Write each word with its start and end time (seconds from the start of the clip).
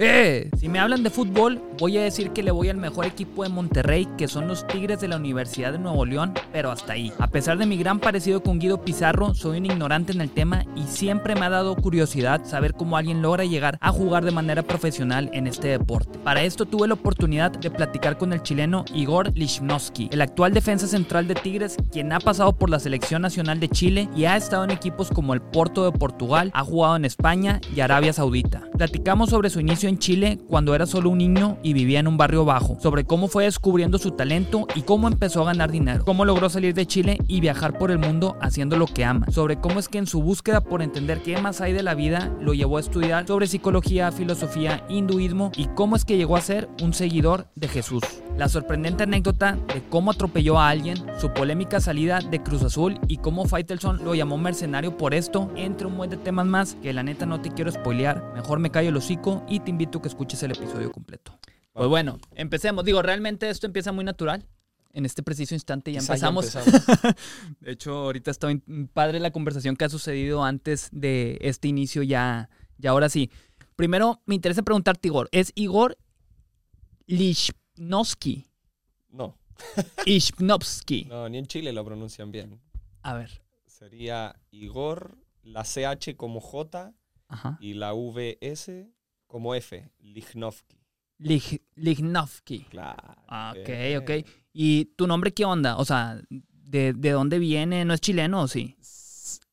¡Eh! 0.00 0.48
Si 0.56 0.68
me 0.68 0.78
hablan 0.78 1.02
de 1.02 1.10
fútbol, 1.10 1.60
voy 1.76 1.98
a 1.98 2.02
decir 2.02 2.30
que 2.30 2.44
le 2.44 2.52
voy 2.52 2.68
al 2.68 2.76
mejor 2.76 3.04
equipo 3.04 3.42
de 3.42 3.48
Monterrey, 3.48 4.06
que 4.16 4.28
son 4.28 4.46
los 4.46 4.64
Tigres 4.64 5.00
de 5.00 5.08
la 5.08 5.16
Universidad 5.16 5.72
de 5.72 5.80
Nuevo 5.80 6.06
León, 6.06 6.34
pero 6.52 6.70
hasta 6.70 6.92
ahí. 6.92 7.12
A 7.18 7.26
pesar 7.26 7.58
de 7.58 7.66
mi 7.66 7.76
gran 7.76 7.98
parecido 7.98 8.40
con 8.40 8.60
Guido 8.60 8.84
Pizarro, 8.84 9.34
soy 9.34 9.58
un 9.58 9.66
ignorante 9.66 10.12
en 10.12 10.20
el 10.20 10.30
tema 10.30 10.64
y 10.76 10.84
siempre 10.84 11.34
me 11.34 11.46
ha 11.46 11.50
dado 11.50 11.74
curiosidad 11.74 12.44
saber 12.44 12.74
cómo 12.74 12.96
alguien 12.96 13.22
logra 13.22 13.44
llegar 13.44 13.76
a 13.80 13.90
jugar 13.90 14.24
de 14.24 14.30
manera 14.30 14.62
profesional 14.62 15.30
en 15.32 15.48
este 15.48 15.66
deporte. 15.66 16.20
Para 16.20 16.44
esto 16.44 16.64
tuve 16.64 16.86
la 16.86 16.94
oportunidad 16.94 17.50
de 17.50 17.68
platicar 17.68 18.18
con 18.18 18.32
el 18.32 18.44
chileno 18.44 18.84
Igor 18.94 19.36
Lichnowsky, 19.36 20.10
el 20.12 20.20
actual 20.20 20.54
defensa 20.54 20.86
central 20.86 21.26
de 21.26 21.34
Tigres, 21.34 21.76
quien 21.90 22.12
ha 22.12 22.20
pasado 22.20 22.52
por 22.52 22.70
la 22.70 22.78
selección 22.78 23.22
nacional 23.22 23.58
de 23.58 23.68
Chile 23.68 24.08
y 24.14 24.26
ha 24.26 24.36
estado 24.36 24.62
en 24.62 24.70
equipos 24.70 25.10
como 25.10 25.34
el 25.34 25.40
Porto 25.40 25.90
de 25.90 25.98
Portugal, 25.98 26.52
ha 26.54 26.62
jugado 26.62 26.94
en 26.94 27.04
España 27.04 27.60
y 27.74 27.80
Arabia 27.80 28.12
Saudita. 28.12 28.62
Platicamos 28.76 29.30
sobre 29.30 29.50
su 29.50 29.58
inicio 29.58 29.87
en 29.88 29.98
Chile 29.98 30.38
cuando 30.48 30.74
era 30.74 30.86
solo 30.86 31.10
un 31.10 31.18
niño 31.18 31.58
y 31.62 31.72
vivía 31.72 32.00
en 32.00 32.06
un 32.06 32.16
barrio 32.16 32.44
bajo, 32.44 32.78
sobre 32.80 33.04
cómo 33.04 33.28
fue 33.28 33.44
descubriendo 33.44 33.98
su 33.98 34.12
talento 34.12 34.66
y 34.74 34.82
cómo 34.82 35.08
empezó 35.08 35.42
a 35.42 35.46
ganar 35.46 35.70
dinero, 35.70 36.04
cómo 36.04 36.24
logró 36.24 36.48
salir 36.48 36.74
de 36.74 36.86
Chile 36.86 37.18
y 37.26 37.40
viajar 37.40 37.76
por 37.78 37.90
el 37.90 37.98
mundo 37.98 38.36
haciendo 38.40 38.76
lo 38.76 38.86
que 38.86 39.04
ama, 39.04 39.26
sobre 39.30 39.60
cómo 39.60 39.78
es 39.80 39.88
que 39.88 39.98
en 39.98 40.06
su 40.06 40.22
búsqueda 40.22 40.60
por 40.60 40.82
entender 40.82 41.22
qué 41.22 41.40
más 41.40 41.60
hay 41.60 41.72
de 41.72 41.82
la 41.82 41.94
vida 41.94 42.32
lo 42.40 42.54
llevó 42.54 42.76
a 42.76 42.80
estudiar 42.80 43.26
sobre 43.26 43.46
psicología, 43.46 44.12
filosofía, 44.12 44.84
hinduismo 44.88 45.50
y 45.56 45.66
cómo 45.74 45.96
es 45.96 46.04
que 46.04 46.16
llegó 46.16 46.36
a 46.36 46.40
ser 46.40 46.68
un 46.82 46.92
seguidor 46.92 47.48
de 47.54 47.68
Jesús. 47.68 48.02
La 48.36 48.48
sorprendente 48.48 49.02
anécdota 49.02 49.58
de 49.74 49.82
cómo 49.88 50.12
atropelló 50.12 50.60
a 50.60 50.68
alguien, 50.68 50.96
su 51.18 51.32
polémica 51.32 51.80
salida 51.80 52.20
de 52.20 52.40
Cruz 52.40 52.62
Azul 52.62 53.00
y 53.08 53.16
cómo 53.16 53.46
Faitelson 53.46 54.04
lo 54.04 54.14
llamó 54.14 54.38
mercenario 54.38 54.96
por 54.96 55.12
esto, 55.12 55.50
entre 55.56 55.88
un 55.88 55.96
buen 55.96 56.10
de 56.10 56.16
temas 56.16 56.46
más 56.46 56.76
que 56.80 56.92
la 56.92 57.02
neta 57.02 57.26
no 57.26 57.40
te 57.40 57.50
quiero 57.50 57.72
spoilear, 57.72 58.32
mejor 58.34 58.60
me 58.60 58.70
callo 58.70 58.90
el 58.90 58.96
hocico 58.96 59.42
y 59.48 59.60
te 59.60 59.70
invito 59.78 59.98
a 59.98 60.02
que 60.02 60.08
escuches 60.08 60.42
el 60.42 60.50
episodio 60.50 60.90
completo. 60.90 61.38
Pues 61.72 61.88
bueno, 61.88 62.18
empecemos. 62.34 62.84
Digo, 62.84 63.00
realmente 63.00 63.48
esto 63.48 63.64
empieza 63.66 63.92
muy 63.92 64.04
natural. 64.04 64.44
En 64.92 65.06
este 65.06 65.22
preciso 65.22 65.54
instante 65.54 65.92
ya 65.92 66.00
ya 66.00 66.06
empezamos. 66.06 66.52
de 67.60 67.70
hecho, 67.70 67.92
ahorita 67.92 68.32
está 68.32 68.48
padre 68.92 69.20
la 69.20 69.30
conversación 69.30 69.76
que 69.76 69.84
ha 69.84 69.88
sucedido 69.88 70.42
antes 70.42 70.88
de 70.90 71.38
este 71.42 71.68
inicio 71.68 72.02
ya. 72.02 72.50
Y 72.76 72.88
ahora 72.88 73.08
sí. 73.08 73.30
Primero, 73.76 74.20
me 74.26 74.34
interesa 74.34 74.62
preguntarte, 74.62 75.06
Igor. 75.06 75.28
¿Es 75.30 75.52
Igor 75.54 75.96
Lichnowsky? 77.06 78.46
No, 79.10 79.38
Lichnowsky. 80.06 81.04
no, 81.04 81.28
ni 81.28 81.38
en 81.38 81.46
Chile 81.46 81.72
lo 81.72 81.84
pronuncian 81.84 82.32
bien. 82.32 82.60
A 83.02 83.14
ver. 83.14 83.42
Sería 83.68 84.34
Igor, 84.50 85.16
la 85.44 85.62
CH 85.62 86.16
como 86.16 86.40
J 86.40 86.92
Ajá. 87.28 87.56
y 87.60 87.74
la 87.74 87.92
VS 87.92 88.88
como 89.28 89.54
F, 89.54 89.88
Lichnowsky. 90.00 90.76
Lich- 91.20 91.60
Lichnowsky. 91.76 92.64
Claro. 92.64 93.14
Ah, 93.28 93.54
ok, 93.56 93.70
ok. 94.02 94.26
¿Y 94.52 94.86
tu 94.96 95.06
nombre 95.06 95.32
qué 95.32 95.44
onda? 95.44 95.76
O 95.76 95.84
sea, 95.84 96.20
¿de, 96.30 96.92
de 96.92 97.10
dónde 97.10 97.38
viene? 97.38 97.84
¿No 97.84 97.94
es 97.94 98.00
chileno 98.00 98.42
o 98.42 98.48
sí? 98.48 98.76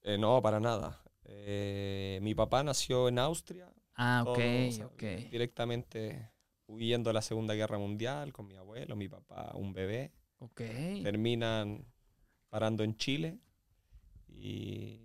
Eh, 0.04 0.18
no, 0.18 0.42
para 0.42 0.60
nada. 0.60 1.02
Eh, 1.24 2.20
mi 2.22 2.34
papá 2.34 2.64
nació 2.64 3.08
en 3.08 3.20
Austria. 3.20 3.72
Ah, 3.96 4.24
ok, 4.26 4.36
todo, 4.38 4.88
ok. 4.88 5.04
Directamente 5.32 6.32
huyendo 6.68 7.10
de 7.10 7.14
la 7.14 7.22
Segunda 7.22 7.54
Guerra 7.54 7.78
Mundial 7.78 8.34
con 8.34 8.48
mi 8.48 8.56
abuelo, 8.56 8.96
mi 8.96 9.08
papá, 9.08 9.52
un 9.56 9.74
bebé. 9.74 10.12
Ok. 10.40 10.62
Terminan 11.04 11.86
parando 12.50 12.84
en 12.84 12.96
Chile 12.98 13.40
y, 14.28 15.00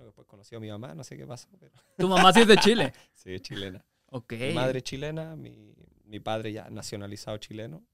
imagino 0.00 0.04
que 0.04 0.06
después 0.06 0.26
conoció 0.26 0.58
a 0.58 0.60
mi 0.60 0.68
mamá, 0.68 0.94
no 0.94 1.04
sé 1.04 1.16
qué 1.16 1.26
pasó, 1.26 1.48
pero 1.58 1.72
Tu 1.98 2.08
mamá 2.08 2.32
sí 2.32 2.40
es 2.40 2.48
de 2.48 2.56
Chile. 2.56 2.92
sí, 3.14 3.34
es 3.34 3.42
chilena. 3.42 3.84
Ok. 4.06 4.32
Mi 4.32 4.52
madre 4.54 4.82
chilena, 4.82 5.36
mi, 5.36 5.74
mi 6.04 6.20
padre 6.20 6.52
ya 6.52 6.68
nacionalizado 6.70 7.36
chileno. 7.38 7.84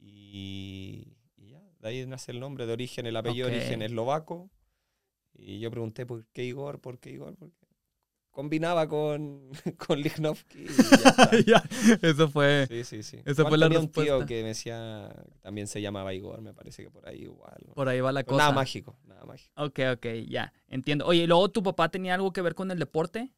Y, 0.00 1.16
y 1.36 1.50
ya, 1.50 1.60
de 1.80 1.88
ahí 1.88 2.06
nace 2.06 2.32
el 2.32 2.40
nombre 2.40 2.66
de 2.66 2.72
origen, 2.72 3.06
el 3.06 3.16
apellido 3.16 3.46
Ok. 3.46 3.52
de 3.52 3.58
origen 3.58 3.82
eslovaco. 3.82 4.50
Y 5.34 5.60
yo 5.60 5.70
pregunté 5.70 6.06
por 6.06 6.26
qué 6.32 6.44
Igor, 6.44 6.80
por 6.80 6.98
qué 6.98 7.10
Igor, 7.10 7.36
porque 7.36 7.57
combinaba 8.30 8.88
con, 8.88 9.50
con 9.86 10.00
Lichnowsky. 10.00 10.66
y 11.32 11.44
ya 11.50 11.62
Eso 12.02 12.28
fue. 12.28 12.66
Sí, 12.68 12.84
sí, 12.84 13.02
sí. 13.02 13.16
Igual 13.26 13.48
fue 13.48 13.58
la 13.58 13.66
tenía 13.66 13.80
un 13.80 13.90
tío 13.90 14.26
que 14.26 14.42
me 14.42 14.48
decía, 14.48 15.10
también 15.40 15.66
se 15.66 15.80
llamaba 15.80 16.14
Igor, 16.14 16.40
me 16.40 16.54
parece 16.54 16.84
que 16.84 16.90
por 16.90 17.08
ahí 17.08 17.22
igual. 17.22 17.56
¿no? 17.66 17.74
Por 17.74 17.88
ahí 17.88 18.00
va 18.00 18.12
la 18.12 18.20
Pero 18.20 18.32
cosa. 18.34 18.44
Nada 18.44 18.52
mágico, 18.54 18.96
nada 19.06 19.24
mágico. 19.24 19.52
Ok, 19.62 19.80
ok, 19.94 20.06
ya. 20.28 20.52
Entiendo. 20.68 21.06
Oye, 21.06 21.22
¿y 21.24 21.26
luego 21.26 21.48
tu 21.50 21.62
papá 21.62 21.88
tenía 21.90 22.14
algo 22.14 22.32
que 22.32 22.42
ver 22.42 22.54
con 22.54 22.70
el 22.70 22.78
deporte? 22.78 23.32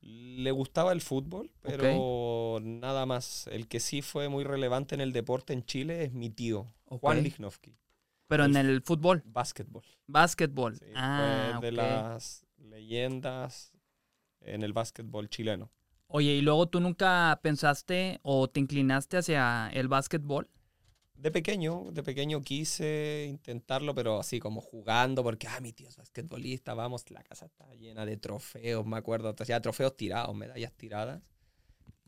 Le 0.00 0.50
gustaba 0.52 0.92
el 0.92 1.00
fútbol, 1.00 1.50
pero 1.60 2.58
nada 2.62 3.04
más. 3.06 3.48
El 3.50 3.66
que 3.66 3.80
sí 3.80 4.02
fue 4.02 4.28
muy 4.28 4.44
relevante 4.44 4.94
en 4.94 5.00
el 5.00 5.12
deporte 5.12 5.52
en 5.52 5.64
Chile 5.64 6.04
es 6.04 6.12
mi 6.12 6.30
tío, 6.30 6.72
Juan. 6.86 7.22
Lichnowsky. 7.22 7.76
Pero 8.28 8.44
en 8.44 8.56
el 8.56 8.82
fútbol, 8.82 9.22
Básquetbol. 9.24 9.82
básquetbol. 10.06 10.76
Sí, 10.76 10.84
ah, 10.94 11.56
fue 11.58 11.70
de 11.70 11.72
las 11.72 12.44
leyendas 12.58 13.72
en 14.54 14.62
el 14.62 14.72
básquetbol 14.72 15.28
chileno. 15.28 15.70
Oye, 16.06 16.32
¿y 16.32 16.40
luego 16.40 16.68
tú 16.68 16.80
nunca 16.80 17.38
pensaste 17.42 18.18
o 18.22 18.48
te 18.48 18.60
inclinaste 18.60 19.18
hacia 19.18 19.68
el 19.72 19.88
básquetbol? 19.88 20.48
De 21.14 21.32
pequeño, 21.32 21.90
de 21.90 22.02
pequeño 22.04 22.40
quise 22.42 23.26
intentarlo, 23.28 23.92
pero 23.94 24.20
así 24.20 24.38
como 24.38 24.60
jugando, 24.60 25.24
porque, 25.24 25.48
ah, 25.48 25.60
mi 25.60 25.72
tío 25.72 25.88
es 25.88 25.96
basquetbolista, 25.96 26.74
vamos, 26.74 27.10
la 27.10 27.24
casa 27.24 27.46
está 27.46 27.74
llena 27.74 28.06
de 28.06 28.16
trofeos, 28.16 28.86
me 28.86 28.96
acuerdo, 28.96 29.34
ya 29.44 29.60
trofeos 29.60 29.96
tirados, 29.96 30.34
medallas 30.36 30.72
tiradas. 30.74 31.20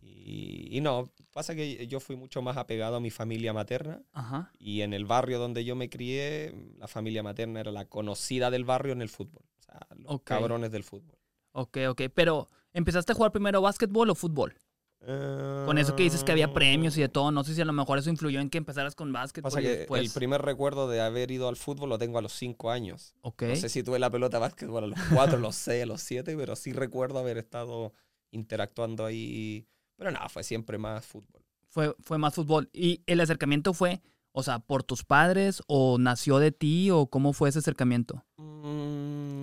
Y, 0.00 0.68
y 0.70 0.80
no, 0.80 1.12
pasa 1.32 1.54
que 1.54 1.86
yo 1.88 2.00
fui 2.00 2.16
mucho 2.16 2.40
más 2.40 2.56
apegado 2.56 2.96
a 2.96 3.00
mi 3.00 3.10
familia 3.10 3.52
materna 3.52 4.02
Ajá. 4.12 4.50
y 4.58 4.80
en 4.80 4.94
el 4.94 5.04
barrio 5.04 5.38
donde 5.38 5.64
yo 5.64 5.76
me 5.76 5.90
crié, 5.90 6.54
la 6.78 6.88
familia 6.88 7.22
materna 7.22 7.60
era 7.60 7.72
la 7.72 7.86
conocida 7.86 8.50
del 8.50 8.64
barrio 8.64 8.92
en 8.92 9.02
el 9.02 9.08
fútbol, 9.10 9.44
o 9.58 9.62
sea, 9.62 9.86
los 9.96 10.22
cabrones 10.22 10.70
del 10.70 10.84
fútbol. 10.84 11.19
Ok, 11.53 11.78
ok. 11.88 12.03
Pero, 12.15 12.49
¿empezaste 12.72 13.12
a 13.12 13.15
jugar 13.15 13.33
primero 13.33 13.61
básquetbol 13.61 14.11
o 14.11 14.15
fútbol? 14.15 14.55
Con 15.03 15.78
eso 15.78 15.97
que 15.97 16.03
dices 16.03 16.25
que 16.25 16.33
había 16.33 16.53
premios 16.53 16.97
y 16.99 17.00
de 17.00 17.09
todo, 17.09 17.31
no 17.31 17.43
sé 17.43 17.55
si 17.55 17.61
a 17.62 17.65
lo 17.65 17.72
mejor 17.72 17.99
eso 17.99 18.11
influyó 18.11 18.38
en 18.38 18.50
que 18.50 18.59
empezaras 18.59 18.94
con 18.94 19.11
básquetbol 19.15 19.50
Pasa 19.50 19.62
que 19.62 19.69
después. 19.78 20.03
el 20.03 20.11
primer 20.11 20.43
recuerdo 20.43 20.88
de 20.88 21.00
haber 21.00 21.31
ido 21.31 21.49
al 21.49 21.56
fútbol 21.56 21.88
lo 21.88 21.99
tengo 21.99 22.19
a 22.19 22.22
los 22.22 22.33
cinco 22.34 22.71
años. 22.71 23.15
Ok. 23.22 23.43
No 23.44 23.56
sé 23.56 23.71
si 23.71 23.83
tuve 23.83 23.99
la 23.99 24.11
pelota 24.11 24.37
de 24.37 24.43
básquetbol 24.43 24.84
a 24.84 24.87
los 24.88 24.99
cuatro, 25.15 25.38
a 25.38 25.41
los 25.41 25.55
seis, 25.56 25.84
a 25.84 25.87
los 25.87 26.03
siete, 26.03 26.37
pero 26.37 26.55
sí 26.55 26.75
recuerdo 26.75 27.19
haber 27.19 27.38
estado 27.38 27.94
interactuando 28.31 29.06
ahí. 29.06 29.67
Pero 29.97 30.11
nada, 30.11 30.28
fue 30.28 30.43
siempre 30.43 30.77
más 30.77 31.06
fútbol. 31.06 31.43
Fue, 31.69 31.94
fue 32.03 32.19
más 32.19 32.34
fútbol. 32.34 32.69
¿Y 32.75 33.03
el 33.06 33.21
acercamiento 33.21 33.72
fue, 33.72 34.03
o 34.32 34.43
sea, 34.43 34.59
por 34.59 34.82
tus 34.82 35.03
padres 35.05 35.62
o 35.67 35.97
nació 35.99 36.38
de 36.41 36.53
ti 36.53 36.91
o 36.91 37.06
cómo 37.06 37.32
fue 37.32 37.49
ese 37.49 37.61
acercamiento? 37.61 38.22
Mm, 38.37 39.39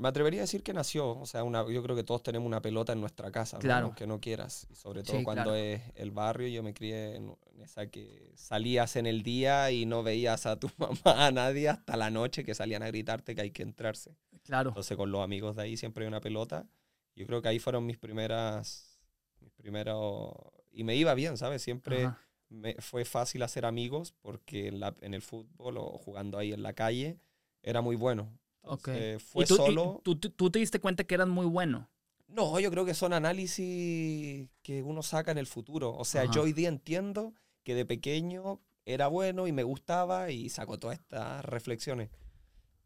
me 0.00 0.08
atrevería 0.08 0.40
a 0.40 0.44
decir 0.44 0.62
que 0.62 0.72
nació. 0.72 1.10
O 1.18 1.26
sea, 1.26 1.44
una, 1.44 1.64
yo 1.70 1.82
creo 1.82 1.94
que 1.94 2.02
todos 2.04 2.22
tenemos 2.22 2.46
una 2.46 2.60
pelota 2.60 2.92
en 2.92 3.00
nuestra 3.00 3.30
casa, 3.30 3.56
¿no? 3.58 3.60
Claro. 3.60 3.86
aunque 3.86 4.06
no 4.06 4.20
quieras. 4.20 4.66
Y 4.70 4.74
sobre 4.74 5.02
todo 5.02 5.18
Sí, 5.18 5.24
cuando 5.24 5.44
claro. 5.44 5.54
es 5.56 5.82
el 5.94 6.10
barrio. 6.10 6.48
Yo 6.48 6.62
me 6.62 6.74
crié 6.74 7.16
en, 7.16 7.36
en 7.52 7.60
esa 7.60 7.86
que 7.88 8.32
salías 8.34 8.96
en 8.96 9.06
el 9.06 9.22
día 9.22 9.70
y 9.70 9.86
no 9.86 10.02
veías 10.02 10.46
a 10.46 10.58
tu 10.58 10.70
mamá, 10.78 11.26
a 11.26 11.30
nadie, 11.30 11.68
hasta 11.68 11.96
la 11.96 12.10
noche 12.10 12.44
que 12.44 12.54
salían 12.54 12.82
a 12.82 12.86
gritarte 12.88 13.34
que 13.34 13.42
hay 13.42 13.50
que 13.50 13.62
entrarse. 13.62 14.16
Claro. 14.42 14.70
Entonces 14.70 14.96
con 14.96 15.12
los 15.12 15.22
amigos 15.22 15.54
de 15.56 15.62
ahí 15.62 15.76
siempre 15.76 16.04
hay 16.04 16.08
una 16.08 16.20
pelota. 16.20 16.66
Yo 17.14 17.26
creo 17.26 17.42
que 17.42 17.48
ahí 17.48 17.58
fueron 17.58 17.84
mis 17.86 17.98
primeras, 17.98 18.98
mis 19.40 19.52
primeros... 19.52 20.32
Y 20.72 20.84
me 20.84 20.94
iba 20.96 21.12
bien, 21.14 21.36
¿sabes? 21.36 21.60
Siempre 21.62 22.04
Ajá. 22.06 22.18
me 22.48 22.74
fue 22.78 23.04
fácil 23.04 23.42
hacer 23.42 23.66
amigos 23.66 24.14
porque 24.22 24.68
en, 24.68 24.80
la- 24.80 24.94
en 25.00 25.14
el 25.14 25.20
fútbol 25.22 25.76
o 25.78 25.98
jugando 25.98 26.38
ahí 26.38 26.52
en 26.52 26.62
la 26.62 26.72
calle 26.72 27.18
era 27.62 27.80
muy 27.82 27.96
bueno. 27.96 28.28
Entonces, 28.62 29.22
fue 29.22 29.44
¿Y 29.44 29.46
tú, 29.46 29.54
y 29.54 29.56
solo... 29.56 30.00
tú, 30.04 30.16
tú- 30.16 30.30
tú 30.30 30.50
te 30.50 30.58
diste 30.58 30.80
cuenta 30.80 31.04
que 31.04 31.14
eras 31.14 31.28
muy 31.28 31.46
bueno. 31.46 31.88
No, 32.28 32.60
yo 32.60 32.70
creo 32.70 32.84
que 32.84 32.94
son 32.94 33.12
análisis 33.12 34.48
que 34.62 34.82
uno 34.82 35.02
saca 35.02 35.32
en 35.32 35.38
el 35.38 35.46
futuro. 35.46 35.94
O 35.96 36.04
sea, 36.04 36.22
Ajá. 36.22 36.32
yo 36.32 36.42
hoy 36.42 36.52
día 36.52 36.68
entiendo 36.68 37.34
que 37.64 37.74
de 37.74 37.84
pequeño 37.84 38.60
era 38.84 39.08
bueno 39.08 39.46
y 39.46 39.52
me 39.52 39.62
gustaba 39.64 40.30
y 40.30 40.48
saco 40.48 40.78
todas 40.78 40.98
estas 40.98 41.44
reflexiones. 41.44 42.10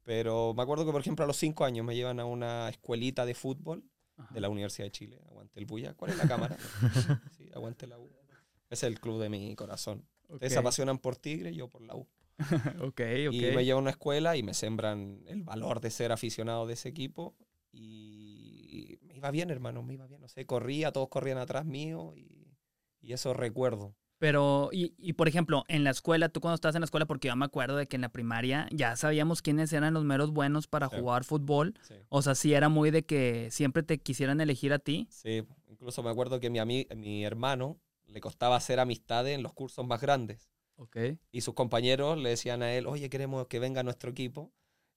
Pero 0.02 0.54
me 0.54 0.62
acuerdo 0.62 0.84
que, 0.84 0.92
por 0.92 1.00
ejemplo, 1.00 1.24
a 1.24 1.28
los 1.28 1.36
cinco 1.36 1.64
años 1.64 1.84
me 1.84 1.94
llevan 1.94 2.20
a 2.20 2.24
una 2.26 2.68
escuelita 2.68 3.24
de 3.26 3.34
fútbol 3.34 3.84
Ajá. 4.16 4.32
de 4.34 4.40
la 4.40 4.48
Universidad 4.48 4.86
de 4.86 4.92
Chile. 4.92 5.20
Aguante 5.28 5.58
el 5.60 5.66
Bulla. 5.66 5.94
¿Cuál 5.94 6.12
es 6.12 6.18
la 6.18 6.28
cámara? 6.28 6.56
sí, 7.36 7.48
aguante 7.54 7.86
la 7.86 7.98
U. 7.98 8.10
Es 8.70 8.82
el 8.82 8.98
club 9.00 9.20
de 9.20 9.28
mi 9.28 9.54
corazón. 9.56 10.06
Ustedes 10.28 10.52
se 10.54 10.58
apasionan 10.58 10.98
por 10.98 11.16
Tigre, 11.16 11.54
yo 11.54 11.68
por 11.68 11.82
la 11.82 11.94
U. 11.96 12.06
ok, 12.80 13.00
ok. 13.28 13.34
Y 13.34 13.40
me 13.54 13.64
llevan 13.64 13.78
a 13.80 13.82
una 13.82 13.90
escuela 13.90 14.36
y 14.36 14.42
me 14.42 14.54
sembran 14.54 15.22
el 15.26 15.42
valor 15.44 15.80
de 15.80 15.90
ser 15.90 16.12
aficionado 16.12 16.66
de 16.66 16.74
ese 16.74 16.88
equipo. 16.88 17.34
Y 17.72 18.98
me 19.02 19.16
iba 19.16 19.30
bien, 19.30 19.50
hermano, 19.50 19.82
me 19.82 19.94
iba 19.94 20.06
bien. 20.06 20.20
No 20.20 20.28
sé, 20.28 20.46
corría, 20.46 20.92
todos 20.92 21.08
corrían 21.08 21.38
atrás 21.38 21.64
mío 21.64 22.12
y, 22.16 22.56
y 23.00 23.12
eso 23.12 23.34
recuerdo. 23.34 23.94
Pero, 24.18 24.70
y, 24.72 24.94
y 24.96 25.14
por 25.14 25.28
ejemplo, 25.28 25.64
en 25.68 25.84
la 25.84 25.90
escuela, 25.90 26.28
tú 26.28 26.40
cuando 26.40 26.54
estabas 26.54 26.76
en 26.76 26.80
la 26.80 26.84
escuela, 26.86 27.04
porque 27.04 27.28
yo 27.28 27.36
me 27.36 27.44
acuerdo 27.44 27.76
de 27.76 27.86
que 27.86 27.96
en 27.96 28.02
la 28.02 28.08
primaria 28.08 28.68
ya 28.70 28.96
sabíamos 28.96 29.42
quiénes 29.42 29.72
eran 29.72 29.92
los 29.92 30.04
meros 30.04 30.30
buenos 30.30 30.66
para 30.66 30.88
Sí. 30.88 30.96
jugar 30.96 31.24
fútbol. 31.24 31.74
Sí, 31.82 31.94
O 32.08 32.22
sea, 32.22 32.34
sí 32.34 32.54
era 32.54 32.68
muy 32.68 32.90
de 32.90 33.04
que 33.04 33.48
siempre 33.50 33.82
te 33.82 33.98
quisieran 33.98 34.40
elegir 34.40 34.72
a 34.72 34.78
ti. 34.78 35.06
sí. 35.10 35.42
Incluso 35.68 36.02
me 36.04 36.10
acuerdo 36.10 36.38
que 36.38 36.48
mi, 36.48 36.86
mi 36.96 37.24
hermano 37.24 37.80
le 38.06 38.20
costaba 38.20 38.54
hacer 38.56 38.78
amistades 38.78 39.34
en 39.34 39.42
los 39.42 39.52
cursos 39.52 39.84
más 39.84 40.00
grandes. 40.00 40.48
Ok. 40.76 40.96
Y 41.32 41.40
sus 41.40 41.54
compañeros 41.54 42.18
le 42.18 42.30
decían 42.30 42.62
a 42.62 42.72
él, 42.72 42.86
oye, 42.86 43.08
queremos 43.08 43.46
que 43.46 43.58
venga 43.58 43.82
nuestro 43.82 44.10
equipo. 44.10 44.52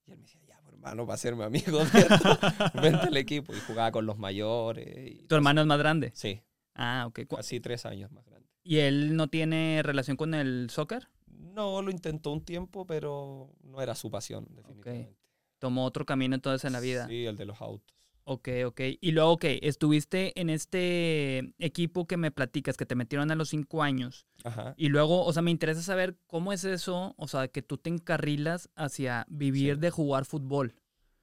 Y 0.06 0.12
él 0.12 0.18
me 0.18 0.24
decía, 0.24 0.40
ya, 0.46 0.60
pues, 0.62 0.74
hermano, 0.74 1.06
para 1.06 1.14
hacerme 1.14 1.44
amigo 1.44 1.78
de 1.84 1.98
esto, 2.00 2.38
vente 2.80 3.06
al 3.08 3.16
equipo. 3.16 3.54
Y 3.54 3.60
jugaba 3.60 3.92
con 3.92 4.06
los 4.06 4.18
mayores. 4.18 4.86
Y 5.12 5.26
¿Tu 5.26 5.34
hermano 5.34 5.60
es 5.60 5.66
más 5.66 5.78
grande? 5.78 6.12
Sí, 6.14 6.42
Ah, 6.74 7.06
ok. 7.08 7.20
Casi 7.28 7.58
tres 7.58 7.84
años 7.86 8.10
más 8.12 8.24
grande. 8.24 8.46
¿Y 8.62 8.78
él 8.78 9.16
no 9.16 9.28
tiene 9.28 9.82
relación 9.82 10.16
con 10.16 10.32
el 10.34 10.68
soccer? 10.70 11.08
No, 11.26 11.82
lo 11.82 11.90
intentó 11.90 12.30
un 12.30 12.44
tiempo, 12.44 12.86
pero 12.86 13.50
no 13.62 13.82
era 13.82 13.94
su 13.96 14.10
pasión, 14.10 14.46
definitivamente. 14.50 15.16
Tomó 15.58 15.84
otro 15.84 16.06
camino 16.06 16.36
entonces 16.36 16.64
en 16.64 16.72
la 16.72 16.80
vida. 16.80 17.08
Sí, 17.08 17.24
el 17.26 17.36
de 17.36 17.46
los 17.46 17.60
autos. 17.60 17.96
Ok, 18.30 18.48
ok. 18.66 18.80
Y 19.00 19.12
luego, 19.12 19.32
ok, 19.32 19.44
estuviste 19.62 20.38
en 20.38 20.50
este 20.50 21.54
equipo 21.58 22.06
que 22.06 22.18
me 22.18 22.30
platicas, 22.30 22.76
que 22.76 22.84
te 22.84 22.94
metieron 22.94 23.30
a 23.30 23.34
los 23.34 23.48
cinco 23.48 23.82
años. 23.82 24.26
Ajá. 24.44 24.74
Y 24.76 24.88
luego, 24.90 25.24
o 25.24 25.32
sea, 25.32 25.40
me 25.40 25.50
interesa 25.50 25.80
saber 25.80 26.14
cómo 26.26 26.52
es 26.52 26.64
eso, 26.64 27.14
o 27.16 27.26
sea, 27.26 27.48
que 27.48 27.62
tú 27.62 27.78
te 27.78 27.88
encarrilas 27.88 28.68
hacia 28.76 29.24
vivir 29.30 29.76
Sí. 29.76 29.80
de 29.80 29.90
jugar 29.90 30.26
fútbol. 30.26 30.74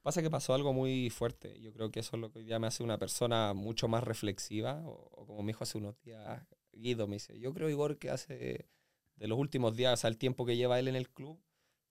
Pasa 0.02 0.24
que 0.24 0.32
pasó 0.32 0.56
algo 0.56 0.74
muy 0.74 1.12
fuerte. 1.12 1.60
Yo 1.62 1.72
creo 1.74 1.92
que 1.92 2.00
eso 2.00 2.16
es 2.16 2.22
lo 2.22 2.32
que 2.32 2.40
hoy 2.40 2.46
día 2.46 2.58
me 2.58 2.66
hace 2.68 2.82
una 2.82 2.98
persona 2.98 3.54
mucho 3.54 3.88
más 3.88 4.04
reflexiva. 4.04 4.82
O, 4.88 5.10
o 5.12 5.26
como 5.28 5.44
me 5.44 5.48
dijo 5.52 5.64
hace 5.64 5.78
unos 5.78 6.02
días 6.02 6.42
Guido, 6.74 7.06
me 7.08 7.18
dice, 7.18 7.40
yo 7.40 7.54
creo, 7.54 7.70
Igor, 7.70 7.98
que 8.00 8.10
hace 8.10 8.68
de 9.16 9.28
los 9.28 9.38
últimos 9.38 9.76
días, 9.76 9.94
o 9.94 9.98
sea, 9.98 10.10
el 10.10 10.18
tiempo 10.18 10.44
que 10.46 10.58
lleva 10.58 10.80
él 10.80 10.88
en 10.88 10.96
el 10.96 11.10
club, 11.10 11.40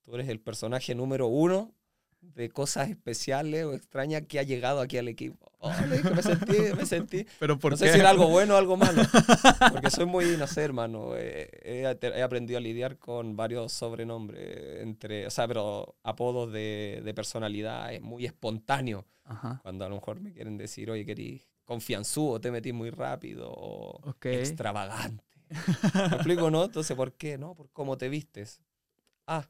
tú 0.03 0.15
eres 0.17 0.29
el 0.29 0.41
personaje 0.41 0.95
número 0.97 1.29
uno 1.29 1.73
de 2.35 2.49
cosas 2.51 2.89
especiales 2.91 3.65
o 3.65 3.75
extrañas 3.75 4.23
que 4.29 4.39
ha 4.39 4.43
llegado 4.43 4.81
aquí 4.81 4.99
al 4.99 5.09
equipo. 5.09 5.53
Oh, 5.59 5.73
me 6.15 6.23
sentí, 6.23 6.57
me 6.77 6.85
sentí. 6.87 7.27
¿Pero 7.39 7.59
por 7.59 7.73
no 7.73 7.77
sé 7.79 7.93
si 7.93 7.99
era 7.99 8.11
algo 8.11 8.29
bueno 8.29 8.55
o 8.55 8.57
algo 8.59 8.77
malo. 8.77 9.03
Porque 9.73 9.91
soy 9.91 10.05
muy, 10.07 10.37
no 10.37 10.47
sé, 10.47 10.63
hermano. 10.63 11.17
eh, 11.17 11.49
he, 11.63 12.09
he 12.19 12.23
aprendido 12.23 12.59
a 12.59 12.61
lidiar 12.61 12.99
con 12.99 13.35
varios 13.37 13.73
sobrenombres, 13.73 14.83
entre, 14.83 15.27
o 15.27 15.31
sea, 15.31 15.49
pero 15.49 15.97
apodos 16.03 16.53
de, 16.53 17.01
de 17.05 17.15
personalidad, 17.15 17.93
es 17.95 18.03
muy 18.03 18.27
espontáneo. 18.27 19.07
Ajá. 19.25 19.61
Cuando 19.63 19.85
a 19.87 19.89
lo 19.89 19.95
mejor 19.95 20.21
me 20.21 20.33
quieren 20.33 20.59
decir, 20.59 20.91
oye, 20.91 21.07
querís 21.07 21.49
confianzudo, 21.65 22.41
te 22.41 22.51
metís 22.51 22.75
muy 22.75 22.91
rápido, 22.91 23.51
o 23.51 24.01
Ok. 24.11 24.27
extravagante. 24.27 25.25
¿Me 25.95 26.17
explico, 26.17 26.51
no? 26.51 26.65
Entonces, 26.65 26.95
¿por 26.95 27.13
qué? 27.15 27.39
No, 27.39 27.55
por 27.55 27.71
cómo 27.71 27.97
te 27.97 28.09
vistes. 28.11 28.61
Ah. 29.27 29.47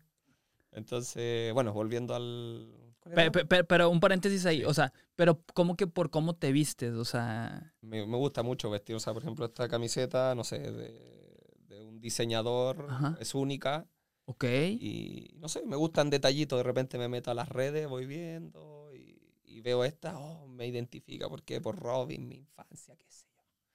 Entonces, 0.74 1.52
bueno, 1.54 1.72
volviendo 1.72 2.14
al. 2.14 2.94
¿cuál 3.00 3.14
Pe- 3.14 3.20
era? 3.22 3.32
pe- 3.32 3.44
pe- 3.46 3.64
pero 3.64 3.90
un 3.90 4.00
paréntesis 4.00 4.44
ahí, 4.46 4.58
Sí. 4.58 4.64
o 4.64 4.74
sea, 4.74 4.92
pero 5.16 5.42
¿cómo 5.54 5.76
que 5.76 5.86
por 5.86 6.10
cómo 6.10 6.34
te 6.36 6.52
vistes? 6.52 6.92
O 6.94 7.04
sea, 7.04 7.74
Me, 7.82 8.06
me 8.06 8.16
gusta 8.16 8.42
mucho 8.42 8.70
vestir, 8.70 8.96
o 8.96 9.00
sea, 9.00 9.12
por 9.12 9.22
ejemplo, 9.22 9.44
esta 9.46 9.68
camiseta, 9.68 10.34
no 10.34 10.42
sé, 10.44 10.58
de, 10.58 11.38
de 11.68 11.82
un 11.84 12.00
diseñador, 12.00 12.86
Ajá. 12.88 13.16
es 13.20 13.34
única. 13.34 13.86
ok. 14.26 14.44
Y 14.44 15.34
no 15.36 15.48
sé, 15.48 15.64
me 15.66 15.76
gustan 15.76 16.10
detallitos. 16.10 16.58
De 16.58 16.62
repente 16.62 16.98
me 16.98 17.08
meto 17.08 17.30
a 17.30 17.34
las 17.34 17.48
redes, 17.48 17.88
voy 17.88 18.06
viendo 18.06 18.90
y, 18.94 19.20
y 19.44 19.60
veo 19.60 19.84
esta, 19.84 20.18
oh, 20.18 20.46
me 20.48 20.66
identifica 20.66 21.28
porque 21.28 21.60
por 21.60 21.76
Robin, 21.78 22.26
mi 22.28 22.36
infancia. 22.36 22.94
Eh, 22.94 23.04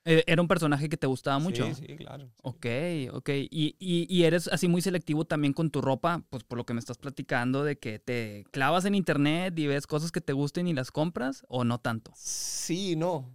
Era 0.05 0.41
un 0.41 0.47
personaje 0.47 0.89
que 0.89 0.97
te 0.97 1.07
gustaba 1.07 1.39
mucho. 1.39 1.65
Sí, 1.75 1.85
sí, 1.87 1.95
claro. 1.97 2.25
sí. 2.25 2.41
Ok, 2.41 2.65
ok. 3.13 3.29
Y, 3.29 3.75
y, 3.79 4.07
y 4.09 4.23
eres 4.23 4.47
así 4.47 4.67
muy 4.67 4.81
selectivo 4.81 5.25
también 5.25 5.53
con 5.53 5.69
tu 5.69 5.81
ropa, 5.81 6.23
pues 6.29 6.43
por 6.43 6.57
lo 6.57 6.65
que 6.65 6.73
me 6.73 6.79
estás 6.79 6.97
platicando, 6.97 7.63
de 7.63 7.77
que 7.77 7.99
te 7.99 8.45
clavas 8.51 8.85
en 8.85 8.95
internet 8.95 9.57
y 9.59 9.67
ves 9.67 9.87
cosas 9.87 10.11
que 10.11 10.21
te 10.21 10.33
gusten 10.33 10.67
y 10.67 10.73
las 10.73 10.91
compras, 10.91 11.43
o 11.47 11.63
no 11.63 11.79
tanto. 11.79 12.11
Sí, 12.15 12.95
no. 12.95 13.29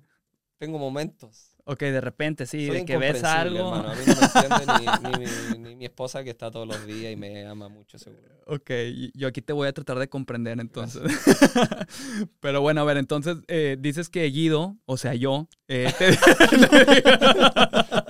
Tengo 0.58 0.78
momentos. 0.78 1.53
Ok, 1.66 1.80
de 1.80 2.00
repente, 2.02 2.44
sí, 2.46 2.66
Soy 2.66 2.80
de 2.80 2.84
que 2.84 2.98
ves 2.98 3.24
algo. 3.24 3.74
hermano. 3.74 3.88
A 3.90 3.94
mí 3.94 4.02
no 4.06 4.14
me 4.16 4.26
entiende 4.26 4.90
ni, 5.10 5.18
ni 5.18 5.58
mi, 5.58 5.58
ni 5.70 5.76
mi 5.76 5.84
esposa 5.86 6.22
que 6.22 6.28
está 6.30 6.50
todos 6.50 6.68
los 6.68 6.86
días 6.86 7.10
y 7.12 7.16
me 7.16 7.46
ama 7.46 7.68
mucho, 7.70 7.98
seguro. 7.98 8.22
Ok, 8.46 8.70
yo 9.14 9.28
aquí 9.28 9.40
te 9.40 9.54
voy 9.54 9.66
a 9.68 9.72
tratar 9.72 9.98
de 9.98 10.08
comprender 10.08 10.60
entonces. 10.60 11.02
Pero 12.40 12.60
bueno, 12.60 12.82
a 12.82 12.84
ver, 12.84 12.98
entonces 12.98 13.38
eh, 13.48 13.78
dices 13.80 14.10
que 14.10 14.24
Guido, 14.26 14.76
o 14.84 14.98
sea, 14.98 15.14
yo, 15.14 15.48
eh, 15.68 15.90
te, 15.98 16.10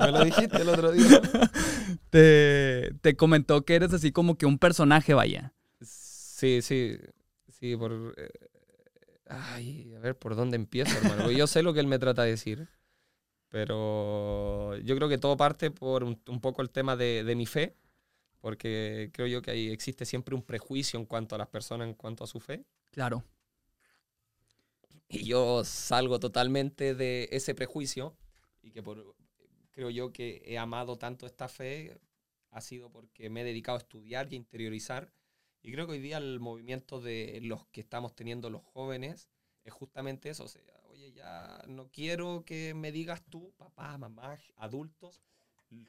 Me 0.05 0.11
lo 0.11 0.25
dijiste 0.25 0.61
el 0.61 0.69
otro 0.69 0.91
día. 0.91 1.21
te, 2.11 2.93
te 3.01 3.17
comentó 3.17 3.65
que 3.65 3.77
eres 3.77 3.93
así 3.93 4.11
como 4.11 4.37
que 4.37 4.47
un 4.47 4.59
personaje, 4.59 5.15
vaya. 5.15 5.53
Sí, 5.81 6.61
sí. 6.63 6.99
Sí, 7.49 7.77
por. 7.77 8.15
eh, 8.17 8.29
ay, 9.29 9.95
a 9.95 10.01
ver 10.01 10.19
por 10.19 10.35
dónde 10.35 10.57
empiezo, 10.57 10.97
hermano. 10.99 11.31
Yo 11.31 11.47
sé 11.47 11.63
lo 11.63 11.73
que 11.73 11.81
él 11.81 11.87
me 11.87 12.01
trata 12.01 12.25
de 12.25 12.31
decir. 12.31 12.69
Pero 13.55 14.77
yo 14.79 14.97
creo 14.97 15.09
que 15.09 15.17
todo 15.17 15.37
parte 15.37 15.71
por 15.71 16.03
un, 16.03 16.21
un 16.27 16.41
poco 16.41 16.61
el 16.61 16.71
tema 16.71 16.97
de, 16.97 17.23
de 17.23 17.37
mi 17.37 17.47
fe. 17.47 17.77
Porque 18.41 19.11
creo 19.13 19.29
yo 19.29 19.43
que 19.43 19.53
ahí 19.53 19.71
existe 19.71 20.05
siempre 20.05 20.35
un 20.35 20.43
prejuicio 20.43 20.99
en 20.99 21.07
cuanto 21.07 21.37
a 21.37 21.39
las 21.39 21.47
personas, 21.47 21.87
en 21.87 21.95
cuanto 21.95 22.25
a 22.25 22.27
su 22.27 22.41
fe. 22.41 22.65
Claro. 22.91 23.23
Y 25.09 25.25
yo 25.25 25.63
salgo 25.63 26.19
totalmente 26.19 26.97
de 26.97 27.29
ese 27.31 27.55
prejuicio. 27.55 28.17
Y 28.61 28.73
que 28.73 28.83
por, 28.83 29.15
creo 29.71 29.89
yo 29.89 30.13
que 30.13 30.43
he 30.45 30.59
amado 30.59 30.99
tanto 30.99 31.25
esta 31.25 31.47
fe 31.47 31.97
ha 32.51 32.61
sido 32.61 32.91
porque 32.91 33.31
me 33.31 33.43
he 33.43 33.45
dedicado 33.45 33.79
a 33.79 33.83
estudiar 33.83 34.33
y 34.33 34.35
interiorizar. 34.35 35.13
Y 35.63 35.71
creo 35.71 35.87
que 35.87 35.93
hoy 35.93 36.01
día 36.01 36.17
el 36.19 36.41
movimiento 36.41 37.01
de 37.01 37.39
los 37.45 37.69
que 37.69 37.83
estamos 37.83 38.17
teniendo 38.17 38.51
los 38.51 38.65
jóvenes 38.65 39.31
es 39.63 39.73
justamente 39.73 40.29
eso. 40.29 40.43
O 40.43 40.49
sea, 40.49 40.61
oye, 41.05 41.13
ya 41.13 41.63
no 41.69 41.89
quiero 41.91 42.45
que 42.45 42.75
me 42.75 42.93
digas 42.93 43.23
tú, 43.29 43.53
papá, 43.57 43.97
mamá, 43.99 44.39
adultos, 44.57 45.23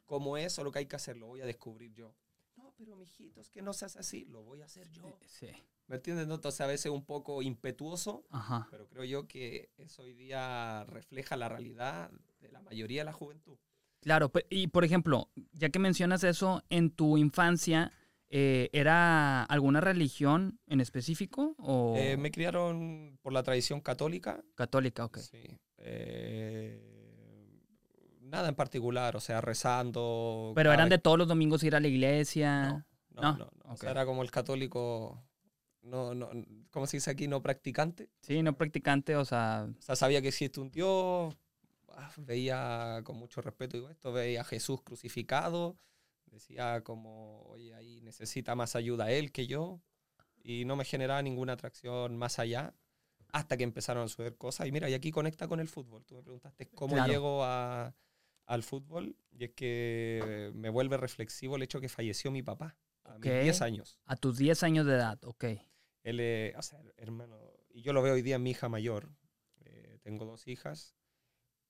cómo 0.06 0.38
es 0.38 0.58
o 0.60 0.64
lo 0.64 0.72
que 0.72 0.80
hay 0.80 0.86
que 0.86 0.96
hacer. 0.96 1.18
Lo 1.18 1.28
voy 1.28 1.42
a 1.42 1.46
descubrir 1.46 1.94
yo. 1.94 2.14
No, 2.56 2.74
pero 2.78 2.96
mijitos, 2.96 3.50
que 3.50 3.62
no 3.62 3.74
seas 3.74 3.98
así, 3.98 4.26
lo 4.26 4.44
voy 4.44 4.62
a 4.62 4.66
hacer 4.66 4.90
yo. 4.90 5.20
Sí. 5.26 5.50
¿Me 5.88 5.98
entiendes? 5.98 6.26
no? 6.28 6.36
Entonces 6.36 6.62
a 6.62 6.68
veces 6.68 6.92
un 6.92 7.06
poco 7.06 7.42
impetuoso, 7.42 8.26
Ajá. 8.32 8.68
pero 8.72 8.88
creo 8.88 9.04
yo 9.04 9.28
que 9.28 9.70
eso 9.78 10.04
hoy 10.04 10.14
día 10.14 10.84
refleja 10.86 11.36
la 11.36 11.50
realidad 11.50 12.12
de 12.40 12.50
la 12.50 12.62
mayoría 12.62 13.02
de 13.02 13.06
la 13.06 13.14
juventud. 13.14 13.58
Claro, 14.02 14.32
y 14.50 14.68
por 14.68 14.86
ejemplo, 14.86 15.30
ya 15.52 15.70
que 15.70 15.80
mencionas 15.80 16.24
eso, 16.24 16.64
en 16.70 16.92
tu 16.92 17.18
infancia, 17.18 17.92
eh, 18.38 18.70
¿era 18.74 19.44
alguna 19.44 19.80
religión 19.80 20.60
en 20.68 20.82
específico 20.82 21.56
o 21.58 21.96
Eh, 21.98 22.18
me 22.18 22.32
criaron 22.32 23.18
por 23.22 23.32
la 23.32 23.44
tradición 23.44 23.80
católica. 23.80 24.44
católica? 24.56 25.06
Ok. 25.06 25.20
Sí. 25.20 25.58
Eh, 25.78 26.82
nada 28.20 28.50
en 28.50 28.56
particular, 28.56 29.16
o 29.16 29.22
sea, 29.22 29.40
rezando. 29.40 30.52
Pero 30.54 30.74
eran 30.74 30.90
de 30.90 30.98
todos 30.98 31.18
los 31.18 31.30
domingos 31.30 31.64
ir 31.64 31.76
a 31.76 31.80
la 31.80 31.88
iglesia. 31.88 32.84
No, 33.12 33.22
no, 33.22 33.22
no, 33.22 33.32
no, 33.38 33.38
no. 33.38 33.70
O 33.70 33.74
ok. 33.74 33.80
sea, 33.80 33.92
era 33.92 34.06
como 34.06 34.22
el 34.22 34.32
católico, 34.32 35.24
no, 35.84 36.14
no, 36.14 36.30
¿cómo 36.72 36.88
se 36.88 36.98
dice 36.98 37.12
aquí? 37.12 37.30
No 37.30 37.42
practicante. 37.42 38.10
Sí, 38.20 38.44
no 38.44 38.58
practicante, 38.58 39.16
o 39.16 39.24
sea, 39.24 39.68
O 39.80 39.82
sea, 39.82 39.96
sabía 39.96 40.22
que 40.22 40.28
existe 40.28 40.60
un 40.60 40.72
Dios, 40.72 41.34
ah, 41.90 42.12
veía 42.18 43.00
con 43.06 43.16
mucho 43.18 43.42
respeto 43.42 43.78
digo 43.78 43.90
esto, 43.90 44.12
veía 44.12 44.42
a 44.42 44.44
Jesús 44.44 44.82
crucificado, 44.82 45.78
decía 46.36 46.82
como, 46.84 47.42
oye, 47.44 47.74
ahí 47.74 48.02
necesita 48.02 48.56
más 48.56 48.76
ayuda 48.76 49.12
él 49.12 49.32
que 49.32 49.48
yo, 49.48 49.82
y 50.44 50.66
no 50.66 50.76
me 50.76 50.86
generaba 50.86 51.22
ninguna 51.22 51.54
atracción 51.54 52.16
más 52.18 52.38
allá, 52.40 52.74
hasta 53.34 53.58
que 53.58 53.64
empezaron 53.64 54.04
a 54.04 54.08
suceder 54.08 54.38
cosas. 54.38 54.68
Y 54.68 54.72
mira, 54.72 54.90
y 54.90 54.94
aquí 54.94 55.12
conecta 55.12 55.48
con 55.48 55.60
el 55.60 55.68
fútbol. 55.68 56.06
Tú 56.06 56.16
me 56.16 56.22
preguntaste 56.24 56.68
cómo 56.70 56.94
Claro. 56.96 57.12
llego 57.12 57.44
a- 57.44 57.94
al 58.46 58.62
fútbol, 58.64 59.18
y 59.32 59.46
es 59.46 59.52
que 59.54 60.52
me 60.54 60.70
vuelve 60.70 60.98
reflexivo 60.98 61.56
el 61.56 61.64
hecho 61.64 61.82
que 61.82 61.90
falleció 61.90 62.30
mi 62.32 62.44
papá 62.44 62.78
a 63.04 63.14
mis 63.18 63.22
10 63.44 63.62
años. 63.62 63.98
a 64.06 64.16
tus 64.16 64.38
10 64.38 64.62
años 64.64 64.86
de 64.86 64.94
edad, 64.94 65.18
ok. 65.26 65.46
Él, 66.04 66.20
eh, 66.20 66.54
o 66.56 66.62
sea, 66.62 66.80
hermano, 66.98 67.40
y 67.70 67.82
yo 67.82 67.92
lo 67.94 68.02
veo 68.04 68.14
hoy 68.14 68.22
día 68.22 68.36
en 68.36 68.44
mi 68.44 68.52
hija 68.52 68.70
mayor. 68.70 69.10
Eh, 69.62 69.98
tengo 70.04 70.26
dos 70.26 70.48
hijas, 70.48 70.96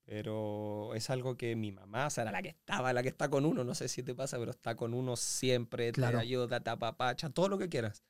pero 0.05 0.93
es 0.93 1.09
algo 1.09 1.35
que 1.35 1.55
mi 1.55 1.71
mamá, 1.71 2.07
o 2.07 2.09
sea, 2.09 2.21
era 2.23 2.31
la 2.31 2.41
que 2.41 2.49
estaba, 2.49 2.93
la 2.93 3.01
que 3.03 3.09
está 3.09 3.29
con 3.29 3.45
uno, 3.45 3.63
no 3.63 3.73
sé 3.75 3.87
si 3.87 4.03
te 4.03 4.13
pasa, 4.15 4.37
pero 4.37 4.51
está 4.51 4.75
con 4.75 4.93
uno 4.93 5.15
siempre, 5.15 5.91
Claro. 5.91 6.17
te 6.19 6.23
ayuda, 6.23 6.59
te 6.59 6.69
apapacha, 6.69 7.29
todo 7.29 7.49
lo 7.49 7.57
que 7.57 7.69
quieras. 7.69 8.03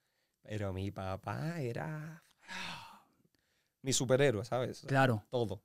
Pero 0.44 0.74
mi 0.74 0.92
papá 0.92 1.60
era 1.62 2.24
mi 3.82 3.94
superhéroe, 3.94 4.44
¿sabes? 4.46 4.84
Claro. 4.88 5.24
todo. 5.30 5.62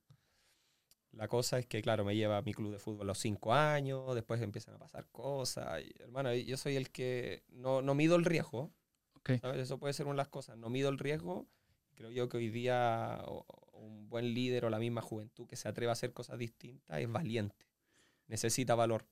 La 1.12 1.26
cosa 1.26 1.58
es 1.58 1.66
que, 1.66 1.82
claro, 1.82 2.04
me 2.04 2.14
lleva 2.14 2.36
a 2.38 2.42
mi 2.42 2.54
club 2.54 2.70
de 2.70 2.78
fútbol 2.78 3.02
a 3.02 3.04
los 3.06 3.18
cinco 3.18 3.52
años, 3.52 4.14
después 4.14 4.40
empiezan 4.40 4.74
a 4.76 4.78
pasar 4.78 5.06
cosas. 5.10 5.82
Y, 5.82 5.92
hermano, 6.00 6.32
yo 6.32 6.56
soy 6.56 6.76
el 6.76 6.90
que 6.90 7.42
no, 7.48 7.82
no 7.82 7.94
mido 7.96 8.14
el 8.14 8.24
riesgo. 8.24 8.70
Ok. 9.16 9.32
¿sabes? 9.40 9.58
Eso 9.60 9.78
puede 9.78 9.92
ser 9.92 10.06
una 10.06 10.12
de 10.14 10.18
las 10.18 10.28
cosas. 10.28 10.56
No 10.56 10.70
mido 10.70 10.88
el 10.88 10.98
riesgo. 10.98 11.46
Creo 11.96 12.10
yo 12.10 12.28
que 12.28 12.36
hoy 12.36 12.48
día 12.50 13.20
o 13.26 13.44
un 13.80 14.08
buen 14.08 14.34
líder 14.34 14.64
o 14.64 14.70
la 14.70 14.78
misma 14.78 15.00
juventud 15.02 15.46
que 15.46 15.56
se 15.56 15.68
atreva 15.68 15.92
a 15.92 15.94
hacer 15.94 16.12
cosas 16.12 16.38
distintas 16.38 16.98
es 17.00 17.10
valiente. 17.10 17.66
Necesita 18.26 18.74
valor. 18.74 19.04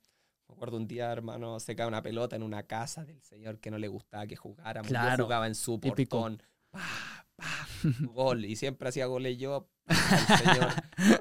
Me 0.49 0.55
acuerdo 0.55 0.77
un 0.77 0.87
día, 0.87 1.13
hermano, 1.13 1.61
se 1.61 1.77
cae 1.77 1.87
una 1.87 2.03
pelota 2.03 2.37
en 2.37 2.43
una 2.43 2.63
casa 2.63 3.05
del 3.05 3.21
señor 3.23 3.59
que 3.61 3.71
no 3.71 3.79
le 3.79 3.89
gustaba 3.89 4.27
que 4.27 4.37
jugáramos. 4.37 4.89
Yo 4.89 4.93
Claro, 4.95 5.25
jugaba 5.25 5.47
en 5.47 5.55
su 5.55 5.79
portón. 5.81 6.43
Pa, 6.71 7.27
pa, 7.37 7.69
gol. 8.13 8.45
Y 8.45 8.57
siempre 8.57 8.89
hacía 8.89 9.07
goles 9.07 9.37
yo. 9.39 9.69
señor, 10.39 10.71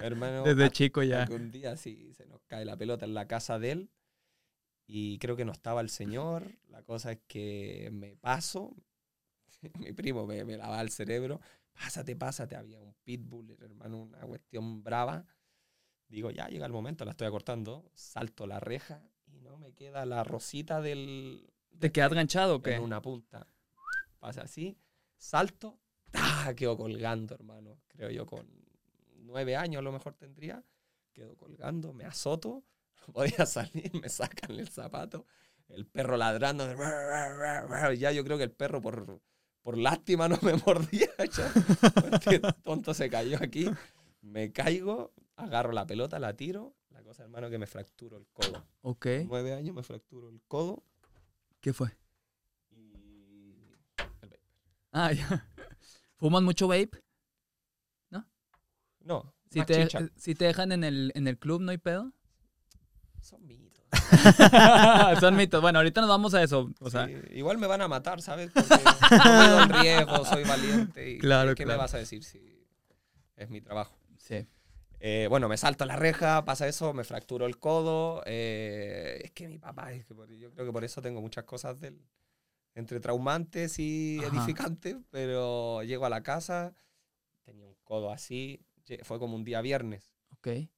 hermano, 0.02 0.44
Desde 0.44 0.64
hasta 0.66 0.74
chico 0.74 1.04
ya. 1.04 1.28
un 1.32 1.52
día 1.52 1.78
sí 1.78 2.14
se 2.14 2.26
nos 2.26 2.42
cae 2.48 2.66
la 2.66 2.78
pelota 2.78 3.06
en 3.06 3.14
la 3.14 3.28
casa 3.28 3.60
de 3.60 3.72
él. 3.72 3.90
Y 4.86 5.18
creo 5.20 5.36
que 5.36 5.44
no 5.46 5.52
estaba 5.52 5.82
el 5.82 5.90
señor. 5.90 6.58
La 6.70 6.82
cosa 6.84 7.12
es 7.12 7.20
que 7.28 7.90
me 7.92 8.16
paso. 8.16 8.74
Mi 9.80 9.92
primo 9.92 10.26
me, 10.26 10.46
me 10.46 10.56
lavaba 10.58 10.82
el 10.82 10.90
cerebro. 10.90 11.42
Pásate, 11.80 12.16
pásate. 12.16 12.56
Había 12.56 12.80
un 12.80 12.94
pitbull, 13.04 13.58
hermano, 13.62 14.04
una 14.04 14.20
cuestión 14.22 14.84
brava. 14.84 15.26
Digo, 16.08 16.32
ya 16.32 16.48
llega 16.48 16.66
el 16.66 16.72
momento, 16.72 17.06
la 17.06 17.12
estoy 17.12 17.28
acortando. 17.28 17.92
Salto 17.94 18.48
la 18.48 18.60
reja 18.60 19.04
y 19.26 19.40
no 19.40 19.58
me 19.58 19.74
queda 19.74 20.06
la 20.06 20.24
rosita 20.24 20.82
del. 20.82 21.52
¿Te 21.80 21.92
quedas 21.92 22.14
ganchado 22.14 22.56
o 22.56 22.62
qué? 22.62 22.76
en 22.76 22.84
una 22.84 23.02
punta. 23.02 23.48
Pasa 24.20 24.42
así, 24.42 24.78
salto, 25.16 25.80
quedo 26.56 26.78
colgando, 26.78 27.36
hermano. 27.36 27.80
Creo 27.88 28.10
yo 28.10 28.26
con 28.26 28.48
nueve 29.18 29.56
años 29.56 29.80
a 29.80 29.84
lo 29.84 29.92
mejor 29.92 30.16
tendría. 30.16 30.64
Quedo 31.14 31.36
colgando, 31.36 31.94
me 31.94 32.06
azoto, 32.06 32.64
no 33.08 33.14
podía 33.14 33.46
salir, 33.46 33.92
me 34.00 34.10
sacan 34.10 34.52
el 34.52 34.70
zapato, 34.70 35.26
el 35.70 35.86
perro 35.86 36.18
ladrando. 36.18 36.68
Ya 37.98 38.12
yo 38.12 38.24
creo 38.24 38.38
que 38.38 38.44
el 38.44 38.52
perro 38.52 38.82
por, 38.82 39.22
por 39.68 39.78
lástima 39.78 40.30
no 40.30 40.40
me 40.44 40.54
mordía. 40.66 41.10
Este 41.18 42.40
tonto 42.64 42.94
se 42.94 43.10
cayó 43.10 43.38
aquí. 43.42 43.70
Me 44.22 44.54
caigo, 44.54 45.12
agarro 45.36 45.74
la 45.74 45.86
pelota, 45.86 46.20
la 46.20 46.38
tiro. 46.38 46.74
La 46.92 47.04
cosa, 47.04 47.24
hermano, 47.24 47.50
que 47.50 47.58
me 47.58 47.68
fracturo 47.68 48.16
el 48.16 48.26
codo. 48.28 48.66
Ok. 48.84 49.08
Nueve 49.26 49.52
años 49.54 49.76
me 49.76 49.84
fracturo 49.84 50.30
el 50.30 50.40
codo 50.48 50.86
¿Qué 51.60 51.74
fue? 51.74 51.90
y 52.72 53.62
el 53.62 53.78
vape. 54.22 54.40
Ah, 54.94 55.12
ya. 55.12 55.46
¿Fumas 56.16 56.44
mucho 56.44 56.70
vape? 56.70 57.04
No, 59.02 59.34
Si 59.52 59.60
más 59.60 59.68
te, 59.68 59.84
chicha. 59.86 60.10
si 60.16 60.34
te 60.34 60.46
dejan 60.46 60.72
en 60.72 60.86
el, 60.86 61.12
en 61.14 61.28
el 61.28 61.38
club, 61.38 61.60
¿no 61.62 61.72
hay 61.72 61.78
pedo? 61.78 62.14
Son 63.22 63.46
mitos. 63.46 63.67
Son 65.20 65.36
mitos. 65.36 65.62
Bueno, 65.62 65.80
ahorita 65.80 66.02
nos 66.02 66.10
vamos 66.10 66.34
a 66.34 66.44
eso. 66.44 66.72
O 66.80 66.90
sea, 66.90 67.08
Sí, 67.08 67.14
igual 67.32 67.58
me 67.58 67.68
van 67.68 67.82
a 67.82 67.88
matar, 67.88 68.22
¿sabes? 68.22 68.52
Porque 68.54 68.76
no 69.26 69.68
me 69.68 69.82
riesgo, 69.82 70.26
soy 70.26 70.44
valiente. 70.44 71.12
Y, 71.12 71.18
Claro, 71.20 71.56
¿Qué 71.56 71.64
claro. 71.64 71.78
me 71.80 71.84
vas 71.84 71.94
a 71.94 71.98
decir 71.98 72.24
si 72.24 72.66
es 73.36 73.50
mi 73.50 73.62
trabajo? 73.62 73.98
sí. 74.18 74.46
Eh, 75.00 75.28
bueno, 75.30 75.48
me 75.48 75.58
salto 75.58 75.86
la 75.86 75.96
reja, 75.96 76.44
pasa 76.44 76.68
eso, 76.68 76.92
me 76.92 77.04
fracturo 77.04 77.46
el 77.46 77.60
codo. 77.60 78.24
eh, 78.26 79.22
es 79.26 79.32
que 79.32 79.48
mi 79.48 79.60
papá, 79.60 79.94
es 79.94 80.04
que 80.08 80.16
por- 80.16 80.28
yo 80.34 80.50
creo 80.52 80.66
que 80.66 80.72
por 80.74 80.84
eso 80.84 81.04
tengo 81.04 81.22
muchas 81.22 81.44
cosas 81.44 81.80
del, 81.80 82.02
entre 82.74 83.00
traumantes 83.00 83.78
y 83.78 84.18
Ajá. 84.26 84.36
edificantes, 84.36 84.98
pero 85.12 85.84
llego 85.84 86.08
a 86.08 86.10
la 86.10 86.24
casa, 86.24 86.74
tenía 87.44 87.68
un 87.68 87.76
codo 87.84 88.12
así, 88.12 88.60
fue 89.04 89.20
como 89.20 89.36
un 89.36 89.44
día 89.44 89.62
viernes. 89.62 90.16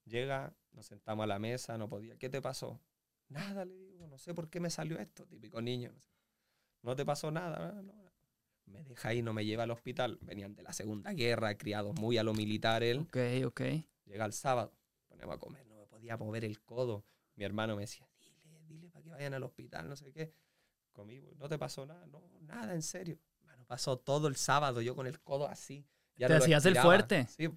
Llega, 0.03 0.53
nos 0.73 0.85
sentamos 0.87 1.23
a 1.23 1.27
la 1.27 1.39
mesa, 1.39 1.77
no 1.77 1.87
podía. 1.87 2.17
¿Qué 2.17 2.27
te 2.29 2.41
pasó? 2.41 2.81
Nada, 3.29 3.65
le 3.65 3.75
digo, 3.75 4.07
no 4.07 4.17
sé 4.17 4.33
por 4.33 4.49
qué 4.49 4.59
me 4.59 4.69
salió 4.69 4.99
esto, 4.99 5.25
típico 5.25 5.61
niño. 5.61 5.91
No, 5.93 5.99
sé. 6.01 6.09
¿No 6.81 6.95
te 6.95 7.05
pasó 7.05 7.31
nada. 7.31 7.73
"Ah, 7.77 7.81
no". 7.81 7.93
Me 8.65 8.83
deja 8.83 9.09
ahí, 9.09 9.21
no 9.21 9.33
me 9.33 9.45
lleva 9.45 9.63
al 9.63 9.71
hospital. 9.71 10.19
Venían 10.21 10.53
de 10.55 10.61
la 10.63 10.73
Segunda 10.73 11.11
Guerra, 11.13 11.57
criados 11.57 11.95
muy 11.99 12.17
a 12.17 12.23
lo 12.23 12.33
militar 12.33 12.83
él. 12.83 12.99
Ok, 12.99 13.17
ok. 13.45 13.61
Llega 14.05 14.25
el 14.25 14.33
sábado, 14.33 14.73
ponemos 15.07 15.35
a 15.35 15.39
comer, 15.39 15.65
no 15.67 15.75
me 15.75 15.85
podía 15.87 16.17
mover 16.17 16.45
el 16.45 16.61
codo. 16.61 17.03
Mi 17.35 17.45
hermano 17.45 17.75
me 17.75 17.81
decía, 17.83 18.07
dile, 18.19 18.59
dile 18.67 18.89
para 18.89 19.03
que 19.03 19.09
vayan 19.09 19.33
al 19.33 19.43
hospital, 19.43 19.87
no 19.89 19.95
sé 19.95 20.11
qué. 20.11 20.33
Comí, 20.91 21.21
no 21.37 21.47
te 21.47 21.57
pasó 21.57 21.85
nada, 21.85 22.05
no, 22.07 22.21
nada, 22.41 22.73
en 22.73 22.81
serio. 22.81 23.17
Mano, 23.43 23.65
pasó 23.65 23.97
todo 23.97 24.27
el 24.27 24.35
sábado 24.35 24.81
yo 24.81 24.95
con 24.95 25.07
el 25.07 25.19
codo 25.21 25.47
así. 25.47 25.85
Ya 26.15 26.27
Te 26.27 26.33
no 26.33 26.39
hacías 26.39 26.65
el 26.65 26.75
fuerte. 26.77 27.27
Sí. 27.27 27.49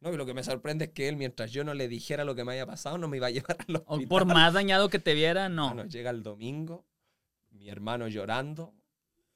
No, 0.00 0.12
y 0.12 0.16
lo 0.16 0.26
que 0.26 0.34
me 0.34 0.44
sorprende 0.44 0.86
es 0.86 0.90
que 0.92 1.08
él, 1.08 1.16
mientras 1.16 1.50
yo 1.50 1.64
no 1.64 1.74
le 1.74 1.88
dijera 1.88 2.24
lo 2.24 2.34
que 2.36 2.44
me 2.44 2.52
había 2.52 2.66
pasado, 2.66 2.98
no 2.98 3.08
me 3.08 3.16
iba 3.16 3.26
a 3.26 3.30
llevar 3.56 3.56
al 3.66 3.76
O 3.76 3.82
hospital. 3.94 4.08
por 4.08 4.24
más 4.26 4.52
dañado 4.54 4.88
que 4.88 4.98
te 4.98 5.14
viera, 5.14 5.48
no. 5.48 5.84
Llega 5.86 6.10
el 6.10 6.22
domingo, 6.22 6.86
mi 7.50 7.68
hermano 7.68 8.06
llorando. 8.08 8.74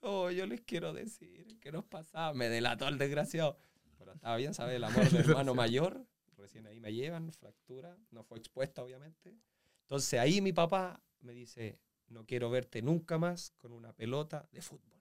Oh, 0.00 0.30
yo 0.30 0.46
les 0.46 0.60
quiero 0.60 0.92
decir 0.92 1.58
que 1.60 1.72
nos 1.72 1.84
pasaba. 1.84 2.32
Me 2.34 2.48
delató 2.48 2.88
el 2.88 2.98
desgraciado. 2.98 3.56
Pero 3.98 4.12
estaba 4.12 4.36
bien, 4.36 4.52
¿sabes? 4.54 4.76
El 4.76 4.84
amor 4.84 5.04
del 5.10 5.28
hermano 5.30 5.54
mayor. 5.54 6.04
Recién 6.36 6.66
ahí 6.66 6.80
me 6.80 6.92
llevan, 6.92 7.32
fractura. 7.32 7.96
No 8.10 8.24
fue 8.24 8.38
expuesta, 8.38 8.82
obviamente. 8.82 9.36
Entonces 9.82 10.18
ahí 10.18 10.40
mi 10.40 10.52
papá 10.52 11.00
me 11.20 11.32
dice, 11.32 11.78
no 12.08 12.24
quiero 12.24 12.50
verte 12.50 12.82
nunca 12.82 13.18
más 13.18 13.52
con 13.58 13.72
una 13.72 13.92
pelota 13.92 14.48
de 14.50 14.60
fútbol. 14.62 15.00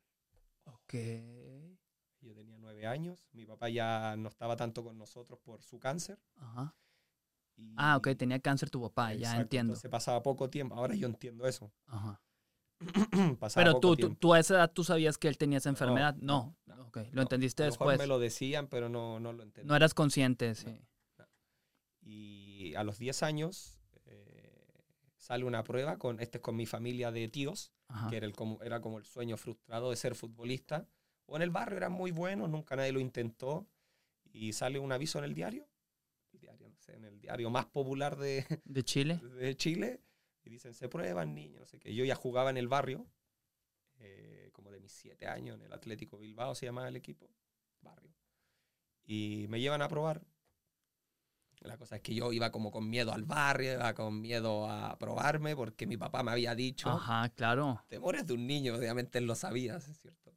Ok. 0.65 0.94
Yo 2.22 2.34
tenía 2.36 2.58
nueve 2.58 2.86
años. 2.86 3.28
Mi 3.34 3.46
papá 3.46 3.70
ya 3.70 4.16
no 4.18 4.30
estaba 4.30 4.56
tanto 4.56 4.84
con 4.84 4.98
nosotros 4.98 5.40
por 5.40 5.63
su 5.63 5.80
cáncer. 5.80 6.20
Ajá. 6.36 6.75
y- 7.58 7.74
Ah, 7.78 7.98
ok, 7.98 8.10
tenía 8.18 8.40
cáncer 8.40 8.70
tu 8.70 8.82
papá, 8.82 9.13
ya 9.13 9.20
Exacto, 9.20 9.42
entiendo. 9.42 9.74
Entonces 9.74 9.92
pasaba 9.92 10.22
poco 10.24 10.50
tiempo. 10.50 10.75
Ahora 10.75 10.96
yo 10.96 11.08
entiendo 11.08 11.46
eso. 11.48 11.72
Ajá. 11.88 12.22
pasaba 13.40 13.63
Pero 13.63 13.74
poco 13.74 13.82
tú, 13.82 13.96
tiempo. 13.96 14.18
tú 14.20 14.34
a 14.34 14.40
esa 14.40 14.56
edad 14.56 14.72
tú 14.72 14.84
sabías 14.84 15.18
que 15.18 15.28
él 15.28 15.38
tenía 15.38 15.58
esa 15.60 15.70
enfermedad. 15.70 16.16
no, 16.16 16.56
No. 16.66 16.75
no, 16.75 16.88
ok, 16.88 16.98
lo 16.98 17.12
No, 17.13 17.22
entendiste 17.24 17.63
a 17.63 17.68
lo 17.68 17.72
mejor 17.74 17.88
después. 17.90 18.00
me 18.00 18.08
lo 18.08 18.20
decían, 18.20 18.68
pero 18.68 18.90
no, 18.90 19.20
no 19.20 19.34
lo 19.34 19.44
entendí. 19.44 19.68
No 19.68 19.75
eras 19.75 19.94
consciente, 19.94 20.56
sí. 20.56 20.80
Y 22.01 22.74
a 22.75 22.84
los 22.84 22.98
10 22.98 23.22
años 23.24 23.80
eh, 24.06 24.74
sale 25.18 25.44
una 25.46 25.63
prueba, 25.63 25.98
con 25.98 26.20
este 26.20 26.38
es 26.40 26.42
con 26.42 26.56
mi 26.56 26.66
familia 26.66 27.12
de 27.12 27.28
tíos, 27.28 27.72
Ajá. 27.88 28.10
que 28.10 28.18
era, 28.18 28.25
el, 28.25 28.34
como, 28.34 28.62
era 28.63 28.82
como 28.82 28.98
el 28.98 29.06
sueño 29.06 29.38
frustrado 29.38 29.90
de 29.92 29.96
ser 29.96 30.16
futbolista. 30.16 30.88
O 31.31 31.38
en 31.38 31.43
el 31.43 31.50
barrio 31.50 31.77
eran 31.77 31.93
muy 31.93 32.11
buenos, 32.11 32.50
nunca 32.50 32.75
nadie 32.75 32.91
lo 32.91 33.00
intentó. 33.00 33.65
Y 34.33 34.51
sale 34.51 34.79
un 34.79 34.91
aviso 34.91 35.17
en 35.17 35.23
el 35.23 35.33
diario, 35.33 35.65
el 36.33 36.39
diario, 36.41 36.67
no 36.67 36.77
sé, 36.77 36.93
en 36.93 37.05
el 37.05 37.21
diario 37.21 37.50
más 37.50 37.65
popular 37.67 38.17
de, 38.17 38.45
¿De 38.65 38.83
Chile? 38.83 39.17
de 39.39 39.55
Chile. 39.55 40.01
Y 40.43 40.50
dicen, 40.50 40.73
se 40.73 40.89
prueban 40.89 41.33
niños, 41.33 41.61
no 41.61 41.65
sé 41.65 41.79
qué. 41.79 41.95
Yo 41.95 42.03
ya 42.03 42.15
jugaba 42.15 42.50
en 42.50 42.57
el 42.57 42.67
barrio, 42.67 43.07
eh, 44.00 44.50
como 44.51 44.71
de 44.71 44.81
mis 44.81 44.91
siete 44.91 45.25
años, 45.25 45.55
en 45.55 45.63
el 45.63 45.71
Atlético 45.71 46.17
Bilbao 46.17 46.53
se 46.53 46.65
llamaba 46.65 46.89
el 46.89 46.97
equipo, 46.97 47.29
barrio. 47.81 48.13
Y 49.05 49.45
me 49.47 49.61
llevan 49.61 49.81
a 49.81 49.88
probar. 49.88 50.21
La 51.61 51.77
cosa 51.77 51.95
es 51.95 52.01
que 52.01 52.13
yo 52.13 52.33
iba 52.33 52.51
como 52.51 52.71
con 52.71 52.89
miedo 52.89 53.13
al 53.13 53.23
barrio, 53.23 53.73
iba 53.73 53.93
con 53.93 54.19
miedo 54.19 54.67
a 54.67 54.97
probarme, 54.97 55.55
porque 55.55 55.88
mi 55.88 55.95
papá 55.95 56.23
me 56.23 56.31
había 56.31 56.55
dicho, 56.55 56.89
Ajá, 56.89 57.29
claro. 57.29 57.85
temores 57.88 58.25
de 58.27 58.33
un 58.33 58.47
niño, 58.47 58.75
obviamente 58.75 59.19
él 59.19 59.27
lo 59.27 59.35
sabía, 59.35 59.77
¿es 59.77 59.85
cierto? 60.00 60.35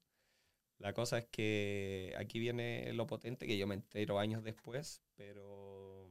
La 0.78 0.93
cosa 0.93 1.19
es 1.19 1.26
que 1.26 2.14
aquí 2.19 2.38
viene 2.38 2.93
lo 2.93 3.07
potente, 3.07 3.47
que 3.47 3.57
yo 3.59 3.66
me 3.66 3.75
entero 3.75 4.19
años 4.19 4.43
después, 4.45 5.02
pero 5.16 6.11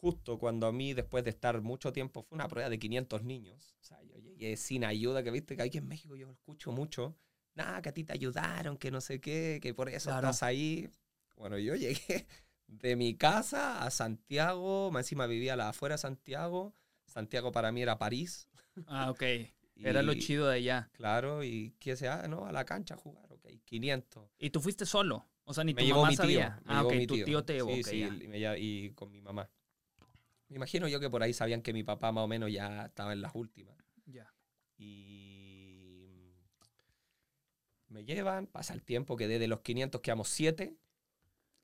justo 0.00 0.38
cuando 0.38 0.66
a 0.66 0.72
mí, 0.72 0.94
después 0.94 1.24
de 1.24 1.30
estar 1.30 1.60
mucho 1.60 1.92
tiempo, 1.92 2.22
fue 2.22 2.36
una 2.36 2.48
prueba 2.48 2.70
de 2.70 2.78
500 2.78 3.24
niños, 3.24 3.76
o 3.80 3.84
sea, 3.84 4.00
yo 4.02 4.16
llegué 4.16 4.56
sin 4.56 4.84
ayuda, 4.84 5.22
que 5.22 5.30
viste 5.30 5.56
que 5.56 5.62
aquí 5.62 5.78
en 5.78 5.88
México 5.88 6.14
yo 6.16 6.30
escucho 6.30 6.70
mucho, 6.72 7.16
nada, 7.54 7.82
que 7.82 7.88
a 7.88 7.92
ti 7.94 8.04
te 8.04 8.12
ayudaron, 8.12 8.76
que 8.76 8.90
no 8.90 9.00
sé 9.00 9.20
qué, 9.20 9.58
que 9.60 9.74
por 9.74 9.88
eso 9.88 10.10
Claro. 10.10 10.28
estás 10.28 10.42
ahí. 10.42 10.88
Bueno, 11.36 11.58
yo 11.58 11.74
llegué 11.76 12.26
de 12.66 12.96
mi 12.96 13.16
casa 13.16 13.84
a 13.84 13.90
Santiago, 13.90 14.90
más 14.92 15.04
encima 15.06 15.26
vivía 15.26 15.54
a 15.54 15.56
la 15.56 15.68
afuera 15.70 15.94
de 15.94 15.98
Santiago, 15.98 16.74
Santiago 17.06 17.50
para 17.52 17.72
mí 17.72 17.82
era 17.82 17.98
París. 17.98 18.48
Ah, 18.86 19.10
ok. 19.10 19.22
Era 19.82 20.02
lo 20.02 20.14
chido 20.14 20.48
de 20.48 20.56
allá. 20.56 20.90
Claro, 20.92 21.44
y 21.44 21.74
que 21.78 21.96
sea, 21.96 22.26
¿no? 22.28 22.46
A 22.46 22.52
la 22.52 22.64
cancha 22.64 22.94
a 22.94 22.96
jugar, 22.96 23.24
ok, 23.30 23.46
500. 23.64 24.28
¿Y 24.38 24.50
tú 24.50 24.60
fuiste 24.60 24.84
solo? 24.84 25.26
O 25.44 25.54
sea, 25.54 25.64
ni 25.64 25.72
me 25.72 25.82
tu 25.82 25.94
mamá 25.94 26.08
mi 26.08 26.16
tío. 26.16 26.22
sabía. 26.22 26.60
me 26.64 26.74
ah, 26.74 26.84
ok, 26.84 26.92
mi 26.94 27.06
tu 27.06 27.22
tío 27.24 27.44
te 27.44 27.54
llevó. 27.54 27.74
Sí, 27.74 27.82
sí, 27.82 28.04
me 28.28 28.58
y 28.58 28.90
con 28.90 29.10
mi 29.10 29.20
mamá. 29.20 29.48
Me 30.48 30.56
imagino 30.56 30.88
yo 30.88 30.98
que 30.98 31.10
por 31.10 31.22
ahí 31.22 31.32
sabían 31.32 31.62
que 31.62 31.72
mi 31.72 31.84
papá 31.84 32.10
más 32.10 32.24
o 32.24 32.28
menos 32.28 32.50
ya 32.50 32.86
estaba 32.86 33.12
en 33.12 33.20
las 33.20 33.34
últimas. 33.34 33.76
Ya. 34.06 34.32
Y 34.76 36.34
me 37.88 38.04
llevan, 38.04 38.46
pasa 38.46 38.74
el 38.74 38.82
tiempo 38.82 39.16
que 39.16 39.28
desde 39.28 39.48
los 39.48 39.60
500 39.60 40.00
quedamos 40.00 40.28
7. 40.28 40.74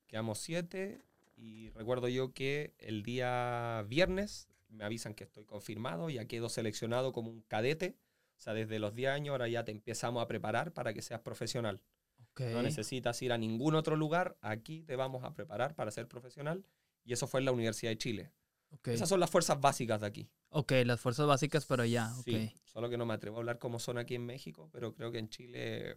Quedamos 0.06 0.38
7 0.38 1.04
y 1.36 1.70
recuerdo 1.70 2.08
yo 2.08 2.32
que 2.32 2.74
el 2.78 3.02
día 3.02 3.84
viernes 3.88 4.48
me 4.68 4.84
avisan 4.84 5.14
que 5.14 5.24
estoy 5.24 5.44
confirmado, 5.44 6.10
ya 6.10 6.26
quedo 6.26 6.48
seleccionado 6.48 7.12
como 7.12 7.30
un 7.30 7.42
cadete. 7.42 7.96
O 8.36 8.40
sea, 8.40 8.52
desde 8.54 8.78
los 8.78 8.94
10 8.94 9.10
años 9.10 9.32
ahora 9.32 9.48
ya 9.48 9.64
te 9.64 9.72
empezamos 9.72 10.22
a 10.22 10.26
preparar 10.26 10.72
para 10.72 10.92
que 10.92 11.02
seas 11.02 11.20
profesional. 11.20 11.80
Ok. 12.18 12.40
No 12.52 12.62
necesitas 12.62 13.20
ir 13.22 13.32
a 13.32 13.38
ningún 13.38 13.74
otro 13.74 13.96
lugar, 13.96 14.36
aquí 14.40 14.82
te 14.82 14.96
vamos 14.96 15.24
a 15.24 15.32
preparar 15.34 15.74
para 15.74 15.90
ser 15.90 16.08
profesional. 16.08 16.66
Y 17.04 17.12
eso 17.12 17.26
fue 17.26 17.40
en 17.40 17.46
la 17.46 17.52
Universidad 17.52 17.90
de 17.92 17.98
Chile. 17.98 18.32
ok. 18.70 18.88
Esas 18.88 19.08
son 19.08 19.20
las 19.20 19.30
fuerzas 19.30 19.60
básicas 19.60 20.00
de 20.00 20.06
aquí. 20.06 20.28
Ok, 20.48 20.72
las 20.84 21.00
fuerzas 21.00 21.26
básicas, 21.26 21.64
pero 21.66 21.84
ya. 21.84 22.10
Sí, 22.24 22.52
solo 22.64 22.88
que 22.90 22.96
no 22.96 23.06
me 23.06 23.14
atrevo 23.14 23.36
a 23.36 23.40
hablar 23.40 23.58
cómo 23.58 23.78
son 23.78 23.98
aquí 23.98 24.14
en 24.14 24.24
México, 24.26 24.68
pero 24.72 24.94
creo 24.94 25.10
que 25.12 25.18
en 25.18 25.28
Chile, 25.28 25.94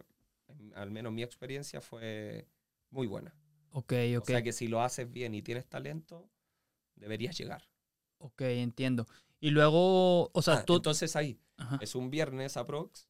en- 0.48 0.72
al 0.76 0.90
menos 0.90 1.12
mi 1.12 1.22
experiencia 1.22 1.80
fue 1.80 2.46
muy 2.90 3.06
buena. 3.06 3.34
Ok, 3.70 3.92
ok. 4.16 4.22
O 4.22 4.26
sea 4.26 4.42
que 4.42 4.52
si 4.52 4.68
lo 4.68 4.82
haces 4.82 5.10
bien 5.12 5.34
y 5.34 5.42
tienes 5.42 5.66
talento, 5.68 6.28
deberías 6.96 7.36
llegar. 7.38 7.68
Ok, 8.18 8.42
entiendo. 8.42 9.06
Y 9.40 9.50
luego, 9.50 10.30
o 10.32 10.42
sea, 10.42 10.54
Ah, 10.58 10.64
tú... 10.64 10.76
Entonces 10.76 11.14
ahí, 11.16 11.38
Ajá. 11.56 11.78
es 11.80 11.94
un 11.94 12.10
viernes 12.10 12.56
aprox, 12.56 13.08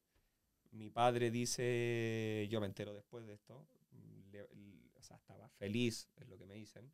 mi 0.71 0.91
padre 0.91 1.31
dice, 1.31 2.47
yo 2.51 2.61
me 2.61 2.67
entero 2.67 2.93
después 2.95 3.27
de 3.27 3.35
esto, 3.35 3.67
le- 4.31 4.49
le- 4.53 4.91
o 4.95 5.03
sea, 5.03 5.17
estaba 5.17 5.49
feliz, 5.49 6.09
es 6.17 6.29
lo 6.29 6.37
que 6.37 6.45
me 6.45 6.55
dicen, 6.55 6.93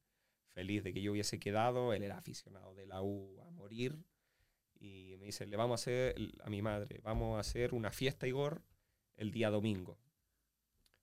feliz 0.52 0.84
de 0.84 0.92
que 0.94 1.02
yo 1.02 1.12
hubiese 1.12 1.40
quedado, 1.40 1.92
él 1.92 2.04
era 2.04 2.16
aficionado 2.18 2.74
de 2.74 2.86
la 2.86 3.02
U 3.02 3.40
a 3.42 3.50
morir, 3.50 4.04
y 4.78 5.16
me 5.18 5.26
dice, 5.26 5.46
le 5.46 5.56
vamos 5.56 5.80
a 5.80 5.82
hacer, 5.82 6.14
a 6.44 6.50
mi 6.50 6.62
madre, 6.62 7.00
vamos 7.02 7.36
a 7.36 7.40
hacer 7.40 7.74
una 7.74 7.90
fiesta, 7.90 8.26
Igor, 8.28 8.62
el 9.16 9.32
día 9.32 9.50
domingo. 9.50 9.98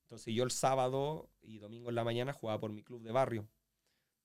Entonces 0.04 0.34
yo 0.34 0.44
el 0.44 0.52
sábado 0.52 1.30
y 1.42 1.58
domingo 1.60 1.90
en 1.90 1.96
la 1.96 2.04
mañana 2.04 2.34
jugaba 2.34 2.60
por 2.60 2.72
mi 2.72 2.84
club 2.84 3.02
de 3.02 3.12
barrio. 3.12 3.48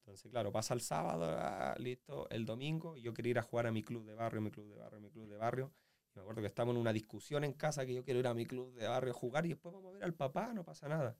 Entonces, 0.07 0.31
claro, 0.31 0.53
pasa 0.53 0.73
el 0.73 0.81
sábado, 0.81 1.35
ah, 1.37 1.75
listo, 1.79 2.31
el 2.31 2.47
domingo, 2.47 2.97
y 2.97 3.03
yo 3.03 3.13
quería 3.13 3.31
ir 3.33 3.39
a 3.41 3.43
jugar 3.43 3.67
a 3.67 3.73
mi 3.73 3.83
club 3.83 4.07
de 4.07 4.15
barrio, 4.15 4.41
mi 4.41 4.53
club 4.53 4.69
de 4.69 4.77
barrio, 4.77 5.01
mi 5.01 5.11
club 5.11 5.29
de 5.29 5.37
barrio. 5.37 5.73
Y 6.15 6.19
me 6.19 6.23
acuerdo 6.23 6.43
que 6.43 6.47
estamos 6.47 6.77
en 6.77 6.81
una 6.81 6.93
discusión 6.93 7.43
en 7.43 7.55
casa 7.55 7.85
que 7.85 7.93
yo 7.93 8.05
quiero 8.05 8.21
ir 8.21 8.27
a 8.29 8.33
mi 8.33 8.47
club 8.47 8.73
de 8.75 8.87
barrio 8.87 9.11
a 9.11 9.15
jugar 9.15 9.47
y 9.47 9.49
después 9.49 9.75
vamos 9.75 9.91
a 9.91 9.95
ver 9.95 10.05
al 10.05 10.15
papá, 10.15 10.53
no 10.55 10.63
pasa 10.63 10.87
nada. 10.87 11.19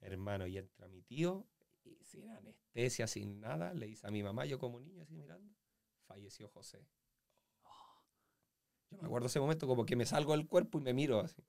Hermano, 0.00 0.46
y 0.46 0.56
entra 0.56 0.88
mi 0.88 1.02
tío, 1.02 1.46
y 1.84 2.02
sin 2.02 2.30
anestesia, 2.30 3.06
sin 3.06 3.40
nada, 3.40 3.74
le 3.74 3.88
dice 3.88 4.06
a 4.06 4.10
mi 4.10 4.22
mamá, 4.22 4.46
yo 4.46 4.58
como 4.58 4.80
niño 4.80 5.02
así 5.02 5.14
mirando, 5.14 5.54
falleció 6.06 6.48
José. 6.48 6.88
Yo 8.90 8.96
me 9.02 9.06
acuerdo 9.06 9.26
ese 9.26 9.38
momento 9.38 9.66
como 9.66 9.84
que 9.84 9.96
me 9.96 10.06
salgo 10.06 10.32
del 10.32 10.48
cuerpo 10.48 10.78
y 10.78 10.80
me 10.80 10.94
miro 10.94 11.20
así. 11.20 11.44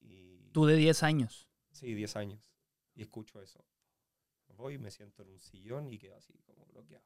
Y, 0.00 0.48
Tú 0.52 0.64
de 0.64 0.76
10 0.76 1.02
años. 1.02 1.48
Sí, 1.72 1.92
10 1.92 2.14
años. 2.14 2.52
Y 2.94 3.02
escucho 3.02 3.42
eso. 3.42 3.64
Voy, 4.56 4.78
me 4.78 4.90
siento 4.90 5.22
en 5.22 5.30
un 5.30 5.38
sillón 5.38 5.86
y 5.88 5.98
quedo 5.98 6.16
así 6.16 6.34
como 6.44 6.64
bloqueado. 6.66 7.04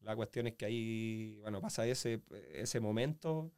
La 0.00 0.14
cuestión 0.14 0.46
es 0.46 0.54
que 0.54 0.66
ahí, 0.66 1.38
bueno, 1.40 1.60
pasa 1.60 1.86
ese, 1.86 2.22
ese 2.52 2.80
momento, 2.80 3.50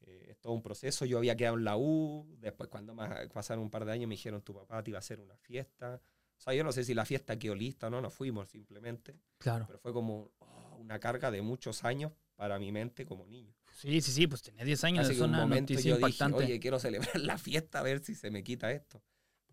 eh, 0.00 0.28
es 0.30 0.38
todo 0.40 0.52
un 0.52 0.62
proceso. 0.62 1.04
Yo 1.04 1.18
había 1.18 1.36
quedado 1.36 1.56
en 1.58 1.64
la 1.64 1.76
U, 1.76 2.26
después 2.38 2.68
cuando 2.70 2.94
más, 2.94 3.28
pasaron 3.32 3.64
un 3.64 3.70
par 3.70 3.84
de 3.84 3.92
años 3.92 4.08
me 4.08 4.14
dijeron, 4.14 4.40
tu 4.42 4.54
papá 4.54 4.82
te 4.82 4.90
iba 4.90 4.98
a 4.98 5.00
hacer 5.00 5.20
una 5.20 5.36
fiesta. 5.36 6.00
O 6.36 6.40
sea, 6.40 6.54
yo 6.54 6.64
no 6.64 6.72
sé 6.72 6.84
si 6.84 6.94
la 6.94 7.04
fiesta 7.04 7.38
quedó 7.38 7.54
lista 7.54 7.88
o 7.88 7.90
no, 7.90 8.00
nos 8.00 8.14
fuimos 8.14 8.48
simplemente, 8.48 9.16
Claro. 9.38 9.66
pero 9.66 9.78
fue 9.78 9.92
como 9.92 10.32
oh, 10.38 10.76
una 10.78 10.98
carga 10.98 11.30
de 11.30 11.42
muchos 11.42 11.84
años 11.84 12.12
para 12.34 12.58
mi 12.58 12.72
mente 12.72 13.04
como 13.06 13.26
niño. 13.26 13.54
Sí, 13.72 14.00
sí, 14.00 14.12
sí, 14.12 14.26
pues 14.26 14.42
tenía 14.42 14.64
10 14.64 14.84
años, 14.84 15.04
Así 15.04 15.12
es 15.12 15.18
que 15.18 15.24
un 15.24 15.30
una 15.30 15.40
momento 15.42 15.74
yo 15.74 15.94
impactante. 15.96 16.38
dije, 16.40 16.52
oye, 16.52 16.60
quiero 16.60 16.78
celebrar 16.78 17.14
la 17.20 17.38
fiesta 17.38 17.80
a 17.80 17.82
ver 17.82 18.00
si 18.00 18.14
se 18.14 18.30
me 18.30 18.42
quita 18.44 18.70
esto. 18.72 19.02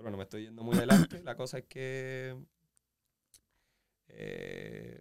Pero 0.01 0.09
bueno, 0.09 0.17
me 0.17 0.23
estoy 0.23 0.45
yendo 0.45 0.63
muy 0.63 0.75
adelante. 0.75 1.21
la 1.23 1.35
cosa 1.35 1.59
es 1.59 1.65
que 1.65 2.35
eh, 4.07 4.99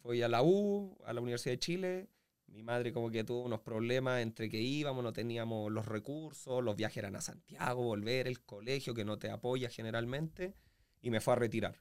voy 0.00 0.22
a 0.22 0.28
la 0.28 0.44
U, 0.44 0.96
a 1.04 1.12
la 1.12 1.20
Universidad 1.20 1.54
de 1.54 1.58
Chile. 1.58 2.08
Mi 2.46 2.62
madre 2.62 2.92
como 2.92 3.10
que 3.10 3.24
tuvo 3.24 3.42
unos 3.42 3.62
problemas 3.62 4.22
entre 4.22 4.48
que 4.48 4.58
íbamos, 4.58 5.02
no 5.02 5.12
teníamos 5.12 5.72
los 5.72 5.86
recursos, 5.86 6.62
los 6.62 6.76
viajes 6.76 6.98
eran 6.98 7.16
a 7.16 7.20
Santiago, 7.20 7.82
volver, 7.82 8.28
el 8.28 8.42
colegio 8.42 8.94
que 8.94 9.04
no 9.04 9.18
te 9.18 9.28
apoya 9.28 9.68
generalmente, 9.70 10.54
y 11.02 11.10
me 11.10 11.20
fue 11.20 11.32
a 11.32 11.36
retirar. 11.36 11.80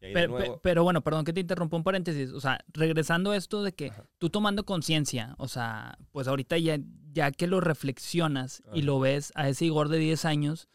Y 0.00 0.12
Pero, 0.12 0.28
nuevo- 0.38 0.60
pero 0.62 0.84
bueno, 0.84 1.02
perdón 1.02 1.24
que 1.24 1.32
te 1.32 1.40
interrumpa 1.40 1.76
un 1.76 1.82
paréntesis. 1.82 2.30
O 2.32 2.40
sea, 2.40 2.60
regresando 2.72 3.32
a 3.32 3.36
esto 3.36 3.62
de 3.64 3.72
que 3.72 3.88
Ajá. 3.88 4.04
tú 4.18 4.30
tomando 4.30 4.64
conciencia, 4.64 5.34
o 5.38 5.48
sea, 5.48 5.98
pues 6.12 6.28
ahorita 6.28 6.56
ya, 6.58 6.78
ya 7.12 7.32
que 7.32 7.46
lo 7.48 7.60
reflexionas 7.60 8.62
y 8.72 8.78
Ajá. 8.78 8.86
lo 8.86 9.00
ves 9.00 9.32
a 9.34 9.48
ese 9.48 9.64
Igor 9.64 9.88
de 9.88 9.98
10 9.98 10.24
años, 10.24 10.68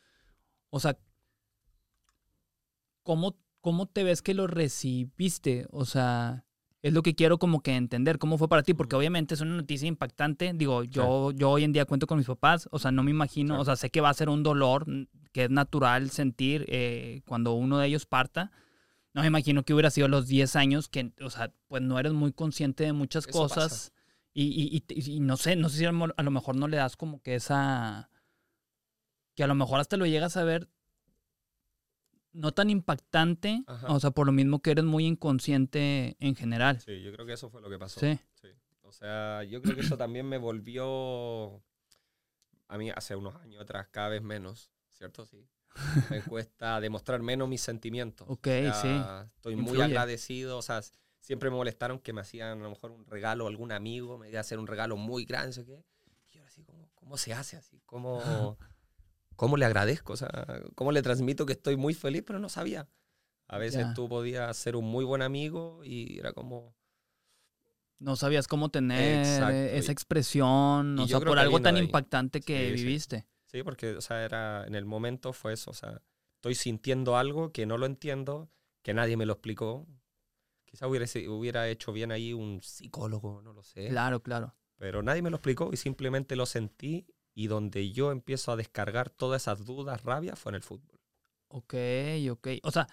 o 0.69 0.79
sea, 0.81 0.97
¿cómo, 3.03 3.37
¿cómo 3.61 3.85
te 3.87 4.03
ves 4.03 4.21
que 4.21 4.33
lo 4.33 4.47
recibiste? 4.47 5.67
O 5.71 5.85
sea, 5.85 6.45
es 6.81 6.93
lo 6.93 7.01
que 7.01 7.15
quiero 7.15 7.37
como 7.37 7.61
que 7.61 7.75
entender, 7.75 8.19
¿cómo 8.19 8.37
fue 8.37 8.49
para 8.49 8.63
ti? 8.63 8.73
Porque 8.73 8.95
obviamente 8.95 9.33
es 9.35 9.41
una 9.41 9.55
noticia 9.55 9.87
impactante. 9.87 10.51
Digo, 10.53 10.83
yo, 10.83 11.31
yo 11.31 11.49
hoy 11.49 11.63
en 11.63 11.71
día 11.71 11.85
cuento 11.85 12.07
con 12.07 12.17
mis 12.17 12.27
papás, 12.27 12.67
o 12.71 12.79
sea, 12.79 12.91
no 12.91 13.03
me 13.03 13.11
imagino, 13.11 13.49
Claro. 13.53 13.61
o 13.61 13.65
sea, 13.65 13.75
sé 13.77 13.89
que 13.89 14.01
va 14.01 14.09
a 14.09 14.13
ser 14.13 14.27
un 14.29 14.43
dolor 14.43 14.85
que 15.31 15.45
es 15.45 15.49
natural 15.49 16.09
sentir 16.09 16.65
eh, 16.67 17.21
cuando 17.25 17.53
uno 17.53 17.77
de 17.79 17.87
ellos 17.87 18.05
parta. 18.05 18.51
No 19.13 19.21
me 19.21 19.27
imagino 19.27 19.63
que 19.63 19.73
hubiera 19.73 19.91
sido 19.91 20.05
a 20.05 20.09
los 20.09 20.27
10 20.27 20.55
años, 20.55 20.89
que, 20.89 21.11
o 21.21 21.29
sea, 21.29 21.53
pues 21.67 21.81
no 21.83 21.99
eres 21.99 22.13
muy 22.13 22.33
consciente 22.33 22.83
de 22.83 22.93
muchas 22.93 23.27
Eso 23.27 23.37
cosas. 23.37 23.93
Y, 24.33 24.45
y- 24.45 24.83
y- 24.89 25.11
y 25.17 25.19
no 25.19 25.37
sé, 25.37 25.55
no 25.55 25.69
sé 25.69 25.77
si 25.77 25.85
a 25.85 25.91
lo 25.91 26.07
a 26.17 26.23
lo 26.23 26.31
mejor 26.31 26.55
no 26.55 26.67
le 26.67 26.77
das 26.77 26.95
como 26.97 27.21
que 27.21 27.35
esa. 27.35 28.09
Que 29.35 29.43
a 29.43 29.47
lo 29.47 29.53
mejor 29.55 29.79
hasta 29.79 29.97
lo 29.97 30.05
llegas 30.07 30.35
a 30.37 30.43
ver 30.43 30.67
no 32.31 32.51
tan 32.51 32.71
impactante, 32.71 33.63
Ajá. 33.67 33.87
o 33.93 33.99
sea, 33.99 34.09
por 34.09 34.25
lo 34.25 34.31
mismo 34.31 34.59
que 34.59 34.71
eres 34.71 34.83
muy 34.85 35.05
inconsciente 35.05 36.17
en 36.19 36.35
general. 36.35 36.81
Sí, 36.81 36.99
yo 37.03 37.13
creo 37.13 37.27
que 37.27 37.33
eso 37.33 37.49
fue 37.51 37.61
lo 37.61 37.69
que 37.69 37.77
pasó. 37.77 37.99
Sí. 37.99 38.19
Sí. 38.41 38.47
O 38.81 38.91
sea, 38.91 39.43
yo 39.43 39.61
creo 39.61 39.75
que 39.75 39.81
eso 39.81 39.97
también 39.97 40.27
me 40.27 40.39
volvió 40.39 41.61
a 42.67 42.77
mí 42.79 42.89
hace 42.89 43.15
unos 43.15 43.35
años 43.35 43.61
atrás 43.61 43.87
cada 43.91 44.09
vez 44.09 44.23
menos, 44.23 44.71
¿cierto? 44.89 45.27
Sí. 45.27 45.45
Me 46.09 46.21
cuesta 46.21 46.79
demostrar 46.79 47.21
menos 47.21 47.47
mis 47.49 47.61
sentimientos. 47.61 48.27
Ok, 48.29 48.47
O 48.47 48.49
sea, 48.49 48.73
sí. 48.81 49.29
Estoy 49.37 49.55
muy 49.55 49.65
Influye. 49.65 49.83
agradecido, 49.83 50.57
o 50.57 50.61
sea, 50.61 50.81
siempre 51.19 51.49
me 51.49 51.55
molestaron 51.57 51.99
que 51.99 52.13
me 52.13 52.21
hacían 52.21 52.59
a 52.59 52.63
lo 52.63 52.69
mejor 52.69 52.91
un 52.91 53.05
regalo, 53.05 53.47
algún 53.47 53.71
amigo 53.71 54.17
me 54.17 54.29
iba 54.29 54.37
a 54.39 54.41
hacer 54.41 54.59
un 54.59 54.67
regalo 54.67 54.97
muy 54.97 55.25
grande, 55.25 55.47
no 55.47 55.53
sé 55.53 55.65
qué. 55.65 55.83
Y 56.05 56.37
yo 56.37 56.43
así 56.45 56.63
como, 56.63 56.89
¿cómo 56.95 57.17
se 57.17 57.33
hace 57.33 57.57
así? 57.57 57.81
¿Cómo, 57.85 58.57
¿Cómo 59.35 59.57
le 59.57 59.65
agradezco? 59.65 60.13
O 60.13 60.17
sea, 60.17 60.29
¿cómo 60.75 60.91
le 60.91 61.01
transmito 61.01 61.45
que 61.45 61.53
estoy 61.53 61.75
muy 61.75 61.93
feliz? 61.93 62.23
Pero 62.25 62.39
no 62.39 62.49
sabía. 62.49 62.87
A 63.47 63.57
veces 63.57 63.85
tú 63.93 64.07
podías 64.07 64.55
ser 64.57 64.75
un 64.75 64.85
muy 64.85 65.05
buen 65.05 65.21
amigo 65.21 65.81
y 65.83 66.17
era 66.19 66.33
como, 66.33 66.75
No 67.99 68.15
sabías 68.15 68.47
cómo 68.47 68.69
tener 68.69 69.19
Exacto, 69.19 69.53
eh, 69.53 69.77
esa 69.77 69.91
expresión, 69.91 70.97
y 70.99 71.03
o 71.03 71.07
sea, 71.07 71.19
por 71.19 71.39
algo 71.39 71.61
tan 71.61 71.77
impactante 71.77 72.41
que 72.41 72.71
Sí, 72.71 72.77
sí. 72.77 72.83
viviste. 72.85 73.19
Sí, 73.19 73.25
porque, 73.61 73.95
o 73.95 74.01
sea, 74.01 74.23
era, 74.23 74.65
en 74.65 74.73
el 74.73 74.85
momento 74.85 75.33
fue 75.33 75.53
eso, 75.53 75.71
o 75.71 75.73
sea, 75.73 76.01
estoy 76.35 76.55
sintiendo 76.55 77.17
algo 77.17 77.51
que 77.51 77.65
no 77.65 77.77
lo 77.77 77.85
entiendo, 77.85 78.49
que 78.81 78.93
nadie 78.93 79.17
me 79.17 79.25
lo 79.25 79.33
explicó. 79.33 79.85
Quizá 80.65 80.87
hubiera, 80.87 81.05
hubiera 81.29 81.69
hecho 81.69 81.93
bien 81.93 82.11
ahí 82.11 82.33
un 82.33 82.61
psicólogo, 82.63 83.41
no 83.41 83.53
lo 83.53 83.61
sé. 83.61 83.89
Claro, 83.89 84.23
claro. 84.23 84.55
Pero 84.77 85.03
nadie 85.03 85.21
me 85.21 85.29
lo 85.29 85.37
explicó 85.37 85.69
y 85.71 85.77
simplemente 85.77 86.35
lo 86.35 86.45
sentí 86.45 87.05
y 87.35 87.47
donde 87.47 87.91
yo 87.91 88.11
empiezo 88.11 88.51
a 88.51 88.55
descargar 88.55 89.09
todas 89.09 89.43
esas 89.43 89.65
dudas, 89.65 90.03
rabia, 90.03 90.35
fue 90.35 90.51
en 90.51 90.55
el 90.55 90.63
fútbol. 90.63 90.99
Ok, 91.47 91.75
ok. 92.31 92.47
O 92.63 92.71
sea, 92.71 92.87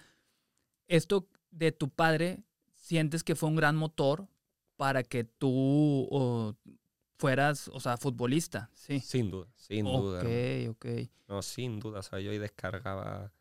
esto 0.87 1.27
de 1.49 1.71
tu 1.71 1.89
padre, 1.89 2.43
¿sientes 2.75 3.23
que 3.23 3.35
fue 3.35 3.49
un 3.49 3.55
gran 3.55 3.75
motor 3.75 4.27
para 4.75 5.03
que 5.03 5.23
tú 5.23 6.07
o, 6.09 6.55
fueras, 7.21 7.69
o 7.71 7.79
sea, 7.79 7.97
futbolista? 7.97 8.69
Sí. 8.73 8.99
Sin 8.99 9.29
duda, 9.29 9.47
sin 9.55 9.85
duda. 9.85 10.21
Ok, 10.21 10.69
ok. 10.71 10.85
No, 11.27 11.41
sin 11.43 11.79
duda, 11.79 11.99
o 11.99 12.03
sea, 12.03 12.19
yo 12.19 12.31
ahí 12.31 12.39
descargaba 12.39 13.31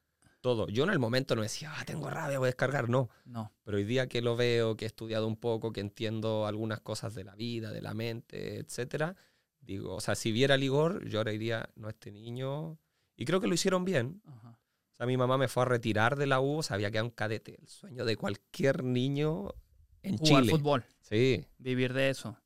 todo. 0.43 0.69
Yo 0.69 0.85
en 0.85 0.91
el 0.91 0.99
momento 0.99 1.35
no 1.35 1.41
decía, 1.43 1.73
ah, 1.75 1.85
tengo 1.87 2.11
rabia, 2.11 2.39
voy 2.39 2.47
a 2.47 2.53
descargar, 2.53 2.91
no. 2.91 3.09
No. 3.25 3.53
Pero 3.65 3.79
hoy 3.79 3.85
día 3.85 4.07
que 4.07 4.21
lo 4.21 4.37
veo, 4.37 4.77
que 4.77 4.85
he 4.85 4.89
estudiado 4.89 5.27
un 5.27 5.37
poco, 5.37 5.73
que 5.73 5.81
entiendo 5.81 6.47
algunas 6.47 6.81
cosas 6.81 7.15
de 7.15 7.25
la 7.25 7.35
vida, 7.35 7.73
de 7.73 7.81
la 7.81 7.95
mente, 7.95 8.59
etcétera, 8.59 9.17
digo, 9.63 9.95
o 9.95 10.01
sea, 10.01 10.15
si 10.15 10.31
viera 10.31 10.55
al 10.55 10.63
Igor, 10.63 11.07
yo 11.09 11.19
ahora 11.19 11.33
diría, 11.33 11.71
no, 11.75 11.89
este 11.89 12.13
niño. 12.13 12.79
Y 13.17 13.25
creo 13.25 13.41
que 13.41 13.47
lo 13.49 13.55
hicieron 13.55 13.85
bien. 13.87 14.21
Ajá. 14.27 14.59
O 14.93 14.97
sea, 14.97 15.07
mi 15.07 15.17
mamá 15.17 15.39
me 15.39 15.49
fue 15.49 15.63
a 15.63 15.67
retirar 15.67 16.17
de 16.17 16.27
la 16.27 16.41
U, 16.41 16.59
o 16.59 16.63
sea, 16.63 16.75
había 16.75 16.91
quedado 16.91 17.07
un 17.07 17.13
cadete. 17.13 17.57
El 17.61 17.69
sueño 17.69 18.05
de 18.05 18.17
cualquier 18.17 18.85
niño 18.85 19.55
en 20.03 20.19
Jugar 20.19 20.43
Chile. 20.43 20.53
fútbol, 20.53 20.85
Sí. 21.01 21.47
vivir 21.59 21.93
de 21.95 22.11
eso. 22.11 22.37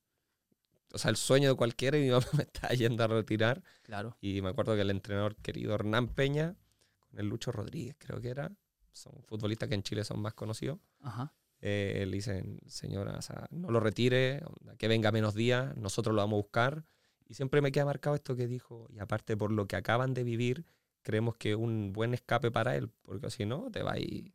O 0.94 0.98
sea, 0.98 1.10
el 1.10 1.16
sueño 1.16 1.48
de 1.50 1.54
cualquiera 1.56 1.98
y 1.98 2.02
mi 2.02 2.10
mamá 2.12 2.26
me 2.36 2.44
estaba 2.44 2.72
yendo 2.74 3.04
a 3.04 3.06
retirar. 3.08 3.62
Claro. 3.82 4.16
Y 4.20 4.40
me 4.42 4.48
acuerdo 4.50 4.74
que 4.74 4.80
el 4.82 4.90
entrenador 4.90 5.36
querido 5.36 5.74
Hernán 5.74 6.08
Peña, 6.08 6.56
con 6.98 7.18
el 7.20 7.26
Lucho 7.28 7.52
Rodríguez, 7.52 7.96
creo 7.98 8.20
que 8.20 8.28
era, 8.30 8.52
son 8.92 9.12
futbolistas 9.24 9.68
que 9.68 9.74
en 9.74 9.82
Chile 9.82 10.04
son 10.04 10.20
más 10.20 10.34
conocidos. 10.34 10.78
Ajá. 11.00 11.32
Eh, 11.60 12.04
le 12.06 12.12
dicen, 12.16 12.60
señora, 12.66 13.16
o 13.18 13.22
sea, 13.22 13.46
no 13.50 13.70
lo 13.70 13.80
retire, 13.80 14.42
que 14.78 14.86
venga 14.88 15.10
menos 15.12 15.34
días, 15.34 15.76
nosotros 15.76 16.14
lo 16.14 16.20
vamos 16.22 16.34
a 16.34 16.42
buscar. 16.42 16.84
Y 17.26 17.34
siempre 17.34 17.60
me 17.62 17.72
queda 17.72 17.86
marcado 17.86 18.14
esto 18.14 18.36
que 18.36 18.46
dijo, 18.46 18.86
y 18.90 18.98
aparte 18.98 19.36
por 19.36 19.50
lo 19.50 19.66
que 19.66 19.76
acaban 19.76 20.12
de 20.14 20.24
vivir, 20.24 20.66
creemos 21.02 21.36
que 21.36 21.54
un 21.54 21.92
buen 21.92 22.12
escape 22.14 22.50
para 22.50 22.76
él, 22.76 22.90
porque 23.02 23.30
si 23.30 23.46
no, 23.46 23.70
te 23.70 23.82
va 23.82 23.92
a 23.92 23.98
ir 23.98 24.32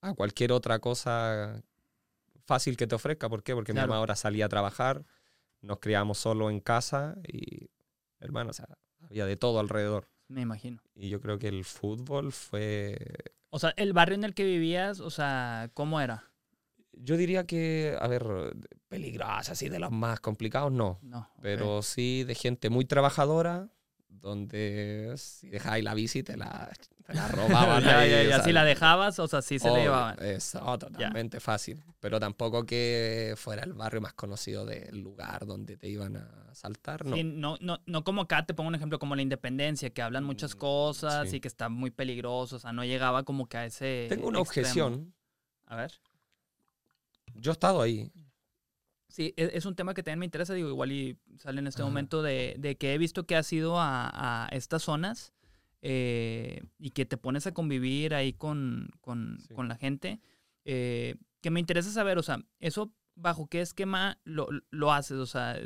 a 0.00 0.14
cualquier 0.14 0.52
otra 0.52 0.78
cosa 0.78 1.62
fácil 2.46 2.76
que 2.78 2.86
te 2.86 2.94
ofrezca. 2.94 3.28
¿Por 3.28 3.42
qué? 3.42 3.54
Porque 3.54 3.72
Claro. 3.72 3.86
mi 3.86 3.90
mamá 3.90 3.98
ahora 3.98 4.16
salía 4.16 4.46
a 4.46 4.48
trabajar, 4.48 5.04
nos 5.60 5.78
criamos 5.78 6.18
solo 6.18 6.50
en 6.50 6.60
casa 6.60 7.16
y, 7.26 7.70
hermano, 8.20 8.50
o 8.50 8.52
sea, 8.52 8.68
había 9.02 9.26
de 9.26 9.36
todo 9.36 9.60
alrededor. 9.60 10.08
Me 10.28 10.42
imagino. 10.42 10.82
Y 10.94 11.08
yo 11.08 11.20
creo 11.20 11.38
que 11.38 11.48
el 11.48 11.64
fútbol 11.64 12.32
fue 12.32 12.98
O 13.50 13.58
sea, 13.58 13.72
el 13.76 13.92
barrio 13.92 14.14
en 14.16 14.24
el 14.24 14.34
que 14.34 14.44
vivías, 14.44 15.00
o 15.00 15.10
sea, 15.10 15.70
¿cómo 15.74 16.00
era? 16.00 16.30
Yo 16.92 17.16
diría 17.16 17.46
que, 17.46 17.96
a 18.00 18.08
ver, 18.08 18.24
peligrosa, 18.88 19.52
así 19.52 19.68
de 19.68 19.78
los 19.78 19.90
más 19.90 20.20
complicados, 20.20 20.72
no. 20.72 20.98
No. 21.02 21.30
Pero 21.40 21.82
sí 21.82 22.24
de 22.24 22.34
gente 22.34 22.70
muy 22.70 22.84
trabajadora, 22.84 23.68
donde 24.08 25.14
si 25.16 25.48
dejabas 25.48 25.82
la 25.82 25.94
bici 25.94 26.22
te 26.22 26.36
la, 26.36 26.70
te 27.06 27.14
la 27.14 27.28
robaban. 27.28 27.82
Ya, 27.84 27.98
ahí, 28.00 28.10
ya, 28.10 28.20
o 28.20 28.22
ya, 28.24 28.34
sea, 28.36 28.44
si 28.44 28.52
la 28.52 28.64
dejabas, 28.64 29.18
o 29.18 29.28
sea, 29.28 29.42
sí 29.42 29.58
se 29.58 29.70
la 29.70 29.78
llevaban. 29.78 30.16
Eso, 30.24 30.58
totalmente 30.78 31.40
fácil. 31.40 31.84
Pero 32.00 32.18
tampoco 32.20 32.64
que 32.64 33.34
fuera 33.36 33.62
el 33.64 33.72
barrio 33.74 34.00
más 34.00 34.12
conocido 34.14 34.64
del 34.66 35.00
lugar 35.00 35.46
donde 35.46 35.76
te 35.76 35.88
iban 35.88 36.16
a 36.16 36.54
saltar, 36.54 37.04
no. 37.04 37.16
Sí, 37.16 37.24
no, 37.24 37.56
no, 37.60 37.80
no 37.86 38.04
como 38.04 38.22
acá, 38.22 38.44
te 38.46 38.54
pongo 38.54 38.68
un 38.68 38.74
ejemplo 38.74 38.98
como 38.98 39.14
la 39.16 39.22
independencia, 39.22 39.90
que 39.90 40.02
hablan 40.02 40.24
muchas 40.24 40.54
Mm, 40.54 40.58
cosas 40.58 41.30
sí. 41.30 41.36
y 41.36 41.40
que 41.40 41.48
está 41.48 41.68
muy 41.68 41.90
peligroso, 41.90 42.56
o 42.56 42.58
sea, 42.58 42.72
no 42.72 42.84
llegaba 42.84 43.22
como 43.24 43.46
que 43.48 43.56
a 43.58 43.64
ese. 43.66 44.06
Tengo 44.08 44.28
una 44.28 44.40
extremo. 44.40 44.66
objeción. 44.66 45.14
A 45.66 45.76
ver. 45.76 45.92
Yo 47.34 47.50
he 47.50 47.52
estado 47.52 47.82
ahí. 47.82 48.10
Sí, 49.18 49.34
e- 49.36 49.50
es, 49.54 49.66
un 49.66 49.74
tema 49.74 49.94
que 49.94 50.04
también 50.04 50.20
me 50.20 50.26
interesa, 50.26 50.54
digo, 50.54 50.68
igual 50.68 50.92
y 50.92 51.18
sale 51.38 51.58
en 51.58 51.66
este 51.66 51.82
Ajá. 51.82 51.88
momento 51.88 52.22
de, 52.22 52.54
de 52.56 52.76
que 52.76 52.94
he 52.94 52.98
visto 52.98 53.26
que 53.26 53.34
has 53.34 53.52
ido 53.52 53.76
a, 53.80 54.44
a 54.44 54.48
estas 54.50 54.84
zonas 54.84 55.32
eh, 55.82 56.62
y 56.78 56.90
que 56.90 57.04
te 57.04 57.16
pones 57.16 57.44
a 57.48 57.52
convivir 57.52 58.14
ahí 58.14 58.32
con, 58.32 58.90
con, 59.00 59.40
Sí. 59.40 59.54
con 59.54 59.66
la 59.66 59.74
gente, 59.74 60.20
eh, 60.64 61.16
que 61.40 61.50
me 61.50 61.58
interesa 61.58 61.90
saber, 61.90 62.16
o 62.16 62.22
sea, 62.22 62.44
eso 62.60 62.92
bajo 63.16 63.48
qué 63.48 63.60
esquema 63.60 64.20
lo, 64.22 64.46
lo 64.70 64.92
haces, 64.92 65.18
o 65.18 65.26
sea, 65.26 65.58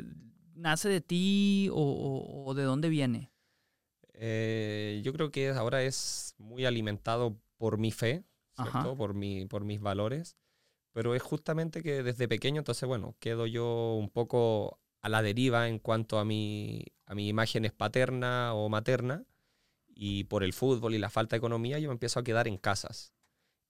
¿nace 0.55 0.89
de 0.89 1.01
ti 1.01 1.69
o, 1.71 1.75
o- 1.75 2.45
o 2.49 2.53
de 2.55 2.63
dónde 2.63 2.89
viene? 2.89 3.29
Eh, 4.15 5.01
yo 5.03 5.13
creo 5.13 5.29
que 5.31 5.49
ahora 5.49 5.83
es 5.83 6.33
muy 6.39 6.65
alimentado 6.65 7.39
por 7.57 7.77
mi 7.77 7.91
fe, 7.91 8.23
¿cierto? 8.55 8.95
Por, 8.95 9.13
mi, 9.13 9.45
por 9.45 9.63
mis 9.63 9.79
valores. 9.79 10.37
Pero 10.93 11.15
es 11.15 11.23
justamente 11.23 11.81
que 11.83 12.03
desde 12.03 12.27
pequeño, 12.27 12.59
entonces, 12.59 12.87
bueno, 12.87 13.15
quedo 13.19 13.47
yo 13.47 13.95
un 13.95 14.09
poco 14.09 14.79
a 15.01 15.09
la 15.09 15.21
deriva 15.21 15.67
en 15.67 15.79
cuanto 15.79 16.19
a 16.19 16.25
mi, 16.25 16.85
a 17.05 17.15
mi 17.15 17.27
imagen 17.27 17.65
es 17.65 17.73
paterna 17.73 18.53
o 18.53 18.69
materna. 18.69 19.25
Y 19.95 20.25
por 20.25 20.43
el 20.43 20.53
fútbol 20.53 20.95
y 20.95 20.99
la 20.99 21.09
falta 21.09 21.35
de 21.35 21.39
economía, 21.39 21.79
yo 21.79 21.89
me 21.89 21.93
empiezo 21.93 22.19
a 22.19 22.23
quedar 22.23 22.47
en 22.47 22.57
casas. 22.57 23.13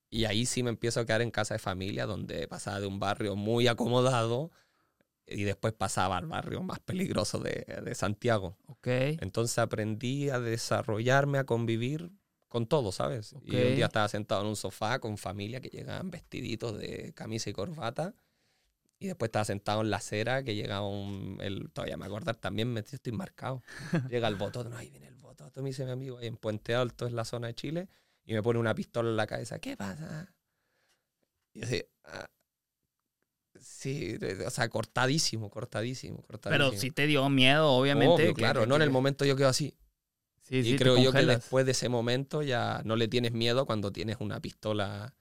Y 0.10 0.26
ahí 0.26 0.46
sí 0.46 0.64
me 0.64 0.70
empiezo 0.70 1.00
a 1.00 1.06
quedar 1.06 1.22
en 1.22 1.32
casa 1.32 1.56
de 1.56 1.60
familia, 1.60 2.06
donde 2.06 2.48
pasaba 2.48 2.80
de 2.80 2.88
un 2.88 3.00
barrio 3.00 3.36
muy 3.36 3.68
acomodado 3.68 4.52
y 5.26 5.44
después 5.44 5.74
pasaba 5.74 6.18
al 6.18 6.28
barrio 6.28 6.62
más 6.62 6.80
peligroso 6.80 7.40
de, 7.40 7.66
de 7.84 7.96
Santiago. 7.96 8.58
Ok. 8.68 8.88
Entonces 9.22 9.58
aprendí 9.58 10.30
a 10.30 10.40
desarrollarme, 10.40 11.40
a 11.40 11.46
convivir 11.46 12.12
con 12.54 12.68
todo, 12.68 12.92
¿sabes? 12.92 13.34
Y 13.44 13.56
un 13.56 13.76
día 13.76 13.86
estaba 13.88 14.08
sentado 14.08 14.42
en 14.42 14.48
un 14.50 14.56
sofá 14.56 15.00
con 15.00 15.18
familia 15.18 15.60
que 15.60 15.70
llegaban 15.70 16.12
vestiditos 16.12 16.78
de 16.78 17.12
camisa 17.16 17.50
y 17.50 17.54
corbata. 17.54 18.14
Y 19.00 19.08
después 19.08 19.30
estaba 19.30 19.44
sentado 19.44 19.82
en 19.82 19.90
la 19.90 19.98
acera 19.98 20.44
que 20.44 20.54
llegaba 20.54 20.88
un... 20.88 21.40
El, 21.42 21.72
todavía 21.72 21.98
me 21.98 22.06
acordar 22.06 22.36
también, 22.36 22.72
me 22.72 22.82
estoy 22.82 23.12
marcado. 23.12 23.64
Llega 24.08 24.28
el 24.28 24.36
bototo, 24.36 24.72
ahí 24.78 24.92
viene 24.92 25.08
el 25.08 25.16
bototo, 25.16 25.64
me 25.64 25.70
dice 25.70 25.84
mi 25.84 25.90
amigo, 25.94 26.20
ahí 26.20 26.28
en 26.28 26.38
Puente 26.38 26.76
Alto, 26.76 27.08
es 27.08 27.14
la 27.14 27.26
zona 27.26 27.48
de 27.48 27.56
Chile. 27.56 27.90
Y 28.24 28.34
me 28.34 28.44
pone 28.44 28.60
una 28.60 28.76
pistola 28.76 29.10
en 29.10 29.18
la 29.18 29.26
cabeza. 29.26 29.58
¿Qué 29.58 29.76
pasa? 29.76 30.32
Y 31.54 31.60
yo 31.62 31.66
así, 31.66 31.84
"Ah". 32.04 32.28
Sí, 33.60 34.20
o 34.46 34.50
sea, 34.52 34.70
cortadísimo, 34.70 35.50
cortadísimo, 35.50 36.22
cortadísimo. 36.22 36.70
Pero 36.70 36.80
sí 36.80 36.92
te 36.92 37.08
dio 37.08 37.28
miedo, 37.30 37.72
obviamente. 37.72 38.14
Obvio, 38.26 38.34
claro, 38.36 38.68
no 38.68 38.76
en 38.76 38.84
el 38.84 38.92
momento 38.92 39.26
yo 39.26 39.36
quedo 39.36 39.50
así. 39.50 39.76
Sí, 40.44 40.58
Y 40.58 40.64
sí, 40.64 40.76
creo 40.78 40.98
yo 40.98 41.12
que 41.12 41.26
después 41.26 41.66
de 41.66 41.72
ese 41.72 41.90
momento 41.90 42.42
ya 42.44 42.82
no 42.86 42.96
le 42.96 43.08
tienes 43.08 43.32
miedo 43.32 43.66
cuando 43.66 43.92
tienes 43.92 44.18
una 44.20 44.40
pistola 44.40 45.16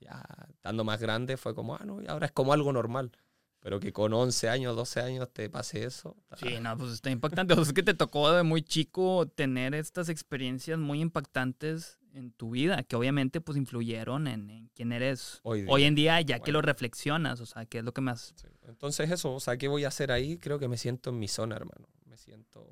ya 0.00 0.22
estando 0.50 0.84
más 0.84 1.00
grande. 1.00 1.36
Fue 1.36 1.54
como, 1.54 1.76
ah, 1.76 1.82
no, 1.84 2.02
y 2.02 2.06
ahora 2.08 2.26
es 2.26 2.32
como 2.32 2.52
algo 2.52 2.72
normal. 2.72 3.12
Pero 3.60 3.80
que 3.80 3.92
con 3.94 4.12
11 4.12 4.50
años, 4.50 4.76
12 4.76 5.00
años 5.00 5.32
te 5.32 5.48
pase 5.48 5.84
eso. 5.84 6.16
Sí, 6.36 6.58
no, 6.60 6.76
pues 6.76 6.92
está 6.92 7.10
impactante. 7.10 7.54
O 7.54 7.56
sea, 7.56 7.62
es 7.64 7.72
que 7.72 7.82
te 7.82 7.94
tocó 7.94 8.30
de 8.32 8.42
muy 8.42 8.60
chico 8.62 9.26
tener 9.26 9.74
estas 9.74 10.10
experiencias 10.10 10.78
muy 10.78 11.00
impactantes 11.00 11.98
en 12.12 12.30
tu 12.32 12.50
vida, 12.50 12.82
que 12.82 12.94
obviamente 12.94 13.40
pues 13.40 13.56
influyeron 13.56 14.26
en, 14.26 14.50
en 14.50 14.68
quién 14.74 14.92
eres 14.92 15.40
Hoy 15.44 15.62
día. 15.62 15.70
hoy 15.72 15.84
en 15.84 15.94
día, 15.94 16.20
ya 16.20 16.36
que 16.36 16.50
Bueno. 16.50 16.58
lo 16.58 16.62
reflexionas, 16.62 17.40
o 17.40 17.46
sea, 17.46 17.64
qué 17.64 17.78
es 17.78 17.84
lo 17.84 17.92
que 17.94 18.02
más... 18.02 18.34
sí. 18.36 18.46
Entonces 18.68 19.10
eso, 19.10 19.32
o 19.34 19.40
sea, 19.40 19.56
¿qué 19.56 19.66
voy 19.68 19.84
a 19.84 19.88
hacer 19.88 20.12
ahí? 20.12 20.36
Creo 20.38 20.58
que 20.58 20.68
me 20.68 20.76
siento 20.76 21.10
en 21.10 21.18
mi 21.18 21.26
zona, 21.28 21.56
hermano. 21.56 21.88
Me 22.04 22.16
siento... 22.18 22.66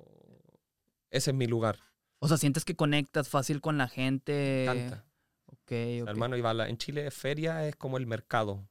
Ese 1.11 1.31
es 1.31 1.37
mi 1.37 1.47
lugar. 1.47 1.79
O 2.25 2.29
sea, 2.29 2.37
sientes 2.37 2.65
que 2.65 2.77
conectas 2.77 3.29
fácil 3.29 3.61
con 3.61 3.79
la 3.79 3.89
gente. 3.89 4.65
Canta. 4.67 5.05
Ok, 5.47 5.59
ok. 6.03 6.09
Hermano, 6.09 6.37
iba 6.37 6.55
la- 6.55 6.69
en 6.69 6.79
Chile 6.79 7.11
feria 7.11 7.67
es 7.67 7.75
como 7.75 7.97
el 7.97 8.07
mercado, 8.07 8.69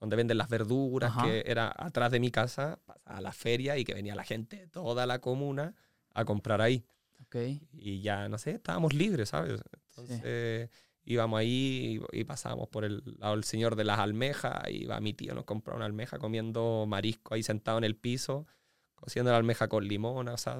donde 0.00 0.16
venden 0.16 0.36
las 0.36 0.48
verduras, 0.50 1.10
Ajá. 1.10 1.24
que 1.24 1.44
era 1.46 1.72
atrás 1.76 2.10
de 2.12 2.20
mi 2.20 2.30
casa, 2.30 2.78
a 3.06 3.20
la 3.22 3.32
feria 3.32 3.78
y 3.78 3.84
que 3.84 3.94
venía 3.94 4.14
la 4.14 4.24
gente 4.24 4.56
de 4.58 4.66
toda 4.66 5.06
la 5.06 5.20
comuna 5.20 5.74
a 6.12 6.24
comprar 6.26 6.60
ahí. 6.60 6.84
ok. 7.22 7.36
Y 7.72 8.02
ya, 8.02 8.28
no 8.28 8.36
sé, 8.36 8.50
estábamos 8.52 8.92
libres, 8.92 9.30
¿sabes? 9.30 9.62
Entonces 9.88 10.68
íbamos 11.06 11.38
ahí 11.38 12.00
y, 12.12 12.20
y 12.20 12.24
pasábamos 12.24 12.68
por 12.68 12.84
el 12.84 13.02
lado 13.18 13.34
del 13.34 13.44
señor 13.44 13.76
de 13.76 13.84
las 13.84 13.98
almejas, 13.98 14.62
y 14.70 14.82
iba 14.82 15.00
mi 15.00 15.14
tío, 15.14 15.34
nos 15.34 15.44
compraba 15.44 15.76
una 15.78 15.86
almeja 15.86 16.18
comiendo 16.18 16.84
marisco 16.86 17.34
ahí 17.34 17.42
sentado 17.42 17.78
en 17.78 17.84
el 17.84 17.96
piso, 17.96 18.46
cociendo 18.94 19.30
la 19.30 19.38
almeja 19.38 19.68
con 19.68 19.86
limón, 19.88 20.28
o 20.28 20.36
sea, 20.36 20.58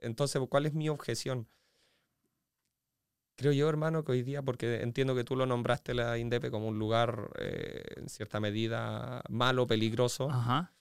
entonces, 0.00 0.40
¿cuál 0.48 0.66
es 0.66 0.74
mi 0.74 0.88
objeción? 0.88 1.48
Creo 3.36 3.52
yo, 3.52 3.68
hermano, 3.68 4.04
que 4.04 4.12
hoy 4.12 4.22
día, 4.22 4.42
porque 4.42 4.82
entiendo 4.82 5.14
que 5.14 5.22
tú 5.22 5.36
lo 5.36 5.46
nombraste 5.46 5.94
la 5.94 6.18
INDEP 6.18 6.50
como 6.50 6.66
un 6.66 6.78
lugar 6.78 7.30
eh, 7.38 7.84
en 7.96 8.08
cierta 8.08 8.40
medida 8.40 9.22
malo, 9.28 9.66
peligroso. 9.66 10.28
Ajá. 10.28 10.72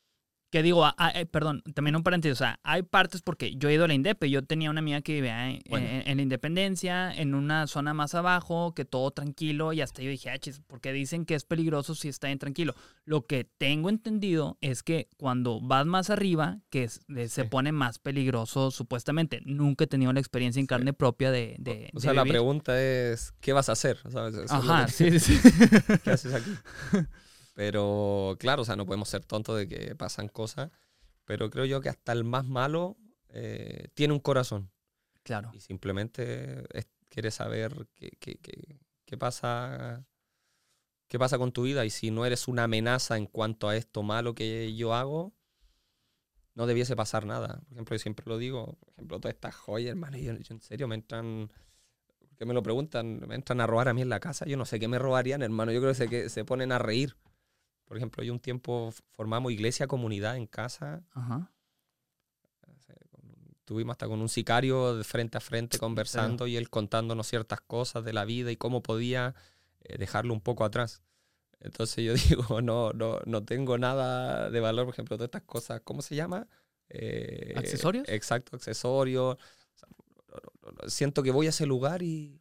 Que 0.50 0.64
digo, 0.64 0.86
ah, 0.86 0.96
ah, 0.98 1.12
eh, 1.14 1.26
perdón, 1.26 1.62
también 1.76 1.98
un 1.98 2.04
paréntesis, 2.04 2.32
o 2.32 2.38
sea, 2.38 2.58
hay 2.64 2.82
partes 2.82 3.22
porque 3.22 3.56
yo 3.58 3.68
he 3.68 3.74
ido 3.74 3.84
a 3.84 3.88
la 3.90 3.94
Indepe, 3.94 4.30
yo 4.30 4.46
tenía 4.46 4.70
una 4.70 4.80
amiga 4.80 5.02
que 5.02 5.16
vivía 5.16 5.50
en, 5.50 5.60
Bueno. 5.70 5.86
en- 5.86 6.08
en 6.08 6.16
la 6.18 6.24
Independencia, 6.24 7.14
en 7.14 7.36
una 7.36 7.68
zona 7.68 7.94
más 7.94 8.16
abajo, 8.16 8.74
que 8.74 8.86
todo 8.86 9.12
tranquilo, 9.12 9.74
y 9.74 9.82
hasta 9.82 10.02
yo 10.02 10.10
dije, 10.10 10.30
ah, 10.30 10.38
chis, 10.40 10.62
porque 10.66 10.94
dicen 10.94 11.26
que 11.26 11.36
es 11.36 11.44
peligroso 11.44 11.96
si 11.96 12.08
está 12.08 12.28
bien 12.28 12.40
tranquilo. 12.40 12.76
Lo 13.04 13.26
que 13.26 13.44
tengo 13.44 13.90
entendido 13.90 14.58
es 14.62 14.84
que 14.84 15.10
cuando 15.18 15.60
vas 15.60 15.86
más 15.86 16.10
arriba, 16.10 16.60
que 16.70 16.86
es- 16.86 17.02
de- 17.10 17.28
se 17.28 17.42
Sí. 17.44 17.48
pone 17.50 17.74
más 17.74 18.00
peligroso 18.00 18.72
supuestamente. 18.72 19.42
Nunca 19.44 19.84
he 19.84 19.88
tenido 19.88 20.14
la 20.14 20.22
experiencia 20.22 20.62
en 20.62 20.64
Sí. 20.64 20.70
carne 20.70 20.94
propia 20.94 21.30
de, 21.30 21.58
de, 21.60 21.90
o 21.94 21.98
de 21.98 22.02
sea, 22.02 22.14
la 22.14 22.24
vivir. 22.24 22.36
pregunta 22.36 22.82
es, 22.82 23.34
¿qué 23.42 23.52
vas 23.52 23.68
a 23.68 23.74
hacer? 23.74 24.00
Ajá, 24.50 24.86
que- 24.86 24.92
sí, 24.94 25.20
sí. 25.20 25.40
¿qué 26.06 26.12
haces 26.12 26.34
aquí? 26.34 26.52
Pero 27.58 28.36
claro, 28.40 28.62
o 28.62 28.66
sea, 28.66 28.76
no 28.76 28.86
podemos 28.86 29.10
ser 29.10 29.26
tontos 29.26 29.58
de 29.58 29.68
que 29.68 29.96
pasan 29.96 30.28
cosas, 30.28 30.70
pero 31.26 31.50
creo 31.50 31.66
yo 31.66 31.82
que 31.82 31.90
hasta 31.90 32.12
el 32.12 32.24
más 32.24 32.46
malo 32.46 32.98
eh, 33.30 33.88
tiene 33.96 34.14
un 34.14 34.20
corazón 34.20 34.70
Claro. 35.24 35.50
y 35.56 35.60
simplemente 35.60 36.64
es- 36.78 36.88
quiere 37.10 37.32
saber 37.32 37.88
qué, 37.96 38.12
qué- 38.20 38.38
qué- 38.38 38.80
qué 39.06 39.18
pasa, 39.18 40.06
qué 41.08 41.18
pasa 41.18 41.40
con 41.40 41.52
tu 41.52 41.64
vida 41.64 41.84
y 41.84 41.90
si 41.90 42.12
no 42.12 42.28
eres 42.28 42.48
una 42.48 42.66
amenaza 42.66 43.18
en 43.18 43.26
cuanto 43.26 43.68
a 43.70 43.76
esto 43.76 44.04
malo 44.04 44.36
que 44.36 44.76
yo 44.76 44.94
hago, 44.94 45.34
no 46.54 46.68
debiese 46.68 46.96
pasar 46.96 47.26
nada. 47.26 47.60
Por 47.70 47.74
ejemplo, 47.74 47.96
yo 47.96 48.00
siempre 48.00 48.26
lo 48.28 48.38
digo, 48.38 48.78
por 48.82 48.94
ejemplo, 48.94 49.20
todas 49.20 49.34
estas 49.34 49.56
joyas, 49.56 49.90
hermano, 49.94 50.18
yo, 50.18 50.34
yo 50.38 50.54
en 50.54 50.62
serio 50.62 50.88
me 50.88 50.94
entran, 50.94 51.52
que 52.38 52.46
me 52.46 52.54
lo 52.54 52.62
preguntan, 52.62 53.20
me 53.28 53.34
entran 53.34 53.62
a 53.62 53.66
robar 53.66 53.88
a 53.90 53.96
mí 53.96 54.04
en 54.04 54.10
la 54.10 54.20
casa, 54.20 54.46
yo 54.46 54.58
no 54.58 54.66
sé 54.66 54.80
qué 54.80 54.88
me 54.88 55.00
robarían, 55.00 55.42
hermano, 55.42 55.72
yo 55.72 55.80
creo 55.80 55.94
que 55.94 55.96
se, 55.98 56.08
que 56.08 56.30
se 56.30 56.46
ponen 56.46 56.72
a 56.72 56.78
reír. 56.78 57.16
Por 57.88 57.98
ejemplo, 57.98 58.24
yo 58.24 58.34
un 58.34 58.40
tiempo 58.40 58.94
formamos 59.16 59.52
iglesia 59.52 59.88
comunidad 59.88 60.38
en 60.38 60.46
casa, 60.46 61.04
Ajá. 61.14 61.52
Estuvimos 63.68 63.96
hasta 63.96 64.08
con 64.08 64.22
un 64.22 64.30
sicario 64.30 64.96
de 64.96 65.04
frente 65.04 65.38
a 65.38 65.42
frente 65.42 65.78
conversando 65.78 66.48
y 66.48 66.56
él 66.56 66.70
contándonos 66.70 67.28
ciertas 67.28 67.60
cosas 67.60 68.06
de 68.06 68.14
la 68.14 68.24
vida 68.24 68.50
y 68.50 68.56
cómo 68.56 68.82
podía 68.82 69.36
eh, 69.82 69.98
dejarlo 69.98 70.34
un 70.34 70.40
poco 70.40 70.64
atrás. 70.64 71.02
Entonces 71.60 72.06
yo 72.06 72.14
digo, 72.30 72.62
no, 72.62 72.94
no, 72.94 73.20
no 73.26 73.44
tengo 73.44 73.78
nada 73.78 74.50
de 74.50 74.62
valor, 74.62 74.86
por 74.86 74.94
ejemplo, 74.94 75.18
todas 75.18 75.28
estas 75.28 75.42
cosas, 75.42 75.82
¿cómo 75.84 76.02
se 76.02 76.16
llama? 76.16 76.48
Eh, 76.88 77.56
¿Accesorios? 77.58 78.08
Exacto, 78.08 78.56
accesorios. 78.56 79.36
O 79.36 79.40
sea, 79.76 80.90
Siento 80.90 81.22
que 81.22 81.32
voy 81.32 81.48
a 81.48 81.50
ese 81.50 81.66
lugar 81.66 82.04
y 82.04 82.40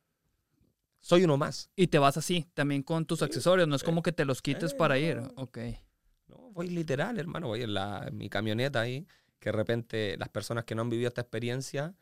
soy 1.06 1.22
uno 1.24 1.36
más. 1.36 1.70
Y 1.76 1.86
te 1.86 1.98
vas 1.98 2.16
así, 2.16 2.46
también 2.54 2.82
con 2.82 3.06
tus 3.06 3.20
Sí. 3.20 3.24
accesorios, 3.26 3.68
no 3.68 3.76
es 3.76 3.82
Eh, 3.82 3.84
como 3.84 4.02
que 4.02 4.12
te 4.12 4.24
los 4.24 4.42
quites 4.42 4.72
eh, 4.72 4.76
para 4.76 4.98
ir. 4.98 5.20
Ok. 5.36 5.58
No, 6.26 6.50
voy 6.52 6.68
literal, 6.68 7.18
hermano, 7.18 7.46
voy 7.48 7.62
en, 7.62 7.74
la, 7.74 8.06
en 8.08 8.16
mi 8.16 8.28
camioneta 8.28 8.80
ahí, 8.80 9.06
que 9.38 9.50
de 9.50 9.52
repente 9.56 10.16
las 10.18 10.28
personas 10.30 10.64
que 10.64 10.74
no 10.74 10.82
han 10.82 10.90
vivido 10.90 11.06
esta 11.08 11.20
experiencia 11.20 11.94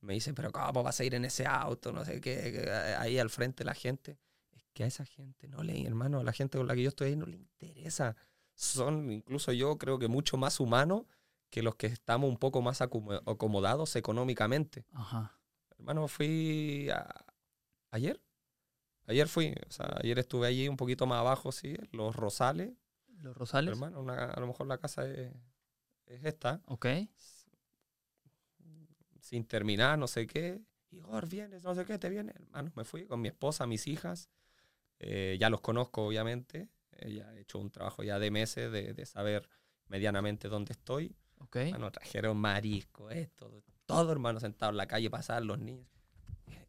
me 0.00 0.14
dicen, 0.14 0.34
pero 0.34 0.50
¿cómo 0.50 0.82
vas 0.82 0.98
a 1.00 1.04
ir 1.04 1.14
en 1.14 1.24
ese 1.24 1.46
auto? 1.46 1.92
No 1.92 2.04
sé 2.04 2.20
qué, 2.20 2.68
ahí 2.98 3.18
al 3.18 3.30
frente 3.30 3.64
la 3.64 3.74
gente. 3.74 4.18
Es 4.52 4.64
que 4.72 4.82
a 4.84 4.86
esa 4.86 5.04
gente 5.04 5.46
no 5.48 5.62
le, 5.62 5.86
hermano, 5.86 6.18
a 6.20 6.24
la 6.24 6.32
gente 6.32 6.58
con 6.58 6.66
la 6.66 6.74
que 6.74 6.82
yo 6.82 6.88
estoy 6.88 7.08
ahí 7.10 7.16
no 7.16 7.26
le 7.26 7.36
interesa. 7.36 8.16
Son, 8.54 9.12
incluso 9.12 9.52
yo 9.52 9.78
creo 9.78 9.98
que 10.00 10.08
mucho 10.08 10.36
más 10.36 10.58
humanos 10.58 11.02
que 11.50 11.62
los 11.62 11.76
que 11.76 11.86
estamos 11.86 12.28
un 12.28 12.36
poco 12.38 12.60
más 12.60 12.80
acomo- 12.80 13.22
acomodados 13.24 13.94
económicamente. 13.94 14.84
Ajá. 14.92 15.38
Hermano, 15.70 16.08
fui 16.08 16.88
a- 16.90 17.24
ayer. 17.92 18.20
Ayer 19.08 19.26
fui, 19.26 19.54
o 19.66 19.70
sea, 19.72 19.96
ayer 20.02 20.18
estuve 20.18 20.46
allí 20.46 20.68
un 20.68 20.76
poquito 20.76 21.06
más 21.06 21.18
abajo, 21.18 21.50
sí, 21.50 21.74
los 21.92 22.14
Rosales. 22.14 22.72
Los 23.20 23.36
rosales. 23.36 23.72
Hermano, 23.72 24.00
una- 24.00 24.26
a 24.26 24.38
lo 24.38 24.46
mejor 24.46 24.68
la 24.68 24.78
casa 24.78 25.04
es, 25.10 25.32
es 26.06 26.24
esta. 26.24 26.62
Ok. 26.66 26.86
sin 29.20 29.44
terminar, 29.44 29.98
no 29.98 30.06
sé 30.06 30.26
qué. 30.26 30.62
Igor, 30.90 31.28
vienes, 31.28 31.62
no 31.64 31.74
sé 31.74 31.84
qué, 31.84 31.98
te 31.98 32.08
viene. 32.08 32.32
Hermano, 32.34 32.72
me 32.76 32.84
fui 32.84 33.04
con 33.06 33.20
mi 33.20 33.28
esposa, 33.28 33.66
mis 33.66 33.86
hijas. 33.86 34.30
Eh, 35.00 35.36
ya 35.40 35.50
los 35.50 35.60
conozco, 35.60 36.06
obviamente. 36.06 36.68
ya 37.06 37.34
he 37.34 37.40
hecho 37.40 37.58
un 37.58 37.70
trabajo 37.70 38.02
ya 38.02 38.18
de 38.18 38.30
meses 38.30 38.72
de, 38.72 38.94
de 38.94 39.06
saber 39.06 39.48
medianamente 39.88 40.48
dónde 40.48 40.72
estoy. 40.72 41.16
Okay. 41.40 41.70
Bueno, 41.70 41.90
trajeron 41.92 42.36
marisco, 42.36 43.10
esto, 43.10 43.62
todo 43.86 44.12
hermano 44.12 44.40
sentado 44.40 44.70
en 44.70 44.76
la 44.76 44.86
calle, 44.86 45.08
pasar 45.10 45.44
los 45.44 45.58
niños. 45.58 45.86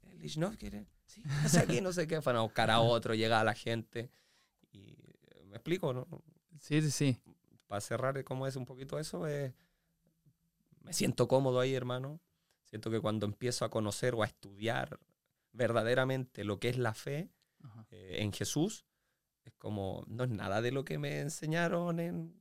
El 0.04 0.24
eh, 0.26 0.32
no 0.38 0.52
quiere, 0.52 0.86
sí, 1.10 1.24
aquí, 1.58 1.82
no 1.82 1.92
sé 1.92 2.08
qué. 2.08 2.22
Fueron 2.22 2.40
a 2.40 2.44
buscar 2.44 2.72
a 2.72 2.80
otro, 2.80 3.14
llega 3.14 3.44
la 3.44 3.54
gente. 3.54 4.12
Y 4.72 4.92
eh, 4.92 5.44
me 5.46 5.56
explico, 5.56 5.94
¿no? 5.94 6.08
Sí, 6.60 6.82
sí, 6.82 6.92
sí. 6.92 7.18
Para 7.68 7.82
cerrar, 7.82 8.24
¿cómo 8.24 8.48
es 8.48 8.56
un 8.56 8.66
poquito 8.66 9.00
eso? 9.00 9.28
Eh, 9.28 9.54
me 10.82 10.94
siento 10.94 11.28
cómodo 11.28 11.60
ahí, 11.60 11.74
hermano. 11.74 12.20
Siento 12.66 12.92
que 12.92 13.00
cuando 13.00 13.26
empiezo 13.26 13.66
a 13.66 13.70
conocer 13.70 14.16
o 14.16 14.24
a 14.24 14.28
estudiar 14.28 15.00
verdaderamente 15.52 16.44
lo 16.44 16.60
que 16.60 16.70
es 16.70 16.78
la 16.78 16.94
fe 16.94 17.30
en 17.90 18.32
Jesús, 18.32 18.86
es 19.44 19.54
como, 19.56 20.04
no 20.08 20.24
es 20.24 20.30
nada 20.30 20.62
de 20.62 20.72
lo 20.72 20.86
que 20.86 20.98
me 20.98 21.20
enseñaron 21.20 22.00
en 22.00 22.40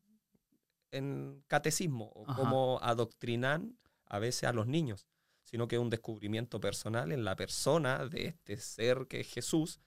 en 0.91 1.43
catecismo 1.47 2.11
o 2.15 2.25
cómo 2.35 2.79
adoctrinan 2.83 3.79
a 4.07 4.19
veces 4.19 4.45
a 4.45 4.53
los 4.53 4.67
niños, 4.67 5.07
sino 5.49 5.67
que 5.67 5.77
es 5.77 5.81
un 5.81 5.89
descubrimiento 5.89 6.61
personal 6.61 7.11
en 7.11 7.25
la 7.25 7.35
persona 7.35 8.07
de 8.07 8.27
este 8.27 8.59
ser 8.59 9.07
que 9.09 9.21
es 9.21 9.33
Jesús, 9.33 9.81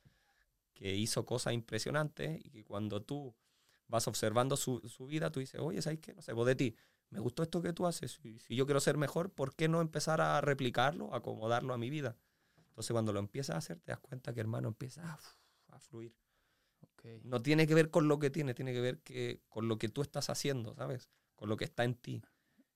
que 0.74 0.95
hizo 0.95 1.24
cosas 1.24 1.54
impresionantes 1.54 2.43
y 2.43 2.50
que 2.50 2.63
cuando 2.63 3.04
tú 3.04 3.36
vas 3.88 4.08
observando 4.08 4.58
su, 4.58 4.82
vida, 5.08 5.32
tú 5.32 5.39
dices, 5.39 5.62
oye, 5.62 5.80
¿sabes 5.84 6.00
qué? 6.00 6.15
No 6.15 6.24
sé, 6.24 6.34
vos 6.34 6.47
de 6.47 6.56
ti, 6.56 6.76
me 7.12 7.19
gustó 7.19 7.43
esto 7.43 7.62
que 7.62 7.74
tú 7.74 7.86
haces, 7.86 8.19
y 8.24 8.39
si 8.39 8.56
yo 8.56 8.65
quiero 8.65 8.80
ser 8.80 8.97
mejor, 8.97 9.32
¿por 9.32 9.54
qué 9.54 9.67
no 9.67 9.82
empezar 9.82 10.19
a 10.19 10.41
replicarlo, 10.41 11.13
acomodarlo 11.13 11.76
a 11.76 11.78
mi 11.78 11.91
vida? 11.91 12.17
Entonces 12.69 12.91
cuando 12.91 13.13
lo 13.13 13.19
empiezas 13.19 13.56
a 13.56 13.60
hacer, 13.60 13.80
te 13.82 13.91
das 13.91 14.00
cuenta 14.00 14.34
que 14.34 14.39
hermano 14.39 14.69
empieza 14.69 15.13
a, 15.13 15.19
a 15.76 15.80
fluir. 15.80 16.15
No 17.24 17.41
tiene 17.41 17.67
que 17.67 17.76
ver 17.76 17.89
con 17.89 18.08
lo 18.08 18.17
que 18.17 18.30
tiene, 18.30 18.54
tiene 18.54 18.74
que 18.74 18.82
ver 18.82 19.00
que, 19.00 19.41
con 19.50 19.67
lo 19.67 19.78
que 19.78 19.89
tú 19.89 20.02
estás 20.02 20.30
haciendo, 20.30 20.74
¿sabes? 20.76 21.10
Con 21.36 21.50
lo 21.50 21.58
que 21.58 21.65
está 21.65 21.84
en 21.84 21.95
ti. 21.95 22.21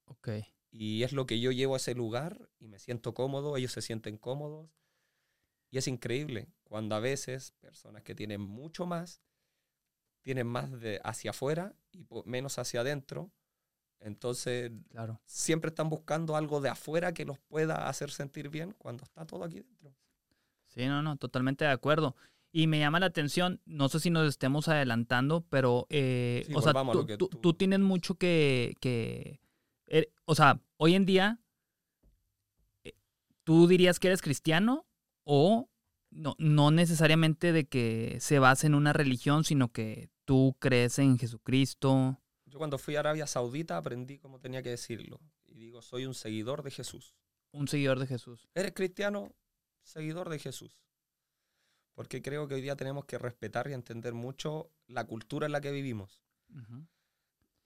Ok. 0.06 0.30
Y 0.78 1.04
es 1.04 1.14
lo 1.14 1.26
que 1.26 1.40
yo 1.40 1.54
llevo 1.54 1.76
a 1.76 1.78
ese 1.78 1.96
lugar 1.96 2.50
y 2.60 2.68
me 2.68 2.80
siento 2.80 3.14
cómodo, 3.14 3.56
ellos 3.56 3.72
se 3.72 3.82
sienten 3.82 4.18
cómodos. 4.18 4.70
Y 5.72 5.78
es 5.78 5.88
increíble 5.88 6.50
cuando 6.66 6.96
a 6.96 7.00
veces 7.00 7.54
personas 7.62 8.04
que 8.04 8.14
tienen 8.14 8.42
mucho 8.42 8.86
más, 8.86 9.22
tienen 10.22 10.48
más 10.48 10.78
de 10.82 11.00
hacia 11.06 11.32
afuera 11.32 11.74
y 11.94 12.06
menos 12.26 12.60
hacia 12.60 12.82
adentro. 12.82 13.32
Entonces, 14.02 14.70
claro. 14.90 15.22
siempre 15.26 15.70
están 15.70 15.90
buscando 15.90 16.36
algo 16.36 16.60
de 16.60 16.68
afuera 16.68 17.14
que 17.14 17.24
los 17.24 17.40
pueda 17.40 17.88
hacer 17.88 18.12
sentir 18.12 18.50
bien 18.50 18.76
cuando 18.78 19.06
está 19.06 19.26
todo 19.26 19.46
aquí 19.46 19.62
dentro. 19.62 19.96
Sí, 20.68 20.86
no, 20.88 21.02
no, 21.02 21.16
totalmente 21.16 21.64
de 21.64 21.72
acuerdo. 21.72 22.18
Y 22.52 22.68
me 22.68 22.80
llama 22.80 23.00
la 23.00 23.06
atención, 23.06 23.62
no 23.66 23.88
sé 23.88 24.02
si 24.02 24.10
nos 24.10 24.28
estemos 24.28 24.68
adelantando, 24.68 25.46
pero, 25.50 25.88
eh, 25.90 26.46
o 26.54 26.62
sea, 26.62 26.74
tú, 27.18 27.54
tienes 27.54 27.80
mucho 27.80 28.16
que, 28.16 28.76
que 28.82 29.40
o 30.26 30.36
sea, 30.36 30.62
hoy 30.78 30.96
en 30.96 31.06
día, 31.06 31.40
eh, 32.84 32.94
¿tú 33.44 33.68
dirías 33.68 34.00
que 34.00 34.08
eres 34.08 34.22
cristiano 34.22 34.86
o 35.24 35.70
no, 36.10 36.36
no 36.38 36.72
necesariamente 36.72 37.52
de 37.52 37.66
que 37.66 38.18
se 38.20 38.40
base 38.40 38.68
en 38.68 38.76
una 38.76 38.94
religión, 38.94 39.44
sino 39.44 39.72
que 39.72 40.10
tú 40.26 40.56
crees 40.60 41.00
en 41.00 41.18
Jesucristo? 41.18 42.20
Yo 42.46 42.58
cuando 42.58 42.78
fui 42.78 42.96
a 42.96 43.00
Arabia 43.00 43.28
Saudita 43.28 43.78
aprendí 43.78 44.18
cómo 44.18 44.40
tenía 44.40 44.64
que 44.64 44.70
decirlo. 44.70 45.20
Y 45.46 45.56
digo, 45.56 45.82
soy 45.82 46.06
un 46.06 46.14
seguidor 46.14 46.64
de 46.64 46.72
Jesús. 46.72 47.16
Un 47.52 47.68
seguidor 47.68 48.00
de 48.00 48.08
Jesús. 48.08 48.50
¿Eres 48.54 48.74
cristiano? 48.74 49.34
Seguidor 49.84 50.30
de 50.30 50.40
Jesús 50.40 50.78
porque 51.96 52.22
creo 52.22 52.48
que 52.48 52.56
hoy 52.56 52.62
día 52.62 52.76
tenemos 52.76 53.06
que 53.06 53.18
respetar 53.18 53.70
y 53.70 53.74
entender 53.74 54.14
mucho 54.14 54.70
la 54.88 55.06
cultura 55.06 55.48
en 55.48 55.54
la 55.54 55.62
que 55.62 55.72
vivimos. 55.72 56.22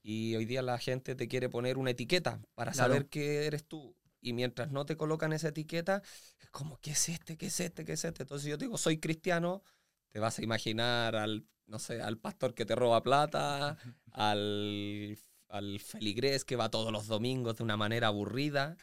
Y 0.02 0.34
hoy 0.36 0.44
día 0.46 0.62
la 0.62 0.78
gente 0.78 1.14
te 1.14 1.28
quiere 1.28 1.48
poner 1.48 1.78
una 1.78 1.90
etiqueta 1.90 2.40
para 2.54 2.72
saber 2.72 3.08
qué 3.08 3.46
eres 3.46 3.64
tú. 3.64 3.94
Y 4.20 4.32
mientras 4.32 4.70
no 4.70 4.84
te 4.86 4.96
colocan 4.96 5.32
esa 5.32 5.48
etiqueta, 5.48 6.02
es 6.40 6.50
como, 6.50 6.78
¿qué 6.80 6.92
es 6.92 7.08
este? 7.08 7.36
¿Qué 7.36 7.46
es 7.46 7.60
este? 7.60 7.84
¿Qué 7.84 7.92
es 7.92 8.04
este? 8.04 8.22
Entonces 8.22 8.48
yo 8.48 8.56
digo, 8.56 8.76
soy 8.76 8.98
cristiano, 8.98 9.62
te 10.10 10.20
vas 10.20 10.38
a 10.38 10.42
imaginar 10.42 11.16
al, 11.16 11.46
no 11.66 11.78
sé, 11.78 12.02
al 12.02 12.18
pastor 12.18 12.54
que 12.54 12.66
te 12.66 12.74
roba 12.74 13.02
plata, 13.02 13.78
al, 14.12 15.18
al 15.48 15.80
feligrés 15.80 16.44
que 16.44 16.56
va 16.56 16.70
todos 16.70 16.92
los 16.92 17.06
domingos 17.06 17.56
de 17.56 17.64
una 17.64 17.76
manera 17.76 18.08
aburrida. 18.08 18.76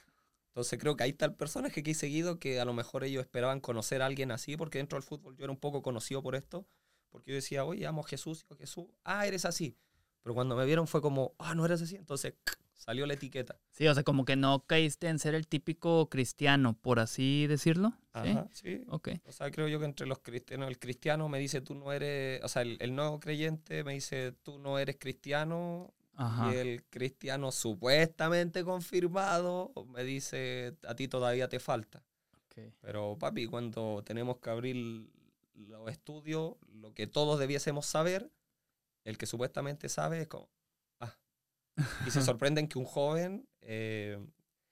Entonces 0.50 0.80
creo 0.80 0.96
que 0.96 1.04
ahí 1.04 1.12
está 1.12 1.26
el 1.26 1.36
personaje 1.36 1.84
que 1.84 1.92
he 1.92 1.96
seguido, 1.96 2.40
que 2.40 2.60
a 2.60 2.66
lo 2.66 2.74
mejor 2.74 3.04
ellos 3.04 3.22
esperaban 3.22 3.60
conocer 3.60 4.02
a 4.02 4.08
alguien 4.08 4.32
así, 4.32 4.58
porque 4.58 4.80
dentro 4.80 4.98
del 4.98 5.04
fútbol 5.04 5.36
yo 5.36 5.44
era 5.44 5.52
un 5.52 5.60
poco 5.60 5.84
conocido 5.84 6.24
por 6.24 6.36
esto, 6.36 6.66
porque 7.10 7.32
yo 7.32 7.36
decía, 7.36 7.64
oye, 7.64 7.86
amo 7.86 8.02
a 8.02 8.08
Jesús, 8.08 8.46
a 8.50 8.56
Jesús, 8.56 8.88
ah, 9.04 9.28
eres 9.28 9.46
así. 9.46 9.78
Pero 10.28 10.36
cuando 10.36 10.58
me 10.58 10.66
vieron 10.66 10.88
fue 10.88 11.02
como, 11.02 11.36
ah, 11.40 11.56
no 11.56 11.66
eres 11.66 11.82
así, 11.82 11.96
entonces 11.96 12.34
salió 12.74 13.06
la 13.06 13.14
etiqueta. 13.14 13.56
Sí, 13.72 13.88
o 13.88 13.94
sea, 13.94 14.04
como 14.04 14.26
que 14.26 14.36
no 14.36 14.66
caíste 14.68 15.08
en 15.08 15.20
ser 15.20 15.36
el 15.36 15.48
típico 15.48 16.10
cristiano, 16.10 16.78
por 16.82 17.00
así 17.00 17.48
decirlo. 17.48 17.94
Ajá, 18.12 18.46
sí. 18.52 18.84
Ok. 18.90 19.08
O 19.26 19.32
sea, 19.32 19.50
creo 19.52 19.70
yo 19.70 19.80
que 19.80 19.86
entre 19.86 20.06
los 20.06 20.20
cristianos, 20.20 20.68
el 20.68 20.80
cristiano 20.80 21.30
me 21.30 21.40
dice, 21.40 21.62
tú 21.62 21.76
no 21.76 21.94
eres, 21.94 22.44
o 22.44 22.50
sea, 22.50 22.64
el, 22.64 22.76
el 22.82 22.94
nuevo 22.94 23.22
creyente 23.22 23.86
me 23.86 23.94
dice, 23.94 24.34
tú 24.44 24.60
no 24.60 24.78
eres 24.80 24.98
cristiano, 25.00 25.94
y 26.20 26.56
el 26.56 26.84
cristiano 26.90 27.54
supuestamente 27.54 28.66
confirmado 28.66 29.72
me 29.94 30.04
dice, 30.04 30.76
a 30.86 30.94
ti 30.94 31.08
todavía 31.08 31.48
te 31.48 31.62
falta. 31.62 32.04
Pero 32.82 33.16
papi, 33.18 33.46
cuando 33.48 34.04
tenemos 34.04 34.40
que 34.40 34.50
abrir 34.50 35.10
los 35.54 35.90
estudios, 35.90 36.56
lo 36.74 36.94
que 36.94 37.08
todos 37.08 37.40
debiésemos 37.40 37.86
saber, 37.86 38.30
el 39.08 39.18
que 39.18 39.26
supuestamente 39.26 39.88
sabe 39.88 40.22
es 40.22 40.28
como, 40.28 40.50
ah. 41.00 41.18
Y 42.06 42.12
se 42.12 42.22
sorprenden 42.38 42.68
que 42.68 42.78
un 42.78 42.86
joven 42.86 43.48
eh, 43.62 44.20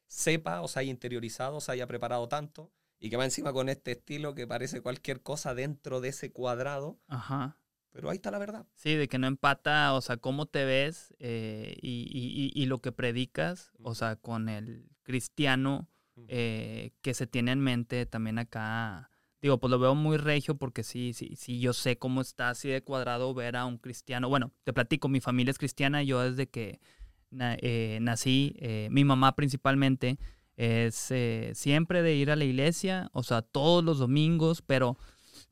sepa 0.07 0.61
o 0.61 0.67
se 0.67 0.81
haya 0.81 0.91
interiorizado, 0.91 1.61
se 1.61 1.71
haya 1.71 1.87
preparado 1.87 2.27
tanto 2.27 2.73
y 2.99 3.09
que 3.09 3.17
va 3.17 3.23
encima 3.23 3.53
con 3.53 3.69
este 3.69 3.93
estilo 3.93 4.35
que 4.35 4.45
parece 4.45 4.81
cualquier 4.81 5.21
cosa 5.21 5.55
dentro 5.55 6.01
de 6.01 6.09
ese 6.09 6.33
cuadrado. 6.33 6.99
Ajá. 7.07 7.57
Pero 7.91 8.09
ahí 8.09 8.17
está 8.17 8.29
la 8.29 8.39
verdad. 8.39 8.67
Sí, 8.75 8.95
de 8.95 9.07
que 9.07 9.17
no 9.17 9.27
empata, 9.27 9.93
o 9.93 10.01
sea, 10.01 10.17
cómo 10.17 10.47
te 10.47 10.65
ves 10.65 11.15
eh, 11.19 11.77
y, 11.81 12.65
lo 12.65 12.81
que 12.81 12.91
predicas, 12.91 13.71
o 13.81 13.95
sea, 13.95 14.17
con 14.17 14.49
el 14.49 14.89
cristiano 15.03 15.87
eh, 16.27 16.91
que 17.01 17.13
se 17.13 17.25
tiene 17.25 17.53
en 17.53 17.61
mente 17.61 18.05
también 18.05 18.37
acá. 18.37 19.11
Digo, 19.45 19.59
pues 19.59 19.69
lo 19.69 19.77
veo 19.77 19.93
muy 19.93 20.17
regio 20.17 20.55
porque 20.55 20.81
sí, 20.81 21.13
sí, 21.13 21.35
sí, 21.37 21.59
yo 21.59 21.71
sé 21.73 21.99
cómo 21.99 22.21
está 22.21 22.49
así 22.49 22.67
de 22.67 22.81
cuadrado 22.81 23.31
ver 23.35 23.55
a 23.55 23.67
un 23.67 23.77
cristiano. 23.77 24.27
Bueno, 24.27 24.51
te 24.63 24.73
platico, 24.73 25.07
mi 25.07 25.21
familia 25.21 25.51
es 25.51 25.59
cristiana, 25.59 26.01
yo 26.01 26.19
desde 26.19 26.47
que 26.47 26.79
eh, 27.39 27.99
nací, 28.01 28.55
mi 28.89 29.03
mamá 29.03 29.35
principalmente, 29.35 30.17
es 30.57 31.13
siempre 31.53 32.01
de 32.01 32.15
ir 32.15 32.31
a 32.31 32.35
la 32.35 32.43
iglesia, 32.43 33.11
o 33.13 33.21
sea, 33.21 33.43
todos 33.43 33.83
los 33.83 33.99
domingos, 33.99 34.63
pero 34.63 34.97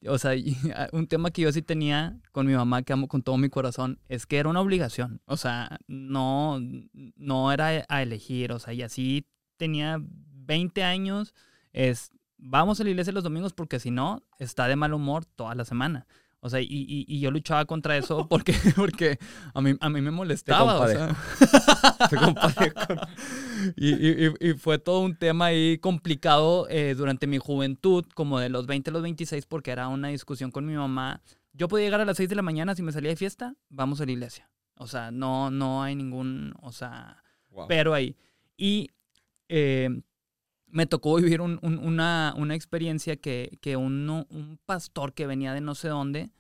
o 0.07 0.17
sea, 0.17 0.31
un 0.91 1.07
tema 1.07 1.31
que 1.31 1.43
yo 1.43 1.51
sí 1.51 1.61
tenía 1.61 2.19
con 2.31 2.47
mi 2.47 2.53
mamá, 2.53 2.83
que 2.83 2.93
amo 2.93 3.07
con 3.07 3.21
todo 3.21 3.37
mi 3.37 3.49
corazón, 3.49 3.99
es 4.09 4.25
que 4.25 4.37
era 4.37 4.49
una 4.49 4.61
obligación. 4.61 5.21
O 5.25 5.37
sea, 5.37 5.77
no, 5.87 6.59
no 7.15 7.51
era 7.51 7.85
a 7.87 8.01
elegir. 8.01 8.51
O 8.53 8.59
sea, 8.59 8.73
y 8.73 8.81
así 8.81 9.27
tenía 9.57 9.99
20 10.01 10.83
años, 10.83 11.33
es, 11.73 12.11
vamos 12.43 12.79
a 12.79 12.83
la 12.83 12.89
iglesia 12.89 13.13
los 13.13 13.23
domingos 13.23 13.53
porque 13.53 13.79
si 13.79 13.89
no, 13.89 14.21
está 14.37 14.67
de 14.67 14.75
mal 14.75 14.93
humor 14.93 15.25
toda 15.25 15.55
la 15.55 15.65
semana. 15.65 16.05
O 16.45 16.49
sea, 16.49 16.59
y, 16.59 16.67
y, 16.69 17.19
yo 17.21 17.31
luchaba 17.31 17.63
contra 17.63 17.95
eso 17.95 18.27
porque, 18.29 18.53
porque 18.75 19.17
a, 19.53 19.61
mí, 19.61 19.75
a 19.79 19.89
mí 19.89 20.01
me 20.01 20.11
molestaba. 20.11 20.81
O 20.81 20.87
sea. 20.89 21.15
y, 23.77 24.49
y, 24.49 24.53
fue 24.55 24.77
todo 24.77 24.99
un 24.99 25.15
tema 25.15 25.45
ahí 25.45 25.77
complicado 25.77 26.67
eh, 26.69 26.95
durante 26.97 27.27
mi 27.27 27.37
juventud, 27.37 28.03
como 28.13 28.39
de 28.39 28.49
los 28.49 28.67
20 28.67 28.89
a 28.89 28.93
los 28.93 29.03
26, 29.03 29.45
porque 29.45 29.71
era 29.71 29.87
una 29.87 30.09
discusión 30.09 30.51
con 30.51 30.65
mi 30.65 30.73
mamá. 30.73 31.21
Yo 31.53 31.69
podía 31.69 31.85
llegar 31.85 32.01
a 32.01 32.05
las 32.05 32.17
6 32.17 32.27
de 32.27 32.35
la 32.35 32.41
mañana 32.41 32.75
si 32.75 32.83
me 32.83 32.91
salía 32.91 33.11
de 33.11 33.15
fiesta, 33.15 33.55
vamos 33.69 34.01
a 34.01 34.05
la 34.05 34.11
iglesia. 34.11 34.49
O 34.75 34.87
sea, 34.87 35.11
no, 35.11 35.49
no 35.49 35.81
hay 35.81 35.95
ningún, 35.95 36.53
o 36.61 36.73
sea, 36.73 37.23
pero 37.69 37.93
ahí. 37.93 38.17
Y 38.57 38.89
eh, 39.47 40.01
me 40.73 40.87
tocó 40.87 41.15
vivir 41.15 41.39
una, 41.39 42.35
experiencia 42.51 43.15
que, 43.15 43.57
que 43.61 43.77
un 43.77 44.59
pastor 44.65 45.13
que 45.13 45.27
venía 45.27 45.53
de 45.53 45.61
no 45.61 45.75
sé 45.75 45.87
dónde, 45.87 46.31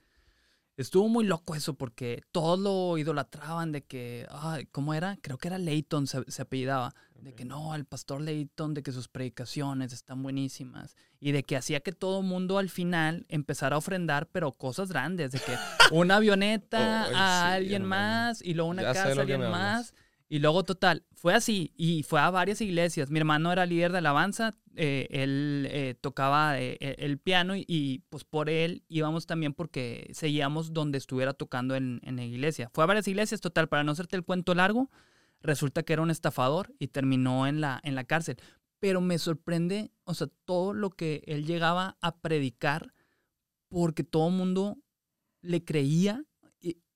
estuvo 0.75 1.07
muy 1.07 1.25
loco 1.25 1.55
eso 1.55 1.75
porque 1.75 2.23
todos 2.31 2.59
lo 2.59 2.97
idolatraban 2.97 3.71
de 3.71 3.83
que, 3.83 4.25
ay, 4.31 4.65
¿cómo 4.71 4.93
era? 4.93 5.17
Creo 5.21 5.37
que 5.37 5.49
era 5.49 5.57
Leighton, 5.57 6.07
se, 6.07 6.41
apellidaba, 6.41 6.95
de 7.15 7.33
que 7.35 7.45
no, 7.45 7.75
el 7.75 7.85
pastor 7.85 8.21
Leighton, 8.21 8.73
de 8.73 8.81
que 8.81 8.91
sus 8.91 9.07
predicaciones 9.07 9.93
están 9.93 10.23
buenísimas 10.23 10.95
y 11.19 11.31
de 11.31 11.43
que 11.43 11.55
hacía 11.55 11.81
que 11.81 11.91
todo 11.91 12.21
mundo 12.21 12.57
al 12.57 12.69
final 12.69 13.25
empezara 13.29 13.75
a 13.75 13.79
ofrendar, 13.79 14.27
pero 14.31 14.51
cosas 14.51 14.89
grandes, 14.89 15.31
de 15.31 15.39
que 15.39 15.55
una 15.91 16.15
avioneta 16.15 17.05
a 17.13 17.53
alguien 17.53 17.85
más 17.85 18.41
y 18.41 18.55
luego 18.55 18.71
una 18.71 18.81
casa 18.81 19.09
a 19.09 19.11
alguien 19.11 19.41
más 19.41 19.93
Y 20.33 20.39
luego, 20.39 20.63
total, 20.63 21.05
fue 21.13 21.35
así 21.35 21.75
y 21.77 22.01
fue 22.01 22.19
a 22.19 22.31
varias 22.31 22.59
iglesias. 22.59 23.11
Mi 23.11 23.19
hermano 23.19 23.51
era 23.51 23.67
líder 23.67 23.91
de 23.91 23.99
alabanza, 23.99 24.55
eh, 24.75 25.07
él 25.11 25.67
eh, 25.69 25.93
tocaba 26.01 26.59
eh, 26.59 26.75
el 26.79 27.19
piano 27.19 27.53
y, 27.55 28.01
pues 28.09 28.23
por 28.23 28.49
él 28.49 28.83
íbamos 28.87 29.27
también 29.27 29.53
porque 29.53 30.09
seguíamos 30.11 30.73
donde 30.73 30.97
estuviera 30.97 31.33
tocando 31.33 31.75
en, 31.75 32.01
en, 32.01 32.15
la 32.15 32.23
iglesia. 32.23 32.71
Fue 32.73 32.83
a 32.83 32.87
varias 32.87 33.07
iglesias, 33.07 33.41
total, 33.41 33.69
para 33.69 33.83
no 33.83 33.91
hacerte 33.91 34.15
el 34.15 34.23
cuento 34.23 34.55
largo, 34.55 34.89
resulta 35.39 35.83
que 35.83 35.93
era 35.93 36.01
un 36.01 36.09
estafador 36.09 36.73
y 36.79 36.87
terminó 36.87 37.45
en 37.45 37.61
la, 37.61 37.79
en 37.83 37.93
la 37.93 38.05
cárcel. 38.05 38.37
Pero 38.79 39.01
me 39.01 39.19
sorprende, 39.19 39.91
o 40.03 40.15
sea, 40.15 40.29
todo 40.45 40.73
lo 40.73 40.89
que 40.89 41.21
él 41.27 41.45
llegaba 41.45 41.95
a 42.01 42.17
predicar 42.17 42.95
porque 43.67 44.03
todo 44.03 44.29
el 44.29 44.33
mundo 44.33 44.79
le 45.41 45.63
creía 45.63 46.25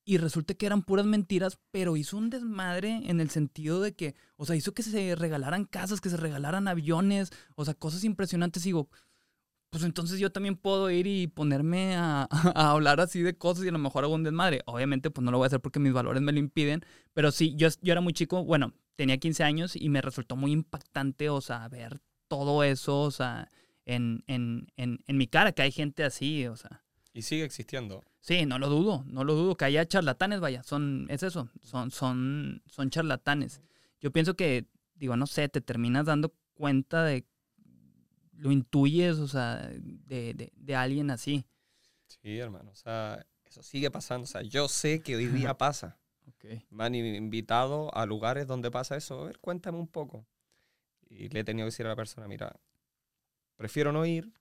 y 0.07 0.19
resulta 0.19 0.53
que 0.53 0.65
eran 0.65 0.83
puras 0.83 1.05
mentiras, 1.05 1.59
pero 1.69 1.97
hizo 1.97 2.15
un 2.15 2.29
desmadre 2.29 3.01
en 3.09 3.19
el 3.19 3.29
sentido 3.29 3.81
de 3.81 3.93
que, 3.93 4.15
o 4.37 4.45
sea, 4.45 4.55
hizo 4.55 4.73
que 4.73 4.81
se 4.81 5.15
regalaran 5.15 5.65
casas, 5.65 5.99
que 5.99 6.09
se 6.09 6.15
regalaran 6.15 6.69
aviones, 6.69 7.29
o 7.55 7.65
sea, 7.65 7.73
cosas 7.73 8.05
impresionantes. 8.05 8.65
Y 8.65 8.69
digo, 8.69 8.89
pues 9.69 9.83
entonces 9.83 10.17
yo 10.17 10.31
también 10.31 10.55
puedo 10.55 10.89
ir 10.89 11.07
y 11.07 11.27
ponerme 11.27 11.97
a, 11.97 12.23
hablar 12.55 13.01
así 13.01 13.21
de 13.21 13.37
cosas 13.37 13.65
y 13.65 13.67
a 13.67 13.73
lo 13.73 13.79
mejor 13.79 14.05
hago 14.05 14.15
un 14.15 14.23
desmadre. 14.23 14.61
Obviamente, 14.65 15.11
pues 15.11 15.25
no 15.25 15.31
lo 15.31 15.39
voy 15.39 15.45
a 15.45 15.47
hacer 15.47 15.59
porque 15.59 15.79
mis 15.79 15.91
valores 15.91 16.21
me 16.21 16.31
lo 16.31 16.39
impiden, 16.39 16.85
pero 17.13 17.31
sí, 17.31 17.53
yo, 17.57 17.67
yo 17.81 17.91
era 17.91 17.99
muy 17.99 18.13
chico, 18.13 18.45
bueno, 18.45 18.73
tenía 18.95 19.17
15 19.17 19.43
años 19.43 19.75
y 19.75 19.89
me 19.89 20.01
resultó 20.01 20.37
muy 20.37 20.53
impactante, 20.53 21.29
o 21.29 21.41
sea, 21.41 21.67
ver 21.67 21.99
todo 22.29 22.63
eso, 22.63 23.01
o 23.01 23.11
sea, 23.11 23.49
en, 23.83 24.23
en, 24.27 24.71
en, 24.77 24.99
en 25.05 25.17
mi 25.17 25.27
cara, 25.27 25.51
que 25.51 25.63
hay 25.63 25.73
gente 25.73 26.05
así, 26.05 26.47
o 26.47 26.55
sea. 26.55 26.86
Y 27.13 27.23
sigue 27.23 27.43
existiendo. 27.43 28.03
Sí, 28.19 28.45
no 28.45 28.59
lo 28.59 28.69
dudo, 28.69 29.03
no 29.07 29.23
lo 29.23 29.35
dudo, 29.35 29.55
que 29.55 29.65
haya 29.65 29.87
charlatanes, 29.87 30.39
vaya, 30.39 30.63
son, 30.63 31.07
es 31.09 31.23
eso, 31.23 31.49
son, 31.61 31.91
son, 31.91 32.61
son 32.67 32.89
charlatanes. 32.89 33.61
Yo 34.01 34.11
pienso 34.11 34.35
que, 34.35 34.65
digo, 34.95 35.15
no 35.15 35.27
sé, 35.27 35.49
te 35.49 35.61
terminas 35.61 36.05
dando 36.05 36.33
cuenta 36.53 37.03
de, 37.03 37.25
lo 38.33 38.51
intuyes, 38.51 39.17
o 39.17 39.27
sea, 39.27 39.69
de, 39.79 40.51
de, 40.55 40.75
alguien 40.75 41.09
así. 41.09 41.45
Sí, 42.07 42.37
hermano, 42.37 42.71
o 42.71 42.75
sea, 42.75 43.25
eso 43.45 43.63
sigue 43.63 43.89
pasando, 43.89 44.25
o 44.25 44.27
sea, 44.27 44.41
yo 44.41 44.67
sé 44.67 45.01
que 45.01 45.15
hoy 45.15 45.27
día 45.27 45.53
pasa. 45.57 45.97
Okay. 46.35 46.65
Me 46.69 46.83
han 46.83 46.93
invitado 46.95 47.93
a 47.95 48.05
lugares 48.05 48.47
donde 48.47 48.69
pasa 48.69 48.97
eso, 48.97 49.21
a 49.21 49.25
ver, 49.25 49.39
cuéntame 49.39 49.77
un 49.77 49.87
poco. 49.87 50.25
Y 51.09 51.29
le 51.29 51.39
he 51.39 51.43
tenido 51.43 51.65
que 51.65 51.71
decir 51.71 51.85
a 51.85 51.89
la 51.89 51.95
persona, 51.95 52.27
mira, 52.27 52.59
prefiero 53.55 53.91
no 53.91 54.05
ir, 54.05 54.31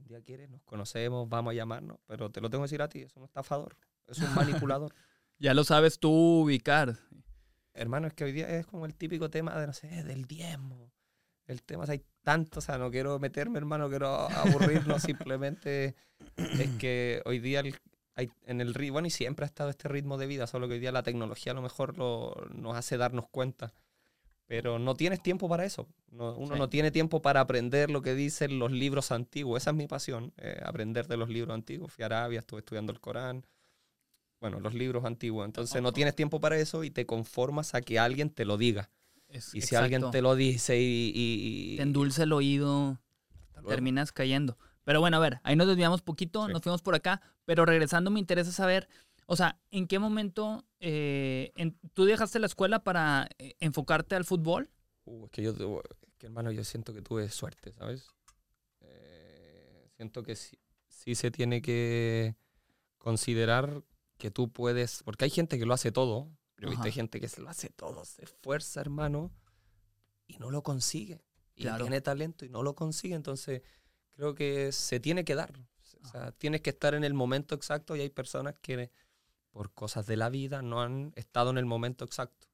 un 0.00 0.06
día 0.06 0.20
quieres, 0.22 0.48
nos 0.50 0.62
conocemos, 0.62 1.28
vamos 1.28 1.52
a 1.52 1.54
llamarnos, 1.54 1.98
pero 2.06 2.30
te 2.30 2.40
lo 2.40 2.50
tengo 2.50 2.62
que 2.62 2.66
decir 2.66 2.82
a 2.82 2.88
ti, 2.88 3.02
es 3.02 3.14
un 3.16 3.24
estafador, 3.24 3.76
es 4.06 4.18
un 4.18 4.34
manipulador. 4.34 4.94
ya 5.38 5.54
lo 5.54 5.64
sabes 5.64 5.98
tú 5.98 6.10
ubicar. 6.10 6.96
Hermano, 7.74 8.08
es 8.08 8.14
que 8.14 8.24
hoy 8.24 8.32
día 8.32 8.48
es 8.48 8.66
como 8.66 8.86
el 8.86 8.94
típico 8.94 9.30
tema 9.30 9.58
de, 9.58 9.66
no 9.66 9.72
sé, 9.72 9.88
del 10.04 10.24
diezmo. 10.24 10.92
El 11.46 11.62
tema, 11.62 11.84
hay 11.88 12.04
tanto, 12.22 12.60
o 12.60 12.62
sea, 12.62 12.78
no 12.78 12.90
quiero 12.90 13.18
meterme, 13.18 13.58
hermano, 13.58 13.88
quiero 13.88 14.08
aburrirnos, 14.08 15.02
simplemente 15.02 15.96
es 16.36 16.70
que 16.78 17.22
hoy 17.24 17.40
día 17.40 17.62
hay, 18.14 18.30
en 18.46 18.60
el 18.60 18.74
ritmo, 18.74 18.94
bueno, 18.94 19.08
y 19.08 19.10
siempre 19.10 19.44
ha 19.44 19.46
estado 19.46 19.70
este 19.70 19.88
ritmo 19.88 20.16
de 20.18 20.26
vida, 20.26 20.46
solo 20.46 20.68
que 20.68 20.74
hoy 20.74 20.80
día 20.80 20.92
la 20.92 21.02
tecnología 21.02 21.52
a 21.52 21.54
lo 21.54 21.62
mejor 21.62 21.96
lo, 21.96 22.34
nos 22.50 22.76
hace 22.76 22.96
darnos 22.96 23.28
cuenta 23.30 23.72
pero 24.50 24.80
no 24.80 24.96
tienes 24.96 25.22
tiempo 25.22 25.48
para 25.48 25.64
eso. 25.64 25.86
uno 26.10 26.56
no 26.56 26.68
tiene 26.68 26.90
tiempo 26.90 27.22
para 27.22 27.38
aprender 27.38 27.88
lo 27.88 28.02
que 28.02 28.16
dicen 28.16 28.58
los 28.58 28.72
libros 28.72 29.12
antiguos. 29.12 29.62
Esa 29.62 29.70
es 29.70 29.76
mi 29.76 29.86
pasión, 29.86 30.32
eh, 30.38 30.60
aprender 30.64 31.06
de 31.06 31.16
los 31.16 31.28
libros 31.28 31.54
antiguos. 31.54 31.92
Fui 31.92 32.02
a 32.02 32.06
Arabia, 32.06 32.40
estuve 32.40 32.58
estudiando 32.58 32.90
el 32.90 32.98
Corán. 32.98 33.46
Bueno, 34.40 34.58
los 34.58 34.74
libros 34.74 35.04
antiguos. 35.04 35.46
Entonces 35.46 35.80
no 35.80 35.92
tienes 35.92 36.16
tiempo 36.16 36.40
para 36.40 36.58
eso 36.58 36.82
y 36.82 36.90
te 36.90 37.06
conformas 37.06 37.76
a 37.76 37.80
que 37.80 38.00
alguien 38.00 38.28
te 38.28 38.44
lo 38.44 38.56
diga. 38.56 38.90
y 39.52 39.60
si 39.60 39.76
alguien 39.76 40.10
te 40.10 40.20
lo 40.20 40.34
dice 40.34 40.76
y... 40.80 41.76
te 41.76 41.84
endulce 41.84 42.24
el 42.24 42.32
oído, 42.32 42.98
terminas 43.68 44.10
cayendo. 44.10 44.58
Pero 44.82 44.98
bueno, 44.98 45.18
a 45.18 45.20
ver, 45.20 45.38
ahí 45.44 45.54
nos 45.54 45.68
desviamos 45.68 46.02
poquito, 46.02 46.48
nos 46.48 46.60
fuimos 46.60 46.82
por 46.82 46.96
acá, 46.96 47.22
pero 47.44 47.64
regresando 47.66 48.10
me 48.10 48.18
interesa 48.18 48.50
saber 48.50 48.88
o 49.32 49.36
sea, 49.36 49.60
¿en 49.70 49.86
qué 49.86 50.00
momento 50.00 50.64
eh, 50.80 51.52
tú 51.92 52.04
dejaste 52.04 52.38
la 52.38 52.46
escuela 52.46 52.82
para 52.82 53.28
eh, 53.38 53.54
enfocarte 53.60 54.16
al 54.16 54.24
fútbol? 54.24 54.70
Uh, 55.04 55.26
es 55.26 55.30
que 55.30 55.42
yo, 55.42 55.54
que 56.18 56.26
hermano, 56.26 56.50
yo 56.50 56.64
siento 56.64 56.94
que 56.94 57.02
tuve 57.02 57.28
suerte, 57.28 57.72
¿sabes? 57.72 58.08
Eh, 58.80 59.88
siento 59.96 60.22
que 60.22 60.36
sí, 60.36 60.58
sí, 60.88 61.14
se 61.14 61.30
tiene 61.30 61.60
que 61.60 62.34
considerar 62.98 63.82
que 64.16 64.30
tú 64.30 64.50
puedes, 64.50 65.02
porque 65.04 65.24
hay 65.24 65.30
gente 65.30 65.58
que 65.58 65.66
lo 65.66 65.74
hace 65.74 65.92
todo, 65.92 66.30
pero 66.54 66.70
viste 66.70 66.92
gente 66.92 67.20
que 67.20 67.28
se 67.28 67.40
lo 67.40 67.48
hace 67.48 67.70
todo, 67.70 68.04
se 68.04 68.24
esfuerza, 68.24 68.80
hermano, 68.80 69.30
y 70.26 70.36
no 70.38 70.50
lo 70.50 70.62
consigue. 70.62 71.22
Y 71.56 71.66
tiene 71.76 72.00
talento 72.00 72.46
y 72.46 72.48
no 72.48 72.62
lo 72.62 72.74
consigue, 72.74 73.14
entonces 73.14 73.62
creo 74.12 74.34
que 74.34 74.72
se 74.72 74.98
tiene 74.98 75.24
que 75.24 75.34
dar. 75.34 75.52
O 76.02 76.08
sea, 76.08 76.32
tienes 76.32 76.62
que 76.62 76.70
estar 76.70 76.94
en 76.94 77.04
el 77.04 77.12
momento 77.12 77.54
exacto 77.54 77.96
y 77.96 78.00
hay 78.00 78.08
personas 78.08 78.54
que 78.60 78.90
por 79.50 79.72
cosas 79.72 80.06
de 80.06 80.16
la 80.16 80.30
vida, 80.30 80.62
no 80.62 80.80
han 80.80 81.12
estado 81.16 81.50
en 81.50 81.58
el 81.58 81.66
momento 81.66 82.04
exacto. 82.04 82.48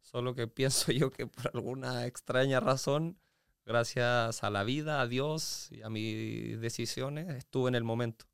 Solo 0.00 0.34
que 0.34 0.46
pienso 0.48 0.92
yo 0.92 1.10
que 1.10 1.26
por 1.26 1.50
alguna 1.54 2.06
extraña 2.06 2.60
razón, 2.60 3.18
gracias 3.64 4.44
a 4.44 4.50
la 4.50 4.64
vida, 4.64 5.00
a 5.00 5.06
Dios 5.06 5.68
y 5.72 5.82
a 5.82 5.90
mis 5.90 6.60
decisiones, 6.60 7.28
estuve 7.30 7.68
en 7.68 7.74
el 7.74 7.84
momento. 7.84 8.26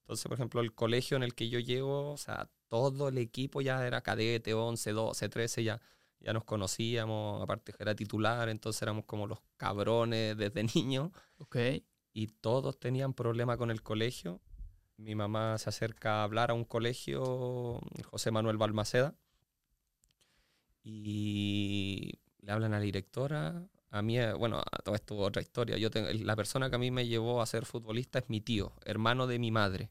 Entonces, 0.00 0.26
por 0.26 0.34
ejemplo, 0.34 0.60
el 0.60 0.74
colegio 0.74 1.16
en 1.16 1.22
el 1.22 1.34
que 1.34 1.48
yo 1.48 1.58
llego, 1.60 2.12
o 2.12 2.16
sea, 2.16 2.50
todo 2.68 3.08
el 3.08 3.18
equipo 3.18 3.60
ya 3.60 3.86
era 3.86 4.00
cadete, 4.02 4.54
11, 4.54 4.92
12, 4.92 5.28
13, 5.28 5.64
ya, 5.64 5.80
ya 6.20 6.32
nos 6.32 6.44
conocíamos, 6.44 7.42
aparte 7.42 7.72
era 7.78 7.94
titular, 7.94 8.48
entonces 8.48 8.82
éramos 8.82 9.04
como 9.04 9.26
los 9.26 9.40
cabrones 9.56 10.36
desde 10.36 10.64
niños. 10.74 11.10
Ok. 11.38 11.56
Y 12.14 12.26
todos 12.26 12.78
tenían 12.78 13.14
problema 13.14 13.56
con 13.56 13.70
el 13.70 13.82
colegio 13.82 14.40
mi 14.96 15.14
mamá 15.14 15.58
se 15.58 15.68
acerca 15.68 16.20
a 16.20 16.24
hablar 16.24 16.50
a 16.50 16.54
un 16.54 16.64
colegio, 16.64 17.80
José 18.10 18.30
Manuel 18.30 18.56
Balmaceda, 18.58 19.14
y 20.84 22.12
le 22.40 22.52
hablan 22.52 22.74
a 22.74 22.78
la 22.78 22.84
directora. 22.84 23.66
A 23.90 24.02
mí, 24.02 24.16
bueno, 24.38 24.62
todo 24.84 24.94
esto 24.94 25.16
otra 25.16 25.42
historia. 25.42 25.76
Yo 25.76 25.90
tengo, 25.90 26.08
la 26.10 26.36
persona 26.36 26.70
que 26.70 26.76
a 26.76 26.78
mí 26.78 26.90
me 26.90 27.06
llevó 27.06 27.42
a 27.42 27.46
ser 27.46 27.66
futbolista 27.66 28.18
es 28.18 28.28
mi 28.28 28.40
tío, 28.40 28.72
hermano 28.84 29.26
de 29.26 29.38
mi 29.38 29.50
madre. 29.50 29.90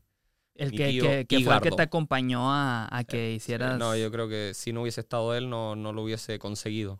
El 0.62 0.71
que, 0.71 1.26
que, 1.28 1.39
fue 1.43 1.56
el 1.56 1.62
que 1.62 1.71
te 1.71 1.82
acompañó 1.82 2.52
a, 2.52 2.88
a 2.95 3.04
que 3.04 3.32
eh, 3.32 3.34
hicieras. 3.34 3.80
no, 3.80 3.95
yo 3.95 4.12
creo 4.12 4.30
que 4.30 4.54
si 4.54 4.71
no 4.71 4.84
hubiese 4.84 5.02
estado 5.02 5.34
él, 5.34 5.50
no, 5.50 5.76
no 5.76 5.91
lo 5.91 6.04
hubiese 6.04 6.38
conseguido. 6.38 7.00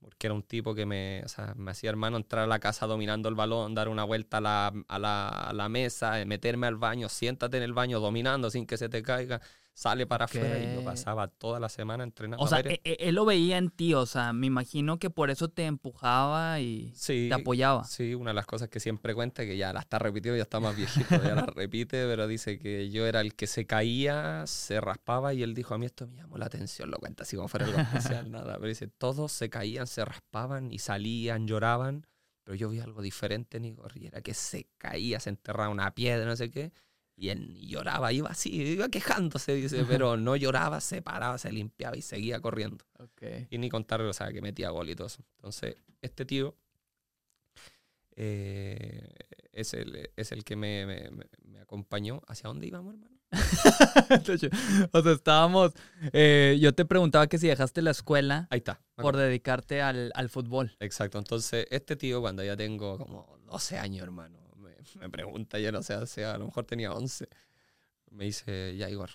Porque 0.00 0.26
era 0.26 0.34
un 0.34 0.42
tipo 0.42 0.74
que 0.74 0.86
me, 0.86 1.22
o 1.24 1.28
sea, 1.28 1.54
me 1.56 1.70
hacía 1.70 1.90
hermano 1.90 2.16
entrar 2.16 2.44
a 2.44 2.46
la 2.46 2.58
casa 2.58 2.86
dominando 2.86 3.28
el 3.28 3.34
balón, 3.34 3.74
dar 3.74 3.88
una 3.88 4.04
vuelta 4.04 4.38
a 4.38 4.40
la, 4.40 4.72
a 4.88 4.98
la, 4.98 5.28
a 5.28 5.52
la 5.52 5.68
mesa, 5.68 6.24
meterme 6.26 6.66
al 6.66 6.76
baño, 6.76 7.08
siéntate 7.08 7.56
en 7.58 7.62
el 7.62 7.72
baño 7.72 8.00
dominando 8.00 8.50
sin 8.50 8.66
que 8.66 8.76
se 8.76 8.88
te 8.88 9.02
caiga 9.02 9.40
sale 9.78 10.08
para 10.08 10.24
afuera 10.24 10.58
y 10.58 10.74
yo 10.74 10.82
pasaba 10.82 11.28
toda 11.28 11.60
la 11.60 11.68
semana 11.68 12.02
entrenando. 12.02 12.42
O 12.42 12.48
sea, 12.48 12.58
e, 12.58 12.80
e, 12.82 12.96
él, 12.98 13.14
lo 13.14 13.24
veía 13.24 13.58
en 13.58 13.70
ti, 13.70 13.94
o 13.94 14.06
sea, 14.06 14.32
me 14.32 14.48
imagino 14.48 14.98
que 14.98 15.08
por 15.08 15.30
eso 15.30 15.50
te 15.50 15.66
empujaba 15.66 16.58
y 16.58 16.92
te 17.06 17.32
apoyaba. 17.32 17.84
Sí, 17.84 18.12
una 18.16 18.30
de 18.30 18.34
las 18.34 18.46
cosas 18.46 18.68
que 18.68 18.80
siempre 18.80 19.14
cuenta, 19.14 19.44
que 19.44 19.56
ya 19.56 19.72
la 19.72 19.78
está 19.78 20.00
repitiendo, 20.00 20.36
ya 20.36 20.42
está 20.42 20.58
más 20.58 20.74
viejito, 20.74 21.22
ya 21.22 21.36
la 21.36 21.46
repite, 21.54 22.06
pero 22.08 22.26
dice 22.26 22.58
que 22.58 22.90
yo 22.90 23.06
era 23.06 23.20
el 23.20 23.36
que 23.36 23.46
se 23.46 23.66
caía, 23.66 24.44
se 24.48 24.80
raspaba 24.80 25.32
y 25.32 25.44
él 25.44 25.54
dijo, 25.54 25.74
a 25.74 25.78
mí 25.78 25.86
esto 25.86 26.08
me 26.08 26.16
llamó 26.16 26.38
la 26.38 26.46
atención, 26.46 26.90
lo 26.90 26.98
cuenta 26.98 27.22
así 27.22 27.36
como 27.36 27.46
fuera 27.46 27.66
algo 27.66 27.78
especial, 27.78 28.28
nada, 28.32 28.54
pero 28.54 28.66
dice, 28.66 28.88
todos 28.88 29.30
se 29.30 29.48
caían, 29.48 29.86
se 29.86 30.04
raspaban 30.04 30.72
y 30.72 30.80
salían, 30.80 31.46
lloraban, 31.46 32.04
pero 32.42 32.56
yo 32.56 32.68
vi 32.68 32.80
algo 32.80 33.00
diferente 33.00 33.58
en 33.58 33.66
Igor 33.66 33.92
y 33.94 34.06
era 34.06 34.22
que 34.22 34.34
se 34.34 34.66
caía, 34.76 35.20
se 35.20 35.30
enterraba 35.30 35.68
una 35.68 35.94
piedra, 35.94 36.26
no 36.26 36.34
sé 36.34 36.50
qué, 36.50 36.72
y 37.18 37.30
él 37.30 37.58
lloraba, 37.66 38.12
iba 38.12 38.30
así, 38.30 38.54
iba 38.54 38.88
quejándose, 38.88 39.54
dice, 39.54 39.84
pero 39.84 40.16
no 40.16 40.36
lloraba, 40.36 40.80
se 40.80 41.02
paraba, 41.02 41.36
se 41.36 41.50
limpiaba 41.50 41.96
y 41.96 42.02
seguía 42.02 42.40
corriendo. 42.40 42.84
Y 43.50 43.58
ni 43.58 43.68
contar, 43.68 44.00
o 44.02 44.12
sea, 44.12 44.32
que 44.32 44.40
metía 44.40 44.70
gol 44.70 44.88
y 44.88 44.94
todo 44.94 45.08
eso. 45.08 45.24
Entonces, 45.36 45.76
este 46.00 46.24
tío 46.24 46.54
eh, 48.14 49.08
es, 49.52 49.74
el, 49.74 50.10
es 50.14 50.30
el 50.30 50.44
que 50.44 50.54
me, 50.54 50.86
me, 50.86 51.60
acompañó. 51.60 52.20
¿Hacia 52.28 52.48
dónde 52.48 52.68
íbamos, 52.68 52.94
hermano? 52.94 53.18
o 54.92 55.02
sea, 55.02 55.12
estábamos. 55.12 55.72
Eh, 56.12 56.56
yo 56.60 56.72
te 56.72 56.84
preguntaba 56.84 57.26
que 57.26 57.38
si 57.38 57.48
dejaste 57.48 57.82
la 57.82 57.90
escuela. 57.90 58.46
Ahí 58.50 58.58
está. 58.58 58.80
Por 58.94 59.16
dedicarte 59.16 59.82
al, 59.82 60.12
al, 60.14 60.28
fútbol. 60.30 60.76
Exacto. 60.78 61.18
Entonces, 61.18 61.66
este 61.70 61.96
tío, 61.96 62.20
cuando 62.20 62.44
ya 62.44 62.56
tengo 62.56 62.96
como 62.96 63.38
12 63.46 63.78
años, 63.78 64.04
hermano, 64.04 64.47
me 65.00 65.08
pregunta, 65.10 65.58
yo 65.58 65.72
no 65.72 65.82
sé, 65.82 66.06
sea, 66.06 66.34
a 66.34 66.38
lo 66.38 66.46
mejor 66.46 66.64
tenía 66.64 66.92
11. 66.92 67.28
Me 68.10 68.24
dice, 68.24 68.76
ya 68.76 68.88
Igor, 68.88 69.10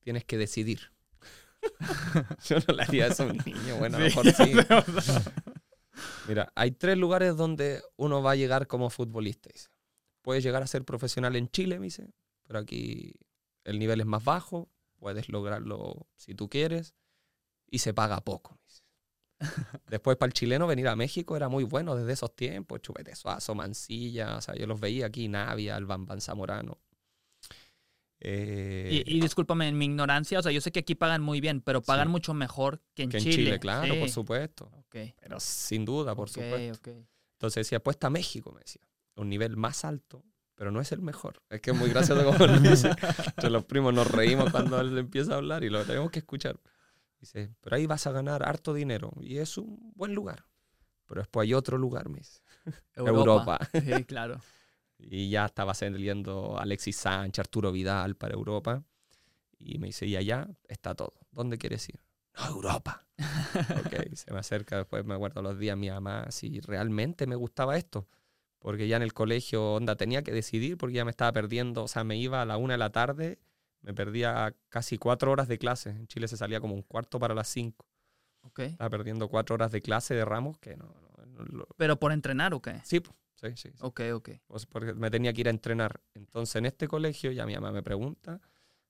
tienes 0.00 0.24
que 0.24 0.38
decidir. 0.38 0.92
yo 2.44 2.58
no 2.66 2.74
le 2.74 2.82
haría 2.82 3.06
eso 3.08 3.24
a 3.24 3.26
un 3.26 3.38
niño, 3.38 3.76
bueno, 3.78 3.96
a 3.96 4.00
lo 4.00 4.06
mejor 4.06 4.26
sí. 4.32 4.54
Mira, 6.28 6.52
hay 6.54 6.70
tres 6.72 6.96
lugares 6.96 7.36
donde 7.36 7.82
uno 7.96 8.22
va 8.22 8.32
a 8.32 8.36
llegar 8.36 8.66
como 8.66 8.90
futbolista. 8.90 9.50
Dice. 9.52 9.68
Puedes 10.22 10.44
llegar 10.44 10.62
a 10.62 10.66
ser 10.66 10.84
profesional 10.84 11.36
en 11.36 11.48
Chile, 11.48 11.78
me 11.78 11.86
dice, 11.86 12.12
pero 12.44 12.60
aquí 12.60 13.14
el 13.64 13.78
nivel 13.78 14.00
es 14.00 14.06
más 14.06 14.22
bajo, 14.22 14.70
puedes 14.96 15.28
lograrlo 15.28 16.06
si 16.16 16.34
tú 16.34 16.48
quieres 16.48 16.94
y 17.70 17.78
se 17.78 17.94
paga 17.94 18.20
poco. 18.22 18.58
Después 19.88 20.16
para 20.16 20.28
el 20.28 20.32
chileno 20.34 20.66
venir 20.66 20.88
a 20.88 20.96
México 20.96 21.36
era 21.36 21.48
muy 21.48 21.64
bueno 21.64 21.94
desde 21.96 22.12
esos 22.12 22.34
tiempos. 22.34 22.80
Chupete 22.80 23.14
Suazo, 23.14 23.54
Mancilla, 23.54 24.36
o 24.36 24.40
sea, 24.40 24.54
yo 24.54 24.66
los 24.66 24.80
veía 24.80 25.06
aquí, 25.06 25.28
Navia, 25.28 25.76
el 25.76 25.86
Bambán 25.86 26.20
Zamorano. 26.20 26.78
Eh, 28.20 29.04
y, 29.06 29.20
discúlpame, 29.20 29.68
en 29.68 29.78
mi 29.78 29.84
ignorancia, 29.84 30.40
o 30.40 30.42
sea, 30.42 30.50
yo 30.50 30.60
sé 30.60 30.72
que 30.72 30.80
aquí 30.80 30.96
pagan 30.96 31.22
muy 31.22 31.40
bien, 31.40 31.60
pero 31.60 31.82
pagan 31.82 32.10
mucho 32.10 32.34
mejor 32.34 32.82
que 32.94 33.04
en 33.04 33.10
que 33.10 33.18
Chile. 33.18 33.30
en 33.30 33.36
Chile, 33.36 33.60
claro, 33.60 33.94
por 33.98 34.10
supuesto. 34.10 34.70
Pero 34.90 35.38
sin 35.38 35.84
duda, 35.84 36.16
por 36.16 36.28
supuesto. 36.28 36.90
Entonces 36.90 37.66
decía, 37.66 37.78
apuesta 37.78 38.08
a 38.08 38.10
México, 38.10 38.52
me 38.52 38.60
decía. 38.60 38.82
Un 39.14 39.28
nivel 39.28 39.56
más 39.56 39.84
alto, 39.84 40.24
pero 40.54 40.72
no 40.72 40.80
es 40.80 40.90
el 40.90 41.00
mejor. 41.00 41.42
Es 41.48 41.60
que 41.60 41.70
es 41.70 41.76
muy 41.76 41.90
gracioso 41.90 42.24
como 42.24 42.46
lo 42.46 42.58
dice. 42.58 42.90
Los 43.48 43.64
primos 43.64 43.94
nos 43.94 44.10
reímos 44.10 44.50
cuando 44.50 44.80
él 44.80 44.96
empieza 44.98 45.34
a 45.34 45.36
hablar 45.36 45.62
y 45.62 45.70
lo 45.70 45.84
tenemos 45.84 46.10
que 46.10 46.18
escuchar. 46.18 46.58
Dice, 47.20 47.52
pero 47.60 47.76
ahí 47.76 47.86
vas 47.86 48.06
a 48.06 48.12
ganar 48.12 48.48
harto 48.48 48.72
dinero 48.72 49.12
y 49.20 49.38
es 49.38 49.58
un 49.58 49.92
buen 49.94 50.14
lugar. 50.14 50.44
Pero 51.06 51.20
después 51.20 51.46
hay 51.46 51.54
otro 51.54 51.78
lugar, 51.78 52.08
me 52.08 52.18
dice. 52.18 52.40
Europa. 52.94 53.58
Sí, 53.72 54.04
claro. 54.04 54.40
y 54.98 55.30
ya 55.30 55.46
estaba 55.46 55.74
saliendo 55.74 56.58
Alexis 56.58 56.96
Sánchez, 56.96 57.40
Arturo 57.40 57.72
Vidal 57.72 58.14
para 58.16 58.34
Europa. 58.34 58.84
Y 59.58 59.78
me 59.78 59.88
dice, 59.88 60.06
y 60.06 60.16
allá 60.16 60.48
está 60.68 60.94
todo. 60.94 61.14
¿Dónde 61.32 61.58
quieres 61.58 61.88
ir? 61.88 62.00
No, 62.36 62.46
Europa. 62.46 63.04
ok, 63.18 64.14
se 64.14 64.32
me 64.32 64.38
acerca, 64.38 64.76
después 64.76 65.04
me 65.04 65.14
acuerdo 65.14 65.42
los 65.42 65.58
días 65.58 65.76
mi 65.76 65.90
mamá, 65.90 66.30
si 66.30 66.60
realmente 66.60 67.26
me 67.26 67.34
gustaba 67.34 67.76
esto. 67.76 68.06
Porque 68.60 68.86
ya 68.86 68.96
en 68.96 69.02
el 69.02 69.14
colegio, 69.14 69.74
onda, 69.74 69.96
tenía 69.96 70.22
que 70.22 70.32
decidir 70.32 70.76
porque 70.76 70.96
ya 70.96 71.04
me 71.04 71.10
estaba 71.10 71.32
perdiendo. 71.32 71.84
O 71.84 71.88
sea, 71.88 72.04
me 72.04 72.16
iba 72.16 72.42
a 72.42 72.44
la 72.44 72.56
una 72.56 72.74
de 72.74 72.78
la 72.78 72.90
tarde 72.90 73.38
me 73.82 73.94
perdía 73.94 74.54
casi 74.68 74.98
cuatro 74.98 75.30
horas 75.30 75.48
de 75.48 75.58
clase. 75.58 75.90
En 75.90 76.06
Chile 76.06 76.28
se 76.28 76.36
salía 76.36 76.60
como 76.60 76.74
un 76.74 76.82
cuarto 76.82 77.18
para 77.18 77.34
las 77.34 77.48
cinco. 77.48 77.86
Okay. 78.42 78.68
Estaba 78.68 78.90
perdiendo 78.90 79.28
cuatro 79.28 79.54
horas 79.54 79.72
de 79.72 79.82
clase 79.82 80.14
de 80.14 80.24
ramos 80.24 80.58
que 80.58 80.76
no... 80.76 80.94
¿Pero 81.76 81.98
por 81.98 82.12
entrenar 82.12 82.54
o 82.54 82.60
qué? 82.60 82.80
Sí, 82.84 83.00
sí, 83.36 83.48
sí. 83.54 83.70
Ok, 83.80 84.00
ok. 84.12 84.30
Pues 84.46 84.66
porque 84.66 84.94
me 84.94 85.10
tenía 85.10 85.32
que 85.32 85.42
ir 85.42 85.46
a 85.48 85.50
entrenar. 85.50 86.00
Entonces 86.14 86.56
en 86.56 86.66
este 86.66 86.88
colegio 86.88 87.30
ya 87.30 87.46
mi 87.46 87.54
mamá 87.54 87.70
me 87.70 87.82
pregunta, 87.82 88.40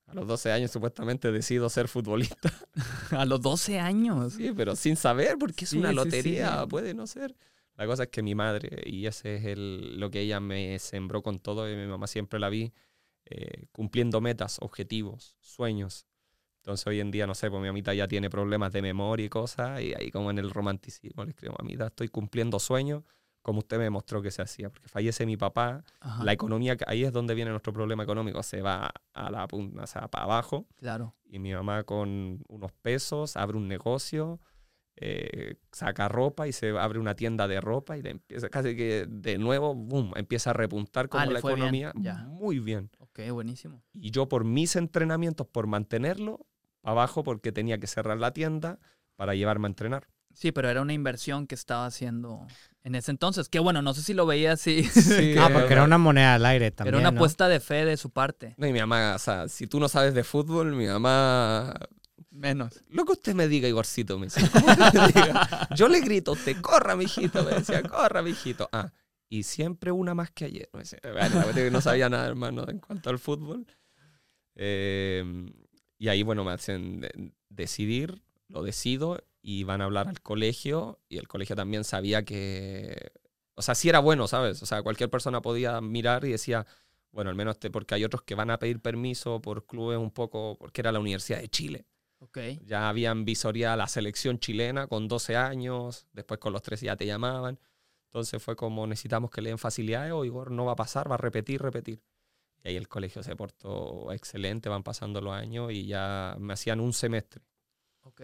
a 0.09 0.14
los 0.14 0.26
12 0.26 0.53
años 0.53 0.70
supuestamente 0.70 1.30
decido 1.30 1.68
ser 1.68 1.86
futbolista. 1.86 2.51
a 3.11 3.26
los 3.26 3.43
12 3.43 3.78
años. 3.78 4.32
Sí, 4.32 4.53
pero 4.57 4.74
sin 4.74 4.97
saber 4.97 5.36
porque 5.39 5.66
es 5.66 5.74
una 5.74 5.93
lotería, 5.93 6.66
puede 6.66 6.95
no 6.95 7.07
ser. 7.07 7.36
La 7.76 7.86
cosa 7.86 8.05
es 8.05 8.09
que 8.09 8.22
mi 8.22 8.34
madre, 8.34 8.82
y 8.86 9.07
ese 9.07 9.36
es 9.36 9.45
el, 9.45 10.01
lo 10.01 10.11
que 10.11 10.20
ella 10.20 10.41
me 10.41 10.78
sembró 10.78 11.22
con 11.22 11.39
todo, 11.39 11.70
y 11.70 11.76
mi 11.76 11.86
mamá 11.86 12.07
siempre 12.07 12.41
la 12.41 12.49
vi 12.49 12.72
eh, 13.31 13.66
cumpliendo 13.72 14.20
metas, 14.20 14.59
objetivos, 14.61 15.37
sueños. 15.41 16.07
Entonces 16.59 16.87
hoy 16.87 17.01
en 17.01 17.11
día, 17.11 17.26
no 17.26 17.35
sé, 17.35 17.51
pues 17.51 17.62
mi 17.62 17.68
mamita 17.68 17.95
ya 17.95 18.09
tiene 18.09 18.29
problemas 18.29 18.72
de 18.72 18.83
memoria 18.83 19.26
y 19.26 19.29
cosas, 19.29 19.81
y 19.81 19.95
ahí 19.95 20.11
como 20.11 20.31
en 20.31 20.39
el 20.39 20.51
romanticismo 20.51 21.24
le 21.24 21.31
escribo, 21.31 21.55
mamita, 21.59 21.87
estoy 21.87 22.09
cumpliendo 22.09 22.59
sueños 22.59 23.05
como 23.49 23.61
usted 23.61 23.79
me 23.79 23.89
mostró 23.89 24.20
que 24.20 24.31
se 24.31 24.43
hacía, 24.43 24.68
porque 24.68 24.89
fallece 24.89 25.24
mi 25.24 25.39
papá, 25.39 25.83
la 26.22 26.33
economía, 26.35 26.76
ahí 26.87 27.05
es 27.05 27.12
donde 27.12 27.35
viene 27.35 27.51
nuestro 27.51 27.72
problema 27.72 28.03
económico, 28.03 28.43
se 28.43 28.61
va 28.61 28.93
a 29.14 29.31
la 29.31 29.49
punta, 29.49 29.85
o 29.85 29.87
sea, 29.87 30.09
para 30.09 30.24
abajo. 30.24 30.66
Claro. 30.76 31.14
Y 31.24 31.39
mi 31.39 31.55
mamá 31.55 31.85
con 31.85 32.45
unos 32.49 32.72
pesos 32.72 33.39
abre 33.39 33.57
un 33.57 33.66
negocio, 33.66 34.39
eh, 34.97 35.55
saca 35.72 36.09
ropa 36.09 36.47
y 36.47 36.53
se 36.53 36.76
abre 36.76 36.99
una 36.99 37.14
tienda 37.14 37.49
de 37.49 37.59
ropa 37.61 37.97
y 37.97 38.03
le 38.03 38.11
empieza 38.11 38.51
casi 38.51 38.76
que 38.76 39.07
de 39.09 39.39
nuevo, 39.39 39.74
boom, 39.74 40.12
empieza 40.16 40.51
a 40.51 40.53
repuntar 40.53 41.09
como 41.09 41.22
ah, 41.22 41.26
la 41.26 41.39
economía 41.39 41.95
muy 42.26 42.59
bien. 42.59 42.91
Ok, 43.19 43.31
buenísimo. 43.33 43.83
Y 43.95 44.11
yo 44.11 44.29
por 44.29 44.45
mis 44.45 44.77
entrenamientos, 44.77 45.47
por 45.47 45.66
mantenerlo 45.66 46.47
abajo, 46.83 47.25
porque 47.25 47.51
tenía 47.53 47.79
que 47.79 47.87
cerrar 47.87 48.19
la 48.19 48.33
tienda 48.33 48.79
para 49.16 49.35
llevarme 49.35 49.66
a 49.66 49.71
entrenar. 49.71 50.09
Sí, 50.35 50.53
pero 50.53 50.69
era 50.69 50.83
una 50.83 50.93
inversión 50.93 51.49
que 51.49 51.57
estaba 51.57 51.87
haciendo 51.87 52.47
en 52.85 52.95
ese 52.95 53.11
entonces. 53.11 53.49
Que 53.49 53.59
bueno, 53.59 53.83
no 53.83 53.93
sé 53.93 54.03
si 54.03 54.14
lo 54.14 54.25
veía 54.25 54.53
así. 54.53 54.89
ah, 55.41 55.51
porque 55.53 55.73
era 55.73 55.83
una 55.83 55.99
moneda 55.99 56.35
al 56.35 56.47
aire 56.47 56.71
también. 56.71 56.95
Era 56.95 57.09
una 57.09 57.16
apuesta 57.16 57.49
de 57.49 57.59
fe 57.59 57.85
de 57.85 57.97
su 57.97 58.11
parte. 58.11 58.55
No, 58.57 58.66
y 58.66 58.73
mi 58.73 58.79
mamá, 58.79 59.14
o 59.16 59.19
sea, 59.19 59.49
si 59.49 59.66
tú 59.66 59.81
no 59.81 59.89
sabes 59.89 60.14
de 60.14 60.23
fútbol, 60.23 60.77
mi 60.77 60.87
mamá 60.87 61.75
Menos. 62.31 62.85
Lo 62.91 63.05
que 63.05 63.12
usted 63.12 63.35
me 63.35 63.49
diga, 63.49 63.66
Igorcito, 63.66 64.16
me 64.19 64.27
decía. 64.27 64.49
Yo 65.75 65.89
le 65.89 66.01
grito, 66.01 66.33
usted, 66.33 66.61
corra, 66.61 66.95
mijito, 66.95 67.43
me 67.43 67.53
decía, 67.53 67.83
corra, 67.83 68.23
mijito. 68.23 68.69
Ah, 68.73 68.93
y 69.29 69.43
siempre 69.43 69.93
una 69.93 70.14
más 70.14 70.31
que 70.31 70.47
ayer. 70.47 70.70
No 71.70 71.81
sabía 71.81 72.09
nada, 72.09 72.26
hermano, 72.26 72.64
en 72.68 72.79
cuanto 72.79 73.11
al 73.11 73.18
fútbol. 73.18 73.66
Em, 74.55 75.53
y 75.99 76.09
ahí, 76.09 76.22
bueno, 76.22 76.45
me 76.45 76.53
hacen 76.53 77.07
decidir, 77.49 78.22
lo 78.49 78.62
decido, 78.62 79.22
y 79.43 79.64
van 79.64 79.81
a 79.81 79.85
hablar 79.85 80.09
al 80.09 80.20
colegio, 80.20 80.99
y 81.09 81.18
el 81.18 81.29
colegio 81.29 81.57
también 81.57 81.85
sabía 81.85 82.24
que, 82.24 83.12
o 83.55 83.62
sea, 83.62 83.74
sí 83.74 83.89
era 83.89 84.01
bueno, 84.01 84.26
¿sabes? 84.29 84.62
O 84.62 84.66
sea, 84.66 84.83
cualquier 84.83 85.11
persona 85.11 85.43
podía 85.43 85.81
mirar 85.81 86.24
y 86.24 86.31
decía, 86.31 86.66
bueno, 87.12 87.31
al 87.31 87.37
menos 87.37 87.57
este, 87.57 87.70
porque 87.70 87.95
hay 87.95 88.05
otros 88.05 88.22
que 88.22 88.35
van 88.35 88.51
a 88.51 88.59
pedir 88.59 88.81
permiso 88.81 89.41
por 89.41 89.66
clubes 89.66 89.99
un 89.99 90.11
poco, 90.11 90.57
porque 90.59 90.81
era 90.81 90.93
la 90.93 91.01
Universidad 91.01 91.41
de 91.41 91.49
Chile. 91.49 91.87
Ya 92.64 92.89
habían 92.89 93.24
visoría 93.24 93.76
la 93.76 93.87
selección 93.87 94.39
chilena 94.39 94.87
con 94.87 95.09
12 95.09 95.37
años, 95.37 96.07
después 96.12 96.41
con 96.41 96.53
los 96.53 96.62
13 96.62 96.87
ya 96.87 96.97
te 96.97 97.07
llamaban. 97.07 97.59
Entonces 98.09 98.43
fue 98.43 98.57
como 98.57 98.87
necesitamos 98.87 99.31
que 99.31 99.43
le 99.43 99.51
den 99.51 99.59
facilidades 99.59 100.13
o 100.13 100.25
Igor 100.25 100.51
no 100.51 100.65
va 100.65 100.73
a 100.73 100.77
pasar, 100.77 101.11
va 101.11 101.17
a 101.17 101.19
repetir, 101.19 101.61
repetir. 101.61 102.03
Y 102.65 102.69
ahí 102.69 102.77
el 102.77 102.89
colegio 102.89 103.23
se 103.23 103.37
portó 103.37 104.11
excelente, 104.13 104.69
van 104.69 104.83
pasando 104.83 105.21
los 105.21 105.35
años 105.35 105.71
y 105.73 105.87
ya 105.87 106.35
me 106.39 106.55
hacían 106.55 106.81
un 106.81 106.93
semestre. 106.93 107.43
Ok. 108.03 108.23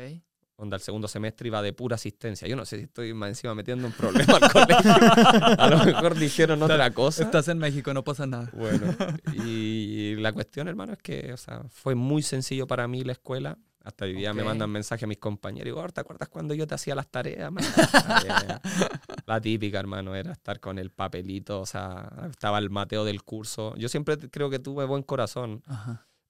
Donde 0.56 0.76
el 0.76 0.82
segundo 0.82 1.06
semestre 1.06 1.48
iba 1.48 1.60
de 1.60 1.72
pura 1.72 1.96
asistencia. 1.96 2.48
Yo 2.48 2.56
no 2.56 2.64
sé 2.64 2.78
si 2.78 2.84
estoy 2.84 3.12
más 3.12 3.28
encima 3.28 3.54
metiendo 3.54 3.86
un 3.86 3.92
problema 3.92 4.38
al 4.40 4.50
colegio. 4.50 4.92
A 5.58 5.68
lo 5.68 5.84
mejor 5.84 6.14
dijeron 6.14 6.62
otra 6.62 6.90
cosa. 6.92 7.24
Estás 7.24 7.48
en 7.48 7.58
México, 7.58 7.92
no 7.92 8.04
pasa 8.04 8.26
nada. 8.26 8.50
Bueno, 8.54 8.94
y 9.44 10.14
la 10.16 10.32
cuestión, 10.32 10.68
hermano, 10.68 10.92
es 10.92 11.02
que 11.02 11.32
o 11.32 11.36
sea, 11.36 11.64
fue 11.68 11.94
muy 11.94 12.22
sencillo 12.22 12.66
para 12.66 12.88
mí 12.88 13.04
la 13.04 13.12
escuela. 13.12 13.58
Hasta 13.84 14.06
hoy 14.06 14.14
día 14.14 14.32
me 14.32 14.42
mandan 14.42 14.70
mensajes 14.70 15.04
a 15.04 15.06
mis 15.06 15.18
compañeros. 15.18 15.68
Igor, 15.68 15.92
¿te 15.92 16.00
acuerdas 16.00 16.30
cuando 16.30 16.54
yo 16.54 16.66
te 16.66 16.74
hacía 16.74 16.94
las 16.94 17.06
tareas? 17.06 17.52
la 19.26 19.40
típica, 19.42 19.78
hermano, 19.78 20.14
era 20.14 20.32
estar 20.32 20.58
con 20.58 20.78
el 20.78 20.90
papelito. 20.90 21.60
O 21.60 21.66
sea, 21.66 22.10
estaba 22.30 22.58
el 22.58 22.70
Mateo 22.70 23.04
del 23.04 23.22
curso. 23.22 23.74
Yo 23.76 23.90
siempre 23.90 24.16
creo 24.16 24.48
que 24.48 24.58
tuve 24.58 24.86
buen 24.86 25.02
corazón. 25.02 25.62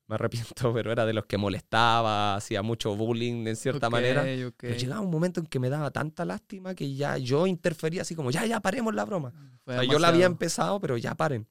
Me 0.09 0.17
arrepiento, 0.17 0.73
pero 0.75 0.91
era 0.91 1.07
de 1.07 1.13
los 1.13 1.27
que 1.27 1.39
molestaba, 1.39 2.35
hacía 2.35 2.63
mucho 2.63 2.97
bullying 2.97 3.45
de 3.45 3.55
cierta 3.55 3.89
manera. 3.89 4.25
Pero 4.57 4.77
llegaba 4.77 5.01
un 5.01 5.11
momento 5.11 5.39
en 5.39 5.47
que 5.47 5.61
me 5.61 5.71
daba 5.71 5.93
tanta 5.93 6.25
lástima 6.25 6.75
que 6.75 6.97
ya 6.97 7.19
yo 7.19 7.47
interfería 7.47 8.03
así 8.03 8.17
como, 8.17 8.33
ya, 8.33 8.45
ya 8.47 8.59
paremos 8.59 8.95
la 8.97 9.05
broma. 9.05 9.33
yo 9.89 10.01
la 10.01 10.09
había 10.09 10.27
empezado, 10.27 10.81
pero 10.81 10.97
ya 10.97 11.15
paren. 11.15 11.47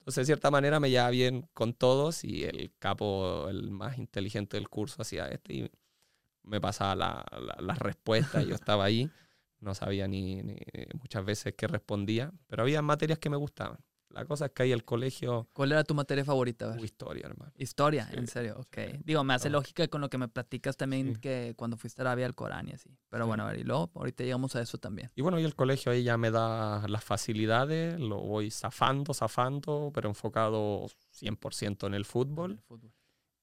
Entonces, 0.00 0.22
de 0.22 0.26
cierta 0.26 0.50
manera, 0.50 0.80
me 0.80 0.90
llevaba 0.90 1.10
bien 1.10 1.46
con 1.52 1.74
todos 1.74 2.24
y 2.24 2.44
el 2.44 2.72
capo, 2.78 3.48
el 3.48 3.70
más 3.70 3.98
inteligente 3.98 4.56
del 4.56 4.68
curso, 4.68 5.02
hacía 5.02 5.28
este 5.28 5.52
y 5.54 5.70
me 6.42 6.60
pasaba 6.60 6.94
las 6.96 7.24
la, 7.62 7.74
respuestas. 7.74 8.46
yo 8.46 8.54
estaba 8.54 8.84
ahí, 8.84 9.10
no 9.60 9.74
sabía 9.74 10.08
ni, 10.08 10.42
muchas 10.94 11.24
veces 11.24 11.54
qué 11.56 11.66
respondía, 11.66 12.32
pero 12.46 12.62
había 12.62 12.82
materias 12.82 13.18
que 13.18 13.30
me 13.30 13.36
gustaban. 13.36 13.78
La 14.10 14.24
cosa 14.24 14.46
es 14.46 14.52
que 14.52 14.64
ahí 14.64 14.72
el 14.72 14.84
colegio... 14.84 15.48
¿Cuál 15.52 15.72
era 15.72 15.84
tu 15.84 15.94
materia 15.94 16.24
favorita? 16.24 16.76
historia, 16.82 17.26
hermano. 17.26 17.52
Historia, 17.56 18.08
en 18.12 18.26
serio, 18.26 18.56
ok. 18.58 19.02
Digo, 19.04 19.22
me 19.22 19.34
hace 19.34 19.50
lógica 19.50 19.86
con 19.88 20.00
lo 20.00 20.10
que 20.10 20.18
me 20.18 20.28
platicas 20.28 20.76
también 20.76 21.16
que 21.16 21.54
cuando 21.56 21.76
fuiste 21.76 22.02
a 22.02 22.04
Arabia 22.04 22.26
al 22.26 22.34
Corán 22.34 22.68
y 22.68 22.72
así. 22.72 22.90
Pero 23.08 23.26
bueno, 23.26 23.44
a 23.44 23.46
ver, 23.46 23.60
y 23.60 23.64
luego 23.64 23.90
ahorita 23.94 24.24
llegamos 24.24 24.56
a 24.56 24.62
eso 24.62 24.78
también. 24.78 25.10
Y 25.14 25.22
bueno, 25.22 25.38
y 25.38 25.44
el 25.44 25.54
colegio 25.54 25.92
ahí 25.92 26.02
ya 26.02 26.16
me 26.16 26.30
da 26.30 26.86
las 26.88 27.04
facilidades, 27.04 28.00
lo 28.00 28.20
voy 28.20 28.50
zafando, 28.50 29.14
zafando, 29.14 29.92
pero 29.94 30.08
enfocado 30.08 30.86
100% 31.20 31.86
en 31.86 31.94
el 31.94 32.04
fútbol. 32.04 32.52
El 32.52 32.58
fútbol. 32.58 32.92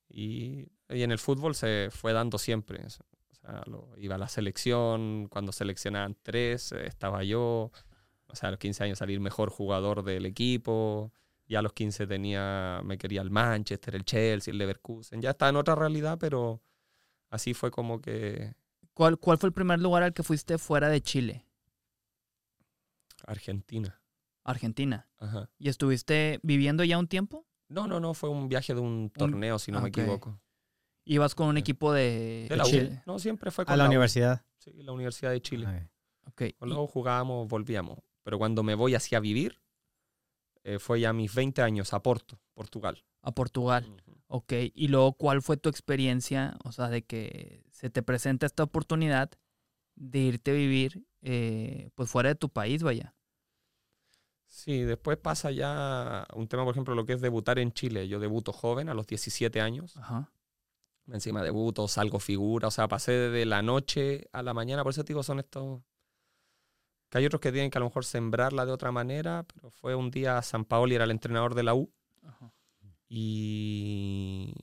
Y, 0.09 0.70
y, 0.89 1.03
en 1.03 1.11
el 1.11 1.20
fútbol 1.20 1.55
se 1.55 1.89
fue 1.91 2.11
dando 2.11 2.38
siempre. 2.38 2.84
O 2.86 2.89
sea, 2.89 3.63
lo, 3.68 3.93
iba 3.97 4.15
a 4.15 4.18
la 4.18 4.28
selección, 4.28 5.28
cuando 5.30 5.51
seleccionaban 5.51 6.18
tres, 6.22 6.72
estaba 6.74 7.24
yo 7.24 7.72
o 8.30 8.36
sea, 8.36 8.49
a 8.49 8.51
los 8.51 8.59
15 8.59 8.84
años 8.84 8.97
salir 8.97 9.19
mejor 9.19 9.49
jugador 9.49 10.03
del 10.03 10.25
equipo. 10.25 11.11
Ya 11.47 11.59
a 11.59 11.61
los 11.61 11.73
15 11.73 12.07
tenía, 12.07 12.82
me 12.84 12.97
quería 12.97 13.21
el 13.21 13.32
Manchester, 13.32 13.95
el 13.95 14.03
Chelsea, 14.03 14.51
el 14.51 14.57
Leverkusen. 14.57 15.21
Ya 15.21 15.32
está 15.32 15.47
en 15.47 15.55
otra 15.55 15.75
realidad, 15.75 16.17
pero 16.19 16.61
así 17.30 17.53
fue 17.53 17.71
como 17.71 18.01
que... 18.01 18.53
¿Cuál, 18.93 19.17
cuál 19.17 19.38
fue 19.38 19.47
el 19.47 19.53
primer 19.53 19.80
lugar 19.80 20.03
al 20.03 20.13
que 20.13 20.23
fuiste 20.23 20.57
fuera 20.57 20.89
de 20.89 21.01
Chile? 21.01 21.45
Argentina. 23.25 24.01
Argentina. 24.43 25.07
Ajá. 25.19 25.49
¿Y 25.57 25.69
estuviste 25.69 26.39
viviendo 26.43 26.84
ya 26.84 26.97
un 26.97 27.07
tiempo? 27.07 27.45
No, 27.69 27.88
no, 27.88 27.99
no, 27.99 28.13
fue 28.13 28.30
un 28.30 28.49
viaje 28.49 28.73
de 28.73 28.80
un 28.80 29.09
torneo, 29.09 29.59
si 29.59 29.71
no 29.71 29.82
me 29.82 29.89
equivoco. 29.89 30.39
¿Ibas 31.05 31.36
con 31.36 31.47
un 31.47 31.57
equipo 31.57 31.93
de, 31.93 32.47
de, 32.49 32.61
Chile? 32.63 33.01
No, 33.05 33.19
siempre 33.19 33.51
fue 33.51 33.65
con 33.65 33.73
¿A 33.73 33.78
la, 33.78 33.86
universidad? 33.86 34.45
Sí, 34.57 34.71
la 34.84 34.91
Universidad 34.91 35.32
de 35.32 35.41
Chile. 35.41 35.65
Ah, 35.67 35.89
okay. 36.30 36.55
Luego 36.59 36.88
jugábamos, 36.88 37.47
volvíamos. 37.47 37.99
Pero 38.28 38.39
cuando 38.39 38.61
me 38.61 38.75
voy 38.75 38.93
hacia 38.93 39.21
vivir, 39.21 39.61
eh, 40.65 40.80
fue 40.80 40.99
ya 40.99 41.13
mis 41.13 41.34
20 41.34 41.61
años 41.61 41.93
a 41.93 42.03
Porto, 42.03 42.41
Portugal. 42.55 43.05
A 43.21 43.32
Portugal. 43.32 44.03
Ok. 44.28 44.51
Y 44.73 44.89
luego, 44.89 45.13
¿cuál 45.13 45.41
fue 45.41 45.55
tu 45.55 45.69
experiencia? 45.69 46.57
O 46.65 46.73
sea, 46.73 46.89
de 46.89 47.05
que 47.05 47.63
se 47.71 47.89
te 47.89 48.03
presenta 48.03 48.45
esta 48.45 48.63
oportunidad 48.63 49.32
de 49.95 50.19
irte 50.19 50.51
a 50.51 50.55
vivir 50.55 51.07
eh, 51.21 51.89
pues 51.95 52.09
fuera 52.09 52.28
de 52.28 52.36
tu 52.36 52.49
país, 52.49 52.84
vaya. 52.84 53.15
Sí, 54.45 54.82
después 54.82 55.17
pasa 55.17 55.51
ya 55.51 56.28
un 56.36 56.49
tema, 56.49 56.65
por 56.65 56.73
ejemplo, 56.73 56.95
lo 56.95 57.05
que 57.05 57.13
es 57.13 57.21
debutar 57.21 57.59
en 57.59 57.71
Chile. 57.71 58.09
Yo 58.09 58.19
debuto 58.19 58.51
joven, 58.51 58.89
a 58.89 58.93
los 58.93 59.07
17 59.07 59.61
años. 59.61 59.95
Ajá. 59.95 60.34
Encima 61.09 61.41
debuto, 61.41 61.88
salgo 61.88 62.19
figura, 62.19 62.67
o 62.67 62.71
sea, 62.71 62.89
pasé 62.89 63.13
de 63.13 63.45
la 63.45 63.61
noche 63.61 64.28
a 64.34 64.43
la 64.43 64.53
mañana, 64.53 64.84
por 64.84 64.91
eso 64.91 65.05
te 65.05 65.13
digo, 65.13 65.23
son 65.23 65.39
estos... 65.39 65.82
Que 67.18 67.22
hay 67.22 67.26
otros 67.26 67.41
que 67.41 67.51
tienen 67.51 67.72
que 67.72 67.78
a 67.78 67.82
lo 67.82 67.88
mejor 67.88 68.05
sembrarla 68.05 68.65
de 68.65 68.72
otra 68.72 68.91
manera, 68.91 69.43
pero 69.53 69.72
fue 69.72 69.95
un 69.95 70.11
día, 70.11 70.41
San 70.43 70.65
Paoli 70.65 70.95
era 70.95 71.03
el 71.05 71.11
entrenador 71.11 71.55
de 71.55 71.63
la 71.63 71.74
U, 71.74 71.91
Ajá. 72.24 72.53
y... 73.09 74.53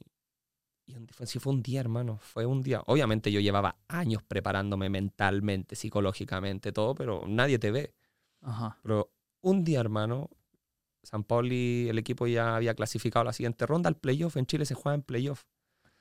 Y 0.86 0.94
sí 1.26 1.38
fue 1.38 1.52
un 1.52 1.62
día, 1.62 1.80
hermano, 1.80 2.18
fue 2.18 2.44
un 2.44 2.62
día. 2.62 2.82
Obviamente 2.86 3.32
yo 3.32 3.40
llevaba 3.40 3.76
años 3.88 4.22
preparándome 4.22 4.90
mentalmente, 4.90 5.76
psicológicamente, 5.76 6.72
todo, 6.72 6.94
pero 6.94 7.24
nadie 7.26 7.58
te 7.58 7.70
ve. 7.70 7.94
Ajá. 8.42 8.78
Pero 8.82 9.10
un 9.40 9.64
día, 9.64 9.80
hermano, 9.80 10.28
San 11.02 11.24
Pauli, 11.24 11.88
el 11.88 11.98
equipo 11.98 12.26
ya 12.26 12.56
había 12.56 12.74
clasificado 12.74 13.22
a 13.22 13.24
la 13.24 13.32
siguiente 13.32 13.66
ronda 13.66 13.88
al 13.88 13.96
playoff. 13.96 14.36
En 14.36 14.46
Chile 14.46 14.66
se 14.66 14.74
juega 14.74 14.94
en 14.94 15.02
playoff. 15.02 15.44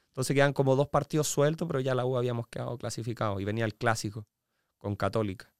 Entonces 0.08 0.36
quedan 0.36 0.54
como 0.54 0.76
dos 0.76 0.89
partidos 0.89 1.28
sueltos, 1.28 1.68
pero 1.68 1.80
ya 1.80 1.95
la 1.95 2.06
U 2.06 2.18
habíamos 2.18 2.47
quedado 2.47 2.78
clasificados. 2.78 3.41
Y 3.41 3.45
venía 3.45 3.66
el 3.66 3.76
clásico 3.76 4.28
con 4.78 4.95
Católica. 4.95 5.53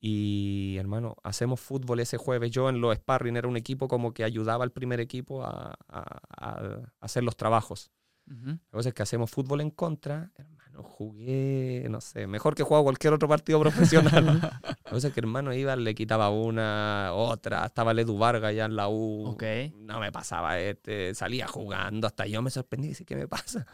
Y, 0.00 0.76
hermano, 0.78 1.16
hacemos 1.22 1.58
fútbol 1.60 2.00
ese 2.00 2.16
jueves. 2.18 2.50
Yo 2.50 2.68
en 2.68 2.80
los 2.80 2.94
sparring 2.96 3.36
era 3.36 3.48
un 3.48 3.56
equipo 3.56 3.88
como 3.88 4.12
que 4.12 4.24
ayudaba 4.24 4.62
al 4.64 4.70
primer 4.70 5.00
equipo 5.00 5.42
a, 5.42 5.74
a- 5.88 6.20
a 6.36 6.80
hacer 7.00 7.24
los 7.24 7.36
trabajos. 7.36 7.90
Ujú. 8.30 8.50
La 8.50 8.58
cosa 8.72 8.88
es 8.90 8.94
que 8.94 9.02
hacemos 9.02 9.30
fútbol 9.30 9.60
en 9.60 9.70
contra. 9.70 10.30
Hermano, 10.34 10.82
jugué, 10.82 11.86
no 11.88 12.00
sé, 12.00 12.26
mejor 12.26 12.54
que 12.54 12.62
jugaba 12.64 12.82
cualquier 12.84 13.14
otro 13.14 13.28
partido 13.28 13.58
profesional. 13.60 14.40
La 14.40 14.90
cosa 14.90 15.08
es 15.08 15.14
que 15.14 15.20
hermano 15.20 15.54
iba, 15.54 15.74
le 15.76 15.94
quitaba 15.94 16.28
una, 16.30 17.10
otra. 17.14 17.64
Estaba 17.64 17.94
Ledu 17.94 18.18
Vargas 18.18 18.54
ya 18.54 18.64
en 18.66 18.76
la 18.76 18.88
U. 18.88 19.26
Ok. 19.28 19.44
No 19.76 19.98
me 20.00 20.12
pasaba 20.12 20.58
este. 20.60 21.14
Salía 21.14 21.46
jugando. 21.46 22.06
Hasta 22.06 22.26
yo 22.26 22.42
me 22.42 22.50
sorprendí. 22.50 22.88
Dice, 22.88 23.04
¿qué 23.04 23.16
me 23.16 23.28
pasa? 23.28 23.64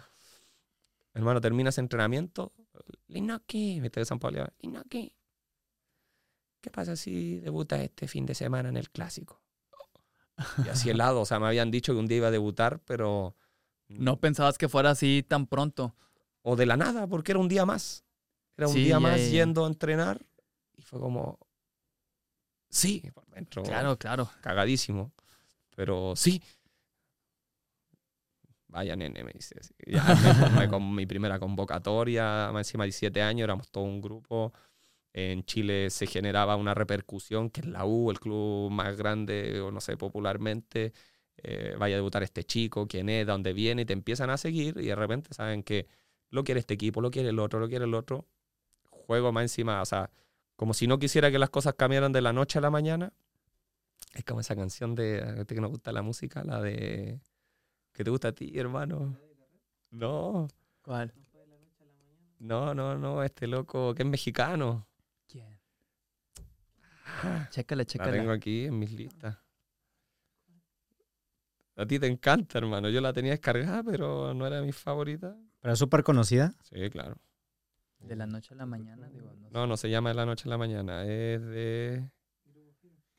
Hermano, 1.15 1.41
termina 1.41 1.71
ese 1.71 1.81
entrenamiento. 1.81 2.53
Linoki, 3.09 3.81
me 3.81 3.89
de 3.91 4.05
San 4.05 4.19
Pablo. 4.19 4.47
Linoki, 4.61 5.13
¿qué 6.63 6.71
pasa 6.71 6.97
si 6.97 7.41
debutas 7.41 7.81
este 7.83 8.09
fin 8.09 8.27
de 8.27 8.35
semana 8.35 8.71
en 8.71 8.79
el 8.79 8.91
clásico? 8.91 9.43
Y 10.65 10.69
así 10.69 10.89
helado. 10.91 11.21
O 11.23 11.25
sea, 11.27 11.39
me 11.41 11.47
habían 11.47 11.71
dicho 11.71 11.93
que 11.93 11.99
un 11.99 12.07
día 12.07 12.19
iba 12.19 12.29
a 12.29 12.31
debutar, 12.33 12.81
pero 12.87 13.37
No 13.89 14.19
pensabas 14.21 14.59
que 14.59 14.69
fuera 14.69 14.91
así 14.91 15.25
tan 15.27 15.47
pronto. 15.47 15.95
o 16.43 16.57
de 16.57 16.67
la 16.67 16.77
nada, 16.77 17.07
porque 17.07 17.33
era 17.33 17.39
un 17.41 17.49
día 17.49 17.65
más. 17.67 18.05
Era 18.57 18.69
un 18.69 18.75
Sí, 18.75 18.85
día 18.85 18.95
ya, 18.95 19.01
más 19.01 19.21
ya, 19.21 19.31
yendo 19.31 19.65
a 19.65 19.69
entrenar 19.69 20.27
y 20.77 20.83
fue 20.83 21.01
como, 21.01 21.39
sí, 22.71 23.03
por 23.15 23.27
dentro, 23.29 23.63
Claro, 23.63 23.99
claro. 23.99 24.31
cagadísimo, 24.41 25.13
pero 25.77 26.15
sí. 26.17 26.43
Vaya 28.69 28.97
nene, 28.97 29.23
me 29.23 29.33
dice. 29.33 29.57
así. 29.61 29.75
Ya 29.87 30.03
me 30.59 30.67
con 30.69 30.95
mi 30.95 31.05
primera 31.07 31.39
convocatoria, 31.39 32.51
más 32.53 32.67
encima 32.69 32.85
de 32.85 32.89
17 32.89 33.21
años, 33.23 33.45
éramos 33.45 33.71
todo 33.71 33.85
un 33.85 34.01
grupo. 34.01 34.53
En 35.15 35.45
Chile 35.45 35.91
se 35.91 36.07
generaba 36.07 36.57
una 36.57 36.75
repercusión 36.75 37.51
que 37.51 37.61
en 37.61 37.73
la 37.73 37.85
U, 37.85 38.11
el 38.11 38.19
club 38.19 38.71
más 38.71 38.97
grande, 38.97 39.61
o 39.61 39.71
no 39.71 39.81
sé, 39.81 39.97
popularmente, 39.97 40.93
eh, 41.37 41.75
vaya 41.79 41.97
a 41.97 41.99
debutar 41.99 42.23
este 42.23 42.45
chico, 42.45 42.87
quién 42.87 43.09
es, 43.09 43.27
de 43.27 43.33
dónde 43.33 43.53
viene, 43.53 43.83
y 43.83 43.85
te 43.85 43.93
empiezan 43.93 44.31
a 44.31 44.37
seguir 44.37 44.79
y 44.79 44.87
de 44.87 44.95
repente 44.95 45.35
saben 45.35 45.63
que 45.63 45.87
lo 46.31 46.45
quiere 46.45 46.61
este 46.61 46.75
equipo, 46.75 47.01
lo 47.01 47.11
quiere 47.11 47.29
el 47.29 47.39
otro, 47.39 47.61
lo 47.61 47.69
quiere 47.69 47.85
el 47.85 47.95
otro. 47.95 48.27
Juego 48.89 49.33
más 49.33 49.43
encima, 49.43 49.83
o 49.83 49.85
sea, 49.85 50.11
como 50.57 50.75
si 50.75 50.87
no 50.87 50.99
quisiera 50.99 51.31
que 51.31 51.39
las 51.39 51.51
cosas 51.51 51.75
cambiaran 51.75 52.13
de 52.13 52.23
la 52.23 52.33
noche 52.33 52.59
a 52.59 52.63
la 52.63 52.71
mañana. 52.71 53.13
Es 54.15 54.25
como 54.25 54.41
esa 54.41 54.57
canción 54.57 54.95
de 54.95 55.23
a 55.23 55.45
ti 55.45 55.55
que 55.55 55.61
nos 55.61 55.71
gusta 55.71 55.93
la 55.93 56.03
música, 56.03 56.45
la 56.45 56.61
de 56.61 57.21
que 57.93 58.05
te 58.05 58.11
gusta 58.11 58.29
a 58.29 58.33
ti, 58.33 58.53
hermano. 58.59 59.19
No, 59.91 60.49
¿Cuál? 60.83 61.13
no, 62.39 62.75
no, 62.75 62.97
no, 62.97 63.23
este 63.23 63.47
loco 63.47 63.95
que 63.95 64.03
es 64.03 64.09
mexicano. 64.09 64.87
¿Quién? 67.23 67.49
Chécale, 67.51 67.81
La 67.83 67.87
chécale. 67.87 68.19
tengo 68.19 68.31
aquí 68.33 68.65
en 68.67 68.79
mis 68.79 68.93
listas. 68.93 69.39
A 71.77 71.87
ti 71.87 71.99
te 71.99 72.07
encanta, 72.07 72.59
hermano. 72.59 72.91
Yo 72.91 73.01
la 73.01 73.13
tenía 73.13 73.31
descargada, 73.33 73.83
pero 73.83 74.35
no 74.35 74.47
era 74.47 74.61
mi 74.61 74.73
favorita. 74.73 75.37
Pero 75.61 75.73
es 75.73 75.79
súper 75.79 76.03
conocida. 76.03 76.53
Sí, 76.63 76.91
claro. 76.91 77.17
De 78.01 78.15
la 78.17 78.27
noche 78.27 78.53
a 78.53 78.57
la 78.57 78.67
mañana, 78.67 79.09
digo, 79.09 79.33
no 79.35 79.49
sé. 79.49 79.55
No, 79.55 79.67
no 79.67 79.77
se 79.77 79.89
llama 79.89 80.11
de 80.11 80.17
la 80.17 80.27
noche 80.27 80.45
a 80.49 80.51
la 80.51 80.59
mañana. 80.59 81.05
Es 81.05 81.41
de. 81.43 82.11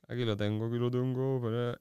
Aquí 0.07 0.25
lo 0.25 0.35
tengo, 0.37 0.67
aquí 0.67 0.77
lo 0.77 0.91
tengo. 0.91 1.41
pero- 1.41 1.79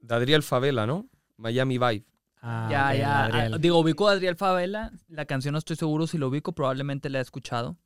De 0.00 0.14
Adriel 0.14 0.42
Favela, 0.42 0.86
¿no? 0.86 1.08
Miami 1.36 1.78
Vibe. 1.78 2.04
Ah, 2.42 2.68
ya, 2.70 2.94
ya. 2.94 3.24
Adriel. 3.24 3.54
ah, 3.54 3.58
digo, 3.58 3.78
ubico 3.78 4.08
a 4.08 4.12
Adriel 4.12 4.36
Favela. 4.36 4.92
La 5.08 5.24
canción 5.24 5.52
no 5.52 5.58
estoy 5.58 5.76
seguro 5.76 6.06
si 6.06 6.18
lo 6.18 6.28
ubico, 6.28 6.52
probablemente 6.52 7.08
la 7.10 7.18
he 7.18 7.22
escuchado. 7.22 7.76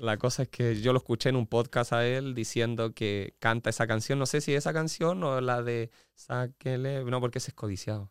La 0.00 0.16
cosa 0.16 0.44
es 0.44 0.48
que 0.48 0.80
yo 0.80 0.94
lo 0.94 0.98
escuché 0.98 1.28
en 1.28 1.36
un 1.36 1.46
podcast 1.46 1.92
a 1.92 2.06
él 2.06 2.34
diciendo 2.34 2.94
que 2.94 3.34
canta 3.38 3.68
esa 3.68 3.86
canción. 3.86 4.18
No 4.18 4.24
sé 4.24 4.40
si 4.40 4.54
esa 4.54 4.72
canción 4.72 5.22
o 5.22 5.42
la 5.42 5.62
de 5.62 5.90
Sáquele. 6.14 7.04
No, 7.04 7.20
porque 7.20 7.36
ese 7.36 7.50
es 7.50 7.54
codiciado. 7.54 8.10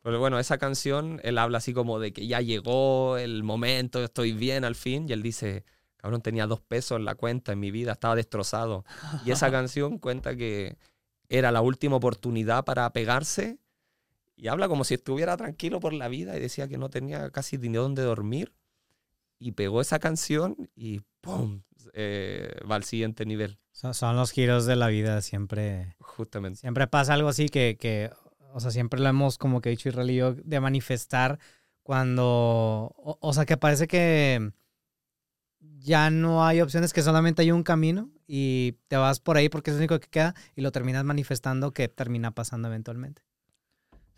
Pero 0.00 0.18
bueno, 0.18 0.38
esa 0.38 0.56
canción, 0.56 1.20
él 1.22 1.36
habla 1.36 1.58
así 1.58 1.74
como 1.74 1.98
de 1.98 2.14
que 2.14 2.26
ya 2.26 2.40
llegó 2.40 3.18
el 3.18 3.42
momento, 3.42 4.02
estoy 4.02 4.32
bien 4.32 4.64
al 4.64 4.74
fin. 4.74 5.06
Y 5.06 5.12
él 5.12 5.22
dice, 5.22 5.66
cabrón, 5.96 6.22
tenía 6.22 6.46
dos 6.46 6.62
pesos 6.62 6.96
en 6.96 7.04
la 7.04 7.14
cuenta 7.14 7.52
en 7.52 7.60
mi 7.60 7.70
vida, 7.70 7.92
estaba 7.92 8.16
destrozado. 8.16 8.86
Y 9.26 9.32
esa 9.32 9.50
canción 9.50 9.98
cuenta 9.98 10.34
que 10.34 10.78
era 11.28 11.52
la 11.52 11.60
última 11.60 11.96
oportunidad 11.96 12.64
para 12.64 12.90
pegarse. 12.94 13.58
Y 14.34 14.48
habla 14.48 14.66
como 14.66 14.82
si 14.84 14.94
estuviera 14.94 15.36
tranquilo 15.36 15.78
por 15.78 15.92
la 15.92 16.08
vida 16.08 16.38
y 16.38 16.40
decía 16.40 16.68
que 16.68 16.78
no 16.78 16.88
tenía 16.88 17.28
casi 17.28 17.58
ni 17.58 17.68
dónde 17.68 18.00
dormir. 18.00 18.54
Y 19.42 19.52
pegó 19.52 19.80
esa 19.80 19.98
canción 19.98 20.70
y 20.76 21.00
¡pum! 21.20 21.62
Eh, 21.94 22.54
va 22.70 22.76
al 22.76 22.84
siguiente 22.84 23.26
nivel, 23.26 23.58
Son, 23.72 23.92
son 23.92 24.14
los 24.14 24.30
giros 24.30 24.66
de 24.66 24.76
la 24.76 24.86
vida, 24.86 25.20
siempre, 25.20 25.96
justamente. 25.98 26.60
siempre 26.60 26.86
pasa 26.86 27.14
algo 27.14 27.28
así 27.28 27.48
que, 27.48 27.76
que, 27.76 28.10
o 28.52 28.60
sea, 28.60 28.70
siempre 28.70 29.00
lo 29.00 29.08
hemos 29.08 29.36
como 29.38 29.60
que 29.60 29.70
dicho 29.70 29.88
Israel 29.88 30.10
y 30.10 30.16
yo, 30.16 30.34
de 30.34 30.60
manifestar 30.60 31.40
cuando, 31.82 32.94
o, 32.96 33.18
o 33.20 33.32
sea, 33.32 33.44
que 33.44 33.56
parece 33.56 33.88
que 33.88 34.52
ya 35.80 36.10
no 36.10 36.44
hay 36.46 36.60
opciones, 36.60 36.92
que 36.92 37.02
solamente 37.02 37.42
hay 37.42 37.50
un 37.50 37.64
camino 37.64 38.10
y 38.28 38.78
te 38.86 38.96
vas 38.96 39.18
por 39.18 39.36
ahí 39.36 39.48
porque 39.48 39.70
es 39.70 39.76
lo 39.76 39.80
único 39.80 39.98
que 39.98 40.08
queda 40.08 40.34
y 40.54 40.60
lo 40.62 40.70
terminas 40.70 41.02
manifestando 41.04 41.72
que 41.72 41.88
termina 41.88 42.30
pasando 42.30 42.68
eventualmente. 42.68 43.22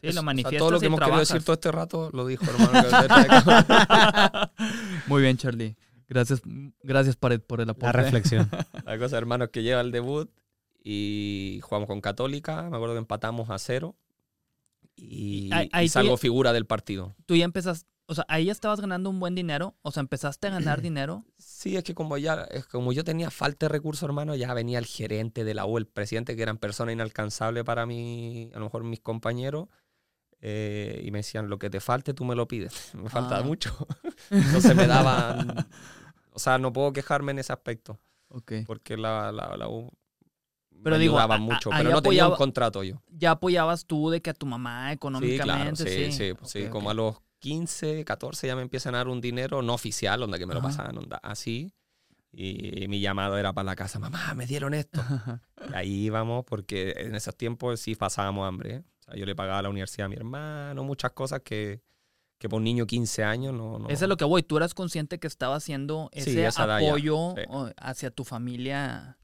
Sí, 0.03 0.13
lo 0.13 0.21
o 0.21 0.23
sea, 0.23 0.23
manifiestas 0.23 0.59
todo 0.59 0.71
lo 0.71 0.81
que 0.81 0.87
y 0.87 0.89
hemos 0.89 1.01
querido 1.01 1.25
trabajas. 1.25 1.29
decir 1.29 1.45
todo 1.45 1.55
este 1.55 1.73
rato 1.73 2.11
lo 2.13 2.27
dijo, 2.27 2.45
hermano. 2.45 2.83
Muy 5.07 5.23
bien, 5.23 5.37
Charlie. 5.37 5.77
Gracias, 6.09 6.43
gracias 6.83 7.17
por 7.17 7.33
el, 7.33 7.41
por 7.41 7.61
el 7.61 7.69
aporte. 7.71 7.87
La 7.97 8.03
reflexión. 8.05 8.49
La 8.85 8.99
cosa, 8.99 9.17
hermano, 9.19 9.51
que 9.51 9.63
llega 9.63 9.81
el 9.81 9.91
debut 9.91 10.31
y 10.83 11.61
jugamos 11.63 11.87
con 11.89 12.01
Católica. 12.01 12.69
Me 12.71 12.77
acuerdo 12.77 12.95
que 12.95 12.99
empatamos 12.99 13.51
a 13.51 13.59
cero. 13.59 13.97
Y, 14.97 15.51
Ahí- 15.53 15.67
y 15.67 15.71
ahí 15.73 15.87
tú 15.87 15.93
salgo 15.93 16.15
ya- 16.15 16.19
figura 16.19 16.53
del 16.53 16.67
partido. 16.67 17.17
Tú 17.27 17.35
ya 17.37 17.45
empezaste, 17.45 17.89
o 18.07 18.15
sea, 18.15 18.25
ahí 18.29 18.45
ya 18.47 18.53
estabas 18.53 18.81
ganando 18.81 19.11
un 19.11 19.19
buen 19.19 19.35
dinero. 19.35 19.75
O 19.83 19.91
sea, 19.91 20.03
empezaste 20.03 20.47
a 20.47 20.51
ganar 20.51 20.81
dinero. 20.83 21.25
Sí, 21.39 21.77
es 21.77 21.85
que 21.85 21.95
como 21.95 22.17
ya, 22.19 22.43
es 22.51 22.67
como 22.67 22.93
yo 22.93 23.03
tenía 23.03 23.31
falta 23.31 23.67
de 23.67 23.71
recursos, 23.71 24.05
hermano, 24.05 24.35
ya 24.37 24.53
venía 24.55 24.79
el 24.79 24.87
gerente 24.87 25.43
de 25.45 25.55
la 25.55 25.65
U, 25.67 25.79
el 25.79 25.87
presidente, 25.87 26.37
que 26.37 26.43
eran 26.43 26.59
personas 26.59 26.93
inalcanzables 26.93 27.65
para 27.65 27.87
mí, 27.87 28.51
a 28.55 28.59
lo 28.59 28.67
mejor 28.67 28.85
mis 28.85 29.01
compañeros, 29.01 29.69
eh, 30.41 31.03
y 31.05 31.11
me 31.11 31.19
decían, 31.19 31.49
lo 31.49 31.59
que 31.59 31.71
te 31.71 31.81
falte, 31.81 32.15
tú 32.15 32.25
me 32.25 32.35
lo 32.35 32.47
pides. 32.49 32.91
Me 32.95 33.09
falta 33.09 33.39
Ah. 33.39 33.43
mucho. 33.43 33.75
Entonces 34.31 34.75
me 34.77 34.87
daban, 34.87 35.67
o 36.33 36.39
sea, 36.39 36.59
no 36.59 36.73
puedo 36.73 36.93
quejarme 36.93 37.33
en 37.33 37.39
ese 37.39 37.53
aspecto, 37.53 37.99
Ok. 38.29 38.53
porque 38.67 38.97
la, 38.97 39.31
la, 39.33 39.57
la 39.57 39.69
U 39.69 39.91
Pero 40.83 40.99
digo, 40.99 41.19
a- 41.19 41.25
a- 41.25 41.39
mucho, 41.39 41.73
ahí 41.73 41.83
pero 41.85 41.91
no 41.97 42.03
tenía 42.03 42.27
un 42.27 42.33
apoyaba- 42.33 42.37
contrato 42.37 42.83
yo. 42.83 43.03
Ya 43.09 43.31
apoyabas 43.33 43.87
tú 43.87 44.11
de 44.11 44.21
que 44.21 44.31
a 44.31 44.35
tu 44.35 44.47
mamá 44.47 44.91
Sí, 44.93 44.99
claro, 44.99 45.19
económicamente. 45.21 45.85
sí, 45.87 46.13
sí, 46.13 46.35
pues 46.35 46.51
sí, 46.51 46.65
Ok, 46.65 46.71
como 46.71 46.91
a 46.91 46.95
los 46.95 47.17
15, 47.39 48.05
14 48.05 48.47
ya 48.47 48.57
me 48.57 48.63
empiezan 48.63 48.95
a 48.95 48.99
dar 48.99 49.09
un 49.09 49.21
dinero 49.21 49.63
no 49.63 49.75
oficial, 49.75 50.23
onda 50.23 50.39
que 50.39 50.47
me 50.47 50.55
lo 50.55 50.61
Ajá. 50.61 50.69
pasaban, 50.69 50.99
onda 50.99 51.19
así. 51.23 51.73
Y 52.37 52.89
mi 52.89 53.01
llamado 53.01 53.39
era 53.39 53.53
para 53.53 53.65
la 53.67 53.77
casa, 53.77 54.01
mamá, 54.01 54.35
me 54.35 54.47
dieron 54.47 54.75
esto. 54.75 55.01
Y 55.71 55.75
ahí 55.75 56.05
íbamos 56.07 56.45
porque 56.45 56.93
en 56.97 57.15
esos 57.15 57.37
tiempos 57.37 57.79
sí 57.81 57.95
pasábamos 57.95 58.47
hambre. 58.49 58.75
¿eh? 58.77 58.85
O 59.07 59.11
sea, 59.11 59.17
yo 59.17 59.27
le 59.27 59.35
pagaba 59.35 59.61
la 59.63 59.69
universidad 59.69 60.07
a 60.07 60.09
mi 60.09 60.17
hermano, 60.17 60.83
muchas 60.83 61.13
cosas 61.13 61.43
que, 61.43 61.83
que 62.39 62.49
por 62.49 62.57
un 62.59 62.65
niño 62.65 62.85
de 62.85 62.89
15 62.89 63.23
años 63.25 63.53
no... 63.53 63.79
no 63.79 63.89
Eso 63.89 64.05
es 64.07 64.09
lo 64.09 64.17
que 64.17 64.25
voy. 64.25 64.43
Tú 64.43 64.57
eras 64.57 64.73
consciente 64.73 65.19
que 65.19 65.27
estaba 65.27 65.57
haciendo 65.57 66.09
ese 66.13 66.35
ya, 66.35 66.49
apoyo 66.49 67.35
sí. 67.37 67.43
hacia 67.77 68.11
tu 68.11 68.25
familia. 68.25 69.19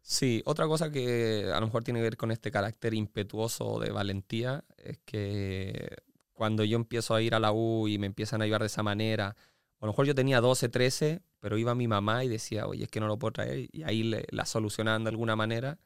Sí, 0.00 0.42
otra 0.46 0.66
cosa 0.66 0.90
que 0.90 1.50
a 1.52 1.60
lo 1.60 1.66
mejor 1.66 1.84
tiene 1.84 2.00
que 2.00 2.04
ver 2.04 2.16
con 2.16 2.30
este 2.30 2.50
carácter 2.50 2.94
impetuoso 2.94 3.78
de 3.78 3.90
valentía 3.90 4.64
es 4.78 4.98
que 5.04 5.98
cuando 6.32 6.64
yo 6.64 6.76
empiezo 6.76 7.14
a 7.14 7.20
ir 7.20 7.34
a 7.34 7.40
la 7.40 7.52
U 7.52 7.88
y 7.88 7.98
me 7.98 8.06
empiezan 8.06 8.40
a 8.40 8.44
ayudar 8.44 8.62
de 8.62 8.68
esa 8.68 8.82
manera, 8.82 9.36
a 9.80 9.86
lo 9.86 9.92
mejor 9.92 10.06
yo 10.06 10.14
tenía 10.14 10.40
12, 10.40 10.70
13, 10.70 11.20
pero 11.40 11.58
iba 11.58 11.74
mi 11.74 11.88
mamá 11.88 12.24
y 12.24 12.28
decía, 12.28 12.66
oye, 12.66 12.84
es 12.84 12.90
que 12.90 13.00
no 13.00 13.06
lo 13.06 13.18
puedo 13.18 13.32
traer. 13.32 13.68
Y 13.70 13.82
ahí 13.82 14.02
le- 14.02 14.24
la 14.30 14.46
solucionaban 14.46 15.04
de 15.04 15.10
alguna 15.10 15.36
manera. 15.36 15.78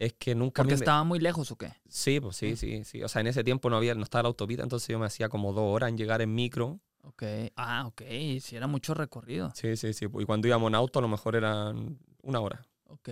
Es 0.00 0.14
que 0.14 0.34
nunca... 0.34 0.62
¿Porque 0.62 0.70
me- 0.72 0.76
estaba 0.76 1.04
muy 1.04 1.18
lejos 1.18 1.50
o 1.50 1.56
qué? 1.56 1.74
Sí, 1.86 2.20
pues 2.20 2.34
sí, 2.34 2.56
sí, 2.56 2.84
sí. 2.84 3.02
O 3.02 3.08
sea, 3.08 3.20
en 3.20 3.26
ese 3.26 3.44
tiempo 3.44 3.68
no 3.68 3.76
había, 3.76 3.94
no 3.94 4.02
estaba 4.02 4.22
la 4.22 4.28
autopista, 4.28 4.62
entonces 4.62 4.88
yo 4.88 4.98
me 4.98 5.04
hacía 5.04 5.28
como 5.28 5.52
dos 5.52 5.64
horas 5.74 5.90
en 5.90 5.98
llegar 5.98 6.22
en 6.22 6.34
micro. 6.34 6.80
Ok. 7.02 7.22
Ah, 7.54 7.84
ok. 7.86 8.00
Sí, 8.40 8.56
era 8.56 8.66
mucho 8.66 8.94
recorrido. 8.94 9.52
Sí, 9.54 9.76
sí, 9.76 9.92
sí. 9.92 10.06
Y 10.18 10.24
cuando 10.24 10.48
íbamos 10.48 10.68
en 10.68 10.74
auto 10.76 11.00
a 11.00 11.02
lo 11.02 11.08
mejor 11.08 11.36
eran 11.36 11.98
una 12.22 12.40
hora. 12.40 12.66
Ok. 12.84 13.10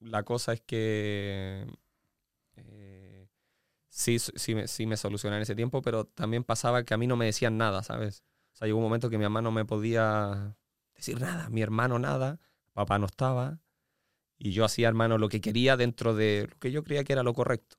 La 0.00 0.22
cosa 0.22 0.52
es 0.52 0.60
que 0.60 1.66
eh, 2.56 3.26
sí, 3.88 4.18
sí, 4.18 4.54
me, 4.54 4.68
sí 4.68 4.84
me 4.84 4.98
solucioné 4.98 5.36
en 5.36 5.42
ese 5.42 5.54
tiempo, 5.54 5.80
pero 5.80 6.04
también 6.04 6.44
pasaba 6.44 6.84
que 6.84 6.92
a 6.92 6.98
mí 6.98 7.06
no 7.06 7.16
me 7.16 7.24
decían 7.24 7.56
nada, 7.56 7.82
¿sabes? 7.82 8.22
O 8.52 8.56
sea, 8.56 8.66
llegó 8.66 8.78
un 8.78 8.84
momento 8.84 9.08
que 9.08 9.16
mi 9.16 9.24
mamá 9.24 9.40
no 9.40 9.50
me 9.50 9.64
podía 9.64 10.56
decir 10.94 11.18
nada, 11.22 11.48
mi 11.48 11.62
hermano 11.62 11.98
nada, 11.98 12.38
papá 12.74 12.98
no 12.98 13.06
estaba, 13.06 13.60
y 14.40 14.50
yo 14.52 14.64
hacía, 14.64 14.88
hermano, 14.88 15.18
lo 15.18 15.28
que 15.28 15.40
quería 15.40 15.76
dentro 15.76 16.14
de 16.16 16.48
lo 16.50 16.58
que 16.58 16.72
yo 16.72 16.82
creía 16.82 17.04
que 17.04 17.12
era 17.12 17.22
lo 17.22 17.32
correcto. 17.34 17.76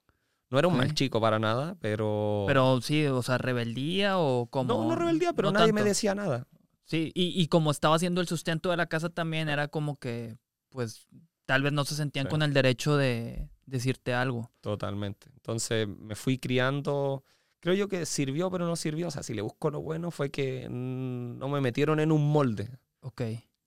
No 0.49 0.59
era 0.59 0.67
un 0.67 0.77
mal 0.77 0.87
Ok. 0.89 0.93
chico 0.95 1.19
para 1.19 1.39
nada, 1.39 1.75
pero... 1.81 2.43
Pero 2.47 2.79
sí, 2.81 3.05
o 3.07 3.21
sea, 3.23 3.37
rebeldía 3.37 4.17
o 4.19 4.47
como... 4.47 4.67
no, 4.73 4.89
no 4.89 4.95
rebeldía, 4.95 5.33
pero 5.33 5.51
no 5.51 5.59
nadie 5.59 5.73
me 5.73 5.79
tanto. 5.81 5.89
decía 5.89 6.13
nada. 6.15 6.47
Sí, 6.85 7.11
y, 7.15 7.41
y 7.41 7.47
como 7.47 7.71
estaba 7.71 7.95
haciendo 7.95 8.21
el 8.21 8.27
sustento 8.27 8.69
de 8.69 8.77
la 8.77 8.87
casa 8.87 9.09
también, 9.09 9.47
era 9.49 9.69
como 9.69 9.97
que, 9.97 10.37
pues, 10.69 11.07
tal 11.45 11.63
vez 11.63 11.71
no 11.73 11.83
se 11.85 11.95
sentían 11.95 12.25
Sí. 12.25 12.29
con 12.29 12.41
el 12.41 12.53
derecho 12.53 12.97
de 12.97 13.49
decirte 13.65 14.13
algo. 14.13 14.51
Totalmente. 14.59 15.29
Entonces 15.33 15.87
me 15.87 16.15
fui 16.15 16.37
criando. 16.37 17.23
Creo 17.61 17.73
yo 17.75 17.87
que 17.87 18.05
sirvió, 18.05 18.51
pero 18.51 18.65
no 18.65 18.75
sirvió. 18.75 19.07
O 19.07 19.11
sea, 19.11 19.23
si 19.23 19.33
le 19.33 19.41
busco 19.41 19.69
lo 19.69 19.81
bueno 19.81 20.11
fue 20.11 20.31
que 20.31 20.67
no 20.69 21.47
me 21.47 21.61
metieron 21.61 22.01
en 22.01 22.11
un 22.11 22.29
molde. 22.29 22.77
Ok. 22.99 23.21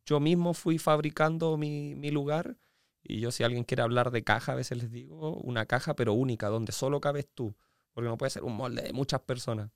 Yo 0.04 0.20
mismo 0.20 0.52
fui 0.52 0.76
fabricando 0.78 1.56
mi, 1.56 1.94
mi 1.94 2.10
lugar. 2.10 2.58
Y 3.04 3.20
yo, 3.20 3.30
si 3.30 3.44
alguien 3.44 3.64
quiere 3.64 3.82
hablar 3.82 4.10
de 4.10 4.24
caja, 4.24 4.52
a 4.52 4.54
veces 4.54 4.78
les 4.78 4.90
digo 4.90 5.34
una 5.34 5.66
caja, 5.66 5.94
pero 5.94 6.14
única, 6.14 6.48
donde 6.48 6.72
solo 6.72 7.00
cabes 7.00 7.28
tú. 7.32 7.54
Porque 7.92 8.08
no 8.08 8.16
puede 8.16 8.30
ser 8.30 8.42
un 8.42 8.56
molde 8.56 8.82
de 8.82 8.92
muchas 8.92 9.20
personas. 9.20 9.70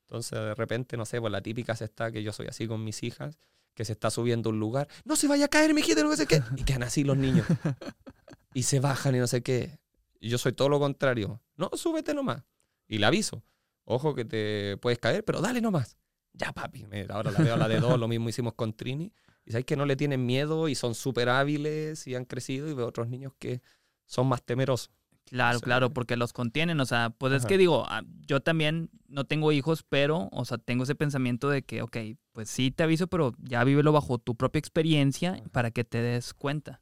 Entonces, 0.00 0.38
de 0.38 0.54
repente, 0.54 0.96
no 0.96 1.04
sé, 1.04 1.20
pues 1.20 1.30
la 1.30 1.42
típica 1.42 1.76
se 1.76 1.84
está, 1.84 2.10
que 2.10 2.22
yo 2.22 2.32
soy 2.32 2.46
así 2.46 2.66
con 2.66 2.82
mis 2.82 3.02
hijas, 3.02 3.38
que 3.74 3.84
se 3.84 3.92
está 3.92 4.10
subiendo 4.10 4.48
a 4.48 4.52
un 4.52 4.58
lugar. 4.58 4.88
No 5.04 5.14
se 5.14 5.28
vaya 5.28 5.44
a 5.44 5.48
caer, 5.48 5.74
mijita, 5.74 6.02
no 6.02 6.16
sé 6.16 6.26
qué. 6.26 6.42
Y 6.56 6.64
quedan 6.64 6.82
así 6.82 7.04
los 7.04 7.16
niños. 7.16 7.46
y 8.54 8.64
se 8.64 8.80
bajan 8.80 9.14
y 9.14 9.18
no 9.18 9.26
sé 9.26 9.42
qué. 9.42 9.78
Y 10.18 10.30
yo 10.30 10.38
soy 10.38 10.52
todo 10.52 10.68
lo 10.68 10.80
contrario. 10.80 11.40
No, 11.56 11.70
súbete 11.74 12.14
nomás. 12.14 12.42
Y 12.88 12.98
le 12.98 13.06
aviso. 13.06 13.44
Ojo 13.84 14.14
que 14.14 14.24
te 14.24 14.76
puedes 14.78 14.98
caer, 14.98 15.24
pero 15.24 15.40
dale 15.40 15.60
nomás. 15.60 15.96
Ya, 16.32 16.52
papi. 16.52 16.86
Ahora 17.08 17.30
la 17.30 17.38
veo 17.38 17.54
a 17.54 17.56
la 17.56 17.68
de 17.68 17.78
dos. 17.78 17.98
Lo 17.98 18.08
mismo 18.08 18.28
hicimos 18.28 18.54
con 18.54 18.72
Trini. 18.72 19.12
Y 19.50 19.52
sabes 19.52 19.64
que 19.64 19.74
no 19.74 19.84
le 19.84 19.96
tienen 19.96 20.24
miedo 20.26 20.68
y 20.68 20.76
son 20.76 20.94
súper 20.94 21.28
hábiles 21.28 22.06
y 22.06 22.14
han 22.14 22.24
crecido. 22.24 22.68
Y 22.70 22.74
veo 22.74 22.86
otros 22.86 23.08
niños 23.08 23.32
que 23.36 23.62
son 24.06 24.28
más 24.28 24.44
temerosos. 24.44 24.92
Claro, 25.24 25.58
claro, 25.58 25.90
porque 25.90 26.16
los 26.16 26.32
contienen. 26.32 26.78
O 26.78 26.86
sea, 26.86 27.10
pues 27.10 27.32
es 27.32 27.40
Ajá. 27.40 27.48
que 27.48 27.58
digo, 27.58 27.84
ah, 27.88 28.02
yo 28.28 28.38
también 28.38 28.90
no 29.08 29.24
tengo 29.24 29.50
hijos, 29.50 29.82
pero, 29.82 30.28
o 30.30 30.44
sea, 30.44 30.58
tengo 30.58 30.84
ese 30.84 30.94
pensamiento 30.94 31.50
de 31.50 31.62
que, 31.62 31.82
ok, 31.82 31.96
pues 32.30 32.48
sí 32.48 32.70
te 32.70 32.84
aviso, 32.84 33.08
pero 33.08 33.32
ya 33.42 33.64
vívelo 33.64 33.90
bajo 33.90 34.18
tu 34.18 34.36
propia 34.36 34.60
experiencia 34.60 35.32
Ajá. 35.32 35.42
para 35.50 35.72
que 35.72 35.82
te 35.82 36.00
des 36.00 36.32
cuenta. 36.32 36.80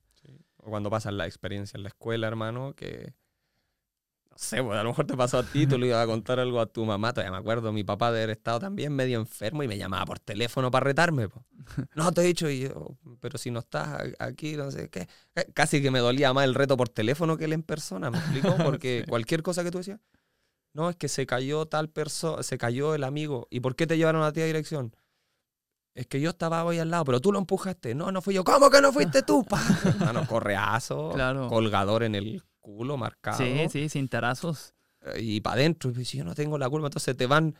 O 0.59 0.69
cuando 0.69 0.91
pasas 0.91 1.15
la 1.15 1.25
experiencia 1.27 1.79
en 1.79 1.85
la 1.85 1.89
escuela, 1.89 2.27
hermano, 2.27 2.75
que. 2.75 3.15
No 4.41 4.45
sé, 4.45 4.63
pues 4.63 4.79
a 4.79 4.85
lo 4.85 4.91
mejor 4.91 5.05
te 5.05 5.17
pasó 5.17 5.39
a 5.39 5.43
ti, 5.43 5.67
tú 5.67 5.77
le 5.79 5.89
ibas 5.89 6.05
a 6.05 6.07
contar 6.07 6.39
algo 6.39 6.61
a 6.61 6.67
tu 6.67 6.85
mamá. 6.85 7.13
Todavía 7.13 7.33
me 7.33 7.39
acuerdo, 7.39 7.73
mi 7.73 7.83
papá 7.83 8.13
de 8.13 8.19
haber 8.19 8.31
estado 8.31 8.61
también 8.61 8.93
medio 8.93 9.19
enfermo 9.19 9.65
y 9.65 9.69
me 9.69 9.77
llamaba 9.77 10.05
por 10.05 10.21
teléfono 10.21 10.71
para 10.71 10.85
retarme. 10.85 11.29
po. 11.29 11.45
No, 11.97 12.13
te 12.13 12.21
he 12.21 12.25
dicho, 12.25 12.49
y 12.49 12.61
yo, 12.61 12.97
pero 13.21 13.37
si 13.37 13.51
no 13.51 13.59
estás 13.59 14.01
aquí, 14.21 14.57
no 14.57 14.71
sé 14.71 14.91
qué. 14.91 15.09
Eh, 15.35 15.51
Casi 15.55 15.83
que 15.83 15.91
me 15.91 15.99
dolía 15.99 16.33
más 16.33 16.45
el 16.45 16.55
reto 16.55 16.77
por 16.77 16.89
teléfono 16.89 17.37
que 17.37 17.47
el 17.47 17.53
en 17.53 17.65
persona, 17.65 18.11
¿me 18.13 18.19
explico? 18.19 18.55
Porque 18.65 19.05
cualquier 19.09 19.43
cosa 19.43 19.65
que 19.65 19.73
tú 19.73 19.79
decías, 19.79 19.99
no, 20.73 20.89
es 20.89 20.95
que 20.95 21.09
se 21.09 21.27
cayó 21.27 21.67
tal 21.67 21.89
persona, 21.91 22.45
se 22.45 22.59
cayó 22.59 22.95
el 22.95 23.03
amigo. 23.03 23.49
¿Y 23.51 23.59
por 23.59 23.75
qué 23.75 23.89
te 23.89 23.97
llevaron 23.99 24.23
a 24.23 24.33
ti 24.33 24.41
a 24.41 24.45
dirección? 24.47 24.95
Es 25.95 26.07
que 26.07 26.21
yo 26.21 26.31
estaba 26.31 26.63
hoy 26.65 26.79
al 26.79 26.91
lado, 26.91 27.05
pero 27.05 27.21
tú 27.21 27.33
lo 27.33 27.41
empujaste. 27.41 27.97
No, 27.97 28.13
no 28.13 28.23
fui 28.23 28.35
yo. 28.35 28.45
¿Cómo 28.45 28.71
que 28.71 28.81
no 28.81 28.93
fuiste 28.93 29.23
tú? 29.25 29.45
Pa? 29.45 29.61
Mano, 29.99 30.25
correazo, 30.29 31.11
Claro. 31.13 31.49
colgador 31.49 32.05
en 32.05 32.15
el 32.15 32.45
culo 32.77 32.97
marcado 32.97 33.39
Sí, 33.39 33.67
sí, 33.71 33.89
sin 33.89 34.09
tarazos. 34.09 34.75
eh, 35.03 35.21
y 35.23 35.41
para 35.41 35.55
adentro. 35.57 35.91
Y 35.91 36.05
si 36.05 36.19
yo 36.19 36.25
no 36.25 36.35
tengo 36.35 36.59
la 36.59 36.69
culpa, 36.69 36.89
entonces 36.89 37.17
te 37.17 37.27
van 37.27 37.55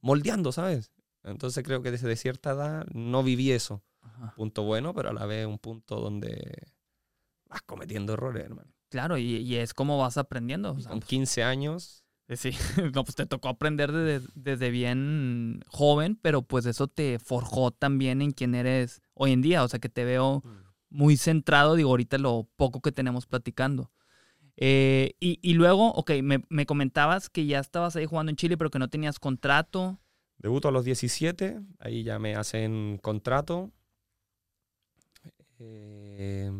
moldeando, 0.00 0.52
¿sabes? 0.52 0.92
Entonces 1.22 1.62
creo 1.64 1.82
que 1.82 1.90
desde 1.90 2.16
cierta 2.16 2.50
edad 2.52 2.86
no 2.92 3.22
viví 3.22 3.52
eso. 3.52 3.82
Ajá. 4.02 4.34
Punto 4.36 4.62
bueno, 4.64 4.94
pero 4.94 5.10
a 5.10 5.12
la 5.12 5.26
vez 5.26 5.46
un 5.46 5.58
punto 5.58 6.00
donde 6.00 6.72
vas 7.48 7.62
cometiendo 7.62 8.14
errores, 8.14 8.44
hermano. 8.44 8.70
Claro, 8.88 9.18
y, 9.18 9.36
y 9.36 9.56
es 9.56 9.72
como 9.74 9.98
vas 9.98 10.16
aprendiendo. 10.18 10.72
o 10.72 10.78
Y 10.78 10.82
sea, 10.82 10.90
con 10.90 11.00
pues, 11.00 11.08
15 11.08 11.42
años, 11.44 12.04
Eh, 12.28 12.36
Sí, 12.36 12.50
no, 12.94 13.04
pues 13.04 13.14
te 13.16 13.26
tocó 13.26 13.48
aprender 13.48 13.92
desde, 13.92 14.26
desde 14.34 14.70
bien 14.70 15.60
joven, 15.68 16.16
pero 16.20 16.42
pues 16.42 16.66
eso 16.66 16.86
te 16.88 17.18
forjó 17.18 17.70
también 17.70 18.22
en 18.22 18.30
quién 18.32 18.54
eres 18.54 19.00
hoy 19.14 19.32
en 19.32 19.42
día. 19.42 19.62
O 19.64 19.68
sea, 19.68 19.78
que 19.80 19.88
te 19.88 20.04
veo 20.04 20.42
muy 20.88 21.16
centrado, 21.16 21.74
digo, 21.76 21.90
ahorita 21.90 22.18
lo 22.18 22.48
poco 22.56 22.80
que 22.80 22.92
tenemos 22.92 23.26
platicando. 23.26 23.90
Eh, 24.62 25.14
y, 25.20 25.38
y 25.42 25.54
luego, 25.54 25.90
ok, 25.92 26.10
me, 26.22 26.44
me 26.50 26.66
comentabas 26.66 27.30
que 27.30 27.46
ya 27.46 27.58
estabas 27.60 27.96
ahí 27.96 28.04
jugando 28.06 28.28
en 28.30 28.36
Chile, 28.36 28.58
pero 28.58 28.70
que 28.70 28.78
no 28.78 28.88
tenías 28.88 29.18
contrato. 29.18 29.98
debuto 30.38 30.68
a 30.68 30.70
los 30.70 30.84
17, 30.84 31.60
ahí 31.78 32.02
ya 32.02 32.18
me 32.18 32.34
hacen 32.36 32.98
contrato. 33.02 33.70
Eh, 35.58 36.50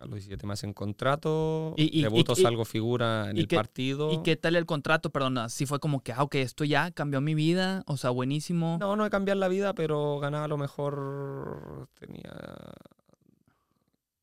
a 0.00 0.04
los 0.04 0.14
17 0.16 0.46
me 0.46 0.52
hacen 0.52 0.74
contrato, 0.74 1.72
Y- 1.78 2.00
y- 2.00 2.02
debuto, 2.02 2.34
y- 2.36 2.42
salgo 2.42 2.64
figura 2.66 3.30
en 3.30 3.38
el 3.38 3.48
qué- 3.48 3.56
partido. 3.56 4.12
¿Y 4.12 4.22
qué 4.22 4.36
tal 4.36 4.56
el 4.56 4.66
contrato? 4.66 5.08
Perdón, 5.10 5.38
así 5.38 5.64
fue 5.64 5.80
como 5.80 6.02
que, 6.02 6.12
ah, 6.12 6.22
ok, 6.22 6.34
esto 6.36 6.64
ya 6.64 6.90
cambió 6.90 7.20
mi 7.22 7.34
vida, 7.34 7.82
o 7.86 7.96
sea, 7.96 8.10
buenísimo. 8.10 8.76
No, 8.80 8.96
no 8.96 9.06
he 9.06 9.10
cambiado 9.10 9.40
la 9.40 9.48
vida, 9.48 9.74
pero 9.74 10.18
ganaba 10.18 10.44
a 10.44 10.48
lo 10.48 10.58
mejor. 10.58 11.88
Tenía. 11.98 12.32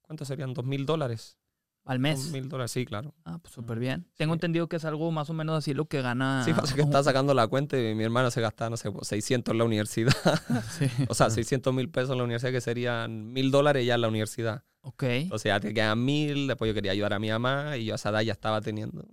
¿Cuántos 0.04 0.28
serían? 0.28 0.54
¿Dos 0.54 0.66
mil 0.66 0.86
dólares? 0.86 1.38
Al 1.86 2.00
mes. 2.00 2.32
mil 2.32 2.48
dólares, 2.48 2.72
sí, 2.72 2.86
claro. 2.86 3.14
Ah, 3.26 3.40
pues 3.42 3.54
súper 3.54 3.80
bien. 3.80 4.08
Tengo 4.16 4.34
entendido 4.34 4.68
que 4.68 4.76
es 4.76 4.86
algo 4.86 5.12
más 5.12 5.30
o 5.30 5.34
menos 5.34 5.58
así 5.58 5.74
lo 5.74 5.86
que 5.86 6.02
gana. 6.02 6.44
Sí, 6.46 6.54
pasa 6.54 6.76
que 6.76 6.82
estaba 6.82 7.04
sacando 7.04 7.34
la 7.34 7.48
cuenta 7.48 7.78
y 7.80 7.96
mi 7.96 8.04
hermano 8.04 8.30
se 8.30 8.40
gastaba, 8.40 8.70
no 8.70 8.78
sé, 8.78 8.92
pues, 8.92 9.08
600 9.08 9.52
en 9.52 9.58
la 9.58 9.64
universidad. 9.64 10.14
Sí. 10.78 10.86
o 11.10 11.14
sea, 11.14 11.30
600 11.30 11.74
mil 11.74 11.90
pesos 11.90 12.12
en 12.12 12.18
la 12.20 12.24
universidad, 12.24 12.52
que 12.52 12.62
serían 12.62 13.34
mil 13.34 13.52
dólares 13.52 13.86
ya 13.86 13.96
en 13.96 14.02
la 14.02 14.08
universidad. 14.08 14.64
Ok. 14.82 15.04
Entonces 15.04 15.50
ya 15.50 15.60
te 15.60 15.74
quedan 15.74 16.04
mil, 16.04 16.48
después 16.48 16.70
yo 16.70 16.74
quería 16.74 16.92
ayudar 16.92 17.14
a 17.14 17.20
mi 17.20 17.30
mamá 17.30 17.78
y 17.78 17.86
yo 17.86 17.94
a 17.94 17.96
esa 17.96 18.10
edad 18.10 18.22
ya 18.22 18.34
estaba 18.34 18.62
teniendo 18.62 19.06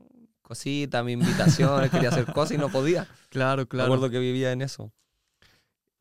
cositas, 0.42 1.04
mis 1.04 1.14
invitaciones, 1.14 1.90
quería 1.90 2.08
hacer 2.08 2.26
cosas 2.32 2.52
y 2.52 2.58
no 2.58 2.68
podía. 2.70 3.06
Claro, 3.28 3.68
Me 3.70 3.82
acuerdo 3.82 4.08
que 4.08 4.18
vivía 4.18 4.52
en 4.52 4.62
eso. 4.62 4.90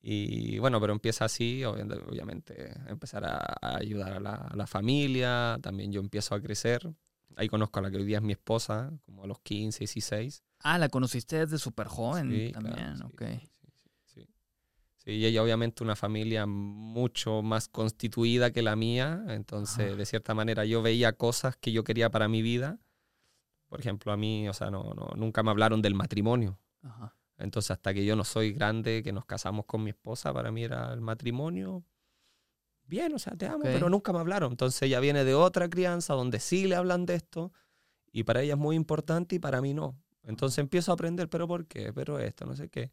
Y 0.09 0.57
bueno, 0.59 0.79
pero 0.79 0.93
empieza 0.93 1.25
así, 1.25 1.63
obvi- 1.63 2.01
obviamente, 2.07 2.71
empezar 2.87 3.25
a, 3.25 3.35
a 3.61 3.75
ayudar 3.77 4.13
a 4.13 4.19
la, 4.21 4.35
a 4.35 4.55
la 4.55 4.65
familia, 4.65 5.57
también 5.61 5.91
yo 5.91 5.99
empiezo 5.99 6.33
a 6.33 6.39
crecer. 6.41 6.89
Ahí 7.35 7.49
conozco 7.49 7.79
a 7.79 7.81
la 7.81 7.91
que 7.91 7.97
hoy 7.97 8.05
día 8.05 8.19
es 8.19 8.23
mi 8.23 8.31
esposa, 8.31 8.89
como 9.05 9.25
a 9.25 9.27
los 9.27 9.39
15, 9.41 9.79
16. 9.79 10.43
Ah, 10.59 10.77
la 10.77 10.87
conociste 10.87 11.39
desde 11.39 11.57
súper 11.57 11.87
joven 11.87 12.29
Sí, 12.29 12.51
también, 12.53 12.75
claro, 12.77 12.95
sí, 12.95 13.03
ok. 13.03 13.23
sí, 14.05 14.27
sí, 14.97 15.11
y 15.11 15.25
ella 15.25 15.43
obviamente 15.43 15.83
una 15.83 15.97
familia 15.97 16.45
mucho 16.45 17.41
más 17.41 17.67
constituida 17.67 18.51
que 18.51 18.61
la 18.61 18.77
mía, 18.77 19.25
entonces 19.27 19.87
Ajá. 19.87 19.95
de 19.97 20.05
cierta 20.05 20.33
manera 20.33 20.63
yo 20.63 20.81
veía 20.81 21.11
cosas 21.11 21.57
que 21.57 21.73
yo 21.73 21.83
quería 21.83 22.09
para 22.09 22.29
mi 22.29 22.41
vida. 22.41 22.79
Por 23.67 23.81
ejemplo, 23.81 24.13
a 24.13 24.17
mí, 24.17 24.47
o 24.47 24.53
sea, 24.53 24.71
no, 24.71 24.93
no, 24.93 25.09
nunca 25.17 25.43
me 25.43 25.51
hablaron 25.51 25.81
del 25.81 25.95
matrimonio. 25.95 26.57
Ajá. 26.81 27.13
Entonces, 27.37 27.71
hasta 27.71 27.93
que 27.93 28.03
yo 28.03 28.15
no 28.15 28.23
soy 28.23 28.53
grande, 28.53 29.03
que 29.03 29.13
nos 29.13 29.25
casamos 29.25 29.65
con 29.65 29.83
mi 29.83 29.91
esposa, 29.91 30.33
para 30.33 30.51
mí 30.51 30.63
era 30.63 30.93
el 30.93 31.01
matrimonio. 31.01 31.83
Bien, 32.85 33.13
o 33.13 33.19
sea, 33.19 33.35
te 33.35 33.45
amo, 33.45 33.63
pero 33.63 33.89
nunca 33.89 34.13
me 34.13 34.19
hablaron. 34.19 34.53
Entonces 34.53 34.81
ella 34.81 34.99
viene 34.99 35.23
de 35.23 35.35
otra 35.35 35.69
crianza 35.69 36.13
donde 36.13 36.39
sí 36.39 36.67
le 36.67 36.75
hablan 36.75 37.05
de 37.05 37.15
esto 37.15 37.51
y 38.11 38.23
para 38.23 38.41
ella 38.41 38.53
es 38.53 38.59
muy 38.59 38.75
importante 38.75 39.35
y 39.35 39.39
para 39.39 39.61
mí 39.61 39.73
no. 39.73 39.99
Entonces 40.23 40.59
empiezo 40.59 40.91
a 40.91 40.93
aprender, 40.93 41.29
pero 41.29 41.47
¿por 41.47 41.67
qué? 41.67 41.91
Pero 41.93 42.17
esto, 42.19 42.45
no 42.45 42.55
sé 42.55 42.69
qué. 42.69 42.91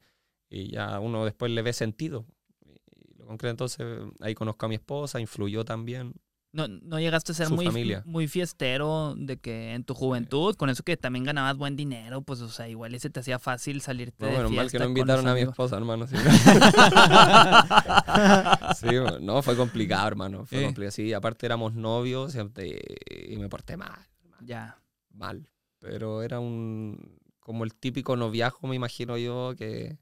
Y 0.48 0.72
ya 0.72 0.98
uno 1.00 1.24
después 1.24 1.50
le 1.52 1.62
ve 1.62 1.72
sentido. 1.72 2.26
Y 2.60 3.14
lo 3.16 3.26
concreto, 3.26 3.50
entonces 3.52 3.86
ahí 4.20 4.34
conozco 4.34 4.66
a 4.66 4.68
mi 4.68 4.74
esposa, 4.74 5.20
influyó 5.20 5.64
también. 5.64 6.14
No, 6.54 6.68
no 6.68 7.00
llegaste 7.00 7.32
a 7.32 7.34
ser 7.34 7.50
muy, 7.50 7.66
familia. 7.66 8.04
muy 8.06 8.28
fiestero 8.28 9.16
de 9.16 9.38
que 9.38 9.74
en 9.74 9.82
tu 9.82 9.92
juventud, 9.92 10.54
con 10.54 10.70
eso 10.70 10.84
que 10.84 10.96
también 10.96 11.24
ganabas 11.24 11.56
buen 11.56 11.74
dinero, 11.74 12.22
pues, 12.22 12.40
o 12.42 12.48
sea, 12.48 12.68
igual 12.68 12.94
y 12.94 13.00
se 13.00 13.10
te 13.10 13.18
hacía 13.18 13.40
fácil 13.40 13.80
salirte 13.80 14.24
No, 14.24 14.28
de 14.28 14.34
bueno, 14.34 14.50
mal 14.50 14.58
fiesta 14.70 14.78
que 14.78 14.84
no 14.84 14.88
invitaron 14.88 15.26
a 15.26 15.34
mi 15.34 15.40
esposa, 15.40 15.76
hermano. 15.76 16.06
Sí, 16.06 16.14
no, 19.20 19.42
fue 19.42 19.56
complicado, 19.56 20.08
hermano. 20.08 20.46
Fue 20.46 20.58
Sí. 20.58 20.64
complicado. 20.64 20.90
Sí, 20.92 21.12
aparte 21.12 21.46
éramos 21.46 21.74
novios 21.74 22.34
y, 22.36 23.32
y 23.32 23.36
me 23.36 23.48
porté 23.48 23.76
mal, 23.76 23.98
Ya. 24.44 24.78
mal. 25.12 25.48
Pero 25.80 26.22
era 26.22 26.40
un 26.40 27.18
como 27.40 27.64
el 27.64 27.74
típico 27.74 28.16
noviajo, 28.16 28.66
me 28.66 28.74
imagino 28.76 29.18
yo, 29.18 29.54
que 29.58 29.98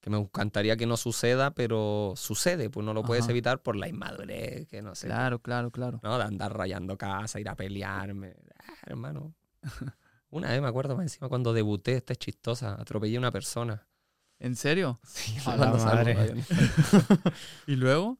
que 0.00 0.08
me 0.10 0.18
encantaría 0.18 0.76
que 0.76 0.86
no 0.86 0.96
suceda, 0.96 1.50
pero 1.52 2.14
sucede, 2.16 2.70
pues 2.70 2.84
no 2.86 2.94
lo 2.94 3.02
puedes 3.02 3.28
evitar 3.28 3.62
por 3.62 3.76
la 3.76 3.86
inmadurez, 3.88 4.66
que 4.68 4.80
no 4.82 4.94
sé. 4.94 5.06
Claro, 5.08 5.40
claro, 5.40 5.70
claro. 5.70 6.00
¿no? 6.02 6.16
De 6.16 6.24
andar 6.24 6.56
rayando 6.56 6.96
casa, 6.96 7.38
ir 7.38 7.48
a 7.48 7.54
pelearme. 7.54 8.34
Ah, 8.66 8.72
hermano. 8.86 9.34
Una 10.30 10.50
vez 10.50 10.62
me 10.62 10.68
acuerdo 10.68 10.96
más 10.96 11.02
encima 11.04 11.28
cuando 11.28 11.52
debuté, 11.52 11.96
esta 11.96 12.12
es 12.14 12.18
chistosa, 12.18 12.74
atropellé 12.80 13.16
a 13.16 13.18
una 13.18 13.30
persona. 13.32 13.86
¿En 14.38 14.56
serio? 14.56 15.00
Sí, 15.04 15.36
A 15.44 15.56
la 15.56 15.72
madre. 15.72 16.34
¿Y 17.66 17.76
luego? 17.76 18.18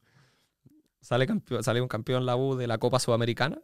sale, 1.01 1.27
campeón, 1.27 1.63
sale 1.65 1.81
un 1.81 1.89
campeón 1.89 2.27
la 2.27 2.37
U 2.37 2.57
de 2.57 2.67
la 2.67 2.77
Copa 2.77 2.99
Sudamericana 2.99 3.59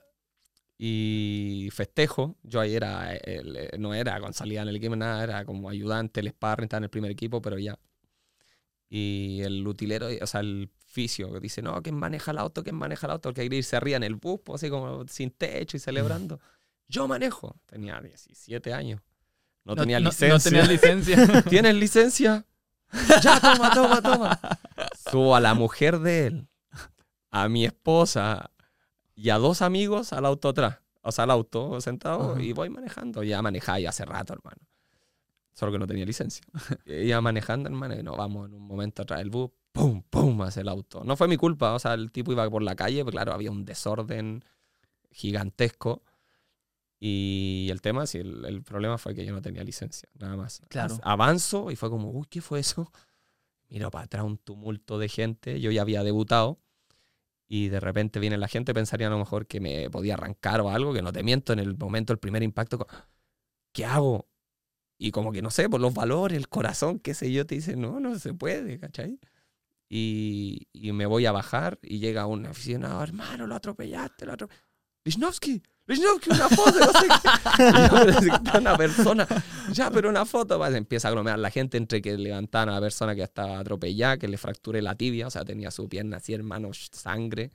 y 0.78 1.68
festejo. 1.72 2.36
Yo 2.42 2.60
ahí 2.60 2.74
era, 2.74 3.14
el- 3.14 3.56
eh, 3.56 3.70
no 3.78 3.92
era 3.94 4.18
con 4.20 4.32
salida 4.32 4.62
en 4.62 4.68
el 4.68 4.76
equipo, 4.76 4.96
nada, 4.96 5.22
era 5.24 5.44
como 5.44 5.68
ayudante, 5.68 6.20
el 6.20 6.28
sparring, 6.30 6.64
estaba 6.64 6.78
en 6.78 6.84
el 6.84 6.90
primer 6.90 7.10
equipo, 7.10 7.42
pero 7.42 7.58
ya. 7.58 7.78
Y 8.88 9.40
el 9.42 9.66
utilero, 9.66 10.08
o 10.20 10.26
sea, 10.26 10.40
el 10.40 10.70
fisio, 10.86 11.32
que 11.32 11.40
dice, 11.40 11.62
no, 11.62 11.82
¿quién 11.82 11.96
maneja 11.96 12.30
el 12.30 12.38
auto? 12.38 12.62
¿Quién 12.62 12.76
maneja 12.76 13.06
el 13.06 13.12
auto? 13.12 13.28
El 13.28 13.34
que 13.34 13.42
quiere 13.42 13.56
irse 13.56 13.76
arriba 13.76 13.96
en 13.96 14.04
el 14.04 14.14
bus, 14.14 14.40
pues, 14.44 14.62
así 14.62 14.70
como 14.70 15.06
sin 15.08 15.30
techo 15.30 15.76
y 15.76 15.80
celebrando. 15.80 16.40
Yo 16.88 17.08
manejo. 17.08 17.56
Tenía 17.66 18.00
17 18.00 18.72
años. 18.72 19.00
No, 19.64 19.74
tenía 19.74 19.98
licencia. 19.98 20.28
No 20.28 20.38
tenía 20.38 20.64
licencia. 20.64 21.42
¿Tienes 21.42 21.74
licencia? 21.74 22.46
Ya, 23.22 23.40
toma, 23.40 23.70
toma, 23.74 24.00
toma. 24.00 24.40
Subo 25.10 25.34
a 25.34 25.40
la 25.40 25.54
mujer 25.54 25.98
de 25.98 26.28
él, 26.28 26.48
a 27.32 27.48
mi 27.48 27.64
esposa 27.64 28.52
y 29.16 29.30
a 29.30 29.38
dos 29.38 29.60
amigos 29.60 30.12
al 30.12 30.24
auto 30.24 30.50
atrás. 30.50 30.78
O 31.02 31.10
sea, 31.10 31.24
al 31.24 31.32
auto 31.32 31.80
sentado 31.80 32.38
y 32.38 32.52
voy 32.52 32.70
manejando. 32.70 33.24
Ya 33.24 33.42
manejaba 33.42 33.80
ya 33.80 33.88
hace 33.88 34.04
rato, 34.04 34.34
hermano. 34.34 34.58
Solo 35.56 35.72
que 35.72 35.78
no 35.78 35.86
tenía 35.86 36.04
licencia. 36.04 36.44
Iba 36.84 37.18
manejando, 37.22 37.70
hermano, 37.70 37.98
y 37.98 38.02
nos 38.02 38.14
vamos 38.14 38.46
en 38.46 38.54
un 38.54 38.62
momento 38.62 39.02
atrás 39.02 39.20
del 39.20 39.30
bus. 39.30 39.50
¡Pum! 39.72 40.02
¡Pum! 40.02 40.42
hace 40.42 40.60
el 40.60 40.68
auto. 40.68 41.02
No 41.02 41.16
fue 41.16 41.28
mi 41.28 41.38
culpa. 41.38 41.72
O 41.72 41.78
sea, 41.78 41.94
el 41.94 42.12
tipo 42.12 42.30
iba 42.30 42.48
por 42.50 42.62
la 42.62 42.76
calle, 42.76 42.98
pero 42.98 43.12
claro, 43.12 43.32
había 43.32 43.50
un 43.50 43.64
desorden 43.64 44.44
gigantesco. 45.10 46.02
Y 47.00 47.68
el 47.70 47.80
tema, 47.80 48.06
sí, 48.06 48.18
el, 48.18 48.44
el 48.44 48.62
problema 48.62 48.98
fue 48.98 49.14
que 49.14 49.24
yo 49.24 49.32
no 49.32 49.40
tenía 49.40 49.64
licencia, 49.64 50.10
nada 50.18 50.36
más. 50.36 50.60
Claro. 50.68 50.98
Avanzo 51.02 51.70
y 51.70 51.76
fue 51.76 51.88
como, 51.88 52.10
uy, 52.10 52.26
¿qué 52.28 52.42
fue 52.42 52.60
eso? 52.60 52.92
Miro 53.70 53.90
para 53.90 54.04
atrás 54.04 54.24
un 54.24 54.36
tumulto 54.36 54.98
de 54.98 55.08
gente. 55.08 55.58
Yo 55.58 55.70
ya 55.70 55.80
había 55.80 56.04
debutado. 56.04 56.60
Y 57.48 57.68
de 57.68 57.80
repente 57.80 58.20
viene 58.20 58.36
la 58.36 58.48
gente, 58.48 58.74
pensaría 58.74 59.06
a 59.06 59.10
lo 59.10 59.18
mejor 59.18 59.46
que 59.46 59.60
me 59.60 59.88
podía 59.88 60.14
arrancar 60.14 60.60
o 60.60 60.68
algo, 60.68 60.92
que 60.92 61.00
no 61.00 61.14
te 61.14 61.22
miento, 61.22 61.54
en 61.54 61.60
el 61.60 61.78
momento, 61.78 62.12
el 62.12 62.18
primer 62.18 62.42
impacto, 62.42 62.86
¿qué 63.72 63.86
hago? 63.86 64.28
Y 64.98 65.10
como 65.10 65.32
que 65.32 65.42
no 65.42 65.50
sé, 65.50 65.68
por 65.68 65.80
los 65.80 65.92
valores, 65.94 66.38
el 66.38 66.48
corazón, 66.48 66.98
qué 66.98 67.14
sé 67.14 67.30
yo, 67.32 67.46
te 67.46 67.56
dice, 67.56 67.76
no, 67.76 68.00
no 68.00 68.18
se 68.18 68.32
puede, 68.34 68.78
¿cachai? 68.78 69.18
Y, 69.88 70.68
y 70.72 70.92
me 70.92 71.06
voy 71.06 71.26
a 71.26 71.32
bajar 71.32 71.78
y 71.82 71.98
llega 71.98 72.26
un 72.26 72.46
aficionado, 72.46 73.02
hermano, 73.02 73.46
lo 73.46 73.54
atropellaste, 73.54 74.26
lo 74.26 74.32
atropellaste. 74.32 74.66
Lichnowsky, 75.06 75.62
Lichnowsky, 75.86 76.30
una 76.30 76.48
foto, 76.48 76.80
no 76.80 76.92
sé 76.92 77.06
qué. 77.06 78.58
Una 78.58 78.76
persona, 78.76 79.26
ya, 79.72 79.88
pero 79.88 80.08
una 80.08 80.26
foto. 80.26 80.58
pues, 80.58 80.74
empieza 80.74 81.06
a 81.06 81.10
aglomerar 81.10 81.38
la 81.38 81.50
gente 81.50 81.76
entre 81.76 82.02
que 82.02 82.18
levantaban 82.18 82.70
a 82.70 82.72
la 82.72 82.80
persona 82.80 83.14
que 83.14 83.22
estaba 83.22 83.60
atropellada, 83.60 84.16
que 84.16 84.26
le 84.26 84.36
fracturé 84.36 84.82
la 84.82 84.96
tibia, 84.96 85.28
o 85.28 85.30
sea, 85.30 85.44
tenía 85.44 85.70
su 85.70 85.88
pierna 85.88 86.16
así, 86.16 86.34
hermano, 86.34 86.70
sangre. 86.72 87.52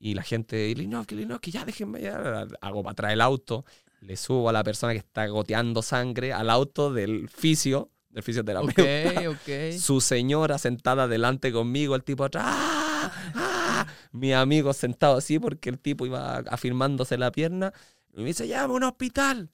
Y 0.00 0.14
la 0.14 0.24
gente, 0.24 0.74
Lichnowsky, 0.74 1.14
Lichnowsky, 1.14 1.52
ya 1.52 1.64
déjenme 1.64 2.00
ya. 2.00 2.48
Hago 2.60 2.82
para 2.82 2.92
atrás 2.92 3.12
el 3.12 3.20
auto, 3.20 3.64
le 4.02 4.16
subo 4.16 4.48
a 4.48 4.52
la 4.52 4.64
persona 4.64 4.92
que 4.92 4.98
está 4.98 5.26
goteando 5.26 5.80
sangre 5.80 6.32
al 6.32 6.50
auto 6.50 6.92
del 6.92 7.28
fisio, 7.28 7.90
del 8.10 8.22
fisioterapeuta 8.22 9.30
ok. 9.30 9.78
su 9.78 10.00
señora 10.00 10.58
sentada 10.58 11.08
delante 11.08 11.52
conmigo, 11.52 11.94
el 11.94 12.02
tipo 12.02 12.24
atrás. 12.24 12.44
¡Ah! 12.46 13.12
¡Ah! 13.34 13.86
Mi 14.10 14.32
amigo 14.32 14.72
sentado 14.72 15.16
así 15.16 15.38
porque 15.38 15.70
el 15.70 15.78
tipo 15.78 16.04
iba 16.04 16.38
afirmándose 16.38 17.16
la 17.16 17.30
pierna. 17.30 17.72
Y 18.12 18.20
me 18.20 18.26
dice, 18.26 18.46
llama 18.46 18.74
a 18.74 18.76
un 18.76 18.82
hospital. 18.82 19.50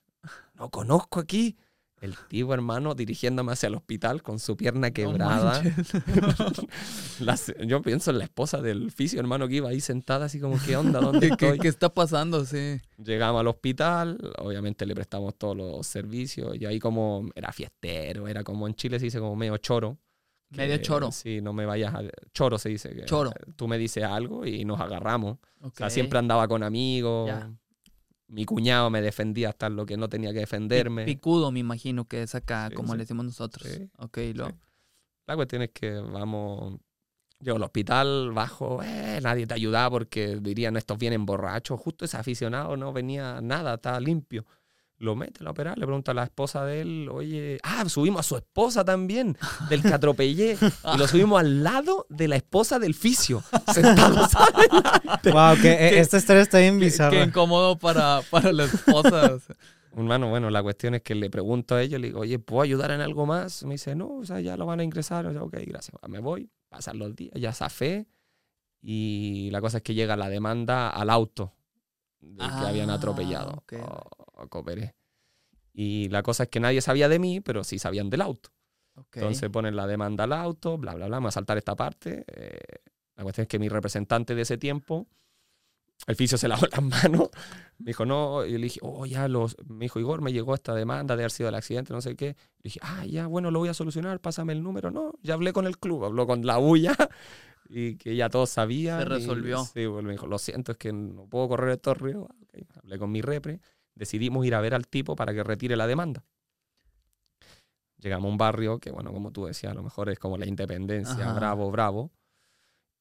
No 0.55 0.71
conozco 0.71 1.21
aquí. 1.21 1.57
El 2.01 2.17
tipo, 2.29 2.55
hermano, 2.55 2.95
dirigiéndome 2.95 3.53
hacia 3.53 3.67
el 3.67 3.75
hospital 3.75 4.23
con 4.23 4.39
su 4.39 4.57
pierna 4.57 4.93
quebrada. 4.93 5.61
Yo 7.67 7.83
pienso 7.83 8.11
en 8.11 8.19
la 8.19 8.25
esposa 8.25 8.61
del 8.63 8.91
fisio, 8.91 9.21
hermano, 9.21 9.49
que 9.49 9.57
iba 9.57 9.69
ahí 9.69 9.81
sentada 9.81 10.27
así 10.27 10.41
como, 10.41 10.57
¿qué 10.65 10.77
onda? 10.77 11.01
¿Dónde 11.01 11.31
¿Qué, 11.31 11.37
qué- 11.37 11.47
estoy? 11.47 11.59
qué 11.59 11.69
está 11.69 11.93
pasando? 11.93 12.45
Sí. 12.45 12.81
Llegamos 12.99 13.41
al 13.41 13.49
hospital, 13.49 14.19
obviamente 14.39 14.87
le 14.87 14.95
prestamos 14.95 15.35
todos 15.37 15.57
los 15.57 15.87
servicios 15.87 16.57
y 16.57 16.67
ahí 16.67 16.79
como 16.79 17.29
era 17.35 17.53
fiestero, 17.53 18.29
era 18.29 18.45
como 18.45 18.67
en 18.67 18.75
Chile 18.75 18.99
se 18.99 19.07
dice 19.07 19.19
como 19.19 19.37
medio 19.37 19.57
choro. 19.59 19.99
Medio 20.51 20.77
que, 20.77 20.83
choro. 20.83 21.13
Sí, 21.13 21.41
no 21.43 21.53
me 21.53 21.67
vayas 21.67 21.95
a... 21.95 22.03
Choro 22.33 22.59
se 22.59 22.71
dice. 22.71 22.95
Que, 22.95 23.05
Choro. 23.05 23.31
Tú 23.55 23.69
me 23.69 23.77
dices 23.77 24.03
algo 24.05 24.47
y 24.47 24.65
nos 24.65 24.81
agarramos. 24.81 25.37
O 25.61 25.71
sea, 25.75 25.89
ok. 25.89 25.93
siempre 25.93 26.19
andaba 26.19 26.49
con 26.49 26.63
amigos. 26.63 27.29
Ya. 27.29 27.51
Mi 28.29 28.45
cuñado 28.45 28.91
me 28.91 29.01
defendía 29.01 29.49
hasta 29.49 29.69
lo 29.71 29.87
que 29.87 29.97
no 29.97 30.09
tenía 30.09 30.33
que 30.33 30.41
defenderme. 30.41 31.05
Picudo, 31.05 31.51
me 31.51 31.61
imagino 31.61 32.05
que 32.07 32.23
es 32.23 32.35
acá, 32.35 32.69
Sí, 32.69 32.75
como 32.75 32.89
sí. 32.93 32.99
le 32.99 33.03
decimos 33.05 33.25
nosotros. 33.25 33.67
Sí, 33.67 33.89
Ok, 33.99 34.19
sí. 34.19 34.35
La 35.27 35.35
cuestión 35.37 35.63
es 35.63 35.71
que 35.71 35.93
vamos... 35.93 36.79
Llego 37.41 37.57
al 37.57 37.63
hospital, 37.63 38.33
bajo, 38.33 38.83
eh, 38.83 39.21
nadie 39.23 39.47
te 39.47 39.55
ayudaba 39.55 39.91
porque 39.91 40.39
dirían 40.41 40.77
estos 40.77 40.99
vienen 40.99 41.25
borrachos. 41.25 41.79
Justo 41.81 42.05
ese 42.05 42.17
aficionado 42.17 42.77
no 42.77 42.93
venía 42.93 43.41
nada, 43.41 43.75
estaba 43.75 44.01
limpio. 44.01 44.45
Lo 45.01 45.15
mete 45.15 45.45
a 45.47 45.51
operar, 45.51 45.79
le 45.79 45.87
pregunta 45.87 46.11
a 46.11 46.15
la 46.15 46.25
esposa 46.25 46.65
de 46.65 46.81
él, 46.81 47.09
oye, 47.09 47.59
ah, 47.63 47.89
subimos 47.89 48.19
a 48.21 48.23
su 48.25 48.37
esposa 48.37 48.85
también, 48.85 49.37
del 49.71 49.81
que 49.81 49.95
atropellé, 49.95 50.59
y 50.95 50.99
lo 50.99 51.07
subimos 51.07 51.39
al 51.39 51.63
lado 51.63 52.05
de 52.09 52.27
la 52.27 52.35
esposa 52.35 52.81
del 52.81 52.95
fisio, 52.95 53.43
sentados 53.73 54.31
adelante. 54.35 55.31
Wow, 55.31 55.55
que 55.63 55.73
eh, 55.73 55.91
Qué- 55.91 56.01
esta 56.01 56.17
historia 56.17 56.43
está 56.43 56.59
bien 56.59 56.79
Qué, 56.81 56.87
bizarra. 56.87 57.11
qué 57.17 57.23
incómodo 57.23 57.79
para, 57.79 58.23
para 58.29 58.53
la 58.53 58.65
esposa. 58.65 59.35
o 59.35 59.39
sea. 59.39 59.57
Hermano, 59.97 60.31
bueno, 60.31 60.51
la 60.51 60.63
cuestión 60.65 60.95
es 60.97 61.03
que 61.03 61.15
le 61.15 61.31
pregunto 61.31 61.77
a 61.77 61.83
ellos, 61.83 62.01
le 62.01 62.09
digo, 62.09 62.21
oye, 62.21 62.39
¿puedo 62.41 62.63
ayudar 62.63 62.91
en 62.91 63.01
algo 63.01 63.25
más? 63.25 63.63
Me 63.65 63.75
dice, 63.75 63.95
no, 63.95 64.17
o 64.17 64.25
sea, 64.25 64.41
ya 64.41 64.57
lo 64.57 64.67
van 64.67 64.81
a 64.81 64.85
ingresar. 64.85 65.27
O 65.27 65.33
sea, 65.33 65.43
ok, 65.45 65.57
gracias. 65.67 65.97
Me 66.09 66.19
voy, 66.19 66.51
pasan 66.69 66.99
los 66.99 67.15
días, 67.15 67.35
ya 67.37 67.53
zafé. 67.53 68.09
Y 68.81 69.49
la 69.51 69.61
cosa 69.61 69.79
es 69.79 69.83
que 69.83 69.95
llega 69.95 70.17
la 70.17 70.29
demanda 70.29 70.89
al 70.91 71.11
auto 71.11 71.55
del 72.21 72.37
que 72.49 72.67
habían 72.67 72.91
Ah, 72.91 72.95
atropellado. 72.95 73.51
ok. 73.59 73.75
Oh, 73.83 74.25
cooperé. 74.47 74.95
Y 75.73 76.09
la 76.09 76.23
cosa 76.23 76.45
es 76.45 76.49
que 76.49 76.61
nadie 76.61 76.81
sabía 76.81 77.09
de 77.09 77.19
mí, 77.19 77.41
pero 77.41 77.65
sí 77.65 77.79
sabían 77.79 78.11
del 78.11 78.21
auto. 78.23 78.51
Ok. 78.95 79.17
Entonces 79.17 79.49
ponen 79.51 79.77
la 79.77 79.87
demanda 79.87 80.25
al 80.25 80.33
auto, 80.33 80.77
bla, 80.79 80.95
bla, 80.95 81.07
bla, 81.07 81.21
me 81.21 81.25
va 81.25 81.29
a 81.29 81.33
saltar 81.33 81.57
esta 81.59 81.77
parte. 81.77 82.25
Eh, 82.27 82.59
la 83.17 83.23
cuestión 83.23 83.43
es 83.43 83.49
que 83.49 83.59
mi 83.59 83.69
representante 83.69 84.35
de 84.35 84.43
ese 84.43 84.59
tiempo, 84.59 85.07
el 86.07 86.17
fisio 86.17 86.37
se 86.39 86.49
lavó 86.49 86.67
las 86.73 86.83
manos, 86.83 87.31
me 87.79 87.87
dijo, 87.91 88.05
no, 88.05 88.45
y 88.45 88.53
yo 88.53 88.59
le 88.59 88.65
dije, 88.65 88.81
oh, 88.83 89.07
ya, 89.07 89.29
los, 89.29 89.57
me 89.69 89.85
dijo, 89.85 90.01
Igor, 90.01 90.21
me 90.21 90.33
llegó 90.33 90.55
esta 90.55 90.75
demanda 90.75 91.17
de 91.17 91.23
haber 91.23 91.31
sido 91.31 91.49
el 91.49 91.55
accidente, 91.55 91.93
no 91.93 92.01
sé 92.01 92.17
qué. 92.17 92.27
Le 92.27 92.35
dije, 92.65 92.81
ah, 92.83 93.05
ya, 93.07 93.27
bueno, 93.29 93.51
lo 93.53 93.61
voy 93.61 93.69
a 93.69 93.75
solucionar, 93.75 94.21
pásame 94.21 94.53
el 94.53 94.63
número. 94.63 94.91
No, 94.91 95.13
ya 95.23 95.35
hablé 95.35 95.53
con 95.53 95.67
el 95.67 95.79
club, 95.79 96.05
habló 96.05 96.27
con 96.27 96.45
la 96.45 96.57
bulla 96.57 96.97
y 97.69 97.97
que 97.97 98.17
ya 98.17 98.29
todos 98.31 98.51
sabían. 98.51 98.99
Se 99.01 99.07
y- 99.07 99.09
resolvió. 99.09 99.65
sí, 99.65 99.87
pues, 99.87 100.05
me 100.05 100.13
dijo, 100.13 100.27
lo 100.27 100.39
siento, 100.39 100.73
es 100.73 100.79
que 100.79 100.93
no 100.93 101.27
puedo 101.27 101.49
correr 101.49 101.71
estos 101.71 101.99
ríos. 101.99 102.25
Ok, 102.25 102.67
Hablé 102.83 102.99
con 102.99 103.13
mi 103.13 103.21
repre, 103.21 103.61
decidimos 103.99 104.47
ir 104.47 104.55
a 104.55 104.61
ver 104.61 104.75
al 104.75 104.87
tipo 104.87 105.17
para 105.17 105.35
que 105.35 105.43
retire 105.45 105.77
la 105.77 105.87
demanda. 105.87 106.25
Llegamos 107.99 108.29
a 108.29 108.33
un 108.33 108.39
barrio 108.39 108.79
que, 108.79 108.91
bueno, 108.93 109.13
como 109.13 109.33
tú 109.33 109.47
decías, 109.47 109.73
a 109.73 109.75
lo 109.75 109.83
mejor 109.83 110.09
es 110.09 110.19
como 110.19 110.39
la 110.39 110.47
independencia, 110.47 111.25
Ajá. 111.25 111.33
bravo, 111.35 111.71
bravo. 111.71 112.13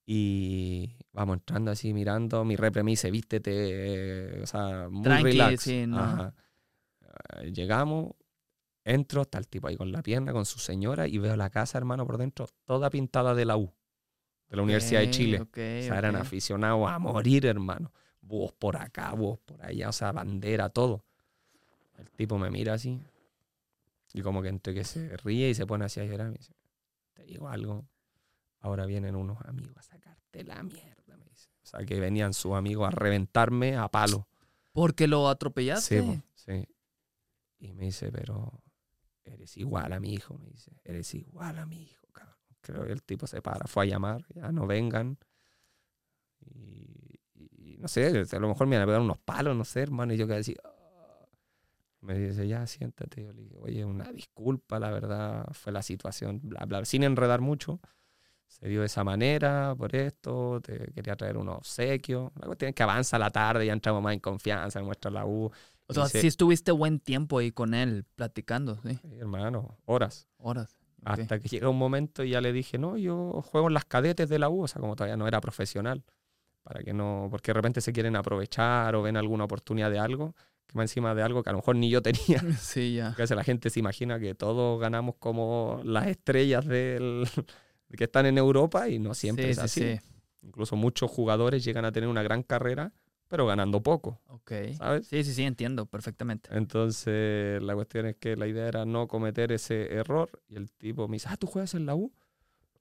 Y 0.06 0.96
vamos 1.12 1.38
entrando 1.38 1.70
así, 1.70 1.94
mirando. 1.94 2.44
Mi 2.44 2.56
repre 2.56 2.82
me 2.82 2.92
dice, 2.92 3.12
vístete, 3.12 3.52
eh, 3.54 4.42
o 4.42 4.48
sea, 4.48 4.88
muy 4.90 5.04
Tranqui, 5.04 5.24
relax. 5.24 5.62
sí, 5.62 5.86
no. 5.86 6.00
Ajá. 6.00 6.34
Eh, 7.42 7.52
Llegamos, 7.52 8.14
entro, 8.84 9.22
está 9.22 9.38
el 9.38 9.48
tipo 9.48 9.68
ahí 9.68 9.78
con 9.78 9.92
la 9.92 10.02
pierna, 10.02 10.32
con 10.32 10.46
su 10.46 10.60
señora, 10.60 11.08
y 11.08 11.20
veo 11.20 11.36
la 11.36 11.50
casa, 11.50 11.78
hermano, 11.78 12.08
por 12.08 12.18
dentro, 12.18 12.48
toda 12.66 12.90
pintada 12.90 13.36
de 13.36 13.46
la 13.46 13.58
U, 13.58 13.72
de 14.50 14.56
la 14.56 14.64
Universidad 14.64 15.02
de 15.02 15.12
Chile. 15.12 15.42
O 15.42 15.48
sea, 15.54 15.98
eran 16.00 16.16
ok. 16.16 16.22
aficionados 16.22 16.90
a 16.90 16.98
morir, 16.98 17.46
hermano. 17.46 17.92
Búhos 18.28 18.52
por 18.52 18.76
acá, 18.76 19.14
búhos 19.14 19.40
por 19.40 19.64
allá, 19.66 19.90
o 19.90 19.94
sea, 19.94 20.12
bandera, 20.12 20.70
todo. 20.70 21.06
El 21.98 22.12
tipo 22.12 22.38
me 22.38 22.52
mira 22.52 22.74
así. 22.74 23.02
Y 24.14 24.22
como 24.22 24.42
que 24.42 24.50
entre 24.50 24.74
que 24.74 24.84
se 24.84 25.16
ríe 25.18 25.50
y 25.50 25.56
se 25.56 25.66
pone 25.66 25.86
así 25.86 26.00
a 26.00 26.06
llorar, 26.06 26.28
me 26.28 26.38
dice, 26.38 26.54
te 27.14 27.24
digo 27.24 27.50
algo. 27.50 27.88
Ahora 28.60 28.86
vienen 28.86 29.16
unos 29.16 29.40
amigos 29.46 29.78
a 29.78 29.82
sacarte 29.82 30.44
la 30.44 30.62
mierda, 30.64 31.16
me 31.18 31.26
dice. 31.26 31.50
O 31.64 31.66
sea, 31.66 31.86
que 31.86 32.00
venían 32.00 32.34
sus 32.34 32.54
amigos 32.54 32.88
a 32.88 32.92
reventarme 32.92 33.78
a 33.78 33.88
palo. 33.88 34.28
Porque 34.72 35.08
lo 35.08 35.28
atropellaste. 35.30 36.02
Sí, 36.02 36.24
sí. 36.36 36.68
Y 37.60 37.74
me 37.74 37.86
dice, 37.86 38.12
pero 38.12 38.62
eres 39.24 39.58
igual 39.58 39.94
a 39.94 40.00
mi 40.00 40.14
hijo, 40.14 40.38
me 40.38 40.50
dice. 40.50 40.72
Eres 40.84 41.14
igual 41.14 41.58
a 41.60 41.66
mi 41.66 41.82
hijo, 41.84 42.08
cabrón. 42.12 42.36
Creo 42.62 42.86
que 42.86 42.92
el 42.92 43.04
tipo 43.04 43.28
se 43.28 43.42
para, 43.42 43.68
fue 43.68 43.86
a 43.86 43.88
llamar, 43.88 44.26
ya 44.34 44.52
no 44.52 44.68
vengan. 44.68 45.18
Y 46.40 46.77
no 47.78 47.88
sé, 47.88 48.26
a 48.32 48.40
lo 48.40 48.48
mejor 48.48 48.68
me 48.68 48.76
iban 48.76 48.84
a 48.84 48.86
pegar 48.88 49.02
unos 49.02 49.20
palos, 49.20 49.56
no 49.56 49.64
sé, 49.64 49.82
hermano. 49.82 50.14
Y 50.14 50.18
yo 50.18 50.28
que 50.28 50.34
decía, 50.34 50.56
Me 52.02 52.18
dice, 52.18 52.48
ya, 52.48 52.66
siéntate. 52.68 53.24
Yo 53.24 53.34
le 53.34 53.48
oye, 53.62 53.86
una 53.86 54.12
disculpa, 54.12 54.80
la 54.80 54.92
verdad, 54.92 55.48
fue 55.54 55.72
la 55.72 55.82
situación, 55.82 56.40
bla, 56.44 56.66
bla, 56.66 56.86
sin 56.86 57.04
enredar 57.04 57.42
mucho. 57.42 57.80
Se 58.48 58.68
dio 58.68 58.80
de 58.80 58.86
esa 58.86 59.04
manera, 59.04 59.76
por 59.78 59.94
esto, 59.96 60.62
te 60.62 60.92
quería 60.94 61.16
traer 61.16 61.38
unos 61.38 61.58
obsequios. 61.58 62.32
La 62.40 62.48
cuestión 62.48 62.70
es 62.70 62.76
que 62.76 62.84
avanza 62.84 63.20
la 63.20 63.30
tarde, 63.30 63.66
ya 63.66 63.74
entramos 63.74 64.02
más 64.02 64.14
en 64.14 64.20
confianza, 64.20 64.80
me 64.80 64.86
muestra 64.86 65.12
la 65.12 65.26
U. 65.26 65.52
O 65.88 65.94
sea, 65.94 66.08
sí 66.08 66.28
estuviste 66.28 66.72
buen 66.72 67.00
tiempo 67.00 67.40
ahí 67.40 67.52
con 67.52 67.74
él, 67.74 68.06
platicando, 68.16 68.80
sí. 68.84 69.00
Hermano, 69.20 69.78
horas. 69.86 70.28
Horas. 70.38 70.78
Hasta 71.04 71.40
que 71.40 71.48
llega 71.48 71.70
un 71.70 71.78
momento 71.78 72.24
y 72.24 72.32
ya 72.32 72.42
le 72.42 72.52
dije, 72.52 72.78
no, 72.78 72.98
yo 72.98 73.42
juego 73.42 73.68
en 73.68 73.74
las 73.74 73.86
cadetes 73.86 74.28
de 74.30 74.40
la 74.40 74.50
U, 74.50 74.64
o 74.64 74.68
sea, 74.68 74.82
como 74.82 74.96
todavía 74.96 75.18
no 75.18 75.28
era 75.28 75.40
profesional. 75.40 76.04
Para 76.68 76.84
que 76.84 76.92
no, 76.92 77.30
porque 77.32 77.52
de 77.52 77.54
repente 77.54 77.80
se 77.80 77.94
quieren 77.94 78.18
aprovechar 78.18 78.94
o 78.96 79.02
ven 79.02 79.16
alguna 79.16 79.46
oportunidad 79.46 79.90
de 79.90 80.00
algo, 80.00 80.36
que 80.66 80.78
va 80.78 80.84
encima 80.84 81.16
de 81.16 81.24
algo 81.24 81.42
que 81.42 81.50
a 81.50 81.54
lo 81.54 81.60
mejor 81.60 81.78
ni 81.78 81.90
yo 81.90 82.02
tenía. 82.02 82.18
Sí, 82.60 82.96
ya. 82.96 83.16
La 83.18 83.44
gente 83.46 83.70
se 83.70 83.80
imagina 83.80 84.20
que 84.20 84.36
todos 84.36 84.78
ganamos 84.78 85.16
como 85.18 85.80
las 85.86 86.08
estrellas 86.08 86.66
del, 86.66 87.26
que 87.98 88.04
están 88.04 88.26
en 88.26 88.38
Europa 88.38 88.90
y 88.90 89.00
no 89.00 89.14
siempre 89.14 89.46
sí, 89.46 89.52
es 89.52 89.58
sí, 89.58 89.64
así. 89.64 89.82
sí. 89.82 90.46
Incluso 90.46 90.76
muchos 90.76 91.10
jugadores 91.10 91.64
llegan 91.64 91.86
a 91.86 91.94
tener 91.94 92.10
una 92.10 92.22
gran 92.22 92.44
carrera, 92.44 92.92
pero 93.30 93.46
ganando 93.46 93.82
poco, 93.82 94.20
Ok. 94.28 94.52
¿sabes? 94.78 95.08
Sí, 95.08 95.24
sí, 95.24 95.34
sí, 95.34 95.44
entiendo 95.44 95.86
perfectamente. 95.86 96.50
Entonces, 96.52 97.64
la 97.64 97.76
cuestión 97.76 98.08
es 98.08 98.18
que 98.18 98.36
la 98.36 98.48
idea 98.48 98.68
era 98.68 98.84
no 98.86 99.08
cometer 99.08 99.54
ese 99.54 99.94
error. 99.94 100.30
Y 100.50 100.58
el 100.58 100.70
tipo 100.70 101.08
me 101.08 101.16
dice, 101.16 101.28
ah, 101.30 101.38
¿tú 101.38 101.48
juegas 101.48 101.74
en 101.76 101.86
la 101.86 101.96
U? 101.96 102.12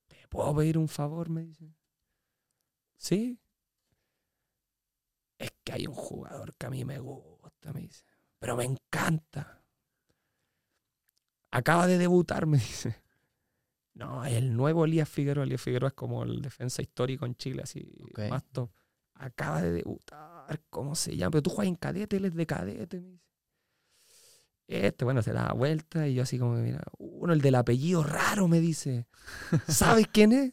¿Te 0.08 0.26
puedo 0.28 0.54
pedir 0.56 0.76
un 0.76 0.88
favor? 0.88 1.28
Me 1.30 1.42
dice. 1.44 1.72
Sí. 2.96 3.38
Es 5.38 5.52
que 5.64 5.72
hay 5.72 5.86
un 5.86 5.94
jugador 5.94 6.54
que 6.54 6.66
a 6.66 6.70
mí 6.70 6.84
me 6.84 6.98
gusta, 6.98 7.72
me 7.72 7.80
dice. 7.80 8.04
Pero 8.38 8.56
me 8.56 8.64
encanta. 8.64 9.62
Acaba 11.50 11.86
de 11.86 11.98
debutar, 11.98 12.46
me 12.46 12.58
dice. 12.58 12.96
No, 13.94 14.24
el 14.26 14.54
nuevo 14.54 14.84
Elías 14.84 15.08
Figueroa. 15.08 15.44
Elías 15.44 15.60
Figueroa 15.60 15.88
es 15.88 15.94
como 15.94 16.22
el 16.22 16.42
defensa 16.42 16.82
histórico 16.82 17.24
en 17.24 17.34
Chile, 17.36 17.62
así, 17.62 17.90
más 18.28 18.44
top. 18.52 18.70
Acaba 19.14 19.62
de 19.62 19.72
debutar, 19.72 20.60
¿cómo 20.68 20.94
se 20.94 21.16
llama? 21.16 21.30
Pero 21.30 21.42
tú 21.44 21.50
juegas 21.50 21.68
en 21.68 21.76
cadete, 21.76 22.18
él 22.18 22.26
es 22.26 22.34
de 22.34 22.46
cadete, 22.46 23.00
me 23.00 23.08
dice. 23.12 23.24
Este, 24.68 25.04
bueno, 25.04 25.22
se 25.22 25.32
da 25.32 25.52
vuelta 25.52 26.08
y 26.08 26.14
yo 26.14 26.24
así 26.24 26.38
como, 26.38 26.56
mira, 26.56 26.82
uno, 26.98 27.32
el 27.32 27.40
del 27.40 27.54
apellido 27.54 28.02
raro, 28.02 28.48
me 28.48 28.60
dice. 28.60 29.06
¿Sabes 29.68 30.08
quién 30.08 30.32
es? 30.32 30.52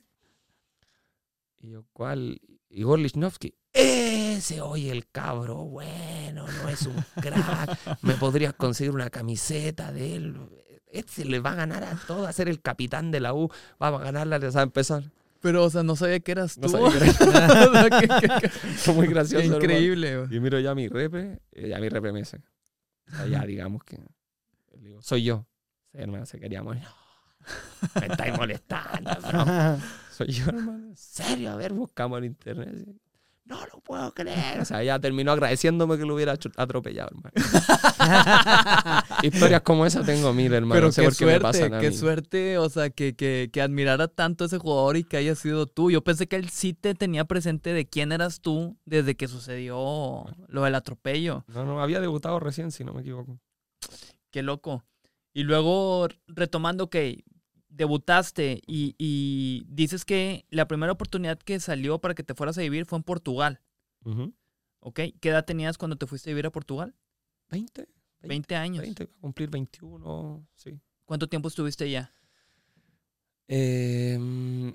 Y 1.59 1.71
yo, 1.71 1.85
¿cuál? 1.91 2.39
Igor 2.69 2.99
Lichnowsky. 2.99 3.55
Ese, 3.73 4.61
oye, 4.61 4.91
el 4.91 5.07
cabro, 5.09 5.55
bueno, 5.65 6.45
no 6.47 6.69
es 6.69 6.83
un 6.85 6.95
crack. 7.19 7.79
Me 8.03 8.13
podrías 8.13 8.53
conseguir 8.53 8.93
una 8.93 9.09
camiseta 9.09 9.91
de 9.91 10.15
él. 10.15 10.37
Este 10.91 11.25
le 11.25 11.39
va 11.39 11.53
a 11.53 11.55
ganar 11.55 11.83
a 11.83 11.95
todo, 12.07 12.27
a 12.27 12.33
ser 12.33 12.49
el 12.49 12.61
capitán 12.61 13.09
de 13.09 13.19
la 13.19 13.33
U. 13.33 13.49
Vamos 13.79 14.01
a 14.01 14.03
ganarla, 14.05 14.37
les 14.37 14.55
va 14.55 14.59
a 14.59 14.63
empezar. 14.63 15.03
Pero, 15.41 15.65
o 15.65 15.69
sea, 15.69 15.81
no 15.83 15.95
sabía 15.95 16.19
que 16.19 16.31
eras 16.33 16.57
No 16.57 16.67
tú. 16.67 16.73
sabía 16.91 17.99
que 17.99 18.07
que- 18.41 18.49
Fue 18.49 18.93
muy 18.93 19.07
gracioso. 19.07 19.43
Hermano. 19.43 19.63
increíble. 19.63 20.27
Y 20.29 20.39
miro 20.39 20.59
ya 20.59 20.75
mi 20.75 20.87
repe, 20.87 21.39
y 21.51 21.67
ya 21.69 21.79
mi 21.79 21.89
repe 21.89 22.13
me 22.13 22.19
dice, 22.19 22.41
o 23.11 23.15
sea, 23.15 23.25
ya 23.27 23.43
digamos 23.43 23.83
que, 23.83 23.99
digo, 24.77 25.01
soy 25.01 25.23
yo. 25.23 25.47
Sí, 25.91 25.97
hermano, 25.99 26.25
se 26.27 26.39
quería 26.39 26.61
morir. 26.63 26.83
No, 26.83 27.99
me 28.01 28.07
estáis 28.07 28.37
molestando, 28.37 29.11
bro. 29.27 29.45
Soy 30.11 30.27
yo, 30.27 30.45
hermano. 30.45 30.89
¿En 30.89 30.95
serio? 30.95 31.51
A 31.51 31.55
ver, 31.55 31.73
buscamos 31.73 32.19
en 32.19 32.25
internet. 32.25 32.87
No 33.45 33.59
lo 33.65 33.81
puedo 33.81 34.13
creer. 34.13 34.61
O 34.61 34.65
sea, 34.65 34.81
ya 34.83 34.99
terminó 34.99 35.33
agradeciéndome 35.33 35.97
que 35.97 36.05
lo 36.05 36.15
hubiera 36.15 36.37
atropellado, 36.55 37.09
hermano. 37.11 37.33
Historias 39.21 39.61
como 39.61 39.85
esa 39.85 40.01
tengo 40.03 40.31
mil, 40.33 40.53
hermano. 40.53 40.75
Pero 40.75 40.87
no 40.87 40.91
sé 40.93 41.01
qué 41.01 41.07
por 41.07 41.17
qué 41.17 41.25
me 41.25 41.31
suerte, 41.31 41.43
pasan 41.43 41.73
a 41.73 41.79
qué 41.79 41.89
mí. 41.89 41.95
suerte, 41.95 42.57
o 42.57 42.69
sea, 42.69 42.89
que, 42.89 43.15
que, 43.15 43.49
que 43.51 43.61
admirara 43.61 44.07
tanto 44.07 44.45
a 44.45 44.47
ese 44.47 44.59
jugador 44.59 44.95
y 44.95 45.03
que 45.03 45.17
haya 45.17 45.35
sido 45.35 45.67
tú. 45.67 45.91
Yo 45.91 46.01
pensé 46.03 46.27
que 46.27 46.37
él 46.37 46.49
sí 46.49 46.73
te 46.73 46.95
tenía 46.95 47.25
presente 47.25 47.73
de 47.73 47.85
quién 47.85 48.13
eras 48.13 48.39
tú 48.39 48.77
desde 48.85 49.15
que 49.15 49.27
sucedió 49.27 50.25
lo 50.47 50.63
del 50.63 50.75
atropello. 50.75 51.43
No, 51.47 51.65
no, 51.65 51.81
había 51.81 51.99
debutado 51.99 52.39
recién, 52.39 52.71
si 52.71 52.85
no 52.85 52.93
me 52.93 53.01
equivoco. 53.01 53.39
Qué 54.31 54.41
loco. 54.41 54.85
Y 55.33 55.43
luego, 55.43 56.07
retomando 56.27 56.89
que 56.89 57.23
debutaste 57.75 58.61
y, 58.67 58.95
y 58.97 59.65
dices 59.67 60.05
que 60.05 60.45
la 60.49 60.67
primera 60.67 60.91
oportunidad 60.91 61.37
que 61.39 61.59
salió 61.59 61.99
para 61.99 62.13
que 62.13 62.23
te 62.23 62.35
fueras 62.35 62.57
a 62.57 62.61
vivir 62.61 62.85
fue 62.85 62.97
en 62.97 63.03
Portugal. 63.03 63.61
¿ok? 64.79 64.99
¿Qué 65.19 65.29
edad 65.29 65.45
tenías 65.45 65.77
cuando 65.77 65.97
te 65.97 66.07
fuiste 66.07 66.29
a 66.29 66.33
vivir 66.33 66.45
a 66.45 66.51
Portugal? 66.51 66.95
¿20? 67.49 67.87
20 68.21 68.55
años. 68.55 68.81
20, 68.83 69.05
va 69.05 69.11
a 69.11 69.21
cumplir 69.21 69.49
21, 69.49 70.47
sí. 70.55 70.79
¿Cuánto 71.05 71.27
tiempo 71.27 71.49
estuviste 71.49 71.85
allá? 71.85 72.13
Eh, 73.47 74.17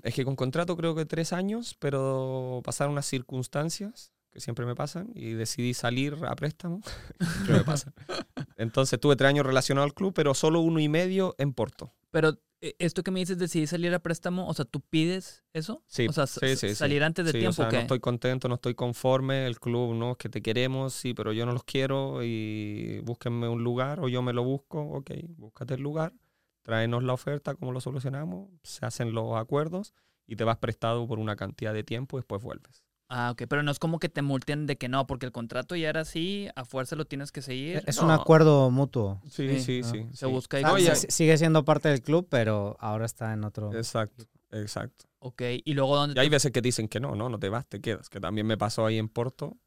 es 0.03 0.13
que 0.13 0.23
con 0.23 0.35
contrato 0.35 0.77
creo 0.77 0.93
que 0.93 1.05
tres 1.05 1.33
años, 1.33 1.75
pero 1.79 2.61
pasaron 2.63 2.93
unas 2.93 3.07
circunstancias 3.07 4.13
que 4.29 4.39
siempre 4.39 4.65
me 4.65 4.75
pasan 4.75 5.11
y 5.15 5.33
decidí 5.33 5.73
salir 5.73 6.15
a 6.27 6.35
préstamo. 6.35 6.81
Siempre 7.19 7.55
me 7.55 7.63
pasa. 7.63 7.93
Entonces 8.57 8.99
tuve 8.99 9.15
tres 9.15 9.29
años 9.29 9.45
relacionado 9.45 9.85
al 9.85 9.95
club, 9.95 10.13
pero 10.13 10.35
solo 10.35 10.59
uno 10.59 10.79
y 10.79 10.87
medio 10.87 11.33
en 11.39 11.53
Porto. 11.53 11.91
Pero 12.11 12.37
esto 12.61 13.03
que 13.03 13.11
me 13.11 13.19
dices, 13.19 13.37
decidí 13.37 13.67
salir 13.67 13.93
a 13.93 13.99
préstamo, 13.99 14.47
o 14.47 14.53
sea, 14.53 14.65
¿tú 14.65 14.81
pides 14.81 15.43
eso? 15.53 15.83
Sí, 15.87 16.07
o 16.07 16.13
sea, 16.13 16.27
sí, 16.27 16.55
sí. 16.55 16.75
salir 16.75 17.03
antes 17.03 17.25
de 17.25 17.31
tiempo, 17.31 17.49
o 17.49 17.53
sea, 17.53 17.67
¿o 17.67 17.69
qué? 17.69 17.77
no 17.77 17.81
estoy 17.83 17.99
contento, 17.99 18.49
no 18.49 18.55
estoy 18.55 18.75
conforme. 18.75 19.47
El 19.47 19.59
club, 19.59 19.95
no, 19.95 20.11
es 20.11 20.17
que 20.17 20.29
te 20.29 20.41
queremos, 20.41 20.93
sí, 20.93 21.13
pero 21.13 21.31
yo 21.31 21.45
no 21.45 21.53
los 21.53 21.63
quiero 21.63 22.23
y 22.23 22.99
búsquenme 23.03 23.47
un 23.47 23.63
lugar 23.63 23.99
o 24.01 24.09
yo 24.09 24.21
me 24.21 24.33
lo 24.33 24.43
busco. 24.43 24.81
Ok, 24.81 25.11
búscate 25.37 25.75
el 25.75 25.81
lugar, 25.81 26.13
tráenos 26.61 27.03
la 27.03 27.13
oferta, 27.13 27.55
cómo 27.55 27.71
lo 27.71 27.79
solucionamos, 27.79 28.49
se 28.63 28.85
hacen 28.85 29.13
los 29.13 29.37
acuerdos 29.37 29.93
y 30.27 30.35
te 30.35 30.43
vas 30.43 30.57
prestado 30.57 31.07
por 31.07 31.19
una 31.19 31.35
cantidad 31.35 31.73
de 31.73 31.83
tiempo 31.83 32.17
y 32.17 32.19
después 32.19 32.41
vuelves. 32.41 32.83
Ah, 33.11 33.31
ok, 33.31 33.43
pero 33.49 33.63
no 33.63 33.71
es 33.71 33.79
como 33.79 33.97
que 33.99 34.07
te 34.07 34.21
multen 34.21 34.67
de 34.67 34.77
que 34.77 34.87
no, 34.87 35.07
porque 35.07 35.25
el 35.25 35.31
contrato 35.31 35.75
ya 35.75 35.89
era 35.89 36.01
así, 36.01 36.47
a 36.55 36.63
fuerza 36.63 36.95
lo 36.95 37.05
tienes 37.05 37.31
que 37.31 37.41
seguir. 37.41 37.83
Es 37.87 37.97
No. 37.97 38.05
un 38.05 38.11
acuerdo 38.11 38.69
mutuo. 38.69 39.19
Sí, 39.29 39.59
Sí, 39.59 39.61
sí, 39.61 39.81
ah, 39.83 39.89
sí. 39.91 40.05
Se 40.11 40.25
sí. 40.27 40.31
busca 40.31 40.57
ahí 40.57 40.63
Ah, 40.87 40.95
sigue 40.95 41.35
siendo 41.39 41.65
parte 41.65 41.89
del 41.89 42.01
club, 42.03 42.27
pero 42.29 42.77
ahora 42.79 43.05
está 43.07 43.33
en 43.33 43.43
otro. 43.43 43.73
Exacto, 43.75 44.25
exacto. 44.51 45.05
Ok, 45.17 45.41
y 45.65 45.73
luego 45.73 45.95
dónde 45.95 46.13
Y 46.15 46.19
hay 46.19 46.27
te- 46.27 46.35
veces 46.35 46.51
que 46.51 46.61
dicen 46.61 46.87
que 46.87 46.99
no, 46.99 47.15
no, 47.15 47.29
no 47.29 47.39
te 47.39 47.49
vas, 47.49 47.65
te 47.67 47.81
quedas. 47.81 48.09
Que 48.09 48.19
también 48.19 48.45
me 48.45 48.57
pasó 48.57 48.85
ahí 48.85 48.99
en 48.99 49.09
Porto. 49.09 49.57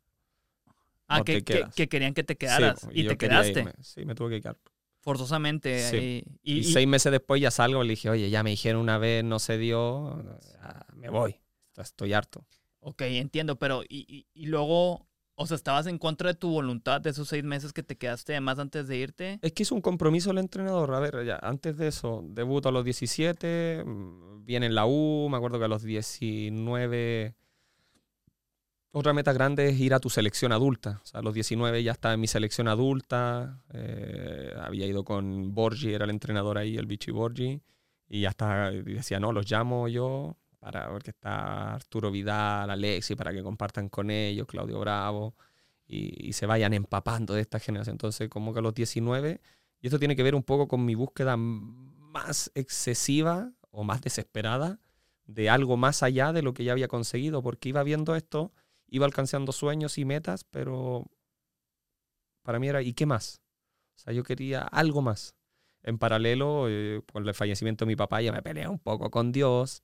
Ah, 1.08 1.18
no 1.18 1.24
que, 1.24 1.42
que- 1.42 1.88
querían 1.88 2.14
que 2.14 2.22
te 2.22 2.36
quedaras 2.36 2.80
po, 2.80 2.90
y, 2.92 3.02
yo 3.02 3.10
te 3.10 3.16
quedaste 3.18 3.58
irme. 3.58 3.72
Sí, 3.82 4.04
me 4.06 4.14
tuve 4.14 4.30
que 4.36 4.40
quedar. 4.40 4.56
forzosamente. 5.00 5.90
Sí. 5.90 5.96
ahí. 5.96 6.24
Y, 6.44 6.52
Y, 6.54 6.58
y- 6.60 6.64
seis 6.72 6.86
meses 6.86 7.10
después 7.10 7.40
ya 7.42 7.50
salgo 7.50 7.82
y 7.82 7.88
le 7.88 7.90
dije, 7.94 8.08
oye, 8.08 8.30
ya 8.30 8.44
me 8.44 8.50
dijeron 8.50 8.80
una 8.80 8.98
vez, 8.98 9.24
no 9.24 9.40
se 9.40 9.58
dio, 9.58 10.22
ya 10.62 10.86
me 10.94 11.08
voy. 11.10 11.34
Estoy 11.76 12.12
harto. 12.12 12.46
Ok, 12.84 13.02
entiendo, 13.02 13.56
pero 13.58 13.82
y, 13.88 14.04
y- 14.08 14.26
y 14.34 14.46
luego, 14.46 15.06
o 15.36 15.46
sea, 15.46 15.54
estabas 15.54 15.86
en 15.86 15.98
contra 15.98 16.30
de 16.32 16.34
tu 16.38 16.50
voluntad 16.50 17.00
de 17.00 17.10
esos 17.10 17.28
seis 17.28 17.44
meses 17.44 17.72
que 17.72 17.82
te 17.84 17.96
quedaste 17.96 18.32
además 18.32 18.58
antes 18.58 18.88
de 18.88 18.96
irte. 18.96 19.38
Es 19.40 19.52
que 19.52 19.62
hizo 19.62 19.74
un 19.76 19.80
compromiso 19.80 20.32
el 20.32 20.38
entrenador. 20.38 20.92
A 20.94 20.98
ver, 21.00 21.24
ya, 21.24 21.38
antes 21.42 21.76
de 21.76 21.86
eso, 21.88 22.22
debuto 22.28 22.68
a 22.68 22.72
los 22.72 22.84
17, 22.84 23.84
mm, 23.86 24.44
viene 24.44 24.66
en 24.66 24.74
la 24.74 24.86
U, 24.86 25.28
me 25.30 25.36
acuerdo 25.36 25.58
que 25.60 25.64
a 25.66 25.68
los 25.68 25.82
19... 25.84 27.34
Otra 28.94 29.14
meta 29.14 29.32
grande 29.32 29.68
es 29.70 29.80
ir 29.80 29.94
a 29.94 30.00
tu 30.00 30.10
selección 30.10 30.52
adulta. 30.52 31.00
O 31.02 31.06
sea, 31.06 31.20
a 31.20 31.22
los 31.22 31.32
19 31.32 31.82
ya 31.82 31.92
estaba 31.92 32.12
en 32.14 32.20
mi 32.20 32.26
selección 32.26 32.68
adulta. 32.68 33.62
eh, 33.72 34.52
había 34.60 34.86
ido 34.86 35.02
con 35.04 35.54
Borgi, 35.54 35.94
era 35.94 36.04
el 36.04 36.10
entrenador 36.10 36.58
ahí, 36.58 36.76
el 36.76 36.86
Vichy 36.86 37.10
Borgi. 37.10 37.62
Y 38.08 38.20
ya 38.22 38.28
está, 38.30 38.70
y 38.70 38.82
decía, 38.82 39.18
no, 39.18 39.32
los 39.32 39.50
llamo 39.50 39.88
yo, 39.88 40.36
para, 40.62 40.88
porque 40.88 41.10
está 41.10 41.74
Arturo 41.74 42.12
Vidal, 42.12 42.70
Alexi, 42.70 43.16
para 43.16 43.32
que 43.32 43.42
compartan 43.42 43.88
con 43.88 44.12
ellos, 44.12 44.46
Claudio 44.46 44.78
Bravo, 44.78 45.34
y, 45.88 46.32
se 46.34 46.46
vayan 46.46 46.72
empapando 46.72 47.34
de 47.34 47.40
esta 47.40 47.58
generación. 47.58 47.94
Entonces, 47.94 48.28
como 48.28 48.52
que 48.52 48.60
a 48.60 48.62
los 48.62 48.72
19, 48.72 49.40
y 49.80 49.86
esto 49.88 49.98
tiene 49.98 50.14
que 50.14 50.22
ver 50.22 50.36
un 50.36 50.44
poco 50.44 50.68
con 50.68 50.84
mi 50.84 50.94
búsqueda 50.94 51.36
más 51.36 52.52
excesiva 52.54 53.50
o 53.72 53.82
más 53.82 54.02
desesperada 54.02 54.78
de 55.26 55.50
algo 55.50 55.76
más 55.76 56.04
allá 56.04 56.32
de 56.32 56.42
lo 56.42 56.54
que 56.54 56.62
ya 56.62 56.70
había 56.70 56.86
conseguido, 56.86 57.42
porque 57.42 57.70
iba 57.70 57.82
viendo 57.82 58.14
esto, 58.14 58.52
iba 58.86 59.04
alcanzando 59.04 59.50
sueños 59.50 59.98
y 59.98 60.04
metas, 60.04 60.44
pero 60.44 61.06
para 62.44 62.60
mí 62.60 62.68
era, 62.68 62.82
¿y 62.82 62.92
qué 62.92 63.04
más? 63.04 63.42
O 63.96 63.98
sea, 63.98 64.12
yo 64.12 64.22
quería 64.22 64.60
algo 64.62 65.02
más. 65.02 65.34
En 65.82 65.98
paralelo, 65.98 66.66
eh, 66.68 67.02
con 67.12 67.26
el 67.26 67.34
fallecimiento 67.34 67.84
de 67.84 67.88
mi 67.88 67.96
papá, 67.96 68.22
ya 68.22 68.30
me 68.30 68.42
peleé 68.42 68.68
un 68.68 68.78
poco 68.78 69.10
con 69.10 69.32
Dios, 69.32 69.82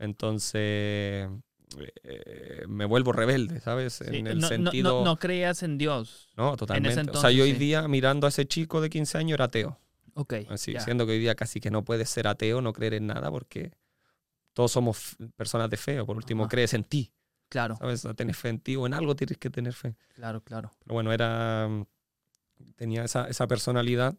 entonces 0.00 1.28
eh, 2.02 2.64
me 2.66 2.84
vuelvo 2.84 3.12
rebelde, 3.12 3.60
¿sabes? 3.60 4.02
Sí, 4.04 4.16
En 4.16 4.24
no, 4.24 4.30
el 4.30 4.38
no- 4.40 4.48
sentido... 4.48 4.98
no- 5.00 5.04
no 5.04 5.18
creías 5.18 5.62
en 5.62 5.78
Dios. 5.78 6.28
No, 6.36 6.56
totalmente. 6.56 6.88
o 6.88 6.92
sea, 6.94 7.00
entonces, 7.02 7.34
yo 7.36 7.44
hoy 7.44 7.52
sí. 7.52 7.58
día 7.58 7.86
mirando 7.86 8.26
a 8.26 8.30
ese 8.30 8.46
chico 8.46 8.80
de 8.80 8.90
15 8.90 9.18
años 9.18 9.34
era 9.34 9.44
ateo. 9.44 9.78
Ok. 10.14 10.34
Así, 10.48 10.72
ya. 10.72 10.80
siendo 10.80 11.06
que 11.06 11.12
hoy 11.12 11.20
día 11.20 11.36
casi 11.36 11.60
que 11.60 11.70
no 11.70 11.84
puedes 11.84 12.10
ser 12.10 12.26
ateo, 12.26 12.60
no 12.60 12.72
creer 12.72 12.94
en 12.94 13.06
nada, 13.06 13.30
porque 13.30 13.72
todos 14.52 14.72
somos 14.72 15.16
personas 15.36 15.70
de 15.70 15.76
fe, 15.76 16.00
o 16.00 16.06
por 16.06 16.16
último 16.16 16.42
Ajá. 16.44 16.50
crees 16.50 16.74
en 16.74 16.82
ti, 16.82 17.12
Claro, 17.48 17.76
¿sabes? 17.76 18.04
O 18.04 18.14
Tienes 18.14 18.36
fe 18.36 18.48
en 18.48 18.58
ti 18.58 18.74
o 18.76 18.86
en 18.86 18.94
algo 18.94 19.14
tienes 19.14 19.38
que 19.38 19.50
tener 19.50 19.72
fe. 19.72 19.94
claro, 20.14 20.42
claro. 20.42 20.72
Pero 20.82 20.94
bueno, 20.94 21.12
era... 21.12 21.68
tenía 22.76 23.04
esa, 23.04 23.28
esa 23.28 23.46
personalidad. 23.46 24.16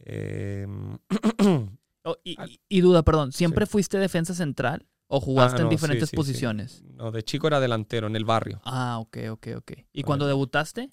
Eh, 0.00 0.66
Oh, 2.04 2.16
y, 2.24 2.40
Al- 2.40 2.50
y- 2.50 2.60
y 2.68 2.80
duda, 2.80 3.02
perdón, 3.02 3.32
¿siempre 3.32 3.66
fuiste 3.66 3.98
defensa 3.98 4.34
central 4.34 4.86
o 5.06 5.20
jugaste 5.20 5.58
ah, 5.58 5.60
en 5.60 5.64
no, 5.64 5.70
sí, 5.70 5.76
diferentes 5.76 6.08
sí, 6.08 6.10
sí. 6.10 6.16
posiciones? 6.16 6.82
No, 6.84 7.10
de 7.10 7.22
chico 7.22 7.46
era 7.46 7.60
delantero 7.60 8.06
en 8.06 8.16
el 8.16 8.24
barrio. 8.24 8.60
Ah, 8.64 8.98
ok, 8.98 9.18
ok, 9.30 9.46
ok. 9.56 9.72
¿Y 9.92 10.02
cuando 10.02 10.26
debutaste? 10.26 10.90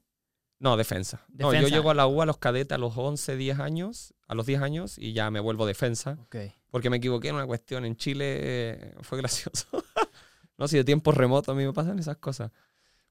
No, 0.60 0.78
defensa. 0.78 1.26
No, 1.30 1.54
yo 1.54 1.68
llego 1.68 1.92
a 1.92 1.94
la 1.94 2.08
U 2.08 2.22
a 2.22 2.26
los 2.26 2.38
cadetes 2.38 2.74
a 2.74 2.78
los 2.78 2.98
11, 2.98 3.36
10 3.36 3.60
años, 3.60 4.14
a 4.28 4.36
los 4.36 4.46
10 4.46 4.62
años 4.62 4.98
y 4.98 5.14
ya 5.14 5.30
me 5.30 5.40
vuelvo 5.40 5.66
defensa. 5.66 6.18
Ok. 6.24 6.38
Porque 6.72 6.90
me 6.90 6.98
equivoqué 6.98 7.30
en 7.30 7.36
una 7.36 7.46
cuestión. 7.46 7.86
En 7.86 7.96
Chile 7.98 8.38
eh, 8.40 8.96
fue 9.02 9.18
gracioso. 9.18 9.68
no, 10.58 10.68
si 10.68 10.78
de 10.78 10.84
tiempos 10.84 11.16
remotos 11.16 11.54
a 11.54 11.58
mí 11.58 11.66
me 11.66 11.74
pasan 11.74 12.00
esas 12.00 12.18
cosas. 12.18 12.52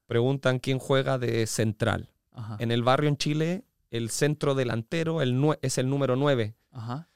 Preguntan 0.07 0.59
quién 0.59 0.79
juega 0.79 1.17
de 1.17 1.47
central. 1.47 2.09
Ajá. 2.31 2.57
En 2.59 2.71
el 2.71 2.83
barrio 2.83 3.09
en 3.09 3.17
Chile, 3.17 3.65
el 3.89 4.09
centro 4.09 4.55
delantero 4.55 5.21
el 5.21 5.57
es 5.61 5.77
el 5.77 5.89
número 5.89 6.15
9. 6.15 6.55
Ajá. 6.71 7.09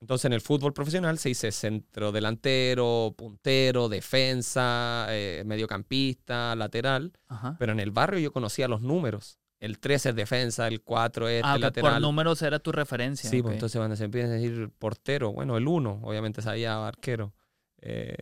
Entonces 0.00 0.26
en 0.26 0.32
el 0.32 0.40
fútbol 0.40 0.72
profesional 0.72 1.18
se 1.18 1.30
dice 1.30 1.50
centro 1.50 2.12
delantero, 2.12 3.14
puntero, 3.16 3.88
defensa, 3.88 5.06
eh, 5.10 5.42
mediocampista, 5.44 6.54
lateral. 6.54 7.12
Ajá. 7.26 7.56
Pero 7.58 7.72
en 7.72 7.80
el 7.80 7.90
barrio 7.90 8.20
yo 8.20 8.32
conocía 8.32 8.68
los 8.68 8.80
números. 8.80 9.38
El 9.60 9.80
3 9.80 10.06
es 10.06 10.14
defensa, 10.14 10.68
el 10.68 10.82
4 10.82 11.28
es 11.28 11.42
Ah, 11.44 11.54
por 11.54 11.60
lateral. 11.60 12.00
números 12.02 12.42
era 12.42 12.60
tu 12.60 12.70
referencia. 12.70 13.28
Sí, 13.28 13.42
pues 13.42 13.54
entonces 13.54 13.76
cuando 13.76 13.96
se 13.96 14.04
empieza 14.04 14.28
a 14.28 14.32
decir 14.32 14.70
portero, 14.78 15.32
bueno, 15.32 15.56
el 15.56 15.66
1, 15.66 16.00
obviamente 16.04 16.42
sabía 16.42 16.86
arquero. 16.86 17.34
Eh, 17.80 18.14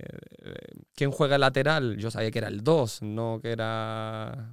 eh, 0.42 0.54
¿Quién 0.94 1.10
juega 1.10 1.36
lateral? 1.36 1.98
Yo 1.98 2.10
sabía 2.10 2.30
que 2.30 2.38
era 2.38 2.48
el 2.48 2.62
2, 2.64 3.02
no 3.02 3.38
que 3.42 3.50
era 3.52 4.50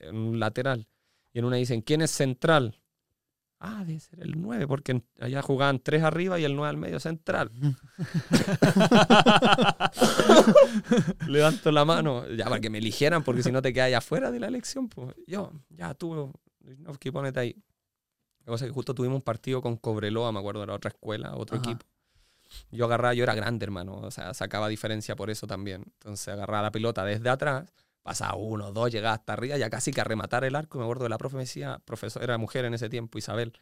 eh, 0.00 0.10
un 0.10 0.38
lateral. 0.38 0.86
Y 1.32 1.40
en 1.40 1.44
una 1.44 1.56
dicen, 1.56 1.82
¿quién 1.82 2.02
es 2.02 2.12
central? 2.12 2.78
Ah, 3.58 3.84
debe 3.86 4.00
ser 4.00 4.20
el 4.20 4.38
9, 4.40 4.66
porque 4.66 5.02
allá 5.18 5.40
jugaban 5.40 5.80
3 5.80 6.02
arriba 6.02 6.38
y 6.38 6.44
el 6.44 6.54
9 6.54 6.68
al 6.68 6.76
medio 6.76 7.00
central. 7.00 7.50
Levanto 11.26 11.72
la 11.72 11.84
mano, 11.84 12.28
ya 12.30 12.44
para 12.44 12.60
que 12.60 12.68
me 12.68 12.78
eligieran, 12.78 13.24
porque 13.24 13.42
si 13.42 13.50
no 13.50 13.62
te 13.62 13.72
quedas 13.72 13.86
allá 13.86 13.98
afuera 13.98 14.30
de 14.30 14.40
la 14.40 14.48
elección, 14.48 14.88
pues 14.88 15.14
yo, 15.26 15.52
ya 15.70 15.94
tú, 15.94 16.32
no, 16.60 16.92
que 16.98 17.12
ponete 17.12 17.40
ahí. 17.40 17.56
La 18.40 18.52
cosa 18.52 18.66
es 18.66 18.70
que 18.70 18.74
justo 18.74 18.94
tuvimos 18.94 19.16
un 19.16 19.22
partido 19.22 19.62
con 19.62 19.76
Cobreloa, 19.76 20.30
me 20.32 20.38
acuerdo, 20.38 20.62
era 20.62 20.74
otra 20.74 20.90
escuela, 20.90 21.34
otro 21.34 21.56
Ajá. 21.56 21.70
equipo. 21.70 21.86
Yo 22.70 22.84
agarraba, 22.84 23.14
yo 23.14 23.24
era 23.24 23.34
grande, 23.34 23.64
hermano, 23.64 23.96
o 23.96 24.10
sea, 24.10 24.32
sacaba 24.34 24.68
diferencia 24.68 25.16
por 25.16 25.30
eso 25.30 25.46
también. 25.46 25.82
Entonces 25.94 26.28
agarraba 26.28 26.64
la 26.64 26.70
pelota 26.70 27.04
desde 27.04 27.28
atrás, 27.28 27.72
pasaba 28.06 28.36
uno, 28.36 28.70
dos, 28.72 28.90
llegaba 28.92 29.16
hasta 29.16 29.32
arriba, 29.32 29.56
ya 29.58 29.68
casi 29.68 29.90
que 29.92 30.00
a 30.00 30.04
rematar 30.04 30.44
el 30.44 30.54
arco. 30.54 30.78
Me 30.78 30.84
acuerdo 30.84 31.02
de 31.02 31.08
la 31.10 31.18
profe 31.18 31.34
me 31.34 31.42
decía, 31.42 31.80
profesor, 31.84 32.22
era 32.22 32.38
mujer 32.38 32.64
en 32.64 32.72
ese 32.74 32.88
tiempo, 32.88 33.18
Isabel, 33.18 33.52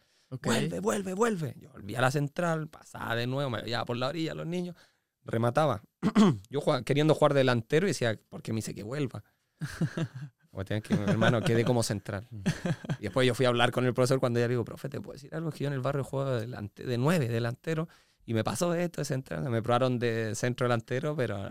vuelve, 0.42 0.80
vuelve, 0.80 1.14
vuelve. 1.14 1.54
Yo 1.58 1.70
volvía 1.70 1.98
a 1.98 2.02
la 2.02 2.10
central, 2.10 2.68
pasaba 2.68 3.16
de 3.16 3.26
nuevo, 3.26 3.48
me 3.48 3.62
veía 3.62 3.82
por 3.86 3.96
la 3.96 4.08
orilla 4.08 4.34
los 4.34 4.46
niños, 4.46 4.76
remataba. 5.24 5.82
Yo 6.50 6.60
jugaba- 6.60 6.82
queriendo 6.82 7.14
jugar 7.14 7.32
delantero 7.32 7.86
y 7.86 7.90
decía, 7.90 8.20
¿por 8.28 8.42
qué 8.42 8.52
me 8.52 8.56
dice 8.56 8.74
que 8.74 8.82
vuelva? 8.82 9.24
Tenía 10.66 10.80
que, 10.82 10.94
hermano, 10.94 11.40
quedé 11.40 11.64
como 11.64 11.82
central. 11.82 12.28
Y 13.00 13.02
después 13.04 13.26
yo 13.26 13.34
fui 13.34 13.44
a 13.44 13.48
hablar 13.48 13.72
con 13.72 13.84
el 13.86 13.92
profesor 13.92 14.20
cuando 14.20 14.38
ya 14.38 14.46
le 14.46 14.50
digo, 14.50 14.64
profe, 14.64 14.88
¿te 14.88 15.00
puedo 15.00 15.14
decir 15.14 15.34
algo? 15.34 15.48
Es 15.48 15.54
que 15.56 15.64
yo 15.64 15.68
en 15.68 15.74
el 15.74 15.80
barrio 15.80 16.04
juego 16.04 16.30
de, 16.30 16.42
delante, 16.42 16.84
de 16.84 16.96
nueve, 16.96 17.26
delantero, 17.26 17.88
y 18.24 18.34
me 18.34 18.44
pasó 18.44 18.72
esto 18.74 19.00
de 19.00 19.04
central. 19.04 19.42
Me 19.50 19.62
probaron 19.62 19.98
de 19.98 20.36
centro 20.36 20.66
delantero, 20.66 21.16
pero. 21.16 21.50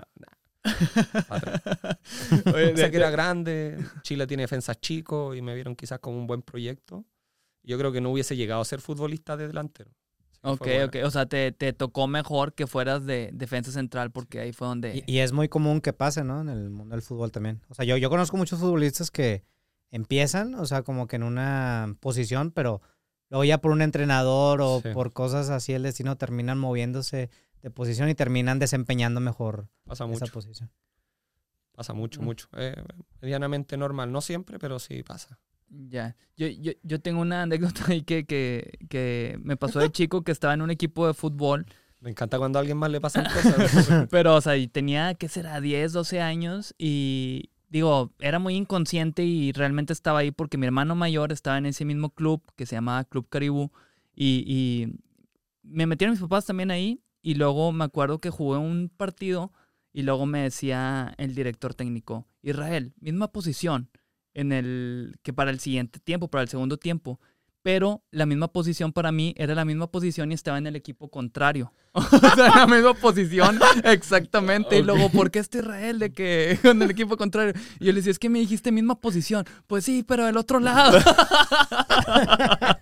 Oye, 0.63 0.73
O 2.73 2.77
sea 2.77 2.85
de- 2.85 2.91
que 2.91 2.97
era 2.97 3.09
grande, 3.09 3.77
Chile 4.01 4.27
tiene 4.27 4.43
defensas 4.43 4.79
chicos 4.79 5.35
y 5.37 5.41
me 5.41 5.53
vieron 5.55 5.75
quizás 5.75 5.99
como 5.99 6.17
un 6.17 6.27
buen 6.27 6.41
proyecto. 6.41 7.05
Yo 7.63 7.77
creo 7.77 7.91
que 7.91 8.01
no 8.01 8.11
hubiese 8.11 8.35
llegado 8.35 8.61
a 8.61 8.65
ser 8.65 8.81
futbolista 8.81 9.37
de 9.37 9.47
delantero. 9.47 9.91
Ok, 10.41 10.67
ok. 10.87 10.95
O 11.05 11.11
sea, 11.11 11.25
te, 11.25 11.53
te 11.53 11.71
tocó 11.71 12.07
mejor 12.07 12.53
que 12.53 12.67
fueras 12.67 13.05
de 13.05 13.29
defensa 13.33 13.71
central 13.71 14.11
porque 14.11 14.41
ahí 14.41 14.51
fue 14.51 14.67
donde... 14.67 15.03
Y, 15.07 15.13
y 15.13 15.19
es 15.19 15.31
muy 15.31 15.47
común 15.47 15.79
que 15.79 15.93
pase, 15.93 16.25
¿no? 16.25 16.41
En 16.41 16.49
el 16.49 16.69
mundo 16.69 16.95
del 16.95 17.01
fútbol 17.01 17.31
también. 17.31 17.61
O 17.69 17.73
sea, 17.75 17.85
yo, 17.85 17.95
yo 17.95 18.09
conozco 18.09 18.35
muchos 18.35 18.59
futbolistas 18.59 19.09
que 19.09 19.45
empiezan, 19.89 20.55
o 20.55 20.65
sea, 20.65 20.81
como 20.83 21.07
que 21.07 21.15
en 21.15 21.23
una 21.23 21.95
posición, 22.01 22.51
pero 22.51 22.81
luego 23.29 23.45
ya 23.45 23.59
por 23.59 23.71
un 23.71 23.81
entrenador 23.81 24.59
o 24.61 24.81
Sí. 24.81 24.89
por 24.93 25.13
cosas 25.13 25.49
así 25.49 25.71
el 25.71 25.83
destino 25.83 26.17
terminan 26.17 26.59
moviéndose 26.59 27.29
de 27.63 27.71
posición 27.71 28.07
y 28.09 28.13
terminan 28.15 28.59
desempeñando 28.59 29.19
mejor 29.19 29.67
Pasa 29.85 30.03
esa 30.03 30.07
mucho, 30.13 30.31
posición. 30.33 30.69
pasa 31.73 31.93
mucho, 31.93 32.21
Mm. 32.21 32.25
mucho. 32.25 32.47
Eh, 32.57 32.75
medianamente 33.21 33.75
normal, 33.77 34.11
no 34.11 34.21
siempre, 34.21 34.59
pero 34.59 34.77
sí 34.79 35.01
pasa. 35.01 35.39
Ya. 35.69 36.15
Yo, 36.37 36.47
yo, 36.47 36.73
yo 36.83 36.99
tengo 37.01 37.19
una 37.21 37.41
anécdota 37.43 37.85
ahí 37.87 38.03
que, 38.03 38.25
que, 38.25 38.77
que 38.89 39.39
me 39.41 39.57
pasó 39.57 39.79
de 39.79 39.91
chico 39.91 40.23
que 40.23 40.31
estaba 40.31 40.53
en 40.53 40.61
un 40.61 40.69
equipo 40.69 41.07
de 41.07 41.15
fútbol, 41.15 41.65
Me 41.99 42.09
encanta 42.11 42.37
cuando 42.37 42.59
a 42.59 42.61
alguien 42.61 42.77
más 42.77 42.91
le 42.91 42.99
pasan 43.01 43.23
cosas. 43.25 44.07
pero, 44.11 44.35
o 44.35 44.41
sea, 44.41 44.55
y 44.57 44.67
tenía, 44.67 45.15
¿qué 45.15 45.27
será? 45.29 45.59
10, 45.61 45.93
12 45.93 46.21
años 46.21 46.75
y... 46.77 47.49
Digo, 47.69 48.11
era 48.19 48.37
muy 48.37 48.53
inconsciente 48.53 49.23
y 49.23 49.51
realmente 49.51 49.93
estaba 49.93 50.19
ahí 50.19 50.29
porque 50.29 50.59
mi 50.59 50.67
hermano 50.67 50.93
mayor 50.93 51.31
estaba 51.31 51.57
en 51.57 51.65
ese 51.65 51.85
mismo 51.85 52.11
club 52.11 52.43
que 52.55 52.67
se 52.67 52.75
llamaba 52.75 53.03
Club 53.03 53.27
Caribú 53.29 53.71
y, 54.15 54.43
y 54.45 54.93
me 55.63 55.87
metieron 55.87 56.11
mis 56.13 56.21
papás 56.21 56.45
también 56.45 56.69
ahí 56.69 57.01
y 57.23 57.35
luego 57.35 57.71
me 57.71 57.85
acuerdo 57.85 58.19
que 58.19 58.29
jugué 58.29 58.59
un 58.59 58.91
partido 58.95 59.51
y 59.93 60.03
luego 60.03 60.25
me 60.27 60.41
decía 60.41 61.15
el 61.17 61.33
director 61.33 61.73
técnico, 61.73 62.27
Israel, 62.43 62.93
misma 62.99 63.31
posición 63.31 63.89
en 64.33 64.51
el 64.51 65.15
que 65.23 65.33
para 65.33 65.49
el 65.49 65.59
siguiente 65.59 65.99
tiempo, 65.99 66.27
para 66.27 66.41
el 66.43 66.49
segundo 66.49 66.77
tiempo, 66.77 67.19
pero 67.63 68.03
la 68.11 68.25
misma 68.25 68.49
posición 68.49 68.91
para 68.91 69.11
mí 69.11 69.33
era 69.37 69.55
la 69.55 69.63
misma 69.63 69.87
posición 69.87 70.31
y 70.31 70.35
estaba 70.35 70.57
en 70.57 70.67
el 70.67 70.75
equipo 70.75 71.09
contrario. 71.09 71.71
o 71.93 72.01
sea, 72.01 72.55
la 72.55 72.67
misma 72.67 72.93
posición 72.93 73.57
exactamente. 73.85 74.79
Y 74.79 74.83
luego, 74.83 75.09
¿por 75.09 75.31
qué 75.31 75.39
este 75.39 75.59
Israel 75.59 75.99
de 75.99 76.11
que 76.11 76.59
en 76.63 76.81
el 76.81 76.91
equipo 76.91 77.15
contrario? 77.15 77.53
Y 77.79 77.85
yo 77.85 77.91
le 77.93 77.99
decía, 77.99 78.11
es 78.11 78.19
que 78.19 78.29
me 78.29 78.39
dijiste 78.39 78.71
misma 78.71 78.99
posición. 78.99 79.45
Pues 79.65 79.85
sí, 79.85 80.03
pero 80.05 80.25
del 80.25 80.35
otro 80.35 80.59
lado. 80.59 80.99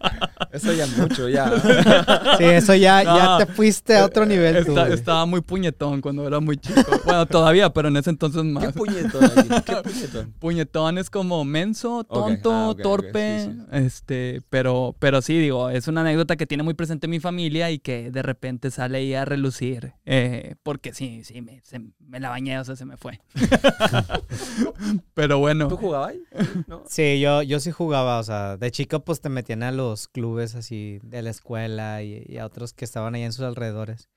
Eso 0.61 0.73
ya 0.73 0.85
mucho, 0.97 1.29
ya. 1.29 1.51
Sí, 2.37 2.43
eso 2.45 2.75
ya, 2.75 3.03
No. 3.03 3.17
ya 3.17 3.45
te 3.45 3.53
fuiste 3.53 3.97
a 3.97 4.05
otro 4.05 4.25
nivel. 4.25 4.63
tú, 4.65 4.71
Está- 4.71 4.93
estaba 4.93 5.25
muy 5.25 5.41
puñetón 5.41 6.01
cuando 6.01 6.27
era 6.27 6.39
muy 6.39 6.57
chico. 6.57 6.81
Bueno, 7.05 7.25
todavía, 7.25 7.69
pero 7.71 7.87
en 7.87 7.97
ese 7.97 8.09
entonces 8.11 8.41
¿Qué 8.41 8.47
más. 8.49 8.73
puñetón 8.73 9.23
aquí? 9.25 9.49
¿Qué 9.65 9.75
puñetón? 9.83 10.33
Puñetón 10.39 10.97
es 10.97 11.09
como 11.09 11.43
menso, 11.45 12.03
tonto, 12.03 12.51
Ah, 12.51 12.69
ok, 12.69 12.81
torpe, 12.81 13.45
sí, 13.45 13.51
sí. 13.51 13.61
este, 13.71 14.41
pero, 14.49 14.95
pero 14.99 15.21
sí, 15.21 15.37
digo, 15.37 15.69
es 15.69 15.87
una 15.87 16.01
anécdota 16.01 16.35
que 16.35 16.45
tiene 16.47 16.63
muy 16.63 16.73
presente 16.73 17.07
mi 17.07 17.19
familia 17.19 17.71
y 17.71 17.79
que 17.79 18.11
de 18.11 18.21
repente 18.21 18.71
sale 18.71 18.99
ahí 18.99 19.13
a 19.13 19.25
relucir, 19.25 19.93
eh, 20.05 20.55
porque 20.63 20.93
sí, 20.93 21.23
sí, 21.23 21.41
me, 21.41 21.61
se- 21.63 21.81
me 22.11 22.19
la 22.19 22.29
bañé, 22.29 22.59
o 22.59 22.63
sea, 22.65 22.75
se 22.75 22.83
me 22.85 22.97
fue. 22.97 23.19
pero 25.13 25.39
bueno, 25.39 25.67
¿Tú 25.67 25.77
jugabas 25.77 26.09
ahí? 26.11 26.23
¿No? 26.67 26.83
Sí, 26.87 27.19
yo, 27.19 27.41
yo 27.41 27.59
sí 27.59 27.71
jugaba, 27.71 28.19
o 28.19 28.23
sea, 28.23 28.57
de 28.57 28.69
chico 28.71 28.99
pues 29.03 29.21
te 29.21 29.29
metían 29.29 29.63
a 29.63 29.71
los 29.71 30.07
clubes 30.07 30.55
así 30.55 30.99
de 31.03 31.21
la 31.21 31.29
escuela 31.29 32.03
y, 32.03 32.23
y 32.27 32.37
a 32.37 32.45
otros 32.45 32.73
que 32.73 32.85
estaban 32.85 33.15
ahí 33.15 33.23
en 33.23 33.33
sus 33.33 33.45
alrededores. 33.45 34.09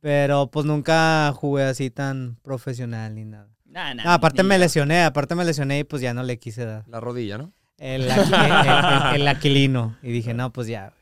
Pero 0.00 0.50
pues 0.50 0.66
nunca 0.66 1.32
jugué 1.34 1.64
así 1.64 1.90
tan 1.90 2.36
profesional 2.42 3.14
ni 3.14 3.24
nada. 3.24 3.48
Nah, 3.64 3.94
nah, 3.94 4.04
No, 4.04 4.12
aparte 4.12 4.42
me 4.42 4.56
yo. 4.56 4.60
lesioné, 4.60 5.02
aparte 5.04 5.34
me 5.34 5.44
lesioné 5.44 5.80
y 5.80 5.84
pues 5.84 6.02
ya 6.02 6.12
no 6.14 6.22
le 6.22 6.38
quise 6.38 6.64
dar. 6.64 6.84
La 6.88 7.00
rodilla, 7.00 7.38
¿no? 7.38 7.52
El, 7.78 8.10
aqu- 8.10 9.10
el- 9.14 9.14
el- 9.16 9.20
el 9.22 9.28
aquilino. 9.28 9.96
Y 10.02 10.10
dije, 10.12 10.34
no, 10.34 10.52
pues 10.52 10.66
ya, 10.68 10.92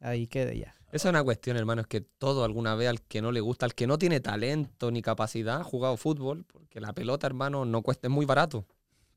ahí 0.00 0.26
quedé 0.26 0.58
ya. 0.58 0.74
Esa 0.92 1.08
es 1.08 1.12
una 1.12 1.22
cuestión, 1.22 1.56
hermano, 1.56 1.82
es 1.82 1.86
que 1.86 2.00
todo 2.00 2.44
alguna 2.44 2.74
vez 2.74 2.88
al 2.88 3.00
que 3.02 3.22
no 3.22 3.30
le 3.32 3.40
gusta, 3.40 3.64
al 3.66 3.74
que 3.74 3.86
no 3.86 3.96
tiene 3.98 4.20
talento 4.20 4.90
ni 4.90 5.02
capacidad, 5.02 5.60
ha 5.60 5.64
jugado 5.64 5.96
fútbol, 5.96 6.44
porque 6.44 6.80
la 6.80 6.92
pelota, 6.92 7.26
hermano, 7.26 7.64
no 7.64 7.82
cuesta, 7.82 8.08
es 8.08 8.12
muy 8.12 8.26
barato. 8.26 8.66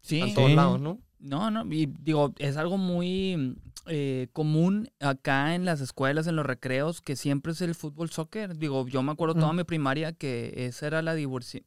Sí, 0.01 0.19
En 0.21 0.33
todos 0.33 0.49
Sí. 0.49 0.55
lados, 0.55 0.79
¿no? 0.81 0.99
No, 1.19 1.49
no, 1.49 1.63
y 1.73 1.85
digo, 2.01 2.33
es 2.37 2.57
algo 2.57 2.77
muy 2.77 3.57
eh, 3.87 4.27
común 4.33 4.89
acá 5.01 5.55
en 5.55 5.65
las 5.65 5.81
escuelas, 5.81 6.27
en 6.27 6.35
los 6.37 6.45
recreos, 6.45 7.01
que 7.01 7.15
siempre 7.17 7.51
es 7.53 7.59
el 7.61 7.75
fútbol 7.75 8.09
soccer. 8.09 8.57
Digo, 8.57 8.87
yo 8.87 9.01
me 9.03 9.11
acuerdo 9.11 9.35
toda 9.35 9.51
Mm. 9.51 9.55
mi 9.57 9.63
primaria 9.65 10.13
que 10.13 10.53
esa 10.67 10.87
era 10.87 11.01
la, 11.01 11.13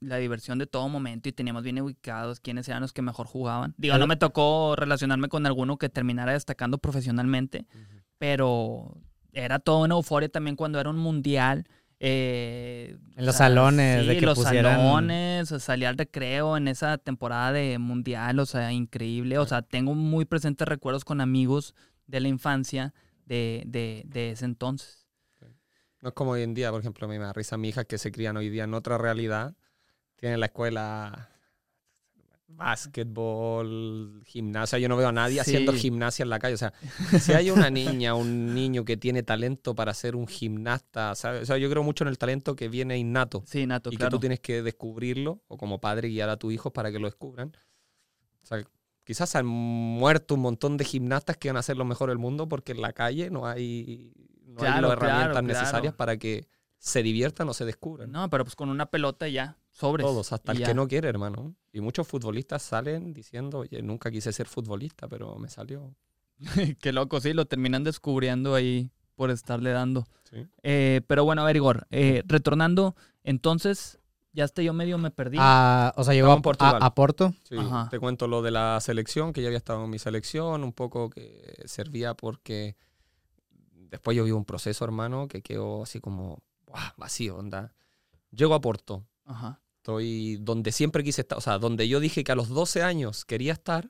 la 0.00 0.16
diversión 0.16 0.58
de 0.58 0.66
todo 0.66 0.88
momento 0.88 1.28
y 1.28 1.32
teníamos 1.32 1.62
bien 1.62 1.78
ubicados 1.80 2.40
quiénes 2.40 2.68
eran 2.68 2.80
los 2.82 2.92
que 2.94 3.02
mejor 3.02 3.26
jugaban. 3.26 3.74
Digo, 3.76 3.98
no 3.98 4.06
me 4.06 4.16
tocó 4.16 4.76
relacionarme 4.76 5.28
con 5.28 5.44
alguno 5.46 5.76
que 5.78 5.88
terminara 5.90 6.32
destacando 6.32 6.78
profesionalmente, 6.78 7.66
pero 8.18 8.96
era 9.44 9.58
toda 9.58 9.84
una 9.84 9.94
euforia 9.94 10.28
también 10.28 10.56
cuando 10.56 10.80
era 10.80 10.90
un 10.90 10.96
mundial. 10.98 11.66
eh, 12.00 12.96
En 13.16 13.24
los 13.26 13.36
salones, 13.36 14.06
de 14.06 14.14
sí, 14.14 14.20
que 14.20 14.26
los 14.26 14.38
pusieran- 14.38 14.76
salones, 14.76 15.48
salía 15.62 15.88
al 15.88 15.96
recreo 15.96 16.56
en 16.56 16.68
esa 16.68 16.98
temporada 16.98 17.52
de 17.52 17.78
mundial, 17.78 18.38
o 18.38 18.46
sea, 18.46 18.72
increíble. 18.72 19.38
O 19.38 19.46
sea, 19.46 19.62
tengo 19.62 19.94
muy 19.94 20.24
presentes 20.26 20.66
recuerdos 20.68 21.04
con 21.04 21.20
amigos 21.20 21.74
de 22.06 22.20
la 22.20 22.28
infancia 22.28 22.92
de, 23.24 23.62
de, 23.66 24.02
de 24.06 24.30
ese 24.32 24.44
entonces. 24.44 25.06
No 26.02 26.10
es 26.10 26.14
como 26.14 26.32
hoy 26.32 26.42
en 26.42 26.52
día, 26.54 26.70
por 26.70 26.80
ejemplo, 26.80 27.06
a 27.06 27.10
mí 27.10 27.18
me 27.18 27.24
da 27.24 27.32
risa 27.32 27.56
mi 27.56 27.70
hija 27.70 27.84
que 27.84 27.96
se 27.98 28.12
crían 28.12 28.36
hoy 28.36 28.50
día 28.50 28.64
en 28.64 28.74
otra 28.74 28.98
realidad. 28.98 29.54
Tienen 30.16 30.40
la 30.40 30.46
escuela 30.46 31.30
básquetbol, 32.48 34.22
gimnasia. 34.24 34.78
Yo 34.78 34.88
no 34.88 34.96
veo 34.96 35.08
a 35.08 35.12
nadie 35.12 35.40
haciendo 35.40 35.72
gimnasia 35.72 36.22
en 36.22 36.30
la 36.30 36.38
calle. 36.38 36.54
O 36.54 36.58
sea, 36.58 36.72
si 37.20 37.32
hay 37.32 37.50
una 37.50 37.70
niña, 37.70 38.14
un 38.14 38.54
niño 38.54 38.84
que 38.84 38.96
tiene 38.96 39.22
talento 39.22 39.74
para 39.74 39.92
ser 39.94 40.16
un 40.16 40.26
gimnasta, 40.26 41.14
¿sabes? 41.14 41.42
O 41.42 41.46
sea, 41.46 41.58
yo 41.58 41.68
creo 41.68 41.82
mucho 41.82 42.04
en 42.04 42.08
el 42.08 42.18
talento 42.18 42.56
que 42.56 42.68
viene 42.68 42.98
innato 42.98 43.42
Sí, 43.46 43.66
Nato, 43.66 43.90
y 43.92 43.96
claro. 43.96 44.10
que 44.10 44.16
tú 44.16 44.20
tienes 44.20 44.40
que 44.40 44.62
descubrirlo 44.62 45.42
o 45.48 45.56
como 45.56 45.80
padre 45.80 46.08
guiar 46.08 46.28
a 46.28 46.36
tus 46.36 46.52
hijos 46.52 46.72
para 46.72 46.90
que 46.90 46.98
lo 46.98 47.06
descubran. 47.06 47.52
O 48.42 48.46
sea, 48.46 48.64
quizás 49.04 49.34
han 49.36 49.46
muerto 49.46 50.34
un 50.34 50.40
montón 50.40 50.76
de 50.76 50.84
gimnastas 50.84 51.36
que 51.36 51.48
van 51.48 51.56
a 51.56 51.62
ser 51.62 51.76
los 51.76 51.86
mejores 51.86 52.12
del 52.12 52.18
mundo 52.18 52.48
porque 52.48 52.72
en 52.72 52.80
la 52.80 52.92
calle 52.92 53.30
no 53.30 53.46
hay, 53.46 54.12
no 54.44 54.62
hay 54.62 54.80
las 54.80 54.92
herramientas 54.92 55.30
claro, 55.30 55.46
necesarias 55.46 55.94
para 55.94 56.16
que 56.16 56.46
se 56.78 57.02
diviertan 57.02 57.48
o 57.48 57.54
se 57.54 57.64
descubran. 57.64 58.12
No, 58.12 58.30
pero 58.30 58.44
pues 58.44 58.54
con 58.54 58.68
una 58.68 58.86
pelota 58.86 59.28
ya, 59.28 59.58
sobres. 59.76 60.06
Todos, 60.06 60.32
hasta 60.32 60.52
el 60.52 60.58
ya. 60.58 60.66
que 60.66 60.74
no 60.74 60.88
quiere, 60.88 61.08
hermano. 61.08 61.54
Y 61.72 61.80
muchos 61.80 62.06
futbolistas 62.08 62.62
salen 62.62 63.12
diciendo, 63.12 63.58
oye, 63.58 63.82
nunca 63.82 64.10
quise 64.10 64.32
ser 64.32 64.46
futbolista, 64.46 65.06
pero 65.08 65.36
me 65.38 65.48
salió. 65.50 65.94
Qué 66.80 66.92
loco, 66.92 67.20
sí, 67.20 67.32
lo 67.32 67.44
terminan 67.46 67.84
descubriendo 67.84 68.54
ahí 68.54 68.90
por 69.14 69.30
estarle 69.30 69.70
dando. 69.70 70.06
Sí. 70.30 70.46
Eh, 70.62 71.00
pero 71.06 71.24
bueno, 71.24 71.42
a 71.42 71.44
ver, 71.44 71.56
Igor, 71.56 71.86
eh, 71.90 72.22
retornando, 72.26 72.96
entonces, 73.24 73.98
ya 74.32 74.44
hasta 74.44 74.62
yo 74.62 74.72
medio 74.72 74.98
me 74.98 75.10
perdí. 75.10 75.38
Ah, 75.40 75.92
o 75.96 76.04
sea, 76.04 76.12
llegó 76.14 76.32
a, 76.32 76.42
Portugal. 76.42 76.82
a- 76.82 76.86
a 76.86 76.94
Porto. 76.94 77.32
Sí, 77.44 77.56
Ajá. 77.58 77.88
te 77.90 77.98
cuento 77.98 78.26
lo 78.28 78.42
de 78.42 78.50
la 78.50 78.78
selección, 78.80 79.32
que 79.32 79.40
ya 79.42 79.48
había 79.48 79.58
estado 79.58 79.84
en 79.84 79.90
mi 79.90 79.98
selección, 79.98 80.64
un 80.64 80.72
poco 80.72 81.08
que 81.10 81.62
servía 81.66 82.14
porque 82.14 82.76
después 83.72 84.16
yo 84.16 84.24
vi 84.24 84.32
un 84.32 84.44
proceso, 84.44 84.84
hermano, 84.84 85.28
que 85.28 85.42
quedó 85.42 85.82
así 85.84 86.00
como 86.00 86.42
¡buah! 86.66 86.92
vacío, 86.96 87.36
onda. 87.36 87.72
Llego 88.30 88.54
a 88.54 88.60
Porto, 88.60 89.06
Ajá. 89.24 89.60
Estoy 89.86 90.36
donde 90.40 90.72
siempre 90.72 91.04
quise 91.04 91.20
estar, 91.20 91.38
o 91.38 91.40
sea, 91.40 91.58
donde 91.58 91.86
yo 91.86 92.00
dije 92.00 92.24
que 92.24 92.32
a 92.32 92.34
los 92.34 92.48
12 92.48 92.82
años 92.82 93.24
quería 93.24 93.52
estar, 93.52 93.88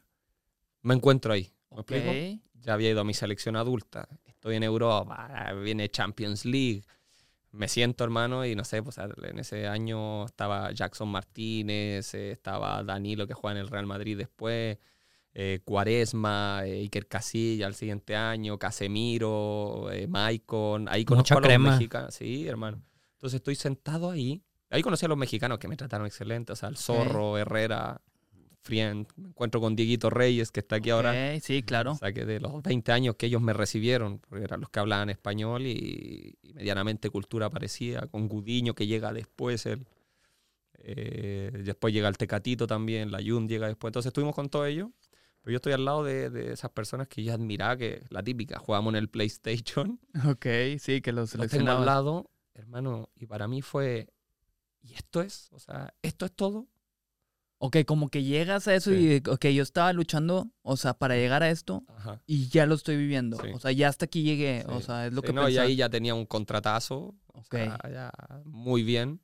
me 0.82 0.92
encuentro 0.94 1.32
ahí. 1.32 1.54
¿Me 1.70 1.78
Ok. 1.80 1.90
explico? 1.90 2.42
Ya 2.60 2.74
había 2.74 2.90
ido 2.90 3.00
a 3.00 3.04
mi 3.04 3.14
selección 3.14 3.56
adulta, 3.56 4.06
estoy 4.26 4.56
en 4.56 4.62
Europa, 4.62 5.52
viene 5.62 5.88
Champions 5.88 6.44
League. 6.44 6.82
Me 7.52 7.68
siento, 7.68 8.04
hermano, 8.04 8.44
y 8.44 8.54
no 8.54 8.64
sé, 8.64 8.82
pues 8.82 8.98
en 8.98 9.38
ese 9.38 9.66
año 9.68 10.26
estaba 10.26 10.70
Jackson 10.72 11.08
Martínez, 11.08 12.12
eh, 12.12 12.32
estaba 12.32 12.82
Danilo 12.82 13.26
que 13.26 13.32
juega 13.32 13.52
en 13.58 13.62
el 13.64 13.68
Real 13.70 13.86
Madrid 13.86 14.18
después, 14.18 14.76
eh, 15.32 15.60
Cuaresma, 15.64 16.62
eh, 16.66 16.80
Iker 16.80 17.06
Casilla 17.08 17.66
al 17.68 17.74
siguiente 17.74 18.14
año, 18.16 18.58
Casemiro, 18.58 19.90
eh, 19.90 20.06
Maicon, 20.08 20.88
ahí 20.90 21.06
conozco 21.06 21.22
Mucha 21.22 21.34
a 21.36 21.40
los 21.40 21.46
crema. 21.48 21.70
mexicanos. 21.70 22.14
Sí, 22.14 22.46
hermano. 22.46 22.82
Entonces 23.14 23.36
estoy 23.38 23.54
sentado 23.54 24.10
ahí. 24.10 24.42
Ahí 24.70 24.82
conocí 24.82 25.06
a 25.06 25.08
los 25.08 25.18
mexicanos 25.18 25.58
que 25.58 25.68
me 25.68 25.76
trataron 25.76 26.06
excelente, 26.06 26.52
o 26.52 26.56
sea, 26.56 26.68
el 26.68 26.76
Zorro, 26.76 27.38
Herrera, 27.38 28.00
Friend. 28.62 29.06
Me 29.16 29.28
encuentro 29.28 29.60
con 29.60 29.76
Dieguito 29.76 30.10
Reyes, 30.10 30.50
que 30.50 30.60
está 30.60 30.76
aquí 30.76 30.90
ahora. 30.90 31.38
Sí, 31.40 31.62
claro. 31.62 31.92
O 31.92 31.96
sea, 31.96 32.12
que 32.12 32.24
de 32.24 32.40
los 32.40 32.62
20 32.62 32.92
años 32.92 33.14
que 33.14 33.26
ellos 33.26 33.40
me 33.40 33.52
recibieron, 33.52 34.18
porque 34.18 34.44
eran 34.44 34.60
los 34.60 34.70
que 34.70 34.80
hablaban 34.80 35.08
español 35.08 35.62
y, 35.66 36.36
y 36.42 36.52
medianamente 36.54 37.10
cultura 37.10 37.48
parecía, 37.48 38.06
con 38.08 38.28
Gudiño 38.28 38.74
que 38.74 38.88
llega 38.88 39.12
después, 39.12 39.66
él, 39.66 39.86
eh, 40.78 41.50
después 41.64 41.94
llega 41.94 42.08
el 42.08 42.16
Tecatito 42.16 42.66
también, 42.66 43.10
la 43.12 43.20
Yun 43.20 43.48
llega 43.48 43.68
después. 43.68 43.90
Entonces 43.90 44.10
estuvimos 44.10 44.34
con 44.34 44.48
todo 44.48 44.66
ello, 44.66 44.90
pero 45.42 45.52
yo 45.52 45.56
estoy 45.56 45.72
al 45.72 45.84
lado 45.84 46.02
de, 46.02 46.28
de 46.30 46.52
esas 46.52 46.70
personas 46.72 47.06
que 47.06 47.22
yo 47.22 47.32
admiraba, 47.32 47.76
que 47.76 48.02
la 48.10 48.22
típica, 48.22 48.58
jugamos 48.58 48.92
en 48.94 48.96
el 48.96 49.08
PlayStation, 49.08 50.00
Ok, 50.28 50.46
sí, 50.78 51.00
que 51.00 51.12
lo 51.12 51.22
lo 51.22 51.48
tengo 51.48 51.70
al 51.70 51.86
lado, 51.86 52.30
hermano, 52.54 53.10
y 53.14 53.26
para 53.26 53.46
mí 53.46 53.62
fue, 53.62 54.08
¿y 54.86 54.94
esto 54.94 55.20
es? 55.22 55.48
O 55.52 55.58
sea, 55.58 55.94
¿esto 56.02 56.26
es 56.26 56.32
todo? 56.32 56.68
Ok, 57.58 57.78
como 57.86 58.10
que 58.10 58.22
llegas 58.22 58.68
a 58.68 58.74
eso 58.74 58.92
y, 58.92 59.22
ok, 59.26 59.46
yo 59.46 59.62
estaba 59.62 59.92
luchando, 59.94 60.50
o 60.62 60.76
sea, 60.76 60.92
para 60.94 61.14
llegar 61.16 61.42
a 61.42 61.48
esto 61.50 61.84
Ajá. 61.88 62.20
y 62.26 62.48
ya 62.48 62.66
lo 62.66 62.74
estoy 62.74 62.96
viviendo. 62.98 63.38
Sí. 63.38 63.48
O 63.54 63.58
sea, 63.58 63.72
ya 63.72 63.88
hasta 63.88 64.04
aquí 64.04 64.22
llegué. 64.22 64.64
O 64.68 64.78
Sí. 64.80 64.86
sea, 64.86 65.06
es 65.06 65.12
lo 65.14 65.22
Sí, 65.22 65.28
que 65.28 65.32
no, 65.32 65.42
y 65.42 65.44
pensaba. 65.52 65.66
ahí 65.66 65.76
ya 65.76 65.88
tenía 65.88 66.14
un 66.14 66.26
contratazo, 66.26 67.14
o 67.32 67.38
Ok. 67.40 67.54
sea, 67.54 67.78
ya 67.90 68.12
muy 68.44 68.82
bien. 68.82 69.20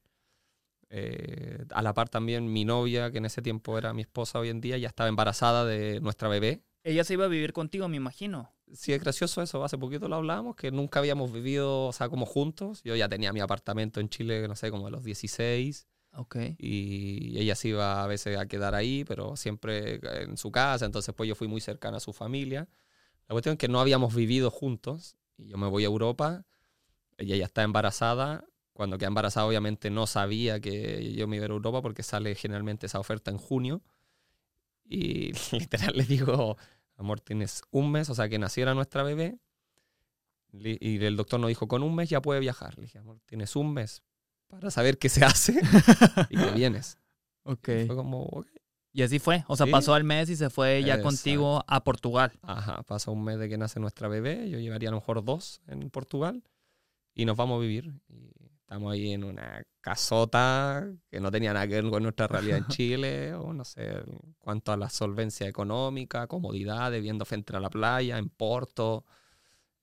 Eh, 0.89 1.65
a 1.71 1.83
la 1.83 1.95
par 1.95 2.09
también 2.09 2.53
mi 2.53 2.65
novia, 2.65 3.11
que 3.11 3.19
en 3.19 3.25
ese 3.25 3.41
tiempo 3.43 3.79
era 3.79 3.93
mi 3.95 4.03
esposa 4.03 4.39
hoy 4.39 4.49
en 4.51 4.61
día, 4.61 4.77
ya 4.79 4.89
estaba 4.89 5.09
embarazada 5.09 5.65
de 5.65 6.01
nuestra 6.01 6.29
bebé. 6.29 6.63
Ella 6.85 7.05
se 7.05 7.15
iba 7.15 7.25
a 7.27 7.29
vivir 7.29 7.53
contigo, 7.53 7.89
me 7.89 7.97
imagino. 7.97 8.51
Sí, 8.75 8.93
es 8.93 9.01
gracioso 9.03 9.43
eso, 9.43 9.63
hace 9.65 9.77
poquito 9.77 10.09
lo 10.09 10.17
hablábamos, 10.17 10.57
que 10.57 10.71
nunca 10.71 10.99
habíamos 11.01 11.31
vivido, 11.33 11.87
o 11.89 11.93
sea, 11.93 12.09
como 12.09 12.25
juntos. 12.25 12.83
Yo 12.85 12.97
ya 12.97 13.09
tenía 13.09 13.33
mi 13.33 13.41
apartamento 13.41 14.01
en 14.01 14.09
Chile, 14.09 14.49
no 14.49 14.57
sé, 14.57 14.71
como 14.71 14.87
a 14.87 14.91
los 14.91 15.05
16, 15.05 15.87
Ok. 16.15 16.37
y 16.59 17.39
ella 17.39 17.55
se 17.55 17.69
iba 17.69 18.03
a 18.03 18.07
veces 18.07 18.39
a 18.39 18.47
quedar 18.47 18.75
ahí, 18.75 19.05
pero 19.05 19.37
siempre 19.37 20.01
en 20.23 20.37
su 20.37 20.51
casa, 20.53 20.87
entonces 20.87 21.15
pues 21.15 21.29
yo 21.29 21.35
fui 21.35 21.49
muy 21.49 21.61
cercana 21.61 21.99
a 21.99 22.01
su 22.01 22.13
familia. 22.13 22.69
La 23.29 23.35
cuestión 23.35 23.55
es 23.55 23.59
que 23.59 23.69
no 23.69 23.81
habíamos 23.81 24.15
vivido 24.15 24.51
juntos, 24.51 25.17
y 25.39 25.49
yo 25.49 25.59
me 25.59 25.69
voy 25.69 25.85
a 25.85 25.87
Europa, 25.87 26.47
ella 27.19 27.37
ya 27.37 27.47
está 27.47 27.63
embarazada, 27.65 28.45
cuando 28.75 28.99
queda 28.99 29.09
embarazada 29.09 29.47
obviamente 29.47 29.91
no 29.91 30.07
sabía 30.07 30.61
que 30.61 31.15
yo 31.15 31.29
me 31.29 31.37
iba 31.37 31.47
a 31.47 31.51
Europa 31.51 31.83
porque 31.83 32.03
sale 32.05 32.35
generalmente 32.37 32.87
esa 32.87 33.01
oferta 33.01 33.31
en 33.31 33.39
junio, 33.39 33.83
y 34.85 35.33
literal 35.59 35.93
le 35.97 36.05
digo, 36.05 36.57
amor, 36.97 37.21
tienes 37.21 37.63
un 37.71 37.91
mes, 37.91 38.09
o 38.11 38.15
sea, 38.15 38.29
que 38.29 38.39
naciera 38.39 38.75
nuestra 38.75 39.03
bebé, 39.03 39.39
y 40.53 41.03
el 41.03 41.17
doctor 41.17 41.41
nos 41.41 41.49
dijo, 41.49 41.67
con 41.67 41.83
un 41.83 41.95
mes 41.95 42.11
ya 42.11 42.21
puede 42.21 42.39
viajar. 42.41 42.77
Le 42.77 42.83
dije, 42.83 42.99
amor, 42.99 43.19
tienes 43.27 43.57
un 43.57 43.73
mes 43.73 44.03
para 44.49 44.71
saber 44.71 44.99
qué 44.99 45.09
se 45.09 45.25
hace 45.25 45.55
y 46.31 46.37
que 46.37 46.51
vienes. 46.51 46.99
Ok. 47.45 47.69
Y 47.69 47.87
Fue 47.87 47.97
como. 47.97 48.45
Y 48.93 49.01
así 49.03 49.19
fue. 49.19 49.45
O 49.49 49.57
sea, 49.57 49.65
Sí. 49.65 49.73
pasó 49.73 49.97
el 49.97 50.05
mes 50.05 50.29
y 50.29 50.37
se 50.37 50.51
fue 50.51 50.83
ya 50.83 50.97
Exacto. 50.97 51.05
contigo 51.05 51.65
a 51.67 51.83
Portugal. 51.83 52.33
Ajá, 52.43 52.83
pasa 52.83 53.11
un 53.11 53.25
mes 53.25 53.39
de 53.39 53.49
que 53.49 53.57
nace 53.57 53.81
nuestra 53.81 54.09
bebé, 54.09 54.51
yo 54.51 54.59
llevaría 54.59 54.91
a 54.91 54.93
lo 54.93 54.99
mejor 54.99 55.25
dos 55.25 55.63
en 55.67 55.89
Portugal 55.89 56.45
y 57.15 57.25
nos 57.25 57.39
vamos 57.39 57.57
a 57.57 57.61
vivir. 57.63 57.91
Y 58.11 58.31
estamos 58.61 58.93
ahí 58.93 59.13
en 59.13 59.25
una 59.25 59.63
casota 59.83 60.89
que 61.11 61.21
no 61.21 61.31
tenía 61.31 61.53
nada 61.53 61.67
que 61.67 61.75
ver 61.75 61.91
con 61.91 62.03
nuestra 62.03 62.29
realidad 62.29 62.59
en 62.59 62.67
Chile, 62.69 63.35
o 63.35 63.53
no 63.53 63.65
sé, 63.65 63.91
en 63.91 64.35
cuanto 64.39 64.73
a 64.73 64.79
la 64.79 64.89
solvencia 64.89 65.47
económica, 65.47 66.27
comodidad, 66.29 66.91
viviendo 66.91 67.27
frente 67.27 67.55
a 67.55 67.61
la 67.61 67.69
playa, 67.69 68.17
en 68.17 68.31
Porto, 68.31 69.05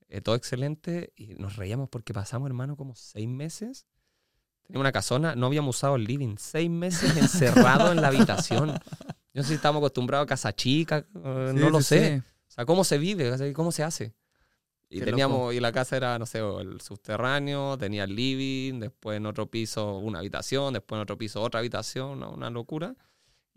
eh, 0.08 0.22
todo 0.22 0.36
excelente. 0.36 1.14
Y 1.16 1.36
nos 1.36 1.58
reíamos 1.58 1.90
porque 1.90 2.14
pasamos, 2.14 2.48
hermano, 2.48 2.76
como 2.76 2.96
seis 2.96 3.28
meses. 3.28 3.86
Teníamos 4.64 4.84
una 4.84 4.92
casona, 4.92 5.36
no 5.36 5.48
habíamos 5.48 5.76
usado 5.76 5.98
el 5.98 6.06
living, 6.06 6.38
seis 6.38 6.70
meses 6.70 7.16
encerrados 7.18 7.92
en 7.92 8.02
la 8.02 8.08
habitación. 8.08 8.70
Yo 8.70 9.42
no 9.42 9.44
sé 9.44 9.50
si 9.50 9.56
estamos 9.56 9.80
acostumbrados 9.80 10.26
a 10.26 10.28
casa 10.28 10.56
chica, 10.56 11.06
eh, 11.24 11.52
no 11.54 11.70
lo 11.70 11.82
sé. 11.82 12.24
O 12.48 12.52
sea, 12.52 12.66
¿cómo 12.66 12.84
se 12.84 12.98
vive? 12.98 13.54
¿Cómo 13.54 13.72
se 13.72 13.84
hace? 13.84 14.16
Y 14.92 15.00
Qué 15.00 15.06
teníamos, 15.06 15.54
y 15.54 15.60
la 15.60 15.72
casa 15.72 15.98
era, 15.98 16.18
no 16.18 16.26
sé, 16.26 16.40
el 16.40 16.82
subterráneo, 16.82 17.78
tenía 17.78 18.06
el 18.06 18.16
living, 18.16 18.80
después 18.80 19.18
en 19.18 19.28
otro 19.28 19.46
piso 19.46 19.98
una 20.00 20.18
habitación, 20.20 20.74
después 20.74 20.98
en 20.98 21.04
otro 21.04 21.18
piso 21.18 21.42
otra 21.44 21.60
habitación, 21.60 22.24
una, 22.24 22.50
locura. 22.50 22.96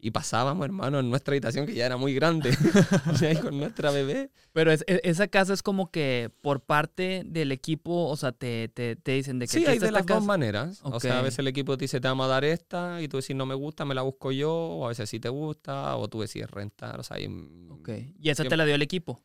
Y 0.05 0.11
pasábamos, 0.11 0.65
hermano, 0.65 0.99
en 0.99 1.09
nuestra 1.09 1.33
habitación 1.33 1.65
que 1.65 1.75
ya 1.75 1.87
era 1.87 1.97
muy 1.97 2.13
grande, 2.13 2.51
y 3.33 3.37
con 3.37 3.57
nuestra 3.57 3.93
bebé. 3.93 4.31
Pero 4.53 4.73
es- 4.73 4.85
e- 4.89 5.01
esa 5.05 5.29
casa 5.29 5.55
es 5.55 5.63
como 5.63 5.91
que 5.93 6.29
por 6.41 6.61
parte 6.61 7.23
del 7.25 7.53
equipo, 7.53 8.09
o 8.09 8.17
sea, 8.17 8.33
te, 8.33 8.69
te, 8.69 8.97
te 8.97 9.13
dicen 9.13 9.39
de 9.39 9.47
que 9.47 9.53
Sí, 9.61 9.65
hay 9.65 9.79
de 9.79 9.93
las 9.93 10.05
dos 10.05 10.17
casa. 10.17 10.27
maneras. 10.27 10.81
O 10.83 10.99
sea, 10.99 11.21
a 11.21 11.23
veces 11.23 11.39
el 11.39 11.47
equipo 11.47 11.79
te 11.79 11.85
dice, 11.85 12.01
te 12.01 12.09
vamos 12.09 12.25
a 12.27 12.29
dar 12.29 12.45
esta, 12.45 13.01
y 13.01 13.07
tú 13.09 13.19
decís, 13.19 13.37
no 13.37 13.47
me 13.47 13.55
gusta, 13.55 13.85
me 13.85 13.95
la 13.95 14.03
busco 14.03 14.33
yo, 14.33 14.53
o 14.53 14.85
a 14.87 14.89
veces 14.89 15.09
sí 15.09 15.21
te 15.21 15.29
gusta, 15.29 15.97
o 15.97 16.09
tú 16.09 16.21
decides 16.21 16.51
rentar. 16.51 16.99
O 16.99 17.05
sea, 17.05 17.17
hay- 17.19 17.29
Ok. 17.71 17.89
Y 18.19 18.29
esa 18.29 18.43
te 18.43 18.49
siempre- 18.49 18.57
la 18.57 18.65
dio 18.67 18.75
el 18.75 18.83
equipo. 18.83 19.23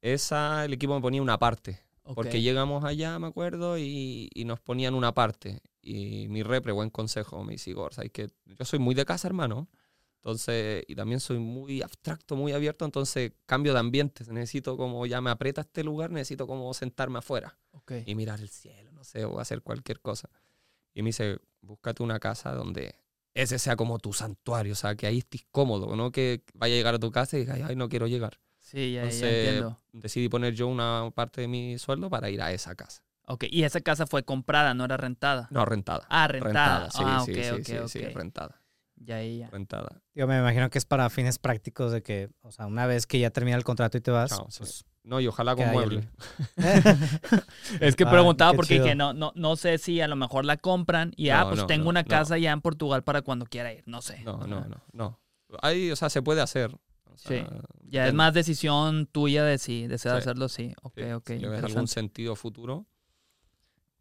Esa 0.00 0.64
el 0.64 0.72
equipo 0.72 0.94
me 0.94 1.00
ponía 1.00 1.22
una 1.22 1.38
parte. 1.38 1.80
Porque 2.14 2.40
llegamos 2.40 2.84
allá, 2.84 3.18
me 3.18 3.26
acuerdo, 3.26 3.76
y, 3.76 4.30
y 4.32 4.44
nos 4.46 4.60
ponían 4.60 4.94
una 4.94 5.12
parte. 5.12 5.60
Y 5.82 6.26
mi 6.28 6.42
repre, 6.42 6.72
buen 6.72 6.88
consejo, 6.88 7.44
me 7.44 7.52
dice, 7.52 7.70
Igor, 7.70 7.92
¿sabes 7.92 8.10
que 8.12 8.30
Yo 8.46 8.64
soy 8.64 8.78
muy 8.78 8.94
de 8.94 9.04
casa, 9.04 9.28
hermano. 9.28 9.68
Entonces, 10.16 10.84
y 10.88 10.94
también 10.94 11.20
soy 11.20 11.38
muy 11.38 11.80
abstracto, 11.82 12.34
muy 12.34 12.52
abierto, 12.52 12.84
entonces 12.84 13.32
cambio 13.46 13.72
de 13.72 13.78
ambiente. 13.80 14.24
Necesito 14.32 14.76
como, 14.76 15.06
ya 15.06 15.20
me 15.20 15.30
aprieta 15.30 15.60
este 15.60 15.84
lugar, 15.84 16.10
necesito 16.10 16.46
como 16.46 16.72
sentarme 16.74 17.18
afuera 17.18 17.56
Ok. 17.70 17.92
y 18.04 18.14
mirar 18.14 18.40
el 18.40 18.48
cielo, 18.48 18.90
no 18.92 19.04
sé, 19.04 19.24
o 19.24 19.38
hacer 19.38 19.62
cualquier 19.62 20.00
cosa. 20.00 20.28
Y 20.92 21.02
me 21.02 21.10
dice, 21.10 21.38
búscate 21.60 22.02
una 22.02 22.18
casa 22.18 22.52
donde 22.52 22.94
ese 23.34 23.58
sea 23.58 23.76
como 23.76 23.98
tu 23.98 24.12
santuario, 24.12 24.72
o 24.72 24.76
sea, 24.76 24.96
que 24.96 25.06
ahí 25.06 25.18
estés 25.18 25.46
cómodo, 25.50 25.94
no 25.94 26.10
que 26.10 26.42
vaya 26.54 26.74
a 26.74 26.76
llegar 26.76 26.94
a 26.96 26.98
tu 26.98 27.12
casa 27.12 27.36
y 27.36 27.40
digas, 27.40 27.60
ay, 27.64 27.76
no 27.76 27.88
quiero 27.88 28.08
llegar. 28.08 28.40
Sí, 28.70 28.92
ya, 28.92 29.02
ya 29.08 29.28
entiendo. 29.28 29.80
decidí 29.92 30.28
poner 30.28 30.52
yo 30.54 30.66
una 30.68 31.10
parte 31.14 31.40
de 31.40 31.48
mi 31.48 31.78
sueldo 31.78 32.10
para 32.10 32.28
ir 32.28 32.42
a 32.42 32.52
esa 32.52 32.74
casa. 32.74 33.02
Ok. 33.26 33.44
Y 33.50 33.62
esa 33.64 33.80
casa 33.80 34.06
fue 34.06 34.24
comprada, 34.24 34.74
no 34.74 34.84
era 34.84 34.96
rentada. 34.98 35.48
No, 35.50 35.64
rentada. 35.64 36.06
Ah, 36.10 36.28
rentada. 36.28 36.90
sí, 36.90 36.98
ah, 37.02 37.22
sí, 37.24 37.32
ok, 37.32 37.38
sí, 37.42 37.50
ok, 37.50 37.62
sí, 37.64 37.76
ok. 37.78 37.88
sí, 37.88 38.00
rentada, 38.14 38.60
Ya, 38.96 39.22
ya, 39.22 39.30
ya. 39.46 39.50
rentada. 39.50 40.02
Yo 40.14 40.26
me 40.26 40.38
imagino 40.38 40.68
que 40.68 40.76
es 40.78 40.84
para 40.84 41.08
fines 41.08 41.38
prácticos 41.38 41.92
de 41.92 42.02
que, 42.02 42.28
o 42.42 42.50
sea, 42.52 42.66
una 42.66 42.86
vez 42.86 43.06
que 43.06 43.18
ya 43.18 43.30
termina 43.30 43.56
el 43.56 43.64
contrato 43.64 43.96
y 43.96 44.00
te 44.02 44.10
vas, 44.10 44.30
Chao, 44.30 44.46
sí. 44.50 44.58
pues, 44.60 44.84
No, 45.02 45.18
y 45.20 45.26
ojalá 45.26 45.56
con 45.56 45.68
mueble. 45.70 46.06
Es 47.80 47.96
que 47.96 48.04
Ah, 48.04 48.10
preguntaba 48.10 48.50
qué 48.52 48.56
porque 48.56 48.74
chido. 48.74 48.84
dije, 48.84 48.94
no, 48.96 49.12
no, 49.14 49.32
no 49.34 49.56
sé 49.56 49.78
si 49.78 50.00
a 50.00 50.08
lo 50.08 50.16
mejor 50.16 50.44
la 50.44 50.56
compran 50.58 51.12
y, 51.16 51.30
ah, 51.30 51.40
No, 51.42 51.48
pues 51.48 51.60
no, 51.60 51.66
tengo 51.66 51.84
no, 51.84 51.90
una 51.90 52.02
no. 52.02 52.08
casa 52.08 52.36
ya 52.38 52.52
en 52.52 52.60
Portugal 52.60 53.02
para 53.04 53.22
cuando 53.22 53.46
quiera 53.46 53.72
ir. 53.72 53.82
No 53.86 54.02
sé. 54.02 54.20
No, 54.24 54.46
no, 54.46 54.64
no, 54.66 54.82
no. 54.92 55.18
Ahí, 55.62 55.90
o 55.90 55.96
sea, 55.96 56.10
se 56.10 56.20
puede 56.22 56.40
hacer. 56.42 56.76
O 57.24 57.28
Sí. 57.28 57.34
sea, 57.34 57.60
Ya 57.90 58.06
es 58.06 58.14
más 58.14 58.32
decisión 58.34 59.06
tuya 59.06 59.44
de 59.44 59.58
si 59.58 59.86
deseas 59.86 60.14
Sí. 60.16 60.18
hacerlo, 60.20 60.48
sí. 60.48 60.72
Ok, 60.82 60.94
Sí, 60.98 61.10
ok. 61.12 61.26
si 61.26 61.38
le 61.38 61.48
ves 61.48 61.64
algún 61.64 61.88
sentido 61.88 62.36
futuro. 62.36 62.86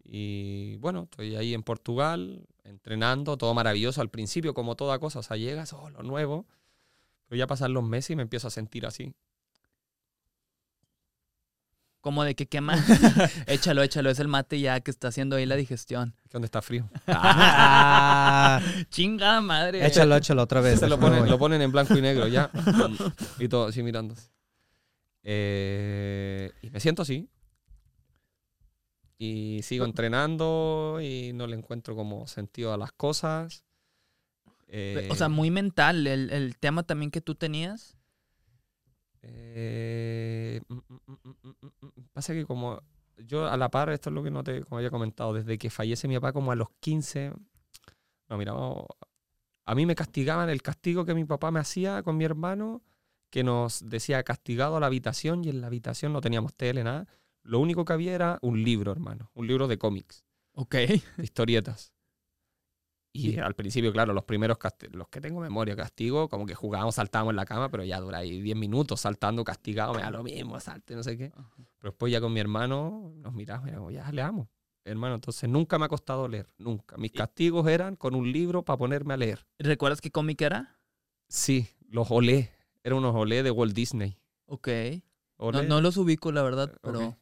Y 0.03 0.76
bueno, 0.77 1.03
estoy 1.03 1.35
ahí 1.35 1.53
en 1.53 1.64
Portugal, 1.64 2.48
entrenando, 2.64 3.38
todo 3.38 3.53
maravilloso 3.53 4.02
al 4.02 4.10
principio, 4.10 4.53
como 4.53 4.76
toda 4.76 4.99
cosa. 4.99 5.19
O 5.19 5.23
sea, 5.23 5.38
llegas, 5.38 5.73
oh, 5.73 5.89
lo 5.89 6.03
nuevo. 6.03 6.48
Pero 7.27 7.38
ya 7.39 7.48
pasan 7.48 7.73
los 7.73 7.84
meses 7.84 8.11
y 8.11 8.15
me 8.15 8.22
empiezo 8.22 8.48
a 8.48 8.52
sentir 8.52 8.85
así. 8.85 9.14
Como 12.08 12.24
de 12.24 12.36
que 12.36 12.46
quema. 12.46 12.74
échalo, 13.48 13.84
échalo. 13.84 14.10
Es 14.10 14.20
el 14.20 14.30
mate 14.30 14.62
ya 14.62 14.80
que 14.80 14.92
está 14.92 15.10
haciendo 15.10 15.36
ahí 15.36 15.46
la 15.46 15.58
digestión. 15.58 16.16
Que 16.24 16.30
donde 16.32 16.46
está 16.46 16.62
frío. 16.62 16.90
Ah, 17.08 18.62
Chingada 18.90 19.42
madre. 19.42 19.86
échalo, 19.86 20.16
échalo 20.16 20.42
otra 20.44 20.62
vez. 20.62 20.80
Se 20.80 20.88
lo 20.88 20.98
ponen, 20.98 21.30
lo 21.30 21.38
ponen 21.38 21.62
en 21.62 21.70
blanco 21.70 21.98
y 21.98 22.02
negro 22.02 22.26
ya. 22.30 22.50
y 23.40 23.50
todo 23.50 23.66
así 23.68 23.84
mirándose. 23.84 24.30
Eh, 25.24 26.50
y 26.62 26.70
me 26.70 26.80
siento 26.80 27.02
así. 27.02 27.28
Y 29.18 29.60
sigo 29.64 29.84
entrenando 29.84 31.00
y 31.02 31.34
no 31.34 31.46
le 31.46 31.58
encuentro 31.58 31.94
como 31.94 32.26
sentido 32.28 32.72
a 32.72 32.78
las 32.78 32.94
cosas. 32.94 33.66
Eh, 34.70 35.10
O 35.12 35.16
sea, 35.16 35.28
muy 35.28 35.52
mental. 35.52 36.08
El, 36.08 36.30
el 36.30 36.56
tema 36.58 36.84
también 36.84 37.12
que 37.12 37.20
tú 37.20 37.36
tenías. 37.36 37.98
eh, 39.24 40.62
mm, 40.70 40.74
mm, 40.74 40.80
mm, 40.88 41.18
mm, 41.24 41.36
mm, 41.44 41.50
mm, 41.62 41.77
pasa 42.18 42.34
que 42.34 42.48
como 42.48 42.81
yo 43.18 43.45
a 43.48 43.56
la 43.57 43.69
par, 43.69 43.91
esto 43.91 44.10
es 44.10 44.14
lo 44.15 44.23
que 44.23 44.31
no 44.31 44.44
te, 44.44 44.64
como 44.64 44.77
había 44.80 44.89
comentado, 44.89 45.34
desde 45.34 45.60
que 45.60 45.69
fallece 45.69 46.07
mi 46.07 46.15
papá 46.15 46.34
como 46.34 46.52
a 46.52 46.56
los 46.56 46.68
15, 46.80 47.31
no, 48.27 48.38
mira, 48.39 48.53
vamos, 48.53 48.85
a 49.68 49.76
mí 49.76 49.85
me 49.85 49.94
castigaban 49.94 50.49
el 50.49 50.64
castigo 50.64 51.06
que 51.06 51.14
mi 51.14 51.26
papá 51.26 51.52
me 51.52 51.60
hacía 51.60 52.02
con 52.02 52.18
mi 52.18 52.26
hermano, 52.26 52.81
que 53.30 53.44
nos 53.44 53.88
decía 53.88 54.23
castigado 54.23 54.77
a 54.77 54.80
la 54.80 54.88
habitación 54.88 55.44
y 55.44 55.49
en 55.49 55.61
la 55.61 55.68
habitación 55.68 56.11
no 56.11 56.19
teníamos 56.19 56.56
tele, 56.56 56.84
nada. 56.84 57.06
Lo 57.44 57.60
único 57.60 57.85
que 57.85 57.94
había 57.94 58.15
era 58.15 58.39
un 58.41 58.64
libro, 58.64 58.91
hermano, 58.91 59.30
un 59.35 59.45
libro 59.45 59.68
de 59.68 59.77
cómics, 59.77 60.26
Ok. 60.53 60.73
de 60.73 61.02
historietas. 61.19 61.94
Y 63.18 63.39
al 63.39 63.53
principio, 63.56 63.91
claro, 63.91 64.14
los 64.14 64.23
primeros, 64.23 64.57
los 64.91 65.07
que 65.07 65.22
tengo 65.22 65.39
memoria, 65.39 65.76
castigo, 65.76 66.30
como 66.30 66.45
que 66.45 66.56
jugábamos, 66.56 66.95
saltábamos 66.95 67.31
en 67.31 67.38
la 67.38 67.45
cama, 67.45 67.69
pero 67.69 67.84
ya 67.84 67.99
dura 67.99 68.19
ahí 68.19 68.41
10 68.41 68.56
minutos 68.57 69.02
saltando 69.02 69.44
castigado, 69.44 69.94
me 69.94 70.02
da 70.02 70.11
lo 70.11 70.23
mismo, 70.23 70.60
salte, 70.60 70.95
no 70.95 71.03
sé 71.03 71.18
qué. 71.18 71.31
Ajá. 71.35 71.53
Pero 71.80 71.91
después 71.91 72.11
ya 72.11 72.22
con 72.22 72.34
mi 72.34 72.39
hermano 72.39 73.14
nos 73.15 73.34
miramos 73.34 73.69
y 73.69 73.73
como, 73.73 73.91
ya 73.91 74.11
leamos. 74.11 74.48
Hermano, 74.84 75.15
entonces 75.15 75.49
nunca 75.49 75.77
me 75.77 75.85
ha 75.85 75.89
costado 75.89 76.27
leer, 76.27 76.48
nunca. 76.57 76.95
Mis 76.98 77.11
castigos 77.11 77.68
eran 77.68 77.95
con 77.98 78.15
un 78.15 78.31
libro 78.31 78.64
para 78.64 78.77
ponerme 78.77 79.14
a 79.15 79.18
leer. 79.18 79.45
¿Recuerdas 79.60 79.99
qué 79.99 80.11
cómic 80.11 80.41
era? 80.41 80.80
Sí, 81.27 81.68
los 81.89 82.10
olé. 82.10 82.52
Eran 82.84 82.99
unos 82.99 83.14
olé 83.14 83.44
de 83.44 83.52
Walt 83.52 83.73
Disney. 83.73 84.18
Ok. 84.45 84.68
No, 85.39 85.45
Olé. 85.48 85.68
no 85.68 85.81
los 85.81 85.98
ubico, 85.98 86.31
la 86.31 86.41
verdad, 86.41 86.73
pero. 86.81 87.10
Ok. 87.10 87.15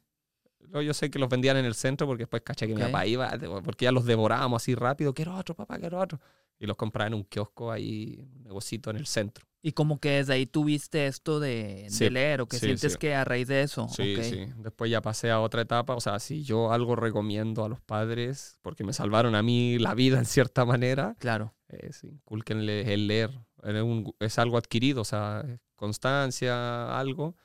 Yo 0.73 0.93
sé 0.93 1.09
que 1.11 1.19
los 1.19 1.29
vendían 1.29 1.57
en 1.57 1.65
el 1.65 1.73
centro 1.75 2.07
porque 2.07 2.23
después 2.23 2.41
caché 2.43 2.67
que 2.67 2.75
mi 2.75 2.81
Ok. 2.81 2.87
papá 2.87 3.05
iba, 3.05 3.31
porque 3.63 3.85
ya 3.85 3.91
los 3.91 4.05
devorábamos 4.05 4.61
así 4.61 4.75
rápido. 4.75 5.13
Quiero 5.13 5.35
otro, 5.35 5.55
papá, 5.55 5.77
quiero 5.79 5.99
otro. 5.99 6.19
Y 6.59 6.65
los 6.67 6.77
compraba 6.77 7.07
en 7.07 7.13
un 7.15 7.23
kiosco 7.25 7.71
ahí, 7.71 8.17
un 8.19 8.43
negocito 8.43 8.89
en 8.89 8.95
el 8.97 9.05
centro. 9.07 9.45
Y 9.61 9.71
como 9.71 9.99
que 9.99 10.09
desde 10.11 10.33
ahí 10.33 10.45
tuviste 10.45 11.07
esto 11.07 11.39
de, 11.39 11.83
de 11.83 11.89
Sí, 11.89 12.09
leer, 12.09 12.39
o 12.41 12.47
que 12.47 12.57
sí, 12.59 12.67
sientes 12.67 12.93
sí. 12.93 12.97
que 12.99 13.15
a 13.15 13.25
raíz 13.25 13.47
de 13.47 13.61
eso. 13.63 13.87
Sí, 13.89 14.15
ok. 14.15 14.23
sí. 14.23 14.45
Después 14.57 14.91
ya 14.91 15.01
pasé 15.01 15.31
a 15.31 15.41
otra 15.41 15.61
etapa. 15.63 15.95
O 15.95 15.99
sea, 16.01 16.19
si 16.19 16.43
yo 16.43 16.71
algo 16.71 16.95
recomiendo 16.95 17.65
a 17.65 17.69
los 17.69 17.81
padres, 17.81 18.59
porque 18.61 18.83
me 18.83 18.93
salvaron 18.93 19.33
a 19.35 19.41
mí 19.41 19.77
la 19.79 19.95
vida 19.95 20.19
en 20.19 20.25
cierta 20.25 20.65
manera, 20.65 21.15
Claro. 21.19 21.53
es 21.67 22.03
inculquenle 22.03 22.93
el 22.93 23.07
leer. 23.07 23.31
Es, 23.63 23.81
un- 23.81 24.13
es 24.19 24.37
algo 24.37 24.57
adquirido, 24.59 25.01
o 25.01 25.05
sea, 25.05 25.43
constancia, 25.75 26.97
algo 26.97 27.35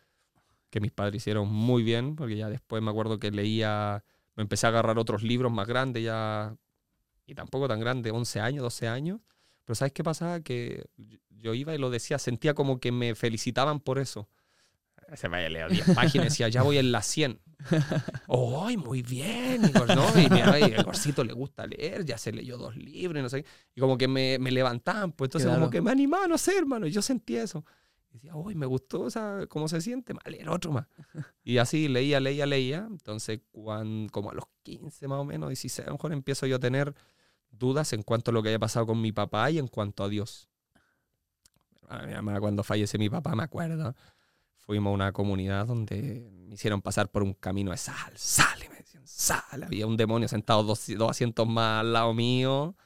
que 0.70 0.80
mis 0.80 0.92
padres 0.92 1.16
hicieron 1.22 1.48
muy 1.48 1.82
bien, 1.82 2.16
porque 2.16 2.36
ya 2.36 2.48
después 2.48 2.82
me 2.82 2.90
acuerdo 2.90 3.18
que 3.18 3.30
leía, 3.30 4.04
me 4.36 4.42
empecé 4.42 4.66
a 4.66 4.70
agarrar 4.70 4.98
otros 4.98 5.22
libros 5.22 5.52
más 5.52 5.66
grandes 5.66 6.02
ya, 6.04 6.56
y 7.26 7.34
tampoco 7.34 7.68
tan 7.68 7.80
grandes, 7.80 8.12
11 8.12 8.40
años, 8.40 8.62
12 8.62 8.88
años. 8.88 9.20
Pero 9.64 9.74
¿sabes 9.74 9.92
qué 9.92 10.02
pasaba? 10.02 10.40
Que 10.40 10.84
yo 11.28 11.54
iba 11.54 11.74
y 11.74 11.78
lo 11.78 11.90
decía, 11.90 12.18
sentía 12.18 12.54
como 12.54 12.80
que 12.80 12.90
me 12.92 13.14
felicitaban 13.14 13.80
por 13.80 13.98
eso. 13.98 14.28
Se 15.14 15.28
me 15.28 15.38
había 15.38 15.50
leído 15.50 15.68
10 15.68 15.90
páginas 15.94 16.26
y 16.26 16.28
decía, 16.30 16.48
ya 16.48 16.62
voy 16.62 16.78
en 16.78 16.92
las 16.92 17.06
100. 17.06 17.40
¡Ay, 18.28 18.76
muy 18.76 19.02
bien! 19.02 19.64
Y, 19.64 19.68
pues, 19.68 19.94
¿no? 19.94 20.04
y 20.18 20.30
mira, 20.30 20.56
el 20.58 20.82
Gorcito 20.82 21.24
le 21.24 21.32
gusta 21.32 21.66
leer, 21.66 22.04
ya 22.04 22.16
se 22.16 22.32
leyó 22.32 22.56
dos 22.56 22.76
libros 22.76 23.20
y 23.20 23.22
no 23.22 23.28
sé. 23.28 23.44
Y 23.74 23.80
como 23.80 23.98
que 23.98 24.08
me, 24.08 24.38
me 24.38 24.50
levantaban, 24.50 25.12
pues 25.12 25.28
entonces 25.28 25.48
Claro. 25.48 25.60
como 25.60 25.70
que 25.70 25.80
me 25.80 25.90
animaban, 25.90 26.30
no 26.30 26.38
sé, 26.38 26.56
hermano. 26.56 26.86
Y 26.86 26.90
yo 26.90 27.02
sentía 27.02 27.42
eso. 27.42 27.64
Decía, 28.20 28.34
uy, 28.36 28.54
me 28.54 28.66
gustó, 28.66 29.02
o 29.02 29.10
sea, 29.10 29.46
cómo 29.48 29.66
se 29.68 29.80
siente, 29.80 30.12
mal 30.12 30.22
leer 30.28 30.48
otro 30.50 30.72
más. 30.72 30.86
Y 31.42 31.56
así 31.58 31.88
leía, 31.88 32.20
leía, 32.20 32.44
leía. 32.46 32.86
Entonces, 32.90 33.40
cuan- 33.50 34.08
como 34.10 34.30
a 34.30 34.34
los 34.34 34.44
15 34.62 35.08
más 35.08 35.18
o 35.20 35.24
menos, 35.24 35.48
16, 35.48 35.86
a 35.86 35.90
lo 35.90 35.96
mejor 35.96 36.12
empiezo 36.12 36.46
yo 36.46 36.56
a 36.56 36.60
tener 36.60 36.94
dudas 37.50 37.92
en 37.94 38.02
cuanto 38.02 38.30
a 38.30 38.34
lo 38.34 38.42
que 38.42 38.50
había 38.50 38.58
pasado 38.58 38.86
con 38.86 39.00
mi 39.00 39.10
papá 39.12 39.50
y 39.50 39.58
en 39.58 39.66
cuanto 39.68 40.04
a 40.04 40.08
Dios. 40.08 40.48
A 41.88 42.02
mi 42.06 42.12
mamá, 42.12 42.38
cuando 42.40 42.62
fallece 42.62 42.98
mi 42.98 43.08
papá, 43.10 43.34
me 43.34 43.42
acuerdo, 43.42 43.96
fuimos 44.58 44.90
a 44.90 44.94
una 44.94 45.12
comunidad 45.12 45.66
donde 45.66 46.30
me 46.46 46.54
hicieron 46.54 46.82
pasar 46.82 47.10
por 47.10 47.22
un 47.22 47.34
camino 47.34 47.70
de 47.72 47.76
sal, 47.78 48.12
sal, 48.16 48.62
y 48.64 48.68
me 48.68 48.76
decían, 48.76 49.02
sal. 49.06 49.64
Había 49.64 49.86
un 49.86 49.96
demonio 49.96 50.28
sentado 50.28 50.62
dos, 50.62 50.84
dos 50.96 51.10
asientos 51.10 51.48
más 51.48 51.80
al 51.80 51.92
lado 51.92 52.14
mío. 52.14 52.76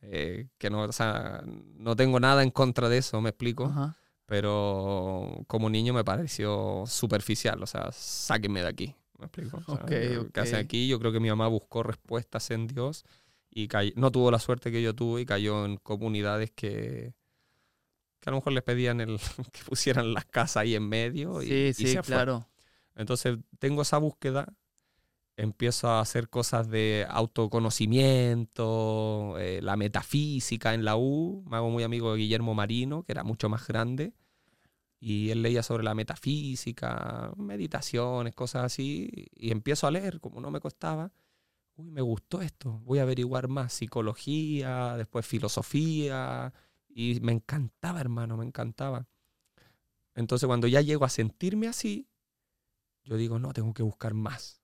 eh, 0.00 0.46
que 0.58 0.70
no, 0.70 0.82
o 0.82 0.92
sea, 0.92 1.42
no 1.44 1.96
tengo 1.96 2.20
nada 2.20 2.42
en 2.44 2.50
contra 2.52 2.88
de 2.88 2.98
eso, 2.98 3.20
me 3.20 3.30
explico 3.30 3.64
Ajá. 3.66 3.96
Pero 4.28 5.44
como 5.48 5.70
niño 5.70 5.94
me 5.94 6.04
pareció 6.04 6.84
superficial, 6.86 7.62
o 7.62 7.66
sea, 7.66 7.90
sáquenme 7.92 8.62
de 8.62 8.68
aquí, 8.68 8.96
¿me 9.18 9.26
explico? 9.26 9.58
O 9.58 9.62
sea, 9.62 9.80
Ok, 9.84 9.90
yo- 10.12 10.30
¿Qué 10.32 10.40
hace 10.40 10.56
ok. 10.56 10.60
aquí? 10.64 10.88
Yo 10.88 11.00
creo 11.00 11.12
que 11.12 11.20
mi 11.20 11.30
mamá 11.30 11.48
buscó 11.48 11.82
respuestas 11.82 12.50
en 12.52 12.68
Dios 12.68 13.04
y 13.50 13.68
no 13.96 14.12
tuvo 14.12 14.30
la 14.30 14.38
suerte 14.38 14.72
que 14.72 14.82
yo 14.82 14.94
tuve 14.94 15.22
y 15.22 15.26
cayó 15.26 15.64
en 15.66 15.78
comunidades 15.78 16.52
que, 16.52 17.14
que 18.20 18.30
a 18.30 18.32
lo 18.32 18.38
mejor 18.38 18.52
les 18.52 18.62
pedían 18.62 19.00
el, 19.00 19.18
que 19.52 19.60
pusieran 19.66 20.12
las 20.14 20.24
casas 20.26 20.58
ahí 20.58 20.74
en 20.74 20.88
medio 20.88 21.42
y, 21.42 21.48
Sí, 21.48 21.68
y 21.68 21.74
sí, 21.74 21.86
se 21.86 22.00
claro. 22.00 22.46
Entonces 22.96 23.38
tengo 23.58 23.82
esa 23.82 23.98
búsqueda, 23.98 24.52
empiezo 25.38 25.88
a 25.88 26.00
hacer 26.00 26.28
cosas 26.28 26.68
de 26.68 27.06
autoconocimiento, 27.08 29.36
eh, 29.38 29.60
la 29.62 29.76
metafísica 29.76 30.74
en 30.74 30.84
la 30.84 30.96
U, 30.96 31.44
me 31.48 31.56
hago 31.56 31.70
muy 31.70 31.84
amigo 31.84 32.12
de 32.12 32.18
Guillermo 32.18 32.54
Marino, 32.54 33.04
que 33.04 33.12
era 33.12 33.22
mucho 33.22 33.48
más 33.48 33.66
grande, 33.68 34.14
y 35.00 35.30
él 35.30 35.42
leía 35.42 35.62
sobre 35.62 35.84
la 35.84 35.94
metafísica, 35.94 37.32
meditaciones, 37.36 38.34
cosas 38.34 38.64
así, 38.64 39.10
y 39.36 39.52
empiezo 39.52 39.86
a 39.86 39.92
leer, 39.92 40.20
como 40.20 40.40
no 40.40 40.50
me 40.50 40.60
costaba. 40.60 41.12
Uy, 41.76 41.90
me 41.90 42.02
gustó 42.02 42.42
esto, 42.42 42.80
voy 42.84 42.98
a 42.98 43.02
averiguar 43.02 43.48
más 43.48 43.72
psicología, 43.72 44.96
después 44.96 45.24
filosofía, 45.26 46.52
y 46.88 47.20
me 47.20 47.32
encantaba, 47.32 48.00
hermano, 48.00 48.36
me 48.36 48.44
encantaba. 48.44 49.06
Entonces 50.16 50.48
cuando 50.48 50.66
ya 50.66 50.80
llego 50.80 51.04
a 51.04 51.10
sentirme 51.10 51.68
así, 51.68 52.08
yo 53.04 53.16
digo, 53.16 53.38
no, 53.38 53.52
tengo 53.52 53.72
que 53.72 53.84
buscar 53.84 54.14
más. 54.14 54.57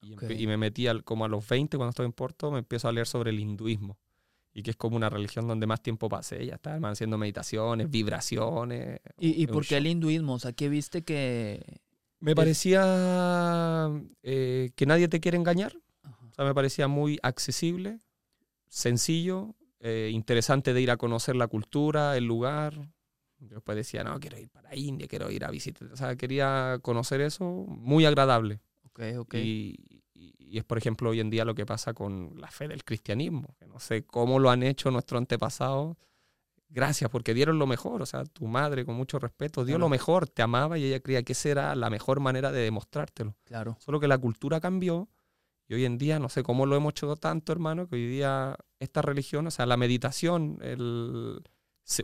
Y, 0.00 0.14
empe- 0.14 0.26
Ok. 0.34 0.38
y 0.40 0.46
me 0.46 0.56
metí 0.56 0.86
al, 0.86 1.02
como 1.04 1.24
a 1.24 1.28
los 1.28 1.46
20, 1.48 1.76
cuando 1.76 1.90
estoy 1.90 2.06
en 2.06 2.12
Porto, 2.12 2.50
me 2.50 2.58
empiezo 2.60 2.88
a 2.88 2.92
leer 2.92 3.06
sobre 3.06 3.30
el 3.30 3.40
hinduismo. 3.40 3.98
Y 4.54 4.62
que 4.62 4.70
es 4.70 4.76
como 4.76 4.96
una 4.96 5.08
religión 5.10 5.46
donde 5.46 5.66
más 5.66 5.82
tiempo 5.82 6.08
pasé. 6.08 6.44
Ya 6.46 6.54
estaba 6.56 6.90
haciendo 6.90 7.16
meditaciones, 7.18 7.90
vibraciones. 7.90 9.00
¿Y, 9.18 9.40
y 9.40 9.44
es 9.44 9.48
por 9.50 9.64
qué 9.66 9.76
el 9.76 9.86
hinduismo? 9.86 10.34
O 10.34 10.38
sea, 10.38 10.52
¿qué 10.52 10.68
viste 10.68 11.02
que...? 11.04 11.80
Me 12.20 12.34
parecía 12.34 13.88
eh, 14.22 14.70
que 14.74 14.86
nadie 14.86 15.06
te 15.08 15.20
quiere 15.20 15.36
engañar. 15.38 15.76
O 16.04 16.32
sea, 16.34 16.44
me 16.44 16.54
parecía 16.54 16.88
muy 16.88 17.18
accesible, 17.22 18.00
sencillo, 18.68 19.54
eh, 19.80 20.10
interesante 20.12 20.72
de 20.72 20.80
ir 20.80 20.90
a 20.90 20.96
conocer 20.96 21.36
la 21.36 21.46
cultura, 21.46 22.16
el 22.16 22.24
lugar. 22.24 22.74
Yo 23.40 23.54
Después 23.56 23.76
decía, 23.76 24.02
no, 24.04 24.18
quiero 24.18 24.38
ir 24.38 24.50
para 24.50 24.74
India, 24.74 25.06
quiero 25.06 25.30
ir 25.30 25.44
a 25.44 25.50
visitar. 25.50 25.92
O 25.92 25.96
sea, 25.96 26.16
quería 26.16 26.78
conocer 26.82 27.20
eso, 27.20 27.44
muy 27.68 28.04
agradable. 28.04 28.60
Y, 29.38 29.76
y- 30.14 30.34
y 30.38 30.58
es, 30.58 30.64
por 30.64 30.78
ejemplo, 30.78 31.10
hoy 31.10 31.20
en 31.20 31.30
día 31.30 31.44
lo 31.44 31.54
que 31.54 31.64
pasa 31.66 31.94
con 31.94 32.32
la 32.36 32.50
fe 32.50 32.66
del 32.68 32.82
cristianismo. 32.84 33.54
que 33.58 33.66
no 33.66 33.78
sé 33.78 34.04
cómo 34.04 34.38
lo 34.38 34.50
han 34.50 34.62
hecho 34.62 34.90
nuestros 34.90 35.18
antepasados. 35.18 35.96
Gracias, 36.70 37.08
porque 37.10 37.32
dieron 37.34 37.58
lo 37.58 37.66
mejor. 37.66 38.02
O 38.02 38.06
sea, 38.06 38.24
tu 38.24 38.46
madre, 38.46 38.84
con 38.84 38.94
mucho 38.94 39.18
respeto, 39.18 39.64
dio 39.64 39.74
Claro. 39.76 39.86
lo 39.86 39.88
mejor, 39.88 40.28
te 40.28 40.42
amaba 40.42 40.76
y 40.78 40.84
ella 40.84 41.00
creía 41.00 41.22
que 41.22 41.32
esa 41.32 41.48
era 41.48 41.74
la 41.74 41.88
mejor 41.90 42.20
manera 42.20 42.50
de 42.52 42.60
demostrártelo. 42.60 43.36
Claro. 43.44 43.76
Solo 43.80 44.00
que 44.00 44.08
la 44.08 44.18
cultura 44.18 44.60
cambió 44.60 45.08
y 45.66 45.74
hoy 45.74 45.84
en 45.84 45.96
día, 45.98 46.18
no 46.18 46.28
sé 46.28 46.42
cómo 46.42 46.66
lo 46.66 46.76
hemos 46.76 46.90
hecho 46.92 47.14
tanto, 47.16 47.52
hermano, 47.52 47.88
que 47.88 47.96
hoy 47.96 48.06
día 48.08 48.56
esta 48.80 49.00
religión, 49.02 49.46
o 49.46 49.50
sea, 49.50 49.64
la 49.66 49.76
meditación, 49.76 50.58
el, 50.62 51.40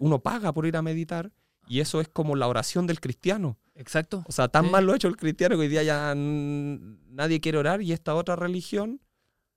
uno 0.01 0.19
paga 0.21 0.53
por 0.53 0.65
ir 0.67 0.77
a 0.77 0.83
meditar 0.83 1.31
y 1.67 1.81
eso 1.81 2.01
es 2.01 2.09
como 2.09 2.37
la 2.37 2.47
oración 2.49 2.87
del 2.87 3.01
cristiano. 3.01 3.59
Exacto. 3.75 4.23
O 4.29 4.33
sea, 4.33 4.49
tan 4.49 4.67
Sí. 4.67 4.71
mal 4.71 4.85
lo 4.87 4.93
ha 4.93 4.97
hecho 4.97 5.09
el 5.09 5.17
cristiano 5.17 5.57
que 5.57 5.63
hoy 5.63 5.69
día 5.69 5.83
ya 5.83 6.15
nadie 6.15 7.41
quiere 7.41 7.59
orar 7.59 7.83
y 7.83 7.93
esta 7.93 8.15
otra 8.15 8.37
religión 8.37 9.01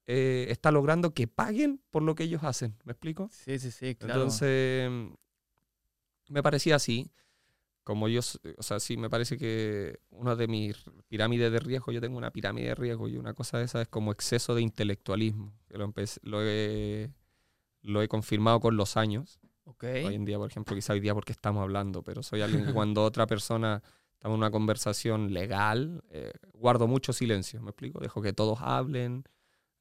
eh, 0.07 0.47
está 0.49 0.71
logrando 0.71 1.13
que 1.13 1.27
paguen 1.27 1.81
por 1.91 2.01
lo 2.01 2.15
que 2.15 2.23
ellos 2.23 2.43
hacen. 2.43 2.75
¿Me 2.85 2.93
explico? 2.93 3.29
Sí, 3.31 3.59
sí, 3.59 3.71
sí, 3.71 3.93
claro. 3.95 4.21
Entonces, 4.21 4.89
Me 6.29 6.43
parecía 6.43 6.75
así. 6.75 7.11
Como 7.83 8.09
yo, 8.09 8.19
o 8.57 8.63
sea, 8.63 8.81
sí, 8.81 8.97
me 8.97 9.09
parece 9.09 9.37
que 9.37 9.99
una 10.09 10.35
de 10.35 10.47
mis 10.47 10.75
pirámides 11.07 11.49
de 11.53 11.59
riesgo, 11.59 11.93
yo 11.93 12.01
tengo 12.01 12.17
una 12.17 12.31
pirámide 12.31 12.67
de 12.67 12.75
riesgo 12.75 13.07
y 13.07 13.15
una 13.15 13.33
cosa 13.33 13.59
de 13.59 13.63
esa 13.63 13.81
es 13.81 13.87
como 13.87 14.11
exceso 14.11 14.53
de 14.55 14.61
intelectualismo. 14.61 15.53
Que 15.69 15.77
lo, 15.77 15.85
empecé- 15.85 16.19
lo, 16.23 16.41
he, 16.43 17.09
lo 17.83 18.01
he 18.01 18.09
confirmado 18.09 18.59
con 18.59 18.75
los 18.75 18.97
años. 18.97 19.39
Ok. 19.67 19.83
Hoy 19.83 20.15
en 20.15 20.23
día, 20.23 20.37
por 20.37 20.49
ejemplo, 20.49 20.75
quizá 20.75 20.93
hoy 20.93 21.01
día 21.01 21.13
porque 21.13 21.33
estamos 21.33 21.61
hablando, 21.61 22.01
pero 22.01 22.23
soy 22.23 22.41
alguien 22.41 22.65
que 22.65 22.73
cuando 22.73 23.03
otra 23.03 23.27
persona 23.27 23.83
está 24.13 24.29
en 24.29 24.33
una 24.33 24.49
conversación 24.49 25.33
legal, 25.33 26.03
eh, 26.09 26.31
guardo 26.53 26.87
mucho 26.87 27.11
silencio, 27.11 27.61
¿me 27.61 27.71
explico? 27.71 27.99
Dejo 27.99 28.21
que 28.21 28.31
todos 28.31 28.59
hablen, 28.61 29.25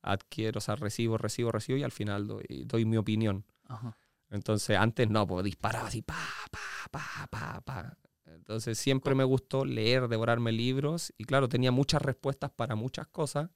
adquiero, 0.02 0.58
o 0.58 0.60
sea, 0.60 0.74
recibo, 0.74 1.18
recibo, 1.18 1.52
recibo 1.52 1.78
y 1.78 1.84
al 1.84 1.92
final 1.92 2.26
doy, 2.26 2.64
doy 2.66 2.84
mi 2.84 2.96
opinión. 2.96 3.44
Ajá. 3.68 3.96
Entonces, 4.28 4.76
antes 4.76 5.08
no, 5.08 5.24
pues 5.24 5.44
disparaba 5.44 5.86
así, 5.86 6.02
pa, 6.02 6.18
pa, 6.50 6.88
pa, 6.90 7.28
pa, 7.30 7.60
pa. 7.60 7.96
Entonces, 8.26 8.78
siempre 8.78 9.14
me 9.14 9.22
gustó 9.22 9.64
leer, 9.64 10.08
devorarme 10.08 10.50
libros 10.50 11.12
y 11.16 11.24
claro, 11.24 11.48
tenía 11.48 11.70
muchas 11.70 12.02
respuestas 12.02 12.50
para 12.50 12.74
muchas 12.74 13.06
cosas, 13.06 13.50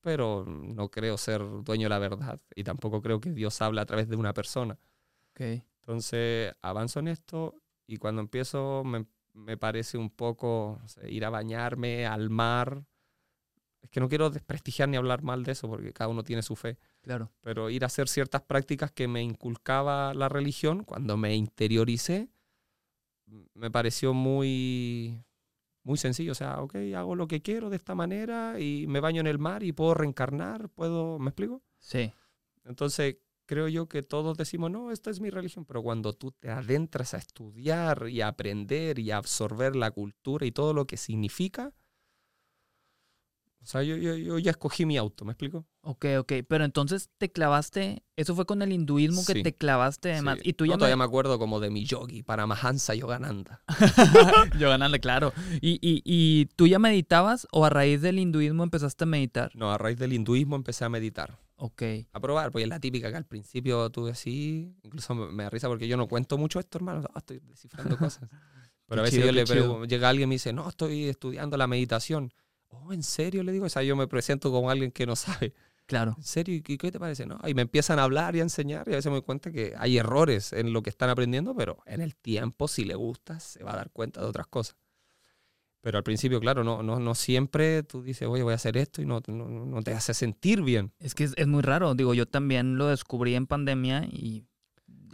pero 0.00 0.44
no 0.44 0.90
creo 0.90 1.16
ser 1.16 1.40
dueño 1.62 1.84
de 1.84 1.90
la 1.90 1.98
verdad 2.00 2.40
y 2.56 2.64
tampoco 2.64 3.00
creo 3.00 3.20
que 3.20 3.30
Dios 3.30 3.62
habla 3.62 3.82
a 3.82 3.86
través 3.86 4.08
de 4.08 4.16
una 4.16 4.34
persona. 4.34 4.76
Entonces 5.36 6.54
avanzo 6.62 7.00
en 7.00 7.08
esto 7.08 7.54
y 7.86 7.96
cuando 7.96 8.20
empiezo 8.20 8.84
me, 8.84 9.06
me 9.32 9.56
parece 9.56 9.98
un 9.98 10.10
poco 10.10 10.80
ir 11.08 11.24
a 11.24 11.30
bañarme 11.30 12.06
al 12.06 12.30
mar. 12.30 12.84
Es 13.80 13.90
que 13.90 13.98
no 13.98 14.08
quiero 14.08 14.30
desprestigiar 14.30 14.88
ni 14.88 14.96
hablar 14.96 15.22
mal 15.22 15.42
de 15.42 15.52
eso 15.52 15.68
porque 15.68 15.92
cada 15.92 16.08
uno 16.08 16.22
tiene 16.22 16.42
su 16.42 16.54
fe, 16.54 16.78
Claro. 17.00 17.32
pero 17.40 17.68
ir 17.68 17.82
a 17.82 17.86
hacer 17.86 18.08
ciertas 18.08 18.42
prácticas 18.42 18.92
que 18.92 19.08
me 19.08 19.22
inculcaba 19.22 20.14
la 20.14 20.28
religión, 20.28 20.84
cuando 20.84 21.16
me 21.16 21.34
interioricé, 21.34 22.28
me 23.54 23.70
pareció 23.72 24.14
muy, 24.14 25.24
muy 25.82 25.98
sencillo. 25.98 26.30
O 26.30 26.36
sea, 26.36 26.60
ok, 26.62 26.76
hago 26.96 27.16
lo 27.16 27.26
que 27.26 27.42
quiero 27.42 27.70
de 27.70 27.76
esta 27.76 27.96
manera 27.96 28.60
y 28.60 28.86
me 28.86 29.00
baño 29.00 29.20
en 29.20 29.26
el 29.26 29.40
mar 29.40 29.64
y 29.64 29.72
puedo 29.72 29.94
reencarnar, 29.94 30.68
puedo, 30.68 31.18
¿me 31.18 31.30
explico? 31.30 31.60
Sí. 31.78 32.12
Entonces, 32.64 33.16
creo 33.46 33.68
yo 33.68 33.88
que 33.88 34.02
todos 34.02 34.36
decimos, 34.36 34.70
no, 34.70 34.90
esta 34.90 35.10
es 35.10 35.20
mi 35.20 35.30
religión, 35.30 35.64
pero 35.64 35.82
cuando 35.82 36.12
tú 36.12 36.32
te 36.32 36.50
adentras 36.50 37.14
a 37.14 37.18
estudiar 37.18 38.08
y 38.08 38.20
a 38.20 38.28
aprender 38.28 38.98
y 38.98 39.10
a 39.10 39.16
absorber 39.18 39.76
la 39.76 39.90
cultura 39.90 40.46
y 40.46 40.52
todo 40.52 40.72
lo 40.74 40.86
que 40.86 40.96
significa, 40.96 41.72
o 43.62 43.64
sea, 43.64 43.84
yo, 43.84 43.96
yo, 43.96 44.16
yo 44.16 44.38
ya 44.40 44.50
escogí 44.50 44.84
mi 44.86 44.96
auto, 44.96 45.24
¿me 45.24 45.32
explico? 45.32 45.64
Ok, 45.82 46.06
ok. 46.18 46.32
Pero 46.48 46.64
entonces 46.64 47.10
te 47.16 47.30
clavaste, 47.30 48.02
eso 48.16 48.34
fue 48.34 48.44
con 48.44 48.60
el 48.60 48.72
hinduismo 48.72 49.24
que 49.24 49.34
Sí. 49.34 49.42
te 49.44 49.54
clavaste 49.54 50.12
además. 50.12 50.38
Sí. 50.42 50.48
Y 50.50 50.52
tú 50.54 50.64
No, 50.66 50.72
ya 50.72 50.78
todavía 50.78 50.96
me... 50.96 51.02
me 51.02 51.04
acuerdo 51.04 51.38
como 51.38 51.60
de 51.60 51.70
mi 51.70 51.84
yogi, 51.84 52.24
Paramahansa 52.24 52.96
Yogananda. 52.96 53.62
Yogananda, 54.58 54.98
claro. 54.98 55.32
¿Y, 55.60 55.74
y, 55.80 56.02
¿Y 56.04 56.46
tú 56.56 56.66
ya 56.66 56.80
meditabas 56.80 57.46
o 57.52 57.64
a 57.64 57.70
raíz 57.70 58.00
del 58.02 58.18
hinduismo 58.18 58.64
empezaste 58.64 59.04
a 59.04 59.06
meditar? 59.06 59.52
No, 59.54 59.70
a 59.70 59.78
raíz 59.78 59.96
del 59.96 60.12
hinduismo 60.12 60.56
empecé 60.56 60.84
a 60.84 60.88
meditar, 60.88 61.38
Ok. 61.64 61.82
a 62.12 62.18
probar, 62.18 62.50
pues 62.50 62.64
es 62.64 62.68
la 62.68 62.80
típica 62.80 63.08
que 63.08 63.16
al 63.16 63.24
principio 63.24 63.88
tú 63.90 64.06
decís, 64.06 64.68
incluso 64.82 65.14
me, 65.14 65.30
me 65.30 65.44
da 65.44 65.50
risa 65.50 65.68
porque 65.68 65.86
yo 65.86 65.96
no 65.96 66.08
cuento 66.08 66.36
mucho 66.36 66.58
esto, 66.58 66.78
hermano, 66.78 67.04
estoy 67.14 67.38
descifrando 67.38 67.96
cosas. 67.96 68.28
Pero 68.88 69.00
a 69.00 69.04
veces 69.04 69.20
chido, 69.20 69.26
yo 69.26 69.32
le 69.32 69.44
pregunto, 69.44 69.84
llega 69.84 70.08
alguien 70.08 70.26
y 70.26 70.30
me 70.30 70.34
dice, 70.34 70.52
no, 70.52 70.68
estoy 70.68 71.04
estudiando 71.04 71.56
la 71.56 71.68
meditación. 71.68 72.32
Oh, 72.66 72.92
¿en 72.92 73.04
serio? 73.04 73.44
Le 73.44 73.52
digo, 73.52 73.66
o 73.66 73.68
sea, 73.68 73.84
yo 73.84 73.94
me 73.94 74.08
presento 74.08 74.50
como 74.50 74.70
alguien 74.70 74.90
que 74.90 75.06
no 75.06 75.14
sabe. 75.14 75.54
Claro. 75.86 76.14
¿En 76.16 76.24
serio? 76.24 76.56
¿Y 76.56 76.62
qué 76.62 76.90
te 76.90 76.98
parece? 76.98 77.26
No, 77.26 77.38
y 77.46 77.54
me 77.54 77.62
empiezan 77.62 78.00
a 78.00 78.02
hablar 78.02 78.34
y 78.34 78.40
a 78.40 78.42
enseñar 78.42 78.88
y 78.88 78.94
a 78.94 78.96
veces 78.96 79.06
me 79.06 79.18
doy 79.18 79.22
cuenta 79.22 79.52
que 79.52 79.74
hay 79.78 79.98
errores 79.98 80.52
en 80.52 80.72
lo 80.72 80.82
que 80.82 80.90
están 80.90 81.10
aprendiendo, 81.10 81.54
pero 81.54 81.78
en 81.86 82.00
el 82.00 82.16
tiempo, 82.16 82.66
si 82.66 82.84
le 82.84 82.96
gusta, 82.96 83.38
se 83.38 83.62
va 83.62 83.74
a 83.74 83.76
dar 83.76 83.90
cuenta 83.92 84.20
de 84.20 84.26
otras 84.26 84.48
cosas. 84.48 84.76
Pero 85.82 85.98
al 85.98 86.04
principio, 86.04 86.38
claro, 86.40 86.62
no, 86.64 86.82
no, 86.82 86.98
no 87.00 87.14
siempre 87.14 87.82
tú 87.82 88.02
dices, 88.02 88.26
oye, 88.28 88.42
voy 88.44 88.52
a 88.52 88.54
hacer 88.56 88.76
esto 88.76 89.02
y 89.02 89.04
no, 89.06 89.20
no, 89.26 89.46
no 89.66 89.82
te 89.82 89.92
hace 89.92 90.14
sentir 90.14 90.62
bien. 90.62 90.92
Es 91.00 91.14
que 91.14 91.24
es, 91.24 91.34
es 91.36 91.46
muy 91.48 91.60
raro. 91.60 91.94
Digo, 91.94 92.14
yo 92.14 92.24
también 92.26 92.78
lo 92.78 92.86
descubrí 92.86 93.34
en 93.34 93.46
pandemia 93.48 94.04
y 94.04 94.46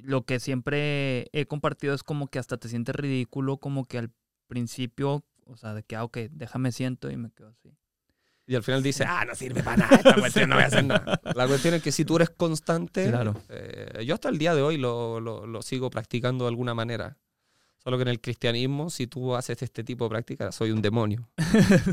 lo 0.03 0.27
que 0.27 0.39
siempre 0.41 1.29
he 1.33 1.47
compartido 1.47 1.95
es 1.95 2.03
como 2.03 2.29
que 2.29 2.39
hasta 2.39 2.59
te 2.59 2.69
sientes 2.69 2.95
ridículo, 2.95 3.57
como 3.57 3.87
que 3.87 3.99
al 3.99 4.11
principio, 4.47 5.25
o 5.47 5.57
sea, 5.57 5.73
de 5.75 5.83
que, 5.83 5.97
ah, 5.97 6.05
ok, 6.05 6.19
déjame 6.31 6.71
siento 6.73 7.11
y 7.11 7.17
me 7.17 7.31
quedo 7.31 7.49
así. 7.49 7.75
Y 8.47 8.55
al 8.55 8.63
final 8.63 8.83
dice, 8.83 9.05
ah, 9.07 9.25
no 9.27 9.35
sirve 9.35 9.63
para 9.63 9.77
nada, 9.79 9.97
esta 9.97 10.15
cuestión 10.15 10.49
no 10.49 10.57
voy 10.57 10.65
a 10.65 10.69
hacer 10.69 10.85
nada. 10.85 11.21
La 11.35 11.47
cuestión 11.47 11.75
es 11.75 11.83
que 11.83 11.93
si 11.93 12.05
tú 12.07 12.17
eres 12.17 12.31
constante, 12.31 13.09
Claro. 13.09 13.35
eh, 13.51 14.05
yo 14.07 14.15
hasta 14.15 14.29
el 14.31 14.39
día 14.39 14.55
de 14.55 14.63
hoy 14.63 14.79
lo, 14.79 15.21
lo- 15.21 15.47
lo 15.47 15.61
sigo 15.63 15.91
practicando 15.91 16.45
de 16.45 16.49
alguna 16.51 16.73
manera. 16.75 17.17
Solo 17.89 17.97
que 17.97 18.03
en 18.03 18.09
el 18.09 18.21
cristianismo, 18.21 18.91
si 18.91 19.07
tú 19.07 19.35
haces 19.35 19.63
este 19.63 19.83
tipo 19.83 20.05
de 20.05 20.11
prácticas, 20.11 20.55
soy 20.55 20.73
un 20.73 20.83
demonio. 20.83 21.27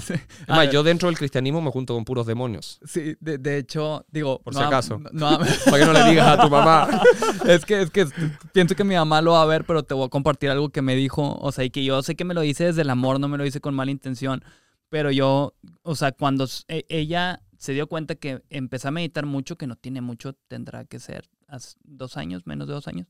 sí. 0.01 0.11
Es 0.13 0.21
A 0.45 0.55
más, 0.57 0.65
ver, 0.65 0.71
yo 0.71 0.83
dentro 0.83 1.07
del 1.07 1.17
cristianismo 1.17 1.61
me 1.61 1.71
junto 1.71 1.93
con 1.95 2.03
puros 2.03 2.25
demonios. 2.27 2.79
sí, 2.85 3.15
de, 3.21 3.37
de 3.37 3.57
hecho, 3.57 4.05
digo... 4.11 4.39
Por 4.39 4.53
no 4.53 4.59
si 4.59 4.65
acaso. 4.65 4.99
no 5.13 5.25
am- 5.25 5.45
Para 5.63 5.77
que 5.79 5.85
no 5.85 5.93
le 5.93 6.03
digas 6.09 6.27
a 6.37 6.41
tu 6.41 6.49
mamá. 6.49 6.89
es 7.47 7.63
que, 7.63 7.81
es 7.81 7.91
que 7.91 8.07
pienso 8.51 8.75
que 8.75 8.83
mi 8.83 8.95
mamá 8.95 9.21
lo 9.21 9.31
va 9.31 9.43
a 9.43 9.45
ver, 9.45 9.63
pero 9.63 9.83
te 9.83 9.93
voy 9.93 10.05
a 10.07 10.09
compartir 10.09 10.49
algo 10.49 10.67
que 10.67 10.81
me 10.81 10.97
dijo, 10.97 11.37
o 11.39 11.51
sea, 11.53 11.63
y 11.63 11.69
que 11.69 11.85
yo 11.85 12.03
sé 12.03 12.15
que 12.15 12.25
me 12.25 12.33
lo 12.33 12.41
dice 12.41 12.65
desde 12.65 12.81
el 12.81 12.89
amor, 12.89 13.17
no 13.21 13.29
me 13.29 13.37
lo 13.37 13.45
dice 13.45 13.61
con 13.61 13.73
mala 13.73 13.91
intención, 13.91 14.43
pero 14.89 15.11
yo, 15.11 15.53
o 15.83 15.95
sea, 15.95 16.11
cuando 16.11 16.45
e- 16.67 16.85
ella 16.89 17.41
se 17.57 17.71
dio 17.71 17.87
cuenta 17.87 18.15
que 18.15 18.41
empecé 18.49 18.89
a 18.89 18.91
meditar 18.91 19.25
mucho, 19.25 19.57
que 19.57 19.65
no 19.65 19.77
tiene 19.77 20.01
mucho, 20.01 20.33
tendrá 20.49 20.83
que 20.83 20.99
ser 20.99 21.29
hace 21.47 21.77
dos 21.85 22.17
años, 22.17 22.41
menos 22.45 22.67
de 22.67 22.73
dos 22.73 22.89
años, 22.89 23.07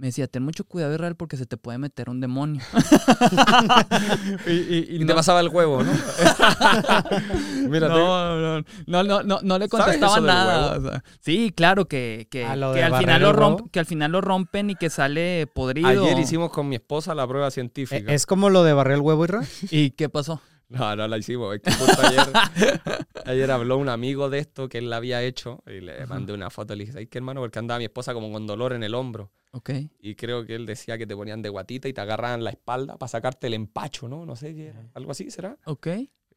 me 0.00 0.06
decía, 0.06 0.26
ten 0.28 0.42
mucho 0.42 0.64
cuidado 0.64 0.94
Israel 0.94 1.14
porque 1.14 1.36
se 1.36 1.44
te 1.44 1.58
puede 1.58 1.76
meter 1.76 2.08
un 2.08 2.20
demonio. 2.22 2.62
y, 4.46 4.50
y- 4.52 4.86
y 4.90 4.96
Y 4.96 4.98
no- 5.00 5.06
te 5.08 5.14
pasaba 5.14 5.40
el 5.40 5.48
huevo, 5.48 5.82
¿no? 5.82 5.92
Mira, 7.68 7.88
te- 7.88 7.94
no, 7.94 8.36
no, 8.56 8.64
no, 8.86 9.02
no, 9.04 9.22
no, 9.22 9.38
no 9.42 9.58
le 9.58 9.68
¿Sabes 9.68 9.98
contestaba 9.98 10.20
nada. 10.20 10.72
huevo? 10.72 10.88
o 10.88 10.90
sea, 10.90 11.04
sí, 11.20 11.52
claro 11.54 11.86
que, 11.86 12.28
que, 12.30 12.46
Ah, 12.46 12.54
que 12.74 12.82
al 12.82 12.96
final 12.96 13.20
lo 13.22 13.32
romp- 13.34 13.70
que 13.70 13.78
al 13.78 13.86
final 13.86 14.12
lo 14.12 14.20
rompen 14.22 14.70
y 14.70 14.74
que 14.74 14.88
sale 14.90 15.46
podrido. 15.54 15.88
ayer 15.88 16.18
hicimos 16.18 16.50
con 16.50 16.68
mi 16.68 16.76
esposa 16.76 17.14
la 17.14 17.26
prueba 17.28 17.48
Eh, 17.48 17.50
científica. 17.50 18.10
¿Es 18.12 18.24
como 18.26 18.48
lo 18.50 18.64
de 18.64 18.72
barrer 18.72 18.94
el 18.94 19.00
huevo, 19.02 19.24
Isra? 19.24 19.42
¿Y 19.70 19.90
qué 19.90 20.08
pasó? 20.08 20.40
No, 20.70 20.94
no 20.94 21.08
la 21.08 21.18
hicimos. 21.18 21.56
Es 21.56 21.62
que 21.62 21.72
justo 21.72 22.00
ayer, 22.00 22.32
ayer 23.26 23.50
habló 23.50 23.76
un 23.76 23.88
amigo 23.88 24.30
de 24.30 24.38
esto 24.38 24.68
que 24.68 24.78
él 24.78 24.88
la 24.88 24.96
había 24.96 25.20
hecho 25.22 25.62
y 25.66 25.80
le 25.80 26.06
mandé 26.06 26.32
una 26.32 26.48
foto. 26.48 26.74
Le 26.74 26.84
dije, 26.84 26.92
¿sabes 26.92 27.08
qué, 27.08 27.18
hermano? 27.18 27.40
Porque 27.40 27.58
andaba 27.58 27.78
mi 27.78 27.84
esposa 27.84 28.14
como 28.14 28.30
con 28.30 28.46
dolor 28.46 28.72
en 28.72 28.84
el 28.84 28.94
hombro. 28.94 29.32
Ok. 29.50 29.70
Y 29.98 30.14
creo 30.14 30.46
que 30.46 30.54
él 30.54 30.66
decía 30.66 30.96
que 30.96 31.08
te 31.08 31.16
ponían 31.16 31.42
de 31.42 31.48
guatita 31.48 31.88
y 31.88 31.92
te 31.92 32.00
agarraban 32.00 32.44
la 32.44 32.50
espalda 32.50 32.96
para 32.96 33.08
sacarte 33.08 33.48
el 33.48 33.54
empacho, 33.54 34.08
¿no? 34.08 34.24
No 34.24 34.36
sé 34.36 34.54
qué 34.54 34.68
era. 34.68 34.88
Algo 34.94 35.10
así 35.10 35.28
será. 35.32 35.58
Ok. 35.64 35.88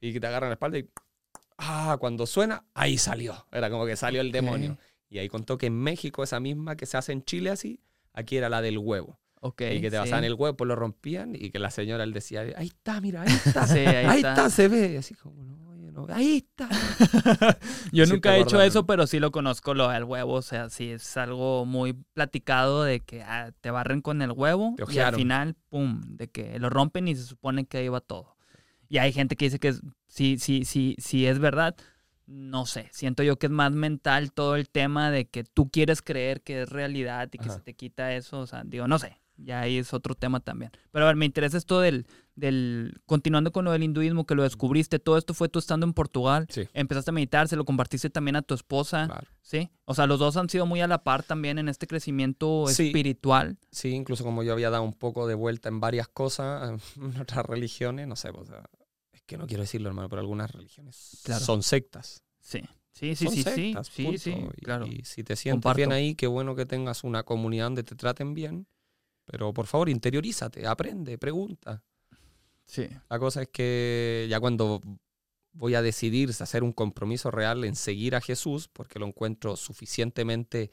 Y 0.02 0.14
que 0.14 0.20
te 0.20 0.26
agarran 0.26 0.50
la 0.50 0.56
espalda 0.56 0.80
y. 0.80 0.90
Ah, 1.60 1.98
cuando 2.00 2.26
suena, 2.26 2.66
ahí 2.74 2.98
salió. 2.98 3.46
Era 3.52 3.70
como 3.70 3.86
que 3.86 3.96
salió 3.96 4.20
el 4.20 4.32
demonio. 4.32 4.80
Y 5.10 5.20
ahí 5.20 5.30
contó 5.30 5.60
que 5.60 5.68
en 5.68 5.76
México, 5.76 6.24
esa 6.24 6.40
misma 6.40 6.76
que 6.76 6.88
se 6.88 6.98
hace 6.98 7.12
en 7.12 7.24
Chile 7.24 7.52
así, 7.52 7.80
aquí 8.14 8.36
era 8.36 8.50
la 8.50 8.64
del 8.64 8.80
huevo. 8.80 9.20
Ok. 9.46 9.62
y 9.62 9.82
que 9.82 9.90
te 9.90 9.98
sí. 9.98 10.04
pasaban 10.04 10.24
el 10.24 10.36
huevo, 10.36 10.56
pues 10.56 10.70
lo 10.70 10.76
rompían 10.78 11.36
y 11.36 11.50
que 11.50 11.60
la 11.60 11.70
señora 11.70 12.06
él 12.06 12.14
decía, 12.14 12.46
ahí 12.56 12.68
está, 12.68 13.02
mira, 13.02 13.24
ahí 13.24 13.28
está. 13.46 13.68
Sí, 13.68 13.80
ahí, 13.80 14.06
ahí, 14.06 14.18
está. 14.18 14.30
está. 14.30 14.50
se 14.50 14.70
ve. 14.70 14.98
Así 14.98 15.16
como, 15.16 15.44
no, 15.44 15.92
no, 15.92 16.08
ahí 16.14 16.38
está. 16.38 16.70
Yo 17.92 18.06
Sí 18.06 18.14
nunca 18.14 18.38
he 18.38 18.42
hecho 18.42 18.62
eso, 18.62 18.86
pero 18.86 19.06
sí 19.06 19.20
lo 19.20 19.32
conozco, 19.32 19.74
lo 19.74 19.90
del 19.90 20.06
huevo. 20.06 20.34
O 20.34 20.42
sea, 20.42 20.70
sí 20.70 20.92
es 20.92 21.18
algo 21.18 21.66
muy 21.66 21.92
platicado 22.14 22.84
de 22.84 23.02
que 23.02 23.22
ah, 23.22 23.52
te 23.60 23.70
barren 23.70 24.02
con 24.02 24.22
el 24.22 24.32
huevo 24.32 24.76
y 24.90 25.00
al 25.00 25.14
final, 25.16 25.56
pum, 25.70 26.00
de 26.08 26.30
que 26.30 26.58
lo 26.58 26.70
rompen 26.70 27.10
y 27.10 27.16
se 27.16 27.24
supone 27.24 27.66
que 27.66 27.80
ahí 27.80 27.90
va 27.90 28.00
todo. 28.00 28.38
Y 28.88 29.00
hay 29.00 29.12
gente 29.12 29.36
que 29.36 29.46
dice 29.46 29.60
que 29.60 29.74
sí, 30.08 30.38
sí, 30.40 30.64
sí, 30.64 30.96
sí 31.00 31.26
es 31.26 31.40
verdad. 31.40 31.76
No 32.28 32.66
sé, 32.66 32.88
siento 32.94 33.24
yo 33.24 33.38
que 33.38 33.48
es 33.48 33.52
más 33.52 33.74
mental 33.74 34.32
todo 34.32 34.56
el 34.56 34.70
tema 34.70 35.12
de 35.12 35.26
que 35.26 35.44
tú 35.44 35.70
quieres 35.70 36.02
creer 36.02 36.42
que 36.42 36.62
es 36.62 36.70
realidad 36.70 37.28
y 37.34 37.38
que 37.38 37.50
Ajá. 37.50 37.56
se 37.56 37.60
te 37.60 37.74
quita 37.74 38.14
eso. 38.14 38.40
O 38.40 38.48
sea, 38.48 38.64
digo, 38.64 38.88
no 38.88 38.98
sé, 39.00 39.20
ya 39.38 39.62
ahí 39.62 39.78
es 39.78 39.94
otro 39.94 40.16
tema 40.16 40.40
también. 40.40 40.72
Pero 40.92 41.06
a 41.06 41.08
ver, 41.08 41.16
me 41.16 41.26
interesa 41.26 41.58
esto 41.58 41.80
del, 41.80 42.06
del, 42.36 43.02
continuando 43.06 43.52
con 43.52 43.66
lo 43.66 43.72
del 43.72 43.84
hinduismo, 43.84 44.26
que 44.26 44.36
lo 44.36 44.44
descubriste, 44.44 45.00
todo 45.00 45.18
esto 45.18 45.34
fue 45.34 45.50
tú 45.50 45.60
estando 45.60 45.86
en 45.86 45.94
Portugal, 45.94 46.46
Sí. 46.50 46.68
empezaste 46.74 47.12
a 47.12 47.14
meditar, 47.14 47.48
se 47.48 47.56
lo 47.56 47.66
compartiste 47.66 48.10
también 48.10 48.36
a 48.36 48.42
tu 48.42 48.54
esposa, 48.54 49.08
Claro. 49.08 49.28
¿sí? 49.42 49.70
O 49.86 49.94
sea, 49.96 50.08
los 50.08 50.20
dos 50.20 50.38
han 50.38 50.50
sido 50.50 50.66
muy 50.66 50.82
a 50.82 50.88
la 50.88 51.04
par 51.04 51.24
también 51.24 51.58
en 51.58 51.68
este 51.70 51.88
crecimiento 51.88 52.66
Sí. 52.68 52.88
espiritual. 52.88 53.58
Sí, 53.72 53.90
incluso 53.90 54.24
como 54.24 54.44
yo 54.44 54.54
había 54.54 54.70
dado 54.70 54.84
un 54.84 54.94
poco 54.94 55.28
de 55.28 55.36
vuelta 55.36 55.70
en 55.70 55.80
varias 55.80 56.08
cosas, 56.08 56.82
en 56.98 57.22
otras 57.22 57.46
religiones, 57.46 58.08
no 58.08 58.16
sé, 58.16 58.32
pues, 58.32 58.50
o 58.50 58.52
sea, 58.54 58.64
es 59.12 59.22
que 59.24 59.38
no 59.38 59.48
quiero 59.48 59.64
decirlo, 59.64 59.90
hermano, 59.90 60.10
pero 60.10 60.22
algunas 60.22 60.52
religiones 60.52 61.22
Claro. 61.24 61.44
son 61.44 61.64
sectas. 61.64 62.24
Sí, 62.40 62.62
sí, 62.92 63.16
sí, 63.16 63.26
son 63.26 63.34
sí, 63.34 63.44
sí, 63.44 63.50
sectas, 63.52 63.88
sí, 63.88 64.04
punto. 64.04 64.20
sí, 64.20 64.36
claro. 64.64 64.86
Y 64.86 65.04
si 65.06 65.24
te 65.24 65.36
sientes 65.36 65.56
Comparto. 65.64 65.78
bien 65.78 65.92
ahí, 65.92 66.14
qué 66.16 66.28
bueno 66.28 66.56
que 66.56 66.66
tengas 66.66 67.04
una 67.04 67.24
comunidad 67.24 67.66
donde 67.66 67.84
te 67.84 67.96
traten 67.96 68.34
bien. 68.34 68.68
Pero 69.26 69.54
por 69.54 69.68
favor, 69.68 69.90
interiorízate, 69.90 70.68
aprende, 70.68 71.18
pregunta. 71.18 71.84
Sí, 72.66 72.88
La 73.10 73.20
cosa 73.20 73.44
es 73.44 73.50
que 73.50 74.26
ya 74.30 74.40
cuando 74.40 74.82
voy 75.52 75.76
a 75.76 75.82
decidir 75.82 76.30
hacer 76.30 76.64
un 76.64 76.72
compromiso 76.74 77.30
real 77.30 77.64
en 77.64 77.76
seguir 77.76 78.16
a 78.16 78.22
Jesús, 78.22 78.68
porque 78.72 79.00
lo 79.00 79.06
encuentro 79.06 79.56
suficientemente 79.56 80.72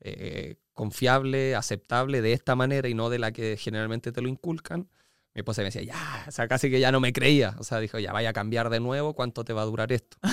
eh, 0.00 0.56
confiable, 0.72 1.54
aceptable 1.54 2.22
de 2.22 2.32
esta 2.32 2.54
manera 2.56 2.88
y 2.88 2.94
no 2.94 3.10
de 3.10 3.18
la 3.18 3.32
que 3.32 3.56
generalmente 3.56 4.10
te 4.12 4.22
lo 4.22 4.28
inculcan, 4.28 4.88
mi 5.34 5.40
esposa 5.40 5.62
me 5.62 5.66
decía, 5.66 5.82
ya, 5.82 6.24
o 6.28 6.30
sea, 6.30 6.46
casi 6.46 6.70
que 6.70 6.78
ya 6.80 6.92
no 6.92 7.00
me 7.00 7.12
creía. 7.12 7.54
O 7.58 7.64
sea, 7.64 7.78
dijo, 7.80 7.98
ya 7.98 8.12
vaya 8.12 8.30
a 8.30 8.32
cambiar 8.34 8.68
de 8.68 8.80
nuevo, 8.80 9.14
¿cuánto 9.14 9.44
te 9.44 9.52
va 9.54 9.62
a 9.62 9.66
durar 9.66 9.90
esto? 9.92 10.18
¿Me 10.22 10.28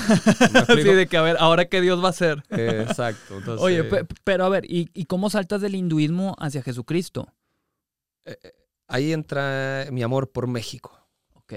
Así 0.59 0.59
explico? 0.59 0.93
de 0.93 1.07
que, 1.07 1.17
a 1.17 1.21
ver, 1.21 1.37
¿ahora 1.39 1.65
qué 1.65 1.79
Dios 1.81 2.01
va 2.03 2.07
a 2.07 2.09
hacer? 2.11 2.43
Eh, 2.49 2.85
exacto. 2.87 3.33
Entonces, 3.37 3.61
Oye, 3.65 3.83
pe- 3.85 4.05
pero 4.25 4.45
a 4.45 4.49
ver, 4.49 4.65
¿y, 4.65 4.89
y 4.93 5.05
cómo 5.05 5.29
saltas 5.29 5.61
del 5.61 5.75
hinduismo 5.75 6.35
hacia 6.39 6.61
Jesucristo? 6.63 7.33
Ahí 8.87 9.13
entra 9.13 9.87
mi 9.91 10.03
amor 10.03 10.31
por 10.31 10.47
México. 10.47 10.99
Ok. 11.33 11.53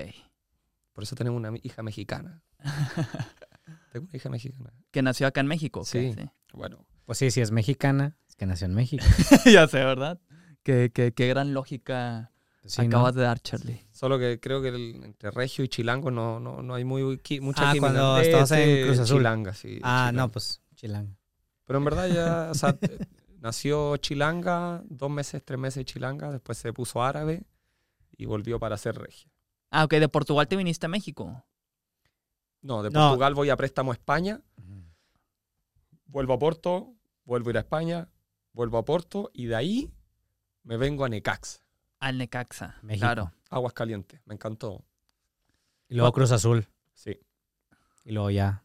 Por 0.92 1.04
eso 1.04 1.16
tenemos 1.16 1.38
una 1.38 1.52
hija 1.62 1.82
mexicana. 1.82 2.42
Tengo 3.92 4.06
una 4.06 4.16
hija 4.16 4.28
mexicana. 4.30 4.72
Que 4.90 5.02
nació 5.02 5.26
acá 5.26 5.40
en 5.40 5.46
México. 5.46 5.84
Sí. 5.84 6.14
Bueno, 6.52 6.86
Pues 7.04 7.18
sí, 7.18 7.30
si 7.30 7.40
es 7.40 7.50
mexicana, 7.50 8.16
es 8.28 8.36
que 8.36 8.46
nació 8.46 8.66
en 8.66 8.74
México. 8.74 9.04
ya 9.50 9.66
sé, 9.68 9.78
¿verdad? 9.78 10.20
Qué, 10.62 10.90
qué- 10.94 11.12
qué 11.12 11.28
gran 11.28 11.54
lógica 11.54 12.30
acabas 12.78 13.14
de 13.14 13.22
dar, 13.22 13.40
Charlie. 13.40 13.84
solo 13.90 14.18
que 14.18 14.38
creo 14.40 14.62
que 14.62 14.68
el- 14.68 15.02
entre 15.04 15.30
regio 15.30 15.64
y 15.64 15.68
chilango 15.68 16.10
no, 16.10 16.38
no, 16.40 16.62
no 16.62 16.74
hay 16.74 16.84
muy, 16.84 17.02
qui- 17.18 17.40
mucha 17.40 17.68
Ah, 17.70 17.72
química. 17.72 17.92
cuando 17.92 18.18
Eh, 18.20 18.22
estabas 18.26 18.50
en 18.52 18.86
Cruz 18.86 18.98
Azul. 19.00 19.18
Chilanga, 19.18 19.52
sí. 19.54 19.80
Ah, 19.82 20.06
chilanga. 20.08 20.12
no, 20.12 20.28
pues 20.30 20.60
chilango. 20.76 21.16
Pero 21.64 21.78
en 21.78 21.84
verdad 21.84 22.08
ya, 22.08 22.50
o 22.50 22.54
sea, 22.54 22.72
t- 22.74 22.88
nació 23.42 23.96
chilanga, 23.96 24.82
dos 24.88 25.10
meses, 25.10 25.42
tres 25.44 25.58
meses 25.58 25.84
chilanga, 25.84 26.30
después 26.30 26.56
se 26.58 26.72
puso 26.72 27.02
árabe 27.02 27.42
y 28.16 28.24
volvió 28.24 28.58
para 28.60 28.76
ser 28.78 28.96
regia. 28.96 29.30
Ah, 29.70 29.84
ok, 29.84 29.94
de 29.94 30.08
Portugal 30.08 30.46
te 30.48 30.56
viniste 30.56 30.86
a 30.86 30.88
México. 30.88 31.44
No, 32.60 32.82
de 32.82 32.90
No. 32.90 33.08
Portugal 33.08 33.34
voy 33.34 33.50
a 33.50 33.56
préstamo 33.56 33.90
a 33.90 33.94
España, 33.94 34.40
vuelvo 36.06 36.34
a 36.34 36.38
Porto, 36.38 36.94
vuelvo 37.24 37.48
a 37.48 37.50
ir 37.50 37.56
a 37.56 37.60
España, 37.60 38.08
vuelvo 38.52 38.78
a 38.78 38.84
Porto 38.84 39.30
y 39.34 39.46
de 39.46 39.56
ahí 39.56 39.92
me 40.62 40.76
vengo 40.76 41.04
a 41.04 41.08
Necax, 41.08 41.62
Al 41.98 42.18
Necaxa. 42.18 42.76
México. 42.82 43.04
Claro. 43.06 43.32
Aguas 43.50 43.72
Calientes, 43.72 44.20
me 44.26 44.34
encantó. 44.34 44.84
Y 45.88 45.94
luego 45.96 46.12
Cruz 46.12 46.30
Azul. 46.30 46.66
Sí, 46.94 47.18
Y 48.04 48.12
luego 48.12 48.30
ya 48.30 48.64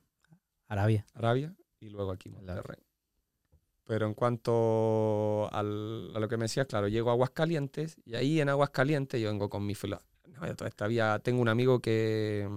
Arabia. 0.68 1.06
Arabia 1.14 1.56
y 1.80 1.90
luego 1.90 2.12
aquí. 2.12 2.30
Monterrey. 2.30 2.78
Pero 3.88 4.06
en 4.06 4.14
cuanto 4.14 5.50
al- 5.54 6.12
a 6.14 6.20
lo 6.20 6.28
que 6.28 6.38
me 6.38 6.44
decías, 6.46 6.68
claro, 6.68 6.88
llego 6.90 7.10
a 7.10 7.14
Aguascalientes 7.14 7.98
y 8.06 8.16
ahí 8.16 8.42
en 8.42 8.50
Aguascalientes 8.50 9.22
yo 9.22 9.30
vengo 9.30 9.50
con 9.50 9.66
mi 9.66 9.76
fila. 9.76 10.02
No, 10.28 10.56
todavía 10.56 11.20
tengo 11.24 11.42
un 11.42 11.48
amigo 11.48 11.80
que 11.80 12.48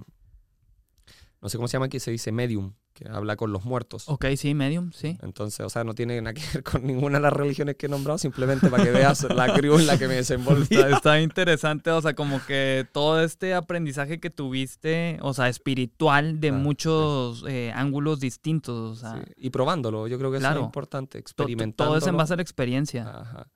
no 1.40 1.48
sé 1.48 1.56
cómo 1.56 1.68
se 1.68 1.74
llama 1.74 1.86
aquí, 1.86 2.00
se 2.00 2.10
dice 2.10 2.32
medium, 2.32 2.74
que 2.92 3.08
habla 3.08 3.36
con 3.36 3.52
los 3.52 3.64
muertos. 3.64 4.08
Ok, 4.08 4.26
sí, 4.36 4.52
medium, 4.54 4.92
sí. 4.92 5.16
Entonces, 5.22 5.60
o 5.64 5.70
sea, 5.70 5.84
no 5.84 5.94
tiene 5.94 6.20
nada 6.20 6.34
que 6.34 6.42
ver 6.52 6.62
con 6.62 6.86
ninguna 6.86 7.18
de 7.18 7.22
las 7.22 7.32
religiones 7.32 7.76
que 7.76 7.86
he 7.86 7.88
nombrado, 7.88 8.18
simplemente 8.18 8.68
para 8.68 8.84
que 8.84 8.90
veas 8.90 9.22
la 9.34 9.54
cruz 9.54 9.80
en 9.80 9.86
la 9.86 9.98
que 9.98 10.08
me 10.08 10.14
desenvolví. 10.16 10.66
Está, 10.76 10.90
está 10.96 11.20
interesante, 11.20 11.90
o 11.90 12.02
sea, 12.02 12.14
como 12.14 12.44
que 12.46 12.86
todo 12.92 13.22
este 13.22 13.54
aprendizaje 13.54 14.20
que 14.20 14.28
tuviste, 14.30 15.18
o 15.22 15.32
sea, 15.32 15.48
espiritual 15.48 16.40
de 16.40 16.52
muchos 16.52 17.44
eh, 17.48 17.72
ángulos 17.74 18.20
distintos, 18.20 18.98
o 18.98 19.00
sea, 19.00 19.22
Sí, 19.24 19.32
Y 19.36 19.50
probándolo, 19.50 20.06
yo 20.08 20.18
creo 20.18 20.30
que 20.30 20.36
eso 20.38 20.46
Claro. 20.46 20.60
es 20.60 20.66
importante, 20.66 21.18
experimentando. 21.18 21.90
todo 21.92 21.98
es 21.98 22.06
en 22.06 22.16
base 22.16 22.32
a 22.34 22.36
la 22.36 22.42
experiencia. 22.42 23.08
Ajá. 23.08 23.48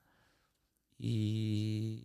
Y, 0.98 2.02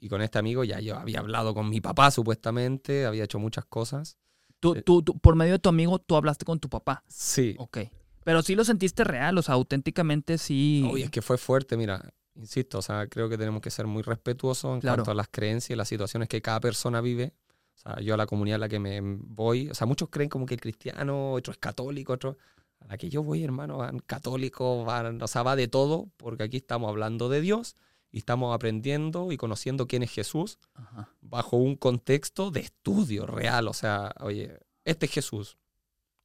y 0.00 0.08
con 0.08 0.22
este 0.22 0.38
amigo 0.38 0.64
ya 0.64 0.80
yo 0.80 0.96
había 0.96 1.18
hablado 1.20 1.52
con 1.54 1.68
mi 1.68 1.80
papá, 1.80 2.10
supuestamente, 2.10 3.04
había 3.06 3.24
hecho 3.24 3.38
muchas 3.38 3.64
cosas. 3.64 4.16
Tú, 4.60 4.74
eh, 4.74 4.82
tú, 4.82 5.02
tú- 5.02 5.18
por 5.18 5.36
medio 5.36 5.52
de 5.52 5.58
tu 5.58 5.68
amigo, 5.68 5.98
tú 5.98 6.16
hablaste 6.16 6.44
con 6.44 6.58
tu 6.58 6.68
papá. 6.68 7.04
Sí. 7.08 7.54
Ok. 7.58 7.78
Pero 8.24 8.42
sí 8.42 8.54
lo 8.54 8.64
sentiste 8.64 9.04
real, 9.04 9.38
o 9.38 9.42
sea, 9.42 9.54
auténticamente 9.54 10.36
sí. 10.38 10.86
Oye, 10.90 11.04
es 11.04 11.10
que 11.10 11.22
fue 11.22 11.38
fuerte, 11.38 11.76
mira, 11.76 12.12
insisto, 12.34 12.78
o 12.78 12.82
sea, 12.82 13.06
creo 13.06 13.28
que 13.28 13.38
tenemos 13.38 13.62
que 13.62 13.70
ser 13.70 13.86
muy 13.86 14.02
respetuosos 14.02 14.74
en 14.74 14.80
Claro. 14.80 14.96
cuanto 14.98 15.10
a 15.12 15.14
las 15.14 15.28
creencias 15.30 15.70
y 15.70 15.76
las 15.76 15.88
situaciones 15.88 16.28
que 16.28 16.42
cada 16.42 16.60
persona 16.60 17.00
vive. 17.00 17.32
O 17.76 17.80
sea, 17.80 18.00
yo 18.00 18.14
a 18.14 18.16
la 18.16 18.26
comunidad 18.26 18.56
a 18.56 18.58
la 18.58 18.68
que 18.68 18.80
me 18.80 19.00
voy, 19.00 19.70
o 19.70 19.74
sea, 19.74 19.86
muchos 19.86 20.08
creen 20.10 20.28
como 20.28 20.44
que 20.46 20.54
el 20.54 20.60
cristiano, 20.60 21.32
otro 21.32 21.52
es 21.52 21.58
católico, 21.58 22.12
otro... 22.12 22.36
A 22.80 22.86
la 22.86 22.96
que 22.96 23.08
yo 23.08 23.24
voy, 23.24 23.42
hermano, 23.42 23.78
van 23.78 23.98
católicos, 23.98 24.86
van, 24.86 25.20
o 25.20 25.26
sea, 25.26 25.42
va 25.42 25.56
de 25.56 25.66
todo, 25.66 26.08
porque 26.16 26.44
aquí 26.44 26.58
estamos 26.58 26.88
hablando 26.88 27.28
de 27.28 27.40
Dios 27.40 27.74
y 28.10 28.18
estamos 28.18 28.54
aprendiendo 28.54 29.32
y 29.32 29.36
conociendo 29.36 29.86
quién 29.86 30.02
es 30.02 30.10
Jesús 30.10 30.58
Ajá. 30.74 31.10
bajo 31.20 31.56
un 31.56 31.76
contexto 31.76 32.50
de 32.50 32.60
estudio 32.60 33.26
real. 33.26 33.68
O 33.68 33.72
sea, 33.74 34.12
oye, 34.20 34.58
este 34.84 35.06
es 35.06 35.12
Jesús. 35.12 35.58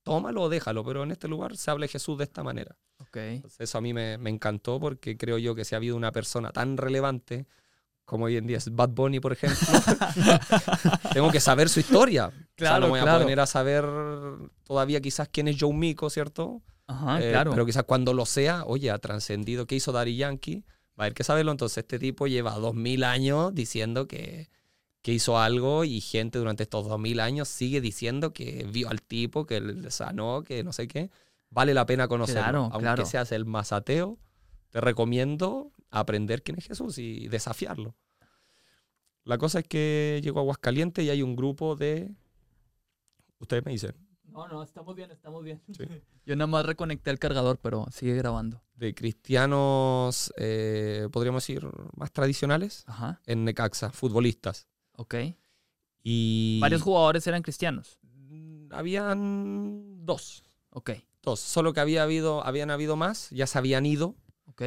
Tómalo 0.03 0.41
o 0.43 0.49
déjalo, 0.49 0.83
pero 0.83 1.03
en 1.03 1.11
este 1.11 1.27
lugar 1.27 1.55
se 1.57 1.71
habla 1.71 1.85
de 1.85 1.89
Jesús 1.89 2.17
de 2.17 2.25
esta 2.25 2.43
manera. 2.43 2.77
Ok. 2.99 3.17
Entonces, 3.17 3.59
eso 3.61 3.77
a 3.77 3.81
mí 3.81 3.93
me, 3.93 4.17
me 4.17 4.29
encantó 4.29 4.79
porque 4.79 5.17
creo 5.17 5.37
yo 5.37 5.55
que 5.55 5.65
si 5.65 5.75
ha 5.75 5.77
habido 5.77 5.95
una 5.95 6.11
persona 6.11 6.51
tan 6.51 6.77
relevante 6.77 7.47
como 8.05 8.25
hoy 8.25 8.35
en 8.35 8.45
día 8.47 8.57
es 8.57 8.73
Bad 8.75 8.89
Bunny, 8.89 9.21
por 9.21 9.31
ejemplo, 9.31 9.57
tengo 11.13 11.31
que 11.31 11.39
saber 11.39 11.69
su 11.69 11.79
historia. 11.79 12.27
o 12.27 12.31
sea, 12.31 12.45
Claro, 12.55 12.79
no 12.81 12.85
me 12.87 12.89
voy 12.91 12.99
a 12.99 13.03
claro. 13.03 13.21
poner 13.21 13.39
a 13.39 13.45
saber 13.45 13.85
todavía 14.63 15.01
quizás 15.01 15.29
quién 15.29 15.47
es 15.47 15.57
Joe 15.59 15.73
Mico, 15.73 16.09
¿cierto? 16.09 16.61
Ajá, 16.87 17.21
Eh, 17.23 17.31
claro. 17.31 17.51
Pero 17.51 17.65
quizás 17.65 17.83
cuando 17.83 18.13
lo 18.13 18.25
sea, 18.25 18.63
oye, 18.65 18.91
ha 18.91 18.97
trascendido 18.99 19.65
qué 19.67 19.75
hizo 19.75 19.91
Daddy 19.93 20.17
Yankee, 20.17 20.65
va 21.03 21.05
a 21.05 21.07
haber 21.07 21.13
que 21.13 21.23
saberlo. 21.23 21.51
Entonces, 21.51 21.79
este 21.79 21.99
tipo 21.99 22.27
lleva 22.27 22.51
dos 22.55 22.73
mil 22.73 23.03
años 23.03 23.53
diciendo 23.53 24.07
que, 24.07 24.49
que 25.01 25.11
hizo 25.13 25.37
algo 25.37 25.83
y 25.83 26.01
gente 26.01 26.39
durante 26.39 26.63
estos 26.63 26.87
dos 26.87 26.99
mil 26.99 27.19
años 27.19 27.47
sigue 27.47 27.81
diciendo 27.81 28.33
que 28.33 28.65
vio 28.71 28.89
al 28.89 29.01
tipo, 29.01 29.45
que 29.45 29.61
le 29.61 29.91
sanó, 29.91 30.43
que 30.43 30.63
no 30.63 30.73
sé 30.73 30.87
qué. 30.87 31.11
Vale 31.49 31.73
la 31.73 31.85
pena 31.85 32.07
conocerlo. 32.07 32.41
Claro, 32.41 32.63
Aunque 32.71 32.79
claro. 32.79 33.05
seas 33.05 33.31
el 33.31 33.45
más 33.45 33.71
ateo, 33.73 34.17
te 34.69 34.81
recomiendo 34.81 35.71
aprender 35.91 36.41
quién 36.41 36.57
es 36.57 36.65
Jesús 36.65 36.97
y 36.97 37.27
desafiarlo. 37.27 37.95
La 39.23 39.37
cosa 39.37 39.59
es 39.59 39.67
que 39.67 40.19
llego 40.23 40.39
a 40.39 40.41
Aguascalientes 40.41 41.05
y 41.05 41.09
hay 41.09 41.21
un 41.21 41.35
grupo 41.35 41.75
de... 41.75 42.11
Ustedes 43.39 43.63
me 43.65 43.71
dicen, 43.71 43.93
No, 44.33 44.47
no, 44.47 44.63
estamos 44.63 44.95
bien, 44.95 45.11
estamos 45.11 45.43
bien. 45.43 45.61
Sí. 45.71 45.83
Yo 46.25 46.35
nada 46.35 46.47
más 46.47 46.65
reconecté 46.65 47.11
el 47.11 47.19
cargador, 47.19 47.59
pero 47.59 47.85
sigue 47.91 48.15
grabando. 48.15 48.61
de 48.75 48.93
cristianos, 48.95 50.33
eh, 50.37 51.07
podríamos 51.11 51.43
decir, 51.43 51.67
más 51.95 52.11
tradicionales 52.11 52.83
Ajá, 52.87 53.21
en 53.25 53.45
Necaxa, 53.45 53.91
futbolistas. 53.91 54.67
ok. 54.97 55.15
Y 56.03 56.59
Varios 56.61 56.81
jugadores 56.81 57.25
eran 57.27 57.41
cristianos. 57.43 57.97
Mm, 58.01 58.73
habían 58.73 60.05
dos, 60.05 60.43
Ok, 60.71 60.91
dos, 61.21 61.39
solo 61.39 61.71
que 61.73 61.79
había 61.79 62.03
habido, 62.03 62.43
habían 62.45 62.71
habido 62.71 62.95
más, 62.95 63.29
ya 63.29 63.45
se 63.47 63.57
habían 63.59 63.85
ido 63.85 64.15
ok, 64.47 64.63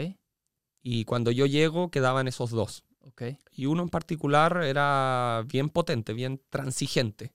y 0.82 1.04
cuando 1.04 1.30
yo 1.32 1.46
llego 1.46 1.90
quedaban 1.90 2.28
esos 2.28 2.50
dos. 2.50 2.84
ok. 3.00 3.22
Y 3.52 3.66
uno 3.66 3.82
en 3.82 3.88
particular 3.88 4.62
era 4.62 5.44
bien 5.48 5.68
potente, 5.68 6.12
bien 6.12 6.40
transigente. 6.50 7.34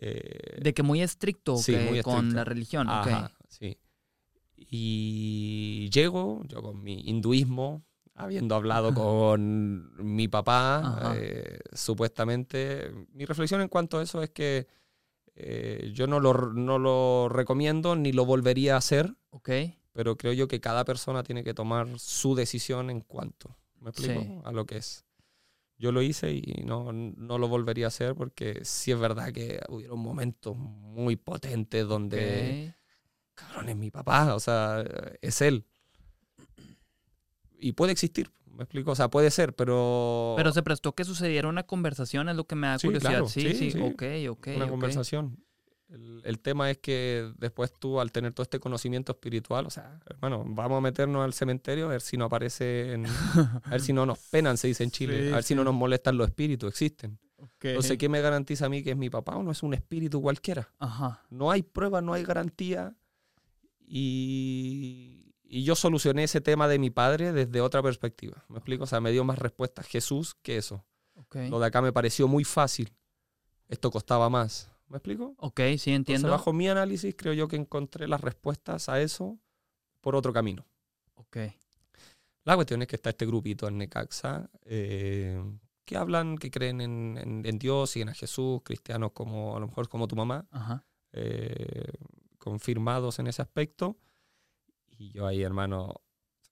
Eh, 0.00 0.60
De 0.62 0.72
que 0.74 0.82
muy 0.84 1.02
estricto 1.02 1.56
Sí, 1.56 1.74
ok, 1.74 1.80
muy 1.82 2.02
con 2.02 2.14
estricto. 2.16 2.36
la 2.36 2.44
religión. 2.44 2.88
Ajá, 2.88 3.32
sí. 3.48 3.76
Y 4.70 5.88
llego, 5.90 6.42
yo 6.46 6.62
con 6.62 6.82
mi 6.82 7.00
hinduismo, 7.08 7.82
habiendo 8.14 8.54
hablado 8.54 8.92
con 8.94 9.92
mi 10.14 10.28
papá, 10.28 11.14
eh, 11.16 11.58
supuestamente, 11.72 12.92
mi 13.12 13.24
reflexión 13.24 13.60
en 13.60 13.68
cuanto 13.68 13.98
a 13.98 14.02
eso 14.02 14.22
es 14.22 14.30
que 14.30 14.66
eh, 15.36 15.90
yo 15.94 16.06
no 16.06 16.18
lo, 16.20 16.52
no 16.52 16.78
lo 16.78 17.28
recomiendo 17.28 17.94
ni 17.96 18.12
lo 18.12 18.24
volvería 18.24 18.74
a 18.74 18.78
hacer, 18.78 19.14
Ok, 19.30 19.50
pero 19.92 20.16
creo 20.16 20.32
yo 20.32 20.48
que 20.48 20.60
cada 20.60 20.84
persona 20.84 21.22
tiene 21.22 21.44
que 21.44 21.54
tomar 21.54 21.86
su 21.98 22.34
decisión 22.34 22.90
en 22.90 23.00
cuanto, 23.00 23.56
¿me 23.80 23.90
explico? 23.90 24.20
Sí. 24.20 24.40
A 24.44 24.52
lo 24.52 24.66
que 24.66 24.78
es. 24.78 25.04
Yo 25.78 25.92
lo 25.92 26.02
hice 26.02 26.32
y 26.32 26.62
no, 26.64 26.92
no 26.92 27.38
lo 27.38 27.46
volvería 27.48 27.86
a 27.86 27.88
hacer 27.88 28.14
porque 28.16 28.60
sí 28.64 28.90
es 28.90 28.98
verdad 28.98 29.32
que 29.32 29.60
hubieron 29.68 30.00
momentos 30.00 30.56
muy 30.56 31.14
potentes 31.16 31.86
donde 31.86 32.74
cabrón, 33.34 33.68
es 33.68 33.76
mi 33.76 33.90
papá, 33.90 34.34
o 34.34 34.40
sea, 34.40 34.84
es 35.22 35.40
él. 35.40 35.64
Y 37.60 37.72
puede 37.72 37.92
existir, 37.92 38.30
me 38.52 38.64
explico, 38.64 38.90
o 38.90 38.94
sea, 38.96 39.08
puede 39.08 39.30
ser, 39.30 39.54
pero... 39.54 40.34
Pero 40.36 40.52
se 40.52 40.62
prestó 40.62 40.94
que 40.94 41.04
sucediera 41.04 41.48
una 41.48 41.62
conversación, 41.64 42.28
es 42.28 42.36
lo 42.36 42.44
que 42.44 42.56
me 42.56 42.66
da 42.66 42.78
Sí, 42.78 42.86
curiosidad. 42.88 43.10
claro, 43.10 43.28
sí, 43.28 43.40
sí, 43.42 43.54
sí, 43.54 43.70
sí. 43.72 43.80
ok, 43.80 44.02
ok. 44.30 44.48
una 44.56 44.64
ok. 44.64 44.70
conversación. 44.70 45.38
El, 45.88 46.20
el 46.24 46.38
tema 46.40 46.70
es 46.70 46.78
que 46.78 47.32
después 47.38 47.72
tú, 47.72 47.98
al 47.98 48.12
tener 48.12 48.32
todo 48.34 48.42
este 48.42 48.60
conocimiento 48.60 49.12
espiritual, 49.12 49.66
o 49.66 49.70
sea, 49.70 49.98
hermano, 50.06 50.44
vamos 50.46 50.78
a 50.78 50.80
meternos 50.82 51.24
al 51.24 51.32
cementerio 51.32 51.86
a 51.86 51.88
ver 51.88 52.02
si 52.02 52.16
no 52.18 52.26
aparecen, 52.26 53.06
a 53.06 53.70
ver 53.70 53.80
si 53.80 53.92
no 53.94 54.04
nos 54.04 54.18
penan, 54.18 54.58
se 54.58 54.68
dice 54.68 54.84
en 54.84 54.90
Chile, 54.90 55.22
Sí, 55.28 55.32
a 55.32 55.36
ver 55.36 55.44
si 55.44 55.54
no 55.54 55.62
sí. 55.62 55.64
nos 55.66 55.74
molestan 55.74 56.18
los 56.18 56.28
espíritus, 56.28 56.68
existen. 56.68 57.18
Ok. 57.38 57.64
Entonces, 57.66 57.96
¿qué 57.96 58.08
me 58.08 58.20
garantiza 58.20 58.66
a 58.66 58.68
mí 58.68 58.82
que 58.82 58.90
es 58.90 58.96
mi 58.96 59.08
papá 59.08 59.36
o 59.36 59.42
no 59.42 59.50
es 59.50 59.62
un 59.62 59.72
espíritu 59.72 60.20
cualquiera? 60.20 60.68
Ajá, 60.78 61.24
no 61.30 61.50
hay 61.50 61.62
prueba, 61.62 62.02
no 62.02 62.12
hay 62.12 62.22
garantía. 62.24 62.94
Y, 63.86 65.32
y 65.44 65.64
yo 65.64 65.74
solucioné 65.74 66.24
ese 66.24 66.40
tema 66.40 66.68
de 66.68 66.78
mi 66.78 66.90
padre 66.90 67.32
desde 67.32 67.60
otra 67.60 67.82
perspectiva. 67.82 68.44
¿Me 68.48 68.58
explico? 68.58 68.84
O 68.84 68.86
sea, 68.86 69.00
me 69.00 69.10
dio 69.12 69.24
más 69.24 69.38
respuestas 69.38 69.86
Jesús 69.86 70.36
que 70.42 70.56
eso. 70.58 70.84
ok. 71.14 71.36
Lo 71.48 71.58
de 71.60 71.66
acá 71.66 71.80
me 71.80 71.92
pareció 71.92 72.28
muy 72.28 72.44
fácil. 72.44 72.92
Esto 73.68 73.90
costaba 73.90 74.28
más. 74.28 74.70
¿Me 74.88 74.96
explico? 74.98 75.34
Ok, 75.38 75.58
sí, 75.60 75.64
Entonces, 75.64 75.94
entiendo. 75.94 76.30
bajo 76.30 76.52
mi 76.52 76.68
análisis, 76.68 77.14
creo 77.16 77.32
yo 77.34 77.46
que 77.48 77.56
encontré 77.56 78.08
las 78.08 78.20
respuestas 78.20 78.88
a 78.88 79.00
eso 79.00 79.38
por 80.00 80.16
otro 80.16 80.32
camino. 80.32 80.64
Ok. 81.14 81.36
La 82.44 82.54
cuestión 82.54 82.80
es 82.82 82.88
que 82.88 82.96
está 82.96 83.10
este 83.10 83.26
grupito 83.26 83.68
en 83.68 83.76
Necaxa 83.78 84.48
eh, 84.64 85.42
que 85.84 85.96
hablan, 85.96 86.38
que 86.38 86.50
creen 86.50 86.80
en, 86.80 87.18
en- 87.18 87.46
en 87.46 87.58
Dios, 87.58 87.90
siguen 87.90 88.08
a 88.08 88.14
Jesús, 88.14 88.60
cristianos 88.64 89.12
como 89.12 89.56
a 89.56 89.60
lo 89.60 89.66
mejor 89.66 89.88
como 89.88 90.08
tu 90.08 90.16
mamá, 90.16 90.46
Ajá. 90.50 90.84
eh, 91.12 91.92
confirmados 92.38 93.18
en 93.18 93.26
ese 93.26 93.42
aspecto. 93.42 93.98
Y 94.98 95.10
yo 95.12 95.26
ahí, 95.26 95.42
hermano, 95.42 95.94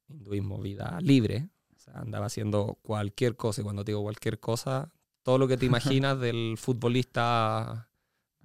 hinduismo, 0.09 0.59
vida 0.61 0.99
libre. 1.01 1.49
O 1.75 1.79
sea, 1.79 1.95
andaba 2.01 2.27
haciendo 2.27 2.79
cualquier 2.83 3.37
cosa. 3.37 3.61
Y 3.63 3.65
cuando 3.65 3.85
te 3.85 3.93
digo 3.93 4.03
cualquier 4.03 4.39
cosa, 4.41 4.93
todo 5.23 5.39
lo 5.39 5.49
que 5.49 5.57
te 5.57 5.65
imaginas 6.01 6.21
del 6.21 6.57
futbolista, 6.59 7.89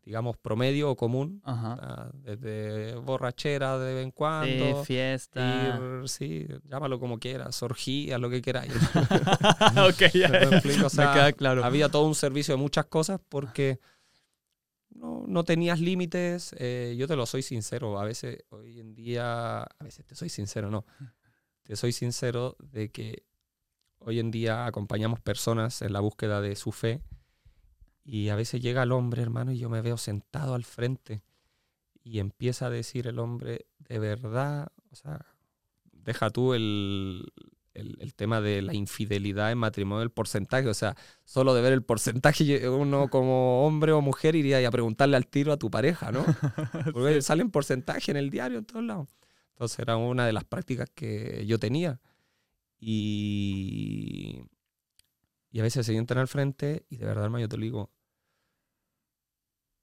digamos, 0.04 0.38
promedio 0.38 0.90
o 0.92 0.96
común. 0.96 1.42
Ajá. 1.44 2.10
Desde 2.14 2.96
borrachera 2.96 3.78
de 3.78 3.94
vez 3.94 4.04
en 4.04 4.12
cuando. 4.12 4.80
Sí, 4.80 4.86
fiesta. 4.86 5.80
ir, 5.80 6.10
sí, 6.10 6.48
llámalo 6.66 7.00
como 7.00 7.20
quieras, 7.20 7.62
orgías, 7.62 8.20
lo 8.20 8.30
que 8.30 8.42
queráis. 8.42 8.74
ok, 9.78 10.14
ya. 10.14 10.30
¿Me 10.30 10.44
explico? 10.44 10.88
O 10.88 10.90
sea, 10.90 11.14
queda 11.14 11.34
claro. 11.34 11.64
había 11.64 11.90
todo 11.90 12.08
un 12.08 12.16
servicio 12.16 12.56
de 12.56 12.62
muchas 12.62 12.86
cosas 12.86 13.20
porque 13.30 13.80
no, 14.90 15.26
no 15.28 15.44
tenías 15.44 15.80
límites. 15.80 16.56
eh, 16.58 16.96
yo 16.98 17.08
te 17.08 17.16
lo 17.16 17.26
soy 17.26 17.44
sincero. 17.44 18.00
A 18.00 18.04
veces, 18.06 18.40
hoy 18.50 18.80
en 18.80 18.96
día, 18.96 19.62
a 19.62 19.84
veces 19.84 20.06
te 20.06 20.16
soy 20.16 20.30
sincero, 20.30 20.72
no. 20.72 20.86
Te 21.64 21.76
soy 21.76 21.92
sincero 21.92 22.58
de 22.60 22.90
que 22.90 23.24
hoy 24.00 24.20
en 24.20 24.32
día 24.32 24.66
acompañamos 24.66 25.20
personas 25.22 25.84
en 25.84 25.94
la 25.94 26.00
búsqueda 26.00 26.42
de 26.42 26.56
su 26.56 26.72
fe 26.72 27.02
y 28.04 28.30
a 28.30 28.36
veces 28.36 28.62
llega 28.62 28.84
el 28.84 28.92
hombre, 28.92 29.22
hermano, 29.22 29.52
y 29.52 29.58
yo 29.58 29.70
me 29.70 29.82
veo 29.82 29.98
sentado 29.98 30.54
al 30.54 30.64
frente 30.66 31.24
y 32.04 32.20
empieza 32.20 32.68
a 32.68 32.70
decir 32.70 33.08
el 33.08 33.20
hombre, 33.20 33.68
de 33.80 34.00
verdad, 34.00 34.72
o 34.92 34.96
sea, 34.96 35.26
deja 35.92 36.30
tú 36.30 36.54
el, 36.54 37.32
el, 37.74 37.98
el 38.00 38.14
tema 38.16 38.42
de 38.42 38.62
la 38.62 38.74
infidelidad 38.74 39.52
en 39.52 39.58
matrimonio, 39.58 40.04
el 40.04 40.12
porcentaje, 40.12 40.68
o 40.68 40.74
sea, 40.74 40.96
solo 41.24 41.54
de 41.54 41.62
ver 41.62 41.74
el 41.74 41.84
porcentaje, 41.84 42.68
uno 42.70 43.10
como 43.10 43.66
hombre 43.66 43.92
o 43.92 44.02
mujer 44.02 44.36
iría 44.36 44.66
a 44.68 44.72
preguntarle 44.72 45.18
al 45.18 45.28
tiro 45.28 45.54
a 45.54 45.58
tu 45.58 45.70
pareja, 45.70 46.12
¿no? 46.12 46.26
Porque 46.94 47.22
salen 47.22 47.52
porcentaje 47.52 48.12
en 48.12 48.18
el 48.18 48.30
diario 48.30 48.60
en 48.60 48.66
todos 48.66 48.84
lados. 48.84 49.10
Entonces 49.54 49.80
era 49.80 49.96
una 49.96 50.26
de 50.26 50.34
las 50.34 50.44
prácticas 50.44 50.90
que 50.90 51.46
yo 51.46 51.60
tenía. 51.60 52.02
Y, 52.80 54.42
y 55.52 55.60
a 55.60 55.64
veces 55.64 55.86
se 55.86 55.92
sientan 55.94 56.18
al 56.18 56.28
frente 56.28 56.86
y 56.90 56.98
de 56.98 57.06
verdad, 57.06 57.26
hermano, 57.26 57.42
yo 57.42 57.50
te 57.50 57.58
lo 57.58 57.64
digo, 57.64 57.92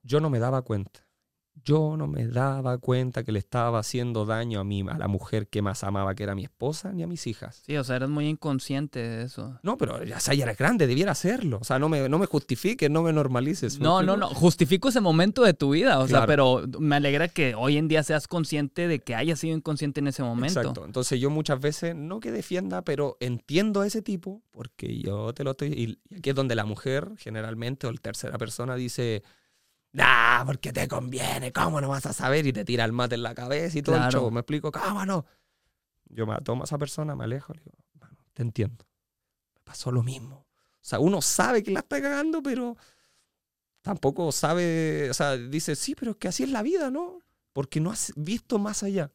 yo 0.03 0.21
no 0.21 0.31
me 0.31 0.39
daba 0.39 0.63
cuenta. 0.63 1.08
Yo 1.65 1.97
no 1.97 2.07
me 2.07 2.27
daba 2.27 2.79
cuenta 2.79 3.25
que 3.25 3.33
le 3.33 3.39
estaba 3.39 3.79
haciendo 3.79 4.25
daño 4.25 4.61
a 4.61 4.65
mí, 4.65 4.85
a 4.89 4.99
la 4.99 5.09
mujer 5.09 5.49
que 5.49 5.63
más 5.63 5.85
amaba, 5.85 6.15
que 6.15 6.23
era 6.23 6.35
mi 6.35 6.45
esposa, 6.45 6.93
ni 6.93 7.03
a 7.03 7.07
mis 7.07 7.27
hijas. 7.27 7.63
Sí, 7.67 7.77
o 7.77 7.85
sea, 7.85 7.97
eres 7.97 8.09
muy 8.09 8.27
inconsciente 8.27 9.01
de 9.01 9.23
eso. 9.25 9.59
No, 9.63 9.77
pero 9.77 10.03
ya, 10.05 10.17
o 10.17 10.21
sea, 10.21 10.35
ya 10.35 10.45
eres 10.45 10.59
grande, 10.59 10.87
debiera 10.87 11.13
hacerlo. 11.13 11.59
O 11.61 11.65
sea, 11.65 11.79
no 11.79 11.89
me, 11.89 12.09
no 12.09 12.19
me 12.19 12.27
justifiques, 12.27 12.91
no 12.91 13.03
me 13.03 13.13
normalices. 13.13 13.79
¿me 13.79 13.85
No, 13.85 14.03
no, 14.03 14.17
no. 14.17 14.29
Justifico 14.29 14.89
ese 14.89 15.01
momento 15.01 15.43
de 15.43 15.55
tu 15.55 15.71
vida. 15.71 15.99
O 15.99 16.09
sea, 16.09 16.27
pero 16.27 16.65
me 16.79 16.97
alegra 16.97 17.29
que 17.29 17.55
hoy 17.55 17.77
en 17.77 17.89
día 17.89 18.03
seas 18.03 18.29
consciente 18.29 18.89
de 18.89 19.01
que 19.01 19.15
hayas 19.15 19.39
sido 19.41 19.57
inconsciente 19.57 20.01
en 20.01 20.09
ese 20.09 20.23
momento. 20.23 20.61
Exacto. 20.61 20.85
Entonces 20.85 21.21
yo 21.21 21.31
muchas 21.31 21.61
veces, 21.61 21.95
no 21.95 22.21
que 22.21 22.33
defienda, 22.33 22.83
pero 22.83 23.17
entiendo 23.21 23.81
a 23.81 23.87
ese 23.87 24.03
tipo, 24.03 24.43
porque 24.51 24.99
yo 24.99 25.33
te 25.33 25.45
lo 25.45 25.53
estoy... 25.53 25.69
Y 25.69 26.17
aquí 26.17 26.31
es 26.31 26.37
donde 26.37 26.55
la 26.55 26.65
mujer, 26.65 27.11
generalmente, 27.19 27.87
o 27.87 27.91
el 27.91 28.01
tercera 28.01 28.39
persona, 28.39 28.75
dice, 28.75 29.23
nah, 29.93 30.45
porque 30.45 30.73
te 30.73 30.87
conviene, 30.89 31.53
¿cómo 31.53 31.81
no 31.81 31.89
vas 31.89 32.07
a 32.07 32.13
saber? 32.13 32.47
Y 32.47 32.53
te 32.53 32.65
tira 32.65 32.85
el 32.85 32.93
mate 32.93 33.15
en 33.17 33.23
la 33.23 33.35
cabeza 33.35 33.79
y 33.79 33.83
todo 33.83 33.97
el 33.97 34.03
Claro. 34.03 34.21
show. 34.21 34.31
¿Me 34.31 34.41
explico? 34.41 34.71
¿Cómo 34.73 35.05
no? 35.07 35.25
Yo 36.11 36.27
me 36.27 36.37
tomo 36.39 36.63
a 36.63 36.65
esa 36.65 36.79
persona, 36.79 37.15
me 37.15 37.25
alejo, 37.25 37.53
le 37.55 37.61
digo, 37.61 37.77
"Mano, 38.01 38.17
te 38.33 38.43
entiendo. 38.43 38.87
Me 39.55 39.61
pasó 39.65 39.91
lo 39.93 40.03
mismo. 40.03 40.47
O 40.81 40.85
sea, 40.89 41.01
uno 41.01 41.21
sabe 41.21 41.63
que 41.63 41.71
la 41.71 41.81
está 41.81 42.01
cagando, 42.01 42.43
pero 42.43 42.77
tampoco 43.83 44.33
sabe, 44.33 45.09
o 45.11 45.15
sea, 45.15 45.37
dice, 45.37 45.77
sí, 45.77 45.95
pero 45.95 46.13
es 46.13 46.17
que 46.19 46.29
así 46.29 46.43
es 46.45 46.51
la 46.51 46.63
vida, 46.63 46.91
¿no? 46.91 47.21
Porque 47.53 47.81
no 47.81 47.91
has 47.91 48.13
visto 48.17 48.59
más 48.59 48.83
allá. 48.83 49.13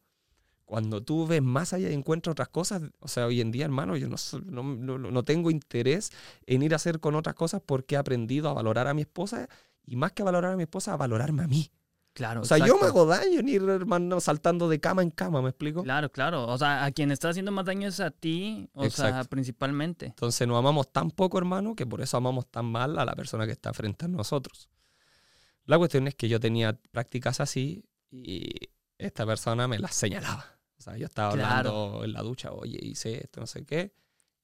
Cuando 0.64 1.02
tú 1.02 1.26
ves 1.26 1.42
más 1.42 1.72
allá 1.72 1.90
y 1.90 1.94
encuentras 1.94 2.32
otras 2.32 2.48
cosas, 2.48 2.82
o 2.98 3.06
sea, 3.08 3.26
hoy 3.26 3.40
en 3.40 3.52
día, 3.52 3.66
hermano, 3.66 3.96
yo 3.96 4.08
no, 4.08 4.16
no, 4.44 4.62
no- 4.98 5.10
no 5.10 5.22
tengo 5.24 5.50
interés 5.50 6.10
en 6.46 6.62
ir 6.62 6.72
a 6.72 6.76
hacer 6.76 7.00
con 7.00 7.14
otras 7.14 7.34
cosas 7.34 7.60
porque 7.64 7.94
he 7.96 7.98
aprendido 7.98 8.48
a 8.48 8.54
valorar 8.54 8.88
a 8.88 8.94
mi 8.94 9.02
esposa 9.02 9.48
y 9.86 9.96
más 9.96 10.12
que 10.12 10.22
a 10.22 10.24
valorar 10.24 10.52
a 10.52 10.56
mi 10.56 10.62
esposa, 10.64 10.92
a 10.92 10.96
valorarme 10.96 11.42
a 11.44 11.46
mí. 11.46 11.70
Claro. 12.12 12.42
O 12.42 12.44
sea, 12.44 12.58
yo 12.58 12.66
exacto. 12.66 12.82
me 12.84 12.88
hago 12.88 13.06
daño 13.06 13.40
en 13.40 13.48
ir, 13.48 13.62
hermano, 13.68 14.20
saltando 14.20 14.68
de 14.68 14.78
cama 14.78 15.02
en 15.02 15.10
cama, 15.10 15.42
¿me 15.42 15.48
explico? 15.48 15.82
Claro, 15.82 16.12
claro. 16.12 16.46
O 16.46 16.56
sea, 16.56 16.84
a 16.84 16.92
quien 16.92 17.10
está 17.10 17.28
haciendo 17.30 17.50
más 17.50 17.64
daño 17.64 17.88
es 17.88 17.98
a 17.98 18.12
ti, 18.12 18.68
o 18.72 18.88
sea, 18.88 19.08
Exacto. 19.08 19.30
principalmente. 19.30 20.06
Entonces 20.06 20.46
nos 20.46 20.56
amamos 20.56 20.92
tan 20.92 21.10
poco, 21.10 21.38
hermano, 21.38 21.74
que 21.74 21.86
por 21.86 22.00
eso 22.00 22.16
amamos 22.16 22.46
tan 22.46 22.66
mal 22.66 22.98
a 23.00 23.04
la 23.04 23.14
persona 23.16 23.46
que 23.46 23.52
está 23.52 23.72
frente 23.72 24.04
a 24.04 24.08
nosotros. 24.08 24.68
La 25.64 25.76
cuestión 25.76 26.06
es 26.06 26.14
que 26.14 26.28
yo 26.28 26.38
tenía 26.38 26.78
prácticas 26.92 27.40
así 27.40 27.84
y 28.12 28.48
esta 28.96 29.26
persona 29.26 29.66
me 29.66 29.80
las 29.80 29.94
señalaba. 29.96 30.46
O 30.78 30.82
sea, 30.82 30.96
yo 30.96 31.06
estaba 31.06 31.32
Claro. 31.32 31.70
hablando 31.70 32.04
en 32.04 32.12
la 32.12 32.22
ducha, 32.22 32.52
oye, 32.52 32.78
hice 32.80 33.24
esto, 33.24 33.40
no 33.40 33.46
sé 33.48 33.64
qué. 33.64 33.92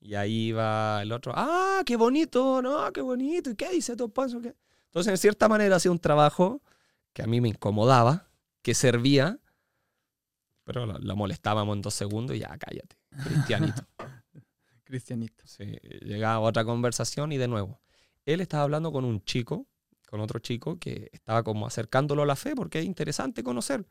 Y 0.00 0.14
ahí 0.14 0.48
iba 0.48 1.02
el 1.02 1.12
otro, 1.12 1.32
ah, 1.36 1.82
qué 1.86 1.94
bonito, 1.96 2.62
no, 2.62 2.90
qué 2.92 3.00
bonito. 3.02 3.50
¿Y 3.50 3.54
qué 3.54 3.70
dice 3.70 3.94
tu 3.94 4.06
esposo? 4.06 4.40
¿Qué? 4.40 4.56
Entonces, 4.90 5.12
en 5.12 5.18
cierta 5.18 5.48
manera, 5.48 5.76
hacía 5.76 5.92
un 5.92 6.00
trabajo 6.00 6.62
que 7.12 7.22
a 7.22 7.26
mí 7.26 7.40
me 7.40 7.48
incomodaba, 7.48 8.28
que 8.60 8.74
servía, 8.74 9.38
pero 10.64 10.84
la, 10.84 11.14
molestábamos 11.14 11.76
en 11.76 11.82
dos 11.82 11.94
segundos 11.94 12.36
y 12.36 12.40
ya, 12.40 12.58
cállate, 12.58 12.96
cristianito. 13.22 13.82
Cristianito. 14.84 15.44
Sí, 15.46 15.78
llegaba 16.02 16.40
otra 16.40 16.64
conversación 16.64 17.30
y 17.30 17.38
de 17.38 17.46
nuevo. 17.46 17.80
Él 18.26 18.40
estaba 18.40 18.64
hablando 18.64 18.90
con 18.90 19.04
un 19.04 19.22
chico, 19.22 19.68
con 20.08 20.20
otro 20.20 20.40
chico, 20.40 20.80
que 20.80 21.08
estaba 21.12 21.44
como 21.44 21.68
acercándolo 21.68 22.22
a 22.22 22.26
la 22.26 22.34
fe 22.34 22.56
porque 22.56 22.80
es 22.80 22.84
interesante 22.84 23.44
conocer. 23.44 23.86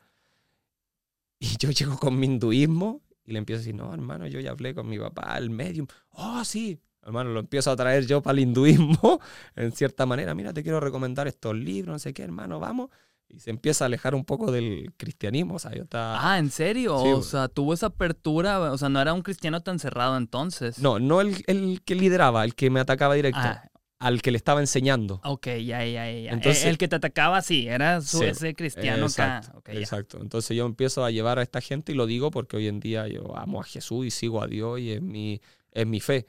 Y 1.38 1.56
yo 1.58 1.70
llego 1.70 1.98
con 1.98 2.18
mi 2.18 2.26
hinduismo 2.26 3.02
y 3.24 3.32
le 3.32 3.38
empiezo 3.38 3.60
a 3.60 3.62
decir, 3.62 3.74
no, 3.74 3.94
hermano, 3.94 4.26
yo 4.26 4.40
ya 4.40 4.50
hablé 4.50 4.74
con 4.74 4.86
mi 4.86 4.98
papá, 4.98 5.38
el 5.38 5.48
medium. 5.48 5.86
Oh, 6.10 6.44
sí. 6.44 6.78
Hermano, 7.02 7.30
lo 7.30 7.40
empiezo 7.40 7.70
a 7.70 7.76
traer 7.76 8.06
yo 8.06 8.20
para 8.22 8.34
el 8.34 8.40
hinduismo, 8.40 9.20
en 9.56 9.72
cierta 9.72 10.06
manera. 10.06 10.34
Mira, 10.34 10.52
te 10.52 10.62
quiero 10.62 10.80
recomendar 10.80 11.26
estos 11.28 11.54
libros, 11.56 11.92
no 11.94 11.98
sé 11.98 12.12
qué, 12.12 12.22
hermano, 12.22 12.60
vamos. 12.60 12.90
Y 13.28 13.38
se 13.40 13.50
empieza 13.50 13.84
a 13.84 13.86
alejar 13.86 14.14
un 14.16 14.24
poco 14.24 14.50
del 14.50 14.92
cristianismo. 14.96 15.54
O 15.54 15.58
sea, 15.60 15.72
yo 15.72 15.84
estaba... 15.84 16.32
Ah, 16.32 16.38
¿en 16.38 16.50
serio? 16.50 17.00
Sí, 17.02 17.08
o 17.12 17.22
sea, 17.22 17.46
tuvo 17.48 17.74
esa 17.74 17.86
apertura, 17.86 18.60
o 18.72 18.76
sea, 18.76 18.88
no 18.88 19.00
era 19.00 19.14
un 19.14 19.22
cristiano 19.22 19.60
tan 19.62 19.78
cerrado 19.78 20.16
entonces. 20.16 20.80
No, 20.80 20.98
no 20.98 21.20
el, 21.20 21.42
el 21.46 21.80
que 21.84 21.94
lideraba, 21.94 22.44
el 22.44 22.54
que 22.56 22.70
me 22.70 22.80
atacaba 22.80 23.14
directo, 23.14 23.38
Ah, 23.40 23.62
al 24.00 24.20
que 24.20 24.30
le 24.32 24.36
estaba 24.36 24.58
enseñando. 24.60 25.20
ok, 25.24 25.46
ya, 25.64 25.84
ya, 25.84 26.10
ya. 26.10 26.30
Entonces- 26.32 26.64
el, 26.64 26.70
el 26.70 26.78
que 26.78 26.88
te 26.88 26.96
atacaba, 26.96 27.40
sí, 27.42 27.68
era 27.68 28.00
su- 28.00 28.18
Sí, 28.18 28.24
ese 28.24 28.54
cristiano 28.56 29.06
acá. 29.06 29.36
Exacto, 29.38 29.58
Ok, 29.58 29.68
ya. 29.68 29.78
exacto. 29.78 30.18
Entonces 30.20 30.56
yo 30.56 30.66
empiezo 30.66 31.04
a 31.04 31.10
llevar 31.12 31.38
a 31.38 31.42
esta 31.42 31.60
gente 31.60 31.92
y 31.92 31.94
lo 31.94 32.06
digo 32.06 32.30
porque 32.32 32.56
hoy 32.56 32.66
en 32.66 32.80
día 32.80 33.06
yo 33.08 33.36
amo 33.38 33.60
a 33.60 33.64
Jesús 33.64 34.06
y 34.06 34.10
sigo 34.10 34.42
a 34.42 34.46
Dios 34.48 34.80
y 34.80 34.90
es 34.92 35.02
mi, 35.02 35.40
es 35.70 35.86
mi 35.86 36.00
fe. 36.00 36.26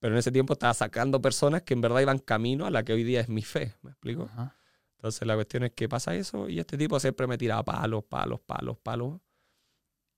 Pero 0.00 0.14
en 0.14 0.18
ese 0.18 0.30
tiempo 0.30 0.52
estaba 0.52 0.74
sacando 0.74 1.20
personas 1.20 1.62
que 1.62 1.74
en 1.74 1.80
verdad 1.80 2.00
iban 2.00 2.18
camino 2.18 2.66
a 2.66 2.70
la 2.70 2.84
que 2.84 2.92
hoy 2.92 3.02
día 3.04 3.20
es 3.20 3.28
mi 3.28 3.42
fe. 3.42 3.74
¿Me 3.82 3.90
explico? 3.90 4.24
Ajá. 4.24 4.56
Entonces 4.96 5.26
la 5.26 5.34
cuestión 5.34 5.64
es 5.64 5.72
que 5.72 5.88
pasa 5.88 6.14
eso 6.14 6.48
y 6.48 6.58
este 6.58 6.76
tipo 6.76 6.98
siempre 6.98 7.26
me 7.26 7.38
tiraba 7.38 7.64
palos, 7.64 8.04
palos, 8.04 8.40
palos, 8.40 8.78
palos. 8.78 9.20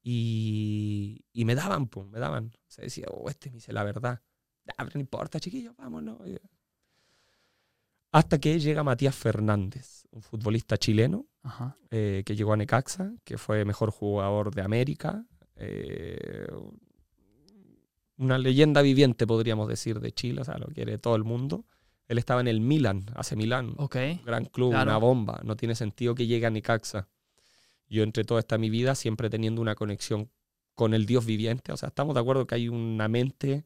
Y, 0.03 1.25
y 1.33 1.45
me 1.45 1.55
daban, 1.55 1.87
pues, 1.89 2.07
me 2.09 2.19
daban. 2.19 2.53
Se 2.67 2.83
decía, 2.83 3.07
oh, 3.11 3.29
este 3.29 3.51
me 3.51 3.57
dice 3.57 3.73
la 3.73 3.85
verdad. 3.85 4.23
Pero 4.77 4.91
no 4.95 5.01
importa, 5.01 5.39
chiquillos, 5.41 5.77
vámonos. 5.77 6.19
Hasta 8.13 8.39
que 8.39 8.59
llega 8.59 8.83
Matías 8.83 9.15
Fernández, 9.15 10.05
un 10.11 10.23
futbolista 10.23 10.77
chileno 10.77 11.27
eh, 11.91 12.23
que 12.25 12.35
llegó 12.35 12.53
a 12.53 12.57
Necaxa, 12.57 13.13
que 13.25 13.39
fue 13.39 13.65
mejor 13.65 13.91
jugador 13.91 14.55
de 14.55 14.63
América. 14.63 15.27
eh, 15.57 16.49
una 18.21 18.39
leyenda 18.39 18.83
viviente, 18.83 19.27
podríamos 19.27 19.67
decir, 19.69 19.99
de 20.01 20.13
Chile, 20.13 20.43
o 20.43 20.45
sea, 20.45 20.59
lo 20.59 20.67
quiere 20.67 20.99
todo 20.99 21.17
el 21.17 21.25
mundo. 21.25 21.65
Él 22.07 22.19
estaba 22.19 22.41
en 22.41 22.49
el 22.49 22.61
Milan, 22.61 23.07
hace 23.15 23.35
Milán, 23.37 23.75
Ok. 23.77 23.97
gran 24.25 24.45
club, 24.45 24.71
Claro. 24.71 24.91
una 24.91 24.99
bomba. 24.99 25.41
No 25.45 25.57
tiene 25.57 25.75
sentido 25.75 26.15
que 26.15 26.27
llegue 26.27 26.47
a 26.47 26.51
Necaxa. 26.51 27.09
Yo 27.89 28.03
entre 28.03 28.25
toda 28.25 28.41
esta 28.41 28.59
mi 28.59 28.69
vida 28.71 28.95
siempre 28.95 29.31
teniendo 29.31 29.61
una 29.61 29.75
conexión 29.75 30.29
con 30.75 30.95
el 30.95 31.07
Dios 31.07 31.25
viviente. 31.27 31.73
O 31.73 31.77
sea, 31.77 31.89
estamos 31.89 32.15
de 32.15 32.21
acuerdo 32.21 32.47
que 32.47 32.55
hay 32.55 32.69
una 32.69 33.09
mente 33.09 33.65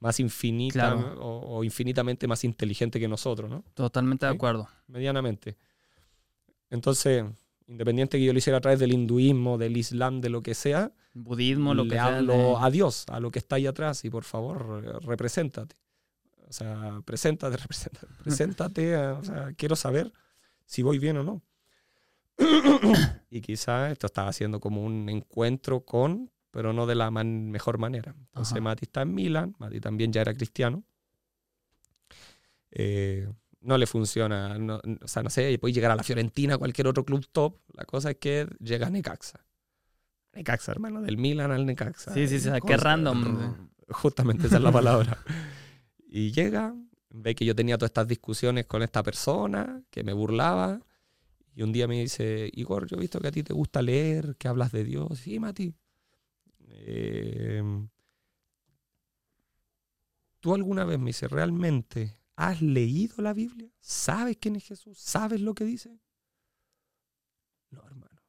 más 0.00 0.18
infinita 0.20 0.94
Claro. 0.94 1.20
o, 1.20 1.58
o 1.58 1.64
infinitamente 1.64 2.26
más 2.26 2.44
inteligente 2.44 2.98
que 2.98 3.08
nosotros, 3.08 3.48
¿no? 3.50 3.64
Totalmente 3.74 4.26
de 4.26 4.32
acuerdo. 4.32 4.68
Medianamente. 4.88 5.56
Entonces, 6.70 7.24
independiente 7.72 8.18
que 8.18 8.24
yo 8.24 8.32
lo 8.32 8.38
hiciera 8.38 8.58
a 8.58 8.60
través 8.60 8.78
del 8.78 8.92
hinduismo, 8.92 9.58
del 9.58 9.76
islam, 9.76 10.20
de 10.20 10.28
lo 10.30 10.42
que 10.42 10.54
sea, 10.54 10.92
Budismo, 11.14 11.74
lo 11.74 11.84
le 11.84 11.90
que 11.90 11.96
sea. 11.96 12.18
hablo 12.18 12.32
de- 12.34 12.54
a 12.60 12.70
Dios, 12.70 13.04
a 13.08 13.20
lo 13.20 13.30
que 13.30 13.38
está 13.38 13.56
ahí 13.56 13.66
atrás, 13.66 14.04
y 14.04 14.10
por 14.10 14.24
favor, 14.24 14.84
represéntate. 15.04 15.76
O 16.48 16.52
sea, 16.52 17.00
preséntate, 17.04 17.56
represéntate, 17.68 18.06
preséntate, 18.22 18.92
eh, 18.92 19.06
o 19.08 19.24
sea, 19.24 19.52
quiero 19.56 19.74
saber 19.76 20.12
si 20.66 20.82
voy 20.82 20.98
bien 20.98 21.16
o 21.18 21.22
no. 21.24 21.42
y 23.30 23.40
quizás 23.40 23.92
esto 23.92 24.06
estaba 24.06 24.28
haciendo 24.28 24.58
como 24.60 24.82
un 24.84 25.08
encuentro 25.08 25.84
con, 25.84 26.30
pero 26.50 26.72
no 26.72 26.86
de 26.86 26.94
la 26.94 27.10
man- 27.10 27.50
mejor 27.50 27.78
manera. 27.78 28.14
Entonces 28.18 28.52
Ajá. 28.54 28.60
Mati 28.62 28.84
está 28.84 29.02
en 29.02 29.14
Milán, 29.14 29.54
Mati 29.58 29.80
también 29.80 30.12
ya 30.12 30.20
era 30.22 30.34
cristiano. 30.34 30.82
Eh, 32.70 33.28
no 33.62 33.78
le 33.78 33.86
funciona, 33.86 34.58
no- 34.58 34.80
o 35.02 35.08
sea, 35.08 35.22
no 35.22 35.30
sé, 35.30 35.58
puede 35.58 35.72
llegar 35.74 35.90
a 35.90 35.96
la 35.96 36.02
Fiorentina, 36.02 36.58
cualquier 36.58 36.86
otro 36.88 37.04
club 37.04 37.26
top. 37.32 37.58
La 37.74 37.84
cosa 37.84 38.10
es 38.10 38.16
que 38.18 38.48
llega 38.60 38.86
a 38.88 38.90
Necaxa. 38.90 39.44
Necaxa, 40.34 40.72
hermano, 40.72 41.02
del 41.02 41.18
Milan 41.18 41.50
al 41.52 41.66
Necaxa. 41.66 42.12
Sí, 42.14 42.26
sí, 42.26 42.40
sí, 42.40 42.48
qué 42.66 42.76
random. 42.76 43.68
Justamente 43.88 44.46
esa 44.46 44.56
es 44.56 44.62
la 44.62 44.72
palabra. 44.72 45.18
Y 46.14 46.30
llega, 46.32 46.74
ve 47.08 47.34
que 47.34 47.46
yo 47.46 47.54
tenía 47.54 47.78
todas 47.78 47.88
estas 47.88 48.06
discusiones 48.06 48.66
con 48.66 48.82
esta 48.82 49.02
persona, 49.02 49.82
que 49.90 50.04
me 50.04 50.12
burlaba. 50.12 50.78
Y 51.54 51.62
un 51.62 51.72
día 51.72 51.88
me 51.88 51.98
dice, 52.00 52.50
Igor, 52.52 52.86
yo 52.86 52.98
he 52.98 53.00
visto 53.00 53.18
que 53.18 53.28
a 53.28 53.32
ti 53.32 53.42
te 53.42 53.54
gusta 53.54 53.80
leer, 53.80 54.36
que 54.36 54.46
hablas 54.46 54.72
de 54.72 54.84
Dios. 54.84 55.18
Sí, 55.20 55.38
Mati. 55.40 55.74
Eh, 56.68 57.62
¿Tú 60.40 60.54
alguna 60.54 60.84
vez 60.84 60.98
me 60.98 61.06
dice, 61.06 61.28
realmente 61.28 62.14
has 62.48 62.60
leído 62.62 63.22
la 63.22 63.32
Biblia? 63.32 63.70
¿Sabes 63.80 64.36
quién 64.40 64.56
es 64.56 64.64
Jesús? 64.64 64.98
¿Sabes 64.98 65.40
lo 65.40 65.54
que 65.54 65.64
dice? 65.64 65.98
No, 67.70 67.82
hermano. 67.86 68.20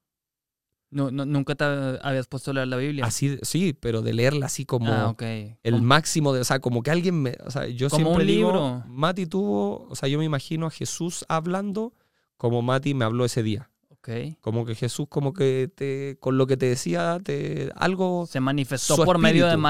No, 0.90 1.10
no- 1.10 1.26
nunca 1.26 1.56
te 1.56 1.64
habías 1.64 2.28
puesto 2.28 2.52
a 2.52 2.54
leer 2.54 2.68
la 2.68 2.78
Biblia. 2.78 3.06
Así, 3.06 3.38
sí, 3.42 3.74
pero 3.74 4.02
de 4.04 4.14
leerla 4.14 4.46
así 4.46 4.64
como 4.66 4.92
ah, 4.94 5.10
ok. 5.10 5.24
el 5.64 5.82
máximo 5.82 6.34
de, 6.34 6.42
o 6.42 6.44
sea, 6.44 6.60
como 6.60 6.84
que 6.84 6.92
alguien 6.92 7.20
me, 7.22 7.36
o 7.44 7.50
sea, 7.50 7.68
yo 7.68 7.90
Como 7.90 8.04
siempre 8.04 8.24
un 8.24 8.28
digo, 8.28 8.52
libro. 8.52 8.84
Mati 8.88 9.26
tuvo, 9.26 9.88
o 9.90 9.96
sea, 9.96 10.08
yo 10.08 10.20
me 10.20 10.26
imagino 10.26 10.68
a 10.68 10.72
Jesús 10.72 11.26
hablando 11.28 11.94
como 12.38 12.62
Mati 12.62 12.94
me 12.94 13.06
habló 13.06 13.26
ese 13.26 13.42
día. 13.42 13.72
Ok. 13.90 14.10
Como 14.42 14.66
que 14.66 14.76
Jesús 14.76 15.08
como 15.10 15.34
que 15.34 15.72
te 15.74 16.18
con 16.20 16.38
lo 16.38 16.46
que 16.46 16.58
te 16.58 16.66
decía 16.68 17.20
te 17.24 17.72
algo 17.76 18.28
Se 18.28 18.40
manifestó 18.42 18.98
por 18.98 19.18
medio 19.18 19.46
de 19.46 19.52
espíritu. 19.54 19.62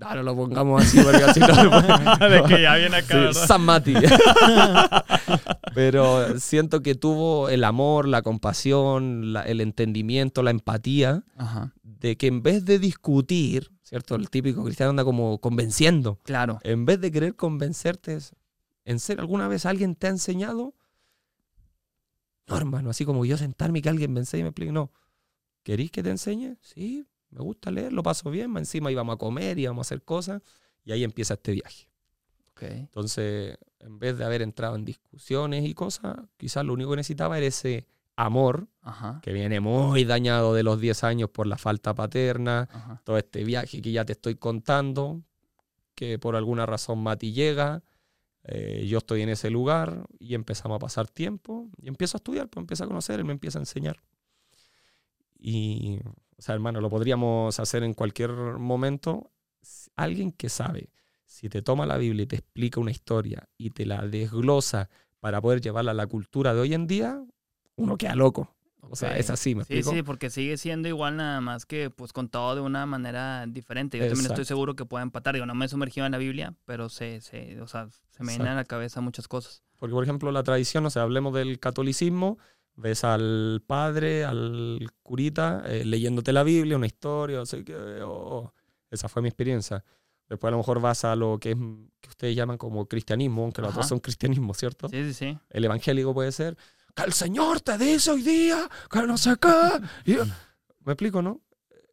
Ahora 0.00 0.22
lo 0.22 0.36
pongamos 0.36 0.82
así 0.82 1.00
porque 1.00 1.24
así 1.24 1.40
no 1.40 1.48
lo 1.48 1.80
de 2.28 2.42
que 2.44 2.62
ya 2.62 2.76
viene 2.76 2.96
acá, 2.96 3.32
Sí. 3.32 3.40
San 3.46 3.62
Mati. 3.62 3.94
Pero 5.74 6.38
siento 6.38 6.82
que 6.82 6.94
tuvo 6.94 7.48
el 7.48 7.64
amor, 7.64 8.08
la 8.08 8.22
compasión, 8.22 9.32
la- 9.32 9.42
el 9.42 9.60
entendimiento, 9.60 10.42
la 10.42 10.50
empatía 10.50 11.24
Ajá. 11.36 11.74
de 11.82 12.16
que 12.16 12.26
en 12.28 12.42
vez 12.42 12.64
de 12.64 12.78
discutir, 12.78 13.70
¿cierto? 13.82 14.14
El 14.14 14.30
típico 14.30 14.64
cristiano 14.64 14.90
anda 14.90 15.04
como 15.04 15.38
convenciendo. 15.40 16.18
Claro. 16.24 16.58
En 16.62 16.84
vez 16.84 17.00
de 17.00 17.10
querer 17.12 17.36
convencerte, 17.36 18.18
¿en 18.84 18.98
serio 19.00 19.20
alguna 19.22 19.48
vez 19.48 19.66
alguien 19.66 19.94
te 19.94 20.06
ha 20.06 20.10
enseñado? 20.10 20.74
No, 22.46 22.56
hermano, 22.56 22.90
así 22.90 23.04
como 23.04 23.24
yo 23.24 23.36
sentarme 23.36 23.80
y 23.80 23.82
que 23.82 23.88
alguien 23.90 24.12
me 24.12 24.20
enseñe 24.20 24.40
y 24.40 24.42
me 24.44 24.48
explique. 24.50 24.72
No. 24.72 24.90
¿Queréis 25.62 25.90
que 25.90 26.02
te 26.02 26.10
enseñe? 26.10 26.56
Sí, 26.62 27.04
me 27.30 27.40
gusta 27.40 27.70
leer, 27.70 27.92
lo 27.92 28.02
paso 28.02 28.30
bien. 28.30 28.56
Encima 28.56 28.90
íbamos 28.90 29.14
a 29.14 29.18
comer, 29.18 29.58
íbamos 29.58 29.86
a 29.86 29.88
hacer 29.88 30.02
cosas. 30.02 30.42
Y 30.84 30.92
ahí 30.92 31.04
empieza 31.04 31.34
este 31.34 31.52
viaje. 31.52 31.88
Entonces, 32.60 33.56
en 33.78 33.98
vez 33.98 34.18
de 34.18 34.24
haber 34.24 34.42
entrado 34.42 34.74
en 34.74 34.84
discusiones 34.84 35.64
y 35.64 35.74
cosas, 35.74 36.16
quizás 36.36 36.64
lo 36.64 36.72
único 36.72 36.90
que 36.90 36.96
necesitaba 36.96 37.38
era 37.38 37.46
ese 37.46 37.86
amor 38.16 38.66
Ajá. 38.82 39.20
que 39.22 39.32
viene 39.32 39.60
muy 39.60 40.04
dañado 40.04 40.54
de 40.54 40.64
los 40.64 40.80
10 40.80 41.04
años 41.04 41.30
por 41.30 41.46
la 41.46 41.56
falta 41.56 41.94
paterna, 41.94 42.68
Ajá. 42.72 43.00
todo 43.04 43.16
este 43.16 43.44
viaje 43.44 43.80
que 43.80 43.92
ya 43.92 44.04
te 44.04 44.12
estoy 44.12 44.34
contando, 44.34 45.22
que 45.94 46.18
por 46.18 46.34
alguna 46.34 46.66
razón 46.66 47.00
Mati 47.00 47.32
llega, 47.32 47.84
eh, 48.42 48.86
yo 48.88 48.98
estoy 48.98 49.22
en 49.22 49.28
ese 49.28 49.50
lugar 49.50 50.06
y 50.18 50.34
empezamos 50.34 50.76
a 50.76 50.78
pasar 50.80 51.06
tiempo 51.06 51.68
y 51.80 51.86
empiezo 51.88 52.16
a 52.16 52.18
estudiar, 52.18 52.48
pues 52.48 52.62
empiezo 52.62 52.84
a 52.84 52.88
conocer, 52.88 53.20
él 53.20 53.24
me 53.24 53.32
empieza 53.32 53.58
a 53.58 53.62
enseñar. 53.62 54.02
Y, 55.38 56.00
o 56.38 56.42
sea, 56.42 56.54
hermano, 56.54 56.80
lo 56.80 56.88
podríamos 56.88 57.58
hacer 57.60 57.82
en 57.82 57.94
cualquier 57.94 58.30
momento. 58.30 59.32
Alguien 59.96 60.32
que 60.32 60.48
sabe, 60.48 60.90
si 61.26 61.48
te 61.48 61.62
toma 61.62 61.84
la 61.84 61.98
Biblia 61.98 62.22
y 62.22 62.26
te 62.26 62.36
explica 62.36 62.80
una 62.80 62.92
historia 62.92 63.48
y 63.58 63.70
te 63.70 63.84
la 63.86 64.06
desglosa 64.06 64.88
para 65.20 65.40
poder 65.40 65.60
llevarla 65.60 65.90
a 65.90 65.94
la 65.94 66.06
cultura 66.06 66.54
de 66.54 66.60
hoy 66.60 66.74
en 66.74 66.86
día, 66.86 67.22
uno 67.76 67.96
queda 67.96 68.14
loco. 68.14 68.54
O 68.90 68.94
sea, 68.94 69.18
es 69.18 69.28
así, 69.28 69.54
¿me 69.56 69.64
Sí, 69.64 69.74
explico? 69.74 69.96
sí, 69.96 70.02
porque 70.04 70.30
sigue 70.30 70.56
siendo 70.56 70.88
igual 70.88 71.16
nada 71.16 71.40
más 71.40 71.66
que 71.66 71.90
pues 71.90 72.12
contado 72.12 72.54
de 72.54 72.60
una 72.60 72.86
manera 72.86 73.44
diferente. 73.46 73.98
Yo 73.98 74.06
también 74.06 74.26
estoy 74.30 74.44
seguro 74.44 74.76
que 74.76 74.86
puede 74.86 75.02
empatar. 75.02 75.34
Digo, 75.34 75.44
no 75.46 75.54
me 75.54 75.66
he 75.66 75.68
sumergido 75.68 76.06
en 76.06 76.12
la 76.12 76.18
Biblia, 76.18 76.54
pero 76.64 76.88
se, 76.88 77.20
se, 77.20 77.60
o 77.60 77.66
sea, 77.66 77.88
se 78.10 78.22
me 78.22 78.32
vienen 78.32 78.48
a 78.48 78.54
la 78.54 78.64
cabeza 78.64 79.00
muchas 79.00 79.26
cosas. 79.26 79.62
Porque, 79.78 79.92
por 79.92 80.04
ejemplo, 80.04 80.30
la 80.32 80.42
tradición, 80.44 80.86
o 80.86 80.90
sea, 80.90 81.02
hablemos 81.02 81.34
del 81.34 81.58
catolicismo, 81.58 82.38
ves 82.78 83.02
al 83.04 83.62
padre, 83.66 84.24
al 84.24 84.88
curita, 85.02 85.64
eh, 85.66 85.84
leyéndote 85.84 86.32
la 86.32 86.44
Biblia, 86.44 86.76
una 86.76 86.86
historia, 86.86 87.42
o 87.42 87.46
sea, 87.46 87.62
que, 87.62 87.74
oh, 88.04 88.52
esa 88.90 89.08
fue 89.08 89.20
mi 89.20 89.28
experiencia. 89.28 89.84
Después 90.28 90.48
a 90.48 90.52
lo 90.52 90.58
mejor 90.58 90.80
vas 90.80 91.04
a 91.04 91.16
lo 91.16 91.38
que, 91.38 91.50
es, 91.50 91.56
que 92.00 92.08
ustedes 92.08 92.36
llaman 92.36 92.56
como 92.56 92.86
cristianismo, 92.86 93.42
aunque 93.42 93.62
los 93.62 93.74
dos 93.74 93.86
son 93.86 93.98
cristianismo, 93.98 94.54
¿cierto? 94.54 94.88
Sí, 94.88 95.04
sí, 95.06 95.14
sí. 95.14 95.38
El 95.50 95.64
evangélico 95.64 96.14
puede 96.14 96.30
ser, 96.30 96.56
que 96.94 97.02
el 97.02 97.12
Señor 97.12 97.60
te 97.60 97.76
dice 97.78 98.12
hoy 98.12 98.22
día, 98.22 98.68
que 98.90 99.02
no 99.02 99.18
sé 99.18 99.36
qué. 99.40 100.16
¿Me 100.84 100.92
explico, 100.92 101.20
no? 101.20 101.40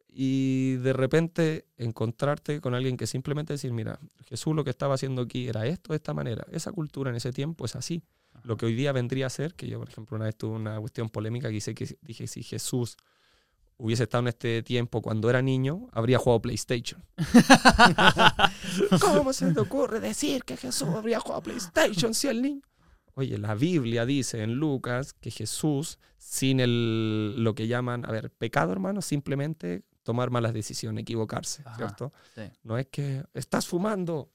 Y 0.08 0.76
de 0.76 0.92
repente 0.92 1.66
encontrarte 1.76 2.60
con 2.60 2.74
alguien 2.74 2.96
que 2.96 3.06
simplemente 3.06 3.54
decir, 3.54 3.72
mira, 3.72 3.98
Jesús 4.26 4.54
lo 4.54 4.64
que 4.64 4.70
estaba 4.70 4.94
haciendo 4.94 5.22
aquí 5.22 5.48
era 5.48 5.66
esto 5.66 5.92
de 5.92 5.96
esta 5.96 6.14
manera. 6.14 6.46
Esa 6.50 6.72
cultura 6.72 7.10
en 7.10 7.16
ese 7.16 7.32
tiempo 7.32 7.64
es 7.64 7.76
así. 7.76 8.02
Lo 8.44 8.56
que 8.56 8.66
hoy 8.66 8.74
día 8.74 8.92
vendría 8.92 9.26
a 9.26 9.30
ser, 9.30 9.54
que 9.54 9.68
yo, 9.68 9.78
por 9.78 9.88
ejemplo, 9.88 10.16
una 10.16 10.26
vez 10.26 10.36
tuve 10.36 10.56
una 10.56 10.78
cuestión 10.80 11.08
polémica 11.08 11.48
que 11.48 11.54
dice 11.54 11.74
que 11.74 11.96
dije 12.02 12.26
si 12.26 12.42
Jesús 12.42 12.96
hubiese 13.78 14.04
estado 14.04 14.22
en 14.22 14.28
este 14.28 14.62
tiempo 14.62 15.02
cuando 15.02 15.28
era 15.28 15.42
niño, 15.42 15.88
habría 15.92 16.18
jugado 16.18 16.40
PlayStation. 16.40 17.04
¿Cómo 19.00 19.32
se 19.32 19.52
te 19.52 19.60
ocurre 19.60 20.00
decir 20.00 20.44
que 20.44 20.56
Jesús 20.56 20.88
habría 20.88 21.20
jugado 21.20 21.42
PlayStation 21.42 22.14
si 22.14 22.28
el 22.28 22.42
niño? 22.42 22.62
Oye, 23.14 23.38
la 23.38 23.54
Biblia 23.54 24.04
dice 24.04 24.42
en 24.42 24.54
Lucas 24.54 25.14
que 25.14 25.30
Jesús, 25.30 25.98
sin 26.18 26.60
el, 26.60 27.42
lo 27.42 27.54
que 27.54 27.66
llaman, 27.66 28.04
a 28.04 28.12
ver, 28.12 28.30
pecado, 28.30 28.72
hermano, 28.72 29.00
simplemente 29.00 29.84
tomar 30.02 30.30
malas 30.30 30.52
decisiones, 30.52 31.02
equivocarse, 31.02 31.62
Ajá. 31.64 31.76
¿cierto? 31.76 32.12
Sí. 32.34 32.42
No 32.62 32.78
es 32.78 32.86
que 32.86 33.24
estás 33.34 33.66
fumando. 33.66 34.30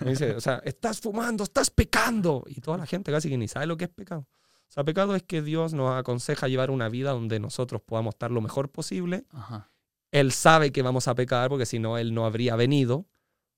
Me 0.00 0.10
dice, 0.10 0.34
o 0.34 0.40
sea, 0.40 0.60
estás 0.64 1.00
fumando, 1.00 1.44
estás 1.44 1.70
pecando. 1.70 2.44
Y 2.46 2.60
toda 2.60 2.78
la 2.78 2.86
gente 2.86 3.10
casi 3.12 3.28
que 3.28 3.38
ni 3.38 3.48
sabe 3.48 3.66
lo 3.66 3.76
que 3.76 3.84
es 3.84 3.90
pecado. 3.90 4.26
O 4.68 4.72
sea, 4.74 4.84
pecado 4.84 5.14
es 5.14 5.22
que 5.22 5.42
Dios 5.42 5.72
nos 5.74 5.94
aconseja 5.94 6.48
llevar 6.48 6.70
una 6.70 6.88
vida 6.88 7.12
donde 7.12 7.38
nosotros 7.38 7.82
podamos 7.82 8.14
estar 8.14 8.30
lo 8.30 8.40
mejor 8.40 8.70
posible. 8.70 9.24
Ajá. 9.30 9.70
Él 10.10 10.32
sabe 10.32 10.70
que 10.70 10.82
vamos 10.82 11.08
a 11.08 11.14
pecar 11.14 11.48
porque 11.48 11.66
si 11.66 11.78
no, 11.78 11.98
Él 11.98 12.14
no 12.14 12.24
habría 12.24 12.56
venido. 12.56 13.06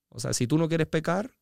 O 0.09 0.21
sea, 0.21 0.33
si 0.33 0.47
tú 0.47 0.57
no 0.57 0.69
quieres 0.69 0.87
pecar, 0.87 1.37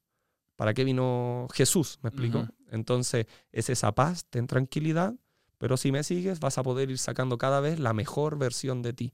¿para 0.56 0.74
qué 0.74 0.84
vino 0.84 1.46
Jesús? 1.52 1.98
¿Me 2.02 2.08
explico? 2.08 2.48
Entonces, 2.70 3.26
es 3.52 3.70
esa 3.70 3.94
paz, 3.94 4.26
ten 4.28 4.46
tranquilidad, 4.48 5.14
pero 5.58 5.76
si 5.76 5.92
me 5.92 6.02
sigues, 6.02 6.40
vas 6.40 6.58
a 6.58 6.62
poder 6.62 6.90
ir 6.90 6.98
sacando 6.98 7.38
cada 7.38 7.60
vez 7.60 7.78
la 7.78 7.92
mejor 7.92 8.36
versión 8.38 8.82
de 8.82 8.92
ti. 8.92 9.12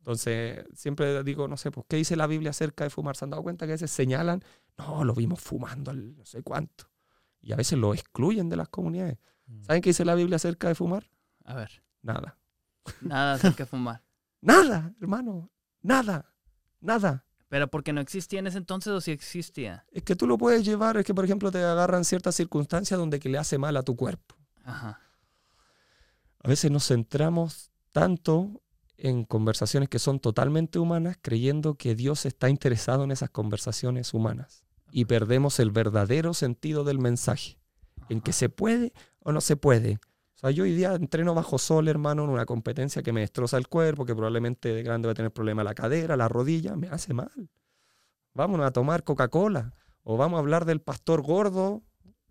Entonces, 0.00 0.64
siempre 0.74 1.22
digo, 1.22 1.46
no 1.46 1.56
sé, 1.56 1.70
pues, 1.70 1.86
¿qué 1.88 1.96
dice 1.96 2.16
la 2.16 2.26
Biblia 2.26 2.50
acerca 2.50 2.84
de 2.84 2.90
fumar? 2.90 3.16
¿Se 3.16 3.24
han 3.24 3.30
dado 3.30 3.42
cuenta 3.42 3.66
que 3.66 3.72
a 3.72 3.74
veces 3.74 3.90
señalan, 3.90 4.42
no, 4.78 5.04
lo 5.04 5.14
vimos 5.14 5.40
fumando 5.40 5.90
al 5.90 6.16
no 6.16 6.24
sé 6.24 6.42
cuánto? 6.42 6.90
Y 7.42 7.52
a 7.52 7.56
veces 7.56 7.78
lo 7.78 7.92
excluyen 7.94 8.48
de 8.48 8.56
las 8.56 8.68
comunidades. 8.68 9.18
¿Saben 9.62 9.82
qué 9.82 9.90
dice 9.90 10.04
la 10.04 10.14
Biblia 10.14 10.36
acerca 10.36 10.68
de 10.68 10.74
fumar? 10.74 11.10
A 11.44 11.54
ver. 11.54 11.82
Nada. 12.02 12.38
Nada 13.00 13.34
acerca 13.34 13.64
de 13.64 13.66
fumar. 13.66 14.02
Nada, 14.40 14.94
hermano. 15.00 15.50
Nada. 15.82 16.32
Nada. 16.80 17.24
Pero 17.48 17.68
porque 17.68 17.92
no 17.92 18.00
existía 18.00 18.38
en 18.38 18.46
ese 18.46 18.58
entonces 18.58 18.92
o 18.92 19.00
si 19.00 19.10
existía. 19.10 19.84
Es 19.90 20.02
que 20.02 20.16
tú 20.16 20.26
lo 20.26 20.38
puedes 20.38 20.64
llevar, 20.64 20.96
es 20.96 21.04
que 21.04 21.14
por 21.14 21.24
ejemplo 21.24 21.50
te 21.50 21.62
agarran 21.62 22.04
ciertas 22.04 22.36
circunstancias 22.36 22.98
donde 22.98 23.18
que 23.18 23.28
le 23.28 23.38
hace 23.38 23.58
mal 23.58 23.76
a 23.76 23.82
tu 23.82 23.96
cuerpo. 23.96 24.36
Ajá. 24.64 25.00
A 26.42 26.48
veces 26.48 26.70
nos 26.70 26.86
centramos 26.86 27.70
tanto 27.92 28.62
en 29.02 29.24
conversaciones 29.24 29.88
que 29.88 29.98
son 29.98 30.20
totalmente 30.20 30.78
humanas, 30.78 31.16
creyendo 31.20 31.74
que 31.74 31.94
Dios 31.94 32.26
está 32.26 32.48
interesado 32.48 33.04
en 33.04 33.10
esas 33.10 33.30
conversaciones 33.30 34.14
humanas. 34.14 34.64
Y 34.92 35.06
perdemos 35.06 35.58
el 35.60 35.70
verdadero 35.70 36.34
sentido 36.34 36.84
del 36.84 36.98
mensaje, 36.98 37.58
en 38.08 38.20
que 38.20 38.32
se 38.32 38.48
puede 38.48 38.92
o 39.20 39.32
no 39.32 39.40
se 39.40 39.56
puede. 39.56 39.98
O 40.36 40.38
sea, 40.40 40.50
yo 40.50 40.64
hoy 40.64 40.74
día 40.74 40.94
entreno 40.94 41.34
bajo 41.34 41.58
sol, 41.58 41.88
hermano, 41.88 42.24
en 42.24 42.30
una 42.30 42.46
competencia 42.46 43.02
que 43.02 43.12
me 43.12 43.20
destroza 43.20 43.56
el 43.56 43.68
cuerpo, 43.68 44.04
que 44.04 44.14
probablemente 44.14 44.72
de 44.72 44.82
grande 44.82 45.06
va 45.06 45.12
a 45.12 45.14
tener 45.14 45.32
problema 45.32 45.64
la 45.64 45.74
cadera, 45.74 46.16
la 46.16 46.28
rodilla, 46.28 46.76
me 46.76 46.88
hace 46.88 47.12
mal. 47.12 47.50
Vámonos 48.34 48.66
a 48.66 48.70
tomar 48.70 49.04
Coca-Cola. 49.04 49.74
O 50.02 50.16
vamos 50.16 50.38
a 50.38 50.40
hablar 50.40 50.64
del 50.64 50.80
pastor 50.80 51.22
gordo 51.22 51.82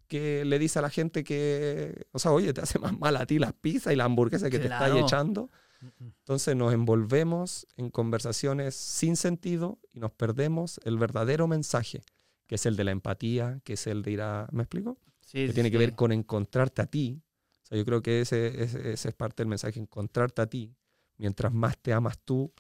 que 0.08 0.44
le 0.44 0.58
dice 0.58 0.80
a 0.80 0.82
la 0.82 0.90
gente 0.90 1.24
que, 1.24 2.08
o 2.12 2.20
sea, 2.20 2.32
oye, 2.32 2.52
te 2.52 2.62
hace 2.62 2.80
más 2.80 2.98
mal 2.98 3.16
a 3.16 3.26
ti 3.26 3.38
las 3.38 3.54
pizzas 3.54 3.94
y 3.94 3.96
la 3.96 4.06
hamburguesa 4.06 4.50
que 4.50 4.58
te 4.58 4.66
estás 4.66 4.92
echando. 4.96 5.52
Entonces 6.00 6.56
nos 6.56 6.74
envolvemos 6.74 7.66
en 7.78 7.90
conversaciones 7.90 8.76
sin 8.76 9.16
sentido 9.16 9.80
y 9.94 10.00
nos 10.00 10.12
perdemos 10.12 10.80
el 10.84 10.98
verdadero 10.98 11.48
mensaje, 11.48 12.04
que 12.48 12.56
es 12.56 12.66
el 12.66 12.76
de 12.76 12.84
la 12.84 12.92
empatía, 12.92 13.62
que 13.64 13.74
es 13.74 13.88
el 13.88 14.02
de 14.02 14.12
ir 14.12 14.22
a... 14.22 14.48
¿Me 14.52 14.64
explico? 14.64 14.98
Sí, 15.22 15.40
que 15.44 15.48
sí, 15.50 15.54
tiene 15.54 15.72
que 15.72 15.78
sí. 15.78 15.86
ver 15.86 15.96
con 15.96 16.12
encontrarte 16.12 16.82
a 16.82 16.86
ti. 16.86 17.22
O 17.64 17.66
sea, 17.68 17.78
yo 17.78 17.86
creo 17.86 18.02
que 18.02 18.22
ese, 18.22 18.64
ese, 18.64 18.92
ese 18.94 19.10
es 19.10 19.16
parte 19.16 19.44
del 19.44 19.48
mensaje, 19.48 19.80
encontrarte 19.80 20.42
a 20.42 20.48
ti. 20.48 20.76
Mientras 21.18 21.54
más 21.54 21.78
te 21.78 21.94
amas 21.94 22.18
tú, 22.26 22.52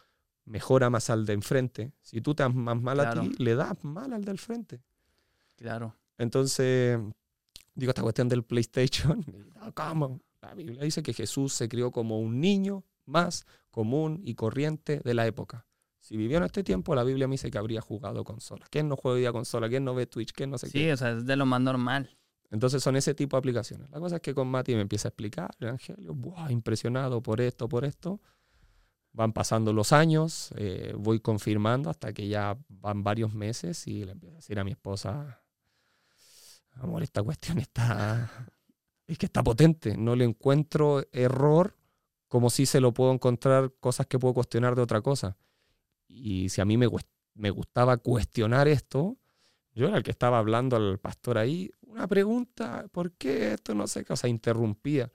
mejor 0.45 0.83
amas 0.83 1.09
al 1.09 1.25
de 1.25 1.33
enfrente. 1.33 1.91
Si 2.01 2.21
tú 2.21 2.35
te 2.35 2.43
amas 2.43 2.79
mal 2.81 2.97
Claro. 2.97 3.21
a 3.21 3.23
ti, 3.23 3.35
le 3.37 3.55
das 3.55 3.73
mal 3.83 4.13
al 4.13 4.23
del 4.23 4.37
frente. 4.37 4.81
Claro. 5.55 5.95
Entonces, 6.17 6.99
digo, 7.75 7.89
esta 7.89 8.01
cuestión 8.01 8.29
del 8.29 8.43
PlayStation, 8.43 9.25
¿cómo? 9.73 10.21
La 10.41 10.53
Biblia 10.53 10.83
dice 10.83 11.03
que 11.03 11.13
Jesús 11.13 11.53
se 11.53 11.67
crió 11.67 11.91
como 11.91 12.19
un 12.19 12.39
niño 12.39 12.83
más 13.09 13.45
común 13.71 14.21
y 14.23 14.35
corriente 14.35 15.01
de 15.03 15.13
la 15.13 15.27
época. 15.27 15.65
Si 15.99 16.15
vivió 16.17 16.37
en 16.37 16.43
este 16.43 16.63
tiempo, 16.63 16.95
la 16.95 17.03
Biblia 17.03 17.27
me 17.27 17.33
dice 17.33 17.51
que 17.51 17.57
habría 17.57 17.81
jugado 17.81 18.23
consola. 18.23 18.65
¿Quién 18.69 18.87
no 18.87 18.95
juega 18.95 19.15
hoy 19.15 19.21
día 19.21 19.31
consola? 19.31 19.67
¿Quién 19.67 19.83
no 19.83 19.93
ve 19.93 20.05
Twitch? 20.05 20.31
¿Quién 20.31 20.49
no 20.49 20.57
sé 20.57 20.67
qué? 20.71 20.79
Sí, 20.79 20.89
o 20.91 20.97
sea, 20.97 21.11
es 21.11 21.25
de 21.25 21.35
lo 21.35 21.45
más 21.45 21.61
normal. 21.61 22.17
Entonces 22.51 22.81
son 22.81 22.95
ese 22.95 23.13
tipo 23.13 23.37
de 23.37 23.39
aplicaciones. 23.39 23.89
La 23.91 23.99
cosa 23.99 24.15
es 24.15 24.21
que 24.21 24.33
con 24.33 24.47
Mati 24.47 24.73
me 24.73 24.81
empieza 24.81 25.07
a 25.07 25.09
explicar 25.09 25.51
el 25.59 25.67
Evangelio, 25.67 26.15
¡buah! 26.15 26.51
impresionado 26.51 27.21
por 27.21 27.41
esto, 27.41 27.69
por 27.69 27.85
esto. 27.85 28.21
Van 29.11 29.33
pasando 29.33 29.73
los 29.73 29.91
años, 29.91 30.51
eh, 30.55 30.93
voy 30.97 31.19
confirmando 31.19 31.89
hasta 31.89 32.13
que 32.13 32.27
ya 32.27 32.57
van 32.67 33.03
varios 33.03 33.33
meses 33.33 33.85
y 33.87 34.05
le 34.05 34.13
empiezo 34.13 34.35
a 34.35 34.37
decir 34.37 34.59
a 34.59 34.63
mi 34.63 34.71
esposa, 34.71 35.43
amor, 36.73 37.03
esta 37.03 37.23
cuestión 37.23 37.57
está, 37.57 38.47
es 39.07 39.17
que 39.17 39.25
está 39.25 39.43
potente, 39.43 39.97
no 39.97 40.15
le 40.15 40.25
encuentro 40.25 41.03
error 41.11 41.78
como 42.29 42.49
si 42.49 42.65
se 42.65 42.79
lo 42.79 42.93
puedo 42.93 43.11
encontrar 43.11 43.73
cosas 43.79 44.07
que 44.07 44.19
puedo 44.19 44.35
cuestionar 44.35 44.75
de 44.75 44.81
otra 44.81 45.01
cosa. 45.01 45.35
Y 46.07 46.49
si 46.49 46.61
a 46.61 46.65
mí 46.65 46.77
me, 46.77 46.87
me 47.33 47.49
gustaba 47.49 47.97
cuestionar 47.97 48.67
esto, 48.67 49.17
yo 49.73 49.87
era 49.87 49.97
el 49.97 50.03
que 50.03 50.11
estaba 50.11 50.37
hablando 50.37 50.75
al 50.75 50.99
pastor 50.99 51.37
ahí, 51.37 51.71
una 51.81 52.07
pregunta, 52.07 52.85
¿por 52.91 53.11
qué 53.13 53.53
esto 53.53 53.73
no 53.73 53.87
sé 53.87 54.05
qué? 54.05 54.13
O 54.13 54.15
sea, 54.15 54.29
interrumpía. 54.29 55.11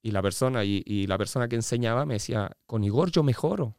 Y 0.00 0.10
la 0.10 0.22
persona, 0.22 0.64
y, 0.64 0.82
y 0.86 1.06
la 1.06 1.18
persona 1.18 1.48
que 1.48 1.56
enseñaba 1.56 2.06
me 2.06 2.14
decía, 2.14 2.56
con 2.66 2.84
Igor 2.84 3.10
yo 3.10 3.22
mejoro, 3.22 3.76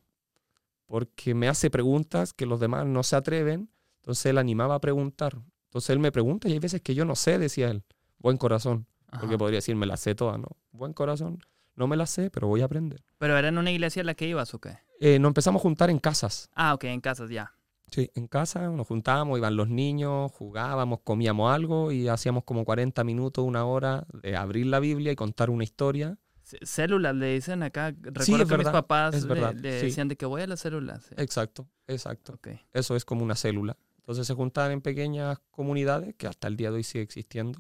porque 0.85 1.33
me 1.33 1.47
hace 1.47 1.69
preguntas 1.69 2.33
que 2.33 2.45
los 2.45 2.59
demás 2.59 2.85
no 2.85 3.03
se 3.03 3.15
atreven, 3.15 3.71
entonces 4.01 4.27
él 4.27 4.37
animaba 4.37 4.75
a 4.75 4.81
preguntar. 4.81 5.41
Entonces 5.65 5.89
él 5.91 5.99
me 5.99 6.11
pregunta 6.11 6.47
y 6.47 6.53
hay 6.53 6.59
veces 6.59 6.81
que 6.81 6.93
yo 6.93 7.05
no 7.05 7.15
sé, 7.15 7.39
decía 7.39 7.69
él, 7.69 7.83
buen 8.19 8.37
corazón, 8.37 8.85
porque 9.19 9.37
podría 9.37 9.57
decir, 9.57 9.75
me 9.75 9.85
la 9.85 9.97
sé 9.97 10.13
toda, 10.13 10.37
¿no? 10.37 10.47
Buen 10.71 10.93
corazón, 10.93 11.39
no 11.75 11.87
me 11.87 11.95
la 11.97 12.05
sé, 12.05 12.29
pero 12.29 12.47
voy 12.47 12.61
a 12.61 12.65
aprender. 12.65 13.03
¿Pero 13.17 13.37
era 13.37 13.47
en 13.47 13.57
una 13.57 13.71
iglesia 13.71 14.01
a 14.01 14.05
la 14.05 14.13
que 14.15 14.27
ibas 14.27 14.53
o 14.53 14.59
qué? 14.59 14.77
Eh, 14.99 15.19
nos 15.19 15.29
empezamos 15.29 15.59
a 15.61 15.63
juntar 15.63 15.89
en 15.89 15.99
casas. 15.99 16.49
Ah, 16.53 16.73
ok, 16.73 16.83
en 16.85 17.01
casas 17.01 17.29
ya. 17.29 17.53
Sí, 17.91 18.11
en 18.15 18.27
casa 18.27 18.67
nos 18.69 18.85
juntábamos, 18.87 19.37
iban 19.39 19.55
los 19.55 19.67
niños, 19.69 20.31
jugábamos, 20.33 20.99
comíamos 21.03 21.51
algo 21.51 21.91
y 21.91 22.07
hacíamos 22.07 22.43
como 22.43 22.63
40 22.65 23.03
minutos, 23.03 23.43
una 23.45 23.65
hora 23.65 24.05
de 24.21 24.35
abrir 24.35 24.67
la 24.67 24.79
Biblia 24.79 25.11
y 25.11 25.15
contar 25.15 25.49
una 25.49 25.63
historia. 25.63 26.17
C- 26.43 26.59
Células 26.61 27.15
le 27.15 27.33
dicen 27.33 27.63
acá. 27.63 27.89
Recuerdo 27.91 28.19
es 28.21 28.25
que 28.27 28.35
mis 28.35 28.47
verdad, 28.49 28.71
papás 28.71 29.15
es 29.15 29.23
le- 29.25 29.79
sí. 29.79 29.85
decían 29.87 30.07
de 30.07 30.17
que 30.17 30.25
voy 30.27 30.41
a 30.43 30.47
las 30.47 30.59
células. 30.59 31.03
sí. 31.05 31.15
Exacto, 31.17 31.67
exacto. 31.87 32.33
Ok. 32.33 32.49
Eso 32.73 32.95
es 32.95 33.05
como 33.05 33.23
una 33.23 33.35
célula. 33.35 33.75
Entonces 33.99 34.27
se 34.27 34.33
juntaban 34.35 34.71
en 34.71 34.81
pequeñas 34.81 35.39
comunidades 35.51 36.13
que 36.15 36.27
hasta 36.27 36.47
el 36.47 36.57
día 36.57 36.69
de 36.69 36.77
hoy 36.77 36.83
sigue 36.83 37.03
existiendo. 37.03 37.59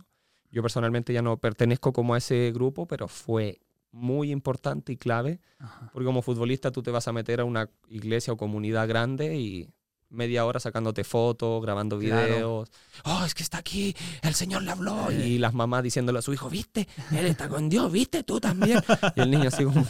Yo 0.51 0.61
personalmente 0.61 1.13
ya 1.13 1.21
no 1.21 1.37
pertenezco 1.37 1.91
como 1.93 2.13
a 2.15 2.17
ese 2.19 2.51
grupo, 2.53 2.87
pero 2.87 3.07
fue 3.07 3.61
muy 3.91 4.31
importante 4.31 4.91
y 4.93 4.97
clave, 4.97 5.39
Ajá. 5.59 5.89
porque 5.93 6.05
como 6.05 6.21
futbolista 6.21 6.71
tú 6.71 6.83
te 6.83 6.91
vas 6.91 7.07
a 7.07 7.13
meter 7.13 7.39
a 7.41 7.45
una 7.45 7.69
iglesia 7.87 8.33
o 8.33 8.37
comunidad 8.37 8.87
grande 8.87 9.35
y 9.37 9.69
media 10.11 10.43
hora 10.45 10.59
sacándote 10.59 11.03
fotos, 11.03 11.61
grabando 11.61 11.99
Claro. 11.99 12.25
videos. 12.33 12.71
Oh, 13.05 13.23
es 13.25 13.35
que 13.35 13.43
está 13.43 13.59
aquí, 13.59 13.95
el 14.23 14.33
Señor 14.33 14.63
le 14.63 14.71
habló. 14.71 15.11
Y 15.11 15.37
las 15.37 15.53
mamás 15.53 15.83
diciéndole 15.83 16.17
a 16.19 16.21
su 16.23 16.33
hijo, 16.33 16.49
¿viste? 16.49 16.87
Él 17.11 17.27
está 17.27 17.47
con 17.47 17.69
Dios, 17.69 17.91
¿viste? 17.91 18.23
Tú 18.23 18.39
también. 18.39 18.79
Y 19.15 19.21
el 19.21 19.29
niño 19.29 19.49
así 19.49 19.63
como, 19.65 19.85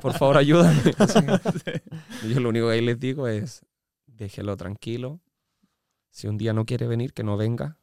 por 0.00 0.14
favor, 0.14 0.38
ayúdame. 0.38 0.80
Así. 0.98 1.18
Y 2.24 2.32
yo 2.34 2.40
lo 2.40 2.48
único 2.48 2.68
que 2.68 2.72
ahí 2.74 2.80
les 2.80 2.98
digo 2.98 3.28
es, 3.28 3.62
déjelo 4.06 4.56
tranquilo. 4.56 5.20
Si 6.10 6.26
un 6.26 6.38
día 6.38 6.52
no 6.54 6.64
quiere 6.64 6.86
venir, 6.86 7.12
que 7.12 7.22
no 7.22 7.36
venga. 7.36 7.76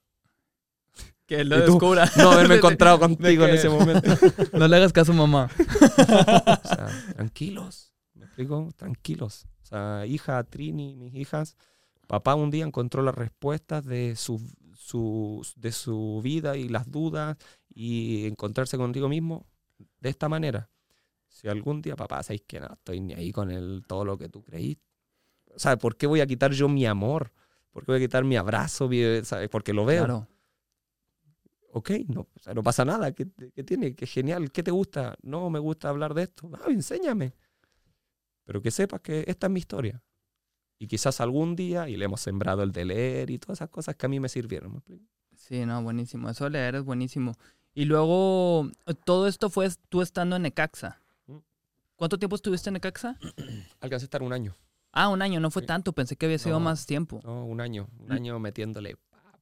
Que 1.27 1.43
lo 1.43 1.59
descubra. 1.59 2.09
No 2.17 2.31
haberme 2.31 2.55
encontrado 2.57 2.99
contigo 2.99 3.45
en 3.45 3.55
ese 3.55 3.69
momento. 3.77 4.09
No 4.53 4.67
le 4.67 4.75
hagas 4.77 4.93
caso 4.93 5.11
a 5.11 5.15
mamá. 5.15 5.49
O 5.99 6.67
sea, 6.67 6.87
tranquilos. 7.15 7.91
¿Me 8.13 8.25
explico? 8.25 8.69
Tranquilos. 8.75 9.45
O 9.63 9.65
sea, 9.65 10.05
hija 10.05 10.41
Trini, 10.43 10.95
mis 10.95 11.13
hijas, 11.15 11.57
papá 12.07 12.35
un 12.35 12.49
día 12.51 12.65
encontró 12.65 13.01
las 13.03 13.13
respuestas 13.15 13.83
de 13.85 14.15
su, 14.15 14.41
su- 14.75 15.45
de 15.57 15.71
su 15.73 16.21
vida 16.23 16.55
y 16.55 16.69
las 16.69 16.89
dudas 16.89 17.37
y 17.73 18.25
encontrarse 18.27 18.77
contigo 18.77 19.09
mismo 19.09 19.45
de 19.99 20.09
esta 20.09 20.29
manera. 20.29 20.69
Si 21.27 21.47
algún 21.49 21.81
día, 21.81 21.95
papá, 21.95 22.23
sabéis 22.23 22.43
que 22.47 22.59
no 22.61 22.67
estoy 22.73 23.01
ni 23.01 23.13
ahí 23.13 23.31
con 23.31 23.51
el, 23.51 23.83
todo 23.87 24.05
lo 24.05 24.17
que 24.17 24.29
tú 24.29 24.43
creí. 24.43 24.79
O 25.53 25.59
sea, 25.59 25.77
¿por 25.77 25.97
qué 25.97 26.07
voy 26.07 26.21
a 26.21 26.25
quitar 26.27 26.51
yo 26.53 26.69
mi 26.69 26.85
amor? 26.85 27.33
¿Por 27.71 27.83
qué 27.85 27.91
voy 27.91 28.01
a 28.01 28.05
quitar 28.05 28.23
mi 28.23 28.37
abrazo? 28.37 28.87
mi- 28.87 29.23
¿sabes? 29.23 29.49
Porque 29.49 29.73
lo 29.73 29.83
veo. 29.85 30.05
Claro. 30.05 30.27
Ok, 31.77 31.91
no, 32.07 32.21
o 32.21 32.39
sea, 32.39 32.53
no 32.53 32.63
pasa 32.63 32.83
nada, 32.85 33.11
¿qué, 33.13 33.27
qué 33.53 33.63
tiene? 33.63 33.95
Qué 33.95 34.05
genial, 34.05 34.51
¿qué 34.51 34.63
te 34.63 34.71
gusta? 34.71 35.15
No, 35.21 35.49
me 35.49 35.59
gusta 35.59 35.89
hablar 35.89 36.13
de 36.13 36.23
esto. 36.23 36.49
Ah, 36.53 36.69
enséñame. 36.69 37.33
Pero 38.45 38.61
que 38.61 38.71
sepas 38.71 39.01
que 39.01 39.23
esta 39.27 39.47
es 39.47 39.51
mi 39.53 39.59
historia. 39.59 40.01
Y 40.79 40.87
quizás 40.87 41.19
algún 41.21 41.55
día, 41.55 41.89
y 41.89 41.97
le 41.97 42.05
hemos 42.05 42.21
sembrado 42.21 42.63
el 42.63 42.71
de 42.71 42.85
leer 42.85 43.29
y 43.29 43.39
todas 43.39 43.57
esas 43.57 43.69
cosas 43.69 43.95
que 43.95 44.05
a 44.05 44.09
mí 44.09 44.19
me 44.19 44.29
sirvieron. 44.29 44.71
¿me 44.73 44.77
explico? 44.77 45.05
Sí, 45.35 45.65
no, 45.65 45.81
buenísimo. 45.83 46.29
Eso 46.29 46.43
de 46.45 46.51
leer 46.51 46.75
es 46.75 46.83
buenísimo. 46.83 47.33
Y 47.73 47.85
luego, 47.85 48.69
todo 49.05 49.27
esto 49.27 49.49
fue 49.49 49.69
tú 49.89 50.01
estando 50.01 50.35
en 50.35 50.43
Necaxa. 50.43 51.01
Mm. 51.25 51.37
¿Cuánto 51.95 52.17
tiempo 52.19 52.35
estuviste 52.35 52.69
en 52.69 52.73
Necaxa? 52.75 53.17
Alcancé 53.81 54.03
a 54.03 54.07
estar 54.07 54.23
un 54.23 54.33
año, 54.33 54.55
Ah, 54.93 55.09
un 55.09 55.21
año, 55.21 55.39
no 55.39 55.51
fue 55.51 55.61
Sí. 55.63 55.67
tanto. 55.67 55.93
Pensé 55.93 56.15
que 56.15 56.25
había 56.25 56.39
sido 56.39 56.57
No. 56.59 56.65
más 56.65 56.85
tiempo. 56.87 57.19
¿no? 57.23 57.45
Un 57.45 57.59
año, 57.61 57.87
un 57.99 58.11
año 58.11 58.39
metiéndole 58.39 58.95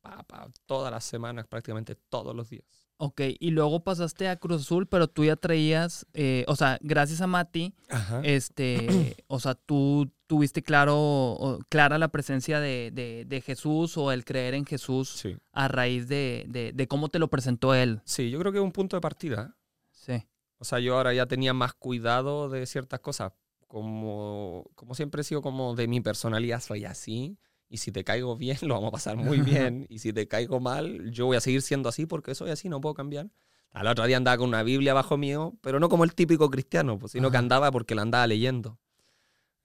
pa, 0.05 0.23
pa, 0.23 0.47
todas 0.65 0.91
las 0.91 1.03
semanas, 1.03 1.47
prácticamente 1.47 1.95
todos 2.09 2.35
los 2.35 2.49
días. 2.49 2.65
Ok, 2.97 3.21
y 3.39 3.51
luego 3.51 3.83
pasaste 3.83 4.29
a 4.29 4.37
Cruz 4.37 4.61
Azul, 4.61 4.87
pero 4.87 5.07
tú 5.09 5.25
ya 5.25 5.35
traías, 5.35 6.05
eh, 6.13 6.45
o 6.47 6.55
sea, 6.55 6.77
gracias 6.81 7.19
a 7.21 7.27
Mati, 7.27 7.73
Ajá. 7.89 8.21
este, 8.23 8.77
o 9.27 9.39
sea, 9.39 9.55
tú 9.55 10.09
tuviste 10.27 10.61
claro, 10.63 10.95
o- 10.97 11.59
clara 11.69 11.97
la 11.97 12.07
presencia 12.07 12.59
de, 12.61 12.91
de- 12.93 13.25
de 13.27 13.41
Jesús 13.41 13.97
o 13.97 14.11
el 14.13 14.23
creer 14.23 14.53
en 14.53 14.65
Jesús 14.65 15.09
Sí. 15.09 15.35
a 15.51 15.67
raíz 15.67 16.07
de, 16.07 16.45
de- 16.47 16.71
de 16.73 16.87
cómo 16.87 17.09
te 17.09 17.19
lo 17.19 17.27
presentó 17.29 17.73
él. 17.73 18.01
sí, 18.05 18.29
yo 18.29 18.39
creo 18.39 18.51
que 18.53 18.59
es 18.59 18.63
un 18.63 18.71
punto 18.71 18.95
de 18.95 19.01
partida. 19.01 19.57
Sí. 19.91 20.23
O 20.57 20.63
sea, 20.63 20.79
yo 20.79 20.95
ahora 20.95 21.13
ya 21.13 21.25
tenía 21.25 21.53
más 21.53 21.73
cuidado 21.73 22.47
de 22.49 22.65
ciertas 22.65 23.01
cosas. 23.01 23.33
Como, 23.67 24.69
como 24.75 24.95
siempre 24.95 25.19
he 25.19 25.23
sido 25.25 25.41
como 25.41 25.75
de 25.75 25.87
mi 25.89 25.99
personalidad, 25.99 26.61
soy 26.61 26.85
así. 26.85 27.37
Y 27.67 27.77
si 27.77 27.91
te 27.91 28.03
caigo 28.03 28.35
bien, 28.37 28.57
lo 28.61 28.75
vamos 28.75 28.89
a 28.89 28.91
pasar 28.91 29.17
muy 29.17 29.41
bien. 29.41 29.85
Y 29.89 29.99
si 29.99 30.13
te 30.13 30.27
caigo 30.27 30.59
mal, 30.59 31.11
yo 31.11 31.25
voy 31.25 31.37
a 31.37 31.41
seguir 31.41 31.61
siendo 31.61 31.89
así 31.89 32.05
porque 32.05 32.35
soy 32.35 32.51
así, 32.51 32.69
no 32.69 32.79
puedo 32.81 32.93
cambiar. 32.95 33.29
Al 33.71 33.87
otro 33.87 34.05
día 34.05 34.15
andaba 34.17 34.37
con 34.37 34.47
una 34.47 34.63
Biblia 34.63 34.93
bajo 34.93 35.17
mío, 35.17 35.57
pero 35.61 35.79
no 35.81 35.89
como 35.89 36.05
el 36.05 36.15
típico 36.15 36.49
cristiano, 36.49 36.97
pues, 36.97 37.11
sino 37.11 37.29
que 37.29 37.37
Ajá. 37.37 37.43
andaba 37.43 37.71
porque 37.71 37.93
la 37.93 38.03
andaba 38.03 38.25
leyendo. 38.25 38.79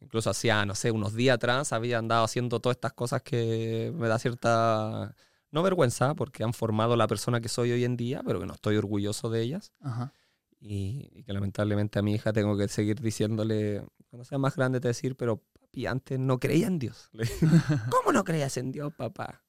Incluso 0.00 0.30
hacía, 0.30 0.64
no 0.64 0.74
sé, 0.74 0.90
unos 0.90 1.14
días 1.14 1.34
atrás 1.36 1.72
había 1.72 1.98
andado 1.98 2.24
haciendo 2.24 2.58
todas 2.58 2.76
estas 2.76 2.94
cosas 2.94 3.22
que 3.22 3.92
me 3.94 4.08
da 4.08 4.18
cierta, 4.18 5.14
no 5.52 5.62
vergüenza, 5.62 6.14
porque 6.14 6.42
han 6.42 6.54
formado 6.54 6.96
la 6.96 7.06
persona 7.06 7.40
que 7.40 7.48
soy 7.48 7.70
hoy 7.70 7.84
en 7.84 7.96
día, 7.96 8.22
pero 8.26 8.40
que 8.40 8.46
no 8.46 8.54
estoy 8.54 8.76
orgulloso 8.76 9.28
de 9.30 9.42
ellas 9.42 9.72
Ajá. 9.80 10.12
y, 10.58 11.10
y 11.12 11.22
que 11.22 11.32
lamentablemente 11.32 11.98
a 11.98 12.02
mi 12.02 12.14
hija 12.14 12.32
tengo 12.32 12.56
que 12.56 12.66
seguir 12.68 12.98
diciéndole, 13.00 13.86
cuando 14.08 14.24
sea 14.24 14.38
más 14.38 14.56
grande 14.56 14.80
te 14.80 14.88
decir, 14.88 15.16
pero 15.16 15.42
papi, 15.70 15.86
antes 15.86 16.18
no 16.18 16.38
creía 16.38 16.66
en 16.66 16.78
Dios. 16.78 17.10
¿Cómo 17.90 18.12
no 18.12 18.24
creías 18.24 18.56
en 18.56 18.72
Dios, 18.72 18.92
papá? 18.94 19.42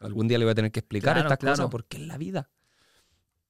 Algún 0.00 0.28
día 0.28 0.38
le 0.38 0.44
voy 0.44 0.52
a 0.52 0.54
tener 0.54 0.70
que 0.70 0.80
explicar 0.80 1.14
Claro, 1.14 1.28
estas 1.28 1.38
claro. 1.38 1.56
cosas 1.56 1.70
porque 1.70 1.96
es 1.98 2.06
la 2.06 2.18
vida. 2.18 2.50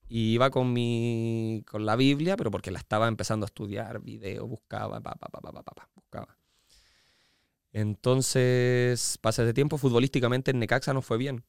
Y 0.09 0.34
iba 0.34 0.51
con 0.51 0.72
mi 0.72 1.64
con 1.66 1.86
la 1.86 1.96
Biblia, 1.96 2.36
pero 2.36 2.51
porque 2.51 2.70
la 2.70 2.78
estaba 2.78 3.09
empezando 3.09 3.44
a 3.44 3.48
estudiar, 3.48 4.01
video, 4.01 4.46
buscaba, 4.46 5.01
pa, 5.01 5.14
pa, 5.14 5.28
pa, 5.28 5.40
pa, 5.40 5.52
pa, 5.52 5.62
pa, 5.62 5.72
pa, 5.74 5.88
buscaba. 5.94 6.38
Entonces, 7.72 9.18
pasa 9.20 9.42
ese 9.42 9.52
tiempo, 9.55 9.78
futbolísticamente 9.78 10.51
en 10.52 10.60
Necaxa 10.60 10.92
nos 10.92 11.05
fue 11.05 11.18
bien, 11.18 11.44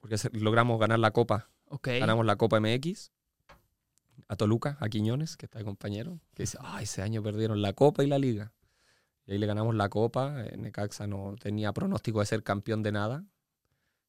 porque 0.00 0.16
logramos 0.32 0.80
ganar 0.80 0.98
la 0.98 1.12
Copa 1.12 1.50
Ok. 1.66 1.88
ganamos 2.00 2.26
la 2.26 2.36
Copa 2.36 2.58
MX 2.60 3.12
a 4.26 4.36
Toluca, 4.36 4.76
a 4.80 4.88
Quiñones, 4.88 5.36
que 5.36 5.46
está 5.46 5.58
de 5.58 5.64
compañero, 5.64 6.18
que 6.34 6.42
dice, 6.42 6.58
ah, 6.60 6.82
ese 6.82 7.02
año 7.02 7.22
perdieron 7.22 7.62
la 7.62 7.74
Copa 7.74 8.02
y 8.02 8.08
la 8.08 8.18
Liga. 8.18 8.52
Y 9.28 9.34
ahí 9.34 9.38
le 9.38 9.46
ganamos 9.46 9.76
la 9.76 9.90
Copa, 9.90 10.44
eh, 10.46 10.58
Necaxa 10.58 11.06
no 11.08 11.36
tenía 11.40 11.72
pronóstico 11.74 12.20
de 12.20 12.26
ser 12.26 12.44
campeón 12.44 12.82
de 12.82 12.92
nada 12.92 13.26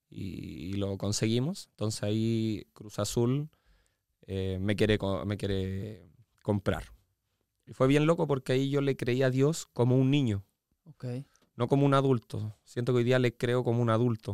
y, 0.09 0.71
y 0.71 0.73
lo 0.73 0.97
conseguimos. 0.97 1.67
Entonces 1.71 2.03
ahí 2.03 2.67
Cruz 2.73 2.99
Azul 2.99 3.49
eh, 4.27 4.59
me, 4.61 4.75
quiere, 4.75 4.99
me 5.25 5.37
quiere 5.37 6.09
comprar. 6.43 6.85
Y 7.67 7.73
fue 7.73 7.87
bien 7.87 8.07
loco 8.07 8.27
porque 8.27 8.53
ahí 8.53 8.69
yo 8.69 8.81
le 8.81 8.97
creía 8.97 9.27
a 9.27 9.31
Dios 9.31 9.67
como 9.73 9.97
un 9.97 10.11
niño 10.11 10.45
Ok. 10.85 11.05
no 11.55 11.67
como 11.67 11.85
un 11.85 11.93
adulto. 11.93 12.55
Siento 12.63 12.93
que 12.93 12.99
hoy 12.99 13.03
día 13.03 13.19
le 13.19 13.35
creo 13.35 13.63
como 13.63 13.81
un 13.81 13.89
adulto. 13.89 14.31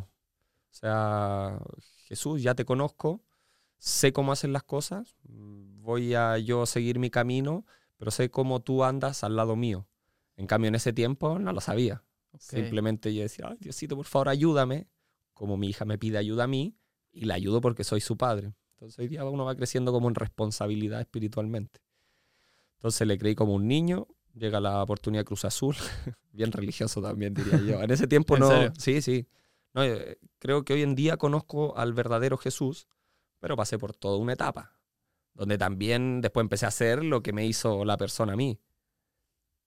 O 0.71 0.77
sea, 0.77 1.59
Jesús, 2.07 2.41
ya 2.43 2.55
te 2.55 2.65
conozco, 2.65 3.23
sé 3.79 4.13
cómo 4.13 4.31
hacen 4.33 4.53
las 4.53 4.63
cosas, 4.63 5.15
voy 5.23 6.13
a 6.15 6.37
yo 6.37 6.65
seguir 6.65 6.99
mi 6.99 7.09
camino, 7.09 7.65
pero 7.97 8.11
sé 8.11 8.29
cómo 8.29 8.61
tú 8.61 8.83
andas 8.83 9.23
al 9.23 9.35
lado 9.35 9.55
mío. 9.55 9.87
En 10.37 10.47
cambio, 10.47 10.69
en 10.69 10.75
ese 10.75 10.93
tiempo 10.93 11.39
no 11.39 11.51
lo 11.53 11.61
sabía. 11.61 12.03
Ok. 12.31 12.41
Simplemente 12.41 13.13
yo 13.13 13.21
decía, 13.21 13.47
Ay, 13.49 13.57
Diosito, 13.59 13.95
por 13.95 14.05
favor, 14.05 14.29
ayúdame, 14.29 14.87
como 15.33 15.57
mi 15.57 15.69
hija 15.69 15.85
me 15.85 15.97
pide 15.97 16.17
ayuda 16.17 16.45
a 16.45 16.47
mí, 16.47 16.77
y 17.11 17.25
la 17.25 17.35
ayudo 17.35 17.61
porque 17.61 17.83
soy 17.83 18.01
su 18.01 18.17
padre. 18.17 18.53
Entonces 18.75 18.99
hoy 18.99 19.07
día 19.07 19.23
uno 19.23 19.45
va 19.45 19.55
creciendo 19.55 19.91
como 19.93 20.09
en 20.09 20.15
responsabilidad 20.15 20.99
espiritualmente. 20.99 21.81
Entonces 22.77 23.07
le 23.07 23.17
creí 23.17 23.35
como 23.35 23.53
un 23.53 23.67
niño, 23.67 24.07
llega 24.33 24.59
la 24.59 24.83
oportunidad 24.83 25.21
de 25.21 25.25
Cruz 25.25 25.45
Azul, 25.45 25.75
bien 26.31 26.51
religioso 26.51 27.01
también 27.01 27.33
diría 27.33 27.57
yo. 27.59 27.81
En 27.81 27.89
ese 27.91 28.05
tiempo 28.07 28.35
¿En 28.35 28.41
no, 28.41 28.49
serio? 28.49 28.73
sí, 28.77 29.01
sí. 29.01 29.27
No, 29.73 29.83
eh, 29.83 30.19
creo 30.39 30.63
que 30.63 30.73
hoy 30.73 30.83
en 30.83 30.95
día 30.95 31.17
conozco 31.17 31.77
al 31.77 31.93
verdadero 31.93 32.37
Jesús, 32.37 32.87
pero 33.39 33.55
pasé 33.55 33.77
por 33.77 33.93
toda 33.93 34.17
una 34.17 34.33
etapa, 34.33 34.77
donde 35.33 35.57
también 35.57 36.21
después 36.21 36.43
empecé 36.43 36.65
a 36.65 36.69
hacer 36.69 37.03
lo 37.03 37.21
que 37.23 37.33
me 37.33 37.45
hizo 37.45 37.85
la 37.85 37.97
persona 37.97 38.33
a 38.33 38.35
mí. 38.35 38.59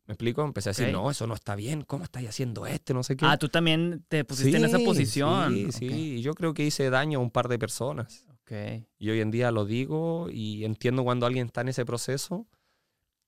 ¿Me 0.08 0.14
explico? 0.14 0.42
Empecé 0.42 0.70
a 0.70 0.72
decir, 0.72 0.86
Ok. 0.86 0.92
no, 0.92 1.10
eso 1.10 1.26
no 1.26 1.34
está 1.34 1.54
bien, 1.54 1.82
¿cómo 1.82 2.02
estáis 2.02 2.28
haciendo 2.30 2.66
esto? 2.66 2.94
No 2.94 3.02
sé 3.02 3.14
qué. 3.16 3.26
Ah, 3.26 3.36
tú 3.36 3.48
también 3.50 4.04
te 4.08 4.24
pusiste 4.24 4.56
en 4.56 4.64
esa 4.64 4.78
Sí, 4.78 4.84
posición. 4.84 5.54
Sí, 5.54 5.70
sí. 5.72 5.86
Y 5.86 6.22
yo 6.22 6.32
creo 6.34 6.54
que 6.54 6.64
hice 6.64 6.88
daño 6.88 7.18
a 7.18 7.22
un 7.22 7.30
par 7.30 7.46
de 7.48 7.58
personas. 7.58 8.24
Ok. 8.40 8.52
Y 8.98 9.10
hoy 9.10 9.20
en 9.20 9.30
día 9.30 9.50
lo 9.52 9.66
digo 9.66 10.28
y 10.32 10.64
entiendo 10.64 11.04
cuando 11.04 11.26
alguien 11.26 11.46
está 11.46 11.60
en 11.60 11.68
ese 11.68 11.84
proceso. 11.84 12.46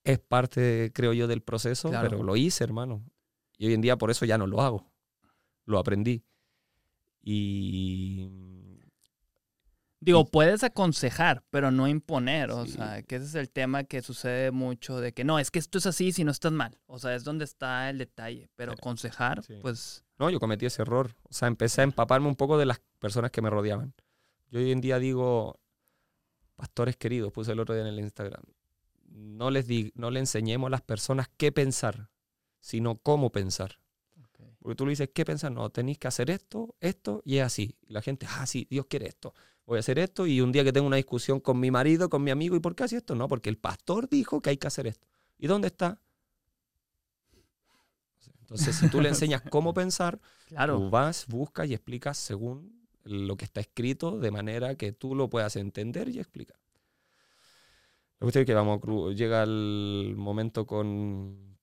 Es 0.03 0.17
parte, 0.17 0.91
creo 0.95 1.13
yo, 1.13 1.27
del 1.27 1.41
proceso, 1.43 1.89
Claro. 1.89 2.09
pero 2.09 2.23
lo 2.23 2.35
hice, 2.35 2.63
hermano. 2.63 3.05
Y 3.59 3.67
hoy 3.67 3.75
en 3.75 3.81
día 3.81 3.95
por 3.95 4.09
eso 4.09 4.25
ya 4.25 4.39
no 4.39 4.47
lo 4.47 4.61
hago. 4.61 4.91
Lo 5.65 5.77
aprendí. 5.77 6.23
Y 7.23 8.27
Digo, 10.03 10.25
puedes 10.25 10.63
aconsejar, 10.63 11.43
pero 11.51 11.69
no 11.69 11.87
imponer. 11.87 12.49
O 12.51 12.65
Sí. 12.65 12.71
sea, 12.73 13.03
que 13.03 13.17
ese 13.17 13.25
es 13.25 13.35
el 13.35 13.49
tema 13.51 13.83
que 13.83 14.01
sucede 14.01 14.49
mucho 14.51 14.99
de 14.99 15.13
que 15.13 15.23
no, 15.23 15.37
es 15.37 15.51
que 15.51 15.59
esto 15.59 15.77
es 15.77 15.85
así 15.85 16.11
si 16.11 16.23
no 16.23 16.31
estás 16.31 16.51
mal. 16.51 16.79
O 16.87 16.97
sea, 16.97 17.13
es 17.13 17.23
donde 17.23 17.45
está 17.45 17.87
el 17.89 17.99
detalle. 17.99 18.49
Pero 18.55 18.71
aconsejar, 18.73 19.43
Sí. 19.43 19.59
pues, 19.61 20.03
no, 20.17 20.29
yo 20.31 20.39
cometí 20.39 20.65
ese 20.65 20.81
error. 20.81 21.15
O 21.29 21.33
sea, 21.33 21.47
empecé 21.47 21.81
a 21.81 21.83
empaparme 21.83 22.27
un 22.27 22.35
poco 22.35 22.57
de 22.57 22.65
las 22.65 22.81
personas 22.99 23.29
que 23.29 23.41
me 23.43 23.49
rodeaban. 23.51 23.93
Yo 24.49 24.59
hoy 24.59 24.71
en 24.71 24.81
día 24.81 24.97
digo, 24.97 25.59
pastores 26.55 26.97
queridos, 26.97 27.31
puse 27.31 27.51
el 27.51 27.59
otro 27.59 27.73
día 27.75 27.83
en 27.83 27.89
el 27.89 27.99
Instagram, 27.99 28.43
no 29.05 29.49
les, 29.51 29.67
di- 29.67 29.91
no 29.95 30.09
le 30.11 30.19
enseñemos 30.19 30.67
a 30.67 30.71
las 30.71 30.81
personas 30.81 31.29
qué 31.37 31.51
pensar, 31.51 32.09
sino 32.59 32.97
cómo 32.97 33.31
pensar. 33.31 33.77
Porque 34.59 34.75
tú 34.75 34.85
le 34.85 34.91
dices, 34.91 35.09
¿qué 35.13 35.25
pensar? 35.25 35.51
No, 35.51 35.71
tenéis 35.71 35.97
que 35.97 36.07
hacer 36.07 36.29
esto, 36.29 36.75
esto 36.79 37.23
y 37.25 37.37
es 37.37 37.43
así. 37.45 37.75
Y 37.81 37.93
la 37.93 38.01
gente, 38.03 38.27
ah, 38.29 38.45
sí, 38.45 38.67
Dios 38.69 38.85
quiere 38.87 39.07
esto. 39.07 39.33
Voy 39.65 39.77
a 39.77 39.79
hacer 39.79 39.99
esto 39.99 40.27
y 40.27 40.41
un 40.41 40.51
día 40.51 40.63
que 40.63 40.73
tengo 40.73 40.87
una 40.87 40.97
discusión 40.97 41.39
con 41.39 41.59
mi 41.59 41.71
marido, 41.71 42.09
con 42.09 42.23
mi 42.23 42.31
amigo, 42.31 42.55
¿y 42.55 42.59
por 42.59 42.75
qué 42.75 42.83
hace 42.83 42.97
esto? 42.97 43.15
No, 43.15 43.27
porque 43.27 43.49
el 43.49 43.57
pastor 43.57 44.09
dijo 44.09 44.41
que 44.41 44.49
hay 44.49 44.57
que 44.57 44.67
hacer 44.67 44.87
esto. 44.87 45.07
¿Y 45.37 45.47
dónde 45.47 45.67
está? 45.67 45.99
Entonces, 48.41 48.75
si 48.75 48.89
tú 48.89 48.99
le 48.99 49.09
enseñas 49.09 49.41
cómo 49.49 49.73
pensar, 49.73 50.19
claro. 50.47 50.77
tú 50.77 50.89
vas, 50.89 51.25
buscas 51.27 51.69
y 51.69 51.73
explicas 51.73 52.17
según 52.17 52.81
lo 53.03 53.37
que 53.37 53.45
está 53.45 53.61
escrito, 53.61 54.19
de 54.19 54.31
manera 54.31 54.75
que 54.75 54.91
tú 54.91 55.15
lo 55.15 55.29
puedas 55.29 55.55
entender 55.55 56.09
y 56.09 56.19
explicar. 56.19 56.59
Cuestión 58.19 58.41
es 58.41 58.45
que 58.45 58.53
vamos, 58.53 58.81
llega 59.15 59.41
el 59.41 60.13
momento 60.15 60.67
con, 60.67 61.57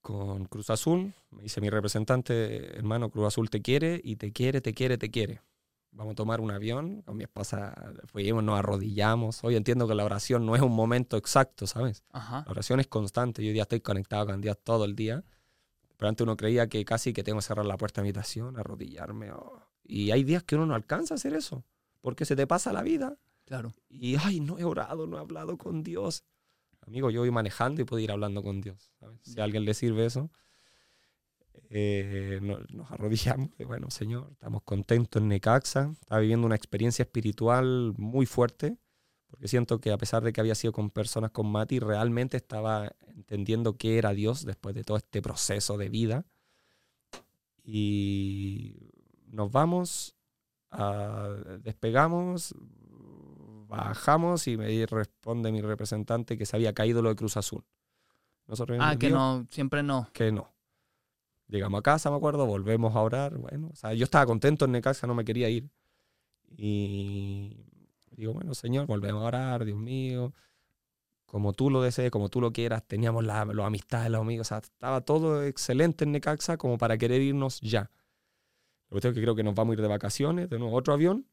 con 0.00 0.44
Cruz 0.44 0.70
Azul. 0.70 1.12
Me 1.32 1.42
dice 1.42 1.60
mi 1.60 1.68
representante, 1.68 2.76
hermano, 2.76 3.10
Cruz 3.10 3.26
Azul 3.26 3.50
te 3.50 3.60
quiere 3.60 4.00
y 4.04 4.14
te 4.16 4.32
quiere, 4.32 4.60
te 4.60 4.72
quiere, 4.72 4.98
te 4.98 5.10
quiere. 5.10 5.40
Vamos 5.94 6.12
a 6.12 6.14
tomar 6.16 6.40
un 6.40 6.50
avión. 6.50 7.02
Con 7.02 7.16
mi 7.16 7.24
esposa 7.24 7.74
fuimos, 8.06 8.42
nos 8.42 8.58
arrodillamos. 8.58 9.42
Hoy 9.44 9.56
entiendo 9.56 9.86
que 9.86 9.94
la 9.94 10.04
oración 10.04 10.44
no 10.44 10.56
es 10.56 10.62
un 10.62 10.72
momento 10.72 11.16
exacto, 11.16 11.66
¿sabes? 11.66 12.04
Ajá. 12.10 12.42
La 12.46 12.50
oración 12.50 12.80
es 12.80 12.88
constante. 12.88 13.44
Yo 13.44 13.52
día 13.52 13.62
estoy 13.62 13.80
conectado 13.80 14.26
con 14.26 14.40
Dios 14.40 14.58
todo 14.62 14.84
el 14.84 14.96
día. 14.96 15.24
Pero 15.96 16.08
antes 16.08 16.24
uno 16.24 16.36
creía 16.36 16.68
que 16.68 16.84
casi 16.84 17.12
que 17.12 17.22
tengo 17.22 17.38
que 17.38 17.44
cerrar 17.44 17.64
la 17.64 17.76
puerta 17.76 18.00
de 18.00 18.04
mi 18.04 18.08
habitación, 18.08 18.58
arrodillarme. 18.58 19.30
oh. 19.32 19.62
Y 19.84 20.10
hay 20.10 20.24
días 20.24 20.42
que 20.42 20.56
uno 20.56 20.66
no 20.66 20.74
alcanza 20.74 21.14
a 21.14 21.16
hacer 21.16 21.34
eso. 21.34 21.64
Porque 22.00 22.24
se 22.24 22.34
te 22.34 22.46
pasa 22.46 22.72
la 22.72 22.82
vida. 22.82 23.16
Claro. 23.44 23.72
Y, 23.88 24.16
ay, 24.16 24.40
no 24.40 24.58
he 24.58 24.64
orado, 24.64 25.06
no 25.06 25.16
he 25.16 25.20
hablado 25.20 25.56
con 25.56 25.82
Dios. 25.82 26.24
Amigo, 26.86 27.10
yo 27.10 27.20
voy 27.20 27.30
manejando 27.30 27.80
y 27.80 27.84
puedo 27.84 28.00
ir 28.00 28.10
hablando 28.10 28.42
con 28.42 28.60
Dios. 28.60 28.90
¿sabes? 28.98 29.20
Si 29.22 29.40
a 29.40 29.44
alguien 29.44 29.64
le 29.64 29.74
sirve 29.74 30.04
eso, 30.04 30.30
eh, 31.70 32.38
no- 32.42 32.58
nos 32.70 32.90
arrodillamos. 32.90 33.50
Y 33.58 33.64
bueno, 33.64 33.90
Señor, 33.90 34.28
estamos 34.32 34.62
contentos 34.62 35.20
en 35.22 35.28
Necaxa. 35.28 35.90
Estaba 36.00 36.20
viviendo 36.20 36.46
una 36.46 36.56
experiencia 36.56 37.02
espiritual 37.02 37.94
muy 37.96 38.26
fuerte. 38.26 38.76
Porque 39.28 39.48
siento 39.48 39.80
que 39.80 39.90
a 39.90 39.98
pesar 39.98 40.22
de 40.22 40.32
que 40.32 40.40
había 40.40 40.54
sido 40.54 40.72
con 40.72 40.90
personas 40.90 41.32
con 41.32 41.50
Mati, 41.50 41.80
realmente 41.80 42.36
estaba 42.36 42.92
entendiendo 43.08 43.76
qué 43.76 43.98
era 43.98 44.12
Dios 44.12 44.44
después 44.44 44.74
de 44.76 44.84
todo 44.84 44.96
este 44.96 45.20
proceso 45.22 45.76
de 45.76 45.88
vida. 45.88 46.24
Y 47.64 48.76
nos 49.26 49.50
vamos, 49.50 50.14
ah, 50.70 51.34
despegamos, 51.62 52.54
bajamos 53.66 54.46
y 54.46 54.56
me 54.56 54.86
responde 54.86 55.50
mi 55.50 55.60
representante 55.62 56.36
que 56.36 56.46
se 56.46 56.56
había 56.56 56.72
caído 56.74 57.02
lo 57.02 57.08
de 57.08 57.16
Cruz 57.16 57.36
Azul. 57.36 57.64
Nosotros 58.46 58.78
Ah, 58.80 58.96
que 58.98 59.10
no, 59.10 59.46
siempre 59.50 59.82
no. 59.82 60.08
que 60.12 60.30
no. 60.30 60.52
Llegamos 61.48 61.78
a 61.78 61.82
casa, 61.82 62.10
me 62.10 62.16
acuerdo, 62.16 62.46
volvemos 62.46 62.94
a 62.96 63.00
orar. 63.00 63.36
Bueno, 63.36 63.70
o 63.72 63.76
sea, 63.76 63.94
yo 63.94 64.04
estaba 64.04 64.26
contento 64.26 64.64
en 64.64 64.72
Necaxa, 64.72 65.06
no 65.06 65.14
me 65.14 65.24
quería 65.24 65.48
ir. 65.48 65.70
Y 66.56 67.66
digo, 68.12 68.32
bueno, 68.32 68.54
Señor, 68.54 68.86
volvemos 68.86 69.22
a 69.22 69.26
orar, 69.26 69.64
Dios 69.64 69.78
mío. 69.78 70.32
Como 71.26 71.52
tú 71.52 71.70
lo 71.70 71.82
desees, 71.82 72.10
como 72.10 72.28
tú 72.28 72.40
lo 72.40 72.52
quieras. 72.52 72.86
Teníamos 72.86 73.24
la, 73.24 73.44
los 73.44 73.66
amistades, 73.66 74.10
los 74.10 74.20
amigos. 74.20 74.46
O 74.46 74.48
sea, 74.48 74.58
estaba 74.58 75.00
todo 75.02 75.42
excelente 75.44 76.04
en 76.04 76.12
Necaxa 76.12 76.56
como 76.56 76.78
para 76.78 76.96
querer 76.96 77.20
irnos 77.20 77.60
ya. 77.60 77.90
Lo 78.90 79.00
que 79.00 79.12
creo 79.12 79.34
que 79.34 79.42
nos 79.42 79.54
vamos 79.54 79.72
a 79.72 79.74
ir 79.74 79.82
de 79.82 79.88
vacaciones, 79.88 80.48
de 80.48 80.58
nuevo, 80.58 80.76
otro 80.76 80.94
avión. 80.94 81.26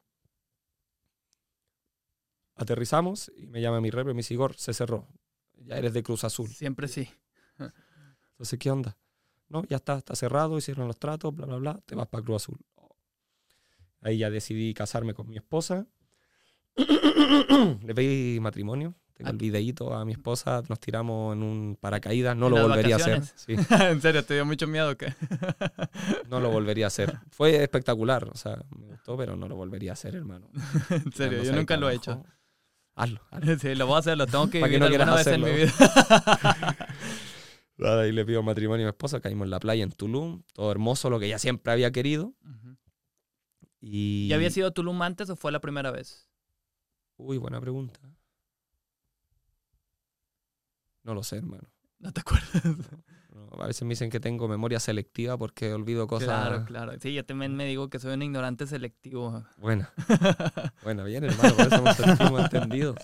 Aterrizamos 2.55 3.31
y 3.37 3.47
me 3.47 3.61
llama 3.61 3.81
mi 3.81 3.91
rep 3.91 4.07
y 4.07 4.13
me 4.13 4.17
dice, 4.17 4.33
Igor, 4.33 4.55
se 4.55 4.73
cerró. 4.73 5.07
Ya 5.53 5.77
eres 5.77 5.93
de 5.93 6.03
Cruz 6.03 6.23
Azul. 6.23 6.49
Siempre 6.49 6.87
sí. 6.87 7.07
Entonces, 8.31 8.57
¿qué 8.59 8.71
onda? 8.71 8.97
No, 9.51 9.63
ya 9.69 9.75
está, 9.77 9.97
está 9.97 10.15
cerrado, 10.15 10.57
hicieron 10.57 10.87
los 10.87 10.97
tratos, 10.97 11.35
bla, 11.35 11.45
bla, 11.45 11.57
bla, 11.57 11.79
te 11.85 11.93
vas 11.95 12.07
para 12.07 12.23
Cruz 12.23 12.43
Azul. 12.43 12.57
Ahí 14.01 14.17
ya 14.17 14.29
decidí 14.29 14.73
casarme 14.73 15.13
con 15.13 15.27
mi 15.29 15.35
esposa. 15.37 15.85
Le 16.77 17.93
pedí 17.93 18.39
matrimonio. 18.39 18.95
Tengo 19.13 19.27
Ah. 19.29 19.31
el 19.33 19.37
videíto 19.37 19.93
a 19.93 20.03
mi 20.05 20.13
esposa, 20.13 20.63
nos 20.69 20.79
tiramos 20.79 21.35
en 21.35 21.43
un 21.43 21.77
paracaídas. 21.79 22.35
No 22.35 22.47
¿En 22.47 22.55
lo 22.55 22.61
volvería 22.67 22.95
a 22.95 22.97
hacer. 22.97 23.21
Sí, 23.35 23.53
en 23.79 24.01
serio, 24.01 24.23
te 24.25 24.33
dio 24.35 24.45
mucho 24.45 24.65
miedo 24.67 24.97
que. 24.97 25.13
no 26.29 26.39
lo 26.39 26.49
volvería 26.49 26.85
a 26.85 26.87
hacer. 26.87 27.19
Fue 27.29 27.61
espectacular, 27.61 28.27
o 28.29 28.35
sea, 28.35 28.63
me 28.75 28.87
gustó, 28.87 29.17
pero 29.17 29.35
no 29.35 29.47
lo 29.47 29.55
volvería 29.55 29.91
a 29.91 29.93
hacer, 29.93 30.15
hermano. 30.15 30.49
en 30.89 31.11
serio, 31.11 31.43
yo 31.43 31.51
nunca 31.53 31.77
lo 31.77 31.89
he 31.89 31.95
hecho. 31.95 32.25
Hazlo, 32.95 33.21
hazlo. 33.29 33.59
Sí, 33.59 33.75
lo 33.75 33.85
voy 33.85 33.97
a 33.97 33.99
hacer, 33.99 34.17
lo 34.17 34.25
tengo 34.25 34.49
que 34.49 34.59
Pa' 34.61 34.67
que 34.69 34.79
vivir 34.79 34.97
no 34.97 35.03
alguna 35.03 35.15
vez 35.15 35.27
en 35.27 35.41
mi 35.43 35.51
vida. 35.51 36.87
Nada, 37.81 38.03
Ahí 38.03 38.11
le 38.11 38.23
pido 38.23 38.43
matrimonio 38.43 38.85
a 38.85 38.89
mi 38.89 38.91
esposa, 38.91 39.19
caímos 39.19 39.45
en 39.45 39.51
la 39.51 39.59
playa 39.59 39.83
en 39.83 39.91
Tulum, 39.91 40.43
todo 40.53 40.71
hermoso, 40.71 41.09
lo 41.09 41.19
que 41.19 41.25
ella 41.25 41.39
siempre 41.39 41.73
había 41.73 41.91
querido. 41.91 42.35
Y... 43.79 44.27
¿Ya 44.27 44.35
había 44.35 44.51
sido 44.51 44.71
Tulum 44.71 45.01
antes 45.01 45.29
o 45.31 45.35
fue 45.35 45.51
la 45.51 45.59
primera 45.59 45.89
vez? 45.89 46.29
Uy, 47.17 47.39
buena 47.39 47.59
pregunta. 47.59 47.99
No 51.03 51.15
lo 51.15 51.23
sé, 51.23 51.37
hermano. 51.37 51.67
No 51.97 52.13
te 52.13 52.21
acuerdas. 52.21 52.63
A 53.59 53.67
veces 53.67 53.83
me 53.83 53.89
dicen 53.89 54.09
que 54.09 54.19
tengo 54.19 54.47
memoria 54.47 54.79
selectiva 54.79 55.37
porque 55.37 55.73
olvido 55.73 56.07
cosas. 56.07 56.27
Claro, 56.27 56.65
claro. 56.65 56.93
Sí, 56.99 57.13
yo 57.13 57.25
también 57.25 57.55
me 57.55 57.65
digo 57.65 57.89
que 57.89 57.99
soy 57.99 58.13
un 58.13 58.21
ignorante 58.21 58.65
selectivo. 58.67 59.43
Buena. 59.57 59.91
Buena, 60.83 61.03
bien, 61.03 61.23
hermano. 61.25 61.55
Por 61.55 61.67
eso 61.67 61.81
nos 61.81 61.95
sentimos 61.97 62.41
entendidos. 62.41 62.95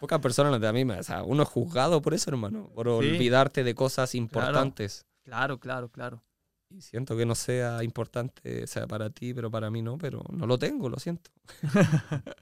Pocas 0.00 0.20
personas 0.20 0.60
de 0.60 0.68
a 0.68 0.72
mí, 0.72 0.84
me- 0.84 1.00
o 1.00 1.02
sea, 1.02 1.22
uno 1.22 1.42
es 1.42 1.48
juzgado 1.48 2.00
por 2.00 2.14
eso, 2.14 2.30
hermano. 2.30 2.70
Por 2.74 2.88
olvidarte 2.88 3.64
de 3.64 3.74
cosas 3.74 4.14
importantes. 4.14 5.06
Claro, 5.24 5.58
claro, 5.58 5.88
claro. 5.90 6.22
Y 6.70 6.80
siento 6.80 7.16
que 7.16 7.24
no 7.26 7.34
sea 7.34 7.82
importante, 7.84 8.66
sea 8.66 8.86
para 8.86 9.10
ti, 9.10 9.32
pero 9.34 9.50
para 9.50 9.70
mí 9.70 9.80
no, 9.82 9.96
pero 9.98 10.22
no 10.30 10.46
lo 10.46 10.58
tengo, 10.58 10.88
lo 10.88 10.98
siento. 10.98 11.30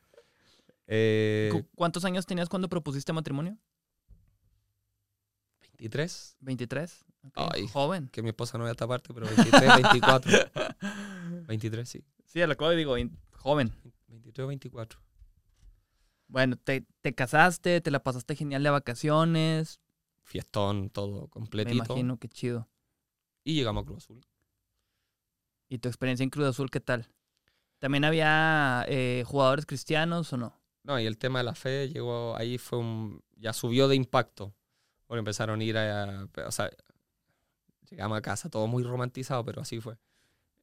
eh, 0.86 1.48
¿Cu- 1.52 1.66
¿Cuántos 1.74 2.04
años 2.04 2.26
tenías 2.26 2.48
cuando 2.48 2.68
propusiste 2.68 3.12
matrimonio? 3.12 3.56
23. 5.78 6.36
¿23? 6.42 7.04
Ay. 7.34 7.68
Joven. 7.68 8.08
Que 8.08 8.22
mi 8.22 8.30
esposa 8.30 8.58
no 8.58 8.64
vea 8.64 8.72
esta 8.72 8.86
parte, 8.88 9.12
pero 9.14 9.26
23, 9.26 9.76
24. 9.82 10.32
23, 11.46 11.88
sí. 11.88 12.04
Sí, 12.24 12.40
a 12.42 12.46
lo 12.46 12.56
que 12.56 12.70
digo, 12.70 12.94
joven. 13.32 13.72
23 14.08 14.44
o 14.44 14.48
24. 14.48 15.00
Bueno, 16.28 16.56
te, 16.56 16.86
te 17.02 17.14
casaste, 17.14 17.80
te 17.80 17.90
la 17.90 18.02
pasaste 18.02 18.34
genial 18.34 18.62
de 18.62 18.70
vacaciones. 18.70 19.80
Fiestón, 20.22 20.88
todo 20.90 21.22
Me 21.22 21.28
completito. 21.28 21.76
imagino, 21.76 22.18
qué 22.18 22.28
chido. 22.28 22.68
Y 23.44 23.54
llegamos 23.54 23.82
a 23.82 23.86
Cruz 23.86 24.04
Azul. 24.04 24.20
¿Y 25.68 25.78
tu 25.78 25.88
experiencia 25.88 26.24
en 26.24 26.30
Cruz 26.30 26.46
Azul 26.46 26.70
qué 26.70 26.80
tal? 26.80 27.08
¿También 27.78 28.04
había 28.04 28.84
eh, 28.88 29.24
jugadores 29.26 29.66
cristianos 29.66 30.32
o 30.32 30.36
no? 30.36 30.58
no, 30.84 30.98
y 30.98 31.06
el 31.06 31.18
tema 31.18 31.38
de 31.40 31.44
la 31.44 31.54
fe 31.54 31.88
llegó, 31.88 32.36
ahí 32.36 32.58
fue 32.58 32.78
un, 32.78 33.22
ya 33.36 33.52
subió 33.52 33.86
de 33.88 33.96
impacto. 33.96 34.54
Porque 35.06 35.18
empezaron 35.18 35.60
a 35.60 35.64
ir 35.64 35.76
a, 35.76 36.28
o 36.46 36.50
sea, 36.50 36.70
llegamos 37.92 38.18
a 38.18 38.22
casa, 38.22 38.48
todo 38.48 38.66
muy 38.66 38.82
romantizado, 38.82 39.44
pero 39.44 39.60
así 39.60 39.80
fue. 39.80 39.96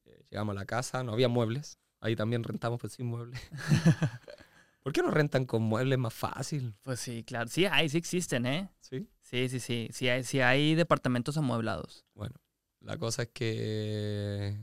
Eh, 0.04 0.24
llegamos 0.30 0.56
a 0.56 0.58
la 0.58 0.66
casa, 0.66 1.02
no 1.04 1.12
había 1.12 1.28
muebles, 1.28 1.78
ahí 2.00 2.16
también 2.16 2.42
rentamos 2.42 2.80
pues 2.80 2.94
sin 2.94 3.06
muebles. 3.06 3.40
¿Por 4.82 4.92
qué 4.92 5.02
no 5.02 5.10
rentan 5.10 5.44
con 5.44 5.62
muebles 5.62 5.98
más 5.98 6.14
fácil? 6.14 6.74
Pues 6.82 7.00
sí, 7.00 7.22
claro. 7.22 7.48
Sí, 7.48 7.66
hay, 7.66 7.88
sí 7.88 7.98
existen, 7.98 8.46
¿eh? 8.46 8.70
Sí. 8.80 9.06
Sí, 9.20 9.48
sí, 9.48 9.60
sí. 9.60 9.88
Sí 9.92 10.08
hay, 10.08 10.24
sí 10.24 10.40
hay 10.40 10.74
departamentos 10.74 11.36
amueblados. 11.36 12.04
Bueno, 12.14 12.34
la 12.80 12.96
cosa 12.96 13.22
es 13.22 13.28
que 13.28 14.58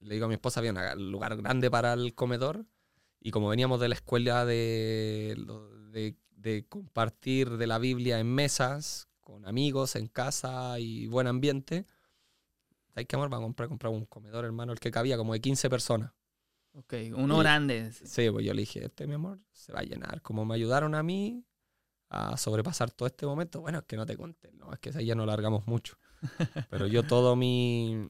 le 0.00 0.14
digo 0.14 0.24
a 0.24 0.28
mi 0.28 0.34
esposa, 0.34 0.60
había 0.60 0.72
un 0.72 1.12
lugar 1.12 1.36
grande 1.36 1.70
para 1.70 1.92
el 1.92 2.14
comedor 2.14 2.64
y 3.20 3.30
como 3.30 3.48
veníamos 3.48 3.78
de 3.80 3.88
la 3.88 3.94
escuela 3.94 4.44
de, 4.44 5.36
de, 5.90 6.16
de 6.30 6.66
compartir 6.66 7.58
de 7.58 7.66
la 7.66 7.78
Biblia 7.78 8.18
en 8.18 8.34
mesas, 8.34 9.08
con 9.20 9.46
amigos, 9.46 9.94
en 9.96 10.06
casa 10.06 10.80
y 10.80 11.06
buen 11.06 11.26
ambiente, 11.26 11.84
hay 12.98 13.06
que 13.06 13.16
amor, 13.16 13.32
va 13.32 13.38
a 13.38 13.40
comprar, 13.40 13.68
comprar 13.68 13.92
un 13.92 14.04
comedor, 14.06 14.44
hermano, 14.44 14.72
el 14.72 14.80
que 14.80 14.90
cabía 14.90 15.16
como 15.16 15.32
de 15.32 15.40
15 15.40 15.68
personas. 15.70 16.12
Ok, 16.72 16.94
uno 17.14 17.36
Y- 17.36 17.40
grande. 17.40 17.92
Sí, 17.92 18.30
pues 18.30 18.44
yo 18.44 18.54
le 18.54 18.60
dije, 18.62 18.84
este 18.84 19.06
mi 19.06 19.14
amor 19.14 19.40
se 19.52 19.72
va 19.72 19.80
a 19.80 19.82
llenar. 19.84 20.22
Como 20.22 20.44
me 20.44 20.54
ayudaron 20.54 20.94
a 20.94 21.02
mí 21.02 21.44
a 22.10 22.36
sobrepasar 22.36 22.90
todo 22.90 23.06
este 23.06 23.26
momento, 23.26 23.60
bueno, 23.60 23.78
es 23.80 23.84
que 23.84 23.96
no 23.96 24.06
te 24.06 24.16
conté, 24.16 24.52
no, 24.52 24.72
es 24.72 24.78
que 24.78 24.90
ahí 24.96 25.06
ya 25.06 25.14
no 25.14 25.26
largamos 25.26 25.66
mucho. 25.66 25.98
Pero 26.70 26.86
yo 26.86 27.02
todo 27.04 27.36
mi, 27.36 28.08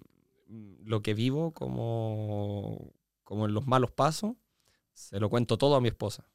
lo 0.49 1.03
que 1.03 1.15
vivo 1.15 1.53
como, 1.53 2.93
como 3.25 3.47
en 3.47 3.55
los 3.55 3.67
malos 3.67 3.91
pasos, 3.91 4.35
se 4.95 5.19
lo 5.21 5.29
cuento 5.31 5.59
todo 5.59 5.75
a 5.77 5.81
mi 5.81 5.89
esposa. 5.89 6.29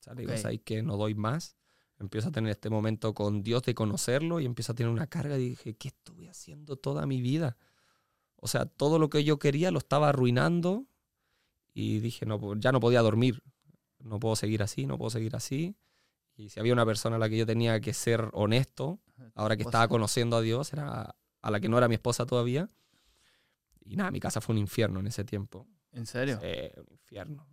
O 0.00 0.02
sea, 0.02 0.14
le 0.14 0.22
digo, 0.22 0.32
Ok. 0.32 0.38
¿sabes 0.38 0.60
que 0.62 0.82
no 0.82 0.96
doy 0.96 1.14
más? 1.14 1.56
Empiezo 1.98 2.28
a 2.28 2.32
tener 2.32 2.50
este 2.50 2.68
momento 2.68 3.14
con 3.14 3.42
Dios 3.42 3.62
de 3.62 3.74
conocerlo 3.74 4.40
y 4.40 4.44
empiezo 4.44 4.72
a 4.72 4.74
tener 4.74 4.92
una 4.92 5.06
carga 5.06 5.38
y 5.38 5.50
dije, 5.50 5.74
¿qué 5.76 5.88
estuve 5.88 6.28
haciendo 6.28 6.76
toda 6.76 7.06
mi 7.06 7.20
vida? 7.22 7.56
O 8.36 8.48
sea, 8.48 8.66
todo 8.66 8.98
lo 8.98 9.10
que 9.10 9.24
yo 9.24 9.38
quería 9.38 9.70
lo 9.70 9.78
estaba 9.78 10.08
arruinando 10.08 10.86
y 11.72 12.00
dije, 12.00 12.26
no, 12.26 12.38
pues, 12.38 12.58
ya 12.60 12.72
no 12.72 12.80
podía 12.80 13.02
dormir. 13.02 13.42
No 13.98 14.20
puedo 14.20 14.36
seguir 14.36 14.62
así, 14.62 14.86
no 14.86 14.98
puedo 14.98 15.10
seguir 15.10 15.34
así. 15.36 15.76
Y 16.36 16.50
si 16.50 16.60
había 16.60 16.72
una 16.72 16.86
persona 16.86 17.16
a 17.16 17.18
la 17.18 17.28
que 17.28 17.38
yo 17.38 17.46
tenía 17.46 17.80
que 17.80 17.94
ser 17.94 18.28
honesto, 18.32 19.00
ahora 19.34 19.56
que 19.56 19.62
estaba 19.62 19.88
conociendo 19.88 20.36
a 20.36 20.42
Dios, 20.42 20.72
era 20.72 21.16
a 21.40 21.50
la 21.50 21.60
que 21.60 21.68
no 21.68 21.78
era 21.78 21.88
mi 21.88 21.94
esposa 21.94 22.26
todavía. 22.26 22.68
Y 23.80 23.96
nada, 23.96 24.10
mi 24.10 24.20
casa 24.20 24.40
fue 24.40 24.54
un 24.54 24.58
infierno 24.58 25.00
en 25.00 25.06
ese 25.06 25.24
tiempo. 25.24 25.66
¿En 25.92 26.06
serio? 26.06 26.38
Sí, 26.40 26.70
un 26.76 26.92
infierno. 26.92 27.46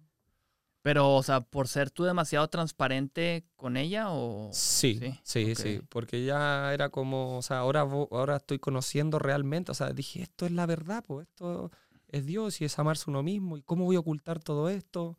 Pero, 0.83 1.15
o 1.15 1.23
sea, 1.23 1.39
por 1.39 1.69
ser 1.69 1.91
tú 1.91 2.03
demasiado 2.03 2.49
transparente 2.49 3.45
con 3.55 3.77
ella 3.77 4.11
o... 4.11 4.49
Sí, 4.51 4.99
Sí, 5.23 5.55
sí, 5.55 5.79
porque 5.87 6.25
ya 6.25 6.73
era 6.73 6.89
como, 6.89 7.37
o 7.37 7.41
sea, 7.41 7.59
ahora, 7.59 7.81
ahora 7.81 8.35
estoy 8.35 8.59
conociendo 8.59 9.17
realmente, 9.17 9.71
o 9.71 9.75
sea, 9.75 9.93
dije, 9.93 10.21
esto 10.21 10.45
es 10.45 10.51
la 10.51 10.65
verdad, 10.65 11.01
pues 11.07 11.25
esto 11.29 11.71
es 12.09 12.25
Dios 12.25 12.59
y 12.59 12.65
es 12.65 12.77
amarse 12.77 13.09
uno 13.09 13.23
mismo, 13.23 13.55
¿y 13.55 13.61
cómo 13.61 13.85
voy 13.85 13.95
a 13.95 14.01
ocultar 14.01 14.43
todo 14.43 14.67
esto? 14.67 15.17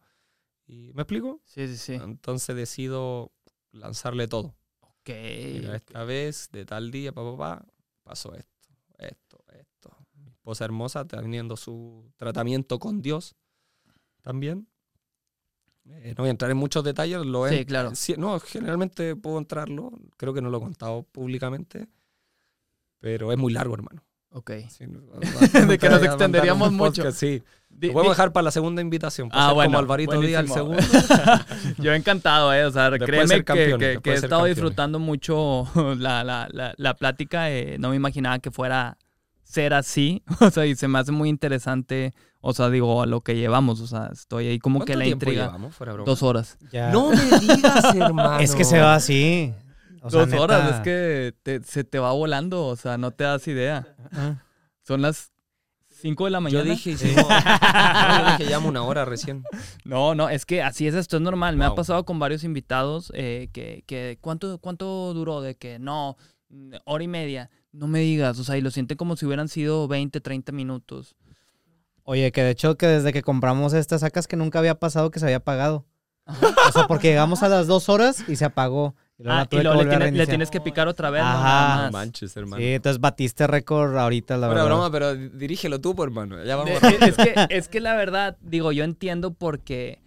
Y, 0.66 0.93
¿Me 0.93 1.03
explico? 1.03 1.41
Sí, 1.47 1.66
sí, 1.66 1.78
sí. 1.78 1.95
Entonces 1.95 2.55
decido 2.55 3.32
lanzarle 3.73 4.28
todo. 4.28 4.55
Ok. 4.81 5.09
Mira, 5.09 5.77
esta 5.77 6.05
vez, 6.05 6.51
de 6.53 6.66
tal 6.66 6.91
día, 6.91 7.11
papá, 7.12 7.36
pa, 7.39 7.66
pasó 8.03 8.35
esto, 8.35 8.69
esto, 8.99 9.43
esto. 9.59 9.97
Mi 10.12 10.28
esposa 10.28 10.66
hermosa 10.66 11.07
teniendo 11.07 11.57
su 11.57 12.12
tratamiento 12.16 12.78
con 12.78 13.01
Dios 13.01 13.35
también. 14.20 14.69
Eh, 15.86 16.15
no 16.16 16.23
voy 16.23 16.28
a 16.28 16.31
entrar 16.31 16.51
en 16.51 16.56
muchos 16.56 16.82
detalles. 16.85 17.24
Lo 17.27 17.48
Sí, 17.48 17.55
he- 17.56 17.66
claro. 17.66 17.94
sí, 17.94 18.15
no, 18.16 18.40
generalmente 18.40 19.16
puedo 19.16 19.39
entrarlo. 19.39 19.93
Creo 20.16 20.32
que 20.32 20.40
no 20.40 20.51
lo 20.51 20.59
he 20.59 20.61
contado 20.61 21.02
públicamente. 21.02 21.89
Pero 23.01 23.32
es 23.32 23.39
muy 23.39 23.52
largo, 23.52 23.74
hermano. 23.74 24.02
Ok. 24.31 24.51
Sí, 24.69 24.85
no- 24.89 25.01
De 25.69 25.78
que 25.78 25.89
nos 25.89 26.02
extenderíamos 26.02 26.73
mucho. 26.73 27.02
podcast, 27.02 27.19
Sí, 27.19 27.43
lo 27.81 27.93
podemos 27.93 28.16
dejar 28.16 28.32
para 28.32 28.44
la 28.44 28.51
segunda 28.51 28.81
invitación. 28.82 29.28
Puede 29.28 29.43
Ah, 29.43 29.52
bueno, 29.52 29.69
Como 29.73 29.78
Alvarito 29.81 30.20
Díaz 30.20 30.43
el 30.44 30.48
segundo. 30.48 30.82
Yo 31.78 31.93
encantado, 31.93 32.52
¿eh? 32.52 32.65
O 32.65 32.70
sea, 32.73 32.90
Después 32.90 33.01
de 33.01 33.06
créeme 33.06 33.28
ser 33.28 33.44
que, 33.44 33.55
que- 33.78 34.01
que 34.02 34.11
he 34.11 34.15
estado 34.15 34.31
campeones. 34.31 34.56
disfrutando 34.56 34.98
mucho 34.98 35.69
la, 35.98 36.24
la, 36.24 36.48
la, 36.51 36.74
la 36.77 36.94
plática. 36.94 37.51
eh, 37.51 37.77
no 37.78 37.90
me 37.90 37.97
imaginaba 37.97 38.39
que 38.40 38.51
fuera 38.51 38.97
ser 39.45 39.73
así. 39.75 40.23
O 40.41 40.51
sea, 40.51 40.66
y 40.66 40.75
se 40.75 40.89
me 40.89 40.99
hace 40.99 41.12
muy 41.12 41.29
interesante. 41.29 42.12
O 42.41 42.53
sea, 42.53 42.69
digo, 42.71 43.01
a 43.03 43.07
lo 43.07 43.21
que 43.23 43.37
llevamos. 43.37 43.81
O 43.81 43.87
sea, 43.87 44.11
estoy 44.12 44.49
ahí 44.49 44.59
como 44.59 44.81
que 44.81 44.87
¿Cuánto 44.93 44.99
la 44.99 45.05
tiempo 45.05 45.25
intriga. 45.27 45.47
llevamos? 45.47 45.75
Fuera 45.75 45.93
broma. 45.95 46.07
Dos 46.07 46.23
horas. 46.23 46.59
Ya. 46.73 46.91
No 46.91 47.11
me 47.11 47.39
digas, 47.39 47.85
hermano. 47.95 48.41
Es 48.41 48.55
que 48.55 48.65
se 48.65 48.81
va 48.81 48.95
así. 48.95 49.55
O 50.03 50.11
sea, 50.11 50.27
Dos 50.27 50.39
horas, 50.39 50.75
es 50.77 50.81
que 50.81 51.33
te- 51.43 51.62
se 51.62 51.85
te 51.85 51.99
va 51.99 52.12
volando. 52.12 52.66
O 52.66 52.77
sea, 52.77 52.99
no 52.99 53.11
te 53.12 53.25
das 53.25 53.47
idea. 53.49 53.87
Ah. 54.12 54.43
Son 54.83 55.01
las 55.01 55.33
5 56.03 56.27
de 56.27 56.31
la 56.31 56.41
mañana. 56.41 56.65
Yo 56.65 56.71
dije, 56.71 56.91
hicimos- 56.91 57.27
no, 57.27 57.29
yo 58.27 58.31
dije, 58.39 58.51
llamo 58.51 58.69
una 58.69 58.83
hora 58.83 59.07
recién. 59.07 59.43
No, 59.87 60.15
no, 60.15 60.29
es 60.29 60.45
que 60.45 60.62
así 60.62 60.87
es 60.87 60.95
esto, 60.95 61.16
es 61.16 61.23
normal. 61.23 61.57
Me 61.57 61.65
ha 61.65 61.75
pasado 61.75 62.05
con 62.05 62.19
varios 62.19 62.45
invitados 62.45 63.11
eh, 63.15 63.49
que, 63.55 63.85
que 63.87 64.19
¿cuánto, 64.21 64.59
¿cuánto 64.59 65.15
duró? 65.15 65.41
De 65.41 65.55
que 65.55 65.79
no, 65.79 66.19
hora 66.85 67.05
y 67.05 67.09
media. 67.09 67.49
No 67.74 67.88
me 67.88 67.98
digas, 67.98 68.38
o 68.38 68.44
sea, 68.44 68.56
y 68.56 68.60
lo 68.60 68.70
sienten 68.70 68.96
como 68.96 69.16
si 69.16 69.26
hubieran 69.26 69.48
sido 69.48 69.88
20, 69.88 70.20
30 70.20 70.52
minutos. 70.52 71.16
Oye, 72.05 72.30
que 72.32 72.42
de 72.42 72.51
hecho 72.51 72.76
que 72.76 72.86
desde 72.86 73.12
que 73.12 73.22
compramos 73.22 73.72
esta 73.72 73.98
sacas 73.98 74.26
que 74.28 74.36
nunca 74.36 74.59
había 74.60 74.78
pasado 74.78 75.10
que 75.10 75.18
se 75.18 75.26
había 75.26 75.38
apagado. 75.38 75.84
O 76.26 76.72
sea, 76.72 76.86
porque 76.86 77.09
llegamos 77.09 77.42
a 77.42 77.48
las 77.48 77.66
dos 77.66 77.88
horas 77.88 78.24
y 78.28 78.36
se 78.36 78.44
apagó. 78.44 78.94
Y 79.18 79.24
luego 79.24 79.38
Ah, 79.40 79.46
y 79.51 79.56
luego 79.62 79.82
le, 79.82 79.88
tiene- 80.10 80.26
tienes 80.26 80.51
que 80.51 80.60
picar 80.60 80.86
otra 80.88 81.10
vez. 81.10 81.22
¿no? 81.22 81.28
Ajá. 81.28 81.86
No 81.86 81.92
manches, 81.92 82.36
hermano. 82.36 82.60
Sí, 82.62 82.68
entonces 82.74 83.01
batiste 83.01 83.46
récord 83.46 83.96
ahorita, 83.96 84.36
la 84.36 84.46
Fuera 84.48 84.62
verdad. 84.64 84.76
broma, 84.76 84.90
pero 84.92 85.14
dirígelo 85.16 85.80
tú, 85.80 85.94
pues, 85.94 86.06
hermano. 86.09 86.42
Ya 86.44 86.56
vamos. 86.56 86.80
De- 86.80 86.88
es, 87.09 87.16
que, 87.16 87.34
es 87.51 87.68
que 87.68 87.80
la 87.80 87.94
verdad, 87.94 88.36
digo, 88.40 88.72
yo 88.72 88.84
entiendo 88.84 89.32
porque 89.34 90.01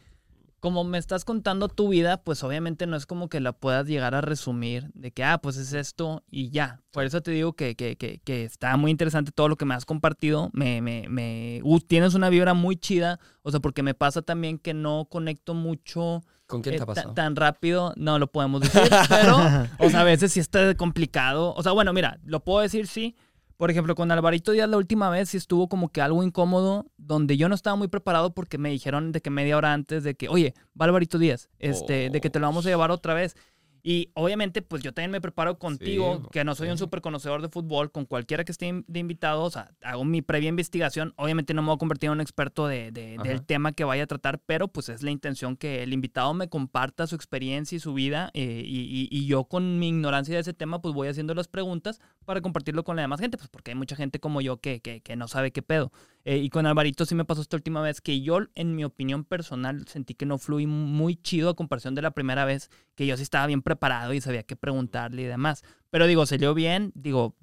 como 0.60 0.84
me 0.84 0.98
estás 0.98 1.24
contando 1.24 1.68
tu 1.68 1.90
vida, 1.90 2.18
pues 2.24 2.44
obviamente 2.44 2.88
no 2.88 2.98
es 2.98 3.06
como 3.06 3.30
que 3.30 3.40
la 3.40 3.54
puedas 3.54 3.88
llegar 3.88 4.16
a 4.16 4.22
resumir 4.22 4.90
de 4.94 5.12
que, 5.12 5.24
ah, 5.24 5.38
pues 5.38 5.58
es 5.58 5.74
esto 5.74 6.24
y 6.30 6.50
ya. 6.50 6.82
Por 6.92 7.06
eso 7.06 7.22
te 7.22 7.32
digo 7.32 7.54
que, 7.54 7.76
que, 7.76 7.96
que, 7.96 8.20
que 8.24 8.44
está 8.44 8.76
muy 8.76 8.90
interesante 8.90 9.32
todo 9.32 9.50
lo 9.50 9.56
que 9.56 9.66
me 9.66 9.76
has 9.76 9.86
compartido. 9.86 10.50
Me, 10.54 10.82
me, 10.82 11.08
me, 11.10 11.62
uh, 11.64 11.80
tienes 11.80 12.16
una 12.16 12.30
vibra 12.30 12.54
muy 12.54 12.76
chida. 12.76 13.20
O 13.44 13.52
sea, 13.52 13.60
porque 13.60 13.84
me 13.84 13.94
pasa 13.94 14.22
también 14.22 14.58
que 14.58 14.74
no 14.74 15.06
conecto 15.10 15.54
mucho 15.54 16.24
¿Con 16.48 16.62
quién 16.62 16.76
eh, 16.76 16.78
te 16.78 16.84
ha 16.84 16.88
pasado? 16.88 17.14
tan 17.14 17.36
rápido. 17.36 17.94
No 17.96 18.18
lo 18.18 18.32
podemos 18.32 18.62
decir, 18.62 18.90
pero, 19.10 19.38
o 19.80 19.90
sea, 19.90 20.02
a 20.02 20.06
veces 20.06 20.32
sí 20.32 20.40
está 20.40 20.74
complicado. 20.76 21.54
O 21.56 21.62
sea, 21.62 21.72
bueno, 21.72 21.94
mira, 21.94 22.20
lo 22.24 22.40
puedo 22.44 22.62
decir 22.62 22.88
sí. 22.88 23.16
Por 23.58 23.72
ejemplo, 23.72 23.96
con 23.96 24.12
Alvarito 24.12 24.52
Díaz 24.52 24.70
la 24.70 24.78
última 24.78 25.10
vez 25.10 25.30
sí 25.30 25.38
estuvo 25.38 25.68
como 25.68 25.90
que 25.90 26.00
algo 26.00 26.24
incómodo, 26.24 26.86
donde 26.98 27.38
yo 27.38 27.50
no 27.50 27.56
estaba 27.56 27.76
muy 27.76 27.88
preparado 27.88 28.34
porque 28.34 28.60
me 28.60 28.70
dijeron 28.70 29.12
de 29.12 29.20
que 29.20 29.32
media 29.32 29.58
hora 29.58 29.74
antes 29.74 30.04
de 30.04 30.14
que, 30.14 30.30
oye, 30.30 30.54
va 30.80 30.86
Alvarito 30.86 31.18
Díaz, 31.18 31.50
este, 31.58 32.12
de 32.12 32.22
que 32.22 32.30
te 32.30 32.40
lo 32.40 32.46
vamos 32.46 32.68
a 32.68 32.70
llevar 32.70 32.92
otra 32.92 33.16
vez. 33.16 33.36
Y 33.84 34.10
obviamente, 34.16 34.62
pues 34.62 34.84
yo 34.84 34.94
también 34.94 35.12
me 35.12 35.22
preparo 35.22 35.58
contigo, 35.60 36.22
Sí, 36.24 36.30
que 36.32 36.44
no 36.44 36.56
soy 36.56 36.70
un 36.70 36.78
súper 36.78 37.02
conocedor 37.02 37.42
de 37.42 37.50
fútbol, 37.50 37.92
con 37.92 38.06
cualquiera 38.06 38.44
que 38.44 38.52
esté 38.52 38.84
de 38.88 39.00
invitado, 39.00 39.44
o 39.44 39.50
sea, 39.50 39.72
hago 39.84 40.04
mi 40.06 40.22
previa 40.22 40.50
investigación. 40.50 41.14
Obviamente 41.18 41.54
no 41.54 41.62
me 41.62 41.68
voy 41.68 41.76
a 41.76 41.80
convertir 41.80 42.08
en 42.08 42.14
un 42.14 42.22
experto 42.22 42.68
de, 42.68 42.92
de- 42.92 43.18
del 43.24 43.46
tema 43.46 43.72
que 43.72 43.84
vaya 43.84 44.04
a 44.04 44.08
tratar, 44.08 44.40
pero 44.46 44.68
pues 44.68 44.90
es 44.90 45.04
la 45.04 45.12
intención 45.12 45.56
que 45.58 45.84
el 45.84 45.94
invitado 45.94 46.34
me 46.34 46.50
comparta 46.50 47.08
su 47.08 47.16
experiencia 47.16 47.76
y 47.76 47.80
su 47.80 47.94
vida, 47.94 48.30
eh, 48.34 48.62
y, 48.66 48.80
y- 48.82 49.08
y 49.10 49.26
yo 49.28 49.46
con 49.46 49.80
mi 49.80 49.88
ignorancia 49.90 50.36
de 50.36 50.42
ese 50.42 50.54
tema, 50.54 50.82
pues 50.82 50.94
voy 50.94 51.08
haciendo 51.08 51.34
las 51.34 51.48
preguntas 51.48 52.00
para 52.26 52.42
compartirlo 52.42 52.84
con 52.84 52.96
la 52.96 53.04
demás 53.04 53.20
gente, 53.20 53.38
pues 53.38 53.50
porque 53.50 53.72
hay 53.72 53.76
mucha 53.76 53.96
gente 53.96 54.20
como 54.20 54.42
yo 54.42 54.58
que, 54.58 54.80
que, 54.82 55.02
que 55.02 55.16
no 55.16 55.28
sabe 55.28 55.52
qué 55.52 55.62
pedo. 55.62 55.92
Eh, 56.30 56.40
y 56.40 56.50
con 56.50 56.66
Alvarito 56.66 57.06
sí 57.06 57.16
me 57.16 57.24
pasó 57.24 57.40
esta 57.42 57.56
última 57.56 57.80
vez 57.82 58.02
que 58.02 58.20
yo, 58.20 58.40
en 58.54 58.76
mi 58.76 58.84
opinión 58.84 59.24
personal, 59.24 59.88
sentí 59.88 60.14
que 60.14 60.26
no 60.26 60.38
fluí 60.38 60.68
muy 60.68 61.16
chido 61.16 61.50
a 61.50 61.56
comparación 61.56 61.96
de 61.96 62.02
la 62.02 62.12
primera 62.12 62.44
vez, 62.44 62.70
que 62.96 63.08
yo 63.08 63.16
sí 63.16 63.24
estaba 63.24 63.48
bien 63.48 63.62
preparado 63.62 64.12
y 64.14 64.20
sabía 64.20 64.44
qué 64.44 64.58
preguntarle 64.58 65.22
y 65.22 65.26
demás. 65.26 65.64
Pero 65.90 66.06
digo, 66.06 66.26
salió 66.26 66.54
bien, 66.54 66.92
digo, 66.96 67.38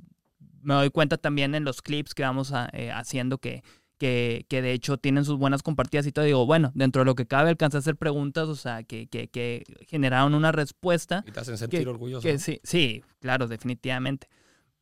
me 0.60 0.74
doy 0.74 0.90
cuenta 0.90 1.16
también 1.16 1.54
en 1.54 1.64
los 1.64 1.80
clips 1.80 2.12
que 2.12 2.24
vamos 2.24 2.52
a- 2.52 2.68
eh, 2.74 2.90
haciendo 2.92 3.38
que, 3.38 3.62
que, 3.96 4.44
que 4.50 4.60
de 4.60 4.72
hecho 4.72 4.98
tienen 4.98 5.24
sus 5.24 5.38
buenas 5.38 5.62
compartidas 5.62 6.06
y 6.06 6.12
todo. 6.12 6.26
Digo, 6.26 6.44
bueno, 6.44 6.70
dentro 6.74 7.00
de 7.00 7.06
lo 7.06 7.14
que 7.14 7.24
cabe 7.26 7.48
alcancé 7.48 7.78
a 7.78 7.80
hacer 7.80 7.96
preguntas, 7.96 8.48
o 8.48 8.54
sea, 8.54 8.82
que, 8.82 9.06
que, 9.06 9.28
que 9.28 9.64
generaron 9.88 10.34
una 10.34 10.52
respuesta. 10.52 11.24
Y 11.26 11.30
te 11.30 11.40
hacen 11.40 11.56
sentir 11.56 11.88
orgulloso. 11.88 12.28
Sí, 12.38 12.60
sí, 12.62 13.02
claro, 13.20 13.48
definitivamente. 13.48 14.28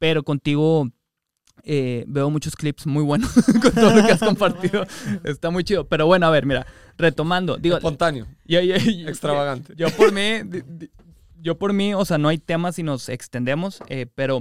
Pero 0.01 0.25
contigo 0.25 0.91
eh, 1.65 2.05
veo 2.09 2.29
muchos 2.31 2.55
clips 2.57 2.87
muy 2.87 3.03
buenos 3.05 3.33
con 3.63 3.73
todo 3.73 3.95
lo 3.95 4.05
que 4.07 4.13
has 4.13 4.21
compartido. 4.33 4.85
Está 5.25 5.51
muy 5.51 5.65
chido. 5.65 5.87
Pero 5.89 6.07
bueno, 6.07 6.27
a 6.27 6.31
ver, 6.31 6.47
mira, 6.47 6.67
retomando. 6.99 7.57
Digo, 7.57 7.77
Espontáneo, 7.77 8.27
yo, 8.45 8.61
yo- 8.61 8.77
yo- 8.77 9.09
extravagante. 9.09 9.75
yo 9.77 9.89
por 9.91 10.13
mí, 10.13 10.23
yo 11.41 11.59
por 11.59 11.73
mí, 11.73 11.95
o 11.95 12.05
sea, 12.05 12.19
no 12.19 12.29
hay 12.29 12.39
tema 12.39 12.73
si 12.73 12.83
nos 12.83 13.09
extendemos, 13.09 13.81
eh, 13.89 14.07
pero 14.15 14.41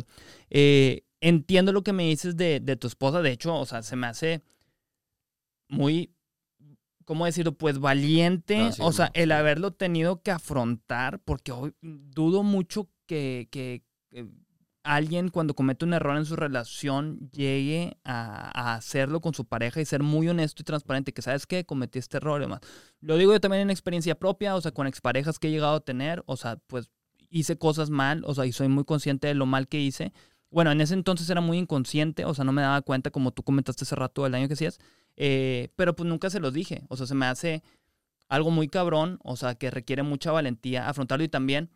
eh, 0.49 1.03
entiendo 1.19 1.71
lo 1.71 1.83
que 1.83 1.93
me 1.93 2.03
dices 2.07 2.35
de, 2.37 2.59
de 2.59 2.75
tu 2.75 2.87
esposa. 2.87 3.21
De 3.21 3.31
hecho, 3.31 3.55
o 3.55 3.65
sea, 3.65 3.81
se 3.83 3.95
me 3.95 4.07
hace 4.07 4.41
muy 5.69 6.13
¿cómo 7.05 7.25
decirlo? 7.25 7.53
Pues 7.53 7.79
valiente, 7.79 8.57
No, 8.57 8.71
sí, 8.71 8.81
o 8.83 8.91
sea, 8.93 9.07
no, 9.07 9.11
el 9.15 9.31
haberlo 9.31 9.71
tenido 9.71 10.21
que 10.21 10.31
afrontar, 10.31 11.19
porque 11.19 11.51
hoy 11.51 11.73
dudo 11.81 12.41
mucho 12.43 12.89
que, 13.05 13.47
que- 13.51 13.83
que 14.09 14.27
alguien 14.83 15.29
cuando 15.29 15.53
comete 15.53 15.85
un 15.85 15.93
error 15.93 16.17
en 16.17 16.25
su 16.25 16.35
relación 16.35 17.29
llegue 17.31 17.97
a, 18.03 18.75
hacerlo 18.75 19.21
con 19.21 19.33
su 19.33 19.45
pareja 19.45 19.81
y 19.81 19.85
ser 19.85 20.03
muy 20.03 20.27
honesto 20.27 20.61
y 20.61 20.65
transparente, 20.65 21.13
que 21.13 21.21
sabes 21.21 21.45
que 21.45 21.65
cometí 21.65 21.99
este 21.99 22.17
error 22.17 22.41
y 22.41 22.45
demás. 22.45 22.61
Lo 22.99 23.17
digo 23.17 23.31
yo 23.33 23.39
también 23.39 23.61
en 23.61 23.69
experiencia 23.69 24.15
propia, 24.15 24.55
o 24.55 24.61
sea, 24.61 24.71
con 24.71 24.87
exparejas 24.87 25.39
que 25.39 25.47
he 25.47 25.51
llegado 25.51 25.75
a 25.75 25.79
tener, 25.81 26.23
o 26.25 26.37
sea, 26.37 26.57
pues 26.67 26.89
hice 27.29 27.57
cosas 27.57 27.89
mal, 27.89 28.23
o 28.25 28.33
sea, 28.33 28.45
y 28.45 28.51
soy 28.51 28.67
muy 28.67 28.83
consciente 28.83 29.27
de 29.27 29.35
lo 29.35 29.45
mal 29.45 29.67
que 29.67 29.79
hice. 29.79 30.13
Bueno, 30.49 30.71
en 30.71 30.81
ese 30.81 30.93
entonces 30.93 31.29
era 31.29 31.41
muy 31.41 31.57
inconsciente, 31.57 32.25
o 32.25 32.33
sea, 32.33 32.43
no 32.43 32.51
me 32.51 32.61
daba 32.61 32.81
cuenta, 32.81 33.11
como 33.11 33.31
tú 33.31 33.43
comentaste 33.43 33.85
hace 33.85 33.95
rato 33.95 34.23
del 34.23 34.33
daño 34.33 34.47
que 34.47 34.55
hacías, 34.55 34.79
eh, 35.15 35.69
pero 35.75 35.95
pues 35.95 36.09
nunca 36.09 36.29
se 36.29 36.39
los 36.39 36.53
dije, 36.53 36.83
o 36.89 36.97
sea, 36.97 37.07
se 37.07 37.15
me 37.15 37.25
hace 37.25 37.63
algo 38.27 38.51
muy 38.51 38.67
cabrón, 38.67 39.19
o 39.23 39.35
sea, 39.37 39.55
que 39.55 39.71
requiere 39.71 40.03
mucha 40.03 40.31
valentía 40.31 40.89
afrontarlo 40.89 41.23
y 41.23 41.29
también 41.29 41.69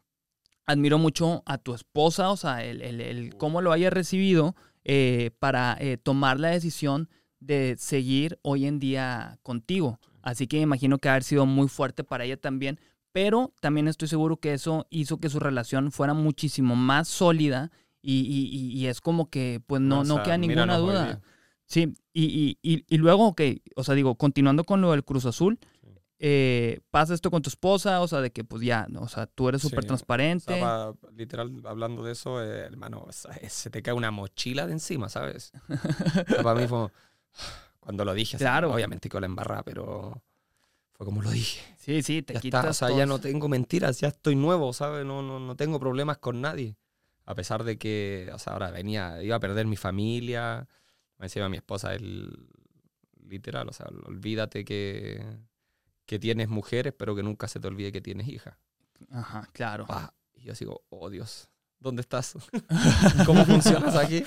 admiro 0.65 0.97
mucho 0.97 1.43
a 1.45 1.57
tu 1.57 1.73
esposa, 1.73 2.29
o 2.31 2.37
sea, 2.37 2.63
el, 2.63 2.81
el- 2.81 3.01
el 3.01 3.35
cómo 3.35 3.61
lo 3.61 3.71
haya 3.71 3.89
recibido 3.89 4.55
eh, 4.83 5.31
para 5.39 5.77
eh, 5.79 5.97
tomar 5.97 6.39
la 6.39 6.49
decisión 6.49 7.09
de 7.39 7.75
seguir 7.77 8.39
hoy 8.41 8.65
en 8.65 8.79
día 8.79 9.37
contigo. 9.43 9.99
Así 10.21 10.47
que 10.47 10.57
me 10.57 10.63
imagino 10.63 10.97
que 10.97 11.09
ha 11.09 11.11
haber 11.13 11.23
sido 11.23 11.45
muy 11.45 11.67
fuerte 11.67 12.03
para 12.03 12.23
ella 12.25 12.37
también, 12.37 12.79
pero 13.11 13.53
también 13.61 13.87
estoy 13.87 14.07
seguro 14.07 14.37
que 14.37 14.53
eso 14.53 14.87
hizo 14.89 15.17
que 15.17 15.29
su 15.29 15.39
relación 15.39 15.91
fuera 15.91 16.13
muchísimo 16.13 16.75
más 16.75 17.07
sólida 17.07 17.71
y, 18.01 18.21
y- 18.21 18.79
y- 18.79 18.87
es 18.87 19.01
como 19.01 19.29
que, 19.29 19.61
pues 19.65 19.81
no, 19.81 20.01
O 20.01 20.03
no 20.03 20.15
queda 20.23 20.37
ninguna 20.37 20.77
duda. 20.77 21.21
Sí, 21.67 21.93
y, 22.13 22.57
y, 22.61 22.97
luego, 22.97 23.27
ok, 23.29 23.41
o 23.75 23.83
sea, 23.83 23.95
digo, 23.95 24.15
continuando 24.15 24.63
con 24.63 24.81
lo 24.81 24.91
del 24.91 25.03
Cruz 25.03 25.25
Azul. 25.25 25.57
Eh, 26.19 26.79
pasa 26.91 27.13
esto 27.13 27.29
con 27.29 27.41
tu 27.41 27.49
esposa, 27.49 28.01
o 28.01 28.07
sea, 28.07 28.21
de 28.21 28.31
que 28.31 28.43
pues 28.43 28.61
ya, 28.63 28.87
o 28.99 29.07
sea, 29.07 29.25
tú 29.27 29.49
eres 29.49 29.61
súper 29.61 29.81
Sí, 29.81 29.87
transparente. 29.87 30.53
Estaba 30.53 30.93
literal 31.15 31.51
hablando 31.65 32.03
de 32.03 32.13
eso, 32.13 32.41
eh, 32.41 32.59
hermano, 32.61 33.05
eh, 33.41 33.49
se 33.49 33.69
te 33.69 33.81
cae 33.81 33.93
una 33.93 34.11
mochila 34.11 34.65
de 34.65 34.73
encima, 34.73 35.09
¿sabes? 35.09 35.51
Para 36.43 36.55
mí 36.55 36.67
fue 36.67 36.89
cuando 37.79 38.05
lo 38.05 38.13
dije, 38.13 38.37
así, 38.37 38.43
Claro. 38.43 38.73
obviamente 38.73 39.09
que 39.09 39.19
la 39.19 39.25
embarrada, 39.25 39.63
pero 39.63 40.23
fue 40.93 41.05
como 41.05 41.21
lo 41.21 41.29
dije. 41.31 41.61
Sí, 41.77 42.01
sí, 42.01 42.21
te 42.21 42.33
Ya 42.33 42.39
quitas 42.39 42.65
está, 42.65 42.85
o 42.85 42.89
sea, 42.89 42.97
ya 42.97 43.05
no 43.05 43.19
tengo 43.19 43.47
mentiras, 43.49 43.99
ya 43.99 44.07
estoy 44.07 44.35
nuevo, 44.35 44.73
¿sabes? 44.73 45.05
No, 45.05 45.21
no, 45.21 45.39
no 45.39 45.55
tengo 45.55 45.79
problemas 45.79 46.17
con 46.17 46.41
nadie. 46.41 46.77
A 47.25 47.35
pesar 47.35 47.63
de 47.63 47.77
que, 47.77 48.29
o 48.33 48.39
sea, 48.39 48.53
ahora 48.53 48.71
venía, 48.71 49.21
iba 49.21 49.35
a 49.35 49.39
perder 49.39 49.67
mi 49.67 49.75
familia, 49.75 50.67
me 51.17 51.25
decía 51.25 51.47
mi 51.49 51.57
esposa, 51.57 51.93
el, 51.93 52.47
literal, 53.27 53.67
o 53.69 53.73
sea, 53.73 53.87
olvídate 54.05 54.63
que, 54.63 55.23
que 56.05 56.19
tienes 56.19 56.49
mujeres, 56.49 56.93
pero 56.97 57.15
que 57.15 57.23
nunca 57.23 57.47
se 57.47 57.59
te 57.59 57.67
olvide 57.67 57.91
que 57.91 58.01
tienes 58.01 58.27
hijas. 58.27 58.57
Ajá, 59.09 59.49
claro. 59.53 59.87
Y 60.33 60.43
yo 60.43 60.55
sigo, 60.55 60.83
oh 60.89 61.09
Dios, 61.09 61.49
¿dónde 61.79 62.01
estás? 62.01 62.35
¿Cómo 63.25 63.45
funcionas 63.45 63.95
aquí? 63.95 64.23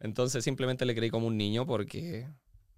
Entonces 0.00 0.44
simplemente 0.44 0.84
le 0.84 0.94
creí 0.94 1.10
como 1.10 1.26
un 1.26 1.36
niño 1.36 1.66
porque 1.66 2.28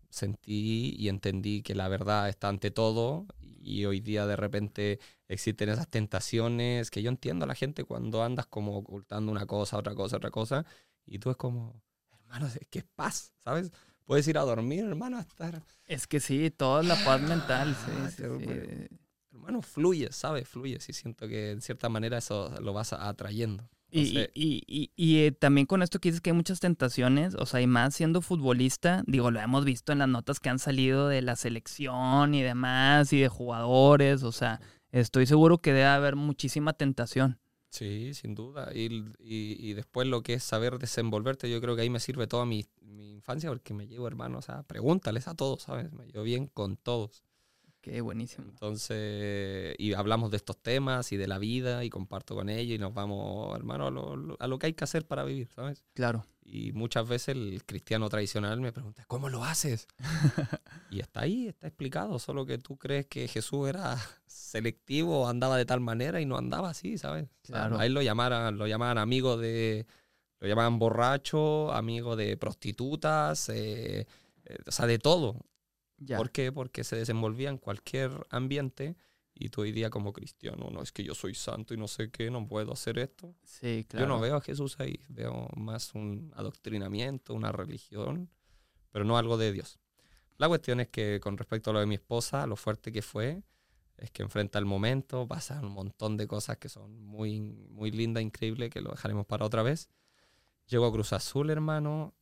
sentí 0.08 0.94
y 0.98 1.08
entendí 1.08 1.62
que 1.62 1.74
la 1.74 1.88
verdad 1.88 2.28
está 2.28 2.48
ante 2.48 2.70
todo 2.70 3.26
y 3.40 3.84
hoy 3.84 4.00
día 4.00 4.26
de 4.26 4.36
repente 4.36 4.98
existen 5.28 5.68
esas 5.68 5.88
tentaciones 5.88 6.90
que 6.90 7.02
yo 7.02 7.08
entiendo 7.08 7.44
a 7.44 7.48
la 7.48 7.54
gente 7.54 7.84
cuando 7.84 8.22
andas 8.22 8.46
como 8.46 8.76
ocultando 8.76 9.32
una 9.32 9.46
cosa, 9.46 9.78
otra 9.78 9.94
cosa, 9.94 10.16
otra 10.16 10.30
cosa 10.30 10.66
y 11.06 11.18
tú 11.18 11.30
es 11.30 11.36
como, 11.36 11.80
hermano, 12.12 12.46
es 12.46 12.58
que 12.68 12.80
es 12.80 12.84
paz, 12.94 13.32
¿sabes? 13.42 13.72
Puedes 14.04 14.26
ir 14.28 14.38
a 14.38 14.42
dormir, 14.42 14.84
hermano, 14.84 15.18
a 15.18 15.20
estar, 15.20 15.62
Es 15.86 16.06
que 16.06 16.20
sí, 16.20 16.50
toda 16.50 16.82
la 16.82 16.96
paz 16.96 17.20
mental, 17.20 17.76
sí, 17.76 17.90
Ah, 17.94 18.08
sí, 18.10 18.22
te- 18.22 18.88
sí. 18.88 18.96
hermano, 19.32 19.62
fluye, 19.62 20.08
¿sabes? 20.12 20.48
Fluye, 20.48 20.78
y 20.86 20.92
siento 20.92 21.26
que 21.28 21.50
en 21.52 21.60
cierta 21.60 21.88
manera 21.88 22.18
eso 22.18 22.54
lo 22.60 22.72
vas 22.72 22.92
atrayendo. 22.92 23.68
Y, 23.94 24.20
y, 24.34 24.62
y, 24.66 24.90
y, 24.96 25.18
eh, 25.18 25.32
también 25.32 25.66
con 25.66 25.82
esto 25.82 25.98
que 25.98 26.08
dices 26.08 26.22
que 26.22 26.30
hay 26.30 26.36
muchas 26.36 26.60
tentaciones, 26.60 27.34
o 27.34 27.44
sea, 27.44 27.60
y 27.60 27.66
más 27.66 27.94
siendo 27.94 28.22
futbolista, 28.22 29.02
digo, 29.06 29.30
lo 29.30 29.38
hemos 29.38 29.66
visto 29.66 29.92
en 29.92 29.98
las 29.98 30.08
notas 30.08 30.40
que 30.40 30.48
han 30.48 30.58
salido 30.58 31.08
de 31.08 31.20
la 31.20 31.36
selección 31.36 32.34
y 32.34 32.40
demás, 32.42 33.12
y 33.12 33.20
de 33.20 33.28
jugadores, 33.28 34.22
o 34.22 34.32
sea, 34.32 34.60
estoy 34.92 35.26
seguro 35.26 35.58
que 35.58 35.74
debe 35.74 35.84
haber 35.84 36.16
muchísima 36.16 36.72
tentación. 36.72 37.38
Sí, 37.72 38.12
sin 38.12 38.34
duda. 38.34 38.70
Y, 38.74 38.84
y, 39.18 39.56
y 39.58 39.72
después 39.72 40.06
lo 40.06 40.22
que 40.22 40.34
es 40.34 40.42
saber 40.44 40.78
desenvolverte, 40.78 41.50
yo 41.50 41.58
creo 41.62 41.74
que 41.74 41.80
ahí 41.82 41.88
me 41.90 42.00
sirve 42.00 42.26
toda 42.26 42.44
mi, 42.44 42.66
mi 42.82 43.12
infancia 43.12 43.48
porque 43.48 43.72
me 43.72 43.86
llevo 43.88 44.06
hermanos, 44.06 44.44
sea, 44.44 44.62
pregúntales 44.62 45.26
a 45.26 45.34
todos, 45.34 45.62
¿sabes? 45.62 45.90
Me 45.92 46.04
llevo 46.06 46.22
bien 46.22 46.48
con 46.48 46.76
todos. 46.76 47.24
Qué 47.80 48.02
buenísimo. 48.02 48.46
Entonces, 48.48 49.74
y 49.78 49.94
hablamos 49.94 50.30
de 50.30 50.36
estos 50.36 50.58
temas 50.58 51.12
y 51.12 51.16
de 51.16 51.26
la 51.26 51.38
vida 51.38 51.82
y 51.82 51.88
comparto 51.90 52.34
con 52.34 52.50
ellos 52.50 52.76
y 52.76 52.78
nos 52.78 52.92
vamos, 52.92 53.56
hermano, 53.56 53.86
a 53.86 53.90
lo- 53.90 54.36
a 54.38 54.46
lo 54.46 54.58
que 54.58 54.66
hay 54.66 54.74
que 54.74 54.84
hacer 54.84 55.06
para 55.06 55.24
vivir, 55.24 55.48
¿sabes? 55.48 55.82
Claro. 55.94 56.26
Y 56.44 56.72
muchas 56.72 57.08
veces 57.08 57.28
el 57.36 57.62
cristiano 57.64 58.08
tradicional 58.08 58.60
me 58.60 58.72
pregunta, 58.72 59.04
¿cómo 59.06 59.28
lo 59.28 59.44
haces? 59.44 59.86
y 60.90 61.00
está 61.00 61.20
ahí, 61.22 61.48
está 61.48 61.68
explicado, 61.68 62.18
solo 62.18 62.44
que 62.44 62.58
tú 62.58 62.76
crees 62.76 63.06
que 63.06 63.28
Jesús 63.28 63.68
era 63.68 63.96
selectivo, 64.26 65.28
andaba 65.28 65.56
de 65.56 65.64
tal 65.64 65.80
manera 65.80 66.20
y 66.20 66.26
no 66.26 66.36
andaba 66.36 66.70
así, 66.70 66.98
¿sabes? 66.98 67.24
O 67.24 67.46
sea, 67.46 67.56
Claro. 67.56 67.78
a 67.78 67.86
él 67.86 67.94
lo 67.94 68.02
llamaban, 68.02 68.58
lo 68.58 68.66
llamaban 68.66 68.98
amigo 68.98 69.36
de, 69.36 69.86
lo 70.40 70.48
llamaban 70.48 70.78
borracho, 70.78 71.72
amigo 71.72 72.16
de 72.16 72.36
prostitutas, 72.36 73.48
eh, 73.48 74.06
eh, 74.44 74.56
o 74.66 74.72
sea, 74.72 74.86
de 74.86 74.98
todo. 74.98 75.36
Ya. 75.98 76.16
¿Por 76.18 76.30
qué? 76.32 76.50
Porque 76.50 76.82
se 76.82 76.96
desenvolvía 76.96 77.48
en 77.48 77.58
cualquier 77.58 78.10
ambiente 78.30 78.96
y 79.44 79.48
tú 79.48 79.62
hoy 79.62 79.72
día 79.72 79.90
como 79.90 80.12
cristiano, 80.12 80.70
no 80.70 80.82
es 80.82 80.92
que 80.92 81.02
yo 81.02 81.14
soy 81.14 81.34
santo 81.34 81.74
y 81.74 81.76
no 81.76 81.88
sé 81.88 82.10
qué, 82.10 82.30
no 82.30 82.46
puedo 82.46 82.72
hacer 82.72 82.98
esto. 82.98 83.34
Sí, 83.44 83.84
claro. 83.88 84.06
Yo 84.06 84.08
no 84.08 84.20
veo 84.20 84.36
a 84.36 84.40
Jesús 84.40 84.78
ahí, 84.78 85.00
veo 85.08 85.48
más 85.56 85.94
un 85.94 86.32
adoctrinamiento, 86.36 87.34
una 87.34 87.50
religión, 87.50 88.30
pero 88.90 89.04
no 89.04 89.18
algo 89.18 89.36
de 89.36 89.52
Dios. 89.52 89.78
La 90.38 90.48
cuestión 90.48 90.80
es 90.80 90.88
que 90.88 91.20
con 91.20 91.36
respecto 91.36 91.70
a 91.70 91.72
lo 91.72 91.80
de 91.80 91.86
mi 91.86 91.96
esposa, 91.96 92.46
lo 92.46 92.56
fuerte 92.56 92.92
que 92.92 93.02
fue, 93.02 93.42
es 93.96 94.10
que 94.10 94.22
enfrenta 94.22 94.58
el 94.58 94.64
momento, 94.64 95.26
pasan 95.26 95.64
un 95.64 95.72
montón 95.72 96.16
de 96.16 96.26
cosas 96.26 96.58
que 96.58 96.68
son 96.68 97.04
muy, 97.04 97.40
muy 97.40 97.90
lindas, 97.90 98.22
increíbles, 98.22 98.70
que 98.70 98.80
lo 98.80 98.90
dejaremos 98.90 99.26
para 99.26 99.44
otra 99.44 99.62
vez. 99.62 99.88
Llego 100.66 100.86
a 100.86 100.92
Cruz 100.92 101.12
Azul, 101.12 101.50
hermano, 101.50 102.14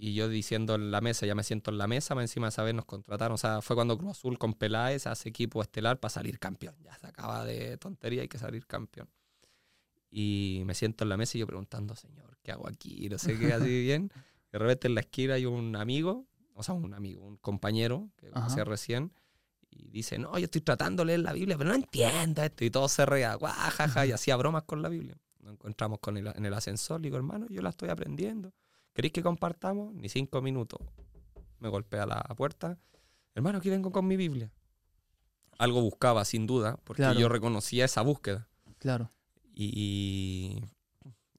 y 0.00 0.14
yo 0.14 0.28
diciendo 0.28 0.76
en 0.76 0.90
la 0.90 1.00
mesa, 1.00 1.26
ya 1.26 1.34
me 1.34 1.42
siento 1.42 1.70
en 1.70 1.78
la 1.78 1.86
mesa, 1.86 2.14
más 2.14 2.22
encima 2.22 2.46
de 2.46 2.50
esa 2.50 2.62
vez 2.62 2.74
nos 2.74 2.84
contrataron, 2.84 3.34
o 3.34 3.38
sea, 3.38 3.60
fue 3.62 3.74
cuando 3.74 3.98
Cruz 3.98 4.12
Azul 4.12 4.38
con 4.38 4.54
Peláez 4.54 5.06
hace 5.06 5.28
equipo 5.28 5.60
estelar 5.60 5.98
para 5.98 6.10
salir 6.10 6.38
campeón. 6.38 6.76
Ya 6.82 6.96
se 6.98 7.08
acaba 7.08 7.44
de 7.44 7.76
tontería, 7.78 8.22
hay 8.22 8.28
que 8.28 8.38
salir 8.38 8.66
campeón. 8.66 9.08
Y 10.10 10.62
me 10.66 10.74
siento 10.74 11.04
en 11.04 11.10
la 11.10 11.16
mesa 11.16 11.36
y 11.36 11.40
yo 11.40 11.46
preguntando, 11.46 11.96
Señor, 11.96 12.38
¿qué 12.42 12.52
hago 12.52 12.68
aquí? 12.68 13.08
No 13.08 13.18
sé 13.18 13.38
qué, 13.38 13.52
así 13.52 13.82
bien. 13.82 14.12
De 14.52 14.58
repente 14.58 14.86
en 14.86 14.94
la 14.94 15.00
esquina 15.00 15.34
hay 15.34 15.46
un 15.46 15.74
amigo, 15.74 16.26
o 16.54 16.62
sea, 16.62 16.74
un 16.74 16.94
amigo, 16.94 17.24
un 17.26 17.36
compañero 17.36 18.08
que 18.16 18.30
conocí 18.30 18.60
recién, 18.62 19.12
y 19.70 19.90
dice, 19.90 20.18
no, 20.18 20.38
yo 20.38 20.44
estoy 20.44 20.60
tratando 20.60 21.02
de 21.02 21.08
leer 21.08 21.20
la 21.20 21.32
Biblia, 21.32 21.58
pero 21.58 21.70
no 21.70 21.76
entiendo 21.76 22.42
esto. 22.42 22.64
Y 22.64 22.70
todo 22.70 22.88
se 22.88 23.04
rea, 23.04 23.34
guajaja, 23.34 24.06
y 24.06 24.12
hacía 24.12 24.36
bromas 24.36 24.62
con 24.62 24.80
la 24.80 24.88
Biblia. 24.88 25.16
Nos 25.40 25.54
encontramos 25.54 25.98
con 25.98 26.16
el, 26.16 26.28
en 26.28 26.44
el 26.46 26.54
ascensor, 26.54 27.00
le 27.00 27.06
digo, 27.06 27.16
hermano, 27.16 27.46
yo 27.50 27.62
la 27.62 27.70
estoy 27.70 27.90
aprendiendo. 27.90 28.52
¿Queréis 28.92 29.12
que 29.12 29.22
compartamos? 29.22 29.94
Ni 29.94 30.08
cinco 30.08 30.40
minutos. 30.42 30.80
Me 31.60 31.68
golpea 31.68 32.06
la 32.06 32.20
puerta. 32.36 32.78
Hermano, 33.34 33.58
aquí 33.58 33.70
vengo 33.70 33.92
con 33.92 34.06
mi 34.06 34.16
Biblia. 34.16 34.50
Algo 35.58 35.80
buscaba, 35.80 36.24
sin 36.24 36.46
duda, 36.46 36.78
porque 36.84 37.02
Claro. 37.02 37.18
yo 37.18 37.28
reconocía 37.28 37.84
esa 37.84 38.02
búsqueda. 38.02 38.48
Claro. 38.78 39.10
Y, 39.54 40.60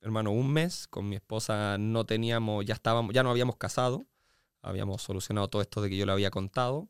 hermano, 0.02 0.32
un 0.32 0.52
mes 0.52 0.88
con 0.88 1.08
mi 1.08 1.16
esposa 1.16 1.78
no 1.78 2.06
teníamos, 2.06 2.66
ya 2.66 2.74
estábamos, 2.74 3.14
ya 3.14 3.24
no 3.24 3.30
habíamos 3.30 3.56
casado, 3.56 4.06
habíamos 4.62 5.02
solucionado 5.02 5.48
todo 5.48 5.62
esto 5.62 5.82
de 5.82 5.90
que 5.90 5.96
yo 5.98 6.06
le 6.06 6.12
había 6.12 6.32
contado, 6.32 6.90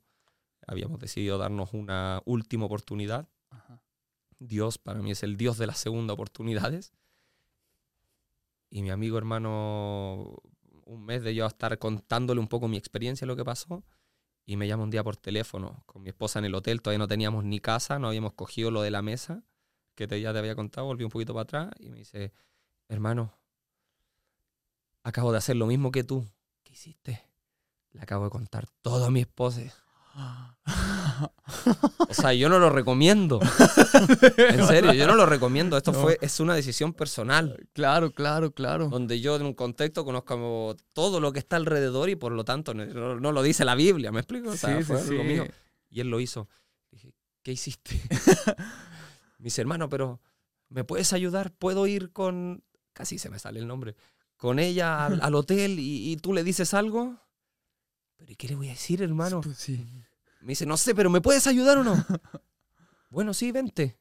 habíamos 0.66 1.00
decidido 1.00 1.38
darnos 1.38 1.74
una 1.74 2.22
última 2.26 2.66
oportunidad. 2.66 3.28
Ajá. 3.52 3.82
Dios 4.40 4.80
para 4.80 5.00
mí 5.02 5.12
es 5.12 5.22
el 5.22 5.38
Dios 5.38 5.58
de 5.60 5.68
las 5.68 5.78
segundas 5.78 6.16
oportunidades. 6.16 6.94
Y 8.70 8.82
mi 8.82 8.92
amigo 8.92 9.18
hermano, 9.18 10.38
un 10.86 11.06
mes 11.06 11.24
de 11.24 11.34
yo 11.36 11.46
estar 11.46 11.78
contándole 11.80 12.40
un 12.40 12.48
poco 12.48 12.68
mi 12.68 12.78
experiencia, 12.78 13.26
lo 13.26 13.36
que 13.36 13.46
pasó, 13.46 13.84
y 14.46 14.58
me 14.58 14.68
llama 14.68 14.84
un 14.84 14.90
día 14.90 15.04
por 15.04 15.18
teléfono 15.18 15.84
con 15.86 16.02
mi 16.02 16.10
esposa 16.10 16.40
en 16.40 16.46
el 16.46 16.56
hotel, 16.56 16.82
todavía 16.82 17.00
no 17.00 17.08
teníamos 17.08 17.44
ni 17.44 17.60
casa, 17.60 18.00
no 18.00 18.08
habíamos 18.08 18.34
cogido 18.34 18.72
lo 18.72 18.82
de 18.82 18.92
la 18.92 19.02
mesa, 19.02 19.44
que 19.96 20.08
te, 20.08 20.20
ya 20.22 20.34
te 20.34 20.40
había 20.40 20.56
contado, 20.56 20.88
volví 20.88 21.04
un 21.04 21.12
poquito 21.12 21.34
para 21.34 21.44
atrás 21.44 21.70
y 21.80 21.90
me 21.90 22.00
dice, 22.00 22.32
hermano, 22.88 23.38
acabo 25.04 25.32
de 25.32 25.38
hacer 25.38 25.56
lo 25.56 25.68
mismo 25.68 25.92
que 25.92 26.04
tú. 26.04 26.26
¿Qué 26.64 26.74
hiciste? 26.74 27.24
Le 27.92 28.02
acabo 28.02 28.26
de 28.26 28.30
contar 28.30 28.68
todo 28.82 29.06
a 29.06 29.12
mi 29.12 29.22
esposa. 29.22 29.62
O 32.10 32.14
sea, 32.14 32.34
yo 32.34 32.50
no 32.50 32.60
lo 32.60 32.70
recomiendo. 32.70 33.40
En 34.38 34.66
serio, 34.68 34.94
yo 34.94 35.08
no 35.08 35.16
lo 35.16 35.26
recomiendo. 35.26 35.76
Esto 35.78 35.92
No. 35.92 36.02
fue, 36.02 36.18
es 36.22 36.40
una 36.40 36.56
decisión 36.56 36.94
personal. 36.94 37.68
Claro, 37.74 38.12
claro, 38.12 38.52
claro. 38.52 38.88
Donde 38.90 39.20
yo 39.20 39.36
en 39.36 39.44
un 39.46 39.54
contexto 39.54 40.06
conozco 40.06 40.76
todo 40.94 41.20
lo 41.20 41.32
que 41.34 41.40
está 41.40 41.56
alrededor 41.58 42.10
y 42.10 42.16
por 42.16 42.32
lo 42.32 42.44
tanto 42.46 42.74
no, 42.74 43.20
no- 43.20 43.32
lo 43.32 43.42
dice 43.44 43.66
la 43.66 43.76
Biblia, 43.76 44.12
¿me 44.12 44.20
explico? 44.20 44.50
O 44.52 44.56
sea, 44.58 44.76
Sí, 44.78 44.80
sí, 44.80 44.84
fue 44.86 45.02
algo 45.02 45.22
sí. 45.24 45.28
mío. 45.28 45.46
Y 45.90 46.02
él 46.02 46.08
lo 46.10 46.20
hizo. 46.20 46.48
Dije, 46.92 47.14
¿qué 47.44 47.52
hiciste? 47.52 48.00
me 49.40 49.46
dice, 49.46 49.62
hermano, 49.62 49.90
pero 49.90 50.22
¿me 50.70 50.84
puedes 50.84 51.14
ayudar? 51.14 51.52
¿Puedo 51.52 51.88
ir 51.88 52.12
con... 52.12 52.64
Casi 52.94 53.18
se 53.18 53.30
me 53.30 53.40
sale 53.40 53.60
el 53.60 53.68
nombre. 53.68 53.96
Con 54.38 54.60
ella 54.60 55.06
al, 55.06 55.20
al 55.22 55.36
hotel 55.36 55.80
y, 55.80 56.12
y 56.12 56.18
tú 56.18 56.34
le 56.34 56.44
dices 56.44 56.74
algo. 56.74 57.18
¿Pero 58.18 58.32
¿y 58.32 58.36
qué 58.36 58.48
le 58.48 58.56
voy 58.56 58.68
a 58.68 58.72
decir, 58.72 59.02
hermano? 59.02 59.42
Pues 59.42 59.58
sí. 59.58 59.86
Me 60.42 60.52
dice, 60.52 60.66
no 60.66 60.78
sé, 60.78 60.96
pero 60.96 61.10
¿me 61.10 61.22
puedes 61.22 61.48
ayudar 61.48 61.78
o 61.78 61.84
no? 61.84 61.96
bueno, 63.10 63.34
sí, 63.34 63.52
vente. 63.52 63.98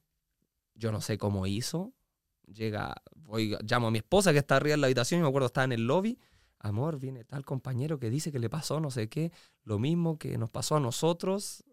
Yo 0.74 0.92
no 0.92 1.00
sé 1.00 1.18
cómo 1.18 1.46
hizo. 1.46 1.92
Llega, 2.46 2.94
voy, 3.16 3.56
llamo 3.62 3.88
a 3.88 3.90
mi 3.90 3.98
esposa 3.98 4.32
que 4.32 4.38
está 4.38 4.56
arriba 4.56 4.74
en 4.74 4.80
la 4.80 4.86
habitación, 4.86 5.20
y 5.20 5.22
me 5.22 5.28
acuerdo, 5.28 5.46
estaba 5.46 5.64
en 5.64 5.72
el 5.72 5.86
lobby. 5.86 6.18
Amor, 6.60 6.98
viene 6.98 7.24
tal 7.24 7.44
compañero 7.44 7.98
que 7.98 8.10
dice 8.10 8.32
que 8.32 8.40
le 8.40 8.50
pasó 8.50 8.80
no 8.80 8.90
sé 8.90 9.08
qué, 9.08 9.32
lo 9.62 9.78
mismo 9.78 10.18
que 10.18 10.38
nos 10.38 10.50
pasó 10.50 10.76
a 10.76 10.80
nosotros. 10.80 11.64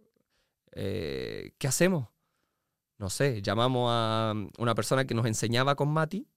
Eh, 0.71 1.53
¿Qué 1.57 1.67
hacemos? 1.67 2.09
No 2.97 3.09
sé, 3.09 3.41
llamamos 3.41 3.89
a 3.91 4.33
una 4.57 4.75
persona 4.75 5.05
que 5.05 5.15
nos 5.15 5.25
enseñaba 5.25 5.75
con 5.75 5.89
Mati 5.89 6.27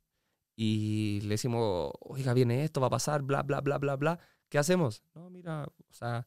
y 0.56 1.20
le 1.22 1.30
decimos, 1.30 1.92
oiga, 2.00 2.34
viene 2.34 2.64
esto, 2.64 2.80
va 2.80 2.88
a 2.88 2.90
pasar, 2.90 3.22
bla, 3.22 3.42
bla, 3.42 3.60
bla, 3.60 3.78
bla, 3.78 3.96
bla. 3.96 4.18
¿Qué 4.48 4.59
hacemos? 4.59 5.02
No, 5.14 5.30
mira, 5.30 5.64
o 5.64 5.92
sea, 5.92 6.26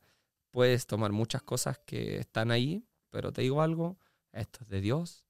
puedes 0.51 0.85
tomar 0.85 1.11
muchas 1.11 1.41
cosas 1.41 1.79
que 1.79 2.17
están 2.17 2.51
ahí, 2.51 2.85
pero 3.09 3.31
te 3.31 3.41
digo 3.41 3.61
algo, 3.61 3.97
esto 4.31 4.59
es 4.63 4.69
de 4.69 4.81
Dios, 4.81 5.25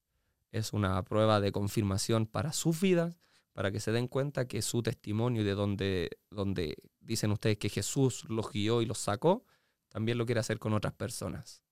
es 0.50 0.72
una 0.72 1.02
prueba 1.04 1.40
de 1.40 1.52
confirmación 1.52 2.26
para 2.26 2.52
sus 2.52 2.80
vidas, 2.80 3.18
para 3.52 3.70
que 3.70 3.80
se 3.80 3.92
den 3.92 4.08
cuenta 4.08 4.46
que 4.46 4.62
su 4.62 4.82
testimonio 4.82 5.42
y 5.42 5.44
de 5.44 5.54
donde, 5.54 6.18
donde 6.30 6.76
dicen 7.00 7.32
ustedes 7.32 7.58
que 7.58 7.68
Jesús 7.68 8.24
los 8.28 8.50
guió 8.50 8.82
y 8.82 8.86
los 8.86 8.98
sacó, 8.98 9.44
también 9.88 10.18
lo 10.18 10.26
quiere 10.26 10.40
hacer 10.40 10.58
con 10.58 10.72
otras 10.72 10.94
personas. 10.94 11.62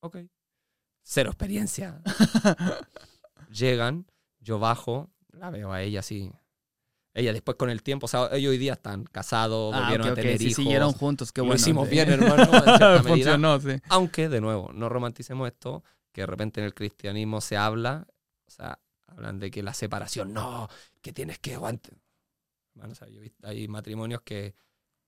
Ok. 0.00 0.18
Cero 1.02 1.30
experiencia. 1.30 2.02
Llegan, 3.50 4.06
yo 4.40 4.58
bajo, 4.58 5.10
la 5.28 5.50
veo 5.50 5.72
a 5.72 5.82
ella 5.82 6.00
así. 6.00 6.32
Ella 7.18 7.32
después 7.32 7.56
con 7.56 7.70
el 7.70 7.82
tiempo, 7.82 8.04
o 8.04 8.08
sea, 8.08 8.28
ellos 8.32 8.50
hoy 8.50 8.58
día 8.58 8.74
están 8.74 9.04
casados, 9.04 9.74
Ah, 9.74 9.80
volvieron 9.80 10.08
ok, 10.08 10.12
a 10.12 10.14
tener 10.16 10.38
sí, 10.38 10.44
hijos. 10.48 10.56
siguieron 10.56 10.92
juntos, 10.92 11.32
qué 11.32 11.40
Lo 11.40 11.46
bueno. 11.46 11.56
hicimos 11.58 11.88
sí. 11.88 11.94
bien, 11.94 12.08
hermano, 12.12 12.42
en 12.44 12.64
medida. 12.74 13.02
Funcionó, 13.02 13.58
sí. 13.58 13.70
Aunque, 13.88 14.28
de 14.28 14.40
nuevo, 14.42 14.70
no 14.74 14.90
romanticemos 14.90 15.48
esto, 15.48 15.82
que 16.12 16.20
de 16.20 16.26
repente 16.26 16.60
en 16.60 16.66
el 16.66 16.74
cristianismo 16.74 17.40
se 17.40 17.56
habla, 17.56 18.06
o 18.46 18.50
sea, 18.50 18.78
hablan 19.06 19.38
de 19.38 19.50
que 19.50 19.62
la 19.62 19.72
separación, 19.72 20.34
no, 20.34 20.68
que 21.00 21.12
tienes 21.14 21.38
que 21.38 21.54
aguantar. 21.54 21.94
Bueno, 22.74 22.92
o 22.92 22.94
sea, 22.94 23.08
yo 23.08 23.22
hay 23.44 23.66
matrimonios 23.66 24.20
que 24.20 24.54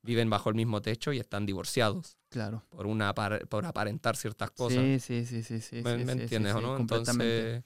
viven 0.02 0.30
bajo 0.30 0.48
el 0.48 0.54
mismo 0.54 0.80
techo 0.80 1.12
y 1.12 1.18
están 1.18 1.44
divorciados 1.44 2.16
Claro. 2.30 2.64
por, 2.70 2.86
una 2.86 3.14
por 3.14 3.66
aparentar 3.66 4.16
ciertas 4.16 4.50
cosas. 4.52 4.78
Sí, 4.82 5.00
sí, 5.00 5.26
sí, 5.26 5.42
sí, 5.42 5.60
sí. 5.60 5.82
¿Me, 5.82 5.98
sí, 5.98 6.04
me 6.04 6.12
sí, 6.14 6.20
entiendes 6.22 6.52
sí, 6.52 6.56
o 6.56 6.60
sí, 6.60 6.66
no? 6.66 6.76
Entonces, 6.78 7.62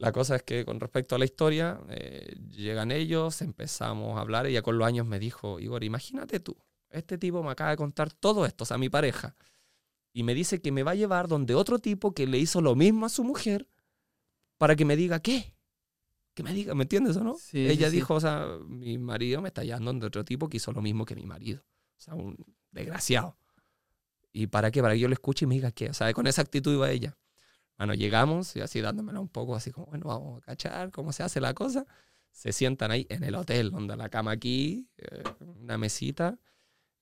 la 0.00 0.12
cosa 0.12 0.36
es 0.36 0.42
que 0.42 0.64
con 0.64 0.80
respecto 0.80 1.14
a 1.14 1.18
la 1.18 1.26
historia, 1.26 1.78
eh, 1.90 2.34
llegan 2.48 2.90
ellos, 2.90 3.42
empezamos 3.42 4.16
a 4.16 4.22
hablar. 4.22 4.46
Ella 4.46 4.62
con 4.62 4.78
los 4.78 4.88
años 4.88 5.06
me 5.06 5.18
dijo, 5.18 5.60
Igor, 5.60 5.84
imagínate 5.84 6.40
tú, 6.40 6.56
este 6.88 7.18
tipo 7.18 7.42
me 7.42 7.50
acaba 7.50 7.68
de 7.70 7.76
contar 7.76 8.10
todo 8.10 8.46
esto, 8.46 8.64
o 8.64 8.66
sea, 8.66 8.78
mi 8.78 8.88
pareja. 8.88 9.36
Y 10.14 10.22
me 10.22 10.32
dice 10.32 10.62
que 10.62 10.72
me 10.72 10.82
va 10.84 10.92
a 10.92 10.94
llevar 10.94 11.28
donde 11.28 11.54
otro 11.54 11.80
tipo 11.80 12.14
que 12.14 12.26
le 12.26 12.38
hizo 12.38 12.62
lo 12.62 12.74
mismo 12.74 13.04
a 13.04 13.10
su 13.10 13.24
mujer 13.24 13.68
para 14.56 14.74
que 14.74 14.86
me 14.86 14.96
diga 14.96 15.20
qué. 15.20 15.52
Que 16.32 16.42
me 16.44 16.54
diga, 16.54 16.74
¿me 16.74 16.84
entiendes 16.84 17.18
o 17.18 17.22
no? 17.22 17.34
Sí, 17.34 17.50
sí, 17.50 17.68
Ella 17.68 17.90
sí. 17.90 17.96
dijo, 17.96 18.14
o 18.14 18.20
sea, 18.20 18.46
mi 18.66 18.96
marido 18.96 19.42
me 19.42 19.48
está 19.48 19.64
llevando 19.64 19.90
donde 19.90 20.06
otro 20.06 20.24
tipo 20.24 20.48
que 20.48 20.56
hizo 20.56 20.72
lo 20.72 20.80
mismo 20.80 21.04
que 21.04 21.14
mi 21.14 21.26
marido. 21.26 21.60
O 21.98 22.00
sea, 22.00 22.14
un 22.14 22.38
desgraciado. 22.70 23.36
¿Y 24.32 24.46
para 24.46 24.70
qué? 24.70 24.80
Para 24.80 24.94
que 24.94 25.00
yo 25.00 25.08
lo 25.08 25.14
escuche 25.14 25.44
y 25.44 25.48
me 25.48 25.56
diga 25.56 25.72
qué. 25.72 25.90
O 25.90 25.94
sea, 25.94 26.10
con 26.14 26.26
esa 26.26 26.40
actitud 26.40 26.72
iba 26.72 26.90
ella. 26.90 27.18
Bueno, 27.80 27.94
llegamos 27.94 28.54
y 28.56 28.60
así 28.60 28.82
dándomela 28.82 29.20
un 29.20 29.30
poco 29.30 29.56
así 29.56 29.70
como, 29.70 29.86
bueno, 29.86 30.04
vamos 30.08 30.42
a 30.42 30.44
cachar 30.44 30.90
cómo 30.90 31.12
se 31.12 31.22
hace 31.22 31.40
la 31.40 31.54
cosa. 31.54 31.86
Se 32.30 32.52
sientan 32.52 32.90
ahí 32.90 33.06
en 33.08 33.24
el 33.24 33.34
hotel, 33.34 33.70
donde 33.70 33.96
la 33.96 34.10
cama 34.10 34.32
aquí, 34.32 34.86
eh, 34.98 35.22
una 35.62 35.78
mesita. 35.78 36.38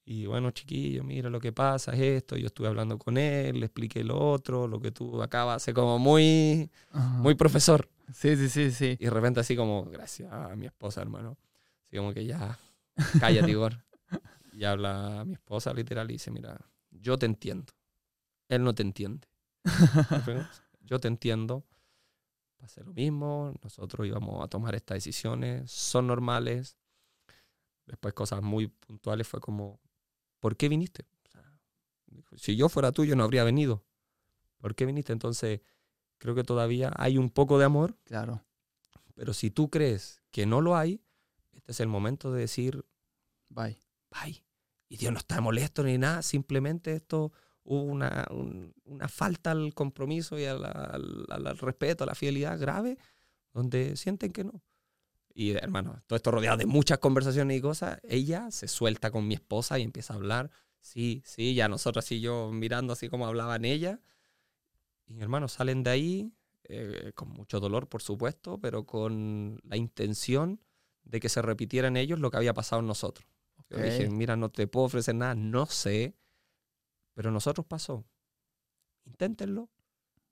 Y 0.05 0.26
bueno, 0.26 0.52
chiquillo, 0.52 1.02
mira 1.02 1.30
lo 1.30 1.40
que 1.40 1.50
pasa 1.50 1.94
es 1.94 2.00
esto. 2.00 2.36
Yo 2.36 2.46
estuve 2.46 2.68
hablando 2.68 2.96
con 2.96 3.18
él, 3.18 3.59
le 3.59 3.66
expliqué 3.66 4.05
lo 4.05 4.20
otro, 4.20 4.68
lo 4.68 4.80
que 4.80 4.92
tú 4.92 5.20
acabas, 5.20 5.56
hace 5.56 5.74
como 5.74 5.98
muy, 5.98 6.70
Ajá. 6.92 7.09
muy 7.22 7.34
profesor. 7.34 7.88
Sí, 8.14 8.36
sí, 8.36 8.48
sí, 8.48 8.70
sí. 8.70 8.96
Y 9.00 9.05
de 9.05 9.10
repente 9.10 9.40
así 9.40 9.56
como, 9.56 9.84
gracias 9.86 10.32
a 10.32 10.55
mi 10.55 10.66
esposa, 10.66 11.02
hermano. 11.02 11.36
Así 11.88 11.96
como 11.96 12.14
que 12.14 12.24
ya, 12.24 12.56
cállate, 13.18 13.50
Igor. 13.50 13.84
Y 14.52 14.62
habla 14.62 15.22
a 15.22 15.24
mi 15.24 15.34
esposa 15.34 15.74
literal 15.74 16.09
y 16.09 16.12
dice, 16.12 16.30
mira, 16.30 16.56
yo 16.92 17.18
te 17.18 17.26
entiendo. 17.26 17.72
Él 18.48 18.62
no 18.62 18.72
te 18.76 18.84
entiende. 18.84 19.26
yo 20.89 20.98
te 20.98 21.09
entiendo. 21.09 21.65
Pasé 22.56 22.82
lo 22.82 22.93
mismo. 22.93 23.55
Nosotros 23.62 24.06
íbamos 24.06 24.43
a 24.43 24.48
tomar 24.48 24.74
estas 24.74 24.97
decisiones. 24.97 25.70
Son 25.70 26.06
normales. 26.06 26.77
Después 27.86 28.15
cosas 28.15 28.43
muy 28.43 28.69
puntuales 28.69 29.28
fue 29.28 29.40
como, 29.40 29.81
¿por 30.40 30.56
qué 30.56 30.69
viniste? 30.69 31.06
O 31.24 31.31
sea, 31.31 31.60
dijo, 32.06 32.36
si 32.36 32.56
yo 32.56 32.69
fuera 32.69 32.93
tú, 32.93 33.05
yo 33.05 33.16
no 33.16 33.24
habría 33.24 33.44
venido. 33.44 33.85
¿Por 34.59 34.74
qué 34.74 34.86
viniste? 34.86 35.12
Entonces, 35.12 35.60
creo 36.19 36.35
que 36.35 36.44
todavía 36.44 36.93
hay 36.97 37.16
un 37.16 37.31
poco 37.31 37.59
de 37.59 37.65
amor. 37.65 37.97
Claro. 38.05 38.44
Pero 39.15 39.32
si 39.32 39.51
tú 39.51 39.70
crees 39.70 40.23
que 40.31 40.47
no 40.47 40.60
lo 40.60 40.77
hay, 40.77 41.02
este 41.52 41.73
es 41.73 41.81
el 41.81 41.89
momento 41.89 42.32
de 42.32 42.40
decir, 42.40 42.85
Bye. 43.48 43.82
bye. 44.10 44.44
Y 44.89 44.97
Dios 44.97 45.12
no 45.12 45.19
está 45.19 45.40
molesto 45.40 45.82
ni 45.82 45.98
nada, 45.98 46.23
simplemente 46.23 46.94
esto 46.94 47.32
hubo 47.69 47.82
una, 47.82 48.27
un- 48.31 48.73
una 48.85 49.09
falta 49.09 49.51
al 49.51 49.74
compromiso 49.74 50.39
y 50.39 50.45
al, 50.47 50.65
al- 50.65 51.59
respeto, 51.59 52.05
a 52.05 52.07
la 52.07 52.15
fidelidad 52.15 52.59
grave, 52.59 52.99
donde 53.53 53.97
sienten 53.97 54.32
que 54.32 54.45
no. 54.45 54.62
Y 55.35 55.51
hermano, 55.53 56.03
todo 56.07 56.16
esto 56.16 56.31
rodeado 56.31 56.57
de 56.57 56.66
muchas 56.66 56.99
conversaciones 56.99 57.59
y 57.59 57.61
cosas, 57.61 58.01
ella 58.03 58.51
se 58.51 58.69
suelta 58.69 59.11
con 59.11 59.28
mi 59.28 59.35
esposa 59.35 59.78
y 59.78 59.82
empieza 59.82 60.15
a 60.15 60.16
hablar. 60.16 60.51
Sí, 60.81 61.23
sí, 61.24 61.55
ya 61.55 61.69
nosotros 61.69 62.05
así 62.05 62.20
yo 62.20 62.51
mirando 62.53 62.93
así 62.95 63.09
como 63.09 63.27
hablaban 63.27 63.65
ella. 63.65 64.01
Y 65.07 65.20
hermano, 65.20 65.49
salen 65.49 65.82
de 65.82 65.90
ahí 65.90 66.32
eh, 66.65 67.12
con 67.15 67.31
mucho 67.31 67.61
dolor, 67.61 67.89
por 67.89 68.03
supuesto, 68.03 68.59
pero 68.61 68.85
con 68.85 69.61
la 69.65 69.77
intención 69.77 70.61
de 71.05 71.20
que 71.20 71.28
se 71.28 71.40
repitiera 71.43 71.89
en 71.89 71.97
ellos 71.97 72.19
lo 72.20 72.31
que 72.31 72.36
había 72.36 72.53
pasado 72.55 72.81
en 72.81 72.86
nosotros. 72.89 73.27
Yo 73.70 73.78
Ok. 73.78 73.85
dije, 73.85 74.09
mira, 74.11 74.36
no 74.36 74.51
te 74.51 74.66
puedo 74.66 74.86
ofrecer 74.86 75.15
nada, 75.15 75.35
no 75.35 75.66
sé, 75.66 76.15
pero 77.19 77.32
nosotros 77.32 77.66
pasó. 77.66 78.05
Inténtenlo. 79.05 79.69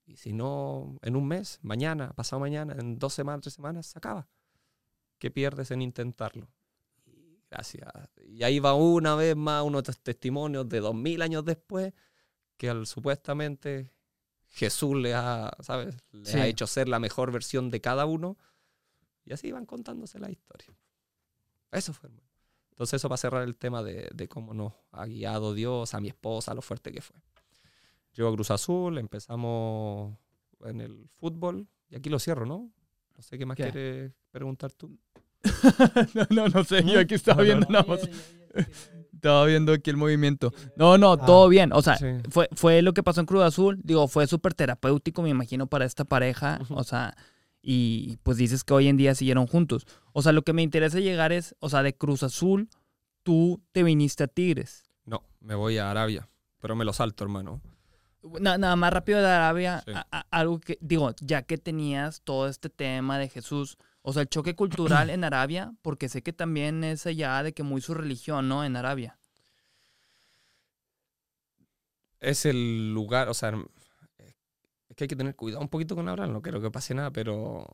Y 0.06 0.18
si 0.18 0.32
no, 0.32 0.96
en 1.02 1.16
un 1.16 1.26
mes, 1.26 1.58
mañana, 1.62 2.12
pasado 2.12 2.38
mañana, 2.38 2.76
en 2.78 2.96
dos 3.00 3.12
semanas, 3.12 3.40
tres 3.40 3.54
semanas, 3.54 3.86
se 3.86 3.98
acaba. 3.98 4.28
¿Qué 5.18 5.32
pierdes 5.32 5.72
en 5.72 5.82
intentarlo? 5.82 6.48
Y 7.04 7.40
gracias. 7.50 7.90
Y 8.24 8.44
ahí 8.44 8.60
va 8.60 8.74
una 8.74 9.16
vez 9.16 9.34
más 9.34 9.64
uno 9.64 9.78
de 9.78 9.90
estos 9.90 9.98
testimonios 10.00 10.68
de 10.68 10.78
dos 10.78 10.94
mil 10.94 11.22
años 11.22 11.44
después, 11.44 11.92
que 12.56 12.70
al, 12.70 12.86
supuestamente 12.86 13.92
Jesús 14.46 14.94
le 14.94 15.12
ha, 15.12 15.56
¿sabes? 15.62 15.96
Le 16.12 16.24
Sí. 16.30 16.38
ha 16.38 16.46
hecho 16.46 16.68
ser 16.68 16.86
la 16.86 17.00
mejor 17.00 17.32
versión 17.32 17.68
de 17.68 17.80
cada 17.80 18.06
uno. 18.06 18.38
Y 19.24 19.32
así 19.32 19.50
van 19.50 19.66
contándose 19.66 20.20
la 20.20 20.30
historia. 20.30 20.72
Eso 21.72 21.92
fue, 21.92 22.10
hermano. 22.10 22.25
Entonces 22.76 22.98
eso 23.00 23.08
para 23.08 23.16
cerrar 23.16 23.42
el 23.44 23.56
tema 23.56 23.82
de, 23.82 24.10
de 24.14 24.28
cómo 24.28 24.52
nos 24.52 24.74
ha 24.92 25.06
guiado 25.06 25.54
Dios, 25.54 25.94
a 25.94 26.00
mi 26.00 26.08
esposa, 26.08 26.52
lo 26.52 26.60
fuerte 26.60 26.92
que 26.92 27.00
fue. 27.00 27.16
Llego 28.12 28.28
a 28.28 28.32
Cruz 28.34 28.50
Azul, 28.50 28.98
empezamos 28.98 30.14
en 30.64 30.82
el 30.82 31.08
fútbol, 31.16 31.66
y 31.88 31.96
aquí 31.96 32.10
lo 32.10 32.18
cierro, 32.18 32.44
¿no? 32.44 32.70
No 33.16 33.22
sé 33.22 33.38
qué 33.38 33.46
más 33.46 33.56
¿Qué? 33.56 33.62
quieres 33.70 34.12
preguntar 34.30 34.72
tú. 34.72 34.98
no, 36.14 36.26
no, 36.30 36.48
no 36.48 36.64
sé, 36.64 36.84
yo 36.84 37.00
aquí 37.00 37.14
estaba 37.14 37.42
No, 37.42 37.42
no, 37.42 37.44
viendo 37.46 37.66
no. 37.66 37.72
nada 37.72 37.84
más. 37.88 38.08
Estaba 39.14 39.46
viendo 39.46 39.72
aquí 39.72 39.88
el 39.90 39.96
movimiento. 39.96 40.52
No, 40.76 40.98
no, 40.98 41.16
todo 41.16 41.48
bien. 41.48 41.72
O 41.72 41.80
sea, 41.80 41.94
Ah, 41.94 41.96
Sí. 41.98 42.06
fue, 42.30 42.48
fue 42.54 42.82
lo 42.82 42.92
que 42.92 43.02
pasó 43.02 43.20
en 43.20 43.26
Cruz 43.26 43.42
Azul. 43.42 43.80
Digo, 43.82 44.06
fue 44.08 44.26
súper 44.26 44.52
terapéutico, 44.54 45.22
me 45.22 45.30
imagino, 45.30 45.66
para 45.66 45.86
esta 45.86 46.04
pareja. 46.04 46.58
Ujú. 46.62 46.74
O 46.74 46.84
sea, 46.84 47.16
y 47.68 48.16
pues 48.22 48.36
dices 48.36 48.62
que 48.62 48.74
hoy 48.74 48.86
en 48.86 48.96
día 48.96 49.16
siguieron 49.16 49.48
juntos. 49.48 49.86
O 50.12 50.22
sea, 50.22 50.30
lo 50.30 50.42
que 50.42 50.52
me 50.52 50.62
interesa 50.62 51.00
llegar 51.00 51.32
es, 51.32 51.56
o 51.58 51.68
sea, 51.68 51.82
de 51.82 51.96
Cruz 51.96 52.22
Azul, 52.22 52.68
tú 53.24 53.60
te 53.72 53.82
viniste 53.82 54.22
a 54.22 54.28
Tigres. 54.28 54.84
No, 55.04 55.24
me 55.40 55.56
voy 55.56 55.76
a 55.78 55.90
Arabia, 55.90 56.28
pero 56.60 56.76
me 56.76 56.84
lo 56.84 56.92
salto, 56.92 57.24
hermano. 57.24 57.60
Na- 58.40 58.56
nada 58.56 58.76
más 58.76 58.92
rápido 58.92 59.18
de 59.20 59.26
Arabia, 59.26 59.82
Sí. 59.84 59.90
a- 59.92 60.06
a- 60.12 60.26
algo 60.30 60.60
que, 60.60 60.78
digo, 60.80 61.12
ya 61.20 61.42
que 61.42 61.58
tenías 61.58 62.20
todo 62.22 62.46
este 62.46 62.70
tema 62.70 63.18
de 63.18 63.28
Jesús, 63.28 63.76
o 64.02 64.12
sea, 64.12 64.22
el 64.22 64.28
choque 64.28 64.54
cultural 64.54 65.10
en 65.10 65.24
Arabia, 65.24 65.72
porque 65.82 66.08
sé 66.08 66.22
que 66.22 66.32
también 66.32 66.84
es 66.84 67.04
allá 67.06 67.42
de 67.42 67.52
que 67.52 67.64
muy 67.64 67.80
su 67.80 67.94
religión, 67.94 68.48
¿no? 68.48 68.62
En 68.64 68.76
Arabia. 68.76 69.18
Es 72.20 72.46
el 72.46 72.92
lugar, 72.94 73.28
o 73.28 73.34
sea, 73.34 73.52
que 74.96 75.04
hay 75.04 75.08
que 75.08 75.16
tener 75.16 75.36
cuidado 75.36 75.62
un 75.62 75.68
poquito 75.68 75.94
con 75.94 76.08
Abraham, 76.08 76.32
no 76.32 76.42
creo 76.42 76.60
que 76.60 76.70
pase 76.70 76.94
nada, 76.94 77.10
pero 77.10 77.66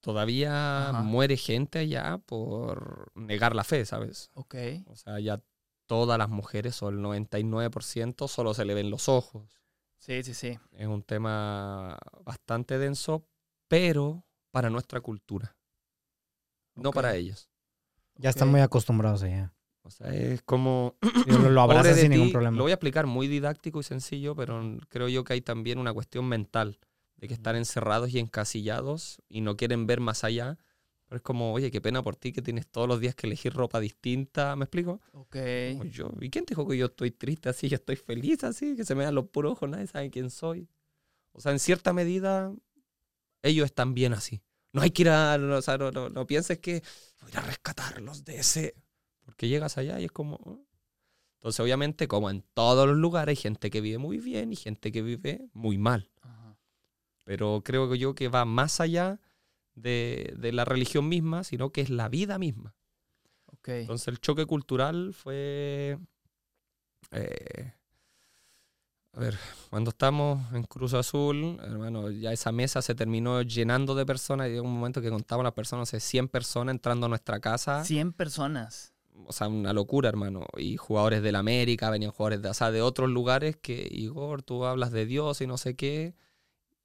todavía 0.00 0.88
Ajá. 0.88 1.02
muere 1.02 1.36
gente 1.36 1.78
allá 1.78 2.18
por 2.18 3.12
negar 3.14 3.54
la 3.54 3.64
fe, 3.64 3.84
¿sabes? 3.84 4.30
Ok. 4.34 4.56
O 4.86 4.96
sea, 4.96 5.20
ya 5.20 5.40
todas 5.86 6.18
las 6.18 6.28
mujeres, 6.28 6.82
o 6.82 6.88
el 6.88 6.98
99%, 6.98 8.28
solo 8.28 8.54
se 8.54 8.64
le 8.64 8.74
ven 8.74 8.90
los 8.90 9.08
ojos. 9.08 9.60
Sí, 9.98 10.22
sí, 10.22 10.34
sí. 10.34 10.58
Es 10.72 10.86
un 10.86 11.02
tema 11.02 11.98
bastante 12.24 12.78
denso, 12.78 13.26
pero 13.68 14.24
para 14.50 14.70
nuestra 14.70 15.00
cultura, 15.00 15.56
no 16.74 16.90
para 16.90 17.14
ellos. 17.14 17.50
Ya 18.16 18.30
están 18.30 18.48
muy 18.48 18.60
acostumbrados 18.60 19.22
allá. 19.22 19.52
O 19.82 19.90
sea, 19.90 20.14
es 20.14 20.42
como... 20.42 20.96
Y 21.26 21.30
Lo, 21.32 21.38
de 21.82 21.94
sin 22.02 22.10
ningún 22.10 22.32
problema. 22.32 22.56
Lo 22.56 22.64
voy 22.64 22.72
a 22.72 22.74
explicar 22.74 23.06
muy 23.06 23.28
didáctico 23.28 23.80
y 23.80 23.82
sencillo, 23.82 24.34
pero 24.36 24.78
creo 24.88 25.08
yo 25.08 25.24
que 25.24 25.34
hay 25.34 25.40
también 25.40 25.78
una 25.78 25.92
cuestión 25.92 26.26
mental 26.28 26.78
de 27.16 27.28
que 27.28 27.34
están 27.34 27.56
encerrados 27.56 28.10
y 28.10 28.18
encasillados 28.18 29.20
y 29.28 29.40
no 29.42 29.56
quieren 29.56 29.86
ver 29.86 30.00
más 30.00 30.24
allá. 30.24 30.58
Pero 31.06 31.16
es 31.16 31.22
como, 31.22 31.52
oye, 31.52 31.70
qué 31.72 31.80
pena 31.80 32.02
por 32.02 32.14
ti 32.14 32.32
que 32.32 32.40
tienes 32.40 32.68
todos 32.68 32.86
los 32.86 33.00
días 33.00 33.14
que 33.16 33.26
elegir 33.26 33.52
ropa 33.52 33.80
distinta. 33.80 34.54
¿Me 34.54 34.64
explico? 34.64 35.00
Ok. 35.12 35.36
Como 35.72 35.84
yo, 35.84 36.10
¿Y 36.20 36.30
quién 36.30 36.44
te 36.44 36.52
dijo 36.54 36.68
que 36.68 36.76
yo 36.78 36.86
estoy 36.86 37.10
triste 37.10 37.48
así? 37.48 37.68
Yo 37.68 37.74
estoy 37.76 37.96
feliz 37.96 38.44
así, 38.44 38.76
que 38.76 38.84
se 38.84 38.94
me 38.94 39.02
dan 39.04 39.14
los 39.16 39.26
puros 39.28 39.52
ojos, 39.52 39.68
nadie 39.68 39.86
sabe 39.88 40.08
quién 40.10 40.30
soy. 40.30 40.68
O 41.32 41.40
sea, 41.40 41.50
en 41.52 41.58
cierta 41.58 41.92
medida, 41.92 42.52
ellos 43.42 43.66
están 43.66 43.94
bien 43.94 44.12
así. 44.12 44.42
No 44.72 44.82
hay 44.82 44.90
que 44.92 45.02
ir 45.02 45.08
a. 45.10 45.34
O 45.36 45.62
sea, 45.62 45.78
no, 45.78 45.90
no- 45.90 46.08
no 46.10 46.26
pienses 46.26 46.58
que 46.58 46.82
voy 47.22 47.32
a 47.34 47.40
rescatarlos 47.40 48.24
de 48.24 48.38
ese. 48.38 48.74
Porque 49.30 49.48
llegas 49.48 49.78
allá 49.78 49.98
y 50.00 50.04
es 50.04 50.12
como. 50.12 50.36
"Oh". 50.44 50.60
Entonces, 51.40 51.60
obviamente, 51.60 52.06
como 52.06 52.28
en 52.30 52.42
todos 52.54 52.86
los 52.86 52.96
lugares, 52.96 53.30
hay 53.38 53.42
gente 53.42 53.70
que 53.70 53.80
vive 53.80 53.96
muy 53.98 54.18
bien 54.18 54.52
y 54.52 54.56
gente 54.56 54.92
que 54.92 55.00
vive 55.02 55.48
muy 55.54 55.78
mal. 55.78 56.10
Ajá. 56.20 56.56
Pero 57.24 57.62
creo 57.64 57.94
yo 57.94 58.14
que 58.14 58.28
va 58.28 58.44
más 58.44 58.80
allá 58.80 59.18
de, 59.74 60.34
de 60.36 60.52
la 60.52 60.64
religión 60.66 61.08
misma, 61.08 61.42
sino 61.44 61.70
que 61.70 61.80
es 61.80 61.88
la 61.88 62.08
vida 62.10 62.38
misma. 62.38 62.74
Ok. 63.46 63.68
Entonces 63.68 64.08
el 64.08 64.20
choque 64.20 64.44
cultural 64.44 65.14
fue... 65.14 65.98
eh, 67.12 67.72
a 69.12 69.18
ver, 69.20 69.36
cuando 69.70 69.90
estamos 69.90 70.52
en 70.52 70.62
Cruz 70.64 70.94
Azul, 70.94 71.58
hermano, 71.62 72.10
ya 72.10 72.32
esa 72.32 72.52
mesa 72.52 72.80
se 72.80 72.94
terminó 72.94 73.42
llenando 73.42 73.94
de 73.96 74.06
personas 74.06 74.46
y 74.48 74.52
llegó 74.52 74.64
un 74.66 74.74
momento 74.74 75.00
que 75.02 75.10
contaban 75.10 75.42
las 75.44 75.52
personas, 75.52 75.82
no 75.82 75.86
sé, 75.86 75.98
100 76.00 76.28
personas 76.28 76.74
entrando 76.74 77.06
a 77.06 77.08
nuestra 77.08 77.40
casa. 77.40 77.84
100 77.84 78.12
personas. 78.12 78.92
O 79.26 79.32
sea, 79.32 79.48
una 79.48 79.72
locura, 79.72 80.08
hermano. 80.08 80.46
Y 80.56 80.76
jugadores 80.76 81.22
del 81.22 81.36
América, 81.36 81.90
venían 81.90 82.10
jugadores 82.12 82.42
de, 82.42 82.48
o 82.48 82.54
sea, 82.54 82.70
de 82.70 82.82
otros 82.82 83.10
lugares 83.10 83.56
que, 83.56 83.88
Igor, 83.90 84.42
tú 84.42 84.64
hablas 84.64 84.92
de 84.92 85.06
Dios 85.06 85.40
y 85.40 85.46
no 85.46 85.56
sé 85.58 85.76
qué. 85.76 86.14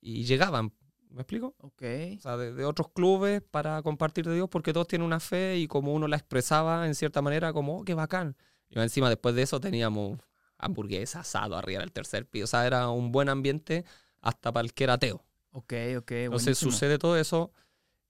Y 0.01 0.25
llegaban, 0.25 0.73
¿me 1.09 1.21
explico? 1.21 1.55
Ok. 1.59 1.83
o 2.17 2.21
sea, 2.21 2.37
de, 2.37 2.53
de 2.53 2.65
otros 2.65 2.89
clubes 2.89 3.41
para 3.41 3.81
compartir 3.81 4.25
de 4.25 4.35
Dios, 4.35 4.49
porque 4.49 4.73
todos 4.73 4.87
tienen 4.87 5.05
una 5.05 5.19
fe 5.19 5.57
y 5.57 5.67
como 5.67 5.93
uno 5.93 6.07
la 6.07 6.17
expresaba 6.17 6.85
en 6.85 6.95
cierta 6.95 7.21
manera, 7.21 7.53
como, 7.53 7.79
oh, 7.79 7.83
qué 7.83 7.93
bacán. 7.93 8.35
Y 8.69 8.79
encima, 8.79 9.09
después 9.09 9.35
de 9.35 9.43
eso, 9.43 9.59
teníamos 9.59 10.19
hamburguesa, 10.57 11.21
asado 11.21 11.55
arriba 11.55 11.81
del 11.81 11.91
tercer 11.91 12.25
piso. 12.27 12.45
O 12.45 12.47
sea, 12.47 12.65
era 12.65 12.89
un 12.89 13.11
buen 13.11 13.29
ambiente 13.29 13.85
hasta 14.21 14.51
para 14.51 14.65
el 14.65 14.73
que 14.73 14.83
era 14.85 14.93
ateo. 14.93 15.23
Ok, 15.51 15.73
ok. 15.97 16.11
Entonces 16.11 16.29
buenísimo. 16.29 16.71
sucede 16.71 16.97
todo 16.97 17.17
eso. 17.17 17.51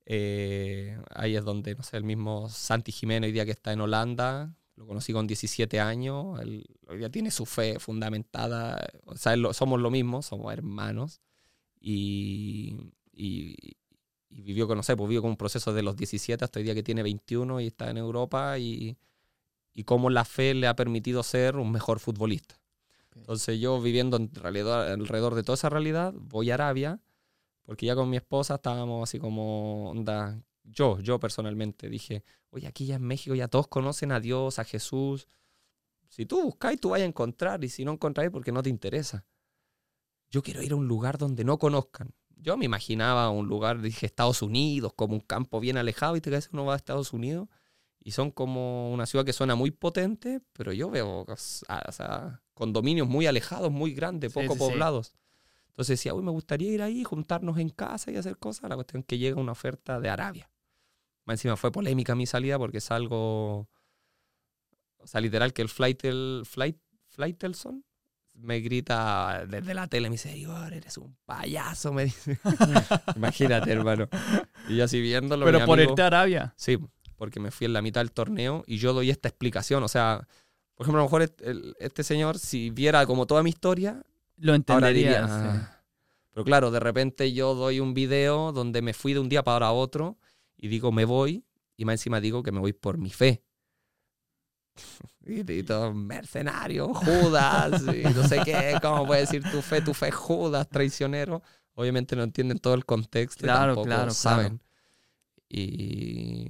Eh, 0.06 1.00
ahí 1.10 1.36
es 1.36 1.44
donde, 1.44 1.76
no 1.76 1.84
sé, 1.84 1.98
el 1.98 2.04
mismo 2.04 2.50
Santi 2.50 2.92
Jiménez, 2.92 3.28
hoy 3.28 3.34
día 3.34 3.46
que 3.46 3.52
está 3.52 3.74
en 3.74 3.82
Holanda, 3.82 4.56
lo 4.76 4.86
conocí 4.86 5.14
con 5.14 5.26
17 5.26 5.80
años, 5.80 6.40
él 6.42 6.66
hoy 6.88 7.00
día 7.00 7.10
tiene 7.10 7.32
su 7.32 7.46
fe 7.46 7.80
fundamentada, 7.80 8.88
o 9.06 9.16
sea, 9.16 9.34
él 9.34 9.48
somos 9.54 9.80
lo 9.80 9.90
mismo, 9.90 10.22
somos 10.22 10.54
hermanos, 10.54 11.22
y, 11.80 12.92
y, 13.12 13.56
y 14.30 14.42
vivió 14.42 14.68
no 14.76 14.84
sé, 14.84 14.96
pues 14.96 15.10
vivió 15.10 15.22
con 15.22 15.32
un 15.32 15.38
proceso 15.38 15.74
de 15.74 15.82
los 15.82 15.96
17 15.96 16.44
hasta 16.44 16.60
hoy 16.60 16.66
día 16.66 16.76
que 16.76 16.84
tiene 16.84 17.04
21 17.04 17.62
y 17.62 17.68
está 17.68 17.90
en 17.90 17.98
Europa, 17.98 18.60
y, 18.60 18.98
y 19.74 19.84
cómo 19.84 20.10
la 20.10 20.26
fe 20.26 20.54
le 20.54 20.68
ha 20.68 20.76
permitido 20.76 21.24
ser 21.24 21.58
un 21.58 21.72
mejor 21.72 22.00
futbolista. 22.00 22.60
Entonces 23.16 23.60
yo 23.60 23.82
viviendo 23.82 24.18
en 24.18 24.34
realidad, 24.36 24.92
alrededor 24.92 25.36
de 25.36 25.44
toda 25.44 25.56
esa 25.56 25.70
realidad, 25.70 26.14
voy 26.16 26.52
a 26.52 26.56
Arabia, 26.56 27.00
porque 27.66 27.86
ya 27.86 27.96
con 27.96 28.10
mi 28.10 28.18
esposa 28.18 28.56
estábamos 28.56 29.10
así 29.10 29.20
como, 29.20 29.90
onda, 29.90 30.40
yo, 30.64 31.00
yo 31.00 31.20
personalmente 31.20 31.90
dije, 31.90 32.24
oye, 32.52 32.68
aquí 32.68 32.86
ya 32.86 32.96
en 32.96 33.04
México 33.04 33.36
ya 33.36 33.48
todos 33.48 33.68
conocen 33.68 34.12
a 34.12 34.20
Dios, 34.20 34.60
a 34.60 34.64
Jesús. 34.64 35.28
Si 36.10 36.26
tú 36.26 36.44
buscáis, 36.44 36.80
tú 36.80 36.90
vas 36.90 37.02
a 37.02 37.06
encontrar, 37.06 37.64
y 37.64 37.70
si 37.70 37.84
no 37.84 37.92
encontráis, 37.94 38.30
porque 38.32 38.52
no 38.52 38.64
te 38.64 38.70
interesa. 38.70 39.26
Yo 40.30 40.42
quiero 40.42 40.62
ir 40.62 40.72
a 40.72 40.76
un 40.76 40.88
lugar 40.88 41.18
donde 41.18 41.44
no 41.44 41.58
conozcan. 41.58 42.14
Yo 42.38 42.58
me 42.58 42.66
imaginaba 42.66 43.30
un 43.30 43.48
lugar, 43.48 43.82
dije 43.82 44.06
Estados 44.06 44.42
Unidos, 44.42 44.94
como 44.96 45.16
un 45.16 45.22
campo 45.22 45.60
bien 45.60 45.78
alejado, 45.78 46.16
y 46.16 46.22
te 46.22 46.30
crees 46.30 46.48
que 46.48 46.56
uno 46.56 46.66
va 46.66 46.74
a 46.74 46.78
Estados 46.78 47.14
Unidos, 47.14 47.48
y 48.00 48.12
son 48.12 48.30
como 48.30 48.94
una 48.94 49.08
ciudad 49.08 49.26
que 49.26 49.34
suena 49.34 49.56
muy 49.56 49.72
potente, 49.72 50.42
pero 50.54 50.72
yo 50.72 50.92
veo 50.92 51.26
o 51.28 51.36
sea, 51.92 52.44
condominios 52.54 53.08
muy 53.08 53.26
alejados, 53.26 53.72
muy 53.72 53.94
grandes, 53.94 54.32
Sí, 54.32 54.40
poco 54.40 54.54
sí, 54.54 54.74
sí. 54.74 54.80
Entonces 55.76 56.00
decía, 56.00 56.14
uy, 56.14 56.24
me 56.24 56.32
gustaría 56.32 56.72
ir 56.72 56.82
ahí, 56.82 57.04
juntarnos 57.04 57.58
en 57.58 57.68
casa 57.70 58.10
y 58.10 58.16
hacer 58.16 58.38
cosas. 58.38 58.70
La 58.70 58.76
cuestión 58.76 59.02
es 59.02 59.06
que 59.06 59.18
llega 59.18 59.40
una 59.42 59.52
oferta 59.52 60.00
de 60.00 60.08
Arabia. 60.10 60.50
Más 61.26 61.36
encima 61.36 61.58
fue 61.58 61.70
polémica 61.72 62.16
mi 62.16 62.26
salida 62.26 62.58
porque 62.58 62.78
es 62.78 62.92
algo. 62.92 63.68
O 65.00 65.08
sea, 65.08 65.20
literal, 65.22 65.52
que 65.54 65.62
el 65.62 65.70
flight, 65.70 66.04
el 66.06 66.44
flight, 66.46 66.78
Flightelson 67.10 67.84
me 68.34 68.60
grita 68.60 69.46
desde 69.48 69.74
la 69.74 69.88
tele, 69.88 70.10
me 70.10 70.16
dice, 70.16 70.36
Igor, 70.36 70.74
eres 70.74 70.98
un 70.98 71.16
payaso, 71.26 71.94
me 71.94 72.06
dice. 72.06 72.38
Imagínate, 73.16 73.72
hermano. 73.72 74.10
Y 74.68 74.78
yo 74.78 74.84
así 74.86 75.00
viéndolo. 75.02 75.46
Pero 75.46 75.66
por 75.66 75.78
amigo- 75.80 75.92
irte 75.92 76.02
a 76.02 76.08
Arabia. 76.08 76.54
Sí, 76.58 76.78
porque 77.16 77.40
me 77.40 77.52
fui 77.52 77.66
en 77.66 77.74
la 77.74 77.82
mitad 77.82 78.02
del 78.02 78.12
torneo 78.12 78.64
y 78.68 78.78
yo 78.78 78.94
doy 78.94 79.10
esta 79.10 79.30
explicación. 79.30 79.84
O 79.84 79.88
sea, 79.88 80.28
por 80.74 80.86
ejemplo, 80.86 81.00
a 81.02 81.04
lo 81.04 81.08
mejor 81.08 81.22
este, 81.22 81.54
este 81.80 82.04
señor, 82.04 82.38
si 82.40 82.70
viera 82.70 83.06
como 83.06 83.26
toda 83.26 83.42
mi 83.44 83.50
historia, 83.52 84.04
Lo 84.38 84.54
ahora 84.54 84.90
diría. 84.90 85.26
"Ah". 85.28 85.82
Pero 86.32 86.44
claro, 86.44 86.70
de 86.72 86.80
repente 86.80 87.32
yo 87.34 87.56
doy 87.56 87.80
un 87.80 87.94
video 87.94 88.52
donde 88.52 88.82
me 88.82 88.94
fui 88.94 89.14
de 89.14 89.20
un 89.20 89.30
día 89.30 89.44
para 89.44 89.72
otro 89.72 90.18
y 90.58 90.68
digo 90.68 90.92
me 90.92 91.06
voy 91.06 91.46
y 91.78 91.86
más 91.86 91.94
encima 91.94 92.20
digo 92.20 92.44
que 92.44 92.52
me 92.52 92.60
voy 92.60 92.74
por 92.74 92.98
mi 92.98 93.10
fe. 93.10 93.44
Y, 95.28 95.52
y 95.52 95.64
todo 95.64 95.92
mercenario, 95.92 96.94
Judas, 96.94 97.82
y 97.82 98.04
no 98.14 98.28
sé 98.28 98.42
qué, 98.46 98.78
¿cómo 98.80 99.08
puedes 99.08 99.28
decir 99.32 99.50
tu 99.50 99.60
fe? 99.64 99.82
Tu 99.82 99.92
fe 99.96 100.10
es 100.10 100.14
Judas, 100.16 100.70
traicionero. 100.70 101.42
Obviamente 101.74 102.16
no 102.16 102.22
entienden 102.22 102.60
todo 102.60 102.76
el 102.76 102.86
contexto 102.86 103.44
y 103.44 103.48
Claro, 103.48 103.68
tampoco 103.74 103.86
claro, 103.88 104.02
claro. 104.04 104.14
saben. 104.14 104.62
Y, 105.50 106.48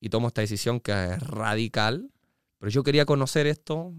y 0.00 0.08
tomo 0.10 0.28
esta 0.28 0.42
decisión 0.42 0.80
que 0.80 0.92
es 0.92 1.22
radical. 1.26 2.10
Pero 2.58 2.70
yo 2.70 2.82
quería 2.82 3.06
conocer 3.06 3.46
esto. 3.46 3.94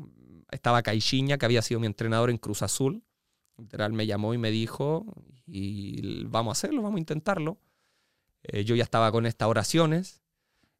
Estaba 0.52 0.84
Caixinha, 0.84 1.40
que 1.40 1.46
había 1.46 1.64
sido 1.64 1.80
mi 1.80 1.88
entrenador 1.88 2.30
en 2.30 2.38
Cruz 2.38 2.62
Azul. 2.62 3.04
Literal 3.58 3.94
me 3.94 4.08
llamó 4.08 4.34
y 4.34 4.38
me 4.38 4.52
dijo, 4.52 5.06
y 5.46 6.26
vamos 6.26 6.52
a 6.52 6.54
hacerlo, 6.54 6.82
vamos 6.82 6.98
a 6.98 7.00
intentarlo. 7.00 7.60
Eh, 8.44 8.64
yo 8.64 8.76
ya 8.76 8.84
estaba 8.84 9.12
con 9.12 9.26
estas 9.26 9.48
oraciones. 9.48 10.22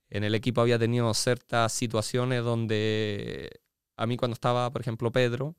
En 0.10 0.24
el 0.24 0.36
equipo 0.36 0.62
había 0.62 0.80
tenido 0.80 1.14
ciertas 1.14 1.72
situaciones 1.72 2.44
donde 2.44 3.62
a 3.96 4.08
mí 4.08 4.18
cuando 4.18 4.34
estaba, 4.34 4.70
por 4.72 4.82
ejemplo, 4.82 5.12
Pedro 5.12 5.56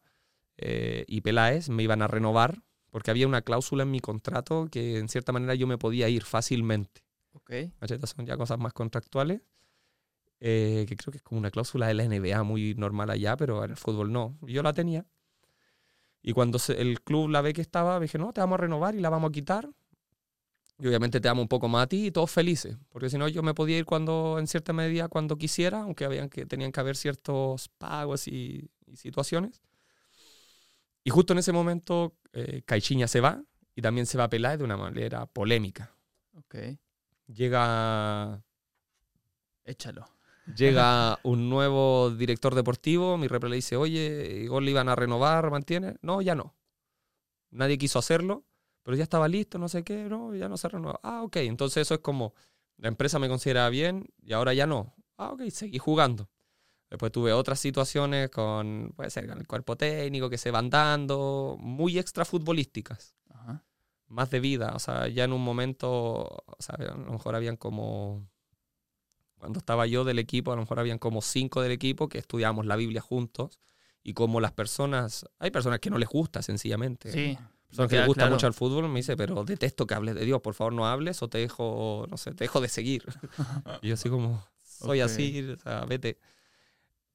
eh, 0.56 1.04
y 1.08 1.20
Peláez 1.20 1.68
me 1.68 1.82
iban 1.82 2.02
a 2.02 2.08
renovar, 2.08 2.62
porque 2.90 3.10
había 3.10 3.26
una 3.26 3.42
cláusula 3.42 3.84
en 3.84 3.90
mi 3.90 4.00
contrato 4.00 4.68
que 4.70 4.98
en 4.98 5.08
cierta 5.08 5.32
manera 5.32 5.54
yo 5.54 5.66
me 5.66 5.78
podía 5.78 6.08
ir 6.08 6.24
fácilmente. 6.24 7.02
Ok. 7.32 7.50
Estas 7.80 8.10
son 8.10 8.26
ya 8.26 8.36
cosas 8.36 8.58
más 8.58 8.72
contractuales, 8.72 9.42
eh, 10.40 10.84
que 10.88 10.96
creo 10.96 11.12
que 11.12 11.18
es 11.18 11.22
como 11.22 11.38
una 11.38 11.50
cláusula 11.50 11.86
de 11.86 11.94
la 11.94 12.04
NBA 12.04 12.42
muy 12.42 12.74
normal 12.74 13.10
allá, 13.10 13.36
pero 13.36 13.64
en 13.64 13.70
el 13.70 13.76
fútbol 13.76 14.12
no. 14.12 14.36
Yo 14.42 14.62
la 14.62 14.72
tenía. 14.72 15.06
Y 16.22 16.32
cuando 16.32 16.58
se- 16.58 16.80
el 16.80 17.00
club 17.02 17.28
la 17.30 17.40
ve 17.42 17.52
que 17.52 17.60
estaba, 17.62 17.98
dije, 18.00 18.18
no, 18.18 18.32
te 18.32 18.40
vamos 18.40 18.58
a 18.58 18.62
renovar 18.62 18.94
y 18.94 19.00
la 19.00 19.10
vamos 19.10 19.30
a 19.30 19.32
quitar. 19.32 19.68
Y 20.78 20.86
obviamente 20.88 21.20
te 21.20 21.28
damos 21.28 21.42
un 21.42 21.48
poco 21.48 21.68
más 21.68 21.84
a 21.84 21.86
ti 21.86 22.06
y 22.06 22.10
todos 22.10 22.30
felices. 22.30 22.76
Porque 22.88 23.08
si 23.08 23.16
no, 23.18 23.28
yo 23.28 23.42
me 23.42 23.54
podía 23.54 23.78
ir 23.78 23.84
cuando, 23.84 24.36
en 24.38 24.46
cierta 24.46 24.72
medida, 24.72 25.08
cuando 25.08 25.36
quisiera, 25.36 25.82
aunque 25.82 26.04
habían 26.04 26.28
que, 26.28 26.44
tenían 26.46 26.72
que 26.72 26.80
haber 26.80 26.96
ciertos 26.96 27.68
pagos 27.78 28.26
y, 28.26 28.68
y 28.86 28.96
situaciones. 28.96 29.62
Y 31.04 31.10
justo 31.10 31.32
en 31.32 31.38
ese 31.40 31.52
momento, 31.52 32.16
eh, 32.32 32.62
Caixinha 32.64 33.08
se 33.08 33.20
va 33.20 33.42
y 33.74 33.82
también 33.82 34.06
se 34.06 34.18
va 34.18 34.24
a 34.24 34.30
Peláez 34.30 34.58
de 34.58 34.64
una 34.64 34.76
manera 34.76 35.26
polémica. 35.26 35.94
Ok. 36.34 36.56
Llega 37.26 38.42
Échalo. 39.64 40.04
Llega 40.56 41.18
un 41.22 41.48
nuevo 41.48 42.10
director 42.10 42.54
deportivo, 42.54 43.16
mi 43.16 43.28
repre 43.28 43.48
le 43.48 43.56
dice, 43.56 43.76
oye, 43.76 44.40
Igor 44.42 44.62
le 44.62 44.72
iban 44.72 44.88
a 44.88 44.96
renovar, 44.96 45.50
¿mantiene? 45.50 45.96
No, 46.02 46.20
ya 46.20 46.34
no. 46.34 46.56
Nadie 47.50 47.78
quiso 47.78 47.98
hacerlo, 47.98 48.44
pero 48.82 48.96
ya 48.96 49.04
estaba 49.04 49.28
listo, 49.28 49.58
no 49.58 49.68
sé 49.68 49.84
qué, 49.84 50.04
no, 50.08 50.34
ya 50.34 50.48
no 50.48 50.56
se 50.56 50.68
renueva. 50.68 50.98
Ah, 51.02 51.22
ok, 51.22 51.36
entonces 51.36 51.82
eso 51.82 51.94
es 51.94 52.00
como, 52.00 52.34
la 52.76 52.88
empresa 52.88 53.18
me 53.18 53.28
considera 53.28 53.68
bien 53.68 54.08
y 54.20 54.32
ahora 54.32 54.52
ya 54.54 54.66
no. 54.66 54.94
Ah, 55.16 55.30
ok, 55.30 55.42
seguí 55.50 55.78
jugando. 55.78 56.28
Después 56.90 57.12
tuve 57.12 57.32
otras 57.32 57.58
situaciones 57.60 58.28
con, 58.28 58.92
puede 58.96 59.10
ser, 59.10 59.26
con 59.26 59.38
el 59.38 59.46
cuerpo 59.46 59.76
técnico 59.76 60.28
que 60.28 60.38
se 60.38 60.50
van 60.50 60.68
dando, 60.68 61.56
muy 61.58 61.98
extra 61.98 62.24
futbolísticas 62.24 63.14
Ajá. 63.30 63.64
más 64.08 64.30
de 64.30 64.40
vida. 64.40 64.72
O 64.74 64.78
sea, 64.78 65.08
ya 65.08 65.24
en 65.24 65.32
un 65.32 65.42
momento, 65.42 65.90
o 65.90 66.56
sea, 66.58 66.74
a 66.74 66.96
lo 66.96 67.12
mejor 67.12 67.34
habían 67.34 67.56
como, 67.56 68.28
cuando 69.42 69.58
estaba 69.58 69.88
yo 69.88 70.04
del 70.04 70.20
equipo, 70.20 70.52
a 70.52 70.54
lo 70.54 70.62
mejor 70.62 70.78
habían 70.78 70.98
como 70.98 71.20
cinco 71.20 71.62
del 71.62 71.72
equipo 71.72 72.08
que 72.08 72.18
estudiábamos 72.18 72.64
la 72.64 72.76
Biblia 72.76 73.00
juntos 73.00 73.58
y 74.04 74.12
como 74.14 74.40
las 74.40 74.52
personas, 74.52 75.26
hay 75.40 75.50
personas 75.50 75.80
que 75.80 75.90
no 75.90 75.98
les 75.98 76.08
gusta 76.08 76.42
sencillamente. 76.42 77.10
Sí. 77.10 77.36
Personas 77.66 77.90
que 77.90 77.96
les 77.96 78.06
gusta 78.06 78.20
claro. 78.20 78.36
mucho 78.36 78.46
el 78.46 78.52
fútbol 78.54 78.88
me 78.88 79.00
dice, 79.00 79.16
pero 79.16 79.42
detesto 79.42 79.84
que 79.84 79.94
hables 79.94 80.14
de 80.14 80.24
Dios, 80.24 80.40
por 80.42 80.54
favor 80.54 80.72
no 80.74 80.86
hables 80.86 81.24
o 81.24 81.28
te 81.28 81.38
dejo, 81.38 82.06
no 82.08 82.16
sé, 82.18 82.34
te 82.34 82.44
dejo 82.44 82.60
de 82.60 82.68
seguir. 82.68 83.02
y 83.82 83.88
yo 83.88 83.94
así 83.94 84.08
como, 84.08 84.46
soy 84.62 85.00
Ok. 85.00 85.06
así, 85.06 85.40
o 85.42 85.56
sea, 85.56 85.86
vete. 85.86 86.20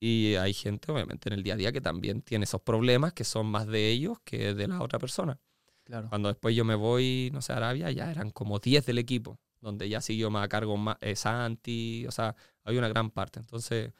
Y 0.02 0.36
hay 0.36 0.54
gente, 0.54 0.91
obviamente, 0.91 1.30
en 1.30 1.34
el 1.34 1.44
día 1.44 1.54
a 1.54 1.58
día 1.58 1.72
que 1.72 1.80
también 1.80 2.22
tiene 2.24 2.44
esos 2.44 2.60
problemas 2.60 3.14
que 3.14 3.24
son 3.24 3.45
más 3.45 3.68
de 3.68 3.90
ellos 3.90 4.18
que 4.26 4.54
de 4.54 4.68
la 4.68 4.82
otra 4.82 4.99
persona. 4.99 5.40
Claro. 5.86 6.10
Cuando 6.10 6.28
después 6.28 6.54
yo 6.54 6.66
me 6.66 6.76
voy, 6.76 7.30
no 7.32 7.41
sé, 7.41 7.54
a 7.54 7.56
Arabia, 7.56 7.90
ya 7.90 8.12
eran 8.12 8.32
como 8.32 8.60
10 8.60 8.86
del 8.86 8.98
equipo, 8.98 9.40
donde 9.61 9.89
ya 9.89 10.01
siguió 10.01 10.29
más 10.29 10.45
a 10.45 10.49
cargo 10.49 10.77
ma- 10.77 10.97
eh, 11.01 11.15
Santi, 11.15 12.05
o 12.07 12.11
sea, 12.11 12.35
había 12.63 12.79
una 12.79 12.89
gran 12.89 13.11
parte. 13.11 13.39
Entonces 13.39 13.93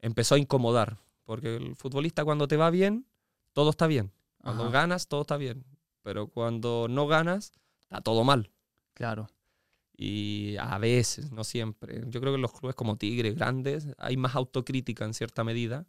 empezó 0.00 0.34
a 0.34 0.38
incomodar, 0.38 0.98
porque 1.24 1.56
el 1.56 1.76
futbolista 1.76 2.24
cuando 2.24 2.48
te 2.48 2.56
va 2.56 2.70
bien, 2.70 3.06
todo 3.52 3.70
está 3.70 3.86
bien. 3.86 4.12
Cuando 4.42 4.64
Ajá, 4.64 4.72
ganas, 4.72 5.08
todo 5.08 5.22
está 5.22 5.36
bien. 5.36 5.64
Pero 6.02 6.28
cuando 6.28 6.86
no 6.88 7.06
ganas, 7.06 7.52
está 7.80 8.00
todo 8.02 8.24
mal. 8.24 8.50
Claro. 8.94 9.28
Y 9.96 10.56
a 10.58 10.76
veces, 10.78 11.30
no 11.32 11.44
siempre. 11.44 12.02
Yo 12.08 12.20
creo 12.20 12.32
que 12.32 12.36
en 12.36 12.42
los 12.42 12.52
clubes 12.52 12.74
como 12.74 12.96
Tigre, 12.96 13.32
grandes, 13.32 13.86
hay 13.98 14.16
más 14.16 14.34
autocrítica 14.34 15.04
en 15.04 15.14
cierta 15.14 15.44
medida, 15.44 15.86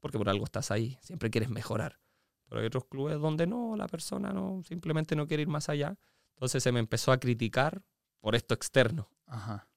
porque 0.00 0.18
por 0.18 0.28
algo 0.28 0.44
estás 0.44 0.70
ahí, 0.70 0.98
siempre 1.02 1.30
quieres 1.30 1.50
mejorar. 1.50 2.00
Pero 2.48 2.60
hay 2.60 2.66
otros 2.66 2.86
clubes 2.86 3.20
donde 3.20 3.46
no, 3.46 3.76
la 3.76 3.86
persona 3.88 4.32
no, 4.32 4.62
simplemente 4.64 5.14
no 5.16 5.26
quiere 5.26 5.42
ir 5.42 5.48
más 5.48 5.68
allá. 5.68 5.96
Entonces 6.34 6.62
se 6.62 6.72
me 6.72 6.80
empezó 6.80 7.12
a 7.12 7.18
criticar 7.20 7.82
por 8.22 8.34
esto 8.34 8.54
externo. 8.54 9.10
Ajá. 9.26 9.68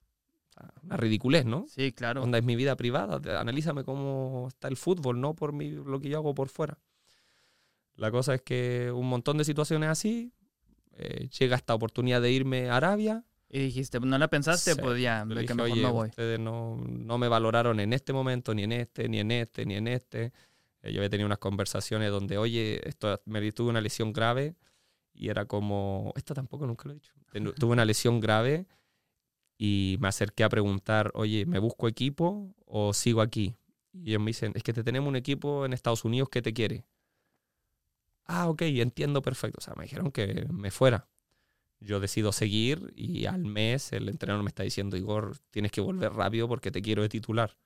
Una 0.83 0.95
ridiculez, 0.95 1.43
¿no? 1.45 1.65
Sí, 1.67 1.91
claro. 1.91 2.23
Onda 2.23 2.37
es 2.37 2.43
mi 2.45 2.55
vida 2.55 2.77
privada. 2.77 3.19
Analízame 3.41 3.83
cómo 3.83 4.45
está 4.47 4.69
el 4.69 4.77
fútbol, 4.77 5.19
no 5.19 5.33
por 5.33 5.51
mi, 5.51 5.71
lo 5.71 5.99
que 5.99 6.07
yo 6.07 6.17
hago 6.19 6.33
por 6.33 6.47
fuera. 6.47 6.79
La 7.95 8.11
cosa 8.11 8.35
es 8.35 8.41
que 8.41 8.91
un 8.93 9.09
montón 9.09 9.37
de 9.37 9.43
situaciones 9.43 9.89
así, 9.89 10.31
eh, 10.93 11.27
llega 11.37 11.57
esta 11.57 11.73
oportunidad 11.73 12.21
de 12.21 12.31
irme 12.31 12.69
a 12.69 12.77
Arabia. 12.77 13.25
Y 13.49 13.59
dijiste, 13.59 13.99
¿no 13.99 14.17
la 14.17 14.27
pensaste? 14.29 14.73
Sí. 14.75 14.81
Pues 14.81 15.01
ya, 15.01 15.25
dije, 15.25 15.45
que 15.45 15.53
mejor 15.55 15.71
"Oye, 15.71 15.81
me 15.81 15.91
voy. 15.91 16.09
ustedes 16.09 16.39
no, 16.39 16.77
no 16.87 17.17
me 17.17 17.27
valoraron 17.27 17.79
en 17.79 17.91
este 17.93 18.13
momento, 18.13 18.53
ni 18.53 18.63
en 18.63 18.71
este, 18.71 19.09
ni 19.09 19.19
en 19.19 19.31
este, 19.31 19.65
ni 19.65 19.75
en 19.75 19.87
este. 19.87 20.31
Eh, 20.83 20.91
yo 20.93 20.99
había 20.99 21.09
tenido 21.09 21.25
unas 21.25 21.39
conversaciones 21.39 22.11
donde, 22.11 22.37
oye, 22.37 22.87
esto, 22.87 23.21
me 23.25 23.51
tuve 23.51 23.69
una 23.69 23.81
lesión 23.81 24.13
grave 24.13 24.55
y 25.15 25.29
era 25.29 25.45
como, 25.45 26.13
esto 26.15 26.33
tampoco 26.33 26.67
nunca 26.67 26.83
lo 26.85 26.91
he 26.91 26.95
dicho. 26.95 27.13
Tuve 27.57 27.71
una 27.71 27.85
lesión 27.85 28.19
grave 28.19 28.67
y 29.57 29.97
me 29.99 30.07
acerqué 30.07 30.43
a 30.43 30.49
preguntar, 30.49 31.11
oye, 31.13 31.45
¿me 31.45 31.59
busco 31.59 31.87
equipo 31.87 32.53
o 32.65 32.93
sigo 32.93 33.21
aquí? 33.21 33.55
Y 33.93 34.09
ellos 34.09 34.21
me 34.21 34.27
dicen, 34.27 34.51
es 34.55 34.63
que 34.63 34.73
te 34.73 34.83
tenemos 34.83 35.07
un 35.07 35.15
equipo 35.15 35.65
en 35.65 35.73
Estados 35.73 36.03
Unidos 36.03 36.29
que 36.29 36.41
te 36.41 36.53
quiere. 36.53 36.85
Ah, 38.25 38.49
ok, 38.49 38.63
entiendo 38.63 39.21
perfecto. 39.21 39.59
O 39.59 39.61
sea, 39.61 39.73
me 39.77 39.83
dijeron 39.83 40.11
que 40.11 40.45
me 40.51 40.71
fuera. 40.71 41.07
Yo 41.79 41.99
decido 41.99 42.31
seguir 42.31 42.93
y 42.95 43.25
al 43.25 43.45
mes 43.45 43.93
el 43.93 44.09
entrenador 44.09 44.43
me 44.43 44.49
está 44.49 44.63
diciendo, 44.63 44.97
Igor, 44.97 45.37
tienes 45.51 45.71
que 45.71 45.81
volver 45.81 46.11
rápido 46.13 46.47
porque 46.47 46.71
te 46.71 46.81
quiero 46.81 47.03
de 47.03 47.09
titular. 47.09 47.57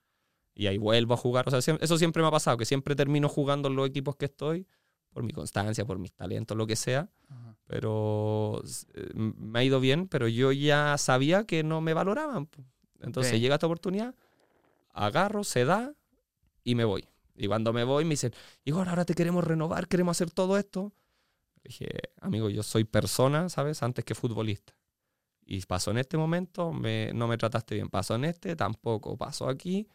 Y 0.54 0.66
ahí 0.66 0.78
vuelvo 0.78 1.14
a 1.14 1.16
jugar. 1.16 1.48
O 1.48 1.50
sea, 1.50 1.76
eso 1.80 1.98
siempre 1.98 2.22
me 2.22 2.28
ha 2.28 2.30
pasado, 2.30 2.58
que 2.58 2.66
siempre 2.66 2.94
termino 2.94 3.28
jugando 3.28 3.68
en 3.68 3.76
los 3.76 3.88
equipos 3.88 4.16
que 4.16 4.26
estoy, 4.26 4.66
por 5.12 5.22
mi 5.22 5.32
constancia, 5.32 5.84
por 5.84 5.98
mis 5.98 6.12
talentos, 6.12 6.56
lo 6.56 6.66
que 6.66 6.76
sea. 6.76 7.08
Ajá. 7.28 7.56
Pero 7.66 8.62
eh, 8.94 9.10
me 9.14 9.60
ha 9.60 9.64
ido 9.64 9.80
bien, 9.80 10.08
pero 10.08 10.28
yo 10.28 10.52
ya 10.52 10.96
sabía 10.98 11.44
que 11.44 11.62
no 11.62 11.80
me 11.80 11.94
valoraban. 11.94 12.48
Entonces 13.00 13.40
llega 13.40 13.54
esta 13.54 13.66
oportunidad, 13.66 14.14
agarro, 14.92 15.44
se 15.44 15.64
da 15.64 15.94
y 16.64 16.74
me 16.74 16.84
voy. 16.84 17.08
Y 17.36 17.46
cuando 17.46 17.72
me 17.72 17.84
voy 17.84 18.04
me 18.04 18.10
dicen, 18.10 18.32
Igor, 18.64 18.88
ahora 18.88 19.04
te 19.04 19.14
queremos 19.14 19.44
renovar, 19.44 19.88
queremos 19.88 20.16
hacer 20.16 20.30
todo 20.30 20.58
esto. 20.58 20.92
Dije, 21.62 21.88
amigo, 22.20 22.50
yo 22.50 22.62
soy 22.62 22.84
persona, 22.84 23.48
¿sabes? 23.48 23.82
Antes 23.82 24.04
que 24.04 24.14
futbolista. 24.14 24.74
Y 25.46 25.60
pasó 25.62 25.90
en 25.90 25.98
este 25.98 26.16
momento, 26.16 26.72
me, 26.72 27.12
no 27.12 27.26
me 27.28 27.36
trataste 27.36 27.74
bien. 27.74 27.88
Pasó 27.88 28.14
en 28.14 28.24
este, 28.24 28.56
tampoco. 28.56 29.16
Pasó 29.16 29.48
aquí, 29.48 29.88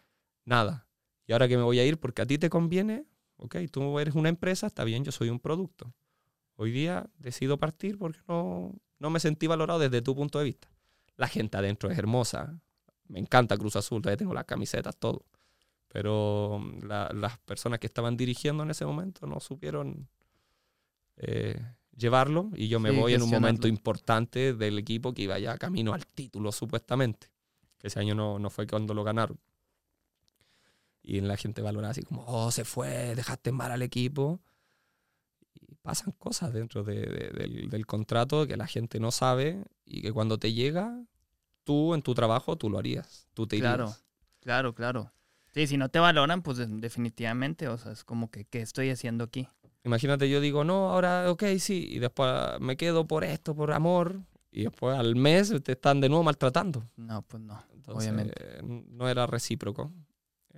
nada. 0.43 0.87
Y 1.27 1.33
ahora 1.33 1.47
que 1.47 1.57
me 1.57 1.63
voy 1.63 1.79
a 1.79 1.85
ir 1.85 1.99
porque 1.99 2.21
a 2.21 2.25
ti 2.25 2.37
te 2.37 2.49
conviene, 2.49 3.05
ok, 3.37 3.55
tú 3.71 3.99
eres 3.99 4.15
una 4.15 4.29
empresa, 4.29 4.67
está 4.67 4.83
bien, 4.83 5.03
yo 5.03 5.11
soy 5.11 5.29
un 5.29 5.39
producto. 5.39 5.93
Hoy 6.55 6.71
día 6.71 7.09
decido 7.17 7.57
partir 7.57 7.97
porque 7.97 8.19
no, 8.27 8.73
no 8.99 9.09
me 9.09 9.19
sentí 9.19 9.47
valorado 9.47 9.79
desde 9.79 10.01
tu 10.01 10.15
punto 10.15 10.39
de 10.39 10.45
vista. 10.45 10.69
La 11.17 11.27
gente 11.27 11.57
adentro 11.57 11.89
es 11.89 11.97
hermosa. 11.97 12.59
Me 13.07 13.19
encanta 13.19 13.57
Cruz 13.57 13.75
Azul, 13.75 14.01
todavía 14.01 14.17
tengo 14.17 14.33
las 14.33 14.45
camisetas, 14.45 14.97
todo. 14.97 15.25
Pero 15.89 16.59
mm, 16.59 16.85
la- 16.85 17.11
las 17.13 17.37
personas 17.39 17.79
que 17.79 17.87
estaban 17.87 18.17
dirigiendo 18.17 18.63
en 18.63 18.71
ese 18.71 18.85
momento 18.85 19.27
no 19.27 19.39
supieron 19.39 20.07
eh, 21.17 21.61
llevarlo 21.95 22.49
y 22.55 22.67
yo 22.67 22.79
me 22.79 22.89
Sí, 22.91 22.95
voy 22.97 23.13
en 23.13 23.21
un 23.23 23.29
momento 23.29 23.67
importante 23.67 24.53
del 24.53 24.77
equipo 24.79 25.13
que 25.13 25.23
iba 25.23 25.39
ya 25.39 25.57
camino 25.57 25.93
al 25.93 26.05
título, 26.07 26.51
supuestamente. 26.51 27.27
Que 27.77 27.87
ese 27.87 27.99
año 27.99 28.15
no, 28.15 28.39
no 28.39 28.49
fue 28.49 28.67
cuando 28.67 28.93
lo 28.93 29.03
ganaron. 29.03 29.39
Y 31.07 31.21
la 31.21 31.37
gente 31.37 31.61
valora 31.61 31.89
así 31.91 32.01
como, 32.01 32.23
oh, 32.25 32.49
se 32.51 32.65
fue, 32.65 33.13
dejaste 33.15 33.51
mal 33.51 33.71
al 33.71 33.81
equipo. 33.83 34.39
Y 35.53 35.75
pasan 35.75 36.13
cosas 36.17 36.51
dentro 36.51 36.83
de- 36.83 37.01
de- 37.05 37.29
del, 37.29 37.69
del 37.69 37.85
contrato 37.85 38.47
que 38.47 38.57
la 38.57 38.67
gente 38.67 38.99
no 38.99 39.11
sabe 39.11 39.63
y 39.85 40.01
que 40.01 40.11
cuando 40.11 40.37
te 40.39 40.51
llega, 40.53 40.99
tú 41.63 41.93
en 41.93 42.01
tu 42.01 42.13
trabajo, 42.15 42.55
tú 42.57 42.69
lo 42.69 42.79
harías. 42.79 43.27
Tú 43.33 43.45
te 43.47 43.57
irías. 43.57 43.75
Claro, 43.75 43.95
claro, 44.41 44.73
claro. 44.75 45.11
Sí, 45.53 45.67
si 45.67 45.77
no 45.77 45.89
te 45.89 45.99
valoran, 45.99 46.41
pues 46.41 46.57
de- 46.57 46.65
definitivamente, 46.67 47.67
o 47.67 47.77
sea, 47.77 47.91
es 47.91 48.03
como 48.03 48.29
que, 48.31 48.45
¿qué 48.45 48.61
estoy 48.61 48.89
haciendo 48.89 49.23
aquí? 49.23 49.47
Imagínate, 49.83 50.27
yo 50.29 50.41
digo, 50.41 50.63
no, 50.63 50.89
ahora, 50.89 51.29
ok, 51.31 51.43
sí, 51.59 51.87
y 51.91 51.99
después 51.99 52.31
me 52.59 52.75
quedo 52.75 53.05
por 53.05 53.23
esto, 53.23 53.55
por 53.55 53.71
amor, 53.71 54.19
y 54.51 54.63
después 54.63 54.97
al 54.97 55.15
mes 55.15 55.53
te 55.63 55.73
están 55.73 56.01
de 56.01 56.09
nuevo 56.09 56.23
maltratando. 56.23 56.89
No, 56.95 57.21
pues 57.21 57.43
no. 57.43 57.63
Entonces, 57.73 58.09
Obviamente. 58.11 58.61
no 58.63 59.07
era 59.07 59.27
recíproco. 59.27 59.91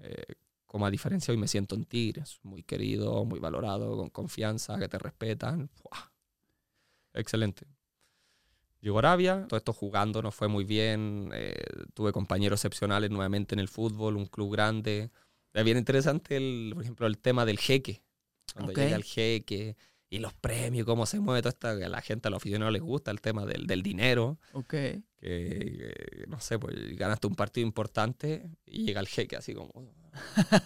Eh, 0.03 0.36
como 0.65 0.86
a 0.86 0.91
diferencia, 0.91 1.32
hoy 1.32 1.38
me 1.38 1.48
siento 1.48 1.76
en 1.76 1.86
Tigres, 1.86 2.40
muy 2.44 2.64
querido, 2.64 3.24
muy 3.26 3.40
valorado, 3.40 3.95
con 3.98 4.10
confianza, 4.10 4.78
que 4.78 4.88
te 4.88 4.99
respetan. 4.99 5.69
¡Fua! 5.69 6.11
Excelente. 7.14 7.65
Llegó 8.80 8.98
a 8.98 8.99
Arabia, 8.99 9.45
todo 9.48 9.57
esto 9.57 9.74
jugando 9.74 10.22
nos 10.22 10.36
fue 10.36 10.48
muy 10.48 10.64
bien. 10.64 11.32
eh, 11.34 11.56
tuve 11.94 12.11
compañeros 12.11 12.60
excepcionales 12.60 13.10
nuevamente 13.10 13.56
en 13.56 13.60
el 13.60 13.68
fútbol, 13.69 14.18
un 14.18 14.28
club 14.28 14.52
grande. 14.53 15.10
Es 15.53 15.64
bien 15.65 15.78
interesante, 15.78 16.38
el, 16.38 16.72
por 16.74 16.84
ejemplo, 16.84 17.07
el 17.07 17.18
tema 17.18 17.45
del 17.45 17.57
jeque. 17.57 18.03
Cuando 18.53 18.72
Ok. 18.72 18.78
llega 18.80 18.95
el 18.95 19.03
jeque 19.03 19.76
y 20.09 20.19
los 20.19 20.34
premios, 20.34 20.85
cómo 20.85 21.05
se 21.05 21.19
mueve 21.19 21.41
todo 21.41 21.49
esto, 21.49 21.77
que 21.77 21.85
a 21.85 21.89
la 21.89 22.01
gente, 22.01 22.27
a 22.27 22.31
los 22.31 22.38
aficionados 22.38 22.71
les 22.73 22.81
gusta 22.81 23.11
el 23.11 23.19
tema 23.21 23.45
del, 23.45 23.67
del 23.67 23.84
dinero 23.84 24.39
Ok. 24.53 24.69
que, 24.69 25.01
que, 25.19 26.25
no 26.27 26.39
sé, 26.39 26.57
pues 26.59 26.75
ganaste 26.97 27.27
un 27.27 27.35
partido 27.35 27.65
importante 27.67 28.49
y 28.65 28.85
llega 28.85 28.99
el 29.01 29.07
jeque 29.07 29.35
así 29.35 29.53
como, 29.53 29.69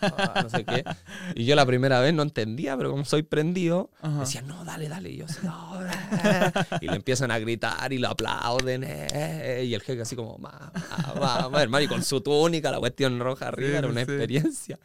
ah, 0.04 0.42
no 0.44 0.50
sé 0.50 0.64
qué. 0.66 0.84
Y 1.36 1.46
yo 1.46 1.56
la 1.56 1.66
primera 1.66 2.00
vez 2.02 2.14
no 2.14 2.22
entendía, 2.24 2.78
pero 2.78 2.92
como 2.92 3.04
soy 3.06 3.24
prendido, 3.24 3.90
Ajá. 4.02 4.20
decía, 4.20 4.42
no, 4.44 4.64
dale, 4.66 4.88
dale. 4.90 5.10
Y 5.10 5.18
yo 5.18 5.26
no, 5.44 5.80
eh". 5.88 6.52
Y 6.82 6.88
le 6.88 6.96
empiezan 6.98 7.32
a 7.32 7.40
gritar 7.40 7.92
y 7.94 7.98
lo 7.98 8.10
aplauden. 8.10 8.84
eh, 8.86 9.64
Y 9.66 9.74
el 9.74 9.82
jeque 9.82 10.02
así 10.04 10.16
como, 10.16 10.38
más, 10.38 10.54
más, 11.52 11.62
hermano, 11.64 11.84
y 11.84 11.88
con 11.88 12.04
su 12.04 12.22
túnica, 12.22 12.70
la 12.72 12.80
cuestión 12.80 13.20
roja 13.20 13.48
arriba, 13.48 13.70
Sí, 13.72 13.76
era 13.76 13.88
una 13.88 14.06
sí. 14.06 14.12
experiencia. 14.12 14.80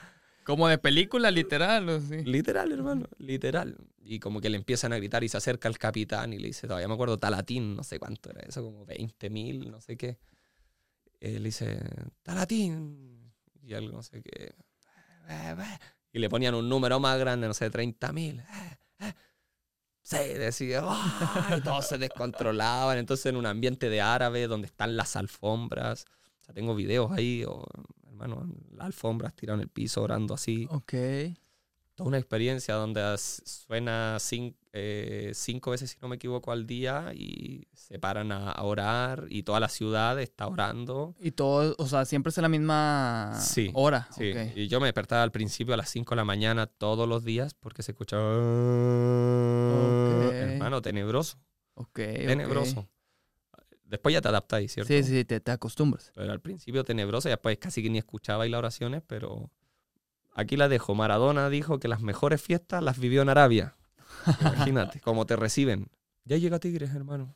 Como 0.47 0.69
de 0.69 0.79
película, 0.79 1.33
literal, 1.33 2.01
sí. 2.09 2.23
Literal, 2.23 2.71
hermano, 2.71 3.09
literal. 3.19 3.77
Y 3.99 4.21
como 4.21 4.41
que 4.41 4.49
le 4.49 4.57
empiezan 4.57 4.93
a 4.93 4.97
gritar 4.97 5.25
y 5.25 5.29
se 5.29 5.37
acerca 5.37 5.67
el 5.67 5.77
capitán 5.77 6.33
y 6.33 6.39
le 6.39 6.47
dice, 6.47 6.69
todavía 6.69 6.87
me 6.87 6.95
acuerdo, 6.95 7.19
Talatín, 7.19 7.75
no 7.75 7.83
sé 7.83 7.99
cuánto 7.99 8.31
era 8.31 8.43
eso, 8.43 8.63
como 8.63 8.87
20 8.87 9.29
mil, 9.29 9.73
no 9.73 9.81
sé 9.81 9.97
qué. 9.97 10.19
Él 11.19 11.43
dice, 11.43 11.81
Talatín. 12.23 13.33
Y 13.61 13.75
algo, 13.75 13.91
no 13.97 14.03
sé 14.05 14.23
qué. 14.23 14.55
Y 16.13 16.21
le 16.21 16.29
ponían 16.29 16.55
un 16.55 16.69
número 16.69 17.01
más 17.01 17.19
grande, 17.19 17.49
no 17.49 17.55
sé, 17.55 17.69
30 17.69 18.13
mil. 18.13 18.41
Sí, 20.03 20.19
decía, 20.19 20.83
"Ah", 20.85 21.57
y 21.59 21.61
todos 21.63 21.89
se 21.89 21.99
descontrolaban. 21.99 22.97
Entonces, 22.99 23.27
en 23.27 23.35
un 23.35 23.47
ambiente 23.47 23.89
de 23.91 24.01
árabe 24.01 24.47
donde 24.47 24.67
están 24.69 24.97
las 24.97 25.17
alfombras, 25.17 26.05
o 26.41 26.45
sea, 26.45 26.55
tengo 26.55 26.77
videos 26.77 27.11
ahí, 27.11 27.43
o, 27.45 27.67
hermano, 28.25 28.47
las 28.73 28.87
alfombras 28.87 29.35
tiradas 29.35 29.59
en 29.61 29.63
el 29.65 29.69
piso, 29.69 30.03
orando 30.03 30.35
así 30.35 30.67
Ok. 30.71 30.95
toda 31.95 32.09
una 32.09 32.19
experiencia 32.19 32.75
donde 32.75 33.01
suena 33.19 34.17
cin- 34.19 34.55
eh, 34.75 35.33
cinco 35.35 35.71
veces, 35.71 35.91
si 35.91 35.99
no 36.03 36.09
me 36.09 36.17
equivoco, 36.17 36.53
al 36.53 36.67
día 36.67 37.13
y 37.15 37.67
se 37.73 37.99
paran 37.99 38.33
a, 38.33 38.51
a 38.53 38.63
orar 38.65 39.27
y 39.31 39.43
toda 39.45 39.61
la 39.61 39.69
ciudad 39.71 40.21
está 40.21 40.47
orando. 40.47 41.15
Y 41.19 41.31
todo, 41.31 41.75
o 41.79 41.87
sea, 41.87 42.05
siempre 42.05 42.29
es 42.31 42.37
a 42.39 42.43
la 42.43 42.51
misma 42.51 43.39
Sí, 43.41 43.71
hora. 43.73 44.09
Sí. 44.15 44.33
Y 44.55 44.69
yo 44.69 44.79
me 44.81 44.87
despertaba 44.89 45.23
al 45.23 45.33
principio 45.33 45.73
a 45.73 45.79
las 45.79 45.89
5 45.89 46.11
de 46.11 46.17
la 46.17 46.25
mañana 46.27 46.67
todos 46.67 47.09
los 47.09 47.25
días 47.25 47.55
porque 47.55 47.83
se 47.83 47.93
escuchaba... 47.93 48.35
Hermano, 50.39 50.83
tenebroso, 50.83 51.39
Ok, 51.75 51.87
ok. 51.89 51.99
tenebroso. 52.27 52.89
Después 53.87 54.13
ya 54.13 54.21
te 54.21 54.29
adaptáis, 54.29 54.73
¿cierto? 54.73 54.93
Sí, 54.93 55.03
sí, 55.03 55.25
te, 55.25 55.41
te 55.41 55.51
acostumbras. 55.51 56.11
Pero 56.15 56.33
al 56.33 56.41
principio 56.41 56.85
tenebroso 56.85 57.29
y 57.29 57.31
después 57.31 57.57
casi 57.59 57.83
que 57.83 57.91
ni 57.91 57.99
escuchaba 57.99 58.45
ahí 58.45 58.51
las 58.51 58.59
oraciones, 58.59 59.03
pero 59.07 59.51
Aquí 60.37 60.59
la 60.59 60.69
dejo. 60.69 60.95
Maradona 60.95 61.49
dijo 61.49 61.81
que 61.81 61.89
las 61.89 62.03
mejores 62.03 62.43
fiestas 62.43 62.83
las 62.83 62.99
vivió 62.99 63.23
en 63.23 63.31
Arabia. 63.31 63.75
Imagínate 64.43 65.01
cómo 65.01 65.25
te 65.25 65.35
reciben. 65.35 65.89
Ya 66.25 66.37
llega 66.37 66.59
Tigres, 66.59 66.95
hermano. 66.95 67.35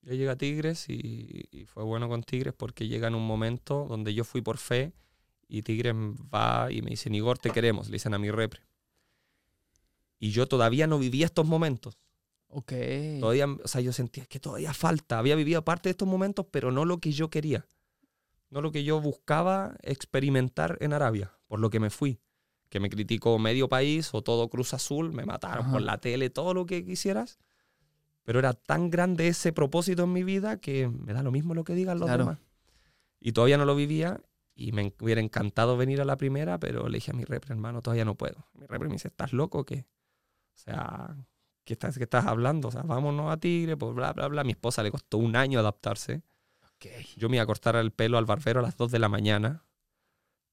Ya 0.00 0.14
llega 0.14 0.34
Tigres 0.36 0.88
y, 0.88 1.44
y 1.50 1.66
fue 1.66 1.84
bueno 1.84 2.08
con 2.08 2.22
Tigres 2.22 2.54
porque 2.56 2.88
llega 2.88 3.08
en 3.08 3.14
un 3.14 3.26
momento 3.26 3.86
donde 3.86 4.14
yo 4.14 4.24
fui 4.24 4.40
por 4.40 4.56
fe 4.56 4.94
y 5.46 5.60
Tigres 5.60 5.94
va 5.94 6.72
y 6.72 6.80
me 6.80 6.90
dice, 6.90 7.10
Igor, 7.12 7.38
te 7.38 7.50
queremos, 7.50 7.88
le 7.88 7.96
dicen 7.96 8.14
a 8.14 8.18
mi 8.18 8.30
repre. 8.30 8.62
Y 10.18 10.30
yo 10.30 10.48
todavía 10.48 10.86
no 10.86 10.98
vivía 10.98 11.26
estos 11.26 11.44
momentos. 11.46 11.98
Ok. 12.54 12.72
Todavía, 13.20 13.46
o 13.46 13.66
sea, 13.68 13.80
yo 13.80 13.92
sentía 13.92 14.26
que 14.26 14.38
todavía 14.38 14.74
falta. 14.74 15.18
Había 15.18 15.36
vivido 15.36 15.64
parte 15.64 15.88
de 15.88 15.92
estos 15.92 16.06
momentos, 16.06 16.46
pero 16.50 16.70
no 16.70 16.84
lo 16.84 16.98
que 16.98 17.10
yo 17.12 17.30
quería. 17.30 17.64
No 18.50 18.60
lo 18.60 18.70
que 18.70 18.84
yo 18.84 19.00
buscaba 19.00 19.76
experimentar 19.82 20.76
en 20.80 20.92
Arabia, 20.92 21.32
por 21.46 21.58
lo 21.60 21.70
que 21.70 21.80
me 21.80 21.88
fui. 21.88 22.20
Que 22.68 22.78
me 22.80 22.90
criticó 22.90 23.38
medio 23.38 23.68
país 23.68 24.10
o 24.12 24.22
todo 24.22 24.48
Cruz 24.50 24.74
Azul, 24.74 25.12
me 25.12 25.24
mataron 25.24 25.64
Ajá. 25.64 25.72
por 25.72 25.82
la 25.82 25.98
tele, 25.98 26.28
todo 26.30 26.52
lo 26.52 26.66
que 26.66 26.84
quisieras. 26.84 27.38
Pero 28.22 28.38
era 28.38 28.52
tan 28.52 28.90
grande 28.90 29.28
ese 29.28 29.52
propósito 29.52 30.04
en 30.04 30.12
mi 30.12 30.22
vida 30.22 30.58
que 30.58 30.88
me 30.88 31.12
da 31.14 31.22
lo 31.22 31.32
mismo 31.32 31.54
lo 31.54 31.64
que 31.64 31.74
digan 31.74 31.98
los 31.98 32.06
Claro. 32.08 32.24
demás. 32.24 32.38
Y 33.18 33.32
todavía 33.32 33.56
no 33.56 33.64
lo 33.64 33.74
vivía 33.74 34.20
y 34.54 34.72
me 34.72 34.92
hubiera 35.00 35.22
encantado 35.22 35.76
venir 35.78 36.02
a 36.02 36.04
la 36.04 36.16
primera, 36.18 36.58
pero 36.60 36.88
le 36.88 36.98
dije 36.98 37.12
a 37.12 37.14
mi 37.14 37.24
repre, 37.24 37.54
hermano, 37.54 37.80
todavía 37.80 38.04
no 38.04 38.14
puedo. 38.14 38.46
Mi 38.52 38.66
repre 38.66 38.88
me 38.88 38.94
dice, 38.96 39.08
¿estás 39.08 39.32
loco 39.32 39.60
o 39.60 39.64
qué? 39.64 39.86
O 40.54 40.58
sea, 40.58 41.16
¿qué 41.64 41.72
estás, 41.74 41.96
qué 41.98 42.04
estás 42.04 42.26
hablando? 42.26 42.68
O 42.68 42.70
sea, 42.70 42.82
vámonos 42.82 43.30
a 43.32 43.36
Tigre, 43.36 43.76
pues 43.76 43.94
bla, 43.94 44.12
bla, 44.12 44.28
bla. 44.28 44.40
A 44.42 44.44
mi 44.44 44.52
esposa 44.52 44.82
le 44.82 44.90
costó 44.90 45.18
un 45.18 45.36
año 45.36 45.58
adaptarse. 45.58 46.22
Ok. 46.76 46.86
Yo 47.16 47.28
me 47.28 47.36
iba 47.36 47.44
a 47.44 47.46
cortar 47.46 47.76
el 47.76 47.90
pelo 47.92 48.18
al 48.18 48.24
barbero 48.24 48.60
a 48.60 48.62
las 48.62 48.76
2 48.76 48.90
de 48.90 48.98
la 48.98 49.08
mañana, 49.08 49.64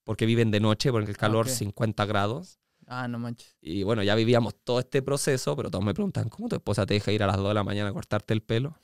porque 0.04 0.26
viven 0.26 0.52
de 0.52 0.60
noche, 0.60 0.92
porque 0.92 1.12
el 1.12 1.18
calor 1.18 1.46
Ok. 1.48 1.52
50 1.52 2.06
grados. 2.06 2.60
Ah, 2.88 3.08
no 3.08 3.20
manches. 3.20 3.56
Y 3.62 3.84
bueno, 3.84 4.02
ya 4.04 4.16
vivíamos 4.16 4.56
todo 4.64 4.80
este 4.80 5.02
proceso, 5.02 5.56
pero 5.56 5.70
todos 5.70 5.86
me 5.86 5.94
preguntan, 5.94 6.28
¿cómo 6.30 6.50
tu 6.50 6.56
esposa 6.56 6.86
te 6.86 6.96
deja 6.96 7.12
ir 7.12 7.22
a 7.24 7.28
las 7.28 7.38
2 7.38 7.48
de 7.50 7.54
la 7.54 7.64
mañana 7.64 7.90
a 7.90 7.94
cortarte 7.94 8.34
el 8.34 8.42
pelo? 8.42 8.78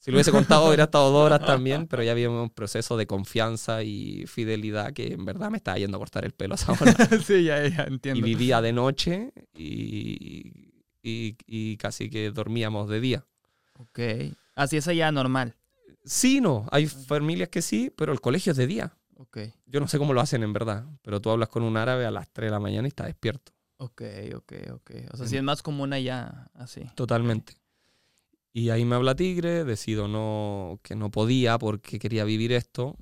Si 0.00 0.12
lo 0.12 0.16
hubiese 0.16 0.30
contado, 0.30 0.66
hubiera 0.68 0.84
estado 0.84 1.10
dos 1.10 1.26
horas 1.26 1.44
también, 1.44 1.88
pero 1.88 2.04
ya 2.04 2.12
había 2.12 2.30
un 2.30 2.50
proceso 2.50 2.96
de 2.96 3.06
confianza 3.08 3.82
y 3.82 4.26
fidelidad 4.28 4.92
que 4.92 5.08
en 5.14 5.24
verdad 5.24 5.50
me 5.50 5.56
estaba 5.56 5.76
yendo 5.76 5.96
a 5.96 6.00
cortar 6.00 6.24
el 6.24 6.30
pelo 6.32 6.54
a 6.54 6.56
esa 6.56 6.70
hora. 6.72 6.94
sí, 7.26 7.42
ya, 7.44 7.66
ya 7.66 7.84
y 7.84 7.92
entiendo. 7.92 8.24
vivía 8.24 8.60
de 8.62 8.72
noche 8.72 9.32
y, 9.56 10.67
y- 11.08 11.36
y 11.46 11.76
casi 11.76 12.10
que 12.10 12.30
dormíamos 12.30 12.88
de 12.88 13.00
día. 13.00 13.26
Ok. 13.78 14.00
Así 14.54 14.76
es 14.76 14.88
allá 14.88 15.10
normal. 15.12 15.54
Sí, 16.04 16.40
no, 16.40 16.66
hay 16.70 16.86
familias 16.86 17.48
que 17.48 17.62
sí, 17.62 17.92
pero 17.94 18.12
el 18.12 18.20
colegio 18.20 18.52
es 18.52 18.58
de 18.58 18.66
día. 18.66 18.96
Ok. 19.16 19.38
Yo 19.66 19.80
no 19.80 19.88
sé 19.88 19.98
cómo 19.98 20.12
lo 20.12 20.20
hacen 20.20 20.42
en 20.42 20.52
verdad, 20.52 20.86
pero 21.02 21.20
tú 21.20 21.30
hablas 21.30 21.48
con 21.48 21.62
un 21.62 21.76
árabe 21.76 22.06
a 22.06 22.10
las 22.10 22.30
3 22.32 22.46
de 22.48 22.52
la 22.52 22.60
mañana 22.60 22.86
y 22.86 22.90
está 22.90 23.04
despierto. 23.06 23.52
Ok, 23.78 24.02
ok, 24.36 24.52
ok. 24.74 24.90
O 25.12 25.16
sea, 25.16 25.26
sí 25.26 25.36
es 25.36 25.42
más 25.42 25.62
común 25.62 25.92
allá 25.92 26.50
así. 26.54 26.82
Totalmente. 26.94 27.54
Y 28.52 28.70
ahí 28.70 28.84
me 28.84 28.96
habla 28.96 29.14
Tigre, 29.14 29.62
decido 29.64 30.08
no, 30.08 30.80
que 30.82 30.96
no 30.96 31.10
podía 31.10 31.58
porque 31.58 31.98
quería 31.98 32.24
vivir 32.24 32.52
esto. 32.52 32.96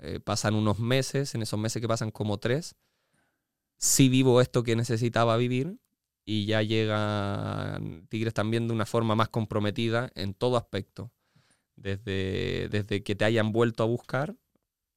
Eh, 0.00 0.18
pasan 0.20 0.54
unos 0.54 0.78
meses, 0.80 1.34
en 1.34 1.42
esos 1.42 1.58
meses 1.60 1.80
que 1.80 1.88
pasan 1.88 2.10
como 2.10 2.38
tres, 2.38 2.74
sí 3.78 4.08
vivo 4.08 4.40
esto 4.40 4.62
que 4.62 4.74
necesitaba 4.76 5.36
vivir 5.36 5.78
y 6.28 6.44
ya 6.44 6.60
llegan 6.60 8.06
Tigres 8.08 8.34
también 8.34 8.66
de 8.66 8.74
una 8.74 8.84
forma 8.84 9.14
más 9.14 9.28
comprometida 9.28 10.10
en 10.16 10.34
todo 10.34 10.56
aspecto. 10.56 11.12
Desde, 11.76 12.68
desde 12.70 13.02
que 13.02 13.14
te 13.14 13.24
hayan 13.24 13.52
vuelto 13.52 13.82
a 13.82 13.86
buscar 13.86 14.34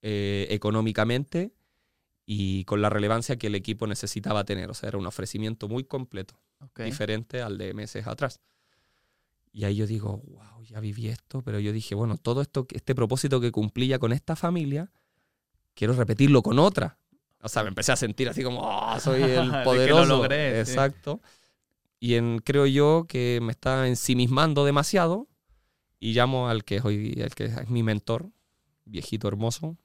eh, 0.01 0.47
económicamente 0.49 1.53
y 2.26 2.64
con 2.64 2.81
la 2.81 2.89
relevancia 2.89 3.38
que 3.38 3.47
el 3.47 3.56
equipo 3.56 3.85
necesitaba 3.85 4.43
tener. 4.43 4.72
O 4.72 4.73
sea, 4.73 4.89
era 4.89 4.97
un 4.97 5.06
ofrecimiento 5.06 5.68
muy 5.68 5.84
completo 5.84 6.39
diferente 6.84 7.41
al 7.41 7.57
de 7.57 7.73
meses 7.73 8.07
atrás. 8.07 8.39
Y 9.51 9.65
ahí 9.65 9.76
yo 9.76 9.85
digo, 9.85 10.23
wow, 10.26 10.64
ya 10.64 10.80
viví 10.80 11.10
esto, 11.10 11.43
pero 11.43 11.60
yo 11.60 11.72
dije, 11.72 11.95
bueno, 11.95 12.18
todo 12.18 12.41
esto, 12.41 12.65
este 12.72 12.95
propósito 12.95 13.39
que 13.39 13.51
cumplía 13.51 13.99
con 13.99 14.14
esta 14.14 14.35
familia, 14.35 14.91
quiero 15.76 15.93
repetirlo 15.93 16.41
con 16.41 16.60
otra. 16.60 16.97
O 17.41 17.49
sea, 17.49 17.64
me 17.64 17.70
empecé 17.70 17.91
a 17.91 17.95
sentir 17.95 18.28
así 18.30 18.44
como, 18.44 18.61
oh, 18.61 18.99
soy 18.99 19.20
De 19.22 19.28
que 19.28 19.36
el 19.38 19.48
lo 19.48 19.64
poderoso. 19.64 20.06
logré, 20.06 20.66
sí. 20.66 20.72
Exacto. 20.72 21.22
Y 21.99 22.16
en, 22.16 22.40
creo 22.40 22.66
yo 22.66 23.06
que 23.07 23.40
me 23.41 23.52
está 23.52 23.88
ensimismando 23.88 24.66
demasiado 24.66 25.28
y 25.99 26.14
llamo 26.14 26.49
al 26.49 26.64
que, 26.64 26.78
es 26.78 26.86
hoy, 26.86 27.14
el 27.18 27.36
que 27.36 27.45
es 27.45 27.70
mi 27.70 27.84
mentor, 27.84 28.30
viejito 28.86 29.28
hermoso. 29.28 29.78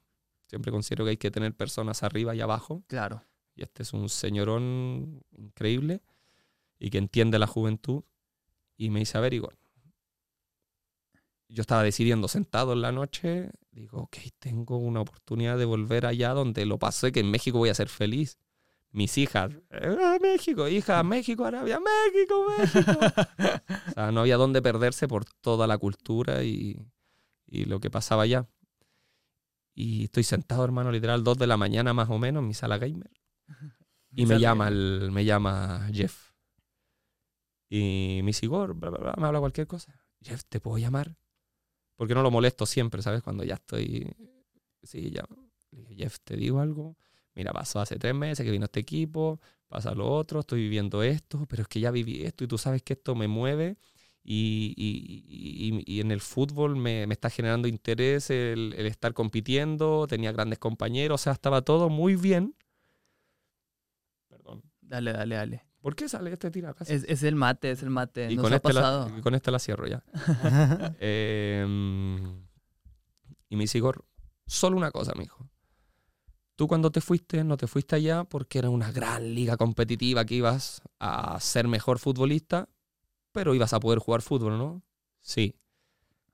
Siempre 0.47 0.71
considero 0.71 1.05
que 1.05 1.11
hay 1.11 1.17
que 1.17 1.31
tener 1.31 1.53
personas 1.53 2.03
arriba 2.03 2.35
y 2.35 2.41
abajo. 2.41 2.83
Claro. 2.87 3.23
Y 3.55 3.63
este 3.63 3.83
es 3.83 3.93
un 3.93 4.09
señorón 4.09 5.23
increíble 5.31 6.01
y 6.79 6.89
que 6.89 6.97
entiende 6.97 7.39
la 7.39 7.47
juventud. 7.47 8.03
Y 8.77 8.89
me 8.89 8.99
dice, 8.99 9.17
a 9.17 9.21
ver, 9.21 9.33
Igor, 9.33 9.57
yo 11.55 11.61
estaba 11.61 11.83
decidiendo 11.83 12.27
sentado 12.27 12.73
en 12.73 12.81
la 12.81 12.91
noche, 12.91 13.49
digo, 13.71 14.01
ok, 14.01 14.17
tengo 14.39 14.77
una 14.77 14.99
oportunidad 14.99 15.57
de 15.57 15.63
volver 15.63 16.05
allá 16.05 16.31
donde 16.33 16.65
lo 16.65 16.77
pasé, 16.77 17.13
que 17.13 17.21
en 17.21 17.31
México 17.31 17.57
voy 17.57 17.69
a 17.69 17.73
ser 17.73 17.87
feliz. 17.87 18.37
Mis 18.91 19.17
hijas, 19.17 19.51
"Ah, 19.71 20.17
México, 20.21 20.67
hija, 20.67 21.01
México, 21.03 21.45
Arabia, 21.45 21.79
México, 21.79 22.45
México. 22.57 22.99
o 23.87 23.91
sea, 23.93 24.11
no 24.11 24.19
había 24.21 24.35
dónde 24.35 24.61
perderse 24.61 25.07
por 25.07 25.23
toda 25.25 25.65
la 25.65 25.77
cultura 25.77 26.43
y, 26.43 26.77
y 27.47 27.65
lo 27.65 27.79
que 27.79 27.89
pasaba 27.89 28.23
allá. 28.23 28.47
Y 29.73 30.05
estoy 30.05 30.23
sentado, 30.23 30.63
hermano, 30.65 30.91
literal, 30.91 31.23
dos 31.23 31.37
de 31.37 31.47
la 31.47 31.55
mañana 31.57 31.93
más 31.93 32.09
o 32.09 32.17
menos 32.19 32.41
en 32.41 32.47
mi 32.49 32.53
sala 32.53 32.77
gamer. 32.77 33.11
Y 34.17 34.25
me 34.25 34.39
llama, 34.39 34.69
el, 34.69 35.09
me 35.11 35.25
llama 35.25 35.89
Jeff. 35.93 36.31
Y 37.69 38.19
me 38.23 38.27
dice, 38.27 38.45
Igor, 38.45 38.73
bla, 38.73 38.89
bla, 38.89 38.99
bla, 38.99 39.13
me 39.17 39.27
habla 39.27 39.39
cualquier 39.39 39.67
cosa. 39.67 39.93
Jeff, 40.21 40.43
¿te 40.47 40.61
puedo 40.61 40.77
llamar? 40.77 41.17
Porque 41.95 42.13
no 42.15 42.21
lo 42.23 42.31
molesto 42.31 42.65
siempre, 42.65 43.01
¿sabes? 43.01 43.23
Cuando 43.23 43.43
ya 43.43 43.55
estoy... 43.55 44.11
Sí, 44.83 45.11
ya. 45.11 45.25
Jeff, 45.95 46.17
¿te 46.23 46.35
digo 46.37 46.59
algo? 46.59 46.95
Mira, 47.35 47.51
pasó 47.53 47.79
hace 47.79 47.97
tres 47.97 48.15
meses 48.15 48.45
que 48.45 48.51
vino 48.51 48.65
este 48.65 48.79
equipo, 48.79 49.41
pasa 49.67 49.93
lo 49.93 50.07
otro, 50.09 50.39
estoy 50.41 50.61
viviendo 50.61 51.03
esto, 51.03 51.45
pero 51.49 51.63
es 51.63 51.67
que 51.67 51.79
ya 51.81 51.91
viví 51.91 52.23
esto 52.23 52.43
y 52.45 52.47
tú 52.47 52.57
sabes 52.57 52.81
que 52.83 52.93
esto 52.93 53.13
me 53.15 53.27
mueve 53.27 53.77
y, 54.23 54.73
y- 54.77 55.23
y- 55.27 55.97
y 55.97 56.01
en 56.01 56.11
el 56.11 56.21
fútbol 56.21 56.75
me, 56.77 57.07
me 57.07 57.13
está 57.13 57.29
generando 57.29 57.67
interés 57.67 58.29
el 58.29 58.73
estar 58.77 59.13
compitiendo, 59.13 60.07
tenía 60.07 60.31
grandes 60.31 60.59
compañeros, 60.59 61.21
o 61.21 61.23
sea, 61.25 61.33
estaba 61.33 61.61
todo 61.61 61.89
muy 61.89 62.15
bien. 62.15 62.55
Perdón. 64.27 64.61
Dale, 64.81 65.13
dale, 65.13 65.35
dale. 65.35 65.65
¿Por 65.85 65.95
qué 65.95 66.09
sale 66.09 66.33
este 66.33 66.49
tira 66.49 66.73
Es, 66.87 67.03
es 67.03 67.21
el 67.21 67.35
mate, 67.35 67.69
es 67.69 67.83
el 67.83 67.91
mate. 67.91 68.31
y 68.31 68.35
Nos 68.35 68.41
con 68.45 68.53
ha 68.53 68.55
este, 68.55 68.73
la, 68.73 68.81
pasado. 68.81 69.17
y 69.19 69.21
con 69.21 69.35
este 69.35 69.51
la 69.51 69.59
cierro 69.59 69.85
ya. 69.85 70.03
Em, 70.99 72.43
y 73.49 73.55
me 73.55 73.65
dice, 73.65 73.77
Igor, 73.77 74.03
solo 74.47 74.77
una 74.77 74.89
cosa, 74.89 75.13
mijo. 75.15 75.47
Tú 76.55 76.67
cuando 76.67 76.89
te 76.89 77.01
fuiste, 77.01 77.43
no 77.43 77.55
te 77.55 77.67
fuiste 77.67 77.95
allá 77.95 78.23
porque 78.23 78.57
era 78.57 78.71
una 78.71 78.91
gran 78.91 79.35
liga 79.35 79.57
competitiva 79.57 80.25
que 80.25 80.33
ibas 80.33 80.81
a 80.97 81.39
ser 81.39 81.67
mejor 81.67 81.99
futbolista, 81.99 82.67
pero 83.31 83.53
ibas 83.53 83.73
a 83.73 83.79
poder 83.79 83.99
jugar 83.99 84.23
fútbol, 84.23 84.57
¿no? 84.57 84.81
Sí. 85.21 85.53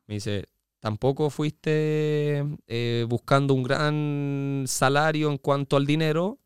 Me 0.08 0.14
dice, 0.14 0.46
tampoco 0.80 1.30
fuiste 1.30 2.46
eh, 2.68 3.06
buscando 3.10 3.54
un 3.54 3.64
gran 3.64 4.64
salario 4.66 5.30
en 5.30 5.38
cuanto 5.38 5.76
al 5.76 5.86
dinero, 5.86 6.40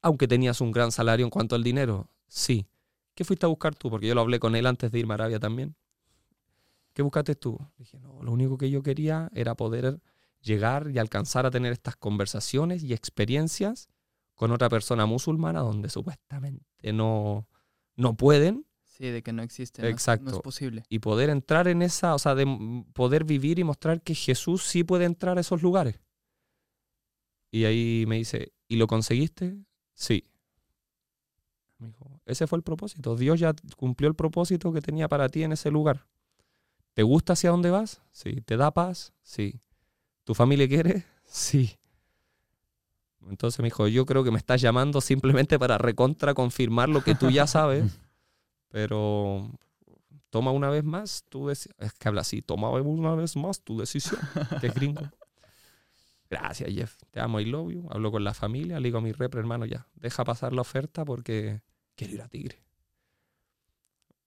aunque 0.00 0.26
tenías 0.26 0.60
un 0.60 0.72
gran 0.72 0.90
salario 0.90 1.24
en 1.24 1.30
cuanto 1.30 1.54
al 1.54 1.62
dinero. 1.62 2.08
Sí. 2.34 2.66
¿Qué 3.14 3.24
fuiste 3.24 3.44
a 3.44 3.48
buscar 3.50 3.74
tú? 3.74 3.90
Porque 3.90 4.06
yo 4.06 4.14
lo 4.14 4.22
hablé 4.22 4.38
con 4.38 4.56
él 4.56 4.64
antes 4.66 4.90
de 4.90 4.98
irme 4.98 5.12
a 5.12 5.16
Arabia 5.16 5.38
también. 5.38 5.76
¿Qué 6.94 7.02
buscaste 7.02 7.34
tú? 7.34 7.58
Dije, 7.76 7.98
no, 7.98 8.22
lo 8.22 8.32
único 8.32 8.56
que 8.56 8.70
yo 8.70 8.82
quería 8.82 9.30
era 9.34 9.54
poder 9.54 10.00
llegar 10.40 10.90
y 10.90 10.98
alcanzar 10.98 11.44
a 11.44 11.50
tener 11.50 11.72
estas 11.72 11.94
conversaciones 11.96 12.82
y 12.82 12.94
experiencias 12.94 13.88
con 14.34 14.50
otra 14.50 14.70
persona 14.70 15.04
musulmana 15.04 15.60
donde 15.60 15.90
supuestamente 15.90 16.64
no, 16.94 17.46
no 17.96 18.16
pueden 18.16 18.64
Sí, 18.84 19.04
de 19.10 19.22
que 19.22 19.32
no 19.34 19.42
existe. 19.42 19.82
no 19.82 19.88
es- 19.88 19.92
No 19.92 19.94
Exacto. 19.94 20.30
es 20.30 20.38
posible. 20.40 20.84
y 20.88 20.98
poder 21.00 21.28
entrar 21.28 21.68
en 21.68 21.82
esa, 21.82 22.14
o 22.14 22.18
sea, 22.18 22.34
de 22.34 22.46
poder 22.94 23.24
vivir 23.24 23.58
y 23.58 23.64
mostrar 23.64 24.00
que 24.02 24.14
Jesús 24.14 24.62
sí 24.64 24.84
puede 24.84 25.04
entrar 25.04 25.36
a 25.36 25.42
esos 25.42 25.60
lugares. 25.62 26.00
Y 27.50 27.64
ahí 27.64 28.04
me 28.08 28.16
dice, 28.16 28.52
¿y 28.68 28.76
lo 28.76 28.86
conseguiste? 28.86 29.56
Sí. 29.94 30.24
Me 31.82 31.88
dijo, 31.88 32.20
ese 32.26 32.46
fue 32.46 32.58
el 32.58 32.62
propósito. 32.62 33.16
Dios 33.16 33.40
ya 33.40 33.54
cumplió 33.76 34.08
el 34.08 34.14
propósito 34.14 34.72
que 34.72 34.80
tenía 34.80 35.08
para 35.08 35.28
ti 35.28 35.42
en 35.42 35.52
ese 35.52 35.70
lugar. 35.70 36.06
¿Te 36.94 37.02
gusta 37.02 37.32
hacia 37.32 37.50
dónde 37.50 37.70
vas? 37.70 38.02
Sí. 38.12 38.40
¿Te 38.42 38.56
da 38.56 38.70
paz? 38.70 39.12
Sí. 39.22 39.60
¿Tu 40.24 40.34
familia 40.34 40.68
quiere? 40.68 41.04
Sí. 41.24 41.78
Entonces 43.30 43.58
me 43.60 43.66
dijo, 43.66 43.88
yo 43.88 44.04
creo 44.04 44.22
que 44.22 44.30
me 44.30 44.36
estás 44.36 44.60
llamando 44.60 45.00
simplemente 45.00 45.58
para 45.58 45.78
recontra 45.78 46.34
confirmar 46.34 46.90
lo 46.90 47.02
que 47.02 47.14
tú 47.14 47.30
ya 47.30 47.46
sabes, 47.46 47.98
pero 48.68 49.50
toma 50.28 50.50
una 50.50 50.68
vez 50.68 50.84
más 50.84 51.24
tu 51.30 51.48
decisión. 51.48 51.74
Es 51.78 51.94
que 51.94 52.08
habla 52.08 52.20
así, 52.20 52.42
toma 52.42 52.70
una 52.70 53.14
vez 53.14 53.36
más 53.36 53.62
tu 53.62 53.78
decisión, 53.78 54.20
que 54.60 54.66
es 54.66 54.74
gringo. 54.74 55.00
Gracias, 56.28 56.70
Jeff. 56.70 56.96
Te 57.10 57.20
amo, 57.20 57.40
I 57.40 57.46
love 57.46 57.72
you. 57.72 57.86
Hablo 57.90 58.10
con 58.10 58.24
la 58.24 58.34
familia, 58.34 58.80
le 58.80 58.88
digo 58.88 58.98
a 58.98 59.02
mi 59.02 59.12
repre, 59.12 59.40
hermano, 59.40 59.64
ya, 59.64 59.86
deja 59.94 60.24
pasar 60.24 60.52
la 60.52 60.62
oferta 60.62 61.04
porque 61.04 61.62
quiero 62.08 62.14
ir 62.14 62.22
a 62.22 62.28
Tigre. 62.28 62.62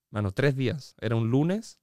Mano, 0.09 0.31
tres 0.31 0.55
días. 0.55 0.95
Era 0.99 1.15
un 1.15 1.29
lunes. 1.29 1.79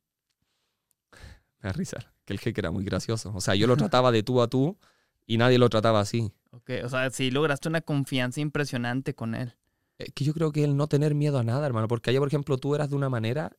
Me 1.60 1.68
da 1.68 1.72
risa. 1.72 1.98
Que 2.24 2.32
el 2.32 2.38
jeque 2.40 2.60
era 2.60 2.70
muy 2.70 2.84
gracioso. 2.84 3.32
O 3.34 3.40
sea, 3.40 3.54
yo 3.54 3.66
lo 3.66 3.76
trataba 3.76 4.12
de 4.12 4.22
tú 4.22 4.40
a 4.42 4.48
tú 4.48 4.78
y 5.26 5.38
nadie 5.38 5.58
lo 5.58 5.68
trataba 5.68 6.00
así. 6.00 6.32
Ok, 6.50 6.70
o 6.84 6.88
sea, 6.88 7.10
sí 7.10 7.30
lograste 7.30 7.68
una 7.68 7.80
confianza 7.80 8.40
impresionante 8.40 9.14
con 9.14 9.34
él. 9.34 9.56
Es 9.98 10.12
que 10.14 10.24
yo 10.24 10.32
creo 10.34 10.52
que 10.52 10.64
el 10.64 10.76
no 10.76 10.86
tener 10.88 11.14
miedo 11.14 11.38
a 11.38 11.44
nada, 11.44 11.66
hermano. 11.66 11.88
Porque 11.88 12.10
allá, 12.10 12.18
por 12.20 12.28
ejemplo, 12.28 12.58
tú 12.58 12.74
eras 12.74 12.90
de 12.90 12.96
una 12.96 13.08
manera, 13.08 13.52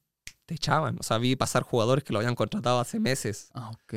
te 0.45 0.55
echaban. 0.55 0.97
O 0.99 1.03
sea, 1.03 1.17
vi 1.17 1.35
pasar 1.35 1.63
jugadores 1.63 2.03
que 2.03 2.13
lo 2.13 2.19
habían 2.19 2.35
contratado 2.35 2.79
hace 2.79 2.99
meses. 2.99 3.49
Ah, 3.53 3.69
ok. 3.71 3.93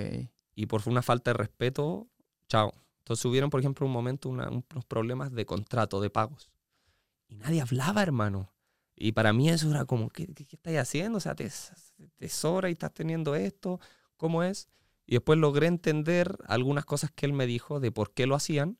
Y 0.54 0.66
por 0.66 0.82
una 0.86 1.02
falta 1.02 1.30
de 1.30 1.34
respeto, 1.38 2.08
chao. 2.48 2.72
Entonces 2.98 3.24
hubieron, 3.26 3.50
por 3.50 3.60
ejemplo, 3.60 3.86
un 3.86 3.92
momento 3.92 4.28
una- 4.28 4.48
unos 4.48 4.84
problemas 4.88 5.32
de 5.32 5.46
contrato, 5.46 6.00
de 6.00 6.10
pagos. 6.10 6.50
Y 7.28 7.36
nadie 7.36 7.60
hablaba, 7.60 8.02
hermano. 8.02 8.52
Y 8.94 9.12
para 9.12 9.32
mí 9.32 9.50
eso 9.50 9.70
era 9.70 9.84
como, 9.84 10.08
¿qué, 10.08 10.26
qué, 10.26 10.46
qué 10.46 10.56
estáis 10.56 10.78
haciendo? 10.78 11.18
O 11.18 11.20
sea, 11.20 11.34
te, 11.34 11.50
te 12.16 12.28
sobra 12.28 12.70
y 12.70 12.72
estás 12.72 12.94
teniendo 12.94 13.34
esto. 13.34 13.78
¿Cómo 14.16 14.42
es? 14.42 14.68
Y 15.06 15.12
después 15.12 15.38
logré 15.38 15.66
entender 15.66 16.38
algunas 16.48 16.84
cosas 16.84 17.10
que 17.10 17.26
él 17.26 17.32
me 17.32 17.46
dijo 17.46 17.78
de 17.78 17.92
por 17.92 18.12
qué 18.12 18.26
lo 18.26 18.34
hacían, 18.34 18.78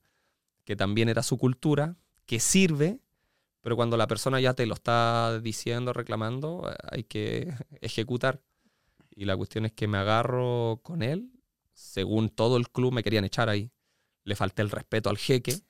que 0.65 0.75
también 0.75 1.09
era 1.09 1.23
su 1.23 1.39
cultura, 1.39 1.97
que 2.25 2.41
sirve, 2.41 3.01
pero 3.61 3.77
cuando 3.77 3.97
la 3.97 4.07
persona 4.07 4.41
ya 4.41 4.55
te 4.55 4.67
lo 4.67 4.75
está 4.75 5.39
diciendo, 5.41 5.93
reclamando, 5.93 6.71
eh, 6.71 6.77
hay 6.91 7.05
que 7.05 7.53
ejecutar. 7.81 8.43
Y 9.11 9.25
la 9.25 9.37
cuestión 9.37 9.67
es 9.67 9.73
que 9.73 9.87
me 9.87 9.99
agarro 9.99 10.81
con 10.83 11.03
él, 11.03 11.31
según 11.73 12.29
todo 12.31 12.57
el 12.57 12.71
club 12.71 12.93
me 12.93 13.03
querían 13.03 13.25
echar 13.25 13.49
ahí. 13.49 13.71
Le 14.25 14.35
falté 14.35 14.63
el 14.63 14.71
respeto 14.71 15.11
al 15.11 15.19
jeque 15.19 15.61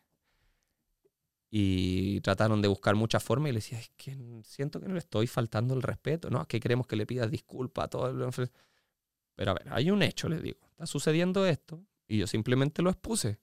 y 1.51 2.20
trataron 2.23 2.60
de 2.60 2.68
buscar 2.68 2.94
muchas 2.97 3.23
formas 3.23 3.51
y 3.51 3.52
le 3.52 3.59
decía, 3.59 3.78
es 3.78 3.90
que 3.97 4.16
siento 4.44 4.81
que 4.81 4.86
no 4.89 4.94
le 4.94 4.98
estoy 4.98 5.27
faltando 5.27 5.74
el 5.74 5.82
respeto, 5.82 6.28
no, 6.31 6.43
es 6.43 6.47
que 6.48 6.60
queremos 6.60 6.86
que 6.86 6.97
le 6.97 7.06
pidas 7.06 7.31
disculpas 7.31 7.85
a 7.86 7.89
todo 7.89 8.09
el... 8.09 8.51
Pero 9.35 9.51
a 9.51 9.55
ver, 9.55 9.68
hay 9.70 9.90
un 9.90 10.02
hecho, 10.02 10.28
les 10.28 10.43
digo, 10.43 10.59
está 10.70 10.86
sucediendo 10.86 11.47
esto 11.47 11.85
y 12.09 12.18
yo 12.18 12.27
simplemente 12.27 12.82
lo 12.82 12.90
expuse. 12.90 13.39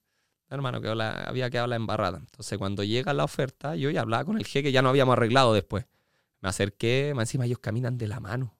Hermano, 0.49 0.81
que 0.81 0.93
la- 0.93 1.23
había 1.23 1.49
quedado 1.49 1.67
la 1.67 1.75
embarrada. 1.75 2.17
Entonces, 2.19 2.57
cuando 2.57 2.83
llega 2.83 3.13
la 3.13 3.23
oferta, 3.23 3.75
yo 3.75 3.89
ya 3.89 4.01
hablaba 4.01 4.25
con 4.25 4.37
el 4.37 4.45
jeque, 4.45 4.71
ya 4.71 4.81
no 4.81 4.89
habíamos 4.89 5.13
arreglado 5.13 5.53
después. 5.53 5.85
Me 6.41 6.49
acerqué, 6.49 7.13
más 7.15 7.23
encima 7.29 7.45
ellos 7.45 7.59
caminan 7.59 7.97
de 7.97 8.07
la 8.07 8.19
mano. 8.19 8.55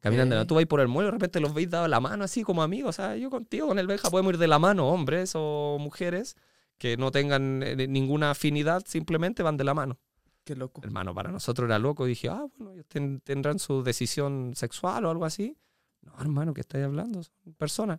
Caminan 0.00 0.28
de 0.30 0.36
la. 0.36 0.46
Tú 0.46 0.54
vas 0.54 0.66
por 0.66 0.80
el 0.80 0.88
muelle, 0.88 1.06
de 1.06 1.12
repente 1.12 1.40
los 1.40 1.52
veis 1.52 1.68
dado 1.70 1.88
la 1.88 2.00
mano 2.00 2.24
así 2.24 2.42
como 2.42 2.62
amigos. 2.62 2.90
O 2.90 2.92
sea, 3.02 3.16
yo 3.16 3.28
contigo, 3.30 3.66
con 3.66 3.78
el 3.78 3.86
Benja, 3.86 4.10
podemos 4.10 4.34
ir 4.34 4.38
de 4.38 4.46
la 4.46 4.58
mano, 4.58 4.88
hombres 4.88 5.32
o 5.34 5.78
mujeres 5.80 6.36
que 6.78 6.96
no 6.96 7.10
tengan 7.10 7.62
eh, 7.62 7.86
ninguna 7.88 8.30
afinidad, 8.32 8.82
simplemente 8.86 9.42
van 9.42 9.56
de 9.56 9.64
la 9.64 9.74
mano. 9.74 9.98
Qué 10.44 10.54
loco. 10.54 10.80
Hermano, 10.84 11.14
para 11.14 11.30
nosotros 11.32 11.66
era 11.66 11.78
loco. 11.78 12.04
Dije, 12.06 12.28
ah, 12.28 12.44
bueno, 12.56 12.72
ellos 12.74 12.86
ten- 12.86 13.20
tendrán 13.20 13.58
su 13.58 13.82
decisión 13.82 14.52
sexual 14.54 15.04
o 15.04 15.10
algo 15.10 15.24
así. 15.24 15.56
No, 16.02 16.12
hermano, 16.20 16.54
¿qué 16.54 16.60
estáis 16.60 16.84
hablando? 16.84 17.22
Son 17.22 17.54
personas. 17.54 17.98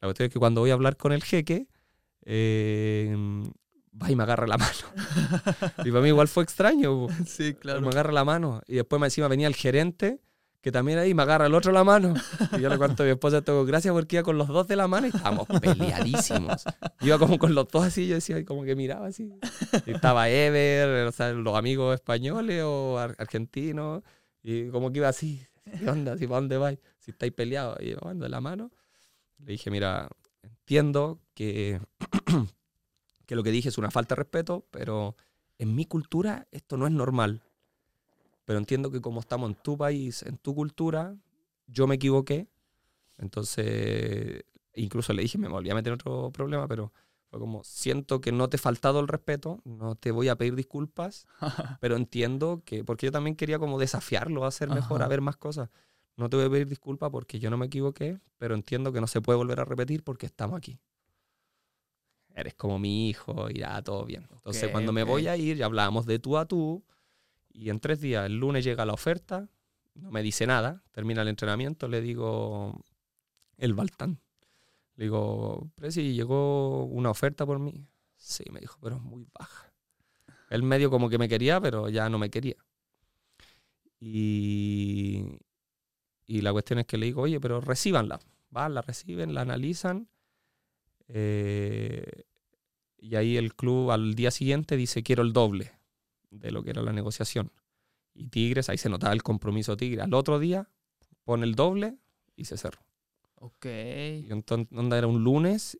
La 0.00 0.06
cuestión 0.06 0.26
es 0.28 0.32
que 0.32 0.38
cuando 0.38 0.62
voy 0.62 0.70
a 0.70 0.74
hablar 0.74 0.96
con 0.96 1.12
el 1.12 1.22
jeque, 1.22 1.68
eh, 2.24 3.14
va 4.00 4.10
y 4.10 4.16
me 4.16 4.22
agarra 4.22 4.46
la 4.46 4.56
mano. 4.58 4.72
y 5.84 5.90
para 5.90 6.00
mí 6.00 6.08
igual 6.08 6.28
fue 6.28 6.42
extraño. 6.42 7.06
Sí, 7.26 7.54
Me 7.64 7.88
agarra 7.88 8.12
la 8.12 8.24
mano. 8.24 8.62
Y 8.66 8.76
después 8.76 8.98
me 9.00 9.06
encima 9.06 9.28
venía 9.28 9.46
el 9.46 9.54
gerente, 9.54 10.20
que 10.64 10.72
también 10.72 10.98
ahí 10.98 11.12
me 11.12 11.22
agarra 11.24 11.44
el 11.44 11.54
otro 11.54 11.72
la 11.72 11.84
mano. 11.84 12.14
Y 12.56 12.62
yo 12.62 12.70
le 12.70 12.78
cuento 12.78 13.02
a 13.02 13.06
mi 13.06 13.12
esposa, 13.12 13.42
tengo 13.42 13.66
gracias 13.66 13.92
porque 13.92 14.16
iba 14.16 14.22
con 14.22 14.38
los 14.38 14.48
dos 14.48 14.66
de 14.66 14.76
la 14.76 14.88
mano 14.88 15.06
y 15.06 15.10
estábamos 15.10 15.46
peleadísimos. 15.60 16.64
Iba 17.02 17.18
como 17.18 17.38
con 17.38 17.54
los 17.54 17.68
dos 17.68 17.84
así, 17.84 18.06
yo 18.08 18.14
decía, 18.14 18.42
como 18.46 18.64
que 18.64 18.74
miraba 18.74 19.08
así. 19.08 19.30
Y 19.84 19.90
estaba 19.90 20.30
Ever, 20.30 21.06
o 21.06 21.12
sea, 21.12 21.32
los 21.34 21.54
amigos 21.54 21.94
españoles 21.94 22.62
o 22.64 22.98
ar- 22.98 23.14
argentinos. 23.18 24.02
Y 24.42 24.70
como 24.70 24.90
que 24.90 25.00
iba 25.00 25.08
así, 25.08 25.46
¿qué 25.78 25.90
onda? 25.90 26.16
¿Sí, 26.16 26.26
¿Para 26.26 26.40
dónde 26.40 26.56
vais? 26.56 26.78
Si 26.98 27.10
estáis 27.10 27.32
peleados. 27.32 27.76
Y 27.82 27.90
yo 27.90 27.98
de 28.14 28.28
la 28.30 28.40
mano. 28.40 28.70
Le 29.40 29.52
dije, 29.52 29.70
mira, 29.70 30.08
entiendo 30.42 31.20
que, 31.34 31.78
que 33.26 33.36
lo 33.36 33.42
que 33.42 33.50
dije 33.50 33.68
es 33.68 33.76
una 33.76 33.90
falta 33.90 34.14
de 34.14 34.20
respeto, 34.22 34.66
pero 34.70 35.14
en 35.58 35.74
mi 35.74 35.84
cultura 35.84 36.46
esto 36.50 36.78
no 36.78 36.86
es 36.86 36.92
normal. 36.94 37.42
Pero 38.44 38.58
entiendo 38.58 38.90
que 38.90 39.00
como 39.00 39.20
estamos 39.20 39.48
en 39.50 39.56
tu 39.56 39.76
país, 39.76 40.22
en 40.22 40.36
tu 40.38 40.54
cultura, 40.54 41.16
yo 41.66 41.86
me 41.86 41.96
equivoqué. 41.96 42.48
Entonces, 43.18 44.44
incluso 44.74 45.12
le 45.12 45.22
dije, 45.22 45.38
me 45.38 45.48
volví 45.48 45.70
a 45.70 45.74
meter 45.74 45.92
en 45.92 45.94
otro 45.94 46.30
problema, 46.30 46.68
pero 46.68 46.92
fue 47.30 47.38
como, 47.40 47.64
siento 47.64 48.20
que 48.20 48.32
no 48.32 48.48
te 48.48 48.56
he 48.56 48.58
faltado 48.58 49.00
el 49.00 49.08
respeto, 49.08 49.60
no 49.64 49.94
te 49.96 50.10
voy 50.10 50.28
a 50.28 50.36
pedir 50.36 50.54
disculpas, 50.56 51.26
pero 51.80 51.96
entiendo 51.96 52.62
que, 52.64 52.84
porque 52.84 53.06
yo 53.06 53.12
también 53.12 53.36
quería 53.36 53.58
como 53.58 53.78
desafiarlo 53.78 54.44
a 54.44 54.48
hacer 54.48 54.70
mejor, 54.70 54.98
Ajá. 54.98 55.06
a 55.06 55.08
ver 55.08 55.20
más 55.20 55.36
cosas. 55.36 55.70
No 56.16 56.28
te 56.28 56.36
voy 56.36 56.46
a 56.46 56.50
pedir 56.50 56.68
disculpas 56.68 57.10
porque 57.10 57.40
yo 57.40 57.50
no 57.50 57.56
me 57.56 57.66
equivoqué, 57.66 58.20
pero 58.38 58.54
entiendo 58.54 58.92
que 58.92 59.00
no 59.00 59.06
se 59.06 59.20
puede 59.20 59.36
volver 59.36 59.60
a 59.60 59.64
repetir 59.64 60.04
porque 60.04 60.26
estamos 60.26 60.56
aquí. 60.56 60.78
Eres 62.36 62.54
como 62.54 62.78
mi 62.78 63.08
hijo, 63.08 63.48
irá 63.50 63.80
todo 63.82 64.04
bien. 64.04 64.26
Entonces, 64.32 64.64
Ok, 64.64 64.72
cuando 64.72 64.92
me 64.92 65.04
voy 65.04 65.28
a 65.28 65.36
ir, 65.36 65.56
ya 65.56 65.66
hablábamos 65.66 66.04
de 66.06 66.18
tú 66.18 66.36
a 66.36 66.46
tú, 66.46 66.84
y 67.54 67.70
en 67.70 67.80
tres 67.80 68.00
días, 68.00 68.26
el 68.26 68.36
lunes 68.36 68.64
llega 68.64 68.84
la 68.84 68.92
oferta, 68.92 69.48
no 69.94 70.10
me 70.10 70.22
dice 70.22 70.46
nada, 70.46 70.82
termina 70.90 71.22
el 71.22 71.28
entrenamiento, 71.28 71.88
le 71.88 72.00
digo, 72.02 72.84
el 73.56 73.74
Baltán. 73.74 74.20
Le 74.96 75.04
digo, 75.04 75.70
Presi, 75.76 76.14
llegó 76.14 76.84
una 76.84 77.10
oferta 77.10 77.46
por 77.46 77.58
mí. 77.60 77.86
Sí, 78.16 78.44
me 78.50 78.60
dijo, 78.60 78.78
pero 78.82 78.96
es 78.96 79.02
muy 79.02 79.26
baja. 79.38 79.72
Él 80.50 80.62
medio 80.62 80.90
como 80.90 81.08
que 81.08 81.18
me 81.18 81.28
quería, 81.28 81.60
pero 81.60 81.88
ya 81.88 82.08
no 82.10 82.18
me 82.18 82.30
quería. 82.30 82.56
Y, 84.00 85.24
y 86.26 86.40
la 86.42 86.52
cuestión 86.52 86.80
es 86.80 86.86
que 86.86 86.98
le 86.98 87.06
digo, 87.06 87.22
oye, 87.22 87.40
pero 87.40 87.60
recíbanla. 87.60 88.20
Van, 88.50 88.74
la 88.74 88.82
reciben, 88.82 89.34
la 89.34 89.42
analizan. 89.42 90.08
eh, 91.08 92.24
y 92.98 93.16
ahí 93.16 93.36
el 93.36 93.54
club 93.54 93.90
al 93.90 94.14
día 94.14 94.30
siguiente 94.30 94.76
dice, 94.76 95.02
quiero 95.02 95.22
el 95.22 95.32
doble 95.32 95.73
de 96.40 96.50
lo 96.50 96.62
que 96.62 96.70
era 96.70 96.82
la 96.82 96.92
negociación. 96.92 97.52
Y 98.14 98.28
Tigres, 98.28 98.68
ahí 98.68 98.78
se 98.78 98.88
notaba 98.88 99.12
el 99.12 99.22
compromiso 99.22 99.76
Tigre. 99.76 100.02
Al 100.02 100.14
otro 100.14 100.38
día 100.38 100.68
pone 101.24 101.44
el 101.44 101.54
doble 101.54 101.98
y 102.36 102.44
se 102.44 102.56
cerró. 102.56 102.80
Ok. 103.36 103.66
Y 103.66 104.26
entonces 104.30 104.68
era 104.92 105.06
un 105.06 105.22
lunes 105.24 105.78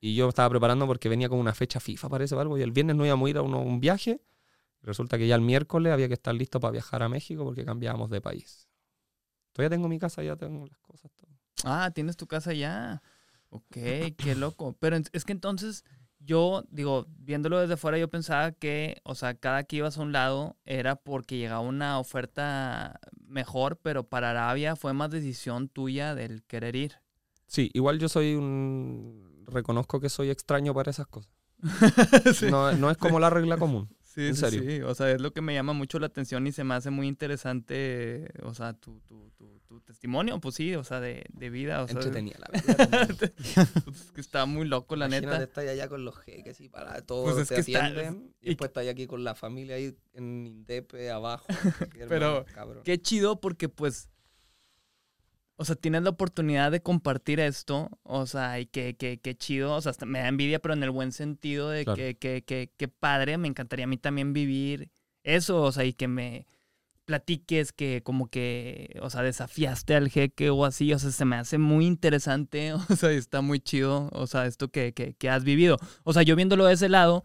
y 0.00 0.14
yo 0.14 0.28
estaba 0.28 0.50
preparando 0.50 0.86
porque 0.86 1.08
venía 1.08 1.28
con 1.28 1.38
una 1.38 1.54
fecha 1.54 1.80
FIFA, 1.80 2.08
parece 2.08 2.34
o 2.34 2.40
algo, 2.40 2.58
y 2.58 2.62
el 2.62 2.72
viernes 2.72 2.96
no 2.96 3.06
íbamos 3.06 3.26
a 3.26 3.30
ir 3.30 3.36
a 3.38 3.42
uno- 3.42 3.60
un 3.62 3.80
viaje. 3.80 4.20
Resulta 4.82 5.18
que 5.18 5.26
ya 5.26 5.34
el 5.34 5.40
miércoles 5.40 5.92
había 5.92 6.08
que 6.08 6.14
estar 6.14 6.34
listo 6.34 6.60
para 6.60 6.72
viajar 6.72 7.02
a 7.02 7.08
México 7.08 7.44
porque 7.44 7.64
cambiábamos 7.64 8.10
de 8.10 8.20
país. 8.20 8.68
Todavía 9.52 9.70
tengo 9.74 9.88
mi 9.88 9.98
casa, 9.98 10.22
ya 10.22 10.36
tengo 10.36 10.66
las 10.66 10.78
cosas. 10.78 11.10
Todo. 11.16 11.30
Ah, 11.64 11.90
tienes 11.94 12.16
tu 12.16 12.26
casa 12.26 12.52
ya. 12.52 13.02
Ok, 13.48 13.64
qué 14.16 14.34
loco. 14.36 14.76
Pero 14.78 14.96
es 15.12 15.24
que 15.24 15.32
entonces 15.32 15.84
yo, 16.26 16.64
digo, 16.70 17.06
viéndolo 17.18 17.60
desde 17.60 17.76
fuera, 17.76 17.98
yo 17.98 18.08
pensaba 18.08 18.52
que, 18.52 19.00
o 19.04 19.14
sea, 19.14 19.34
cada 19.34 19.64
que 19.64 19.76
ibas 19.76 19.96
a 19.96 20.02
un 20.02 20.12
lado 20.12 20.56
era 20.66 20.96
porque 20.96 21.38
llegaba 21.38 21.60
una 21.60 21.98
oferta 21.98 23.00
mejor, 23.26 23.78
pero 23.80 24.04
para 24.04 24.30
Arabia 24.30 24.76
fue 24.76 24.92
más 24.92 25.10
decisión 25.10 25.68
tuya 25.68 26.14
del 26.14 26.42
querer 26.42 26.76
ir. 26.76 26.96
Sí, 27.46 27.70
igual 27.74 27.98
yo 27.98 28.08
soy 28.08 28.34
un... 28.34 29.44
Reconozco 29.46 30.00
que 30.00 30.08
soy 30.08 30.30
extraño 30.30 30.74
para 30.74 30.90
esas 30.90 31.06
cosas. 31.06 31.32
sí, 32.34 32.50
No, 32.50 32.72
no 32.72 32.90
es 32.90 32.96
como 32.96 33.20
la 33.20 33.30
regla 33.30 33.56
común. 33.56 33.88
Sí, 34.16 34.26
en 34.26 34.34
sí, 34.34 34.40
serio. 34.40 34.62
sí. 34.62 34.82
O 34.82 34.94
sea, 34.94 35.10
es 35.12 35.20
lo 35.20 35.32
que 35.32 35.40
me 35.40 35.54
llama 35.54 35.72
mucho 35.72 35.98
la 36.00 36.06
atención 36.06 36.44
y 36.48 36.52
se 36.52 36.64
me 36.64 36.74
hace 36.74 36.90
muy 36.90 37.06
interesante, 37.06 38.28
o 38.42 38.52
sea, 38.54 38.72
tu, 38.72 38.98
tu, 39.06 39.30
tu, 39.36 39.60
tu 39.68 39.80
testimonio, 39.80 40.40
pues 40.40 40.54
sí, 40.56 40.74
o 40.74 40.82
sea, 40.82 40.98
de, 41.00 41.24
de 41.32 41.50
vida. 41.50 41.82
O 41.82 41.86
sea, 41.86 41.96
Entretenida 41.96 42.38
la 42.40 42.48
verdad. 42.76 43.08
pues 43.84 44.00
es 44.00 44.12
que 44.12 44.20
está 44.20 44.46
muy 44.46 44.66
loco, 44.66 44.96
la 44.96 45.06
Imagínate 45.06 45.38
neta. 45.38 45.44
estar 45.44 45.68
allá 45.68 45.88
con 45.88 46.04
los 46.04 46.16
jeques 46.18 46.60
y 46.60 46.68
para 46.68 47.00
todo 47.02 47.24
Pues 47.24 47.36
es 47.38 47.48
te 47.48 47.54
que 47.56 47.60
está- 47.60 47.86
atienden. 47.86 48.32
y 48.40 48.46
y 48.46 48.48
después 48.50 48.68
estás 48.70 48.86
aquí 48.88 49.06
con 49.06 49.22
la 49.24 49.34
familia 49.34 49.76
ahí 49.76 49.96
en 50.14 50.46
Indepe, 50.46 51.10
abajo. 51.10 51.46
Pero, 52.08 52.46
hermano. 52.48 52.82
Qué 52.84 53.00
chido 53.00 53.40
porque 53.40 53.68
pues, 53.68 54.08
o 55.56 55.64
sea, 55.64 55.74
tienes 55.76 56.02
la 56.02 56.10
oportunidad 56.10 56.70
de 56.70 56.80
compartir 56.82 57.40
esto, 57.40 57.88
o 58.02 58.26
sea, 58.26 58.60
y 58.60 58.66
qué 58.66 58.94
qué 58.96 59.18
qué 59.22 59.34
chido, 59.36 59.74
o 59.74 59.80
sea, 59.80 59.90
hasta 59.90 60.04
me 60.06 60.18
da 60.20 60.28
envidia, 60.28 60.58
pero 60.60 60.74
en 60.74 60.82
el 60.82 60.90
buen 60.90 61.12
sentido 61.12 61.70
de 61.70 61.84
Claro. 61.84 61.96
que, 61.96 62.16
que, 62.16 62.42
que, 62.44 62.70
que 62.76 62.88
padre, 62.88 63.38
me 63.38 63.48
encantaría 63.48 63.84
a 63.84 63.88
mí 63.88 63.96
también 63.96 64.32
vivir 64.32 64.90
eso, 65.24 65.62
o 65.62 65.72
sea, 65.72 65.84
y 65.84 65.92
que 65.92 66.08
me 66.08 66.46
platiques 67.04 67.72
que 67.72 68.02
como 68.02 68.28
que, 68.28 68.98
o 69.00 69.10
sea, 69.10 69.22
desafiaste 69.22 69.94
al 69.94 70.08
jeque 70.10 70.50
o 70.50 70.64
así, 70.64 70.92
o 70.92 70.98
sea, 70.98 71.10
se 71.12 71.24
me 71.24 71.36
hace 71.36 71.56
muy 71.58 71.86
interesante, 71.86 72.72
o 72.90 72.96
sea, 72.96 73.12
y 73.12 73.16
está 73.16 73.40
muy 73.40 73.60
chido, 73.60 74.08
o 74.12 74.26
sea, 74.26 74.46
esto 74.46 74.68
que, 74.68 74.92
que, 74.92 75.14
que 75.14 75.30
has 75.30 75.44
vivido. 75.44 75.78
O 76.04 76.12
sea, 76.12 76.22
yo 76.22 76.34
viéndolo 76.36 76.66
de 76.66 76.74
ese 76.74 76.88
lado, 76.88 77.22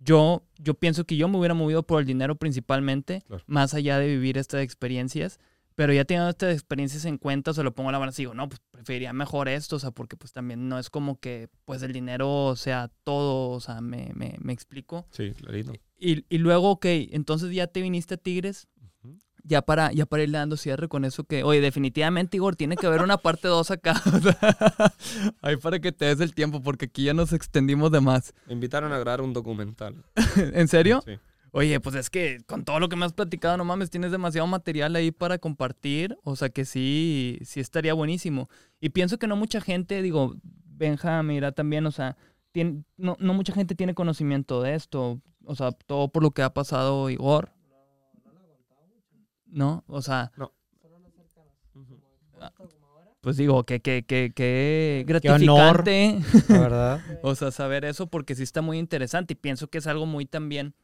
yo, 0.00 0.42
yo 0.58 0.74
pienso 0.74 1.04
que 1.04 1.16
yo 1.16 1.28
me 1.28 1.38
hubiera 1.38 1.54
movido 1.54 1.84
por 1.84 2.00
el 2.00 2.06
dinero 2.06 2.34
principalmente, 2.36 3.22
Claro. 3.26 3.42
más 3.46 3.72
allá 3.74 3.98
de 3.98 4.08
vivir 4.08 4.36
estas 4.38 4.62
experiencias. 4.62 5.38
Pero 5.80 5.94
ya 5.94 6.04
teniendo 6.04 6.28
estas 6.28 6.52
experiencias 6.52 7.06
en 7.06 7.16
cuenta, 7.16 7.54
se 7.54 7.62
lo 7.62 7.72
pongo 7.72 7.88
a 7.88 7.92
la 7.92 7.96
balanza 7.96 8.20
y 8.20 8.24
digo, 8.24 8.34
no, 8.34 8.50
pues 8.50 8.60
preferiría 8.70 9.14
mejor 9.14 9.48
esto, 9.48 9.76
o 9.76 9.78
sea, 9.78 9.92
porque 9.92 10.14
pues 10.14 10.30
también 10.30 10.68
no 10.68 10.78
es 10.78 10.90
como 10.90 11.18
que 11.18 11.48
pues 11.64 11.82
el 11.82 11.94
dinero 11.94 12.54
sea 12.54 12.90
todo, 13.02 13.48
o 13.48 13.60
sea, 13.60 13.80
me, 13.80 14.10
me, 14.14 14.36
me 14.42 14.52
explico. 14.52 15.06
Sí, 15.10 15.30
clarito. 15.30 15.72
Y, 15.98 16.26
y 16.28 16.36
luego, 16.36 16.72
ok, 16.72 16.84
entonces 16.84 17.50
ya 17.54 17.66
te 17.66 17.80
viniste 17.80 18.12
a 18.12 18.16
Tigres, 18.18 18.68
ya 19.42 19.62
para, 19.62 19.90
ya 19.90 20.04
para 20.04 20.22
irle 20.22 20.36
dando 20.36 20.58
cierre 20.58 20.86
con 20.86 21.06
eso 21.06 21.24
que, 21.24 21.44
oye, 21.44 21.62
definitivamente, 21.62 22.36
Igor, 22.36 22.56
tiene 22.56 22.76
que 22.76 22.86
haber 22.86 23.00
una 23.00 23.16
parte 23.16 23.48
2 23.48 23.70
acá. 23.70 23.94
Ahí 25.40 25.56
para 25.56 25.80
que 25.80 25.92
te 25.92 26.04
des 26.04 26.20
el 26.20 26.34
tiempo, 26.34 26.62
porque 26.62 26.84
aquí 26.84 27.04
ya 27.04 27.14
nos 27.14 27.32
extendimos 27.32 27.90
de 27.90 28.02
más. 28.02 28.34
Me 28.46 28.52
invitaron 28.52 28.92
a 28.92 28.98
grabar 28.98 29.22
un 29.22 29.32
documental. 29.32 30.04
¿En 30.36 30.68
serio? 30.68 31.02
Sí. 31.06 31.12
Oye, 31.52 31.80
pues 31.80 31.96
es 31.96 32.10
que 32.10 32.40
con 32.46 32.64
todo 32.64 32.78
lo 32.78 32.88
que 32.88 32.96
me 32.96 33.04
has 33.04 33.12
platicado, 33.12 33.56
no 33.56 33.64
mames, 33.64 33.90
tienes 33.90 34.12
demasiado 34.12 34.46
material 34.46 34.94
ahí 34.94 35.10
para 35.10 35.38
compartir. 35.38 36.16
O 36.22 36.36
sea 36.36 36.48
que 36.48 36.64
sí, 36.64 37.38
sí 37.42 37.60
estaría 37.60 37.92
buenísimo. 37.94 38.48
Y 38.80 38.90
pienso 38.90 39.18
que 39.18 39.26
no 39.26 39.36
mucha 39.36 39.60
gente, 39.60 40.00
digo, 40.02 40.36
Benja, 40.42 41.22
mira 41.22 41.52
también, 41.52 41.86
o 41.86 41.90
sea, 41.90 42.16
no, 42.96 43.16
no 43.18 43.34
mucha 43.34 43.52
gente 43.52 43.74
tiene 43.74 43.94
conocimiento 43.94 44.62
de 44.62 44.74
esto. 44.74 45.20
O 45.44 45.54
sea, 45.54 45.72
todo 45.72 46.08
por 46.08 46.22
lo 46.22 46.30
que 46.30 46.42
ha 46.42 46.54
pasado 46.54 47.10
Igor. 47.10 47.50
No, 49.46 49.82
o 49.88 50.00
sea, 50.00 50.30
Ujú. 51.74 52.00
pues 53.20 53.36
digo, 53.36 53.64
que, 53.64 53.80
que, 53.80 54.04
que, 54.04 54.32
que 54.34 55.04
Qué 55.20 55.30
honor. 55.30 55.84
gratificante. 55.84 56.20
La 56.48 56.60
verdad. 56.60 57.00
O 57.22 57.34
sea, 57.34 57.50
saber 57.50 57.84
eso 57.84 58.06
porque 58.06 58.34
sí 58.36 58.44
está 58.44 58.62
muy 58.62 58.78
interesante 58.78 59.32
y 59.32 59.36
pienso 59.36 59.66
que 59.68 59.78
es 59.78 59.86
algo 59.88 60.06
muy 60.06 60.24
también 60.24 60.74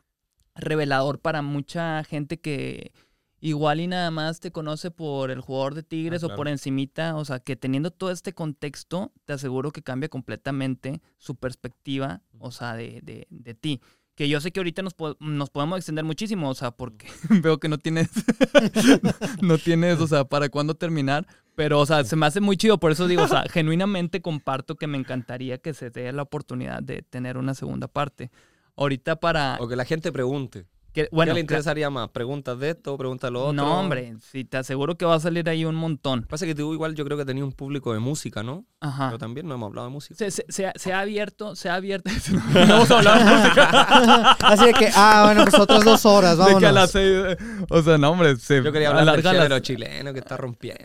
revelador 0.57 1.21
para 1.21 1.43
mucha 1.43 2.03
gente 2.05 2.39
que 2.39 2.93
igual 3.41 3.81
y 3.81 3.87
nada 3.87 4.11
más 4.11 4.41
te 4.41 4.51
conoce 4.51 4.91
por 4.91 5.31
el 5.31 5.41
jugador 5.41 5.75
de 5.75 5.83
Tigres 5.83 6.23
Ah, 6.23 6.27
o 6.27 6.29
claro. 6.31 6.37
por 6.39 6.49
encimita, 6.49 7.15
o 7.17 7.25
sea, 7.25 7.39
que 7.39 7.55
teniendo 7.57 7.91
todo 7.91 8.11
este 8.11 8.33
contexto, 8.33 9.13
te 9.25 9.35
aseguro 9.35 9.71
que 9.73 9.83
cambia 9.83 10.09
completamente 10.09 11.01
su 11.19 11.37
perspectiva, 11.37 12.23
o 12.39 12.51
sea, 12.51 12.75
de, 12.75 13.01
de, 13.03 13.27
de 13.31 13.55
ti. 13.55 13.81
Que 14.15 14.31
yo 14.31 14.41
sé 14.41 14.51
que 14.51 14.61
ahorita 14.61 14.81
nos, 14.81 14.95
po- 14.95 15.17
nos 15.21 15.51
podemos 15.51 15.77
extender 15.77 16.03
muchísimo, 16.05 16.49
o 16.49 16.55
sea, 16.55 16.71
porque 16.71 17.07
veo 17.43 17.59
que 17.59 17.69
no 17.69 17.77
tienes, 17.77 18.09
no 19.43 19.59
tienes, 19.59 20.01
o 20.01 20.07
sea, 20.07 20.25
para 20.25 20.49
cuándo 20.49 20.75
terminar. 20.75 21.27
Pero, 21.55 21.81
o 21.81 21.87
sea, 21.87 22.05
se 22.05 22.17
me 22.17 22.27
hace 22.27 22.41
muy 22.41 22.57
chido, 22.57 22.79
por 22.79 22.93
eso 22.93 23.07
digo, 23.07 23.23
o 23.23 23.29
sea, 23.29 23.45
genuinamente 23.51 24.21
comparto 24.21 24.75
que 24.77 24.87
me 24.87 24.99
encantaría 24.99 25.59
que 25.59 25.73
se 25.75 25.91
dé 25.91 26.13
la 26.13 26.23
oportunidad 26.23 26.83
de 26.83 27.03
tener 27.03 27.37
una 27.39 27.55
segunda 27.55 27.89
parte. 27.89 28.31
Ahorita 28.77 29.17
para... 29.17 29.57
O 29.61 29.69
que 29.69 29.77
la 29.77 29.85
gente 29.85 30.13
pregunte. 30.13 30.67
Que- 30.97 31.09
Bueno, 31.13 31.31
¿Qué 31.31 31.35
le 31.35 31.41
interesaría 31.41 31.91
más? 31.91 32.09
¿Preguntas 32.09 32.59
de 32.59 32.71
esto? 32.71 32.97
¿Preguntas 32.97 33.29
de 33.29 33.33
lo 33.33 33.41
otro? 33.43 33.53
no, 33.53 33.81
hombre, 33.81 34.17
sí, 34.33 34.45
te 34.45 34.57
aseguro 34.57 34.97
que 34.97 35.05
va 35.05 35.15
a 35.15 35.21
salir 35.21 35.49
ahí 35.49 35.65
un 35.65 35.75
montón. 35.75 36.23
Pasa 36.25 36.47
que 36.47 36.55
tú 36.55 36.73
igual 36.73 36.95
yo 36.95 37.05
creo 37.05 37.17
que 37.19 37.25
tenías 37.25 37.45
un 37.45 37.53
público 37.53 37.93
de 37.93 37.99
música, 38.01 38.43
¿no? 38.43 38.65
Ajá. 38.81 39.07
Pero 39.09 39.19
también 39.19 39.47
no 39.47 39.55
hemos 39.55 39.69
hablado 39.69 39.87
de 39.89 39.93
música. 39.93 40.17
Se, 40.17 40.31
se- 40.31 40.45
se 40.49 40.67
ha- 40.67 40.73
se 40.75 40.93
ha 40.93 41.01
abierto, 41.01 41.55
se 41.55 41.69
ha 41.69 41.75
abierto. 41.75 42.11
no 42.55 42.67
vamos 42.69 42.91
a 42.91 42.99
hablar 42.99 43.19
de 43.25 43.25
música. 43.37 44.31
Así 44.41 44.65
de 44.67 44.73
que, 44.73 44.89
ah, 44.95 45.23
bueno, 45.27 45.45
pues 45.45 45.61
otras 45.61 45.85
dos 45.85 46.05
horas, 46.07 46.39
De 46.39 46.45
que 46.45 46.51
a 46.51 46.55
vámonos. 46.55 46.73
las 46.73 46.91
seis- 46.91 47.37
O 47.71 47.83
sea, 47.83 47.99
no, 47.99 48.11
hombre, 48.11 48.37
se 48.37 48.63
Yo 48.63 48.73
quería 48.73 48.89
hablar 48.89 49.23
del 49.23 49.49
las- 49.51 49.63
chileno 49.63 50.13
que 50.13 50.19
está 50.21 50.37
rompiendo. 50.37 50.85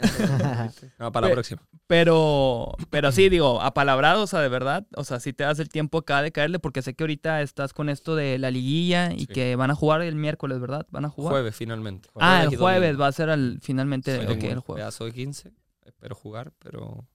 no, 1.00 1.12
para 1.12 1.28
la 1.28 1.34
próxima. 1.34 1.62
Pero, 1.88 2.76
pero 2.90 3.12
sí, 3.12 3.30
digo, 3.30 3.62
apalabrado, 3.62 4.24
o 4.24 4.28
sea, 4.28 4.40
de 4.40 4.50
verdad. 4.50 4.86
O 4.96 5.04
sea, 5.04 5.20
sí 5.20 5.34
te 5.34 5.44
das 5.44 5.60
el 5.60 5.70
tiempo 5.70 6.00
acá 6.00 6.22
de 6.22 6.32
caerle, 6.32 6.58
porque 6.60 6.82
sé 6.82 6.94
que 6.94 7.04
ahorita 7.04 7.42
estás 7.42 7.74
con 7.74 7.90
esto 7.90 8.16
de 8.16 8.38
la 8.40 8.50
liguilla 8.52 9.12
y 9.14 9.22
Sí. 9.22 9.28
que 9.28 9.56
van 9.56 9.72
a 9.72 9.76
jugar 9.76 10.01
el 10.08 10.16
miércoles, 10.16 10.60
¿verdad? 10.60 10.86
Van 10.90 11.06
a 11.06 11.10
jugar. 11.10 11.32
Jueves, 11.34 11.56
finalmente. 11.56 12.10
ah, 12.16 12.44
el 12.44 12.58
jueves 12.58 12.90
domingo. 12.90 13.02
va 13.02 13.08
a 13.08 13.12
ser 13.12 13.30
al, 13.30 13.60
finalmente, 13.62 14.16
Soy 14.16 14.26
el 14.34 14.60
jueves. 14.60 14.82
pedazo 14.84 15.06
de 15.06 15.12
15. 15.14 15.54
Espero 15.86 16.16
jugar, 16.16 16.52
pero 16.60 17.06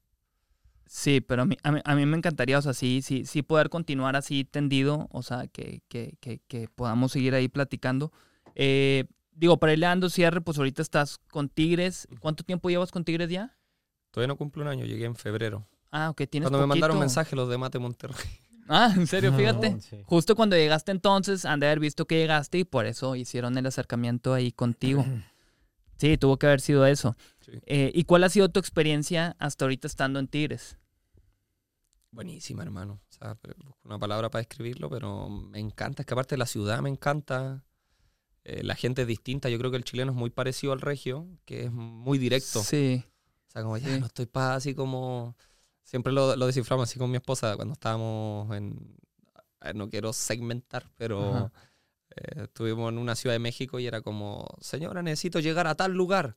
Sí, 0.87 1.21
pero 1.21 1.43
a 1.43 1.45
mí, 1.45 1.57
a 1.65 1.73
mí, 1.73 1.81
a 1.85 1.95
mí 1.97 2.07
me 2.07 2.17
encantaría, 2.17 2.59
o 2.59 2.63
sea, 2.63 2.73
sí, 2.73 3.03
sí, 3.03 3.27
sí 3.27 3.43
poder 3.43 3.71
continuar 3.71 4.15
así 4.15 4.45
tendido, 4.45 5.09
o 5.11 5.23
sea, 5.23 5.49
que, 5.49 5.83
que, 5.89 6.17
que, 6.21 6.41
que 6.47 6.69
podamos 6.69 7.11
seguir 7.13 7.35
ahí 7.35 7.49
platicando. 7.49 8.13
Eh, 8.55 9.05
digo, 9.33 9.59
para 9.59 9.73
irle 9.73 9.87
dando 9.87 10.09
cierre, 10.09 10.41
pues 10.41 10.59
ahorita 10.59 10.83
estás 10.83 11.19
con 11.31 11.49
Tigres. 11.49 12.07
¿Cuánto 12.21 12.45
tiempo 12.45 12.71
llevas 12.71 12.91
con 12.93 13.05
Tigres 13.05 13.29
ya? 13.29 13.57
todavía 14.13 14.29
no 14.29 14.37
cumplo 14.37 14.63
un 14.63 14.69
año. 14.69 14.87
Llegué 14.87 15.05
en 15.05 15.15
febrero. 15.15 15.67
Ah, 15.91 16.09
ok, 16.09 16.23
tienes 16.31 16.49
Cuando 16.49 16.67
me 16.67 16.67
mandaron 16.67 16.99
mensaje 16.99 17.37
los 17.37 17.51
de 17.51 17.59
Mate 17.59 17.79
Monterrey. 17.79 18.17
Ah, 18.69 18.93
en 18.97 19.07
serio, 19.07 19.33
fíjate. 19.33 19.81
Sí. 19.81 20.03
Justo 20.05 20.35
cuando 20.37 20.57
llegaste 20.57 20.91
entonces, 20.93 21.45
han 21.45 21.61
de 21.61 21.67
haber 21.67 21.81
visto 21.81 22.07
que 22.07 22.17
llegaste 22.17 22.59
y 22.59 22.65
por 22.65 22.87
eso 22.87 23.15
hicieron 23.17 23.57
el 23.59 23.67
acercamiento 23.67 24.35
ahí 24.35 24.53
contigo. 24.53 25.05
Sí, 25.99 26.19
tuvo 26.19 26.37
que 26.37 26.45
haber 26.47 26.61
sido 26.61 26.85
eso. 26.85 27.17
Sí. 27.41 27.53
Eh, 27.65 27.91
¿Y 27.95 28.05
cuál 28.05 28.23
ha 28.25 28.29
sido 28.29 28.51
tu 28.51 28.61
experiencia 28.61 29.35
hasta 29.39 29.65
ahorita 29.65 29.87
estando 29.87 30.19
en 30.21 30.29
Tigres? 30.29 30.77
Buenísima, 32.11 32.63
hermano. 32.63 33.01
O 33.09 33.13
sea, 33.13 33.39
una 33.83 33.99
palabra 33.99 34.31
para 34.31 34.41
describirlo, 34.41 34.89
pero 34.91 35.31
me 35.31 35.59
encanta. 35.59 36.03
Es 36.03 36.07
que 36.07 36.13
aparte 36.13 36.37
la 36.37 36.45
ciudad 36.45 36.81
me 36.83 36.91
encanta. 36.91 37.65
Eh, 38.45 38.63
la 38.63 38.75
gente 38.75 39.03
es 39.03 39.09
distinta. 39.09 39.49
Yo 39.49 39.59
creo 39.59 39.71
que 39.71 39.79
el 39.79 39.85
chileno 39.85 40.13
es 40.13 40.17
muy 40.19 40.29
parecido 40.29 40.75
al 40.75 40.83
regio, 40.83 41.27
que 41.47 41.65
es 41.65 41.73
muy 41.73 42.19
directo. 42.19 42.63
Sí. 42.63 43.03
O 43.49 43.51
sea, 43.51 43.63
como 43.63 43.79
ya 43.79 43.89
Sí. 43.95 44.01
no 44.01 44.05
estoy 44.07 44.27
para 44.27 44.55
así 44.57 44.75
como. 44.75 45.35
Siempre 45.87 46.13
lo, 46.13 46.35
lo 46.35 46.47
desciframos 46.47 46.91
así 46.91 46.99
con 46.99 47.11
mi 47.13 47.17
esposa 47.17 47.55
cuando 47.55 47.75
estábamos 47.75 48.55
en. 48.57 48.97
No 49.75 49.89
quiero 49.89 50.13
segmentar, 50.13 50.91
pero 50.97 51.53
eh, 52.11 52.43
estuvimos 52.43 52.93
en 52.93 52.99
una 52.99 53.15
ciudad 53.15 53.35
de 53.35 53.39
México 53.39 53.79
y 53.79 53.87
era 53.87 54.01
como: 54.03 54.49
Señora, 54.61 55.01
necesito 55.01 55.39
llegar 55.39 55.69
a 55.69 55.77
tal 55.77 55.93
lugar. 55.93 56.37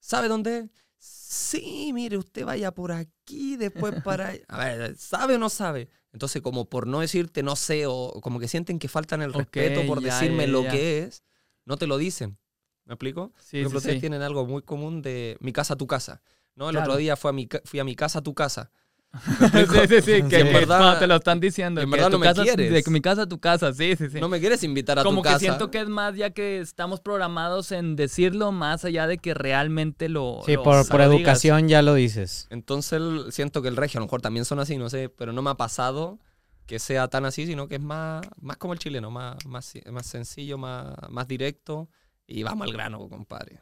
¿Sabe 0.00 0.26
dónde? 0.26 0.58
es? 0.58 0.70
Sí, 0.98 1.92
mire, 1.94 2.18
usted 2.18 2.44
vaya 2.44 2.72
por 2.72 2.90
aquí, 2.90 3.56
después 3.56 3.94
para. 4.04 4.30
allá". 4.30 4.44
A 4.48 4.58
ver, 4.58 4.96
¿sabe 4.96 5.36
o 5.36 5.38
no 5.38 5.50
sabe? 5.50 5.88
Entonces, 6.12 6.42
como 6.42 6.68
por 6.68 6.88
no 6.88 6.98
decirte 6.98 7.44
no 7.44 7.54
sé, 7.54 7.86
o 7.86 8.20
como 8.20 8.40
que 8.40 8.48
sienten 8.48 8.80
que 8.80 8.88
faltan 8.88 9.22
el 9.22 9.32
respeto 9.32 9.86
por 9.86 10.02
ya, 10.02 10.14
decirme 10.14 10.46
ya, 10.46 10.52
lo 10.52 10.62
que 10.62 11.04
es, 11.04 11.22
no 11.64 11.76
te 11.76 11.86
lo 11.86 11.96
dicen. 11.96 12.38
¿Me 12.86 12.94
explico? 12.94 13.32
Sí, 13.38 13.58
Por 13.58 13.60
ejemplo, 13.60 13.78
sí, 13.80 13.84
ustedes 13.84 13.96
sí. 13.98 14.00
tienen 14.00 14.22
algo 14.22 14.46
muy 14.46 14.62
común 14.62 15.00
de 15.00 15.36
mi 15.38 15.52
casa, 15.52 15.76
tu 15.76 15.86
casa. 15.86 16.22
¿No? 16.58 16.68
El 16.68 16.76
Claro. 16.76 16.90
otro 16.92 16.98
día 16.98 17.14
a 17.22 17.32
mi, 17.32 17.48
fui 17.64 17.78
a 17.80 17.84
mi 17.84 17.94
casa, 17.96 18.20
tu 18.22 18.34
casa. 18.34 18.70
sí, 19.10 19.88
sí, 19.88 20.02
sí, 20.02 20.04
que, 20.04 20.16
en 20.18 20.28
que 20.28 20.42
verdad- 20.44 20.78
cuando 20.80 20.98
te 20.98 21.06
lo 21.06 21.16
están 21.16 21.40
diciendo. 21.40 21.80
en 21.80 21.86
que 21.88 21.92
verdad 21.96 22.08
tu 22.08 22.12
no 22.12 22.18
me 22.18 22.26
casa- 22.26 22.42
quieres. 22.42 22.70
De 22.70 22.82
que 22.82 22.90
mi 22.90 23.00
casa 23.00 23.22
a 23.22 23.26
tu 23.26 23.40
casa, 23.40 23.72
sí, 23.72 23.96
sí, 23.96 24.10
sí. 24.10 24.20
No 24.20 24.28
me 24.28 24.38
quieres 24.38 24.62
invitar 24.64 24.98
a 24.98 25.02
Como 25.02 25.20
tu 25.20 25.22
que 25.22 25.28
casa. 25.30 25.38
siento 25.38 25.70
que 25.70 25.80
es 25.80 25.88
más 25.88 26.14
ya 26.14 26.28
que 26.30 26.60
estamos 26.60 27.00
programados 27.00 27.72
en 27.72 27.96
decirlo 27.96 28.52
más 28.52 28.84
allá 28.84 29.06
de 29.06 29.16
que 29.16 29.32
realmente 29.32 30.10
lo. 30.10 30.42
Sí, 30.44 30.54
lo- 30.56 30.62
por, 30.62 30.86
por 30.88 31.00
educación 31.00 31.68
ya 31.68 31.80
lo 31.80 31.94
dices. 31.94 32.48
Entonces 32.50 33.00
siento 33.34 33.62
que 33.62 33.68
el 33.68 33.76
regio 33.76 33.96
a 33.98 34.00
lo 34.02 34.06
mejor 34.06 34.20
también 34.20 34.44
son 34.44 34.58
así, 34.60 34.76
no 34.76 34.90
sé, 34.90 35.08
pero 35.08 35.32
no 35.32 35.40
me 35.40 35.50
ha 35.50 35.54
pasado 35.54 36.18
que 36.66 36.78
sea 36.78 37.08
tan 37.08 37.24
así, 37.24 37.46
sino 37.46 37.66
que 37.66 37.76
es 37.76 37.80
más, 37.80 38.26
más 38.42 38.58
como 38.58 38.74
el 38.74 38.78
chileno, 38.78 39.10
más, 39.10 39.36
más, 39.46 39.72
más 39.90 40.06
sencillo, 40.06 40.58
más, 40.58 40.94
más 41.08 41.26
directo 41.26 41.88
y 42.26 42.42
vamos 42.42 42.66
al 42.66 42.74
grano, 42.74 43.08
compadre. 43.08 43.60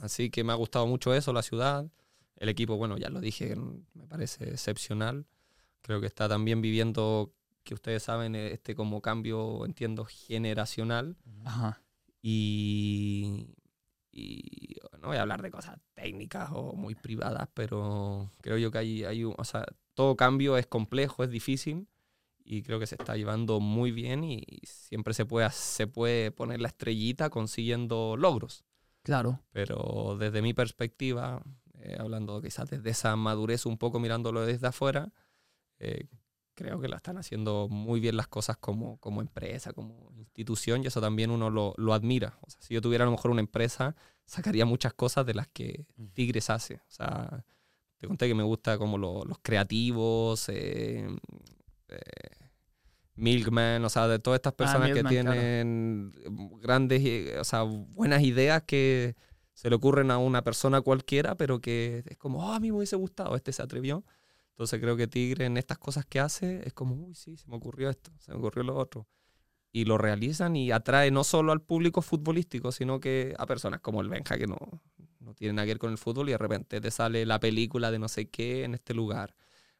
Así 0.00 0.30
que 0.30 0.42
me 0.42 0.52
ha 0.52 0.56
gustado 0.56 0.86
mucho 0.86 1.12
eso, 1.12 1.34
la 1.34 1.42
ciudad. 1.42 1.84
El 2.42 2.48
equipo, 2.48 2.76
bueno, 2.76 2.98
ya 2.98 3.08
lo 3.08 3.20
dije, 3.20 3.54
me 3.54 4.04
parece 4.08 4.50
excepcional. 4.50 5.26
Creo 5.80 6.00
que 6.00 6.08
está 6.08 6.28
también 6.28 6.60
viviendo, 6.60 7.32
que 7.62 7.72
ustedes 7.72 8.02
saben, 8.02 8.34
este 8.34 8.74
como 8.74 9.00
cambio, 9.00 9.64
entiendo, 9.64 10.04
generacional. 10.04 11.16
Ajá. 11.44 11.80
Y, 12.20 13.54
y 14.10 14.74
no 15.00 15.06
voy 15.06 15.18
a 15.18 15.22
hablar 15.22 15.40
de 15.40 15.52
cosas 15.52 15.78
técnicas 15.94 16.50
o 16.52 16.72
muy 16.74 16.96
privadas, 16.96 17.48
pero 17.54 18.32
creo 18.40 18.58
yo 18.58 18.72
que 18.72 18.78
hay, 18.78 19.04
hay 19.04 19.22
un- 19.22 19.36
o 19.38 19.44
sea, 19.44 19.64
todo 19.94 20.16
cambio 20.16 20.56
es 20.58 20.66
complejo, 20.66 21.22
es 21.22 21.30
difícil 21.30 21.86
y 22.44 22.62
creo 22.64 22.80
que 22.80 22.88
se 22.88 22.96
está 22.96 23.16
llevando 23.16 23.60
muy 23.60 23.92
bien 23.92 24.24
y 24.24 24.42
siempre 24.64 25.14
se 25.14 25.26
puede, 25.26 25.48
se 25.50 25.86
puede 25.86 26.32
poner 26.32 26.60
la 26.60 26.66
estrellita 26.68 27.30
consiguiendo 27.30 28.16
logros. 28.16 28.64
Claro. 29.04 29.40
Pero 29.52 30.16
desde 30.18 30.42
mi 30.42 30.54
perspectiva, 30.54 31.42
eh, 31.82 31.96
hablando 31.98 32.40
quizás 32.40 32.70
desde 32.70 32.90
esa 32.90 33.14
madurez 33.16 33.66
un 33.66 33.76
poco 33.78 33.98
mirándolo 34.00 34.46
desde 34.46 34.66
afuera, 34.68 35.12
eh, 35.78 36.06
creo 36.54 36.80
que 36.80 36.88
la 36.88 36.96
están 36.96 37.16
haciendo 37.18 37.66
muy 37.68 37.98
bien 38.00 38.16
las 38.16 38.28
cosas 38.28 38.56
como, 38.58 38.98
como 38.98 39.20
empresa, 39.20 39.72
como 39.72 40.12
institución, 40.16 40.82
y 40.82 40.86
eso 40.86 41.00
también 41.00 41.30
uno 41.30 41.50
lo, 41.50 41.74
lo 41.76 41.94
admira. 41.94 42.38
O 42.42 42.50
sea, 42.50 42.60
si 42.62 42.74
yo 42.74 42.80
tuviera 42.80 43.04
a 43.04 43.06
lo 43.06 43.10
mejor 43.12 43.30
una 43.30 43.40
empresa, 43.40 43.96
sacaría 44.26 44.64
muchas 44.66 44.92
cosas 44.94 45.24
de 45.26 45.34
las 45.34 45.48
que 45.48 45.86
Tigres 46.12 46.50
hace. 46.50 46.74
O 46.76 46.90
sea, 46.90 47.44
te 47.98 48.06
conté 48.06 48.28
que 48.28 48.34
me 48.34 48.42
gusta 48.42 48.78
como 48.78 48.98
lo- 48.98 49.24
los 49.24 49.38
creativos, 49.40 50.48
eh, 50.50 51.08
eh, 51.88 51.98
Milkman, 53.14 53.84
o 53.84 53.90
sea, 53.90 54.08
de 54.08 54.18
todas 54.18 54.38
estas 54.38 54.54
personas 54.54 54.88
que 54.94 55.02
Milkman, 55.02 55.34
tienen 55.34 56.12
grandes, 56.60 57.38
o 57.38 57.44
sea, 57.44 57.62
buenas 57.62 58.22
ideas 58.22 58.62
que 58.62 59.16
se 59.62 59.70
le 59.70 59.76
ocurren 59.76 60.10
a 60.10 60.18
una 60.18 60.42
persona 60.42 60.80
cualquiera, 60.80 61.36
pero 61.36 61.60
que 61.60 62.02
es 62.06 62.16
como, 62.16 62.44
oh, 62.44 62.52
a 62.52 62.58
mí 62.58 62.72
me 62.72 62.78
hubiese 62.78 62.96
gustado, 62.96 63.36
este 63.36 63.52
se 63.52 63.62
atrevió. 63.62 64.04
Entonces 64.50 64.80
creo 64.80 64.96
que 64.96 65.06
Tigre 65.06 65.44
en 65.44 65.56
estas 65.56 65.78
cosas 65.78 66.04
que 66.04 66.18
hace 66.18 66.66
es 66.66 66.72
como, 66.72 66.96
uy, 66.96 67.14
sí, 67.14 67.36
se 67.36 67.46
me 67.48 67.54
ocurrió 67.54 67.88
esto, 67.88 68.10
se 68.18 68.32
me 68.32 68.38
ocurrió 68.38 68.64
lo 68.64 68.74
otro. 68.74 69.06
Y 69.70 69.84
lo 69.84 69.98
realizan 69.98 70.56
y 70.56 70.72
atrae 70.72 71.12
no 71.12 71.22
solo 71.22 71.52
al 71.52 71.62
público 71.62 72.02
futbolístico, 72.02 72.72
sino 72.72 72.98
que 72.98 73.36
a 73.38 73.46
personas 73.46 73.78
como 73.78 74.00
el 74.00 74.08
Benja, 74.08 74.36
que 74.36 74.48
no, 74.48 74.56
no 74.98 75.12
no 75.20 75.34
tiene 75.34 75.52
nada 75.54 75.66
que 75.66 75.70
ver 75.74 75.78
con 75.78 75.92
el 75.92 75.98
fútbol 75.98 76.28
y 76.28 76.32
de 76.32 76.38
repente 76.38 76.80
te 76.80 76.90
sale 76.90 77.24
la 77.24 77.38
película 77.38 77.92
de 77.92 78.00
no 78.00 78.08
sé 78.08 78.28
qué 78.30 78.64
en 78.64 78.74
este 78.74 78.94
lugar, 78.94 79.36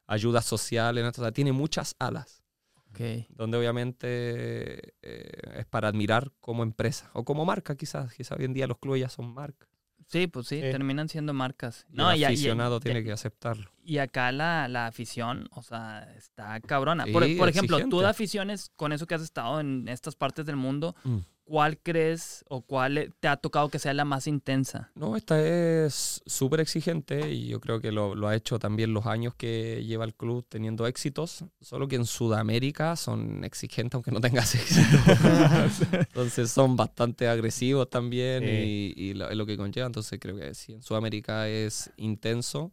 ayuda 0.07 0.41
social 0.41 0.97
en 0.97 1.07
esto, 1.07 1.19
o 1.21 1.25
sea, 1.25 1.33
tiene 1.33 1.51
muchas 1.51 1.97
alas, 1.99 2.45
Ok. 2.89 3.27
donde 3.31 3.57
obviamente 3.57 4.93
eh, 5.01 5.31
es 5.57 5.65
para 5.65 5.89
admirar 5.89 6.31
como 6.39 6.63
empresa 6.63 7.11
o 7.13 7.25
como 7.25 7.43
marca 7.43 7.75
quizás, 7.75 8.13
quizás 8.13 8.39
hoy 8.39 8.45
en 8.45 8.53
día 8.53 8.65
los 8.65 8.77
clubes 8.77 9.01
ya 9.01 9.09
son 9.09 9.33
marcas. 9.33 9.72
Sí, 10.13 10.27
pues 10.27 10.45
sí, 10.45 10.57
Sí. 10.57 10.61
terminan 10.61 11.09
siendo 11.09 11.33
marcas. 11.33 11.87
No, 11.89 12.11
el 12.11 12.19
y, 12.19 12.23
aficionado 12.23 12.79
tiene 12.79 13.03
que 13.03 13.11
aceptarlo. 13.11 13.71
Y 13.83 13.97
acá 13.97 14.31
la, 14.31 14.67
la 14.67 14.87
afición, 14.87 15.47
o 15.51 15.61
sea, 15.61 16.07
está 16.17 16.59
cabrona. 16.61 17.05
Sí, 17.05 17.11
por, 17.11 17.37
por 17.37 17.49
ejemplo, 17.49 17.79
tú 17.89 17.99
de 17.99 18.07
aficiones, 18.07 18.71
con 18.75 18.91
eso 18.93 19.05
que 19.05 19.15
has 19.15 19.21
estado 19.21 19.59
en 19.59 19.87
estas 19.87 20.15
partes 20.15 20.45
del 20.45 20.55
mundo, 20.55 20.95
Mm. 21.03 21.17
¿cuál 21.43 21.77
crees 21.77 22.45
o 22.47 22.61
cuál 22.61 23.13
te 23.19 23.27
ha 23.27 23.35
tocado 23.35 23.67
que 23.67 23.77
sea 23.77 23.93
la 23.93 24.05
más 24.05 24.27
intensa? 24.27 24.91
No, 24.95 25.17
esta 25.17 25.41
es 25.45 26.21
súper 26.25 26.61
exigente 26.61 27.31
y 27.31 27.47
yo 27.47 27.59
creo 27.59 27.81
que 27.81 27.91
lo, 27.91 28.15
lo 28.15 28.29
ha 28.29 28.35
hecho 28.35 28.59
también 28.59 28.93
los 28.93 29.05
años 29.05 29.35
que 29.35 29.83
lleva 29.83 30.05
el 30.05 30.13
club 30.15 30.45
teniendo 30.47 30.87
éxitos, 30.87 31.43
solo 31.59 31.89
que 31.89 31.97
en 31.97 32.05
Sudamérica 32.05 32.95
son 32.95 33.43
exigentes 33.43 33.95
aunque 33.95 34.11
no 34.11 34.21
tengas 34.21 34.55
éxito. 34.55 34.97
Entonces 35.91 36.49
son 36.51 36.77
bastante 36.77 37.27
agresivos 37.27 37.89
también 37.89 38.43
y, 38.45 38.93
y 38.95 39.13
lo, 39.13 39.29
es 39.29 39.35
lo 39.35 39.45
que 39.45 39.57
conlleva. 39.57 39.87
Entonces 39.87 40.17
creo 40.21 40.37
que 40.37 40.53
sí, 40.53 40.73
en 40.73 40.81
Sudamérica 40.81 41.49
es 41.49 41.91
intenso, 41.97 42.71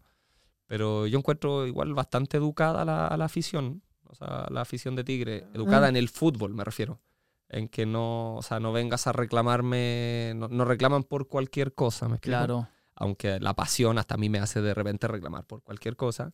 pero 0.71 1.09
yo 1.09 1.19
encuentro 1.19 1.67
igual 1.67 1.95
bastante 1.95 2.37
educada 2.37 2.85
la, 2.85 3.09
a 3.09 3.17
la 3.17 3.25
afición, 3.25 3.83
o 4.05 4.15
sea, 4.15 4.47
la 4.51 4.61
afición 4.61 4.95
de 4.95 5.03
Tigre, 5.03 5.49
educada 5.53 5.89
en 5.89 5.97
el 5.97 6.09
fútbol 6.09 6.55
me 6.55 6.63
refiero. 6.63 7.01
En 7.49 7.67
que 7.67 7.87
no, 7.87 8.37
o 8.37 8.43
sea, 8.43 8.61
no 8.61 8.71
vengas 8.71 9.09
a 9.09 9.13
reclamarme, 9.13 10.33
no, 10.37 10.47
no 10.47 10.65
reclaman 10.65 11.03
por 11.03 11.27
cualquier 11.27 11.75
cosa, 11.75 12.07
¿me 12.07 12.15
explico? 12.15 12.37
Claro. 12.37 12.69
aunque 12.95 13.41
la 13.41 13.55
pasión 13.55 13.99
hasta 13.99 14.15
a 14.15 14.19
mí 14.19 14.29
me 14.29 14.39
hace 14.39 14.63
de 14.63 14.73
repente 14.73 15.09
reclamar 15.09 15.45
por 15.45 15.61
cualquier 15.65 15.97
cosa, 15.97 16.33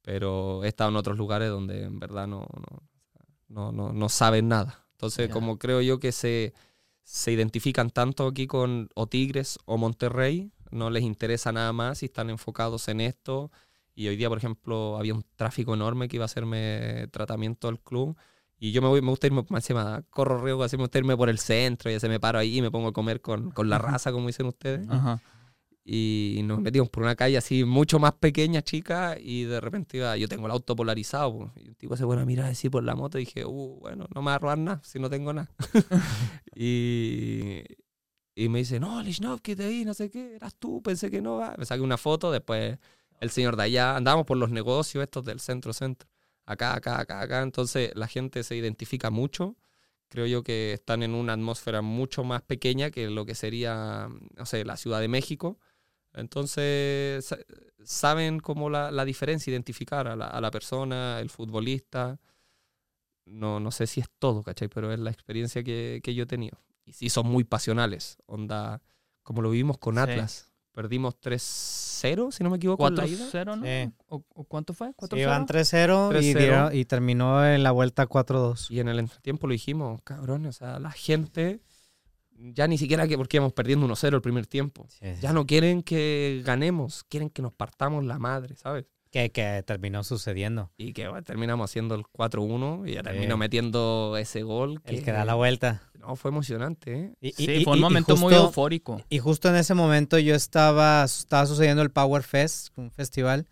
pero 0.00 0.64
he 0.64 0.68
estado 0.68 0.88
en 0.88 0.96
otros 0.96 1.18
lugares 1.18 1.50
donde 1.50 1.82
en 1.82 1.98
verdad 1.98 2.26
no, 2.26 2.48
no, 3.48 3.72
no, 3.72 3.92
no, 3.92 4.08
saben 4.08 4.48
nada. 4.48 4.86
Entonces, 4.92 5.28
como 5.28 5.58
creo 5.58 5.82
yo 5.82 5.98
que 6.00 6.12
se, 6.12 6.54
se 7.02 7.30
identifican 7.30 7.90
tanto 7.90 8.26
aquí 8.26 8.46
con 8.46 8.88
o 8.94 9.06
Tigres 9.06 9.58
o 9.66 9.76
Monterrey, 9.76 10.50
no 10.70 10.88
les 10.88 11.02
interesa 11.02 11.52
nada 11.52 11.74
más 11.74 12.02
y 12.02 12.06
están 12.06 12.30
enfocados 12.30 12.88
en 12.88 13.02
esto. 13.02 13.50
Y 13.98 14.08
hoy 14.08 14.16
día, 14.16 14.28
por 14.28 14.36
ejemplo, 14.36 14.98
había 14.98 15.14
un 15.14 15.24
tráfico 15.36 15.72
enorme 15.72 16.06
que 16.06 16.16
iba 16.16 16.24
a 16.24 16.26
hacerme 16.26 17.08
tratamiento 17.10 17.66
al 17.66 17.80
club. 17.80 18.14
Y 18.58 18.70
yo 18.72 18.82
me 18.82 18.88
voy, 18.88 19.00
me 19.00 19.08
gusta 19.08 19.26
irme, 19.26 19.42
más 19.48 19.64
encima, 19.64 20.02
corro 20.10 20.38
riesgo, 20.42 20.62
así 20.62 20.76
me 20.76 20.82
gusta 20.82 20.98
irme 20.98 21.16
por 21.16 21.30
el 21.30 21.38
centro 21.38 21.90
y 21.90 21.98
se 21.98 22.08
me 22.08 22.20
paro 22.20 22.38
ahí 22.38 22.58
y 22.58 22.62
me 22.62 22.70
pongo 22.70 22.88
a 22.88 22.92
comer 22.92 23.22
con, 23.22 23.50
con 23.52 23.70
la 23.70 23.78
raza, 23.78 24.12
como 24.12 24.26
dicen 24.26 24.46
ustedes 24.46 24.86
Ajá. 24.88 25.20
y 25.82 26.40
nos 26.44 26.60
metimos 26.60 26.90
por 26.90 27.04
una 27.04 27.16
calle 27.16 27.38
así 27.38 27.64
mucho 27.64 27.98
más 27.98 28.12
pequeña, 28.12 28.60
chica, 28.60 29.16
y 29.18 29.44
de 29.44 29.60
repente 29.60 29.98
iba, 29.98 30.16
yo 30.16 30.28
tengo 30.28 30.46
el 30.46 30.52
auto 30.52 30.74
polarizado, 30.76 31.32
po, 31.38 31.52
y 31.56 31.68
un 31.68 31.74
tipo 31.74 31.96
se 31.96 32.04
pone 32.04 32.22
a 32.22 32.26
mirar 32.26 32.50
así 32.50 32.68
por 32.68 32.82
la 32.82 32.94
moto 32.94 33.18
y 33.18 33.24
dije, 33.24 33.44
uh, 33.46 33.78
bueno, 33.80 34.06
no 34.14 34.22
me 34.22 34.26
va 34.26 34.34
a 34.34 34.38
robar 34.38 34.58
nada 34.58 34.80
si 34.84 34.98
no 34.98 35.08
tengo 35.10 35.32
nada. 35.32 35.50
y, 36.54 37.62
y 38.34 38.48
me 38.48 38.60
dice, 38.60 38.80
no, 38.80 39.02
Lishnov, 39.02 39.40
que 39.40 39.54
te 39.54 39.64
ahí, 39.64 39.84
no 39.84 39.92
sé 39.92 40.10
qué, 40.10 40.36
eras 40.36 40.54
tú, 40.54 40.82
pensé 40.82 41.10
que 41.10 41.20
no, 41.20 41.36
va. 41.36 41.54
me 41.58 41.64
saqué 41.66 41.82
una 41.82 41.98
foto, 41.98 42.30
después 42.30 42.78
el 43.20 43.30
señor 43.30 43.56
de 43.56 43.64
allá, 43.64 43.96
andábamos 43.96 44.26
por 44.26 44.36
los 44.36 44.50
negocios 44.50 45.02
estos 45.02 45.24
del 45.24 45.40
centro-centro, 45.40 46.08
acá, 46.44 46.74
acá, 46.74 47.00
acá, 47.00 47.20
acá, 47.20 47.42
entonces 47.42 47.92
la 47.94 48.08
gente 48.08 48.42
se 48.42 48.56
identifica 48.56 49.10
mucho. 49.10 49.56
Creo 50.08 50.26
yo 50.26 50.42
que 50.44 50.72
están 50.74 51.02
en 51.02 51.14
una 51.14 51.32
atmósfera 51.32 51.82
mucho 51.82 52.22
más 52.24 52.42
pequeña 52.42 52.90
que 52.90 53.10
lo 53.10 53.26
que 53.26 53.34
sería, 53.34 54.08
no 54.36 54.46
sé, 54.46 54.64
la 54.64 54.76
Ciudad 54.76 55.00
de 55.00 55.08
México. 55.08 55.58
Entonces, 56.14 57.24
sa- 57.26 57.38
saben 57.84 58.38
cómo 58.40 58.70
la, 58.70 58.90
la 58.90 59.04
diferencia, 59.04 59.50
identificar 59.50 60.06
a 60.08 60.16
la, 60.16 60.26
a 60.28 60.40
la 60.40 60.50
persona, 60.50 61.20
el 61.20 61.28
futbolista. 61.30 62.18
No, 63.24 63.58
no 63.58 63.70
sé 63.72 63.86
si 63.86 64.00
es 64.00 64.06
todo, 64.18 64.42
¿cachai? 64.42 64.68
Pero 64.68 64.92
es 64.92 65.00
la 65.00 65.10
experiencia 65.10 65.62
que, 65.64 66.00
que 66.02 66.14
yo 66.14 66.22
he 66.24 66.26
tenido. 66.26 66.58
Y 66.84 66.92
sí, 66.92 67.08
son 67.08 67.26
muy 67.26 67.42
pasionales. 67.44 68.18
Onda, 68.26 68.80
como 69.22 69.42
lo 69.42 69.50
vivimos 69.50 69.78
con. 69.78 69.98
Atlas. 69.98 70.52
Perdimos 70.76 71.14
3-0, 71.18 72.30
si 72.30 72.44
no 72.44 72.50
me 72.50 72.58
equivoco, 72.58 72.86
en 72.86 72.96
la 72.96 73.06
ida. 73.06 73.24
4-0, 73.32 73.56
¿no? 73.56 73.64
Sí. 73.64 73.94
¿O, 74.08 74.22
o 74.34 74.44
cuánto 74.44 74.74
fue? 74.74 74.88
¿4-0? 74.90 75.14
Sí, 75.14 75.20
iban 75.20 75.46
3-0 75.46 76.10
y, 76.22 76.34
3-0. 76.34 76.38
dieron- 76.38 76.74
y 76.76 76.84
terminó 76.84 77.46
en 77.46 77.62
la 77.62 77.70
vuelta 77.70 78.06
4-2. 78.06 78.70
Y 78.70 78.80
en 78.80 78.88
el 78.88 78.98
entretiempo 78.98 79.46
lo 79.46 79.52
dijimos, 79.52 80.02
cabrón, 80.04 80.44
o 80.44 80.52
sea, 80.52 80.78
la 80.78 80.90
gente 80.90 81.62
ya 82.30 82.68
ni 82.68 82.76
siquiera 82.76 83.08
que 83.08 83.16
porque 83.16 83.38
íbamos 83.38 83.54
perdiendo 83.54 83.86
1-0 83.86 84.14
el 84.16 84.20
primer 84.20 84.46
tiempo. 84.46 84.86
Ya 85.22 85.32
no 85.32 85.46
quieren 85.46 85.82
que 85.82 86.42
ganemos, 86.44 87.04
quieren 87.04 87.30
que 87.30 87.40
nos 87.40 87.54
partamos 87.54 88.04
la 88.04 88.18
madre, 88.18 88.54
¿sabes? 88.56 88.84
Que, 89.16 89.30
que 89.30 89.62
terminó 89.66 90.04
sucediendo. 90.04 90.70
Y 90.76 90.92
que 90.92 91.08
bueno, 91.08 91.24
terminamos 91.24 91.70
haciendo 91.70 91.94
el 91.94 92.02
4-1 92.04 92.86
y 92.86 92.92
ya 92.94 93.00
Sí. 93.00 93.04
terminó 93.04 93.36
metiendo 93.38 94.14
ese 94.18 94.42
gol. 94.42 94.82
El 94.84 95.02
que 95.02 95.10
da 95.12 95.24
la 95.24 95.34
vuelta. 95.34 95.82
No, 95.98 96.16
fue 96.16 96.30
emocionante, 96.30 96.92
¿eh? 96.98 97.14
Y, 97.22 97.32
Sí, 97.32 97.50
y- 97.50 97.64
fue 97.64 97.72
un 97.74 97.80
momento 97.80 98.16
muy 98.18 98.34
eufórico. 98.34 99.02
Y 99.08 99.18
justo 99.18 99.48
en 99.48 99.56
ese 99.56 99.72
momento 99.74 100.18
yo 100.18 100.34
estaba, 100.34 101.02
estaba 101.04 101.46
sucediendo 101.46 101.82
el 101.82 101.90
Power 101.90 102.22
Fest, 102.22 102.76
un 102.76 102.90
festival, 102.90 103.48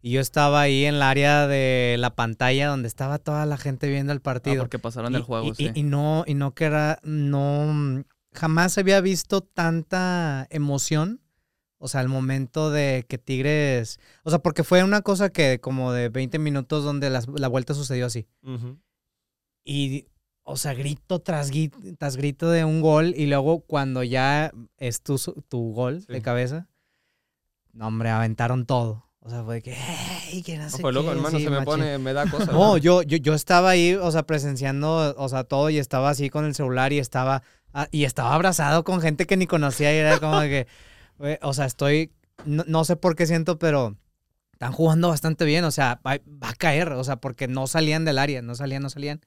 y 0.00 0.12
yo 0.12 0.20
estaba 0.20 0.60
ahí 0.60 0.84
en 0.84 0.94
el 0.94 1.02
área 1.02 1.46
de 1.48 1.96
la 1.98 2.14
pantalla 2.14 2.68
donde 2.68 2.86
estaba 2.86 3.18
toda 3.18 3.44
la 3.44 3.56
gente 3.56 3.88
viendo 3.88 4.12
el 4.12 4.18
Ah, 4.18 4.22
partido. 4.22 4.62
porque 4.62 4.78
pasaron 4.78 5.12
y, 5.14 5.16
el 5.16 5.22
juego, 5.22 5.48
y- 5.48 5.54
sí. 5.56 5.70
y- 5.74 5.80
y 5.80 5.82
no, 5.82 6.22
y 6.28 6.34
no 6.34 6.54
que 6.54 6.64
era, 6.66 7.00
no, 7.02 8.04
jamás 8.32 8.78
había 8.78 9.00
visto 9.00 9.40
tanta 9.40 10.46
emoción. 10.50 11.20
O 11.84 11.88
sea, 11.88 12.00
el 12.00 12.08
momento 12.08 12.70
de 12.70 13.04
que 13.08 13.18
Tigres, 13.18 13.98
o 14.22 14.30
sea, 14.30 14.38
porque 14.38 14.62
fue 14.62 14.84
una 14.84 15.02
cosa 15.02 15.30
que 15.30 15.58
como 15.60 15.90
de 15.92 16.10
20 16.10 16.38
minutos 16.38 16.84
donde 16.84 17.10
las- 17.10 17.26
la 17.26 17.48
vuelta 17.48 17.74
sucedió 17.74 18.06
así. 18.06 18.28
Y, 19.64 20.06
o 20.44 20.56
sea, 20.56 20.74
grito 20.74 21.20
tras, 21.20 21.50
grito 21.50 22.50
de 22.50 22.64
un 22.64 22.80
gol. 22.82 23.14
Y 23.16 23.26
luego 23.26 23.60
cuando 23.62 24.02
ya 24.02 24.52
es 24.76 25.02
tu, 25.02 25.16
tu 25.48 25.72
gol 25.72 26.00
Sí. 26.02 26.12
de 26.12 26.22
cabeza, 26.22 26.68
no, 27.72 27.88
hombre, 27.88 28.10
aventaron 28.10 28.66
todo. 28.66 29.04
O 29.24 29.30
sea, 29.30 29.44
fue 29.44 29.62
que, 29.62 29.76
"Ey, 30.32 30.42
que 30.42 30.56
no 30.58 30.64
No, 30.64 30.70
sé 30.70 30.82
fue 30.82 30.92
loco, 30.92 31.10
qué", 31.10 31.16
hermano, 31.16 31.38
se 31.38 31.48
me 31.50 31.62
pone, 31.62 31.98
me 31.98 32.12
da 32.12 32.28
cosas. 32.28 32.48
No, 32.52 32.76
yo, 32.76 33.02
yo, 33.02 33.16
yo 33.18 33.34
estaba 33.34 33.70
ahí, 33.70 33.94
o 33.94 34.10
sea, 34.10 34.24
presenciando, 34.24 35.14
o 35.16 35.28
sea, 35.28 35.44
todo 35.44 35.70
y 35.70 35.78
estaba 35.78 36.10
así 36.10 36.28
con 36.28 36.44
el 36.44 36.54
celular 36.56 36.92
y 36.92 36.98
estaba, 36.98 37.42
ah, 37.72 37.86
y 37.92 38.02
estaba 38.04 38.34
abrazado 38.34 38.82
con 38.82 39.00
gente 39.00 39.26
que 39.26 39.36
ni 39.36 39.46
conocía 39.46 39.92
y 39.94 39.98
era 39.98 40.18
como 40.18 40.40
que, 40.40 40.66
o 41.42 41.52
sea, 41.54 41.66
estoy, 41.66 42.12
no, 42.44 42.64
no 42.66 42.84
sé 42.84 42.96
por 42.96 43.16
qué 43.16 43.26
siento, 43.26 43.58
pero 43.58 43.96
están 44.52 44.72
jugando 44.72 45.08
bastante 45.08 45.44
bien, 45.44 45.64
o 45.64 45.70
sea, 45.70 46.00
va, 46.06 46.18
va 46.42 46.50
a 46.50 46.54
caer, 46.54 46.92
o 46.92 47.04
sea, 47.04 47.16
porque 47.16 47.48
no 47.48 47.66
salían 47.66 48.04
del 48.04 48.18
área, 48.18 48.42
no 48.42 48.54
salían, 48.54 48.82
no 48.82 48.90
salían. 48.90 49.20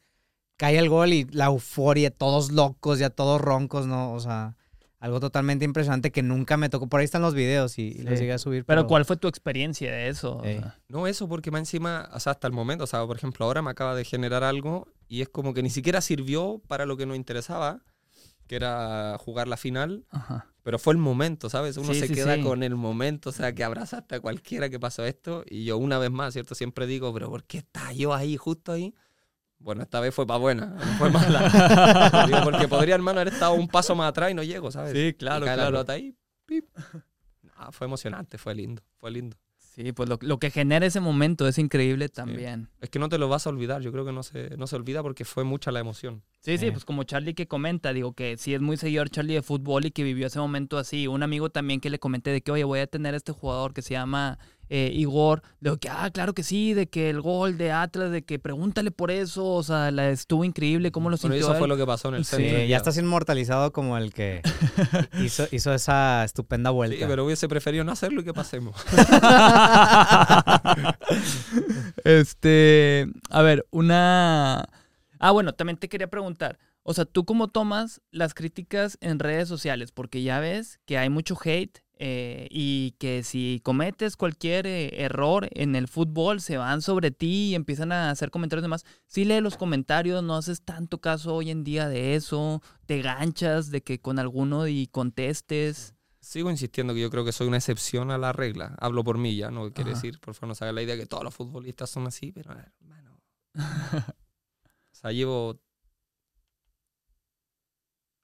Cae 0.58 0.78
el 0.78 0.88
gol 0.90 1.12
y 1.14 1.26
la 1.32 1.46
euforia, 1.48 2.10
todos 2.12 2.52
locos, 2.52 3.00
ya 3.00 3.10
todos 3.10 3.42
roncos, 3.42 3.88
¿no? 3.88 4.14
O 4.14 4.20
sea, 4.22 4.56
algo 5.00 5.20
totalmente 5.20 5.66
impresionante 5.66 6.12
que 6.14 6.24
nunca 6.24 6.56
me 6.56 6.70
tocó. 6.70 6.88
Por 6.88 7.02
ahí 7.02 7.04
están 7.04 7.22
los 7.22 7.34
videos 7.36 7.78
y, 7.78 7.90
y 7.90 8.04
los 8.04 8.14
Sí. 8.14 8.22
llegué 8.22 8.32
a 8.34 8.38
subir. 8.38 8.64
Pero 8.64 8.88
¿cuál 8.88 9.04
fue 9.04 9.18
tu 9.18 9.28
experiencia 9.28 9.92
de 9.92 10.08
eso? 10.08 10.38
O 10.38 10.44
sea, 10.44 10.80
No, 10.88 11.08
eso 11.08 11.28
porque 11.28 11.52
más 11.52 11.60
encima, 11.60 12.10
o 12.14 12.20
sea, 12.22 12.32
hasta 12.32 12.48
el 12.48 12.54
momento, 12.54 12.86
o 12.86 12.88
sea, 12.88 13.06
por 13.06 13.18
ejemplo, 13.18 13.46
ahora 13.46 13.62
me 13.62 13.70
acaba 13.70 13.96
de 13.96 14.06
generar 14.06 14.46
algo 14.46 14.88
y 15.10 15.22
es 15.22 15.28
como 15.28 15.54
que 15.54 15.62
ni 15.62 15.70
siquiera 15.70 16.00
sirvió 16.00 16.62
para 16.68 16.86
lo 16.86 16.96
que 16.96 17.06
nos 17.06 17.18
interesaba, 17.18 17.82
que 18.48 18.56
era 18.56 19.18
jugar 19.20 19.48
la 19.48 19.58
final, 19.58 20.06
Ajá. 20.12 20.48
pero 20.64 20.78
fue 20.80 20.94
el 20.94 21.00
momento, 21.00 21.50
¿sabes? 21.50 21.78
Uno 21.78 21.94
Sí, 21.94 22.00
se 22.00 22.08
sí, 22.08 22.14
queda 22.14 22.36
sí. 22.36 22.42
con 22.42 22.64
el 22.64 22.76
momento, 22.76 23.30
o 23.30 23.34
sea, 23.34 23.54
que 23.54 23.64
abrazaste 23.64 24.16
a 24.16 24.20
cualquiera 24.20 24.70
que 24.70 24.80
pasó 24.80 25.04
esto 25.06 25.44
y 25.48 25.66
yo 25.66 25.78
una 25.78 25.98
vez 25.98 26.12
más, 26.12 26.34
¿cierto? 26.34 26.56
Siempre 26.56 26.86
digo, 26.88 27.14
pero 27.14 27.30
¿por 27.30 27.44
qué 27.44 27.60
está 27.60 27.92
yo 27.94 28.14
ahí, 28.14 28.38
justo 28.38 28.72
ahí? 28.72 28.94
Bueno, 29.58 29.82
esta 29.84 30.00
vez 30.00 30.14
fue 30.14 30.28
para 30.28 30.38
buena, 30.40 30.66
no 30.68 30.98
fue 30.98 31.10
mala. 31.10 32.26
Digo, 32.28 32.40
porque 32.44 32.68
podría, 32.68 32.94
hermano, 32.96 33.22
haber 33.22 33.34
estado 33.34 33.54
un 33.54 33.68
paso 33.68 33.96
más 33.96 34.10
atrás 34.10 34.30
y 34.30 34.34
no 34.34 34.44
llego, 34.44 34.70
¿sabes? 34.72 34.92
Sí, 34.92 35.08
Y 35.08 35.14
claro, 35.14 35.46
cae 35.46 35.56
la 35.56 35.64
claro. 35.64 35.72
pelota 35.78 35.94
ahí, 35.94 36.16
pip. 36.46 36.66
No, 37.42 37.72
fue 37.72 37.88
emocionante, 37.88 38.38
fue 38.38 38.54
lindo, 38.54 38.84
fue 38.98 39.12
lindo. 39.12 39.38
Sí, 39.76 39.92
pues 39.92 40.08
lo, 40.08 40.18
lo 40.22 40.40
que 40.40 40.52
genera 40.52 40.86
ese 40.86 41.02
momento 41.02 41.50
es 41.50 41.58
increíble 41.58 42.08
también. 42.08 42.70
Es 42.80 42.90
que 42.90 42.98
no 42.98 43.10
te 43.10 43.18
lo 43.18 43.28
vas 43.28 43.46
a 43.46 43.50
olvidar, 43.50 43.82
yo 43.82 43.92
creo 43.92 44.06
que 44.06 44.14
no 44.14 44.24
se, 44.24 44.56
no 44.56 44.68
se 44.68 44.78
olvida 44.78 45.04
porque 45.04 45.26
fue 45.26 45.44
mucha 45.44 45.70
la 45.70 45.82
emoción. 45.82 46.24
Sí, 46.40 46.58
sí, 46.58 46.72
pues 46.72 46.86
como 46.86 47.04
Charlie 47.04 47.34
que 47.34 47.48
comenta, 47.48 47.92
digo 47.92 48.14
que 48.14 48.38
sí 48.38 48.54
es 48.54 48.62
muy 48.62 48.78
seguidor 48.78 49.10
Charlie 49.10 49.34
de 49.34 49.42
fútbol 49.42 49.86
y 49.86 49.92
que 49.92 50.04
vivió 50.04 50.28
ese 50.28 50.40
momento 50.40 50.78
así. 50.78 51.08
Un 51.08 51.24
amigo 51.24 51.50
también 51.50 51.82
que 51.82 51.90
le 51.90 52.00
comenté 52.00 52.30
de 52.30 52.42
que, 52.42 52.54
oye, 52.54 52.64
voy 52.64 52.80
a 52.80 52.88
tener 52.88 53.16
este 53.16 53.34
jugador 53.34 53.74
que 53.74 53.82
se 53.82 53.96
llama 53.96 54.40
eh, 54.70 54.92
Igor. 54.94 55.42
Digo 55.60 55.78
que, 55.78 55.90
ah, 55.90 56.10
claro 56.12 56.34
que 56.34 56.44
sí, 56.44 56.74
de 56.74 56.88
que 56.88 57.10
el 57.10 57.22
gol 57.22 57.58
de 57.58 57.72
Atlas, 57.72 58.12
de 58.12 58.24
que 58.24 58.40
pregúntale 58.40 58.92
por 58.92 59.12
eso, 59.12 59.46
o 59.46 59.64
sea, 59.64 59.92
la 59.92 60.10
estuvo 60.10 60.44
increíble, 60.44 60.92
cómo 60.92 61.10
lo 61.10 61.18
Bueno, 61.18 61.36
sintió. 61.36 61.48
eso 61.48 61.54
él. 61.54 61.60
fue 61.60 61.68
lo 61.68 61.78
que 61.78 61.86
pasó 61.86 62.10
en 62.10 62.16
el 62.16 62.26
Sí, 62.26 62.36
centro. 62.38 62.60
Sí, 62.62 62.68
ya 62.68 62.78
estás 62.78 62.98
inmortalizado 62.98 63.72
como 63.72 63.98
el 63.98 64.14
que 64.14 64.42
hizo, 65.22 65.48
hizo 65.52 65.74
esa 65.74 66.24
estupenda 66.24 66.70
Sí, 66.72 66.76
vuelta. 66.76 67.08
pero 67.08 67.26
hubiese 67.26 67.48
preferido 67.48 67.84
no 67.84 67.92
hacerlo 67.92 68.22
y 68.22 68.24
que 68.24 68.34
pasemos. 68.34 68.76
este, 72.04 73.08
a 73.30 73.42
ver, 73.42 73.66
una... 73.72 74.66
Ah, 75.20 75.32
bueno, 75.32 75.54
también 75.54 75.78
te 75.78 75.90
quería 75.90 76.10
preguntar, 76.10 76.60
o 76.84 76.94
sea, 76.94 77.06
¿tú 77.06 77.26
cómo 77.26 77.48
tomas 77.48 78.02
las 78.12 78.34
críticas 78.34 78.98
en 79.02 79.20
redes 79.20 79.48
sociales? 79.48 79.92
Porque 79.92 80.24
ya 80.24 80.40
ves 80.40 80.80
que 80.86 80.98
hay 80.98 81.10
mucho 81.10 81.38
hate 81.44 81.80
eh, 81.98 82.48
y 82.52 82.92
que 83.00 83.24
si 83.24 83.62
cometes 83.64 84.18
cualquier 84.18 84.68
eh, 84.68 85.04
error 85.04 85.48
en 85.52 85.76
el 85.76 85.88
fútbol 85.88 86.42
se 86.42 86.58
van 86.58 86.82
sobre 86.82 87.12
ti 87.12 87.52
y 87.52 87.56
empiezan 87.56 87.92
a 87.92 88.10
hacer 88.10 88.32
comentarios 88.32 88.64
demás. 88.64 88.86
Sí 89.08 89.24
lee 89.24 89.40
los 89.40 89.58
comentarios, 89.58 90.24
no 90.24 90.36
haces 90.36 90.62
tanto 90.62 91.00
caso 91.00 91.36
hoy 91.36 91.52
en 91.52 91.64
día 91.64 91.88
de 91.88 92.16
eso, 92.16 92.62
te 92.86 93.02
ganchas 93.02 93.72
de 93.72 93.82
que 93.82 94.00
con 94.00 94.20
alguno 94.20 94.68
y 94.68 94.88
contestes. 94.88 95.94
Sigo 96.20 96.50
insistiendo 96.50 96.94
que 96.94 97.02
yo 97.02 97.10
creo 97.12 97.24
que 97.24 97.32
soy 97.32 97.48
una 97.48 97.58
excepción 97.58 98.12
a 98.12 98.18
la 98.18 98.34
regla. 98.34 98.76
Hablo 98.80 99.04
por 99.04 99.18
mí 99.18 99.36
ya, 99.36 99.52
no 99.52 99.72
quiere 99.72 99.92
Ajá. 99.92 100.02
decir, 100.02 100.20
por 100.20 100.34
favor, 100.34 100.50
no 100.50 100.56
se 100.56 100.66
haga 100.66 100.74
la 100.74 100.82
idea 100.82 100.98
que 100.98 101.06
todos 101.06 101.24
los 101.24 101.34
futbolistas 101.34 101.90
son 101.90 102.08
así, 102.08 102.32
pero 102.32 102.52
hermano. 102.52 103.22
o 103.56 104.12
sea, 104.92 105.12
llevo. 105.12 105.62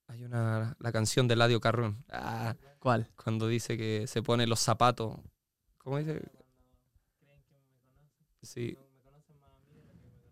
Hay 0.08 0.24
una. 0.24 0.76
La 0.80 0.92
canción 0.92 1.28
de 1.28 1.36
Ladio 1.36 1.62
Carrón. 1.62 2.04
Ah, 2.10 2.56
¿Cuál? 2.82 3.08
cuando 3.16 3.48
dice 3.48 3.78
que 3.78 4.08
se 4.08 4.24
pone 4.24 4.48
los 4.48 4.60
zapatos. 4.60 5.16
¿Cómo 5.78 6.00
dice? 6.00 6.20
Sí. 8.42 8.76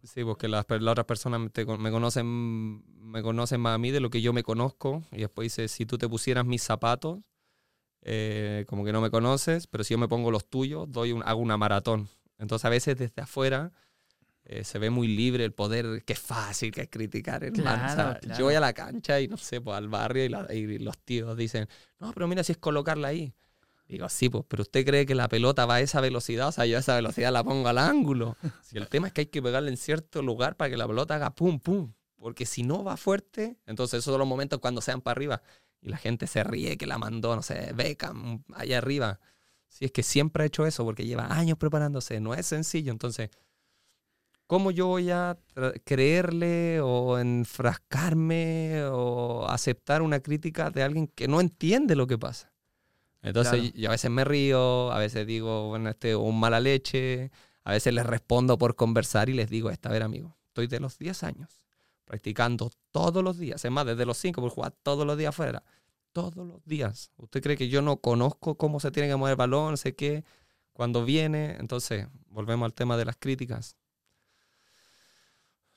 Sí, 0.03 0.23
porque 0.23 0.47
las, 0.47 0.65
otras 0.67 1.05
personas 1.05 1.41
me 1.41 1.91
conocen, 1.91 2.81
me 3.11 3.21
conocen 3.21 3.61
más 3.61 3.75
a 3.75 3.77
mí 3.77 3.91
de 3.91 3.99
lo 3.99 4.09
que 4.09 4.21
yo 4.21 4.33
me 4.33 4.41
conozco. 4.43 5.03
Y 5.11 5.17
después 5.19 5.45
dice, 5.45 5.67
si 5.67 5.85
tú 5.85 5.97
te 5.99 6.09
pusieras 6.09 6.45
mis 6.45 6.63
zapatos, 6.63 7.19
eh, 8.01 8.65
como 8.67 8.85
que 8.85 8.93
no 8.93 9.01
me 9.01 9.11
conoces, 9.11 9.67
pero 9.67 9.83
si 9.83 9.93
yo 9.93 9.97
me 9.99 10.07
pongo 10.07 10.31
los 10.31 10.49
tuyos, 10.49 10.91
doy 10.91 11.11
un- 11.13 11.23
hago 11.23 11.41
una 11.41 11.57
maratón. 11.57 12.09
Entonces 12.39 12.65
a 12.65 12.69
veces 12.69 12.97
desde 12.97 13.21
afuera 13.21 13.73
eh, 14.51 14.63
se 14.63 14.79
ve 14.79 14.89
muy 14.89 15.07
libre 15.07 15.45
el 15.45 15.53
poder, 15.53 16.03
que 16.03 16.13
es 16.13 16.19
fácil, 16.19 16.71
que 16.71 16.81
es 16.81 16.89
criticar, 16.89 17.43
hermano. 17.43 17.61
O 17.69 17.87
sea, 17.87 17.95
Claro, 17.95 18.19
claro. 18.19 18.39
Yo 18.39 18.45
voy 18.45 18.55
a 18.55 18.59
la 18.59 18.73
cancha 18.73 19.19
y 19.21 19.27
no 19.27 19.37
sé, 19.37 19.61
pues 19.61 19.77
al 19.77 19.87
barrio 19.89 20.25
y, 20.25 20.29
la- 20.29 20.51
y 20.53 20.79
los 20.79 20.97
tíos 20.97 21.37
dicen, 21.37 21.67
no, 21.99 22.11
pero 22.13 22.27
mira 22.27 22.43
si 22.43 22.53
es 22.53 22.57
colocarla 22.57 23.09
ahí. 23.09 23.31
Digo, 23.87 24.07
sí, 24.09 24.27
pues, 24.29 24.43
pero 24.47 24.61
usted 24.63 24.85
cree 24.85 25.05
que 25.05 25.13
la 25.15 25.27
pelota 25.27 25.65
va 25.65 25.75
a 25.75 25.81
esa 25.81 26.01
velocidad, 26.01 26.47
o 26.47 26.51
sea, 26.51 26.65
yo 26.65 26.77
a 26.77 26.79
esa 26.79 26.95
velocidad 26.95 27.31
la 27.31 27.43
pongo 27.43 27.67
al 27.69 27.77
ángulo. 27.77 28.37
Si 28.63 28.77
el 28.77 28.87
tema 28.87 29.07
es 29.07 29.13
que 29.13 29.21
hay 29.21 29.27
que 29.27 29.41
pegarle 29.41 29.69
en 29.69 29.77
cierto 29.77 30.21
lugar 30.21 30.55
para 30.57 30.69
que 30.71 30.77
la 30.77 30.87
pelota 30.87 31.15
haga 31.15 31.33
pum, 31.35 31.59
pum. 31.59 31.93
Porque 32.17 32.45
si 32.45 32.63
no 32.63 32.83
va 32.83 32.97
fuerte, 32.97 33.57
entonces 33.65 33.99
esos 33.99 34.11
son 34.11 34.19
los 34.19 34.27
momentos 34.27 34.59
cuando 34.59 34.81
sean 34.81 35.01
para 35.01 35.13
arriba. 35.13 35.41
Y 35.81 35.89
la 35.89 35.97
gente 35.97 36.27
se 36.27 36.43
ríe 36.43 36.77
que 36.77 36.85
la 36.85 36.97
mandó, 36.97 37.35
no 37.35 37.41
sé, 37.41 37.71
Beckham, 37.73 38.43
allá 38.53 38.77
arriba. 38.79 39.19
Si 39.69 39.85
es 39.85 39.91
que 39.91 40.03
siempre 40.03 40.43
ha 40.43 40.45
hecho 40.47 40.65
eso, 40.65 40.83
porque 40.83 41.05
lleva 41.05 41.27
años 41.33 41.57
preparándose, 41.57 42.19
no 42.19 42.33
es 42.33 42.45
sencillo. 42.45 42.91
Entonces, 42.91 43.29
¿cómo 44.49 44.71
yo 44.71 44.87
voy 44.87 45.11
a 45.11 45.37
creerle 45.83 46.81
o 46.81 47.19
enfrascarme 47.19 48.83
o 48.85 49.45
aceptar 49.47 50.01
una 50.01 50.21
crítica 50.21 50.71
de 50.71 50.81
alguien 50.81 51.07
que 51.07 51.27
no 51.27 51.39
entiende 51.39 51.95
lo 51.95 52.07
que 52.07 52.17
pasa? 52.17 52.51
Entonces, 53.21 53.59
Claro. 53.59 53.75
yo 53.75 53.89
a 53.89 53.91
veces 53.91 54.09
me 54.09 54.23
río, 54.23 54.91
a 54.91 54.97
veces 54.97 55.27
digo, 55.27 55.67
bueno, 55.67 55.91
este 55.91 56.15
un 56.15 56.39
mala 56.39 56.59
leche, 56.59 57.29
a 57.63 57.73
veces 57.73 57.93
les 57.93 58.03
respondo 58.03 58.57
por 58.57 58.75
conversar 58.75 59.29
y 59.29 59.33
les 59.33 59.51
digo, 59.51 59.69
esta, 59.69 59.89
a 59.89 59.91
ver, 59.91 60.01
amigo, 60.01 60.35
estoy 60.47 60.65
de 60.65 60.79
los 60.79 60.97
10 60.97 61.21
años 61.21 61.67
practicando 62.05 62.71
todos 62.89 63.23
los 63.23 63.37
días, 63.37 63.63
es 63.63 63.69
más, 63.69 63.85
desde 63.85 64.03
los 64.03 64.17
5 64.17 64.41
por 64.41 64.49
jugar 64.49 64.73
todos 64.81 65.05
los 65.05 65.15
días 65.15 65.29
afuera, 65.29 65.63
todos 66.11 66.47
los 66.47 66.65
días. 66.65 67.11
¿Usted 67.17 67.43
cree 67.43 67.55
que 67.55 67.69
yo 67.69 67.83
no 67.83 67.97
conozco 67.97 68.55
cómo 68.55 68.79
se 68.79 68.89
tiene 68.89 69.09
que 69.09 69.15
mover 69.15 69.33
el 69.33 69.37
balón, 69.37 69.77
sé 69.77 69.93
qué, 69.93 70.23
cuando 70.73 71.05
viene? 71.05 71.55
Entonces, 71.59 72.07
volvemos 72.31 72.65
al 72.65 72.73
tema 72.73 72.97
de 72.97 73.05
las 73.05 73.15
críticas. 73.15 73.75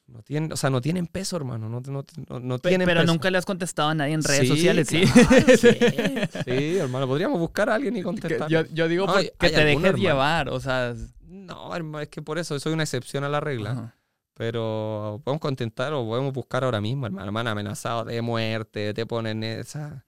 No 0.06 0.22
tienen, 0.22 0.52
o 0.52 0.56
sea, 0.56 0.68
no 0.68 0.80
tienen 0.80 1.06
peso, 1.06 1.36
hermano, 1.36 1.68
no, 1.68 1.80
no, 1.80 2.04
no, 2.40 2.58
tienen 2.58 2.86
pero 2.86 3.00
peso. 3.00 3.12
nunca 3.12 3.30
le 3.30 3.38
has 3.38 3.46
contestado 3.46 3.88
a 3.90 3.94
nadie 3.94 4.12
en 4.14 4.22
redes 4.22 4.40
Sí, 4.42 4.46
sociales, 4.48 4.88
¿sí? 4.88 5.04
claro, 5.06 5.46
sí, 5.56 5.68
sí, 6.44 6.76
hermano, 6.76 7.06
podríamos 7.06 7.38
buscar 7.38 7.70
a 7.70 7.76
alguien 7.76 7.96
y 7.96 8.02
contestar. 8.02 8.48
yo, 8.50 8.64
yo 8.74 8.88
digo 8.88 9.06
No, 9.06 9.14
que 9.14 9.30
te 9.38 9.64
dejes 9.64 9.84
hermano. 9.84 9.96
llevar, 9.96 10.48
o 10.50 10.60
sea... 10.60 10.94
No, 11.26 11.74
hermano, 11.74 12.00
es 12.00 12.08
que 12.08 12.20
por 12.20 12.38
eso 12.38 12.58
soy 12.60 12.72
una 12.74 12.82
excepción 12.82 13.24
a 13.24 13.28
la 13.28 13.40
regla. 13.40 13.70
ajá. 13.70 13.96
Pero 14.34 15.20
podemos 15.24 15.40
contentar 15.40 15.92
o 15.92 16.04
podemos 16.04 16.32
buscar 16.32 16.64
ahora 16.64 16.80
mismo, 16.80 17.06
hermano. 17.06 17.24
Hermano, 17.26 17.50
amenazado 17.50 18.04
de 18.04 18.20
muerte, 18.22 18.94
te 18.94 19.04
ponen 19.06 19.42
esa. 19.44 20.04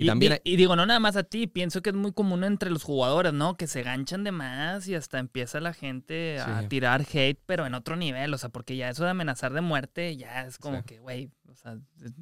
Y, 0.00 0.04
Y, 0.04 0.06
también 0.06 0.40
y 0.44 0.54
digo, 0.54 0.76
no 0.76 0.86
nada 0.86 1.00
más 1.00 1.16
a 1.16 1.24
ti, 1.24 1.48
pienso 1.48 1.82
que 1.82 1.90
es 1.90 1.96
muy 1.96 2.12
común 2.12 2.44
entre 2.44 2.70
los 2.70 2.84
jugadores, 2.84 3.32
¿no? 3.32 3.56
Que 3.56 3.66
se 3.66 3.82
ganchan 3.82 4.22
de 4.22 4.30
más 4.30 4.86
y 4.86 4.94
hasta 4.94 5.18
empieza 5.18 5.58
la 5.58 5.74
gente 5.74 6.38
a 6.38 6.60
Sí. 6.62 6.68
tirar 6.68 7.04
hate, 7.12 7.40
pero 7.46 7.66
en 7.66 7.74
otro 7.74 7.96
nivel, 7.96 8.32
o 8.32 8.38
sea, 8.38 8.48
porque 8.48 8.76
ya 8.76 8.88
eso 8.90 9.02
de 9.02 9.10
amenazar 9.10 9.52
de 9.52 9.60
muerte 9.60 10.16
ya 10.16 10.46
es 10.46 10.56
como 10.58 10.76
Sí. 10.78 10.82
que, 10.86 10.98
güey, 11.00 11.32
o 11.48 11.54
sea, 11.56 11.76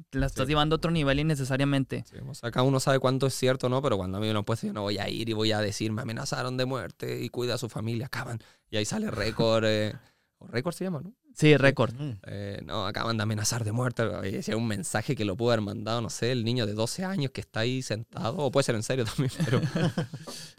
te 0.09 0.17
la 0.17 0.25
estás 0.25 0.47
Sí. 0.47 0.49
llevando 0.53 0.73
a 0.73 0.77
otro 0.77 0.89
nivel 0.89 1.19
innecesariamente. 1.19 2.03
Sí, 2.09 2.17
o 2.27 2.33
sea, 2.33 2.49
cada 2.49 2.63
uno 2.63 2.79
sabe 2.79 2.97
cuánto 2.97 3.27
es 3.27 3.35
cierto, 3.35 3.69
¿no? 3.69 3.79
Pero 3.83 3.95
cuando 3.97 4.17
a 4.17 4.21
mí 4.21 4.25
me 4.25 4.33
lo 4.33 4.39
han 4.39 4.45
puesto, 4.45 4.65
yo 4.65 4.73
no 4.73 4.81
voy 4.81 4.97
a 4.97 5.07
ir 5.07 5.29
y 5.29 5.33
voy 5.33 5.51
a 5.51 5.59
decir, 5.59 5.91
me 5.91 6.01
amenazaron 6.01 6.57
de 6.57 6.65
muerte 6.65 7.21
y 7.21 7.29
cuida 7.29 7.53
a 7.53 7.57
su 7.59 7.69
familia, 7.69 8.07
acaban. 8.07 8.39
Y 8.71 8.77
ahí 8.77 8.85
sale 8.85 9.11
récord, 9.11 9.63
eh, 9.67 9.93
o 10.39 10.47
récord 10.47 10.73
se 10.73 10.83
llama, 10.85 11.01
¿no? 11.03 11.13
Sí, 11.37 11.55
récord. 11.55 11.93
Eh, 12.25 12.61
no, 12.65 12.87
acaban 12.87 13.15
de 13.15 13.21
amenazar 13.21 13.63
de 13.63 13.71
muerte. 13.71 14.03
Decía 14.23 14.57
un 14.57 14.67
mensaje 14.67 15.15
que 15.15 15.23
lo 15.23 15.37
pudo 15.37 15.51
haber 15.51 15.61
mandado, 15.61 16.01
no 16.01 16.09
sé, 16.09 16.31
el 16.31 16.43
niño 16.43 16.65
de 16.65 16.73
12 16.73 17.05
años 17.05 17.29
que 17.29 17.41
está 17.41 17.59
ahí 17.59 17.83
sentado, 17.83 18.37
o 18.37 18.49
puede 18.49 18.63
ser 18.63 18.73
en 18.73 18.81
serio 18.81 19.05
también, 19.05 19.31
pero. 19.45 19.61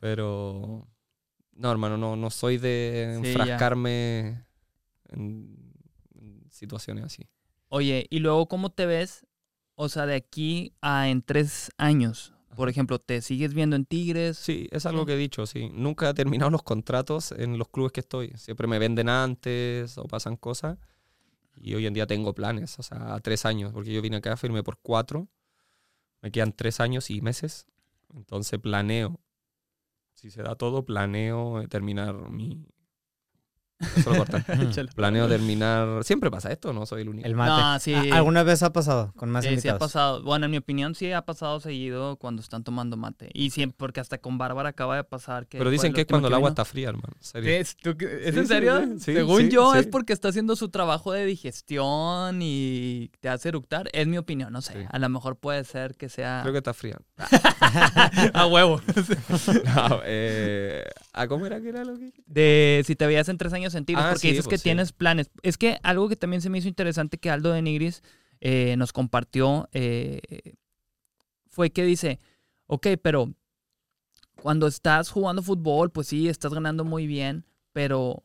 pero. 0.01 0.89
No, 1.55 1.73
hermano, 1.73 1.99
no, 1.99 2.15
no 2.15 2.31
soy 2.31 2.59
de 2.59 3.19
Sí, 3.21 3.31
enfrascarme 3.31 4.45
en, 5.09 5.75
en 6.15 6.47
situaciones 6.49 7.05
así. 7.07 7.29
Oye, 7.67 8.07
y 8.09 8.21
luego, 8.21 8.47
¿cómo 8.47 8.71
te 8.71 8.87
ves? 8.87 9.27
O 9.75 9.89
sea, 9.89 10.07
de 10.07 10.15
aquí 10.15 10.77
a 10.81 11.09
en 11.09 11.23
tres 11.23 11.73
años. 11.77 12.35
Por 12.59 12.69
ejemplo, 12.69 12.99
¿te 12.99 13.23
sigues 13.23 13.55
viendo 13.55 13.77
en 13.77 13.85
Tigres? 13.85 14.37
Sí, 14.37 14.67
es 14.73 14.85
algo 14.85 15.07
que 15.07 15.13
he 15.13 15.17
dicho, 15.17 15.47
sí. 15.47 15.71
Nunca 15.73 16.11
he 16.11 16.15
terminado 16.15 16.51
los 16.51 16.65
contratos 16.65 17.31
en 17.31 17.57
los 17.57 17.69
clubes 17.69 17.93
que 17.93 18.01
estoy. 18.01 18.33
Siempre 18.35 18.67
me 18.67 18.81
venden 18.81 19.09
antes 19.09 19.97
o 19.97 20.09
pasan 20.09 20.35
cosas. 20.35 20.77
Y 21.55 21.77
hoy 21.77 21.87
en 21.87 21.95
día 21.95 22.09
tengo 22.09 22.35
planes, 22.35 22.77
o 22.81 22.83
sea, 22.83 23.15
a 23.15 23.21
tres 23.21 23.47
años, 23.47 23.73
porque 23.73 23.93
yo 23.93 24.03
vine 24.03 24.17
acá, 24.17 24.37
firmé 24.37 24.65
por 24.65 24.77
cuatro. 24.83 25.29
Me 26.21 26.33
quedan 26.33 26.53
tres 26.53 26.81
años 26.81 27.11
y 27.11 27.21
meses. 27.21 27.69
Entonces 28.13 28.59
planeo, 28.59 29.21
si 30.15 30.33
se 30.33 30.43
da 30.43 30.57
todo, 30.57 30.85
planeo 30.85 31.63
terminar 31.69 32.29
mi... 32.29 32.67
Eso 33.97 34.11
lo 34.11 34.17
cortan. 34.19 34.45
Planeo 34.97 35.29
terminar... 35.29 36.03
Siempre 36.05 36.31
pasa 36.31 36.51
esto, 36.51 36.73
no 36.73 36.85
soy 36.87 37.03
el 37.03 37.09
único. 37.11 37.27
El 37.29 37.35
mate. 37.35 37.63
No, 37.63 37.79
sí. 37.79 38.11
¿A- 38.11 38.17
¿Alguna 38.17 38.43
vez 38.43 38.63
ha 38.63 38.73
pasado 38.73 39.13
con 39.17 39.31
más 39.31 39.45
Sí, 39.45 39.49
sí 39.49 39.51
ha 39.51 39.55
invitados? 39.55 39.79
pasado. 39.81 40.23
Bueno, 40.23 40.47
en 40.47 40.51
mi 40.51 40.57
opinión 40.57 40.95
sí 40.95 41.13
ha 41.13 41.23
pasado 41.23 41.61
seguido 41.61 42.17
cuando 42.17 42.43
están 42.43 42.65
tomando 42.65 42.97
mate. 42.97 43.31
Y 43.35 43.51
siempre, 43.51 43.77
porque 43.79 44.01
hasta 44.01 44.19
con 44.19 44.37
Bárbara 44.39 44.71
acaba 44.71 44.97
de 44.97 45.05
pasar 45.05 45.47
que... 45.47 45.59
Pero 45.59 45.71
dicen 45.71 45.93
que 45.93 46.01
es 46.03 46.07
cuando 46.07 46.29
el 46.29 46.35
agua 46.35 46.49
vino. 46.49 46.53
está 46.55 46.65
fría, 46.65 46.89
hermano. 46.89 47.15
en 47.17 47.23
serio. 47.25 47.47
¿Qué 47.49 47.61
es? 47.61 47.77
¿Tú 47.77 47.97
qué- 47.97 48.29
¿Es 48.29 48.35
Sí, 48.35 48.41
en 48.41 48.47
serio? 48.49 48.81
sí, 48.81 48.99
sí, 48.99 49.15
Según 49.15 49.41
sí, 49.43 49.49
yo 49.51 49.73
sí. 49.73 49.79
es 49.79 49.87
porque 49.87 50.13
está 50.13 50.29
haciendo 50.29 50.57
su 50.57 50.69
trabajo 50.71 51.13
de 51.13 51.25
digestión 51.25 52.41
y 52.43 53.11
te 53.21 53.29
hace 53.29 53.49
eructar. 53.51 53.89
Es 53.93 54.07
mi 54.07 54.19
opinión, 54.19 54.53
no 54.53 54.61
sé. 54.63 54.73
Sí. 54.73 54.79
A 54.91 54.99
lo 54.99 55.09
mejor 55.09 55.37
puede 55.37 55.63
ser 55.65 55.95
que 55.97 56.09
sea 56.09 56.41
Creo 56.43 56.53
que 56.53 56.59
está 56.59 56.75
fría. 56.75 56.99
a 58.35 58.47
huevo. 58.47 58.81
No, 59.65 60.01
eh, 60.05 60.85
¿A 61.13 61.27
cómo 61.29 61.47
era 61.47 61.61
que 61.61 61.69
era 61.69 61.85
lo 61.85 61.97
que? 61.97 62.13
De 62.27 62.83
si 62.87 62.97
te 62.97 63.07
veías 63.07 63.29
en 63.29 63.39
tres 63.39 63.53
años 63.53 63.68
en 63.75 63.85
Tigres, 63.85 64.05
Ah, 64.05 64.09
porque 64.11 64.21
sí, 64.21 64.29
dices 64.29 64.45
pues 64.45 64.53
que 64.55 64.59
sí. 64.59 64.65
tienes 64.65 64.93
planes. 64.93 65.31
Es 65.43 65.59
que 65.59 65.79
algo 65.83 66.09
que 66.09 66.17
también 66.17 66.43
se 66.43 66.51
me 66.51 66.59
hizo 66.59 66.69
interesante 66.69 67.19
que 67.19 67.31
Aldo 67.31 67.53
de 67.53 67.63
Nigris 67.63 68.03
eh, 68.41 68.77
nos 68.77 68.93
compartió 68.93 69.69
eh, 69.73 70.21
fue 71.47 71.71
que 71.71 71.85
dice, 71.85 72.19
ok, 72.67 72.89
pero 73.03 73.33
cuando 74.43 74.67
estás 74.67 75.11
jugando 75.11 75.43
fútbol, 75.43 75.91
pues 75.91 76.07
sí, 76.09 76.29
estás 76.29 76.55
ganando 76.55 76.85
muy 76.85 77.07
bien, 77.07 77.45
pero 77.73 78.25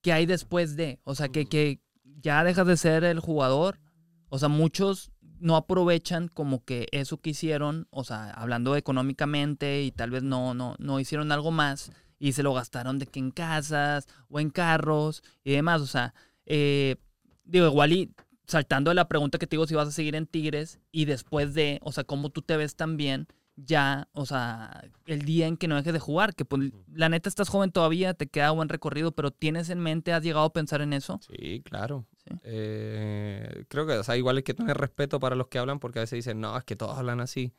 ¿qué 0.00 0.12
hay 0.12 0.26
después 0.26 0.76
de? 0.76 1.00
O 1.04 1.14
sea, 1.14 1.28
que, 1.28 1.46
que 1.46 1.80
ya 2.02 2.42
dejas 2.44 2.66
de 2.66 2.76
ser 2.76 3.04
el 3.04 3.20
jugador. 3.20 3.80
O 4.28 4.38
sea, 4.38 4.48
muchos 4.48 5.12
no 5.38 5.56
aprovechan 5.56 6.28
como 6.28 6.64
que 6.64 6.86
eso 6.92 7.18
que 7.18 7.30
hicieron, 7.30 7.86
o 7.90 8.04
sea, 8.04 8.30
hablando 8.30 8.76
económicamente 8.76 9.82
y 9.82 9.92
tal 9.92 10.10
vez 10.10 10.22
no, 10.22 10.54
no, 10.54 10.74
no 10.78 11.00
hicieron 11.00 11.30
algo 11.32 11.50
más 11.50 11.92
y 12.24 12.32
se 12.32 12.42
lo 12.42 12.54
gastaron 12.54 12.98
de 12.98 13.04
que 13.04 13.20
en 13.20 13.30
casas 13.30 14.08
o 14.30 14.40
en 14.40 14.48
carros 14.48 15.22
y 15.44 15.52
demás. 15.52 15.82
O 15.82 15.86
sea, 15.86 16.14
eh, 16.46 16.96
digo, 17.44 17.66
igual 17.66 17.92
y 17.92 18.14
saltando 18.46 18.90
de 18.90 18.94
la 18.94 19.08
pregunta 19.08 19.36
que 19.36 19.46
te 19.46 19.56
digo 19.56 19.66
si 19.66 19.74
vas 19.74 19.88
a 19.88 19.92
seguir 19.92 20.14
en 20.14 20.26
Tigres 20.26 20.80
y 20.90 21.04
después 21.04 21.52
de, 21.52 21.80
o 21.82 21.92
sea, 21.92 22.04
cómo 22.04 22.30
tú 22.30 22.40
te 22.40 22.56
ves 22.56 22.76
también 22.76 23.26
ya, 23.56 24.08
o 24.12 24.24
sea, 24.24 24.84
el 25.04 25.26
día 25.26 25.46
en 25.46 25.58
que 25.58 25.68
no 25.68 25.76
dejes 25.76 25.92
de 25.92 26.00
jugar, 26.00 26.34
que 26.34 26.46
pues 26.46 26.72
la 26.90 27.10
neta 27.10 27.28
estás 27.28 27.50
joven 27.50 27.70
todavía, 27.70 28.14
te 28.14 28.26
queda 28.26 28.52
buen 28.52 28.70
recorrido, 28.70 29.12
pero 29.12 29.30
¿tienes 29.30 29.68
en 29.68 29.80
mente, 29.80 30.14
has 30.14 30.22
llegado 30.22 30.46
a 30.46 30.52
pensar 30.54 30.80
en 30.80 30.94
eso? 30.94 31.20
Sí, 31.28 31.60
claro. 31.62 32.06
Sí. 32.26 32.34
Eh, 32.42 33.66
creo 33.68 33.86
que, 33.86 33.92
o 33.92 34.02
sea, 34.02 34.16
igual 34.16 34.38
hay 34.38 34.42
que 34.44 34.54
tener 34.54 34.78
respeto 34.78 35.20
para 35.20 35.36
los 35.36 35.48
que 35.48 35.58
hablan 35.58 35.78
porque 35.78 35.98
a 35.98 36.02
veces 36.02 36.16
dicen, 36.16 36.40
no, 36.40 36.56
es 36.56 36.64
que 36.64 36.74
todos 36.74 36.96
hablan 36.96 37.20
así. 37.20 37.52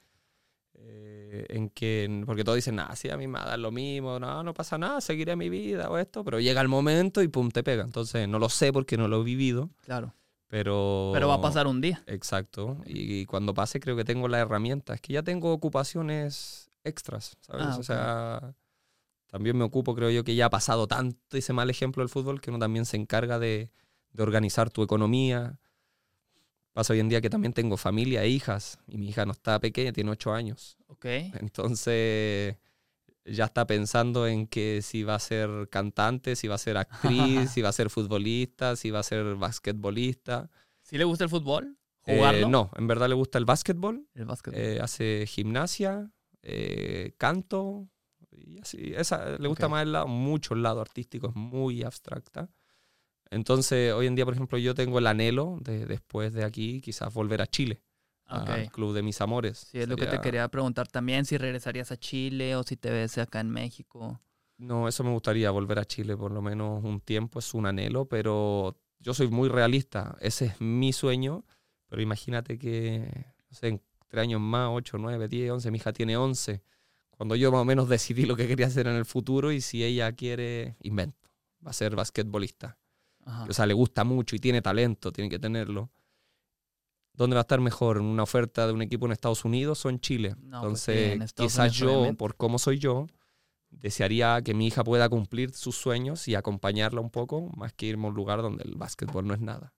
Eh, 0.77 1.45
en 1.49 1.69
que, 1.69 2.23
porque 2.25 2.43
todos 2.43 2.55
dicen, 2.55 2.79
ah, 2.79 2.95
sí, 2.95 3.09
a 3.09 3.17
mí 3.17 3.27
me 3.27 3.39
va 3.39 3.45
a 3.45 3.49
dar 3.49 3.59
lo 3.59 3.71
mismo, 3.71 4.19
no, 4.19 4.43
no 4.43 4.53
pasa 4.53 4.77
nada, 4.77 5.01
seguiré 5.01 5.35
mi 5.35 5.49
vida 5.49 5.89
o 5.89 5.97
esto, 5.97 6.23
pero 6.23 6.39
llega 6.39 6.61
el 6.61 6.67
momento 6.67 7.21
y 7.21 7.27
pum, 7.27 7.49
te 7.49 7.63
pega. 7.63 7.83
Entonces, 7.83 8.27
no 8.27 8.39
lo 8.39 8.49
sé 8.49 8.71
porque 8.71 8.97
no 8.97 9.07
lo 9.07 9.21
he 9.21 9.23
vivido, 9.23 9.69
Claro. 9.83 10.13
pero... 10.47 11.11
Pero 11.13 11.27
va 11.27 11.35
a 11.35 11.41
pasar 11.41 11.67
un 11.67 11.81
día. 11.81 12.03
Exacto. 12.07 12.77
Y, 12.85 13.25
cuando 13.25 13.53
pase 13.53 13.79
creo 13.79 13.95
que 13.95 14.05
tengo 14.05 14.27
la 14.27 14.39
herramienta. 14.39 14.93
Es 14.93 15.01
que 15.01 15.13
ya 15.13 15.23
tengo 15.23 15.51
ocupaciones 15.51 16.69
extras, 16.83 17.35
¿sabes? 17.41 17.65
Ah, 17.67 17.77
O 17.79 17.83
sea, 17.83 18.53
también 19.27 19.57
me 19.57 19.63
ocupo, 19.63 19.95
creo 19.95 20.09
yo, 20.11 20.23
que 20.23 20.35
ya 20.35 20.45
ha 20.45 20.49
pasado 20.49 20.87
tanto 20.87 21.35
ese 21.35 21.51
mal 21.51 21.69
ejemplo 21.69 22.01
del 22.01 22.09
fútbol 22.09 22.39
que 22.39 22.51
uno 22.51 22.59
también 22.59 22.85
se 22.85 22.95
encarga 22.95 23.39
de, 23.39 23.71
de 24.11 24.23
organizar 24.23 24.69
tu 24.69 24.83
economía. 24.83 25.57
Pasa 26.75 26.91
hoy 26.91 26.99
en 26.99 27.07
día 27.07 27.21
que 27.21 27.29
también 27.29 27.53
tengo 27.53 27.77
familia 27.77 28.21
e 28.25 28.27
hijas, 28.27 28.79
y 28.85 28.97
mi 28.97 29.07
hija 29.07 29.25
no 29.25 29.31
está 29.31 29.61
pequeña, 29.61 29.93
tiene 29.93 30.11
ocho 30.11 30.33
años. 30.33 30.75
Ok. 30.87 31.05
Entonces 31.39 32.57
ya 33.23 33.45
está 33.45 33.65
pensando 33.65 34.27
en 34.27 34.45
que 34.45 34.81
si 34.81 35.03
va 35.03 35.15
a 35.15 35.19
ser 35.19 35.69
cantante, 35.69 36.35
si 36.35 36.49
va 36.49 36.55
a 36.55 36.57
ser 36.57 36.75
actriz, 36.75 37.49
si 37.53 37.61
va 37.61 37.69
a 37.69 37.71
ser 37.71 37.89
futbolista, 37.89 38.75
si 38.75 38.91
va 38.91 38.99
a 38.99 39.03
ser 39.03 39.35
basquetbolista. 39.35 40.49
¿Sí 40.81 40.97
le 40.97 41.05
gusta 41.05 41.23
el 41.23 41.29
fútbol? 41.29 41.77
Eh, 42.07 42.17
¿Jugarlo? 42.17 42.49
no, 42.49 42.71
en 42.75 42.87
verdad 42.87 43.07
le 43.07 43.15
gusta 43.15 43.37
el 43.37 43.45
básquetbol, 43.45 44.05
El 44.13 44.25
básquetbol. 44.25 44.59
eh, 44.59 44.79
hace 44.81 45.23
gimnasia, 45.29 46.11
eh, 46.41 47.13
canto, 47.17 47.87
y 48.31 48.59
así. 48.59 48.91
Esa, 48.93 49.37
le 49.39 49.47
gusta 49.47 49.69
más 49.69 49.83
el 49.83 49.93
lado, 49.93 50.07
mucho 50.07 50.55
el 50.55 50.61
lado 50.61 50.81
artístico, 50.81 51.29
es 51.29 51.35
muy 51.35 51.83
abstracta. 51.83 52.49
Entonces, 53.31 53.93
hoy 53.93 54.07
en 54.07 54.15
día, 54.15 54.25
por 54.25 54.33
ejemplo, 54.33 54.57
yo 54.57 54.75
tengo 54.75 54.99
el 54.99 55.07
anhelo 55.07 55.57
de 55.61 55.85
después 55.85 56.33
de 56.33 56.43
aquí 56.43 56.81
quizás 56.81 57.13
volver 57.13 57.41
a 57.41 57.47
Chile, 57.47 57.81
Ok. 58.29 58.49
al 58.49 58.71
club 58.71 58.93
de 58.93 59.03
mis 59.03 59.19
amores. 59.21 59.57
Sí, 59.71 59.79
es 59.79 59.87
lo 59.87 59.95
que 59.95 60.03
te 60.03 60.09
Sería- 60.11 60.21
quería 60.21 60.47
preguntar 60.47 60.87
también, 60.87 61.25
si 61.25 61.37
regresarías 61.37 61.91
a 61.91 61.97
Chile 61.97 62.55
o 62.55 62.63
si 62.63 62.77
te 62.77 62.89
ves 62.91 63.17
acá 63.17 63.39
en 63.39 63.49
México. 63.49 64.21
No, 64.57 64.87
eso 64.87 65.03
me 65.03 65.11
gustaría, 65.11 65.51
volver 65.51 65.79
a 65.79 65.85
Chile 65.85 66.15
por 66.15 66.31
lo 66.31 66.41
menos 66.41 66.83
un 66.83 67.01
tiempo, 67.01 67.39
es 67.39 67.53
un 67.53 67.65
anhelo, 67.65 68.05
pero 68.05 68.77
yo 68.99 69.13
soy 69.13 69.27
muy 69.27 69.49
realista, 69.49 70.15
ese 70.21 70.45
es 70.45 70.61
mi 70.61 70.93
sueño, 70.93 71.43
pero 71.87 72.01
imagínate 72.01 72.57
que, 72.57 73.25
no 73.49 73.55
sé, 73.55 73.67
en 73.67 73.81
tres 74.07 74.21
años 74.23 74.39
más, 74.39 74.69
8, 74.71 74.97
9, 74.97 75.27
10, 75.27 75.51
11, 75.51 75.71
mi 75.71 75.77
hija 75.79 75.91
tiene 75.91 76.15
11, 76.15 76.63
cuando 77.09 77.35
yo 77.35 77.51
más 77.51 77.61
o 77.61 77.65
menos 77.65 77.89
decidí 77.89 78.25
lo 78.25 78.37
que 78.37 78.47
quería 78.47 78.67
hacer 78.67 78.87
en 78.87 78.95
el 78.95 79.05
futuro 79.05 79.51
y 79.51 79.59
si 79.59 79.83
ella 79.83 80.13
quiere, 80.13 80.77
invento, 80.81 81.29
va 81.65 81.71
a 81.71 81.73
ser 81.73 81.95
basquetbolista. 81.95 82.77
Ajá. 83.25 83.45
O 83.49 83.53
sea, 83.53 83.65
le 83.65 83.73
gusta 83.73 84.03
mucho 84.03 84.35
y 84.35 84.39
tiene 84.39 84.61
talento, 84.61 85.11
tiene 85.11 85.29
que 85.29 85.39
tenerlo. 85.39 85.91
¿Dónde 87.13 87.35
va 87.35 87.41
a 87.41 87.43
estar 87.43 87.61
mejor? 87.61 87.97
¿En 87.97 88.03
una 88.03 88.23
oferta 88.23 88.67
de 88.67 88.73
un 88.73 88.81
equipo 88.81 89.05
en 89.05 89.13
Estados 89.13 89.45
Unidos 89.45 89.85
o 89.85 89.89
en 89.89 89.99
Chile? 89.99 90.35
No, 90.39 90.61
pues 90.61 90.87
Entonces, 90.87 91.13
en 91.13 91.21
Estados 91.21 91.51
quizás 91.51 91.73
yo, 91.73 91.91
obviamente. 91.91 92.17
por 92.17 92.35
cómo 92.35 92.59
soy 92.59 92.77
yo, 92.77 93.07
desearía 93.69 94.41
que 94.41 94.53
mi 94.53 94.67
hija 94.67 94.83
pueda 94.83 95.09
cumplir 95.09 95.53
sus 95.53 95.75
sueños 95.75 96.27
y 96.27 96.35
acompañarla 96.35 97.01
un 97.01 97.09
poco, 97.09 97.49
más 97.55 97.73
que 97.73 97.87
irme 97.87 98.05
a 98.05 98.09
un 98.09 98.15
lugar 98.15 98.41
donde 98.41 98.63
el 98.63 98.75
básquetbol 98.75 99.27
no 99.27 99.33
es 99.33 99.39
nada. 99.39 99.73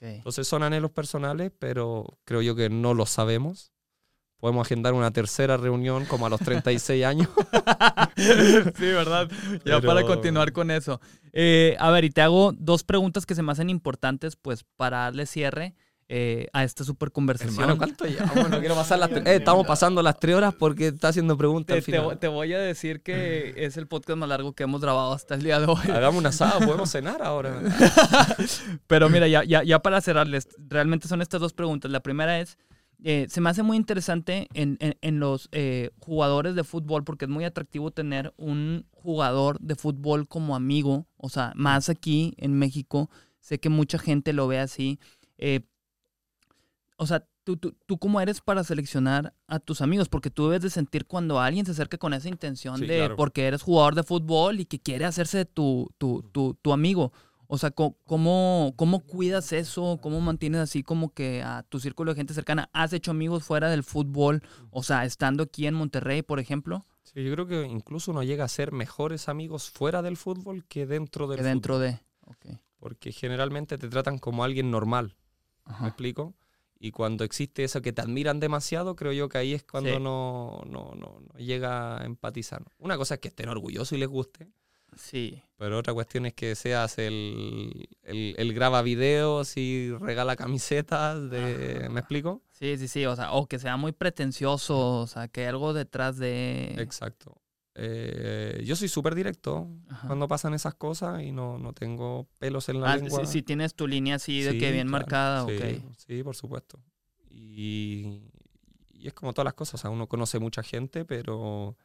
Entonces 0.00 0.48
son 0.48 0.62
anhelos 0.62 0.92
personales, 0.92 1.52
pero 1.58 2.18
creo 2.24 2.40
yo 2.40 2.54
que 2.54 2.70
no 2.70 2.94
lo 2.94 3.04
sabemos. 3.04 3.72
Podemos 4.40 4.66
agendar 4.66 4.94
una 4.94 5.10
tercera 5.10 5.56
reunión 5.58 6.06
como 6.06 6.26
a 6.26 6.30
los 6.30 6.40
36 6.40 7.04
años. 7.04 7.28
sí, 8.16 8.86
¿verdad? 8.86 9.28
Ya 9.64 9.80
Pero- 9.80 9.82
para 9.82 10.02
continuar 10.04 10.52
con 10.52 10.70
eso. 10.70 11.00
Eh, 11.32 11.76
a 11.78 11.90
ver, 11.90 12.04
y 12.04 12.10
te 12.10 12.22
hago 12.22 12.52
dos 12.56 12.82
preguntas 12.84 13.26
que 13.26 13.34
se 13.34 13.42
me 13.42 13.52
hacen 13.52 13.70
importantes, 13.70 14.36
pues, 14.36 14.64
para 14.76 14.98
darle 15.00 15.26
cierre 15.26 15.74
eh, 16.08 16.48
a 16.52 16.64
esta 16.64 16.82
super 16.82 17.12
conversación. 17.12 17.54
Hermano, 17.60 17.76
¿cuánto 17.78 18.04
llevamos? 18.04 18.50
No 18.50 18.58
quiero 18.58 18.74
pasar 18.74 18.98
las 18.98 19.10
eh, 19.12 19.22
estamos 19.26 19.64
pasando 19.64 20.02
las 20.02 20.18
tres 20.18 20.34
horas 20.34 20.52
porque 20.58 20.88
está 20.88 21.08
haciendo 21.08 21.36
preguntas 21.36 21.74
te, 21.74 21.78
al 21.78 21.82
final. 21.84 22.08
te- 22.10 22.16
te 22.16 22.28
voy 22.28 22.52
a 22.52 22.58
decir 22.58 23.00
que 23.02 23.52
es 23.58 23.76
el 23.76 23.86
podcast 23.86 24.18
más 24.18 24.28
largo 24.28 24.52
que 24.54 24.64
hemos 24.64 24.80
grabado 24.80 25.12
hasta 25.12 25.34
el 25.36 25.42
día 25.44 25.60
de 25.60 25.66
hoy. 25.66 25.78
Hagamos 25.88 26.18
un 26.18 26.26
asado, 26.26 26.58
podemos 26.60 26.90
cenar 26.90 27.22
ahora. 27.22 27.60
Pero 28.86 29.08
mira, 29.08 29.28
ya, 29.28 29.44
ya, 29.44 29.62
ya 29.62 29.78
para 29.80 30.00
cerrarles, 30.00 30.48
realmente 30.68 31.06
son 31.06 31.22
estas 31.22 31.40
dos 31.40 31.52
preguntas. 31.52 31.90
La 31.92 32.00
primera 32.00 32.40
es, 32.40 32.58
eh, 33.04 33.26
se 33.30 33.40
me 33.40 33.50
hace 33.50 33.62
muy 33.62 33.76
interesante 33.76 34.48
en, 34.54 34.76
en- 34.80 34.96
en 35.00 35.20
los 35.20 35.48
eh, 35.52 35.90
jugadores 36.00 36.54
de 36.54 36.64
fútbol, 36.64 37.04
porque 37.04 37.24
es 37.26 37.30
muy 37.30 37.44
atractivo 37.44 37.90
tener 37.90 38.32
un 38.36 38.86
jugador 38.92 39.58
de 39.60 39.74
fútbol 39.74 40.28
como 40.28 40.54
amigo, 40.56 41.06
o 41.16 41.28
sea, 41.28 41.52
más 41.56 41.88
aquí 41.88 42.34
en 42.36 42.54
México, 42.58 43.10
sé 43.40 43.58
que 43.58 43.68
mucha 43.70 43.98
gente 43.98 44.32
lo 44.32 44.46
ve 44.48 44.58
así. 44.58 44.98
Eh, 45.38 45.60
o 46.96 47.06
sea, 47.06 47.26
¿tú, 47.44 47.56
tú, 47.56 47.74
tú 47.86 47.98
cómo 47.98 48.20
eres 48.20 48.40
para 48.42 48.62
seleccionar 48.64 49.32
a 49.46 49.58
tus 49.58 49.80
amigos, 49.80 50.08
porque 50.10 50.30
tú 50.30 50.44
debes 50.48 50.60
de 50.62 50.70
sentir 50.70 51.06
cuando 51.06 51.40
alguien 51.40 51.64
se 51.64 51.72
acerca 51.72 51.96
con 51.96 52.12
esa 52.12 52.28
intención 52.28 52.76
Sí, 52.78 52.86
de, 52.86 52.96
claro. 52.98 53.16
porque 53.16 53.46
eres 53.46 53.62
jugador 53.62 53.94
de 53.94 54.02
fútbol 54.02 54.60
y 54.60 54.66
que 54.66 54.78
quiere 54.78 55.06
hacerse 55.06 55.46
tu, 55.46 55.90
tu, 55.96 56.22
tu, 56.32 56.54
tu 56.60 56.72
amigo. 56.74 57.12
O 57.52 57.58
sea, 57.58 57.72
¿cómo, 57.72 58.74
¿cómo 58.76 59.00
cuidas 59.00 59.52
eso? 59.52 59.98
¿Cómo 60.00 60.20
mantienes 60.20 60.60
así 60.60 60.84
como 60.84 61.12
que 61.12 61.42
a 61.42 61.64
tu 61.64 61.80
círculo 61.80 62.12
de 62.12 62.16
gente 62.16 62.32
cercana? 62.32 62.70
¿Has 62.72 62.92
hecho 62.92 63.10
amigos 63.10 63.42
fuera 63.42 63.68
del 63.68 63.82
fútbol? 63.82 64.40
O 64.70 64.84
sea, 64.84 65.04
estando 65.04 65.42
aquí 65.42 65.66
en 65.66 65.74
Monterrey, 65.74 66.22
por 66.22 66.38
ejemplo, 66.38 66.86
Sí, 67.02 67.24
yo 67.24 67.32
creo 67.32 67.48
que 67.48 67.66
incluso 67.66 68.12
uno 68.12 68.22
llega 68.22 68.44
a 68.44 68.48
ser 68.48 68.70
mejores 68.70 69.28
amigos 69.28 69.68
fuera 69.68 70.00
del 70.00 70.16
fútbol 70.16 70.64
que 70.66 70.86
dentro 70.86 71.26
del 71.26 71.38
que 71.38 71.42
dentro 71.44 71.74
fútbol. 71.74 71.88
de... 71.88 72.00
Ok. 72.26 72.60
Porque 72.78 73.10
generalmente 73.10 73.78
te 73.78 73.88
tratan 73.88 74.18
como 74.18 74.44
alguien 74.44 74.70
normal, 74.70 75.16
¿me 75.80 75.88
explico? 75.88 76.34
Y 76.78 76.92
cuando 76.92 77.24
existe 77.24 77.64
eso 77.64 77.82
que 77.82 77.92
te 77.92 78.00
admiran 78.00 78.38
demasiado, 78.38 78.94
creo 78.94 79.10
yo 79.12 79.28
que 79.28 79.38
ahí 79.38 79.54
es 79.54 79.64
cuando 79.64 79.90
Sí. 79.90 79.98
no, 79.98 80.62
no, 80.66 80.92
no, 80.94 81.18
no 81.20 81.38
llega 81.38 82.00
a 82.00 82.04
empatizar. 82.06 82.62
Una 82.78 82.96
cosa 82.96 83.14
es 83.14 83.20
que 83.20 83.28
estén 83.28 83.48
orgullosos 83.48 83.90
y 83.92 83.96
les 83.98 84.08
guste, 84.08 84.48
Sí. 84.96 85.42
pero 85.56 85.78
otra 85.78 85.92
cuestión 85.94 86.26
es 86.26 86.34
que 86.34 86.54
seas 86.54 86.98
el, 86.98 87.88
el, 88.02 88.34
el 88.38 88.52
graba 88.54 88.82
videos 88.82 89.56
y 89.56 89.90
regala 89.92 90.36
camisetas, 90.36 91.30
de, 91.30 91.88
¿me 91.90 92.00
explico? 92.00 92.42
Sí, 92.50 92.76
sí, 92.78 92.88
sí. 92.88 93.06
O 93.06 93.16
sea, 93.16 93.32
o 93.32 93.46
que 93.46 93.58
sea 93.58 93.76
muy 93.76 93.92
pretencioso, 93.92 95.00
o 95.00 95.06
sea, 95.06 95.28
que 95.28 95.42
hay 95.42 95.46
algo 95.48 95.72
detrás 95.72 96.16
de... 96.18 96.74
Exacto. 96.78 97.36
Eh, 97.74 98.62
yo 98.66 98.74
soy 98.76 98.88
súper 98.88 99.14
directo 99.14 99.68
Ajá. 99.88 100.08
cuando 100.08 100.26
pasan 100.28 100.52
esas 100.54 100.74
cosas 100.74 101.22
y 101.22 101.30
no, 101.32 101.56
no 101.58 101.72
tengo 101.72 102.26
pelos 102.38 102.68
en 102.68 102.80
la 102.80 102.92
Ah, 102.92 102.96
lengua. 102.96 103.24
si, 103.24 103.32
si 103.32 103.42
tienes 103.42 103.74
tu 103.74 103.86
línea 103.86 104.16
así 104.16 104.42
de 104.42 104.52
Sí, 104.52 104.58
que 104.58 104.72
bien 104.72 104.88
claro, 104.88 105.02
marcada, 105.04 105.46
sí, 105.46 105.56
ok. 105.56 105.94
Sí, 105.96 106.22
por 106.22 106.34
supuesto. 106.36 106.80
Y, 107.30 108.24
y 108.92 109.06
es 109.06 109.14
como 109.14 109.32
todas 109.32 109.44
las 109.46 109.54
cosas, 109.54 109.74
o 109.74 109.78
sea, 109.78 109.90
uno 109.90 110.08
conoce 110.08 110.38
mucha 110.38 110.62
gente, 110.62 111.04
pero 111.04 111.76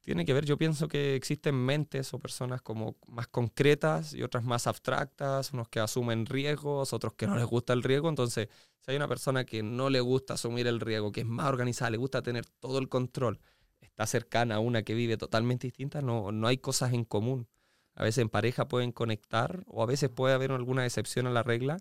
tiene 0.00 0.24
que 0.24 0.32
ver, 0.32 0.44
yo 0.44 0.56
pienso 0.56 0.88
que 0.88 1.14
existen 1.14 1.54
mentes 1.54 2.12
o 2.14 2.18
personas 2.18 2.62
como 2.62 2.96
más 3.06 3.26
concretas 3.28 4.14
y 4.14 4.22
otras 4.22 4.44
más 4.44 4.66
abstractas, 4.66 5.52
unos 5.52 5.68
que 5.68 5.80
asumen 5.80 6.26
riesgos, 6.26 6.92
otros 6.92 7.14
que 7.14 7.26
no 7.26 7.36
les 7.36 7.44
gusta 7.44 7.72
el 7.72 7.82
riesgo, 7.82 8.08
entonces 8.08 8.48
si 8.80 8.90
hay 8.90 8.96
una 8.96 9.08
persona 9.08 9.44
que 9.44 9.62
no 9.62 9.90
le 9.90 10.00
gusta 10.00 10.34
asumir 10.34 10.66
el 10.66 10.80
riesgo, 10.80 11.12
que 11.12 11.20
es 11.20 11.26
más 11.26 11.46
organizada, 11.48 11.90
le 11.90 11.98
gusta 11.98 12.22
tener 12.22 12.46
todo 12.46 12.78
el 12.78 12.88
control, 12.88 13.40
está 13.80 14.06
cercana 14.06 14.56
a 14.56 14.58
una 14.60 14.82
que 14.82 14.94
vive 14.94 15.16
totalmente 15.16 15.66
distinta, 15.66 16.00
no, 16.00 16.32
no 16.32 16.46
hay 16.46 16.58
cosas 16.58 16.92
en 16.92 17.04
común. 17.04 17.48
A 17.94 18.04
veces 18.04 18.22
en 18.22 18.30
pareja 18.30 18.68
pueden 18.68 18.92
conectar 18.92 19.64
o 19.66 19.82
a 19.82 19.86
veces 19.86 20.08
puede 20.08 20.32
haber 20.32 20.52
alguna 20.52 20.86
excepción 20.86 21.26
a 21.26 21.30
la 21.30 21.42
regla, 21.42 21.76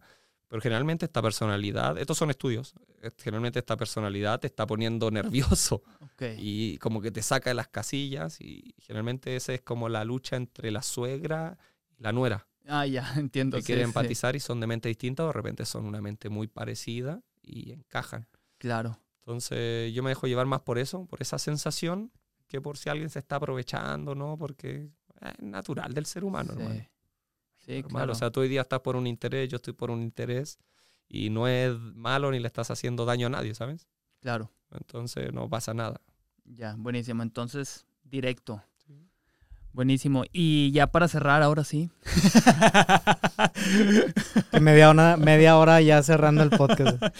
pero 0.49 0.61
generalmente 0.61 1.05
esta 1.05 1.21
personalidad, 1.21 1.97
estos 1.97 2.17
son 2.17 2.29
estudios, 2.31 2.73
eh, 3.01 3.11
generalmente 3.17 3.59
esta 3.59 3.77
personalidad 3.77 4.39
te 4.41 4.47
está 4.47 4.67
poniendo 4.67 5.09
nervioso 5.11 5.83
y 6.37 6.77
como 6.79 7.01
que 7.01 7.11
te 7.11 7.21
saca 7.21 7.51
de 7.51 7.53
las 7.53 7.69
casillas 7.69 8.41
y 8.41 8.75
generalmente 8.79 9.37
esa 9.37 9.53
es 9.53 9.61
como 9.61 9.87
la 9.87 10.03
lucha 10.03 10.35
entre 10.35 10.71
la 10.71 10.81
suegra 10.81 11.57
y 11.97 12.03
la 12.03 12.11
nuera, 12.11 12.45
Ah, 12.67 12.85
ya, 12.85 13.03
entiendo. 13.17 13.57
que 13.57 13.61
sí, 13.63 13.67
quieren 13.67 13.85
sí, 13.85 13.89
empatizar 13.89 14.35
y 14.35 14.39
son 14.39 14.59
de 14.59 14.67
mente 14.67 14.89
distinta 14.89 15.23
o 15.23 15.27
de 15.27 15.33
repente 15.33 15.65
son 15.65 15.85
una 15.85 16.01
mente 16.01 16.29
muy 16.29 16.47
parecida 16.47 17.21
y 17.41 17.71
encajan. 17.71 18.27
Claro. 18.57 18.99
Entonces 19.19 19.93
yo 19.93 20.03
me 20.03 20.09
dejo 20.09 20.27
llevar 20.27 20.45
más 20.45 20.61
por 20.61 20.77
eso, 20.77 21.05
por 21.05 21.21
esa 21.21 21.39
sensación, 21.39 22.11
que 22.47 22.61
por 22.61 22.77
si 22.77 22.89
alguien 22.89 23.09
se 23.09 23.19
está 23.19 23.37
aprovechando, 23.37 24.15
¿no? 24.15 24.37
Porque 24.37 24.89
es 25.21 25.39
natural 25.41 25.93
del 25.93 26.05
ser 26.05 26.23
humano, 26.23 26.53
sí. 26.53 26.61
hermano. 26.61 26.85
Sí, 27.59 27.81
Normal, 27.81 27.91
claro. 27.91 28.11
O 28.13 28.15
sea, 28.15 28.31
tú 28.31 28.41
hoy 28.41 28.49
día 28.49 28.61
estás 28.61 28.79
por 28.79 28.95
un 28.95 29.07
interés, 29.07 29.49
yo 29.49 29.57
estoy 29.57 29.73
por 29.73 29.91
un 29.91 30.01
interés 30.01 30.57
y 31.07 31.29
no 31.29 31.47
es 31.47 31.77
malo 31.77 32.31
ni 32.31 32.39
le 32.39 32.47
estás 32.47 32.71
haciendo 32.71 33.05
daño 33.05 33.27
a 33.27 33.29
nadie, 33.29 33.53
¿sabes? 33.55 33.87
claro. 34.21 34.51
Entonces 34.71 35.33
no 35.33 35.49
pasa 35.49 35.73
nada. 35.73 35.99
Ya, 36.45 36.75
buenísimo. 36.77 37.23
Entonces, 37.23 37.87
directo. 38.03 38.61
Buenísimo. 39.71 40.25
Y 40.31 40.71
ya 40.71 40.87
para 40.87 41.07
cerrar, 41.07 41.41
ahora 41.41 41.63
sí. 41.63 41.89
Media 44.61 44.89
hora, 44.89 45.17
media 45.17 45.57
hora 45.57 45.81
ya 45.81 46.03
cerrando 46.03 46.43
el 46.43 46.49
podcast. 46.49 47.01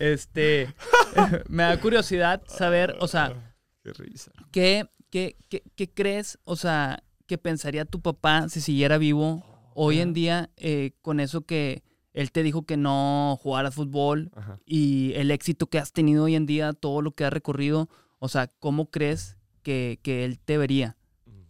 Este, 0.00 0.72
me 1.50 1.64
da 1.64 1.78
curiosidad 1.78 2.42
saber, 2.46 2.96
o 3.00 3.08
sea, 3.08 3.34
Qué 3.82 3.92
risa. 3.92 4.32
¿qué, 4.50 4.86
qué, 5.10 5.36
qué, 5.50 5.62
qué 5.76 5.90
crees, 5.90 6.38
o 6.44 6.56
sea, 6.56 7.02
que 7.26 7.36
pensaría 7.36 7.84
tu 7.84 8.00
papá 8.00 8.48
si 8.48 8.62
siguiera 8.62 8.96
vivo 8.96 9.44
hoy 9.74 10.00
en 10.00 10.12
día 10.12 10.50
eh, 10.56 10.92
con 11.02 11.20
eso 11.20 11.42
que 11.46 11.82
él 12.12 12.30
te 12.32 12.42
dijo 12.42 12.62
que 12.66 12.76
no 12.76 13.38
jugaras 13.42 13.74
fútbol 13.74 14.30
Ajá. 14.34 14.58
y 14.66 15.12
el 15.14 15.30
éxito 15.30 15.66
que 15.68 15.78
has 15.78 15.92
tenido 15.92 16.24
hoy 16.24 16.34
en 16.34 16.46
día, 16.46 16.72
todo 16.72 17.00
lo 17.02 17.12
que 17.12 17.24
has 17.24 17.32
recorrido, 17.32 17.88
o 18.18 18.28
sea, 18.28 18.48
¿cómo 18.58 18.90
crees 18.90 19.38
que, 19.62 19.98
que 20.02 20.24
él 20.24 20.38
te 20.38 20.58
vería? 20.58 20.96
Mm. 21.26 21.42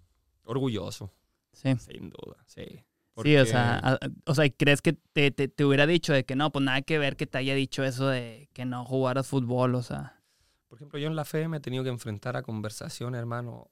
Orgulloso, 0.44 1.12
Sí. 1.52 1.74
sin 1.78 2.10
duda, 2.10 2.36
sí. 2.46 2.64
Sí, 3.22 3.36
o 3.36 3.44
sea, 3.44 3.78
a- 3.78 3.98
o 4.24 4.34
sea, 4.34 4.48
¿crees 4.50 4.80
que 4.80 4.94
te, 4.94 5.30
te, 5.30 5.46
te 5.46 5.64
hubiera 5.66 5.86
dicho 5.86 6.14
de 6.14 6.24
que 6.24 6.34
no, 6.34 6.50
pues 6.50 6.64
nada 6.64 6.80
que 6.80 6.96
ver 6.98 7.16
que 7.16 7.26
te 7.26 7.36
haya 7.38 7.54
dicho 7.54 7.84
eso 7.84 8.06
de 8.08 8.48
que 8.54 8.64
no 8.64 8.84
jugaras 8.86 9.26
fútbol, 9.26 9.74
o 9.74 9.82
sea, 9.82 10.18
Por 10.68 10.78
ejemplo, 10.78 10.98
yo 10.98 11.08
en 11.08 11.16
la 11.16 11.26
fe 11.26 11.46
me 11.48 11.58
he 11.58 11.60
tenido 11.60 11.84
que 11.84 11.90
enfrentar 11.90 12.36
a 12.38 12.42
conversaciones, 12.42 13.18
hermano, 13.18 13.70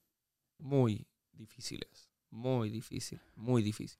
muy 0.59 1.07
difíciles. 1.33 2.11
Muy 2.29 2.69
difícil, 2.69 3.20
muy 3.35 3.62
difícil. 3.62 3.99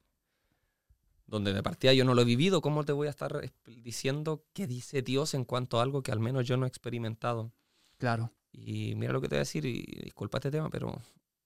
Donde 1.31 1.53
de 1.53 1.63
partida 1.63 1.93
yo 1.93 2.03
no 2.03 2.13
lo 2.13 2.23
he 2.23 2.25
vivido, 2.25 2.61
¿cómo 2.61 2.83
te 2.83 2.91
voy 2.91 3.07
a 3.07 3.09
estar 3.09 3.41
diciendo 3.65 4.43
qué 4.51 4.67
dice 4.67 5.01
Dios 5.01 5.33
en 5.33 5.45
cuanto 5.45 5.79
a 5.79 5.83
algo 5.83 6.03
que 6.03 6.11
al 6.11 6.19
menos 6.19 6.45
yo 6.45 6.57
no 6.57 6.65
he 6.65 6.67
experimentado? 6.67 7.53
Claro. 7.97 8.33
Y 8.51 8.95
mira 8.95 9.13
lo 9.13 9.21
que 9.21 9.29
te 9.29 9.35
voy 9.35 9.39
a 9.39 9.47
decir, 9.47 9.65
y 9.65 9.81
disculpa 10.03 10.39
este 10.39 10.51
tema, 10.51 10.69
pero 10.69 11.01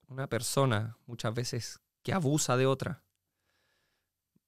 una 0.07 0.25
persona 0.27 0.97
muchas 1.05 1.35
veces 1.35 1.79
que 2.01 2.13
abusa 2.13 2.57
de 2.57 2.65
otra, 2.65 3.03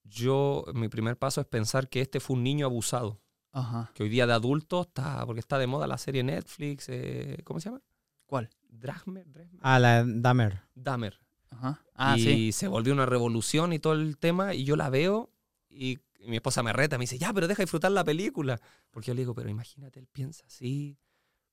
yo, 0.02 0.64
mi 0.74 0.88
primer 0.88 1.16
paso 1.16 1.40
es 1.40 1.46
pensar 1.46 1.88
que 1.88 2.00
este 2.00 2.18
fue 2.18 2.34
un 2.36 2.42
niño 2.42 2.66
abusado, 2.66 3.20
Ajá. 3.52 3.92
que 3.94 4.02
hoy 4.02 4.08
día 4.08 4.26
de 4.26 4.32
adulto 4.32 4.82
está, 4.82 5.24
porque 5.24 5.38
está 5.38 5.56
de 5.58 5.68
moda 5.68 5.86
la 5.86 5.98
serie 5.98 6.24
Netflix, 6.24 6.88
eh, 6.88 7.38
¿cómo 7.44 7.60
se 7.60 7.68
llama? 7.68 7.80
¿Cuál? 8.26 8.50
Drachmer, 8.68 9.24
Ah, 9.60 9.78
la 9.78 10.04
Dahmer. 10.04 10.62
Dahmer. 10.74 11.20
Ajá. 11.50 11.82
Ah, 11.94 12.16
y 12.16 12.22
sí. 12.22 12.52
se 12.52 12.68
volvió 12.68 12.92
una 12.92 13.06
revolución 13.06 13.72
y 13.72 13.78
todo 13.78 13.94
el 13.94 14.16
tema, 14.18 14.54
y 14.54 14.64
yo 14.64 14.76
la 14.76 14.90
veo 14.90 15.30
y, 15.70 15.98
mi 16.26 16.36
esposa 16.36 16.62
me 16.62 16.72
reta, 16.72 16.98
me 16.98 17.02
dice, 17.04 17.16
ya, 17.18 17.32
pero 17.32 17.46
deja 17.48 17.62
disfrutar 17.62 17.92
la 17.92 18.02
película. 18.04 18.60
Porque 18.90 19.08
yo 19.08 19.14
le 19.14 19.20
digo, 19.22 19.34
pero 19.34 19.48
imagínate, 19.48 20.00
él 20.00 20.08
piensa 20.10 20.44
así, 20.46 20.98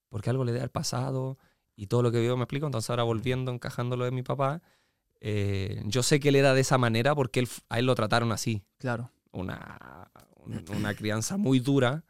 porque 0.09 0.29
algo 0.31 0.43
le 0.43 0.51
dé 0.51 0.59
al 0.61 0.71
pasado, 0.71 1.37
y 1.75 1.87
todo 1.87 2.01
lo 2.01 2.11
que 2.11 2.19
veo 2.19 2.35
me 2.35 2.43
explico. 2.43 2.65
Entonces 2.65 2.89
ahora 2.89 3.03
volviendo, 3.03 3.51
encajando 3.51 3.95
lo 3.95 4.05
de 4.05 4.11
mi 4.11 4.23
papá, 4.23 4.61
eh, 5.21 5.81
yo 5.85 6.03
sé 6.03 6.19
que 6.19 6.29
él 6.29 6.35
era 6.35 6.53
de 6.53 6.61
esa 6.61 6.77
manera 6.77 7.15
porque 7.15 7.39
él, 7.39 7.49
a 7.69 7.79
él 7.79 7.85
lo 7.85 7.95
trataron 7.95 8.31
así. 8.31 8.63
Claro. 8.77 9.11
Una, 9.31 10.09
un- 10.37 10.65
una 10.75 10.93
crianza 10.93 11.37
muy 11.37 11.59
dura, 11.59 12.03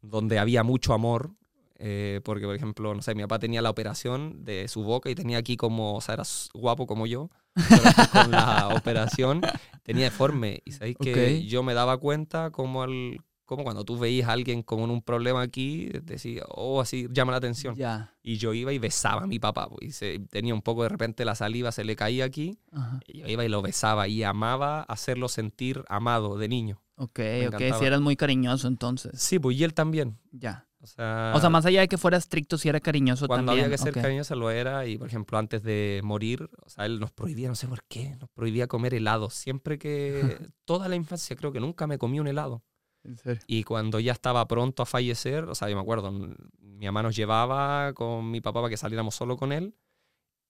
donde 0.00 0.38
había 0.38 0.62
mucho 0.62 0.92
amor. 0.94 1.34
Eh, 1.78 2.20
porque, 2.24 2.46
por 2.46 2.54
ejemplo, 2.54 2.94
no 2.94 3.02
sé, 3.02 3.14
mi 3.14 3.22
papá 3.22 3.38
tenía 3.38 3.62
la 3.62 3.70
operación 3.70 4.44
de 4.44 4.68
su 4.68 4.82
boca 4.82 5.10
y 5.10 5.14
tenía 5.14 5.38
aquí 5.38 5.56
como, 5.56 5.94
o 5.94 6.00
sea, 6.00 6.14
era 6.14 6.24
guapo 6.54 6.86
como 6.86 7.06
yo, 7.06 7.30
pero 7.54 7.82
con 8.12 8.30
la 8.30 8.68
operación 8.76 9.40
tenía 9.82 10.04
deforme. 10.04 10.62
Y 10.64 10.72
sabéis 10.72 10.96
que 10.98 11.44
yo 11.46 11.62
me 11.62 11.74
daba 11.74 11.98
cuenta 11.98 12.50
como, 12.50 12.82
al, 12.82 13.22
como 13.44 13.64
cuando 13.64 13.84
tú 13.84 13.98
veías 13.98 14.28
a 14.28 14.32
alguien 14.32 14.62
con 14.62 14.90
un 14.90 15.02
problema 15.02 15.42
aquí, 15.42 15.90
decía, 16.02 16.44
oh, 16.48 16.80
así 16.80 17.08
llama 17.10 17.32
la 17.32 17.38
atención. 17.38 17.74
Ya. 17.74 18.14
Y 18.22 18.36
yo 18.36 18.54
iba 18.54 18.72
y 18.72 18.78
besaba 18.78 19.22
a 19.22 19.26
mi 19.26 19.38
papá, 19.38 19.68
pues, 19.68 19.88
y 19.88 19.92
se, 19.92 20.18
tenía 20.30 20.54
un 20.54 20.62
poco 20.62 20.84
de 20.84 20.88
repente 20.88 21.24
la 21.24 21.34
saliva, 21.34 21.72
se 21.72 21.84
le 21.84 21.96
caía 21.96 22.24
aquí, 22.24 22.58
Ajá. 22.70 23.00
y 23.06 23.18
yo 23.20 23.26
iba 23.26 23.44
y 23.44 23.48
lo 23.48 23.62
besaba 23.62 24.08
y 24.08 24.22
amaba 24.22 24.82
hacerlo 24.82 25.28
sentir 25.28 25.84
amado 25.88 26.38
de 26.38 26.48
niño. 26.48 26.82
Ok, 26.96 27.20
ok. 27.48 27.60
Si 27.78 27.84
eras 27.84 28.00
muy 28.00 28.16
cariñoso 28.16 28.68
entonces. 28.68 29.20
Sí, 29.20 29.38
pues 29.38 29.56
y 29.56 29.64
él 29.64 29.74
también. 29.74 30.18
Ya. 30.30 30.68
O 30.82 30.86
sea, 30.86 31.32
O 31.36 31.40
sea, 31.40 31.48
más 31.48 31.64
allá 31.64 31.80
de 31.80 31.88
que 31.88 31.96
fuera 31.96 32.16
estricto, 32.16 32.58
si 32.58 32.68
era 32.68 32.80
cariñoso 32.80 33.28
cuando 33.28 33.52
también. 33.52 33.66
había 33.66 33.76
que 33.76 33.82
ser 33.82 33.94
cariñoso 33.94 34.34
lo 34.34 34.50
era 34.50 34.84
y, 34.86 34.98
por 34.98 35.06
ejemplo, 35.06 35.38
antes 35.38 35.62
de 35.62 36.00
morir, 36.02 36.50
o 36.64 36.68
sea, 36.68 36.86
él 36.86 36.98
nos 36.98 37.12
prohibía, 37.12 37.48
no 37.48 37.54
sé 37.54 37.68
por 37.68 37.84
qué, 37.84 38.16
nos 38.20 38.28
prohibía 38.30 38.66
comer 38.66 38.94
helado. 38.94 39.30
Siempre 39.30 39.78
que, 39.78 40.38
toda 40.64 40.88
la 40.88 40.96
infancia 40.96 41.36
creo 41.36 41.52
que 41.52 41.60
nunca 41.60 41.86
me 41.86 41.98
comí 41.98 42.18
un 42.18 42.26
helado. 42.26 42.64
En 43.04 43.16
serio. 43.16 43.42
Y 43.46 43.62
cuando 43.62 44.00
ya 44.00 44.12
estaba 44.12 44.46
pronto 44.48 44.82
a 44.82 44.86
fallecer, 44.86 45.44
o 45.44 45.54
sea, 45.54 45.68
yo 45.68 45.76
me 45.76 45.82
acuerdo, 45.82 46.10
mi 46.12 46.86
mamá 46.86 47.04
nos 47.04 47.14
llevaba 47.14 47.92
con 47.94 48.28
mi 48.30 48.40
papá 48.40 48.60
para 48.60 48.70
que 48.70 48.76
saliéramos 48.76 49.14
solo 49.14 49.36
con 49.36 49.52
él 49.52 49.76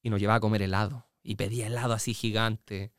y 0.02 0.08
nos 0.08 0.18
llevaba 0.18 0.38
a 0.38 0.40
comer 0.40 0.62
helado. 0.62 1.06
Y 1.22 1.36
pedía 1.36 1.66
helado 1.66 1.92
así 1.92 2.14
gigante. 2.14 2.92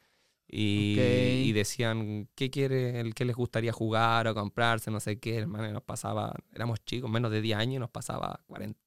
Y, 0.56 1.52
decían, 1.52 2.30
¿qué 2.36 2.52
quiere, 2.52 3.00
el 3.00 3.16
qué 3.16 3.26
les 3.26 3.36
gustaría 3.36 3.74
jugar 3.74 4.28
o 4.28 4.36
comprarse? 4.36 4.92
No 4.92 5.00
sé 5.00 5.18
qué, 5.20 5.38
hermano. 5.40 5.72
Nos 5.72 5.82
pasaba, 5.82 6.36
éramos 6.54 6.86
chicos, 6.86 7.10
menos 7.10 7.32
de 7.32 7.42
10 7.42 7.58
años, 7.58 7.76
y 7.78 7.80
nos 7.80 7.90
pasaba 7.90 8.40
40, 8.46 8.80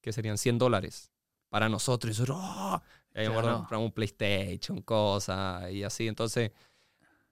que 0.00 0.12
serían 0.12 0.38
100 0.38 0.58
dólares 0.58 1.10
para 1.48 1.68
nosotros. 1.68 2.16
Y 2.16 2.20
nosotros, 2.20 2.38
¡oh! 2.40 2.80
Y 3.10 3.24
Claro. 3.24 3.58
compramos 3.58 3.86
un 3.86 3.92
PlayStation, 3.92 4.80
cosas 4.82 5.72
y 5.72 5.82
así. 5.82 6.06
Entonces, 6.06 6.52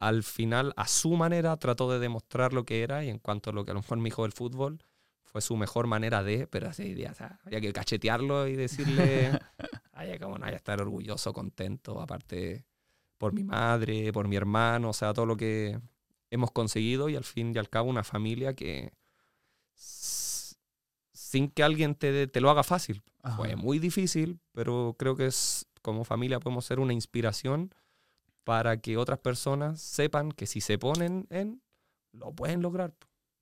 al 0.01 0.25
final, 0.25 0.73
a 0.77 0.89
su 0.89 1.13
manera, 1.13 1.57
trató 1.57 1.89
de 1.93 2.01
demostrar 2.01 2.53
lo 2.53 2.65
que 2.65 2.83
era 2.83 3.05
y 3.05 3.09
en 3.09 3.19
cuanto 3.21 3.51
a 3.51 3.53
lo 3.53 3.65
que 3.65 3.71
a 3.71 3.75
lo 3.75 3.81
mejor 3.83 3.99
me 3.99 4.05
dijo 4.05 4.23
del 4.23 4.33
fútbol, 4.33 4.83
fue 5.23 5.41
su 5.41 5.57
mejor 5.57 5.87
manera 5.87 6.25
de, 6.25 6.49
pero 6.49 6.69
así, 6.71 6.95
ya, 6.95 7.13
o 7.13 7.15
sea, 7.15 7.39
había 7.45 7.61
que 7.61 7.73
cachetearlo 7.73 8.49
y 8.49 8.57
decirle, 8.57 9.31
ay, 9.93 10.19
como 10.19 10.39
no, 10.39 10.45
hay 10.45 10.53
que 10.53 10.57
estar 10.57 10.81
orgulloso, 10.81 11.33
contento, 11.33 12.01
aparte 12.01 12.65
por 13.19 13.33
mi 13.33 13.45
madre, 13.45 14.13
por 14.13 14.29
mi 14.29 14.37
hermano, 14.37 14.91
o 14.91 14.93
sea, 14.93 15.13
todo 15.15 15.27
lo 15.27 15.37
que 15.37 15.79
hemos 16.31 16.51
conseguido 16.51 17.09
y 17.09 17.17
al 17.17 17.25
fin 17.25 17.53
y 17.55 17.59
al 17.59 17.69
cabo 17.69 17.89
una 17.89 18.05
familia 18.05 18.55
que 18.55 18.93
sin 19.75 21.49
que 21.49 21.63
alguien 21.63 21.95
te, 21.95 22.27
te 22.27 22.41
lo 22.41 22.51
haga 22.51 22.63
fácil. 22.63 23.03
Ajá. 23.23 23.37
Fue 23.37 23.57
muy 23.57 23.79
difícil, 23.79 24.41
pero 24.53 24.95
creo 24.99 25.17
que 25.17 25.27
es 25.27 25.67
como 25.83 26.05
familia 26.05 26.41
podemos 26.41 26.65
ser 26.65 26.81
una 26.81 26.93
inspiración 26.93 27.75
para 28.45 28.77
que 28.79 28.97
otras 28.97 29.19
personas 29.19 29.81
sepan 29.81 30.33
que 30.33 30.47
si 30.47 30.61
se 30.61 30.79
ponen 30.79 31.27
en, 31.31 31.63
lo 32.13 32.33
pueden 32.33 32.63
lograr. 32.63 32.95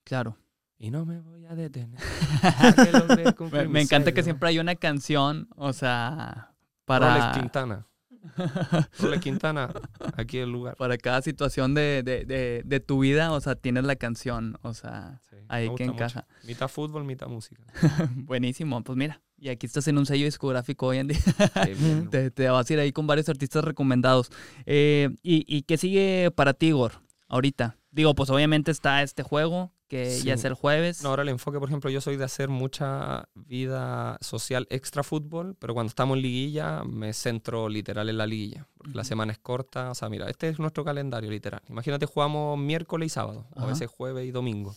Claro. 0.04 0.36
Y 0.78 0.90
no 0.90 1.04
me 1.04 1.20
voy 1.20 1.44
a 1.46 1.54
detener. 1.54 2.00
Me, 3.52 3.68
me 3.68 3.80
encanta 3.82 4.12
que 4.12 4.22
siempre 4.24 4.48
hay 4.48 4.58
una 4.58 4.74
canción, 4.74 5.48
o 5.54 5.72
sea, 5.72 6.54
para, 6.84 7.32
Quintana. 7.32 7.86
Rolex 9.00 9.22
Quintana, 9.22 9.70
aquí 10.14 10.38
el 10.38 10.50
lugar. 10.50 10.76
para 10.76 10.96
cada 10.98 11.22
situación 11.22 11.74
de, 11.74 12.02
de, 12.04 12.24
de, 12.24 12.62
de 12.64 12.80
tu 12.80 13.00
vida, 13.00 13.32
o 13.32 13.40
sea, 13.40 13.54
tienes 13.54 13.84
la 13.84 13.96
canción, 13.96 14.58
o 14.62 14.74
sea, 14.74 15.20
Sí, 15.30 15.36
ahí 15.48 15.64
que 15.64 15.70
gusta 15.70 15.84
mucho. 15.84 15.94
encaja. 15.94 16.26
Mitad 16.46 16.68
fútbol, 16.68 17.04
mitad 17.04 17.26
música. 17.28 17.62
Buenísimo, 18.16 18.82
pues 18.84 18.96
mira, 18.96 19.20
y 19.38 19.48
aquí 19.48 19.66
estás 19.66 19.88
en 19.88 19.98
un 19.98 20.06
sello 20.06 20.24
discográfico 20.24 20.86
hoy 20.86 20.98
en 20.98 21.08
día. 21.08 21.18
Sí, 21.18 21.74
bien. 21.74 22.08
te, 22.10 22.30
te 22.30 22.48
vas 22.48 22.68
a 22.68 22.72
ir 22.72 22.78
ahí 22.80 22.92
con 22.92 23.06
varios 23.06 23.28
artistas 23.28 23.64
recomendados. 23.64 24.30
Eh, 24.66 25.10
¿y, 25.22 25.44
¿Y 25.46 25.62
qué 25.62 25.76
sigue 25.76 26.30
para 26.34 26.54
ti, 26.54 26.66
Igor, 26.68 26.92
ahorita? 27.28 27.76
Digo, 27.90 28.14
pues 28.14 28.30
obviamente 28.30 28.70
está 28.70 29.02
este 29.02 29.22
juego, 29.22 29.72
que 29.92 30.06
ya 30.20 30.22
Sí. 30.22 30.30
es 30.30 30.44
el 30.46 30.54
jueves. 30.54 31.02
No, 31.02 31.10
ahora 31.10 31.22
el 31.22 31.28
enfoque, 31.28 31.58
por 31.58 31.68
ejemplo, 31.68 31.90
yo 31.90 32.00
soy 32.00 32.16
de 32.16 32.24
hacer 32.24 32.48
mucha 32.48 33.28
vida 33.34 34.16
social 34.22 34.66
extra 34.70 35.02
fútbol, 35.02 35.54
pero 35.58 35.74
cuando 35.74 35.88
estamos 35.88 36.16
en 36.16 36.22
liguilla 36.22 36.82
me 36.84 37.12
centro 37.12 37.68
literal 37.68 38.08
en 38.08 38.16
la 38.16 38.26
liguilla, 38.26 38.66
porque 38.78 38.94
la 38.94 39.04
semana 39.04 39.32
es 39.32 39.38
corta. 39.38 39.90
O 39.90 39.94
sea, 39.94 40.08
mira, 40.08 40.30
este 40.30 40.48
es 40.48 40.58
nuestro 40.58 40.82
calendario 40.82 41.30
literal. 41.30 41.60
Imagínate, 41.68 42.06
jugamos 42.06 42.58
miércoles 42.58 43.06
y 43.06 43.10
sábado, 43.10 43.46
a 43.54 43.66
veces 43.66 43.90
jueves 43.90 44.26
y 44.26 44.30
domingo. 44.30 44.74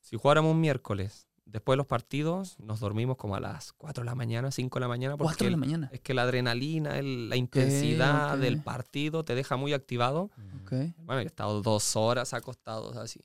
Si 0.00 0.16
jugáramos 0.16 0.56
miércoles, 0.56 1.26
después 1.44 1.74
de 1.74 1.78
los 1.78 1.86
partidos, 1.86 2.58
nos 2.60 2.80
dormimos 2.80 3.18
como 3.18 3.34
a 3.36 3.40
las 3.40 3.72
4 3.74 4.02
de 4.04 4.06
la 4.06 4.14
mañana, 4.14 4.50
5 4.50 4.78
de 4.78 4.80
la 4.80 4.88
mañana, 4.88 5.18
porque 5.18 5.32
Cuatro 5.32 5.44
de 5.44 5.50
la 5.50 5.56
el- 5.56 5.60
mañana. 5.60 5.90
es 5.92 6.00
que 6.00 6.14
la 6.14 6.22
adrenalina, 6.22 6.98
el- 6.98 7.28
la 7.28 7.36
intensidad 7.36 8.38
del 8.38 8.62
partido 8.62 9.22
te 9.24 9.34
deja 9.34 9.56
muy 9.56 9.74
activado. 9.74 10.30
Ok. 10.62 10.72
Bueno, 10.98 11.20
yo 11.20 11.24
he 11.24 11.26
estado 11.26 11.60
dos 11.60 11.94
horas 11.96 12.32
acostados 12.32 12.96
así. 12.96 13.20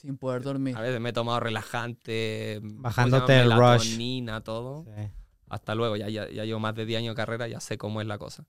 Sin 0.00 0.16
poder 0.16 0.42
dormir. 0.42 0.76
A 0.76 0.80
veces 0.80 1.00
me 1.00 1.10
he 1.10 1.12
tomado 1.12 1.40
relajante, 1.40 2.58
¿cómo 2.60 2.70
se 2.76 2.80
Bajándote 2.82 3.36
llama? 3.44 3.54
el 3.72 3.78
rush. 3.78 4.42
todo. 4.44 4.84
Sí. 4.84 5.08
Hasta 5.48 5.74
luego, 5.74 5.96
ya, 5.96 6.08
ya, 6.08 6.28
ya 6.30 6.44
llevo 6.44 6.60
más 6.60 6.74
de 6.74 6.86
10 6.86 6.98
años 7.00 7.12
de 7.12 7.16
carrera, 7.16 7.48
ya 7.48 7.60
sé 7.60 7.76
cómo 7.76 8.00
es 8.00 8.06
la 8.06 8.18
cosa. 8.18 8.44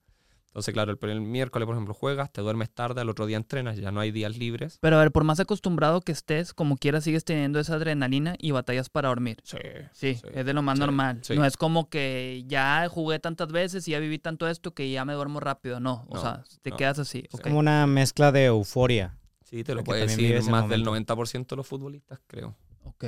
Entonces, 0.46 0.74
claro, 0.74 0.92
el, 0.92 1.10
el 1.10 1.20
miércoles, 1.22 1.64
por 1.64 1.74
ejemplo, 1.74 1.94
juegas, 1.94 2.30
te 2.30 2.42
duermes 2.42 2.70
tarde, 2.70 3.00
al 3.00 3.08
otro 3.08 3.24
día 3.24 3.38
entrenas, 3.38 3.78
ya 3.78 3.90
no 3.90 4.00
hay 4.00 4.10
días 4.12 4.36
libres. 4.36 4.76
Pero 4.82 4.96
a 4.96 5.00
ver, 5.00 5.10
por 5.10 5.24
más 5.24 5.40
acostumbrado 5.40 6.02
que 6.02 6.12
estés, 6.12 6.52
como 6.52 6.76
quieras 6.76 7.04
sigues 7.04 7.24
teniendo 7.24 7.58
esa 7.58 7.74
adrenalina 7.76 8.34
y 8.38 8.50
batallas 8.50 8.90
para 8.90 9.08
dormir. 9.08 9.38
Sí. 9.44 9.56
Sí, 9.92 10.14
Sí, 10.16 10.26
es 10.34 10.44
de 10.44 10.52
lo 10.52 10.60
más 10.60 10.76
sí, 10.76 10.80
normal. 10.80 11.20
sí. 11.22 11.34
No 11.36 11.46
es 11.46 11.56
como 11.56 11.88
que 11.88 12.44
ya 12.46 12.86
jugué 12.90 13.18
tantas 13.18 13.48
veces 13.50 13.88
y 13.88 13.92
ya 13.92 13.98
viví 13.98 14.18
tanto 14.18 14.46
esto 14.46 14.74
que 14.74 14.90
ya 14.90 15.06
me 15.06 15.14
duermo 15.14 15.40
rápido. 15.40 15.80
No, 15.80 16.04
o 16.08 16.16
No, 16.16 16.20
sea, 16.20 16.44
te 16.60 16.68
no. 16.70 16.76
quedas 16.76 16.98
así. 16.98 17.24
ok. 17.32 17.40
Como 17.40 17.58
una 17.58 17.86
mezcla 17.86 18.30
de 18.30 18.44
euforia. 18.44 19.16
Sí, 19.52 19.64
te 19.64 19.74
lo 19.74 19.84
Porque 19.84 20.00
puede 20.00 20.06
también 20.06 20.32
decir 20.36 20.50
más 20.50 20.68
del 20.68 20.82
momento. 20.82 21.14
90% 21.14 21.46
de 21.50 21.56
los 21.56 21.66
futbolistas, 21.66 22.18
creo. 22.26 22.56
Ok, 22.84 23.04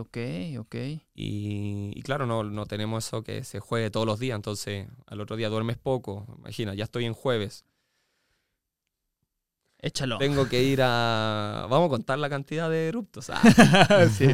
ok, 0.00 0.18
ok. 0.58 0.74
Y, 1.14 1.92
y 1.94 2.02
claro, 2.02 2.26
no, 2.26 2.42
no 2.42 2.66
tenemos 2.66 3.06
eso 3.06 3.22
que 3.22 3.44
se 3.44 3.60
juegue 3.60 3.90
todos 3.90 4.04
los 4.06 4.18
días, 4.18 4.34
entonces 4.36 4.88
al 5.06 5.20
otro 5.20 5.36
día 5.36 5.48
duermes 5.48 5.78
poco. 5.78 6.26
Imagina, 6.38 6.74
ya 6.74 6.84
estoy 6.84 7.04
en 7.04 7.14
jueves, 7.14 7.64
Échalo. 9.78 10.16
tengo 10.18 10.48
que 10.48 10.62
ir 10.62 10.80
a... 10.82 11.66
Vamos 11.68 11.86
a 11.86 11.90
contar 11.90 12.18
la 12.18 12.30
cantidad 12.30 12.70
de 12.70 12.88
eruptos. 12.88 13.30
Ah, 13.30 13.40
Sí. 14.10 14.26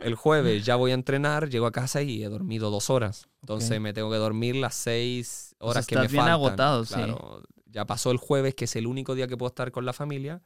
el 0.00 0.14
jueves 0.16 0.64
ya 0.64 0.76
voy 0.76 0.90
a 0.90 0.94
entrenar, 0.94 1.48
llego 1.48 1.66
a 1.66 1.72
casa 1.72 2.02
y 2.02 2.22
he 2.24 2.28
dormido 2.28 2.70
dos 2.70 2.90
horas. 2.90 3.28
Entonces 3.40 3.80
me 3.80 3.92
tengo 3.92 4.10
que 4.10 4.16
dormir 4.16 4.56
las 4.56 4.74
seis 4.74 5.54
O 5.60 5.66
sea, 5.66 5.70
horas 5.70 5.86
que 5.86 5.94
me 5.96 6.02
estás 6.02 6.12
bien 6.12 6.22
faltan. 6.24 6.32
agotado, 6.34 6.84
sí. 6.84 6.94
Claro, 6.94 7.42
Ya 7.66 7.84
pasó 7.86 8.10
el 8.10 8.16
jueves, 8.18 8.54
que 8.56 8.64
es 8.64 8.74
el 8.76 8.86
único 8.88 9.14
día 9.14 9.28
que 9.28 9.36
puedo 9.36 9.48
estar 9.48 9.70
con 9.70 9.86
la 9.86 9.92
familia, 9.92 10.42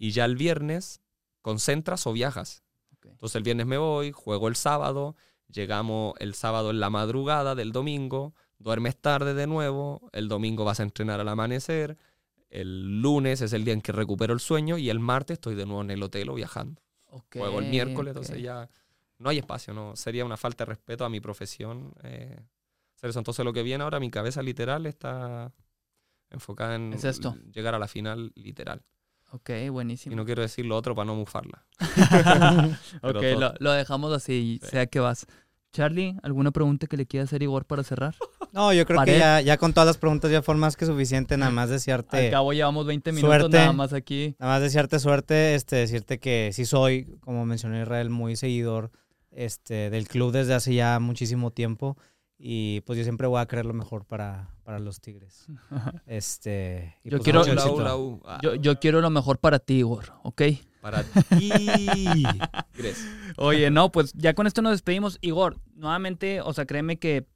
y 0.00 0.10
ya 0.12 0.24
el 0.24 0.34
viernes 0.34 1.00
concentras 1.42 2.06
o 2.06 2.12
viajas. 2.12 2.64
Ok. 2.96 3.06
Entonces 3.06 3.36
el 3.36 3.42
viernes 3.42 3.66
me 3.66 3.76
voy, 3.78 4.10
juego 4.12 4.48
el 4.48 4.56
sábado, 4.56 5.14
llegamos 5.46 6.14
el 6.18 6.34
sábado 6.34 6.70
en 6.70 6.80
la 6.80 6.88
madrugada 6.90 7.54
del 7.54 7.70
domingo, 7.70 8.34
duermes 8.58 8.96
tarde 8.96 9.34
de 9.34 9.46
nuevo, 9.46 10.08
el 10.12 10.26
domingo 10.28 10.64
vas 10.64 10.80
a 10.80 10.84
entrenar 10.84 11.20
al 11.20 11.28
amanecer, 11.28 11.98
el 12.48 13.00
lunes 13.02 13.42
es 13.42 13.52
el 13.52 13.64
día 13.64 13.74
en 13.74 13.82
que 13.82 13.92
recupero 13.92 14.32
el 14.32 14.40
sueño 14.40 14.78
y 14.78 14.88
el 14.88 14.98
martes 15.00 15.34
estoy 15.34 15.54
de 15.54 15.66
nuevo 15.66 15.82
en 15.82 15.90
el 15.90 16.02
hotel 16.02 16.30
o 16.30 16.34
viajando. 16.34 16.82
Juego 17.32 17.58
el 17.60 17.66
miércoles, 17.66 18.12
ok. 18.12 18.22
entonces 18.22 18.42
ya 18.42 18.70
no 19.18 19.28
hay 19.28 19.38
espacio, 19.38 19.74
no 19.74 19.96
sería 19.96 20.24
una 20.24 20.38
falta 20.38 20.64
de 20.64 20.70
respeto 20.70 21.04
a 21.04 21.10
mi 21.10 21.20
profesión. 21.20 21.92
eh, 22.04 22.40
hacer 22.96 23.10
eso. 23.10 23.18
Entonces 23.18 23.44
lo 23.44 23.52
que 23.52 23.62
viene 23.62 23.84
ahora, 23.84 24.00
mi 24.00 24.10
cabeza 24.10 24.42
literal 24.42 24.86
está 24.86 25.52
enfocada 26.30 26.74
en 26.76 26.92
Es 26.94 27.04
esto. 27.04 27.36
llegar 27.52 27.74
a 27.74 27.78
la 27.78 27.88
final 27.88 28.32
literal. 28.34 28.82
Ok, 29.32 29.50
Y 29.64 29.68
buenísimo. 29.68 30.16
no 30.16 30.24
quiero 30.24 30.42
decir 30.42 30.66
lo 30.66 30.76
otro 30.76 30.94
para 30.94 31.06
no 31.06 31.14
mufarla. 31.14 31.64
ok, 33.02 33.22
lo, 33.38 33.54
lo 33.58 33.72
dejamos 33.72 34.12
así, 34.12 34.58
Sí. 34.62 34.68
sea 34.70 34.86
que 34.86 35.00
vas. 35.00 35.26
Charlie, 35.72 36.16
¿alguna 36.24 36.50
pregunta 36.50 36.88
que 36.88 36.96
le 36.96 37.06
quiera 37.06 37.24
hacer 37.24 37.42
Igor 37.44 37.64
para 37.64 37.82
cerrar? 37.84 38.14
No, 38.52 38.72
yo 38.72 38.84
creo 38.84 38.96
Pared. 38.96 39.12
que 39.12 39.18
ya, 39.20 39.40
ya 39.40 39.56
con 39.58 39.72
todas 39.72 39.86
las 39.86 39.96
preguntas 39.96 40.28
ya 40.28 40.42
fue 40.42 40.56
más 40.56 40.76
que 40.76 40.84
suficiente. 40.84 41.36
Nada 41.36 41.52
más 41.52 41.66
Al 41.66 41.74
desearte, 41.76 42.30
cabo 42.32 42.52
llevamos 42.52 42.84
20 42.84 43.12
minutos 43.12 43.28
Suerte. 43.38 43.58
nada 43.58 43.72
más 43.72 43.92
aquí. 43.92 44.34
nada 44.40 44.54
más 44.54 44.60
desearte 44.62 44.98
suerte, 44.98 45.54
este, 45.54 45.76
decirte 45.76 46.18
que 46.18 46.50
sí 46.52 46.64
soy, 46.64 47.04
como 47.20 47.46
mencionó 47.46 47.80
Israel, 47.80 48.10
muy 48.10 48.34
seguidor 48.34 48.90
este, 49.30 49.88
del 49.90 50.08
club 50.08 50.32
desde 50.32 50.54
hace 50.54 50.74
ya 50.74 50.98
muchísimo 50.98 51.52
tiempo. 51.52 51.96
Y 52.42 52.80
pues 52.82 52.96
yo 52.96 53.02
siempre 53.04 53.26
voy 53.26 53.38
a 53.38 53.44
querer 53.46 53.66
lo 53.66 53.74
mejor 53.74 54.06
para, 54.06 54.48
para 54.64 54.78
los 54.78 55.00
Tigres. 55.00 55.46
Este, 56.06 56.96
y 57.04 57.10
Yo 57.10 57.18
pues, 57.18 57.24
quiero- 57.24 57.44
La 57.44 57.66
U, 57.70 57.80
la 57.80 57.96
U. 57.96 58.22
Ah, 58.24 58.38
Yo, 58.42 58.54
yo 58.54 58.80
quiero 58.80 59.00
lo 59.02 59.10
mejor 59.10 59.38
para 59.38 59.58
ti, 59.58 59.74
Igor, 59.80 60.12
¿ok? 60.22 60.42
Para 60.80 61.02
ti. 61.38 62.24
Oye, 63.36 63.70
no, 63.70 63.92
pues 63.92 64.12
ya 64.14 64.34
con 64.34 64.46
esto 64.46 64.62
nos 64.62 64.72
despedimos. 64.72 65.18
Igor, 65.20 65.60
nuevamente, 65.74 66.40
o 66.40 66.52
sea, 66.52 66.64
créeme 66.66 66.98
que 66.98 67.26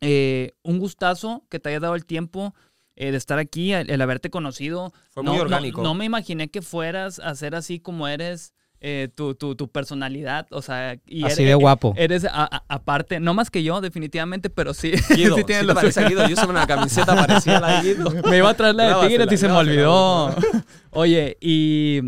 eh, 0.00 0.52
un 0.62 0.78
gustazo 0.78 1.44
que 1.50 1.60
te 1.60 1.68
hayas 1.68 1.82
dado 1.82 1.94
el 1.94 2.06
tiempo 2.06 2.54
eh, 2.96 3.10
de 3.10 3.16
estar 3.18 3.38
aquí, 3.38 3.72
el, 3.72 3.90
el 3.90 4.00
haberte 4.00 4.30
conocido. 4.30 4.92
Fue 5.10 5.22
no, 5.22 5.32
muy 5.32 5.38
no- 5.38 5.44
orgánico. 5.44 5.82
No, 5.82 5.94
me 5.94 6.04
imaginé 6.06 6.48
que 6.50 6.62
fueras 6.62 7.18
a 7.18 7.34
ser 7.34 7.54
así 7.54 7.78
como 7.80 8.08
eres, 8.08 8.54
eh, 8.82 9.08
tu, 9.14 9.34
tu, 9.34 9.54
tu 9.54 9.68
personalidad, 9.68 10.46
o 10.50 10.62
sea, 10.62 10.96
y 11.06 11.24
Así 11.24 11.42
eres, 11.42 11.48
de 11.50 11.54
guapo. 11.54 11.92
Eres 11.96 12.26
aparte, 12.30 13.20
no 13.20 13.34
más 13.34 13.50
que 13.50 13.62
yo, 13.62 13.82
definitivamente, 13.82 14.48
pero 14.48 14.72
sí. 14.72 14.92
Guido, 15.14 15.36
sí 15.36 15.42
sí 15.42 15.46
tienes 15.46 15.66
lo 15.66 15.74
parece 15.74 16.02
Guido. 16.08 16.26
Yo 16.26 16.34
usé 16.34 16.46
una 16.46 16.66
camiseta 16.66 17.14
parecida 17.14 17.58
a 17.58 17.60
la 17.60 17.82
de 17.82 17.94
Guido. 17.94 18.10
Me 18.28 18.38
iba 18.38 18.48
a 18.48 18.54
traer 18.54 18.74
la 18.74 19.00
de 19.02 19.08
Tigres 19.08 19.32
y 19.32 19.36
se 19.36 19.48
me 19.48 19.54
olvidó. 19.54 20.34
Oye, 20.92 21.36
y 21.42 22.00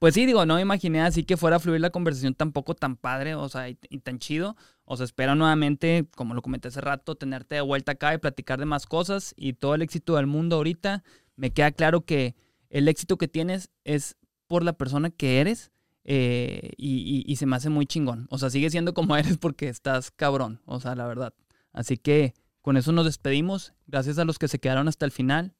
pues 0.00 0.14
sí, 0.14 0.26
digo, 0.26 0.44
no 0.46 0.56
me 0.56 0.62
imaginé 0.62 1.00
así 1.00 1.22
que 1.22 1.36
fuera 1.36 1.56
a 1.56 1.60
fluir 1.60 1.80
la 1.80 1.90
conversación 1.90 2.34
tampoco 2.34 2.74
tan 2.74 2.96
padre, 2.96 3.36
o 3.36 3.48
sea, 3.48 3.68
y, 3.68 3.78
y 3.88 3.98
tan 3.98 4.18
chido. 4.18 4.56
O 4.84 4.96
sea, 4.96 5.04
espero 5.04 5.36
nuevamente, 5.36 6.08
como 6.16 6.34
lo 6.34 6.42
comenté 6.42 6.68
hace 6.68 6.80
rato, 6.80 7.14
tenerte 7.14 7.54
de 7.54 7.60
vuelta 7.60 7.92
acá 7.92 8.14
y 8.14 8.18
platicar 8.18 8.58
de 8.58 8.64
más 8.64 8.86
cosas 8.86 9.32
y 9.36 9.52
todo 9.52 9.76
el 9.76 9.82
éxito 9.82 10.16
del 10.16 10.26
mundo 10.26 10.56
ahorita. 10.56 11.04
Me 11.36 11.52
queda 11.52 11.70
claro 11.70 12.00
que 12.00 12.34
el 12.68 12.88
éxito 12.88 13.16
que 13.16 13.28
tienes 13.28 13.70
es 13.84 14.16
por 14.48 14.64
la 14.64 14.72
persona 14.72 15.10
que 15.10 15.40
eres 15.40 15.70
eh, 16.04 16.72
y, 16.76 16.96
y- 17.26 17.30
y 17.30 17.36
se 17.36 17.46
me 17.46 17.54
hace 17.56 17.68
muy 17.70 17.86
chingón. 17.86 18.26
O 18.30 18.38
sea, 18.38 18.50
sigue 18.50 18.70
siendo 18.70 18.94
como 18.94 19.14
eres 19.36 19.36
porque 19.38 19.68
estás 19.68 20.10
cabrón, 20.10 20.60
o 20.64 20.80
sea, 20.80 20.94
la 20.94 21.06
verdad. 21.06 21.34
Así 21.72 21.96
que 21.98 22.34
con 22.62 22.76
eso 22.76 22.92
nos 22.92 23.04
despedimos. 23.04 23.74
Gracias 23.86 24.18
a 24.18 24.24
los 24.24 24.38
que 24.38 24.48
se 24.48 24.58
quedaron 24.58 24.88
hasta 24.88 25.04
el 25.04 25.12
final. 25.12 25.54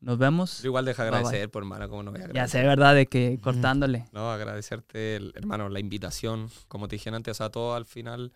Nos 0.00 0.18
vemos. 0.18 0.60
Yo 0.62 0.66
igual 0.70 0.84
deja 0.84 1.04
Bye, 1.04 1.10
bye. 1.12 1.18
agradecer, 1.20 1.50
por 1.50 1.62
hermano, 1.62 1.88
como 1.88 2.02
no 2.02 2.10
voy 2.10 2.18
a 2.20 2.24
Ya 2.24 2.28
agradecer. 2.30 2.62
sé, 2.62 2.66
¿verdad? 2.66 2.94
De 2.96 3.06
que 3.06 3.38
cortándole. 3.40 4.06
No, 4.12 4.32
agradecerte, 4.32 5.14
el- 5.16 5.32
hermano, 5.36 5.68
la 5.68 5.78
invitación. 5.78 6.50
Como 6.66 6.88
te 6.88 6.96
dije 6.96 7.08
antes, 7.10 7.36
sea, 7.36 7.50
todo 7.50 7.74
al 7.76 7.84
final, 7.86 8.32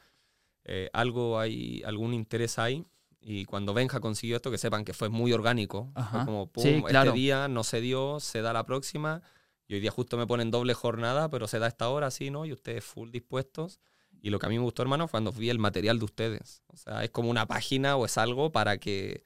eh, 0.65 0.89
algo 0.93 1.41
hay, 1.41 1.83
algún 1.85 2.15
interés 2.15 2.59
hay. 2.61 2.85
Y 3.21 3.45
cuando 3.47 3.75
Benja 3.75 3.99
consiguió 3.99 4.37
esto, 4.37 4.53
que 4.53 4.59
sepan 4.59 4.85
que 4.85 4.93
fue 4.93 5.09
muy 5.09 5.33
orgánico. 5.33 5.91
Fue 6.13 6.25
como, 6.25 6.47
pum, 6.47 6.63
Sí, 6.63 6.83
claro. 6.87 7.11
este 7.11 7.19
día 7.21 7.49
no 7.49 7.65
se 7.65 7.81
dio, 7.81 8.21
se 8.21 8.41
da 8.43 8.53
la 8.53 8.65
próxima. 8.65 9.21
Y 9.69 9.75
hoy 9.75 9.81
día 9.81 9.91
justo 9.91 10.17
me 10.17 10.27
ponen 10.27 10.51
doble 10.51 10.75
jornada, 10.75 11.29
pero 11.29 11.49
se 11.49 11.59
da 11.59 11.67
esta 11.67 11.89
hora, 11.89 12.11
sí, 12.11 12.31
¿no? 12.31 12.45
Y 12.47 12.53
ustedes 12.53 12.85
full 12.85 13.11
dispuestos. 13.11 13.81
Y 14.23 14.31
lo 14.31 14.39
que 14.39 14.47
a 14.47 14.49
mí 14.49 14.57
me 14.59 14.65
gustó, 14.65 14.83
hermano, 14.83 15.07
fue 15.09 15.13
cuando 15.13 15.33
vi 15.33 15.51
el 15.51 15.59
material 15.59 15.99
de 15.99 16.05
ustedes. 16.05 16.63
O 16.69 16.77
sea, 16.77 17.05
es 17.05 17.11
como 17.11 17.31
una 17.31 17.47
página 17.47 17.97
o 17.97 18.07
es 18.07 18.17
algo 18.19 18.51
para 18.53 18.79
que 18.79 19.25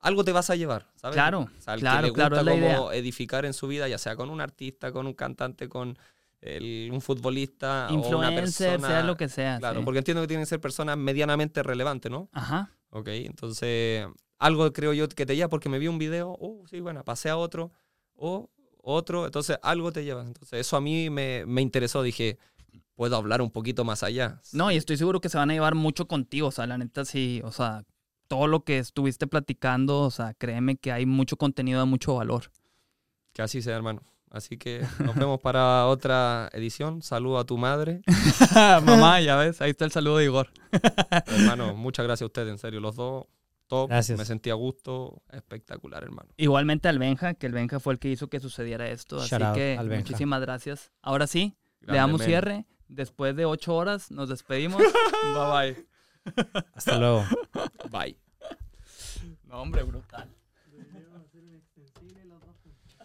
algo 0.00 0.24
te 0.24 0.32
vas 0.32 0.50
a 0.50 0.56
llevar, 0.56 0.86
¿sabes? 0.96 1.14
Claro, 1.14 1.48
O 1.56 1.60
sea, 1.60 1.74
al 1.74 1.80
claro, 1.80 2.00
que 2.02 2.06
le 2.08 2.12
claro, 2.12 2.36
gusta 2.36 2.52
es 2.52 2.60
la 2.60 2.76
como 2.76 2.92
edificar 2.92 3.44
en 3.44 3.52
su 3.54 3.66
vida, 3.66 3.88
ya 3.88 3.98
sea 3.98 4.14
con 4.14 4.30
un 4.30 4.40
artista, 4.40 4.92
con 4.92 5.06
un 5.06 5.14
cantante, 5.14 5.68
con 5.68 5.98
el- 6.40 6.90
un 6.92 7.00
futbolista 7.00 7.88
o 7.90 7.94
una 7.94 7.98
Influencer, 8.04 8.70
persona. 8.72 8.88
sea 8.88 9.02
lo 9.02 9.16
que 9.16 9.28
sea. 9.28 9.58
Claro, 9.58 9.80
sí. 9.80 9.84
porque 9.84 9.98
entiendo 9.98 10.20
que 10.20 10.28
tienen 10.28 10.44
que 10.44 10.48
ser 10.50 10.60
personas 10.60 10.96
medianamente 10.96 11.62
relevantes, 11.62 12.10
¿no? 12.12 12.28
Ajá. 12.32 12.70
Ok, 12.90 13.08
entonces 13.08 14.06
algo 14.38 14.72
creo 14.72 14.92
yo 14.92 15.08
que 15.08 15.26
te 15.26 15.34
lleva 15.34 15.48
porque 15.48 15.68
me 15.68 15.78
vi 15.78 15.88
un 15.88 15.98
video, 15.98 16.36
oh, 16.38 16.62
sí, 16.68 16.80
bueno, 16.80 17.02
pasé 17.04 17.30
a 17.30 17.36
otro, 17.36 17.72
o 18.14 18.50
otro, 18.86 19.26
entonces 19.26 19.58
algo 19.62 19.90
te 19.90 20.04
lleva. 20.04 20.22
Entonces 20.22 20.60
eso 20.60 20.76
a 20.76 20.80
mí 20.80 21.10
me, 21.10 21.44
me 21.44 21.60
interesó, 21.60 22.02
dije, 22.02 22.38
puedo 22.94 23.16
hablar 23.16 23.42
un 23.42 23.50
poquito 23.50 23.84
más 23.84 24.04
allá. 24.04 24.40
No, 24.52 24.70
y 24.70 24.76
estoy 24.76 24.96
seguro 24.96 25.20
que 25.20 25.28
se 25.28 25.36
van 25.36 25.50
a 25.50 25.54
llevar 25.54 25.74
mucho 25.74 26.06
contigo. 26.06 26.48
O 26.48 26.52
sea, 26.52 26.66
la 26.66 26.78
neta, 26.78 27.04
sí. 27.04 27.40
O 27.44 27.50
sea, 27.50 27.84
todo 28.28 28.46
lo 28.46 28.64
que 28.64 28.78
estuviste 28.78 29.26
platicando, 29.26 30.02
o 30.02 30.10
sea, 30.10 30.34
créeme 30.34 30.76
que 30.76 30.92
hay 30.92 31.04
mucho 31.04 31.36
contenido 31.36 31.80
de 31.80 31.86
mucho 31.86 32.14
valor. 32.14 32.50
Que 33.32 33.42
así 33.42 33.60
sea, 33.60 33.74
hermano. 33.74 34.02
Así 34.30 34.56
que 34.56 34.84
nos 35.04 35.16
vemos 35.16 35.40
para 35.40 35.86
otra 35.86 36.48
edición. 36.52 37.02
Saludo 37.02 37.38
a 37.38 37.44
tu 37.44 37.58
madre. 37.58 38.02
Mamá, 38.84 39.20
ya 39.20 39.36
ves, 39.36 39.60
ahí 39.60 39.70
está 39.70 39.84
el 39.84 39.92
saludo 39.92 40.18
de 40.18 40.24
Igor. 40.24 40.48
hermano, 41.26 41.74
muchas 41.74 42.04
gracias 42.04 42.22
a 42.22 42.26
ustedes, 42.26 42.48
en 42.50 42.58
serio, 42.58 42.80
los 42.80 42.94
dos. 42.94 43.26
Top, 43.68 43.88
Gracias. 43.90 44.16
me 44.18 44.24
sentí 44.24 44.50
a 44.50 44.54
gusto, 44.54 45.22
espectacular, 45.32 46.02
hermano. 46.04 46.30
Igualmente 46.36 46.88
al 46.88 46.98
Benja, 47.00 47.34
que 47.34 47.46
el 47.46 47.52
Benja 47.52 47.80
fue 47.80 47.92
el 47.94 47.98
que 47.98 48.08
hizo 48.08 48.28
que 48.28 48.38
sucediera 48.38 48.88
esto. 48.88 49.18
Así 49.18 49.30
Shout 49.30 49.54
que 49.54 49.78
muchísimas 49.82 50.40
gracias. 50.40 50.92
Ahora 51.02 51.26
sí, 51.26 51.56
le 51.80 51.96
damos 51.96 52.22
cierre. 52.22 52.64
Después 52.88 53.34
de 53.34 53.44
ocho 53.44 53.74
horas, 53.74 54.12
nos 54.12 54.28
despedimos. 54.28 54.80
bye 55.34 55.74
bye. 55.74 55.86
Hasta 56.74 56.98
luego. 56.98 57.24
Bye. 57.90 58.16
No, 59.44 59.60
hombre, 59.62 59.82
brutal. 59.82 60.28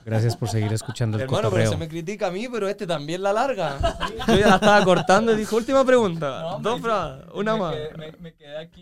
Gracias 0.03 0.35
por 0.35 0.49
seguir 0.49 0.73
escuchando 0.73 1.17
el 1.17 1.23
Hermano, 1.23 1.37
pero 1.41 1.49
cotorreo. 1.51 1.71
se 1.71 1.77
me 1.77 1.87
critica 1.87 2.27
a 2.27 2.31
mí, 2.31 2.47
pero 2.51 2.67
este 2.67 2.87
también 2.87 3.21
la 3.21 3.31
larga. 3.33 3.77
Yo 4.27 4.35
ya 4.35 4.47
la 4.47 4.55
estaba 4.55 4.83
cortando 4.83 5.31
y 5.31 5.35
dijo, 5.35 5.55
última 5.55 5.85
pregunta. 5.85 6.57
Dos, 6.59 6.81
fra- 6.81 7.23
una 7.35 7.55
más. 7.55 7.75
me 8.19 8.33
quedé 8.33 8.57
aquí. 8.57 8.79